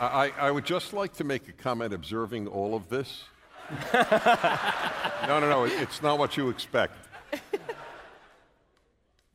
I, 0.00 0.32
I 0.38 0.50
would 0.50 0.64
just 0.64 0.94
like 0.94 1.12
to 1.14 1.24
make 1.24 1.48
a 1.48 1.52
comment 1.52 1.92
observing 1.92 2.48
all 2.48 2.74
of 2.74 2.88
this. 2.88 3.24
no, 3.92 5.38
no, 5.38 5.40
no, 5.40 5.64
it's 5.64 6.00
not 6.00 6.18
what 6.18 6.38
you 6.38 6.48
expect. 6.48 6.94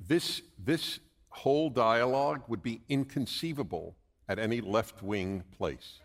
This, 0.07 0.41
this 0.63 0.99
whole 1.29 1.69
dialogue 1.69 2.43
would 2.47 2.61
be 2.61 2.81
inconceivable 2.89 3.95
at 4.29 4.37
any 4.37 4.61
left 4.61 5.01
wing 5.01 5.43
place. 5.57 5.99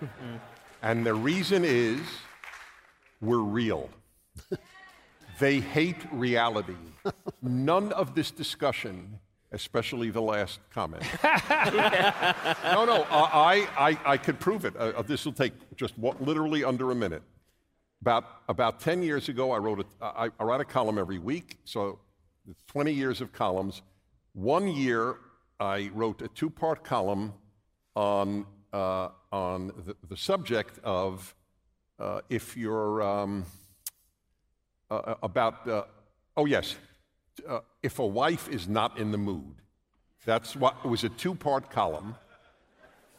and 0.82 1.06
the 1.06 1.14
reason 1.14 1.64
is 1.64 2.00
we're 3.20 3.38
real. 3.38 3.88
they 5.38 5.60
hate 5.60 5.96
reality. 6.12 6.74
None 7.40 7.92
of 7.92 8.16
this 8.16 8.32
discussion, 8.32 9.18
especially 9.52 10.10
the 10.10 10.22
last 10.22 10.58
comment. 10.72 11.04
no, 11.22 12.84
no, 12.84 13.06
I, 13.10 13.68
I, 13.78 13.98
I 14.04 14.16
could 14.16 14.40
prove 14.40 14.64
it. 14.64 14.76
Uh, 14.76 15.02
this 15.02 15.24
will 15.24 15.32
take 15.32 15.52
just 15.76 15.96
what, 15.98 16.20
literally 16.20 16.64
under 16.64 16.90
a 16.90 16.96
minute. 16.96 17.22
About, 18.06 18.42
about 18.48 18.78
10 18.78 19.02
years 19.02 19.28
ago, 19.28 19.50
I 19.50 19.58
wrote 19.58 19.84
a, 20.00 20.04
I, 20.04 20.30
I 20.38 20.60
a 20.60 20.64
column 20.64 20.96
every 20.96 21.18
week, 21.18 21.58
so 21.64 21.98
it's 22.48 22.62
20 22.68 22.92
years 22.92 23.20
of 23.20 23.32
columns. 23.32 23.82
One 24.32 24.68
year, 24.68 25.16
I 25.58 25.90
wrote 25.92 26.22
a 26.22 26.28
two 26.28 26.48
part 26.48 26.84
column 26.84 27.34
on, 27.96 28.46
uh, 28.72 29.08
on 29.32 29.72
the, 29.84 29.96
the 30.08 30.16
subject 30.16 30.78
of 30.84 31.34
uh, 31.98 32.20
if 32.30 32.56
you're 32.56 33.02
um, 33.02 33.44
uh, 34.88 35.16
about, 35.20 35.66
uh, 35.66 35.82
oh, 36.36 36.44
yes, 36.44 36.76
uh, 37.48 37.58
if 37.82 37.98
a 37.98 38.06
wife 38.06 38.48
is 38.48 38.68
not 38.68 39.00
in 39.00 39.10
the 39.10 39.18
mood. 39.18 39.56
That's 40.24 40.54
what 40.54 40.76
it 40.84 40.88
was 40.88 41.02
a 41.02 41.08
two 41.08 41.34
part 41.34 41.70
column. 41.70 42.14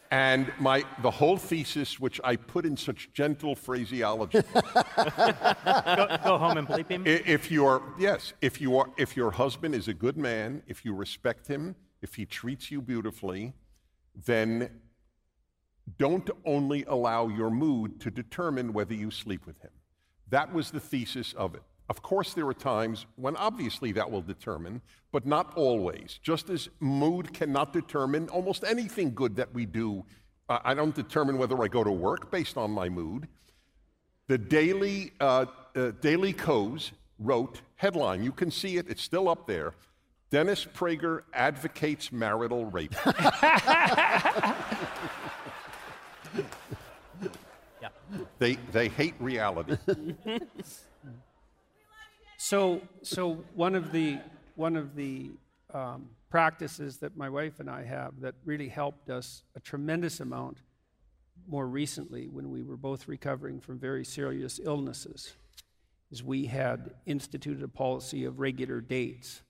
And 0.10 0.52
my, 0.60 0.84
the 1.02 1.12
whole 1.12 1.38
thesis, 1.38 2.00
which 2.00 2.22
I 2.24 2.38
put 2.38 2.66
in 2.66 2.78
such 2.78 3.12
gentle 3.14 3.56
phraseology, 3.56 4.42
go, 4.54 6.18
go 6.24 6.38
home 6.38 6.58
and 6.58 6.68
bleep 6.68 6.90
him. 6.90 7.04
If 7.06 7.52
your 7.52 7.82
yes, 8.00 8.34
if 8.42 8.62
you 8.62 8.78
are, 8.78 8.90
if 8.98 9.18
your 9.18 9.32
husband 9.32 9.76
is 9.76 9.88
a 9.88 9.94
good 9.94 10.18
man, 10.18 10.64
if 10.68 10.86
you 10.86 10.94
respect 10.94 11.48
him, 11.48 11.76
if 12.02 12.16
he 12.16 12.26
treats 12.26 12.72
you 12.72 12.82
beautifully, 12.82 13.54
then 14.26 14.70
don't 15.98 16.30
only 16.46 16.84
allow 16.86 17.28
your 17.28 17.50
mood 17.50 18.00
to 18.02 18.12
determine 18.12 18.74
whether 18.74 18.94
you 18.94 19.12
sleep 19.12 19.46
with 19.46 19.60
him. 19.62 19.72
That 20.30 20.54
was 20.54 20.72
the 20.72 20.80
thesis 20.80 21.34
of 21.34 21.56
it. 21.56 21.64
Of 21.90 22.02
course, 22.02 22.34
there 22.34 22.48
are 22.48 22.54
times 22.54 23.06
when 23.16 23.36
obviously 23.38 23.92
that 23.94 24.10
will 24.12 24.22
determine, 24.22 24.82
but 25.12 25.26
not 25.26 25.54
always. 25.56 26.20
Just 26.22 26.50
as 26.50 26.68
mood 26.80 27.34
cannot 27.34 27.72
determine 27.72 28.28
almost 28.30 28.64
anything 28.66 29.14
good 29.14 29.36
that 29.38 29.54
we 29.54 29.66
do, 29.66 30.06
I 30.50 30.60
I 30.72 30.74
don't 30.74 30.96
determine 30.96 31.38
whether 31.38 31.62
I 31.64 31.68
go 31.68 31.84
to 31.84 31.92
work 31.92 32.30
based 32.32 32.58
on 32.58 32.72
my 32.72 32.90
mood. 32.90 33.28
The 34.28 34.38
Daily, 34.38 35.14
uh, 35.22 35.46
uh, 35.76 35.92
Daily 36.02 36.34
Kos 36.34 36.92
wrote, 37.18 37.62
headline, 37.76 38.24
you 38.24 38.34
can 38.34 38.52
see 38.52 38.76
it, 38.78 38.88
it's 38.90 39.02
still 39.02 39.30
up 39.30 39.48
there. 39.48 39.74
Dennis 40.30 40.66
Prager 40.66 41.22
advocates 41.34 42.12
marital 42.12 42.66
rape. 42.66 42.94
Yeah. 47.82 47.90
They, 48.40 48.56
they 48.72 48.90
hate 48.90 49.14
reality. 49.20 49.78
So, 52.38 52.82
so 53.02 53.44
one 53.56 53.76
of 53.76 53.92
the 53.92 54.20
one 54.56 54.76
of 54.76 54.96
the 54.96 55.32
um, 55.74 56.10
practices 56.30 56.98
that 56.98 57.18
my 57.18 57.30
wife 57.30 57.60
and 57.60 57.70
I 57.70 57.84
have 57.84 58.20
that 58.22 58.36
really 58.46 58.70
helped 58.70 59.10
us 59.10 59.44
a 59.56 59.60
tremendous 59.60 60.20
amount 60.20 60.60
more 61.48 61.68
recently 61.68 62.28
when 62.28 62.50
we 62.52 62.64
were 62.64 62.78
both 62.78 63.08
recovering 63.08 63.60
from 63.60 63.80
very 63.80 64.04
serious 64.04 64.60
illnesses 64.64 65.34
is 66.12 66.24
we 66.24 66.46
had 66.46 66.92
instituted 67.06 67.64
a 67.64 67.68
policy 67.68 68.26
of 68.26 68.40
regular 68.40 68.82
dates. 68.82 69.42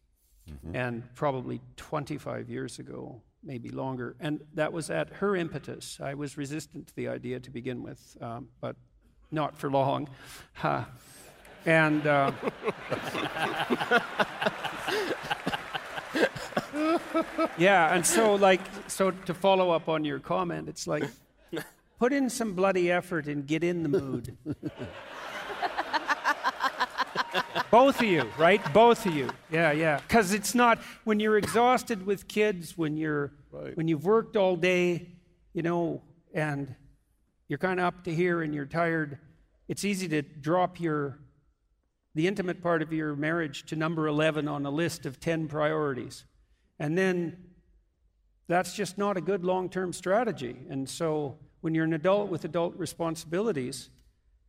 And 0.74 1.04
probably 1.14 1.60
25 1.76 2.50
years 2.50 2.80
ago 2.80 3.22
maybe 3.44 3.70
longer. 3.70 4.16
And 4.20 4.42
that 4.54 4.72
was 4.72 4.90
at 4.90 5.10
her 5.10 5.36
impetus. 5.36 6.00
I 6.02 6.14
was 6.14 6.38
resistant 6.38 6.88
to 6.88 6.96
the 6.96 7.10
idea 7.10 7.40
to 7.42 7.52
begin 7.52 7.84
with 7.84 8.18
um, 8.22 8.48
but 8.62 8.78
not 9.32 9.58
for 9.58 9.70
long. 9.70 10.10
and 11.68 12.08
uh, 12.08 12.32
yeah 17.58 17.94
and 17.94 18.06
so 18.06 18.36
like 18.36 18.62
so 18.88 19.12
to 19.12 19.34
follow 19.34 19.70
up 19.70 19.90
on 19.90 20.06
your 20.06 20.18
comment 20.18 20.70
it's 20.70 20.88
like 20.88 21.04
put 22.00 22.14
in 22.14 22.30
some 22.30 22.54
bloody 22.54 22.90
effort 22.90 23.28
and 23.28 23.46
get 23.48 23.64
in 23.64 23.84
the 23.84 23.90
mood. 23.90 24.38
Both 27.70 28.00
of 28.00 28.08
you 28.08 28.30
right? 28.38 28.62
Both 28.74 29.06
of 29.06 29.14
you. 29.14 29.30
Yeah 29.52 29.72
yeah. 29.74 30.00
Because 30.08 30.34
it's 30.34 30.56
not 30.56 30.80
when 31.04 31.20
you're 31.20 31.38
exhausted 31.38 32.06
with 32.06 32.28
kids 32.28 32.78
when 32.78 32.96
you're 32.96 33.34
when 33.76 33.88
you've 33.88 34.06
worked 34.06 34.38
all 34.38 34.56
day 34.56 35.10
you 35.54 35.64
know 35.64 36.02
and 36.34 36.76
you're 37.50 37.60
kind 37.60 37.80
of 37.80 37.88
up 37.88 38.04
to 38.06 38.14
here 38.14 38.42
and 38.42 38.54
you're 38.54 38.66
tired 38.66 39.18
it's 39.68 39.84
easy 39.84 40.08
to 40.08 40.22
drop 40.22 40.80
your 40.80 41.18
the 42.18 42.28
intimate 42.28 42.62
part 42.62 42.82
of 42.82 42.92
your 42.92 43.16
marriage 43.16 43.66
to 43.68 43.76
number 43.76 44.08
11 44.08 44.48
on 44.48 44.66
a 44.66 44.70
list 44.70 45.06
of 45.06 45.20
10 45.20 45.48
priorities 45.48 46.26
and 46.80 46.98
then 46.98 47.38
that's 48.48 48.76
just 48.76 48.98
not 48.98 49.18
a 49.18 49.22
good 49.22 49.44
long-term 49.44 49.94
strategy 49.94 50.56
and 50.70 50.90
so 50.90 51.38
when 51.62 51.74
you're 51.74 51.86
an 51.86 51.94
adult 51.94 52.30
with 52.30 52.46
adult 52.46 52.76
responsibilities 52.76 53.90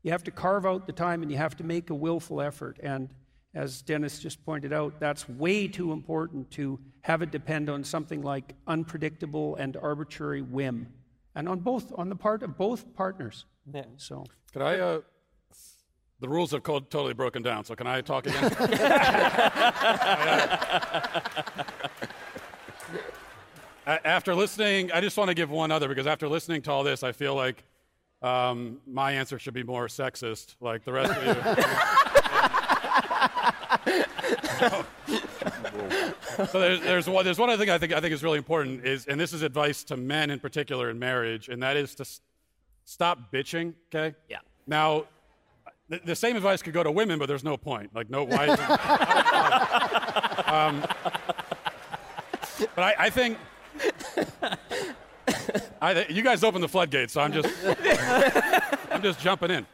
you 0.03 0.13
have 0.13 0.25
to 0.25 0.31
carve 0.31 0.65
out 0.65 0.87
the 0.87 0.93
time 0.93 1.23
and 1.23 1.31
you 1.31 1.37
have 1.37 1.57
to 1.57 1.65
make 1.65 1.91
a 1.91 1.95
willful 1.95 2.41
effort. 2.41 2.79
And 2.83 3.13
as 3.55 3.83
Dennis 3.83 4.19
just 4.19 4.45
pointed 4.45 4.73
out, 4.73 5.01
that's 5.01 5.29
way 5.29 5.67
too 5.67 5.93
important 5.93 6.51
to 6.53 6.79
have 7.03 7.23
it 7.23 7.31
depend 7.31 7.69
on 7.69 7.83
something 7.83 8.23
like 8.23 8.55
unpredictable 8.67 9.57
and 9.57 9.77
arbitrary 9.77 10.43
whim. 10.43 10.89
And 11.35 11.49
on 11.49 11.61
both, 11.61 11.93
on 11.97 12.09
the 12.09 12.17
part 12.17 12.43
of 12.43 12.57
both 12.57 12.95
partners. 12.95 13.45
Yeah. 13.73 13.85
So 13.97 14.25
Could 14.53 14.63
I? 14.63 14.79
Uh, 14.79 15.01
the 16.21 16.29
rules 16.29 16.51
have 16.53 16.63
co- 16.63 16.81
totally 16.81 17.15
broken 17.15 17.43
down. 17.43 17.65
So 17.65 17.75
can 17.75 17.87
I 17.87 18.01
talk 18.01 18.27
again? 18.27 18.53
After 23.87 24.35
listening, 24.35 24.93
I 24.93 25.01
just 25.01 25.17
want 25.17 25.29
to 25.29 25.35
give 25.35 25.51
one 25.51 25.71
other 25.71 25.89
because 25.89 26.07
after 26.07 26.29
listening 26.29 26.61
to 26.63 26.71
all 26.71 26.85
this, 26.85 27.03
I 27.03 27.13
feel 27.13 27.35
like 27.35 27.65
um, 28.21 28.79
my 28.87 29.13
answer 29.13 29.39
should 29.39 29.55
be 29.55 29.63
more 29.63 29.87
sexist, 29.87 30.57
like 30.61 30.85
the 30.85 30.93
rest 30.93 31.17
of 31.17 31.27
you. 31.27 31.35
so 36.47 36.61
there's, 36.61 36.81
there's 36.81 37.09
one 37.09 37.25
there's 37.25 37.39
one 37.39 37.49
other 37.49 37.59
thing 37.65 37.71
I 37.71 37.79
think 37.79 37.93
I 37.95 38.01
think 38.01 38.13
is 38.13 38.23
really 38.23 38.37
important 38.39 38.85
is, 38.85 39.07
and 39.07 39.19
this 39.19 39.33
is 39.33 39.41
advice 39.43 39.83
to 39.85 39.97
men 39.97 40.29
in 40.31 40.39
particular 40.39 40.91
in 40.91 40.99
marriage, 40.99 41.49
and 41.49 41.63
that 41.63 41.77
is 41.79 41.95
to 41.95 42.03
s- 42.03 42.21
stop 42.85 43.33
bitching. 43.33 43.73
Okay. 43.95 44.15
Yeah. 44.29 44.39
Now, 44.67 45.05
the, 45.89 46.01
the 46.05 46.17
same 46.17 46.37
advice 46.37 46.63
could 46.63 46.75
go 46.75 46.83
to 46.83 46.91
women, 46.91 47.19
but 47.19 47.27
there's 47.27 47.45
no 47.45 47.57
point. 47.57 47.95
Like, 47.95 48.11
no, 48.11 48.25
why? 48.25 48.47
Um, 50.49 50.81
but 52.75 52.83
I, 52.83 52.95
I 52.99 53.11
think. 53.11 53.37
I, 55.83 56.07
you 56.09 56.23
guys 56.23 56.43
opened 56.43 56.65
the 56.65 56.69
floodgates, 56.69 57.13
so 57.13 57.21
I'm 57.21 57.33
just, 57.33 57.49
I'm 58.91 59.03
just 59.03 59.21
jumping 59.21 59.51
in. 59.51 59.67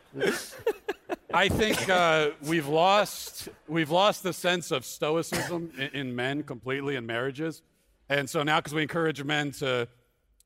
I 1.33 1.49
think 1.49 1.89
uh, 1.89 2.31
we've 2.43 2.67
lost 2.67 3.49
we've 3.69 3.91
lost 3.91 4.23
the 4.23 4.33
sense 4.33 4.71
of 4.71 4.85
stoicism 4.85 5.73
in, 5.79 5.89
in 5.89 6.17
men 6.17 6.43
completely 6.43 6.97
in 6.97 7.07
marriages, 7.07 7.63
and 8.09 8.29
so 8.29 8.43
now 8.43 8.59
because 8.59 8.75
we 8.75 8.83
encourage 8.83 9.23
men 9.23 9.53
to, 9.53 9.89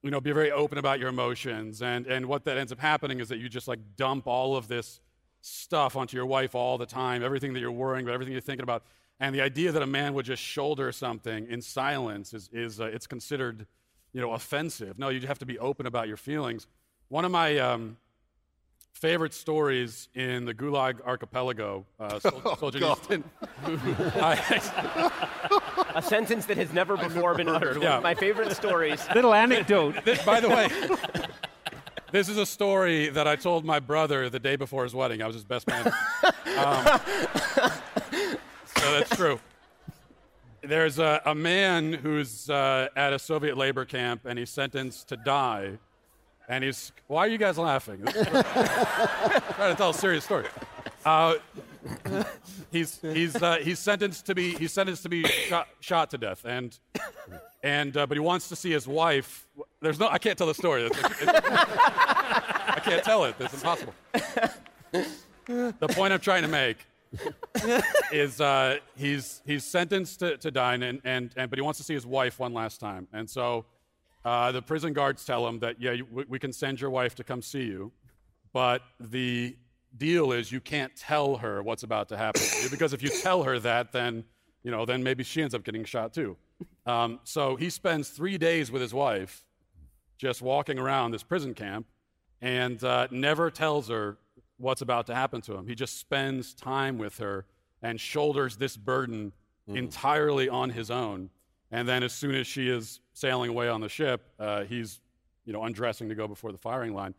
you 0.02 0.10
know, 0.10 0.20
be 0.20 0.32
very 0.32 0.52
open 0.52 0.78
about 0.78 0.98
your 1.00 1.08
emotions, 1.08 1.82
and 1.82 2.06
and 2.06 2.26
what 2.26 2.44
that 2.44 2.58
ends 2.58 2.72
up 2.72 2.80
happening 2.80 3.20
is 3.20 3.28
that 3.28 3.38
you 3.38 3.48
just 3.48 3.68
like 3.68 3.80
dump 3.96 4.26
all 4.26 4.56
of 4.56 4.68
this 4.68 5.00
stuff 5.48 5.96
onto 5.96 6.16
your 6.16 6.26
wife 6.26 6.54
all 6.54 6.78
the 6.78 6.86
time, 6.86 7.22
everything 7.22 7.52
that 7.54 7.60
you're 7.60 7.70
worrying 7.72 8.04
about, 8.04 8.14
everything 8.14 8.32
you're 8.32 8.40
thinking 8.40 8.62
about, 8.62 8.82
and 9.20 9.34
the 9.34 9.40
idea 9.40 9.72
that 9.72 9.82
a 9.82 9.86
man 9.86 10.14
would 10.14 10.24
just 10.26 10.42
shoulder 10.42 10.92
something 10.92 11.46
in 11.48 11.60
silence 11.62 12.32
is 12.34 12.48
is 12.52 12.80
uh, 12.80 12.84
it's 12.84 13.06
considered, 13.06 13.66
you 14.12 14.20
know, 14.20 14.32
offensive. 14.32 14.98
No, 14.98 15.08
you 15.08 15.26
have 15.26 15.38
to 15.40 15.46
be 15.46 15.58
open 15.58 15.86
about 15.86 16.08
your 16.08 16.16
feelings. 16.16 16.66
One 17.08 17.24
of 17.24 17.30
my 17.32 17.58
um, 17.58 17.96
favorite 18.92 19.32
stories 19.34 20.08
in 20.14 20.44
the 20.44 20.54
Gulag 20.54 21.00
Archipelago, 21.06 21.84
uh, 21.98 22.18
Sol- 22.20 22.42
Oh, 22.44 22.54
Solzhenitsyn. 22.56 23.22
I- 24.22 25.94
A 25.94 26.02
sentence 26.02 26.46
that 26.46 26.56
has 26.58 26.72
never 26.72 26.96
before 26.96 27.34
been 27.34 27.48
uttered. 27.48 27.76
One 27.78 27.82
Yeah. 27.82 27.96
of 27.96 28.02
my 28.02 28.14
favorite 28.14 28.52
stories. 28.54 29.04
Little 29.14 29.34
anecdote. 29.34 30.04
This- 30.04 30.22
by 30.24 30.40
the 30.40 30.48
way, 30.48 30.68
this 32.12 32.28
is 32.28 32.36
a 32.38 32.46
story 32.46 33.08
that 33.10 33.26
I 33.26 33.36
told 33.36 33.64
my 33.64 33.80
brother 33.80 34.28
the 34.30 34.38
day 34.38 34.56
before 34.56 34.84
his 34.84 34.94
wedding. 34.94 35.22
I 35.22 35.26
was 35.26 35.34
his 35.34 35.44
best 35.44 35.66
man. 35.66 35.92
Um, 36.58 36.84
so 38.74 38.98
that's 38.98 39.14
true. 39.14 39.38
there's 40.62 40.98
a, 40.98 41.22
a 41.24 41.34
man 41.34 41.92
who's 41.92 42.50
uh, 42.50 42.88
at 42.96 43.12
a 43.12 43.18
Soviet 43.18 43.56
labor 43.56 43.84
camp 43.84 44.22
and 44.24 44.36
he's 44.38 44.50
sentenced 44.50 45.08
to 45.10 45.16
die. 45.18 45.78
And 46.48 46.64
he's, 46.64 46.90
why 47.06 47.20
are 47.20 47.28
you 47.28 47.38
guys 47.38 47.58
laughing? 47.58 48.02
trying 48.06 48.24
to 48.24 49.74
tell 49.76 49.90
a 49.90 49.94
serious 49.94 50.24
story. 50.24 50.46
Uh, 51.08 51.38
he's 52.70 53.00
he's 53.00 53.34
uh, 53.42 53.56
he's 53.62 53.78
sentenced 53.78 54.26
to 54.26 54.34
be 54.34 54.54
he's 54.56 54.72
sentenced 54.72 55.02
to 55.04 55.08
be 55.08 55.24
shot, 55.24 55.66
shot 55.80 56.10
to 56.10 56.18
death, 56.18 56.44
and 56.44 56.78
and 57.62 57.96
uh, 57.96 58.06
but 58.06 58.14
he 58.14 58.20
wants 58.20 58.48
to 58.50 58.56
see 58.56 58.70
his 58.70 58.86
wife. 58.86 59.46
There's 59.80 59.98
no 59.98 60.08
I 60.08 60.18
can't 60.18 60.36
tell 60.36 60.46
the 60.48 60.54
story. 60.54 60.84
It's- 60.84 61.22
it's- 61.22 61.42
I 62.76 62.80
can't 62.84 63.02
tell 63.02 63.24
it. 63.24 63.34
It's 63.40 63.54
impossible. 63.54 63.94
The 65.46 65.88
point 65.98 66.12
I'm 66.12 66.20
trying 66.20 66.42
to 66.42 66.48
make 66.48 66.76
is 68.12 68.40
uh, 68.40 68.76
he's 68.96 69.40
he's 69.46 69.64
sentenced 69.64 70.20
to, 70.20 70.36
to 70.36 70.50
die, 70.50 70.74
and, 70.74 70.84
and, 70.84 71.32
and 71.36 71.50
but 71.50 71.58
he 71.58 71.62
wants 71.62 71.78
to 71.78 71.84
see 71.84 71.94
his 71.94 72.04
wife 72.06 72.38
one 72.38 72.52
last 72.52 72.80
time, 72.80 73.08
and 73.14 73.28
so 73.28 73.64
uh, 74.26 74.52
the 74.52 74.60
prison 74.62 74.92
guards 74.92 75.24
tell 75.24 75.46
him 75.48 75.58
that 75.60 75.80
yeah, 75.80 75.92
you, 75.92 76.06
we, 76.12 76.24
we 76.28 76.38
can 76.38 76.52
send 76.52 76.80
your 76.82 76.90
wife 76.90 77.14
to 77.14 77.24
come 77.24 77.40
see 77.42 77.62
you, 77.64 77.90
but 78.52 78.82
the 79.00 79.56
deal 79.98 80.32
is 80.32 80.52
you 80.52 80.60
can't 80.60 80.94
tell 80.96 81.36
her 81.36 81.62
what's 81.62 81.82
about 81.82 82.08
to 82.10 82.16
happen 82.16 82.42
to 82.44 82.62
you, 82.64 82.70
because 82.70 82.92
if 82.92 83.02
you 83.02 83.10
tell 83.10 83.42
her 83.42 83.58
that, 83.60 83.92
then 83.92 84.24
you 84.62 84.70
know 84.70 84.84
then 84.84 85.02
maybe 85.02 85.24
she 85.24 85.42
ends 85.42 85.54
up 85.54 85.64
getting 85.64 85.84
shot 85.84 86.12
too. 86.12 86.36
Um, 86.86 87.20
so 87.24 87.56
he 87.56 87.70
spends 87.70 88.10
three 88.10 88.38
days 88.38 88.70
with 88.70 88.82
his 88.82 88.94
wife, 88.94 89.44
just 90.16 90.42
walking 90.42 90.78
around 90.78 91.10
this 91.12 91.22
prison 91.22 91.54
camp, 91.54 91.86
and 92.40 92.82
uh, 92.82 93.08
never 93.10 93.50
tells 93.50 93.88
her 93.88 94.18
what's 94.56 94.82
about 94.82 95.06
to 95.06 95.14
happen 95.14 95.40
to 95.42 95.54
him. 95.54 95.66
He 95.66 95.74
just 95.74 95.98
spends 95.98 96.54
time 96.54 96.98
with 96.98 97.18
her 97.18 97.46
and 97.82 98.00
shoulders 98.00 98.56
this 98.56 98.76
burden 98.76 99.32
entirely 99.68 100.48
on 100.48 100.70
his 100.70 100.90
own. 100.90 101.30
And 101.70 101.86
then, 101.86 102.02
as 102.02 102.12
soon 102.12 102.34
as 102.34 102.46
she 102.46 102.68
is 102.68 103.00
sailing 103.12 103.50
away 103.50 103.68
on 103.68 103.80
the 103.80 103.88
ship, 103.88 104.22
uh, 104.38 104.64
he's 104.64 105.00
you 105.44 105.52
know 105.52 105.64
undressing 105.64 106.08
to 106.08 106.14
go 106.14 106.26
before 106.26 106.52
the 106.52 106.58
firing 106.58 106.94
line. 106.94 107.14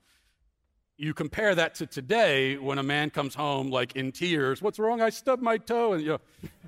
You 1.01 1.13
compare 1.13 1.55
that 1.55 1.75
to 1.75 1.85
today, 1.85 2.57
when 2.57 2.77
a 2.77 2.83
man 2.83 3.09
comes 3.09 3.33
home 3.33 3.69
like 3.69 3.95
in 3.95 4.11
tears, 4.11 4.61
"What's 4.61 4.79
wrong? 4.79 5.01
I 5.01 5.09
stubbed 5.11 5.41
my 5.41 5.57
toe," 5.57 5.93
and 5.93 6.01
you 6.03 6.09
know, 6.09 6.19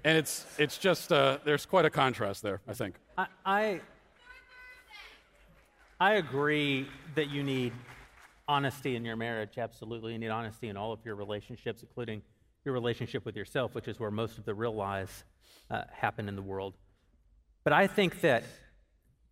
and 0.06 0.18
it's 0.18 0.45
it's 0.58 0.77
just 0.77 1.11
uh, 1.11 1.40
there's 1.43 1.66
quite 1.66 1.84
a 1.84 1.90
contrast 1.90 2.42
there. 2.42 2.61
I 2.66 2.74
think. 2.74 2.95
I, 3.18 3.27
I 3.45 3.82
I 6.00 6.14
agree 6.14 6.88
that 7.16 7.30
you 7.30 7.43
need 7.43 7.74
honesty 8.48 8.95
in 8.95 9.03
your 9.03 9.18
marriage. 9.18 9.58
Absolutely, 9.58 10.14
you 10.14 10.18
need 10.18 10.30
honesty 10.30 10.69
in 10.69 10.77
all 10.77 10.93
of 10.93 11.00
your 11.03 11.16
relationships, 11.16 11.84
including 11.84 12.22
your 12.64 12.74
relationship 12.74 13.26
with 13.26 13.35
yourself, 13.35 13.76
which 13.76 13.90
is 13.90 14.00
where 14.00 14.11
most 14.11 14.38
of 14.38 14.45
the 14.45 14.53
real 14.53 14.74
lies 14.74 15.26
uh, 15.69 15.84
happen 15.92 16.30
in 16.30 16.38
the 16.38 16.42
world. 16.42 16.76
But 17.66 17.74
I 17.74 17.85
think 17.85 18.22
that, 18.22 18.45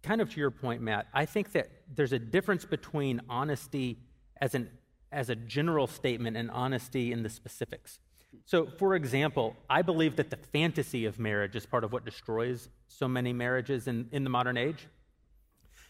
kind 0.03 0.19
of 0.19 0.29
to 0.33 0.41
your 0.41 0.51
point, 0.51 0.81
Matt, 0.81 1.07
I 1.13 1.25
think 1.25 1.53
that 1.53 1.69
there's 1.95 2.11
a 2.11 2.19
difference 2.19 2.65
between 2.65 3.21
honesty 3.29 3.99
as 4.41 4.55
an 4.55 4.69
as 5.11 5.29
a 5.29 5.35
general 5.35 5.87
statement 5.87 6.37
and 6.37 6.51
honesty 6.51 7.11
in 7.11 7.23
the 7.23 7.29
specifics. 7.29 7.99
So, 8.45 8.67
for 8.77 8.95
example, 8.95 9.55
I 9.69 9.81
believe 9.81 10.15
that 10.17 10.29
the 10.29 10.37
fantasy 10.37 11.05
of 11.05 11.19
marriage 11.19 11.55
is 11.55 11.65
part 11.65 11.83
of 11.83 11.91
what 11.91 12.05
destroys 12.05 12.69
so 12.87 13.07
many 13.07 13.33
marriages 13.33 13.87
in, 13.87 14.07
in 14.11 14.23
the 14.23 14.29
modern 14.29 14.57
age. 14.57 14.87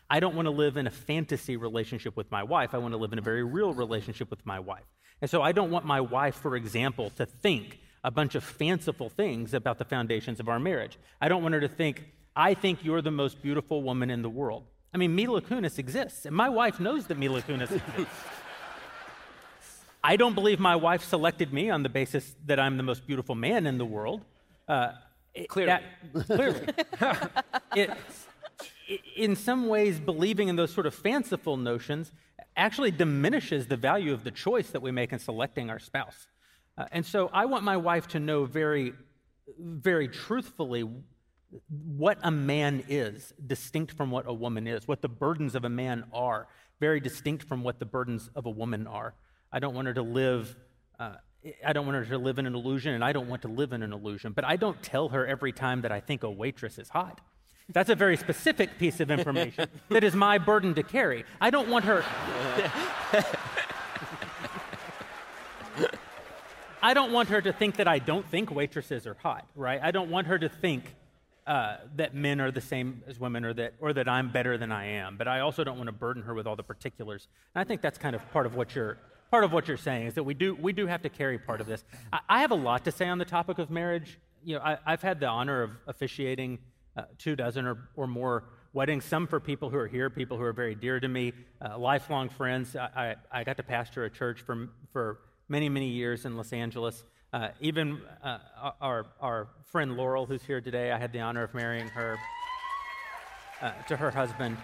I 0.09 0.19
don't 0.19 0.35
want 0.35 0.47
to 0.47 0.51
live 0.51 0.77
in 0.77 0.87
a 0.87 0.91
fantasy 0.91 1.57
relationship 1.57 2.15
with 2.17 2.31
my 2.31 2.43
wife. 2.43 2.73
I 2.73 2.77
want 2.77 2.93
to 2.93 2.97
live 2.97 3.13
in 3.13 3.19
a 3.19 3.21
very 3.21 3.43
real 3.43 3.73
relationship 3.73 4.29
with 4.29 4.45
my 4.45 4.59
wife. 4.59 4.85
And 5.21 5.29
so 5.29 5.41
I 5.41 5.51
don't 5.51 5.69
want 5.69 5.85
my 5.85 6.01
wife, 6.01 6.35
for 6.35 6.55
example, 6.55 7.11
to 7.17 7.25
think 7.25 7.79
a 8.03 8.09
bunch 8.09 8.35
of 8.35 8.43
fanciful 8.43 9.09
things 9.09 9.53
about 9.53 9.77
the 9.77 9.85
foundations 9.85 10.39
of 10.39 10.47
our 10.47 10.59
marriage. 10.59 10.97
I 11.19 11.27
don't 11.27 11.43
want 11.43 11.53
her 11.53 11.61
to 11.61 11.67
think, 11.67 12.05
I 12.35 12.53
think 12.53 12.83
you're 12.83 13.01
the 13.01 13.11
most 13.11 13.41
beautiful 13.41 13.83
woman 13.83 14.09
in 14.09 14.21
the 14.21 14.29
world. 14.29 14.63
I 14.93 14.97
mean, 14.97 15.13
Mila 15.13 15.41
Kunis 15.41 15.77
exists, 15.77 16.25
and 16.25 16.35
my 16.35 16.49
wife 16.49 16.79
knows 16.79 17.05
that 17.07 17.17
Mila 17.17 17.41
Kunis 17.41 17.71
exists. 17.71 18.15
I 20.03 20.15
don't 20.15 20.33
believe 20.33 20.59
my 20.59 20.75
wife 20.75 21.03
selected 21.03 21.51
me 21.53 21.69
on 21.69 21.83
the 21.83 21.89
basis 21.89 22.35
that 22.45 22.59
I'm 22.59 22.77
the 22.77 22.83
most 22.83 23.05
beautiful 23.05 23.35
man 23.35 23.67
in 23.67 23.77
the 23.77 23.85
world. 23.85 24.21
Uh, 24.67 24.93
Clearly. 25.47 25.67
that- 26.13 26.25
clearly. 26.25 26.67
It- 27.75 27.91
in 29.15 29.35
some 29.35 29.67
ways, 29.67 29.99
believing 29.99 30.47
in 30.47 30.55
those 30.55 30.73
sort 30.73 30.87
of 30.87 30.95
fanciful 30.95 31.57
notions 31.57 32.11
actually 32.57 32.89
diminishes 32.89 33.67
the 33.67 33.77
value 33.77 34.11
of 34.13 34.23
the 34.23 34.31
choice 34.31 34.71
that 34.71 34.81
we 34.81 34.89
make 34.91 35.13
in 35.13 35.19
selecting 35.19 35.69
our 35.69 35.77
spouse. 35.77 36.27
Uh, 36.77 36.85
and 36.91 37.05
so 37.05 37.29
I 37.31 37.45
want 37.45 37.63
my 37.63 37.77
wife 37.77 38.07
to 38.09 38.19
know 38.19 38.45
very, 38.45 38.93
very 39.59 40.07
truthfully 40.07 40.89
what 41.69 42.17
a 42.23 42.31
man 42.31 42.83
is, 42.89 43.31
distinct 43.45 43.93
from 43.95 44.09
what 44.09 44.25
a 44.27 44.33
woman 44.33 44.65
is, 44.67 44.87
what 44.87 45.01
the 45.03 45.07
burdens 45.09 45.53
of 45.55 45.65
a 45.65 45.69
man 45.69 46.05
are, 46.11 46.47
very 46.79 46.99
distinct 46.99 47.43
from 47.43 47.61
what 47.63 47.77
the 47.79 47.85
burdens 47.85 48.29
of 48.35 48.45
a 48.47 48.49
woman 48.51 48.87
are. 48.87 49.13
I 49.51 49.59
don't 49.59 49.73
want 49.73 49.87
her 49.87 49.93
to 49.93 50.01
live. 50.01 50.55
Uh, 50.99 51.15
I 51.65 51.73
don't 51.73 51.85
want 51.85 51.95
her 51.97 52.05
to 52.05 52.17
live 52.17 52.39
in 52.39 52.45
an 52.45 52.55
illusion, 52.55 52.93
and 52.93 53.03
I 53.03 53.13
don't 53.13 53.27
want 53.27 53.41
to 53.43 53.47
live 53.47 53.73
in 53.73 53.81
an 53.83 53.93
illusion. 53.93 54.33
But 54.33 54.45
I 54.45 54.55
don't 54.55 54.81
tell 54.83 55.09
her 55.09 55.25
every 55.25 55.51
time 55.51 55.81
that 55.81 55.91
I 55.91 55.99
think 55.99 56.23
a 56.23 56.29
waitress 56.29 56.77
is 56.77 56.89
hot. 56.89 57.21
That's 57.71 57.89
a 57.89 57.95
very 57.95 58.17
specific 58.17 58.79
piece 58.79 58.99
of 58.99 59.11
information 59.11 59.69
that 59.89 60.03
is 60.03 60.15
my 60.15 60.37
burden 60.39 60.73
to 60.75 60.83
carry. 60.83 61.23
I 61.39 61.49
don't 61.51 61.69
want 61.69 61.85
her. 61.85 62.03
I 66.81 66.93
don't 66.93 67.11
want 67.11 67.29
her 67.29 67.41
to 67.41 67.51
think 67.51 67.75
that 67.75 67.87
I 67.87 67.99
don't 67.99 68.25
think 68.27 68.51
waitresses 68.51 69.05
are 69.05 69.15
hot, 69.15 69.45
right? 69.55 69.79
I 69.83 69.91
don't 69.91 70.09
want 70.09 70.27
her 70.27 70.39
to 70.39 70.49
think 70.49 70.95
uh, 71.45 71.77
that 71.95 72.13
men 72.13 72.39
are 72.39 72.51
the 72.51 72.61
same 72.61 73.03
as 73.07 73.19
women 73.19 73.43
or 73.43 73.53
that, 73.53 73.73
or 73.79 73.91
that 73.93 74.07
I'm 74.07 74.31
better 74.31 74.57
than 74.57 74.71
I 74.71 74.85
am. 74.85 75.17
But 75.17 75.27
I 75.27 75.41
also 75.41 75.63
don't 75.63 75.77
want 75.77 75.87
to 75.87 75.93
burden 75.93 76.23
her 76.23 76.33
with 76.33 76.47
all 76.47 76.55
the 76.55 76.63
particulars. 76.63 77.27
And 77.53 77.61
I 77.61 77.65
think 77.65 77.81
that's 77.81 77.97
kind 77.97 78.15
of 78.15 78.31
part 78.31 78.45
of 78.45 78.55
what 78.55 78.75
you're, 78.75 78.97
part 79.31 79.43
of 79.43 79.51
what 79.51 79.67
you're 79.67 79.77
saying 79.77 80.07
is 80.07 80.13
that 80.15 80.23
we 80.23 80.33
do, 80.33 80.55
we 80.55 80.73
do 80.73 80.87
have 80.87 81.01
to 81.03 81.09
carry 81.09 81.37
part 81.37 81.61
of 81.61 81.67
this. 81.67 81.83
I, 82.11 82.19
I 82.29 82.41
have 82.41 82.51
a 82.51 82.55
lot 82.55 82.85
to 82.85 82.91
say 82.91 83.07
on 83.07 83.17
the 83.17 83.25
topic 83.25 83.59
of 83.59 83.69
marriage. 83.69 84.19
You 84.43 84.55
know, 84.55 84.61
I, 84.61 84.77
I've 84.85 85.01
had 85.01 85.19
the 85.19 85.27
honor 85.27 85.63
of 85.63 85.71
officiating 85.87 86.59
uh, 86.97 87.03
two 87.17 87.35
dozen 87.35 87.65
or, 87.65 87.89
or 87.95 88.07
more 88.07 88.45
weddings, 88.73 89.05
some 89.05 89.27
for 89.27 89.39
people 89.39 89.69
who 89.69 89.77
are 89.77 89.87
here, 89.87 90.09
people 90.09 90.37
who 90.37 90.43
are 90.43 90.53
very 90.53 90.75
dear 90.75 90.99
to 90.99 91.07
me, 91.07 91.33
uh, 91.61 91.77
lifelong 91.77 92.29
friends. 92.29 92.75
I, 92.75 93.15
I, 93.31 93.39
I 93.39 93.43
got 93.43 93.57
to 93.57 93.63
pastor 93.63 94.05
a 94.05 94.09
church 94.09 94.41
for, 94.41 94.69
for 94.93 95.19
many, 95.47 95.69
many 95.69 95.89
years 95.89 96.25
in 96.25 96.37
Los 96.37 96.53
Angeles. 96.53 97.03
Uh, 97.31 97.49
even 97.59 98.01
uh, 98.23 98.39
our, 98.81 99.05
our 99.21 99.49
friend 99.65 99.95
Laurel, 99.97 100.25
who's 100.25 100.43
here 100.43 100.61
today, 100.61 100.91
I 100.91 100.97
had 100.97 101.13
the 101.13 101.19
honor 101.19 101.43
of 101.43 101.53
marrying 101.53 101.87
her 101.89 102.17
uh, 103.61 103.71
to 103.87 103.97
her 103.97 104.11
husband. 104.11 104.57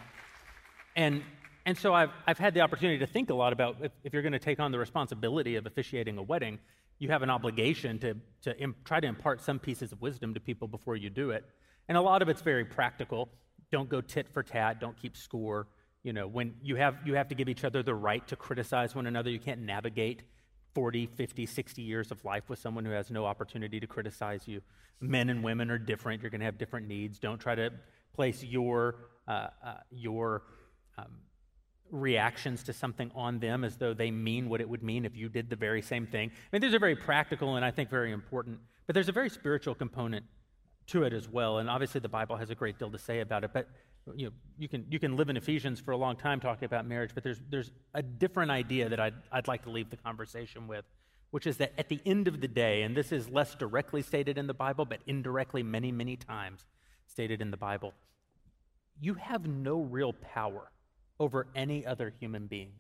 And, 0.95 1.23
and 1.65 1.77
so 1.77 1.93
I've, 1.93 2.11
I've 2.27 2.37
had 2.37 2.53
the 2.53 2.61
opportunity 2.61 2.99
to 2.99 3.07
think 3.07 3.29
a 3.29 3.33
lot 3.33 3.53
about 3.53 3.77
if, 3.81 3.91
if 4.03 4.13
you're 4.13 4.21
going 4.21 4.33
to 4.33 4.39
take 4.39 4.59
on 4.59 4.71
the 4.71 4.79
responsibility 4.79 5.55
of 5.55 5.65
officiating 5.65 6.17
a 6.17 6.23
wedding, 6.23 6.59
you 6.99 7.09
have 7.09 7.23
an 7.23 7.29
obligation 7.29 7.99
to, 7.99 8.15
to 8.43 8.73
try 8.85 8.99
to 8.99 9.07
impart 9.07 9.41
some 9.41 9.59
pieces 9.59 9.91
of 9.91 10.01
wisdom 10.01 10.33
to 10.33 10.39
people 10.39 10.67
before 10.67 10.95
you 10.95 11.09
do 11.09 11.31
it. 11.31 11.43
And 11.89 11.97
a 11.97 12.01
lot 12.01 12.21
of 12.21 12.29
it's 12.29 12.41
very 12.41 12.65
practical. 12.65 13.29
Don't 13.71 13.89
go 13.89 13.99
tit 13.99 14.27
for 14.31 14.43
tat, 14.43 14.79
don't 14.79 14.95
keep 14.95 15.17
score. 15.17 15.67
You 16.03 16.13
know, 16.13 16.27
when 16.27 16.53
you 16.61 16.75
have, 16.75 16.97
you 17.03 17.15
have 17.15 17.27
to 17.29 17.35
give 17.35 17.49
each 17.49 17.63
other 17.63 17.81
the 17.81 17.95
right 17.95 18.25
to 18.27 18.35
criticize 18.35 18.93
one 18.93 19.07
another, 19.07 19.31
you 19.31 19.39
can't 19.39 19.61
navigate 19.61 20.21
40, 20.75 21.07
50, 21.07 21.45
60 21.45 21.81
years 21.81 22.11
of 22.11 22.23
life 22.23 22.47
with 22.47 22.59
someone 22.59 22.85
who 22.85 22.91
has 22.91 23.09
no 23.09 23.25
opportunity 23.25 23.79
to 23.79 23.87
criticize 23.87 24.47
you. 24.47 24.61
Men 25.01 25.29
and 25.29 25.43
women 25.43 25.71
are 25.71 25.79
different. 25.79 26.21
You're 26.21 26.29
going 26.29 26.41
to 26.41 26.45
have 26.45 26.57
different 26.57 26.87
needs. 26.87 27.17
Don't 27.17 27.39
try 27.39 27.55
to 27.55 27.71
place 28.13 28.43
your, 28.43 28.95
uh, 29.27 29.47
uh, 29.65 29.73
your 29.89 30.43
um, 30.97 31.07
reactions 31.95 32.63
to 32.63 32.73
something 32.73 33.11
on 33.15 33.39
them 33.39 33.63
as 33.63 33.77
though 33.77 33.93
they 33.93 34.11
mean 34.11 34.49
what 34.49 34.61
it 34.61 34.69
would 34.69 34.83
mean 34.83 35.05
if 35.05 35.15
you 35.15 35.29
did 35.29 35.49
the 35.49 35.55
very 35.55 35.81
same 35.81 36.05
thing. 36.05 36.29
I 36.29 36.47
mean, 36.51 36.61
these 36.61 36.73
are 36.73 36.79
very 36.79 36.95
practical 36.95 37.55
and 37.55 37.65
I 37.65 37.71
think 37.71 37.89
very 37.89 38.11
important, 38.11 38.59
but 38.85 38.93
there's 38.93 39.09
a 39.09 39.13
very 39.13 39.29
spiritual 39.29 39.75
component 39.75 40.25
to 40.87 41.03
it 41.03 41.13
as 41.13 41.27
well. 41.27 41.57
And 41.59 41.69
obviously, 41.69 41.99
the 41.99 42.09
Bible 42.09 42.35
has 42.37 42.49
a 42.49 42.55
great 42.55 42.77
deal 42.77 42.91
to 42.91 42.97
say 42.97 43.21
about 43.21 43.43
it. 43.43 43.51
But 43.53 43.67
you 44.15 44.27
know, 44.27 44.31
you 44.57 44.67
can 44.67 44.85
you 44.89 44.99
can 44.99 45.15
live 45.15 45.29
in 45.29 45.37
Ephesians 45.37 45.79
for 45.79 45.91
a 45.91 45.97
long 45.97 46.15
time 46.15 46.39
talking 46.39 46.65
about 46.65 46.85
marriage. 46.85 47.11
But 47.13 47.23
there's 47.23 47.41
there's 47.49 47.71
a 47.93 48.03
different 48.03 48.51
idea 48.51 48.89
that 48.89 48.99
I'd 48.99 49.15
I'd 49.31 49.47
like 49.47 49.63
to 49.63 49.69
leave 49.69 49.89
the 49.89 49.97
conversation 49.97 50.67
with, 50.67 50.85
which 51.31 51.47
is 51.47 51.57
that 51.57 51.73
at 51.77 51.89
the 51.89 51.99
end 52.05 52.27
of 52.27 52.41
the 52.41 52.47
day, 52.47 52.83
and 52.83 52.95
this 52.95 53.11
is 53.11 53.29
less 53.29 53.55
directly 53.55 54.01
stated 54.01 54.37
in 54.37 54.47
the 54.47 54.53
Bible, 54.53 54.85
but 54.85 54.99
indirectly 55.07 55.63
many 55.63 55.91
many 55.91 56.15
times 56.15 56.65
stated 57.07 57.41
in 57.41 57.51
the 57.51 57.57
Bible, 57.57 57.93
you 58.99 59.15
have 59.15 59.47
no 59.47 59.81
real 59.81 60.13
power 60.13 60.69
over 61.19 61.47
any 61.55 61.85
other 61.85 62.13
human 62.19 62.47
being. 62.47 62.73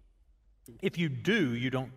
If 0.81 0.97
you 0.97 1.09
do, 1.09 1.55
you 1.55 1.69
don't. 1.69 1.91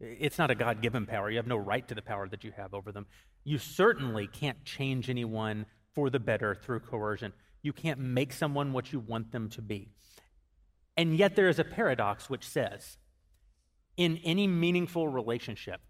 It's 0.00 0.38
not 0.38 0.50
a 0.50 0.54
God 0.54 0.82
given 0.82 1.06
power. 1.06 1.30
You 1.30 1.36
have 1.36 1.46
no 1.46 1.56
right 1.56 1.86
to 1.88 1.94
the 1.94 2.02
power 2.02 2.28
that 2.28 2.44
you 2.44 2.52
have 2.56 2.74
over 2.74 2.92
them. 2.92 3.06
You 3.44 3.58
certainly 3.58 4.26
can't 4.26 4.64
change 4.64 5.08
anyone 5.08 5.66
for 5.94 6.10
the 6.10 6.18
better 6.18 6.54
through 6.54 6.80
coercion. 6.80 7.32
You 7.62 7.72
can't 7.72 8.00
make 8.00 8.32
someone 8.32 8.72
what 8.72 8.92
you 8.92 9.00
want 9.00 9.32
them 9.32 9.48
to 9.50 9.62
be. 9.62 9.90
And 10.96 11.16
yet, 11.16 11.36
there 11.36 11.48
is 11.48 11.58
a 11.58 11.64
paradox 11.64 12.28
which 12.28 12.46
says 12.46 12.98
in 13.96 14.18
any 14.24 14.46
meaningful 14.46 15.08
relationship, 15.08 15.80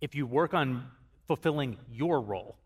if 0.00 0.14
you 0.14 0.26
work 0.26 0.54
on 0.54 0.88
fulfilling 1.26 1.78
your 1.90 2.20
role 2.20 2.58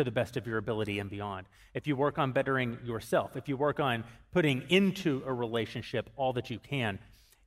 to 0.00 0.04
the 0.04 0.10
best 0.10 0.36
of 0.38 0.46
your 0.46 0.56
ability 0.56 0.98
and 0.98 1.10
beyond. 1.10 1.46
If 1.74 1.86
you 1.86 1.94
work 1.94 2.18
on 2.18 2.32
bettering 2.32 2.78
yourself, 2.84 3.36
if 3.36 3.48
you 3.48 3.56
work 3.56 3.80
on 3.80 4.02
putting 4.32 4.62
into 4.70 5.22
a 5.26 5.32
relationship 5.32 6.08
all 6.16 6.32
that 6.32 6.48
you 6.48 6.58
can, 6.58 6.98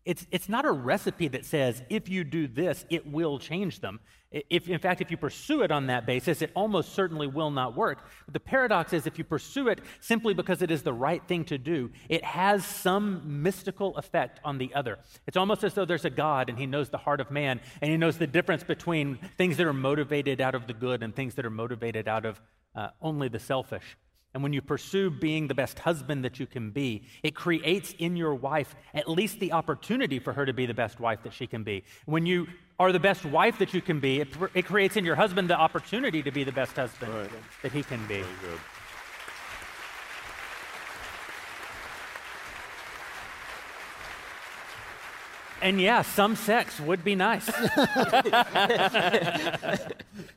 it's, 0.05 0.27
it's 0.31 0.49
not 0.49 0.65
a 0.65 0.71
recipe 0.71 1.29
that 1.29 1.45
says 1.45 1.81
if 1.89 2.09
you 2.09 2.23
do 2.23 2.47
this, 2.47 2.85
it 2.89 3.07
will 3.07 3.39
change 3.39 3.79
them. 3.79 3.99
If, 4.31 4.67
in 4.67 4.79
fact, 4.79 4.99
if 4.99 5.11
you 5.11 5.17
pursue 5.17 5.61
it 5.61 5.71
on 5.71 5.87
that 5.87 6.07
basis, 6.07 6.41
it 6.41 6.51
almost 6.55 6.93
certainly 6.93 7.27
will 7.27 7.51
not 7.51 7.77
work. 7.77 8.09
But 8.25 8.33
the 8.33 8.39
paradox 8.39 8.91
is 8.91 9.05
if 9.05 9.19
you 9.19 9.23
pursue 9.23 9.67
it 9.67 9.79
simply 10.01 10.33
because 10.33 10.63
it 10.63 10.71
is 10.71 10.81
the 10.81 10.91
right 10.91 11.25
thing 11.27 11.45
to 11.45 11.57
do, 11.59 11.91
it 12.09 12.23
has 12.23 12.65
some 12.65 13.43
mystical 13.43 13.95
effect 13.95 14.39
on 14.43 14.57
the 14.57 14.73
other. 14.73 14.97
It's 15.27 15.37
almost 15.37 15.63
as 15.63 15.75
though 15.75 15.85
there's 15.85 16.05
a 16.05 16.09
God 16.09 16.49
and 16.49 16.57
he 16.57 16.65
knows 16.65 16.89
the 16.89 16.97
heart 16.97 17.21
of 17.21 17.29
man 17.29 17.61
and 17.81 17.91
he 17.91 17.97
knows 17.97 18.17
the 18.17 18.27
difference 18.27 18.63
between 18.63 19.19
things 19.37 19.57
that 19.57 19.67
are 19.67 19.73
motivated 19.73 20.41
out 20.41 20.55
of 20.55 20.65
the 20.65 20.73
good 20.73 21.03
and 21.03 21.15
things 21.15 21.35
that 21.35 21.45
are 21.45 21.51
motivated 21.51 22.07
out 22.07 22.25
of 22.25 22.41
uh, 22.75 22.89
only 23.01 23.27
the 23.27 23.39
selfish. 23.39 23.97
And 24.33 24.41
when 24.41 24.51
you 24.51 24.61
pursue 24.61 25.11
being 25.11 25.47
the 25.47 25.53
best 25.53 25.79
husband 25.79 26.25
that 26.25 26.39
you 26.39 26.47
can 26.47 26.71
be, 26.71 27.03
it 27.21 27.35
creates 27.35 27.93
in 27.99 28.15
your 28.15 28.33
wife 28.33 28.75
at 28.93 29.07
least 29.07 29.39
the 29.39 29.51
opportunity 29.51 30.17
for 30.17 30.33
her 30.33 30.45
to 30.45 30.53
be 30.53 30.65
the 30.65 30.73
best 30.73 30.99
wife 30.99 31.21
that 31.23 31.33
she 31.33 31.45
can 31.45 31.63
be. 31.63 31.83
When 32.05 32.25
you 32.25 32.47
are 32.79 32.91
the 32.91 32.99
best 32.99 33.25
wife 33.25 33.59
that 33.59 33.75
you 33.75 33.81
can 33.81 33.99
be, 33.99 34.21
it, 34.21 34.29
it 34.55 34.65
creates 34.65 34.97
in 34.97 35.05
your 35.05 35.15
husband 35.15 35.51
the 35.51 35.57
opportunity 35.57 36.23
to 36.23 36.31
be 36.31 36.43
the 36.43 36.51
best 36.51 36.75
husband 36.75 37.13
right. 37.13 37.29
that 37.61 37.71
he 37.71 37.83
can 37.83 38.05
be. 38.07 38.23
And 45.61 45.79
yeah, 45.79 46.01
some 46.01 46.35
sex 46.35 46.79
would 46.79 47.03
be 47.03 47.13
nice. 47.15 47.45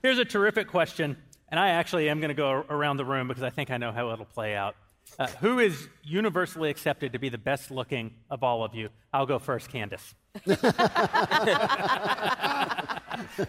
Here's 0.02 0.18
a 0.18 0.24
terrific 0.24 0.68
question 0.68 1.16
and 1.48 1.60
I 1.60 1.70
actually 1.70 2.08
am 2.08 2.20
going 2.20 2.28
to 2.28 2.34
go 2.34 2.64
around 2.68 2.96
the 2.96 3.04
room 3.04 3.28
because 3.28 3.42
I 3.42 3.50
think 3.50 3.70
I 3.70 3.76
know 3.76 3.92
how 3.92 4.12
it'll 4.12 4.24
play 4.24 4.56
out. 4.56 4.74
Uh, 5.18 5.28
who 5.40 5.60
is 5.60 5.88
universally 6.02 6.68
accepted 6.68 7.12
to 7.12 7.18
be 7.18 7.28
the 7.28 7.38
best 7.38 7.70
looking 7.70 8.12
of 8.28 8.42
all 8.42 8.64
of 8.64 8.74
you? 8.74 8.88
I'll 9.12 9.26
go 9.26 9.38
first, 9.38 9.70
Candace. 9.70 10.14
and 10.46 10.58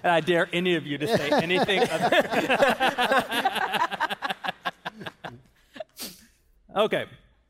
I 0.03 0.21
dare 0.23 0.47
any 0.53 0.75
of 0.75 0.85
you 0.85 0.97
to 0.97 1.07
say 1.07 1.29
anything 1.29 1.81
okay, 6.75 7.05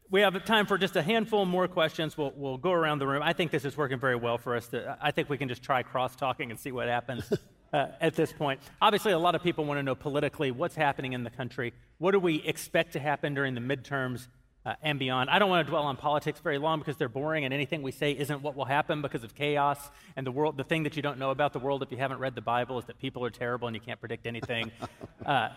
we 0.09 0.21
have 0.21 0.43
time 0.45 0.65
for 0.65 0.77
just 0.77 0.95
a 0.95 1.01
handful 1.01 1.45
more 1.45 1.67
questions. 1.67 2.17
We'll, 2.17 2.33
we'll 2.35 2.57
go 2.57 2.71
around 2.71 2.99
the 2.99 3.07
room. 3.07 3.21
I 3.21 3.33
think 3.33 3.51
this 3.51 3.65
is 3.65 3.75
working 3.75 3.99
very 3.99 4.15
well 4.15 4.37
for 4.37 4.55
us. 4.55 4.67
To, 4.67 4.97
I 5.01 5.11
think 5.11 5.29
we 5.29 5.37
can 5.37 5.49
just 5.49 5.63
try 5.63 5.83
cross 5.83 6.15
talking 6.15 6.49
and 6.49 6.59
see 6.59 6.71
what 6.71 6.87
happens 6.87 7.31
uh, 7.73 7.87
at 7.99 8.15
this 8.15 8.31
point. 8.31 8.61
Obviously, 8.81 9.11
a 9.11 9.19
lot 9.19 9.35
of 9.35 9.43
people 9.43 9.65
want 9.65 9.79
to 9.79 9.83
know 9.83 9.95
politically 9.95 10.51
what's 10.51 10.75
happening 10.75 11.13
in 11.13 11.23
the 11.23 11.29
country. 11.29 11.73
What 11.97 12.11
do 12.11 12.19
we 12.19 12.35
expect 12.43 12.93
to 12.93 12.99
happen 12.99 13.33
during 13.33 13.53
the 13.53 13.61
midterms 13.61 14.27
uh, 14.65 14.75
and 14.81 14.97
beyond? 14.97 15.29
I 15.29 15.39
don't 15.39 15.49
want 15.49 15.65
to 15.67 15.69
dwell 15.69 15.83
on 15.83 15.97
politics 15.97 16.39
very 16.39 16.57
long 16.57 16.79
because 16.79 16.95
they're 16.95 17.09
boring, 17.09 17.43
and 17.43 17.53
anything 17.53 17.81
we 17.81 17.91
say 17.91 18.11
isn't 18.11 18.41
what 18.41 18.55
will 18.55 18.65
happen 18.65 19.01
because 19.01 19.25
of 19.25 19.35
chaos 19.35 19.89
and 20.15 20.25
the 20.25 20.31
world. 20.31 20.55
The 20.55 20.63
thing 20.63 20.83
that 20.83 20.95
you 20.95 21.01
don't 21.01 21.19
know 21.19 21.31
about 21.31 21.51
the 21.51 21.59
world 21.59 21.83
if 21.83 21.91
you 21.91 21.97
haven't 21.97 22.19
read 22.19 22.33
the 22.33 22.41
Bible 22.41 22.79
is 22.79 22.85
that 22.85 22.97
people 22.97 23.25
are 23.25 23.29
terrible 23.29 23.67
and 23.67 23.75
you 23.75 23.81
can't 23.81 23.99
predict 23.99 24.25
anything. 24.25 24.71
uh, 25.25 25.49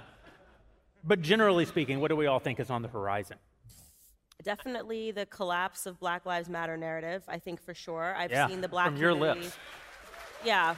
but 1.04 1.22
generally 1.22 1.66
speaking, 1.66 2.00
what 2.00 2.08
do 2.08 2.16
we 2.16 2.26
all 2.26 2.40
think 2.40 2.58
is 2.58 2.68
on 2.68 2.82
the 2.82 2.88
horizon? 2.88 3.36
Definitely 4.42 5.10
the 5.10 5.26
collapse 5.26 5.86
of 5.86 5.98
Black 5.98 6.26
Lives 6.26 6.48
Matter 6.48 6.76
narrative. 6.76 7.22
I 7.28 7.38
think 7.38 7.60
for 7.60 7.74
sure. 7.74 8.14
I've 8.16 8.30
yeah, 8.30 8.48
seen 8.48 8.60
the 8.60 8.68
black 8.68 8.86
from 8.86 8.96
your 8.96 9.12
community. 9.12 9.42
lips. 9.42 9.58
Yeah, 10.44 10.74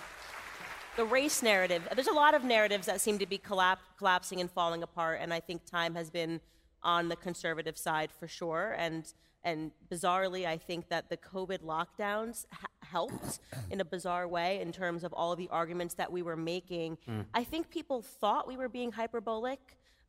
the 0.97 1.05
race 1.05 1.43
narrative. 1.43 1.87
There's 1.95 2.09
a 2.09 2.13
lot 2.13 2.35
of 2.35 2.45
narratives 2.45 2.87
that 2.87 3.01
seem 3.01 3.19
to 3.19 3.27
be 3.27 3.39
collapsing 3.39 4.41
and 4.41 4.51
falling 4.51 4.83
apart, 4.83 5.19
and 5.21 5.33
I 5.33 5.41
think 5.41 5.65
time 5.65 5.95
has 5.95 6.11
been 6.11 6.41
on 6.83 7.09
the 7.09 7.17
conservative 7.17 7.79
side 7.79 8.11
for 8.11 8.29
sure. 8.29 8.75
And 8.79 9.13
and 9.45 9.73
bizarrely, 9.91 10.47
I 10.47 10.57
think 10.57 10.89
that 10.89 11.09
the 11.09 11.17
COVID 11.17 11.63
lockdowns 11.63 12.47
ha- 12.53 12.67
helped 12.83 13.41
in 13.71 13.81
a 13.81 13.85
bizarre 13.85 14.29
way 14.29 14.61
in 14.61 14.71
terms 14.71 15.03
of 15.03 15.13
all 15.13 15.33
of 15.33 15.39
the 15.39 15.49
arguments 15.49 15.95
that 15.95 16.13
we 16.13 16.23
were 16.23 16.37
making. 16.37 16.99
Mm. 17.09 17.25
I 17.35 17.43
think 17.43 17.69
people 17.69 18.03
thought 18.03 18.47
we 18.47 18.57
were 18.57 18.69
being 18.69 18.93
hyperbolic 18.93 19.59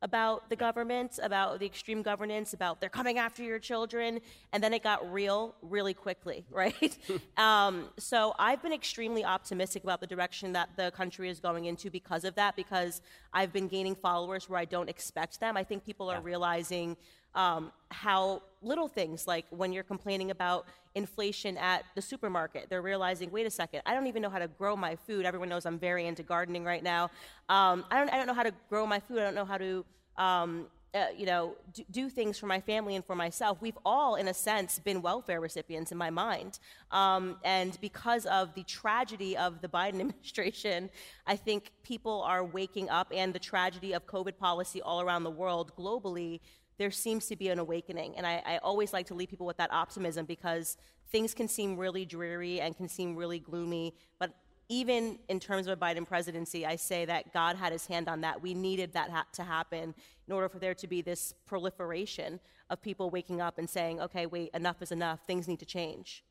about 0.04 0.50
the 0.50 0.54
government, 0.54 1.18
about 1.22 1.58
the 1.58 1.66
extreme 1.66 2.02
governance, 2.02 2.52
about 2.52 2.78
they're 2.78 2.90
coming 2.90 3.16
after 3.18 3.42
your 3.42 3.58
children, 3.58 4.20
and 4.52 4.62
then 4.62 4.74
it 4.74 4.82
got 4.82 5.10
real 5.10 5.54
really 5.62 5.94
quickly, 5.94 6.44
right? 6.50 6.96
um, 7.38 7.86
so 7.98 8.34
I've 8.38 8.62
been 8.62 8.74
extremely 8.74 9.24
optimistic 9.24 9.82
about 9.82 10.00
the 10.00 10.06
direction 10.06 10.52
that 10.52 10.68
the 10.76 10.90
country 10.90 11.30
is 11.30 11.40
going 11.40 11.64
into 11.64 11.90
because 11.90 12.24
of 12.24 12.34
that, 12.34 12.54
because 12.54 13.00
I've 13.32 13.52
been 13.52 13.66
gaining 13.66 13.94
followers 13.94 14.48
where 14.48 14.60
I 14.60 14.66
don't 14.66 14.90
expect 14.90 15.40
them. 15.40 15.56
I 15.56 15.64
think 15.64 15.84
people 15.84 16.10
are 16.10 16.16
yeah. 16.16 16.22
realizing 16.22 16.96
um, 17.34 17.72
how 17.90 18.42
little 18.62 18.88
things 18.88 19.26
like 19.26 19.44
when 19.50 19.72
you're 19.72 19.84
complaining 19.84 20.30
about 20.30 20.66
inflation 20.94 21.56
at 21.58 21.84
the 21.94 22.02
supermarket, 22.02 22.66
they're 22.68 22.82
realizing, 22.82 23.30
wait 23.30 23.46
a 23.46 23.50
second, 23.50 23.82
I 23.84 23.94
don't 23.94 24.06
even 24.06 24.22
know 24.22 24.30
how 24.30 24.38
to 24.38 24.48
grow 24.48 24.76
my 24.76 24.96
food. 24.96 25.26
Everyone 25.26 25.48
knows 25.48 25.66
I'm 25.66 25.78
very 25.78 26.06
into 26.06 26.22
gardening 26.22 26.64
right 26.64 26.82
now. 26.82 27.04
Um, 27.48 27.84
I, 27.90 27.98
don't, 27.98 28.12
I 28.12 28.16
don't 28.16 28.26
know 28.26 28.34
how 28.34 28.44
to 28.44 28.52
grow 28.68 28.86
my 28.86 29.00
food. 29.00 29.18
I 29.18 29.24
don't 29.24 29.34
know 29.34 29.44
how 29.44 29.58
to 29.58 29.84
um, 30.16 30.66
uh, 30.94 31.06
you 31.16 31.26
know, 31.26 31.56
do, 31.72 31.82
do, 31.90 32.08
things 32.08 32.38
for 32.38 32.46
my 32.46 32.60
family 32.60 32.94
and 32.94 33.04
for 33.04 33.16
myself. 33.16 33.58
We've 33.60 33.76
all, 33.84 34.14
in 34.14 34.28
a 34.28 34.34
sense, 34.34 34.78
been 34.78 35.02
welfare 35.02 35.40
recipients 35.40 35.90
in 35.90 35.98
my 35.98 36.10
mind. 36.10 36.60
Um, 36.92 37.36
and 37.42 37.76
because 37.80 38.26
of 38.26 38.54
the 38.54 38.62
tragedy 38.62 39.36
of 39.36 39.60
the 39.60 39.66
Biden 39.76 39.98
administration, 40.00 40.90
I 41.26 41.34
think 41.34 41.72
people 41.82 42.22
are 42.22 42.44
waking 42.44 42.90
up, 42.90 43.12
and 43.12 43.34
the 43.34 43.40
tragedy 43.40 43.92
of 43.92 44.06
COVID 44.06 44.38
policy 44.38 44.80
all 44.80 45.00
around 45.00 45.24
the 45.24 45.30
world 45.30 45.72
globally 45.76 46.38
there 46.78 46.90
seems 46.90 47.26
to 47.26 47.36
be 47.36 47.48
an 47.48 47.58
awakening. 47.58 48.16
And 48.16 48.26
I, 48.26 48.42
I, 48.44 48.58
always 48.58 48.92
like 48.92 49.06
to 49.06 49.14
leave 49.14 49.28
people 49.28 49.46
with 49.46 49.56
that 49.58 49.72
optimism 49.72 50.26
because 50.26 50.76
things 51.10 51.34
can 51.34 51.48
seem 51.48 51.76
really 51.76 52.04
dreary 52.04 52.60
and 52.60 52.76
can 52.76 52.88
seem 52.88 53.14
really 53.14 53.38
gloomy. 53.38 53.94
But 54.18 54.34
even 54.68 55.18
in 55.28 55.38
terms 55.38 55.66
of 55.66 55.78
a 55.78 55.80
Biden 55.80 56.06
presidency, 56.06 56.66
I 56.66 56.76
say 56.76 57.04
that 57.04 57.32
God 57.32 57.56
had 57.56 57.72
his 57.72 57.86
hand 57.86 58.08
on 58.08 58.22
that. 58.22 58.42
We 58.42 58.54
needed 58.54 58.92
that 58.94 59.10
ha- 59.10 59.26
to 59.34 59.44
happen 59.44 59.94
in 60.26 60.32
order 60.32 60.48
for 60.48 60.58
there 60.58 60.74
to 60.74 60.86
be 60.86 61.02
this 61.02 61.34
proliferation 61.46 62.40
of 62.70 62.80
people 62.80 63.10
waking 63.10 63.40
up 63.40 63.58
and 63.58 63.68
saying, 63.68 64.00
okay, 64.00 64.26
wait, 64.26 64.50
enough 64.54 64.80
is 64.80 64.90
enough. 64.90 65.20
Things 65.26 65.46
need 65.46 65.60
to 65.60 65.66
change. 65.66 66.24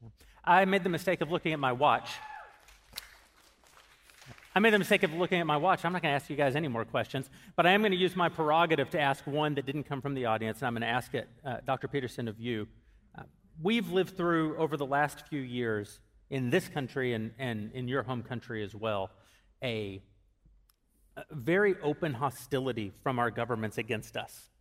I 0.44 0.66
made 0.66 0.84
the 0.84 0.90
mistake 0.90 1.22
of 1.22 1.32
looking 1.32 1.54
at 1.54 1.60
my 1.60 1.72
watch 1.72 2.10
I 4.56 4.60
made 4.60 4.72
the 4.72 4.78
mistake 4.78 5.02
of 5.02 5.12
looking 5.14 5.40
at 5.40 5.48
my 5.48 5.58
watch. 5.58 5.84
I'm 5.84 5.94
not 5.94 6.04
going 6.04 6.12
to 6.12 6.16
ask 6.16 6.30
you 6.30 6.36
guys 6.36 6.56
any 6.56 6.68
more 6.68 6.86
questions, 6.86 7.28
but 7.56 7.66
I 7.66 7.72
am 7.72 7.82
going 7.82 7.92
to 7.92 7.98
use 7.98 8.16
my 8.16 8.30
prerogative 8.30 8.88
to 8.92 9.00
ask 9.00 9.26
one 9.26 9.56
that 9.56 9.66
didn't 9.66 9.86
come 9.86 10.00
from 10.00 10.14
the 10.14 10.26
audience, 10.26 10.60
and 10.60 10.68
I'm 10.68 10.74
going 10.74 10.82
to 10.82 10.88
ask 10.88 11.16
it, 11.16 11.28
uh, 11.44 11.58
Dr. 11.66 11.88
Peterson, 11.88 12.28
of 12.28 12.40
you. 12.40 12.68
Uh, 13.18 13.24
we've 13.64 13.90
lived 13.90 14.16
through, 14.16 14.56
over 14.58 14.78
the 14.78 14.86
last 14.86 15.28
few 15.28 15.42
years, 15.42 16.00
in 16.30 16.52
this 16.52 16.68
country 16.68 17.14
and, 17.14 17.32
and 17.40 17.72
in 17.74 17.88
your 17.88 18.04
home 18.04 18.22
country 18.22 18.64
as 18.64 18.76
well, 18.76 19.10
a, 19.64 20.04
a 21.18 21.24
very 21.32 21.76
open 21.82 22.14
hostility 22.14 22.92
from 23.02 23.18
our 23.18 23.32
governments 23.32 23.80
against 23.80 24.16
us. 24.16 24.52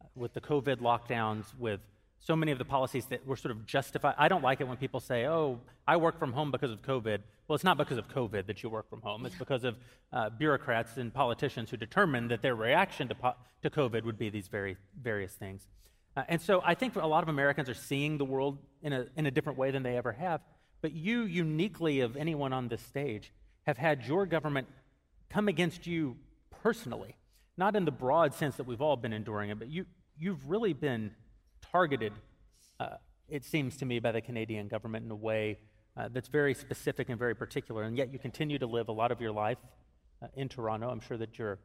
Uh, 0.00 0.06
with 0.14 0.32
the 0.32 0.40
COVID 0.40 0.76
lockdowns, 0.76 1.46
with 1.58 1.80
so 2.20 2.36
many 2.36 2.52
of 2.52 2.58
the 2.58 2.64
policies 2.64 3.06
that 3.06 3.26
were 3.26 3.36
sort 3.36 3.50
of 3.50 3.66
justified. 3.66 4.14
I 4.18 4.28
don't 4.28 4.42
like 4.42 4.60
it 4.60 4.68
when 4.68 4.76
people 4.76 5.00
say, 5.00 5.26
oh, 5.26 5.58
I 5.88 5.96
work 5.96 6.18
from 6.18 6.32
home 6.32 6.50
because 6.50 6.70
of 6.70 6.82
COVID. 6.82 7.20
Well, 7.48 7.54
it's 7.54 7.64
not 7.64 7.78
because 7.78 7.96
of 7.96 8.08
COVID 8.08 8.46
that 8.46 8.62
you 8.62 8.68
work 8.68 8.88
from 8.90 9.00
home. 9.00 9.24
It's 9.24 9.34
because 9.34 9.64
of 9.64 9.76
uh, 10.12 10.28
bureaucrats 10.28 10.98
and 10.98 11.12
politicians 11.12 11.70
who 11.70 11.78
determined 11.78 12.30
that 12.30 12.42
their 12.42 12.54
reaction 12.54 13.08
to, 13.08 13.14
po- 13.14 13.34
to 13.62 13.70
COVID 13.70 14.04
would 14.04 14.18
be 14.18 14.28
these 14.28 14.48
very 14.48 14.76
various 15.02 15.32
things. 15.32 15.66
Uh, 16.16 16.24
and 16.28 16.42
so 16.42 16.62
I 16.64 16.74
think 16.74 16.96
a 16.96 17.06
lot 17.06 17.22
of 17.22 17.30
Americans 17.30 17.70
are 17.70 17.74
seeing 17.74 18.18
the 18.18 18.24
world 18.24 18.58
in 18.82 18.92
a, 18.92 19.06
in 19.16 19.24
a 19.26 19.30
different 19.30 19.58
way 19.58 19.70
than 19.70 19.82
they 19.82 19.96
ever 19.96 20.12
have. 20.12 20.42
But 20.82 20.92
you, 20.92 21.22
uniquely 21.22 22.00
of 22.00 22.16
anyone 22.16 22.52
on 22.52 22.68
this 22.68 22.82
stage, 22.82 23.32
have 23.66 23.78
had 23.78 24.06
your 24.06 24.26
government 24.26 24.68
come 25.30 25.48
against 25.48 25.86
you 25.86 26.16
personally, 26.62 27.16
not 27.56 27.76
in 27.76 27.84
the 27.84 27.90
broad 27.90 28.34
sense 28.34 28.56
that 28.56 28.66
we've 28.66 28.82
all 28.82 28.96
been 28.96 29.12
enduring 29.12 29.50
it, 29.50 29.58
but 29.58 29.68
you, 29.68 29.86
you've 30.18 30.48
really 30.48 30.72
been 30.72 31.12
targeted, 31.70 32.12
uh, 32.78 32.96
it 33.28 33.44
seems 33.44 33.76
to 33.76 33.84
me, 33.84 34.00
by 34.00 34.12
the 34.12 34.20
Canadian 34.20 34.68
government 34.68 35.04
in 35.04 35.10
a 35.10 35.16
way 35.16 35.58
uh, 35.96 36.08
that's 36.12 36.28
very 36.28 36.54
specific 36.54 37.08
and 37.08 37.18
very 37.18 37.34
particular. 37.34 37.82
And 37.82 37.96
yet 37.96 38.12
you 38.12 38.18
continue 38.18 38.58
to 38.58 38.66
live 38.66 38.88
a 38.88 38.92
lot 38.92 39.12
of 39.12 39.20
your 39.20 39.32
life 39.32 39.58
uh, 40.22 40.26
in 40.34 40.48
Toronto. 40.48 40.88
I'm 40.88 41.00
sure 41.00 41.16
that 41.16 41.38
you're, 41.38 41.58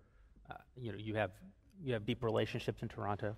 uh, 0.50 0.56
you 0.76 0.92
know, 0.92 0.98
you 0.98 1.16
have, 1.16 1.32
you 1.84 1.94
have 1.94 2.06
deep 2.06 2.24
relationships 2.24 2.82
in 2.82 2.90
Toronto. 2.90 3.36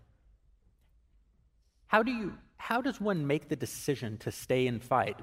How, 1.87 2.03
do 2.03 2.11
you, 2.11 2.33
how 2.57 2.81
does 2.81 2.99
one 2.99 3.25
make 3.25 3.47
the 3.47 3.55
decision 3.55 4.17
to 4.19 4.31
stay 4.31 4.67
and 4.67 4.83
fight 4.83 5.17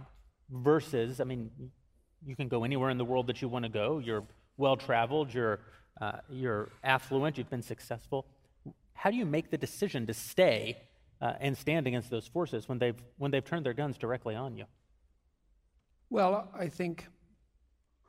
versus, 0.51 1.21
I 1.21 1.25
mean, 1.25 1.51
you 2.27 2.37
can 2.37 2.49
go 2.49 2.65
anywhere 2.65 2.91
in 2.91 2.99
the 2.99 3.05
world 3.05 3.27
that 3.27 3.43
you 3.43 3.49
want 3.49 3.65
to 3.65 3.69
go. 3.69 3.99
You're 3.99 4.25
well 4.57 4.77
traveled, 4.77 5.35
you're, 5.35 5.61
uh, 6.01 6.19
you're 6.31 6.71
affluent, 6.83 7.37
you've 7.37 7.51
been 7.51 7.63
successful. 7.63 8.27
How 8.95 9.11
do 9.11 9.17
you 9.17 9.27
make 9.27 9.51
the 9.51 9.59
decision 9.59 10.07
to 10.07 10.15
stay 10.15 10.79
uh, 11.21 11.35
and 11.41 11.57
stand 11.57 11.87
against 11.87 12.11
those 12.11 12.27
forces 12.27 12.69
when 12.69 12.79
they've, 12.79 13.01
when 13.17 13.31
they've 13.31 13.45
turned 13.45 13.65
their 13.67 13.75
guns 13.75 13.99
directly 13.99 14.35
on 14.35 14.57
you? 14.57 14.65
Well, 16.11 16.49
I 16.55 16.69
think 16.69 17.07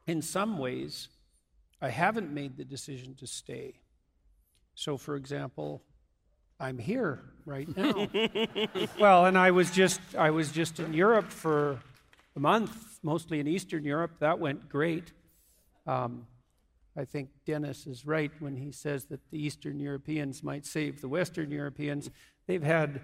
in 0.07 0.21
some 0.21 0.57
ways, 0.57 1.09
I 1.81 1.89
haven't 1.89 2.31
made 2.31 2.57
the 2.57 2.65
decision 2.65 3.15
to 3.15 3.27
stay 3.27 3.81
So, 4.75 4.97
for 4.97 5.15
example, 5.15 5.83
I'm 6.59 6.77
here 6.77 7.21
right 7.45 7.67
now. 7.75 8.07
well, 8.99 9.25
and 9.25 9.37
I 9.37 9.51
was 9.51 9.71
just 9.71 10.01
I 10.17 10.31
was 10.31 10.51
just 10.51 10.79
in 10.79 10.93
Europe 10.93 11.31
for 11.31 11.79
a 12.35 12.39
month, 12.39 12.99
mostly 13.01 13.39
in 13.39 13.47
Eastern 13.47 13.85
Europe. 13.85 14.19
That 14.19 14.39
went 14.39 14.67
great. 14.69 15.13
Um, 15.87 16.27
I 16.97 17.05
think 17.05 17.29
Dennis 17.45 17.87
is 17.87 18.05
right 18.05 18.31
when 18.39 18.55
he 18.55 18.71
says 18.71 19.05
that 19.05 19.19
the 19.29 19.43
Eastern 19.43 19.79
Europeans 19.79 20.43
might 20.43 20.65
save 20.65 21.01
the 21.01 21.09
Western 21.09 21.51
Europeans. 21.51 22.09
They've 22.47 22.63
had 22.63 23.01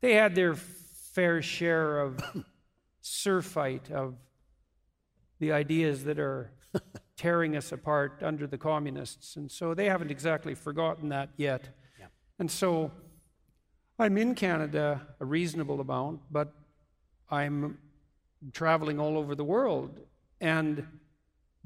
they 0.00 0.14
had 0.14 0.34
their 0.34 0.54
fair 0.54 1.42
share 1.42 2.00
of 2.00 2.20
surfeit 3.00 3.90
of 3.90 4.14
the 5.38 5.52
ideas 5.52 6.04
that 6.04 6.18
are 6.18 6.52
tearing 7.16 7.56
us 7.56 7.72
apart 7.72 8.22
under 8.22 8.46
the 8.46 8.58
communists. 8.58 9.36
And 9.36 9.50
so 9.50 9.74
they 9.74 9.86
haven't 9.86 10.10
exactly 10.10 10.54
forgotten 10.54 11.08
that 11.08 11.30
yet. 11.36 11.70
Yeah. 11.98 12.06
And 12.38 12.50
so 12.50 12.90
I'm 13.98 14.18
in 14.18 14.34
Canada 14.34 15.06
a 15.20 15.24
reasonable 15.24 15.80
amount, 15.80 16.20
but 16.30 16.52
I'm 17.30 17.78
traveling 18.52 19.00
all 19.00 19.16
over 19.16 19.34
the 19.34 19.44
world. 19.44 19.98
And 20.40 20.86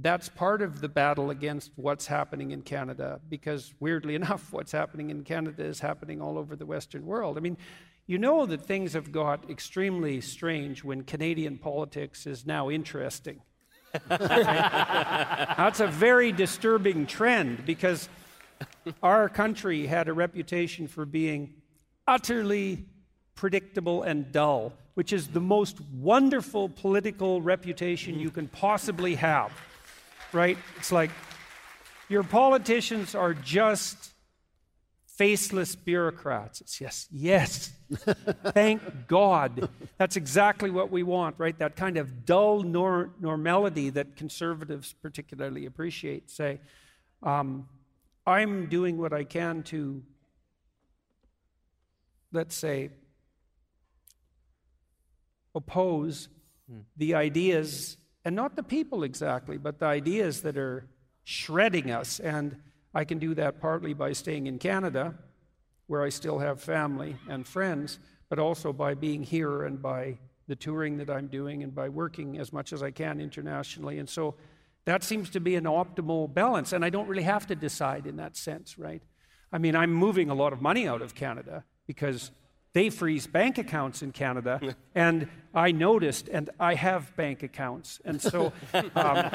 that's 0.02 0.28
part 0.28 0.62
of 0.62 0.80
the 0.80 0.88
battle 0.88 1.30
against 1.30 1.72
what's 1.76 2.06
happening 2.06 2.52
in 2.52 2.62
Canada, 2.62 3.20
because 3.28 3.74
weirdly 3.80 4.14
enough, 4.20 4.52
what's 4.52 4.72
happening 4.72 5.10
in 5.10 5.24
Canada 5.24 5.64
is 5.64 5.80
happening 5.80 6.20
all 6.20 6.38
over 6.38 6.56
the 6.56 6.66
Western 6.66 7.04
world. 7.06 7.36
I 7.36 7.40
mean, 7.40 7.56
you 8.06 8.18
know 8.18 8.46
that 8.46 8.62
things 8.62 8.94
have 8.94 9.12
got 9.12 9.48
extremely 9.48 10.20
strange 10.20 10.82
when 10.82 11.04
Canadian 11.04 11.58
politics 11.58 12.26
is 12.26 12.44
now 12.44 12.70
interesting. 12.70 13.40
That's 14.08 15.80
a 15.80 15.86
very 15.86 16.32
disturbing 16.32 17.06
trend 17.06 17.64
because 17.66 18.08
our 19.02 19.28
country 19.28 19.86
had 19.86 20.08
a 20.08 20.12
reputation 20.12 20.88
for 20.88 21.04
being 21.04 21.54
utterly 22.06 22.86
predictable 23.34 24.02
and 24.02 24.32
dull, 24.32 24.72
which 24.94 25.12
is 25.12 25.28
the 25.28 25.40
most 25.40 25.80
wonderful 25.92 26.68
political 26.68 27.40
reputation 27.40 28.18
you 28.18 28.30
can 28.30 28.48
possibly 28.48 29.14
have. 29.14 29.52
Right? 30.32 30.58
It's 30.76 30.92
like 30.92 31.10
your 32.08 32.22
politicians 32.22 33.14
are 33.14 33.34
just 33.34 34.12
faceless 35.06 35.74
bureaucrats. 35.74 36.60
It's 36.60 36.80
yes, 36.80 37.06
yes. 37.10 37.72
Thank 38.54 38.82
God. 39.06 39.68
That's 39.98 40.16
exactly 40.16 40.70
what 40.70 40.90
we 40.90 41.02
want, 41.02 41.34
right? 41.38 41.58
That 41.58 41.76
kind 41.76 41.98
of 41.98 42.24
dull 42.24 42.62
nor- 42.62 43.10
normality 43.20 43.90
that 43.90 44.16
conservatives 44.16 44.94
particularly 45.02 45.66
appreciate. 45.66 46.30
Say, 46.30 46.60
um, 47.22 47.68
I'm 48.26 48.66
doing 48.68 48.96
what 48.96 49.12
I 49.12 49.24
can 49.24 49.62
to, 49.64 50.02
let's 52.32 52.54
say, 52.54 52.90
oppose 55.54 56.28
the 56.96 57.14
ideas, 57.14 57.96
and 58.24 58.36
not 58.36 58.56
the 58.56 58.62
people 58.62 59.02
exactly, 59.02 59.56
but 59.56 59.78
the 59.78 59.86
ideas 59.86 60.42
that 60.42 60.56
are 60.56 60.86
shredding 61.24 61.90
us. 61.90 62.20
And 62.20 62.56
I 62.94 63.04
can 63.04 63.18
do 63.18 63.34
that 63.34 63.60
partly 63.60 63.94
by 63.94 64.12
staying 64.12 64.46
in 64.46 64.58
Canada, 64.58 65.14
where 65.86 66.02
I 66.02 66.08
still 66.08 66.38
have 66.38 66.60
family 66.60 67.16
and 67.28 67.46
friends, 67.46 67.98
but 68.28 68.38
also 68.38 68.72
by 68.72 68.94
being 68.94 69.22
here 69.22 69.64
and 69.64 69.80
by 69.80 70.18
the 70.46 70.56
touring 70.56 70.98
that 70.98 71.08
I'm 71.08 71.28
doing 71.28 71.62
and 71.62 71.74
by 71.74 71.88
working 71.88 72.38
as 72.38 72.52
much 72.52 72.72
as 72.72 72.82
I 72.82 72.90
can 72.90 73.20
internationally. 73.20 73.98
And 73.98 74.08
so 74.08 74.34
that 74.84 75.02
seems 75.04 75.30
to 75.30 75.40
be 75.40 75.54
an 75.54 75.64
optimal 75.64 76.32
balance. 76.32 76.72
And 76.72 76.84
I 76.84 76.90
don't 76.90 77.08
really 77.08 77.22
have 77.22 77.46
to 77.46 77.54
decide 77.54 78.06
in 78.06 78.16
that 78.16 78.36
sense, 78.36 78.78
right? 78.78 79.02
I 79.52 79.58
mean, 79.58 79.76
I'm 79.76 79.92
moving 79.92 80.30
a 80.30 80.34
lot 80.34 80.52
of 80.52 80.60
money 80.60 80.88
out 80.88 81.02
of 81.02 81.14
Canada 81.14 81.64
because 81.86 82.32
they 82.72 82.90
freeze 82.90 83.26
bank 83.26 83.58
accounts 83.58 84.02
in 84.02 84.12
Canada, 84.12 84.76
and 84.94 85.28
I 85.52 85.72
noticed, 85.72 86.28
and 86.28 86.50
I 86.60 86.74
have 86.74 87.14
bank 87.16 87.42
accounts, 87.42 88.00
and 88.04 88.20
so, 88.20 88.52
um, 88.72 88.90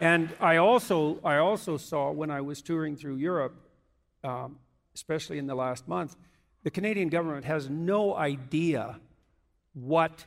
and 0.00 0.34
I 0.40 0.56
also 0.56 1.20
I 1.24 1.36
also 1.36 1.76
saw 1.76 2.10
when 2.10 2.30
I 2.30 2.40
was 2.40 2.60
touring 2.60 2.96
through 2.96 3.16
Europe, 3.16 3.54
um, 4.24 4.58
especially 4.94 5.38
in 5.38 5.46
the 5.46 5.54
last 5.54 5.86
month, 5.86 6.16
the 6.64 6.70
Canadian 6.70 7.08
government 7.08 7.44
has 7.44 7.70
no 7.70 8.16
idea 8.16 8.98
what 9.72 10.24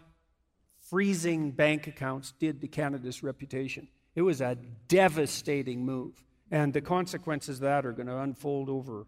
freezing 0.90 1.52
bank 1.52 1.88
accounts 1.88 2.34
did 2.40 2.62
to 2.62 2.68
Canada's 2.68 3.24
reputation. 3.24 3.90
It 4.16 4.22
was 4.22 4.40
a 4.40 4.58
devastating 4.88 5.86
move, 5.86 6.24
and 6.50 6.72
the 6.72 6.82
consequences 6.82 7.58
of 7.58 7.64
that 7.64 7.86
are 7.86 7.92
going 7.92 8.08
to 8.08 8.20
unfold 8.20 8.70
over 8.70 9.06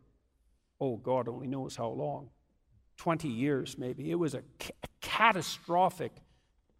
oh, 0.80 0.98
God 0.98 1.28
only 1.28 1.48
knows 1.48 1.76
how 1.76 1.90
long 1.90 2.30
20 2.98 3.28
years 3.28 3.78
maybe. 3.78 4.12
It 4.12 4.16
was 4.16 4.34
a, 4.34 4.42
ca- 4.60 4.74
a 4.84 4.88
catastrophic 5.02 6.12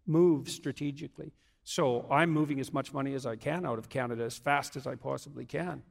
move 0.06 0.48
strategically. 0.48 1.32
So 1.64 2.06
I'm 2.10 2.30
moving 2.30 2.60
as 2.60 2.72
much 2.72 2.92
money 2.92 3.14
as 3.14 3.26
I 3.26 3.36
can 3.36 3.66
out 3.66 3.78
of 3.78 3.88
Canada 3.88 4.24
as 4.24 4.36
fast 4.36 4.76
as 4.76 4.86
I 4.86 4.94
possibly 4.94 5.44
can. 5.44 5.82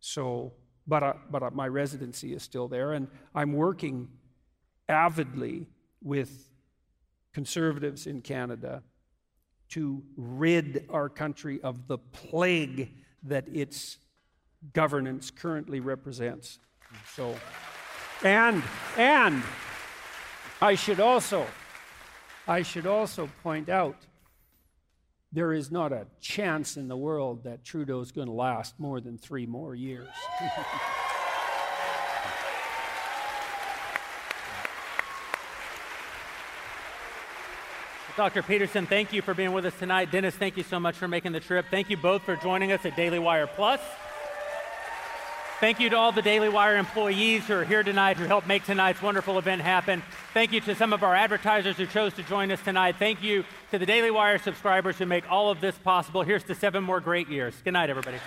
So, 0.00 0.52
but, 0.86 1.02
uh, 1.02 1.12
but 1.30 1.42
uh, 1.44 1.50
my 1.52 1.68
residency 1.68 2.34
is 2.34 2.42
still 2.42 2.66
there, 2.66 2.92
and 2.92 3.06
I'm 3.34 3.52
working 3.52 4.08
avidly 4.88 5.68
with 6.02 6.50
conservatives 7.32 8.06
in 8.06 8.20
Canada 8.20 8.82
to 9.70 10.02
rid 10.16 10.86
our 10.90 11.08
country 11.08 11.60
of 11.62 11.86
the 11.86 11.98
plague 11.98 12.92
that 13.22 13.46
its 13.52 13.98
governance 14.72 15.30
currently 15.30 15.80
represents. 15.80 16.58
So, 17.14 17.36
and, 18.22 18.62
and 18.96 19.42
I 20.60 20.74
should 20.74 21.00
also, 21.00 21.46
I 22.46 22.62
should 22.62 22.86
also 22.86 23.28
point 23.42 23.68
out 23.68 23.96
there 25.32 25.52
is 25.52 25.70
not 25.70 25.92
a 25.92 26.06
chance 26.20 26.76
in 26.76 26.88
the 26.88 26.96
world 26.96 27.44
that 27.44 27.64
Trudeau 27.64 28.00
is 28.00 28.12
going 28.12 28.28
to 28.28 28.32
last 28.32 28.78
more 28.78 29.00
than 29.00 29.16
three 29.16 29.46
more 29.46 29.74
years. 29.74 30.08
Dr. 38.14 38.42
Peterson, 38.42 38.86
thank 38.86 39.10
you 39.14 39.22
for 39.22 39.32
being 39.32 39.52
with 39.52 39.64
us 39.64 39.72
tonight. 39.78 40.10
Dennis, 40.10 40.34
thank 40.34 40.58
you 40.58 40.62
so 40.62 40.78
much 40.78 40.96
for 40.96 41.08
making 41.08 41.32
the 41.32 41.40
trip. 41.40 41.64
Thank 41.70 41.88
you 41.88 41.96
both 41.96 42.22
for 42.22 42.36
joining 42.36 42.70
us 42.70 42.84
at 42.84 42.94
Daily 42.94 43.18
Wire 43.18 43.46
Plus. 43.46 43.80
Thank 45.62 45.78
you 45.78 45.90
to 45.90 45.96
all 45.96 46.10
the 46.10 46.22
Daily 46.22 46.48
Wire 46.48 46.76
employees 46.76 47.46
who 47.46 47.54
are 47.54 47.64
here 47.64 47.84
tonight 47.84 48.16
who 48.16 48.24
helped 48.24 48.48
make 48.48 48.64
tonight's 48.64 49.00
wonderful 49.00 49.38
event 49.38 49.62
happen. 49.62 50.02
Thank 50.34 50.50
you 50.50 50.60
to 50.62 50.74
some 50.74 50.92
of 50.92 51.04
our 51.04 51.14
advertisers 51.14 51.76
who 51.76 51.86
chose 51.86 52.12
to 52.14 52.24
join 52.24 52.50
us 52.50 52.60
tonight. 52.62 52.96
Thank 52.98 53.22
you 53.22 53.44
to 53.70 53.78
the 53.78 53.86
Daily 53.86 54.10
Wire 54.10 54.38
subscribers 54.38 54.98
who 54.98 55.06
make 55.06 55.22
all 55.30 55.52
of 55.52 55.60
this 55.60 55.78
possible. 55.78 56.24
Here's 56.24 56.42
to 56.44 56.56
seven 56.56 56.82
more 56.82 56.98
great 56.98 57.28
years. 57.28 57.54
Good 57.62 57.74
night, 57.74 57.90
everybody. 57.90 58.18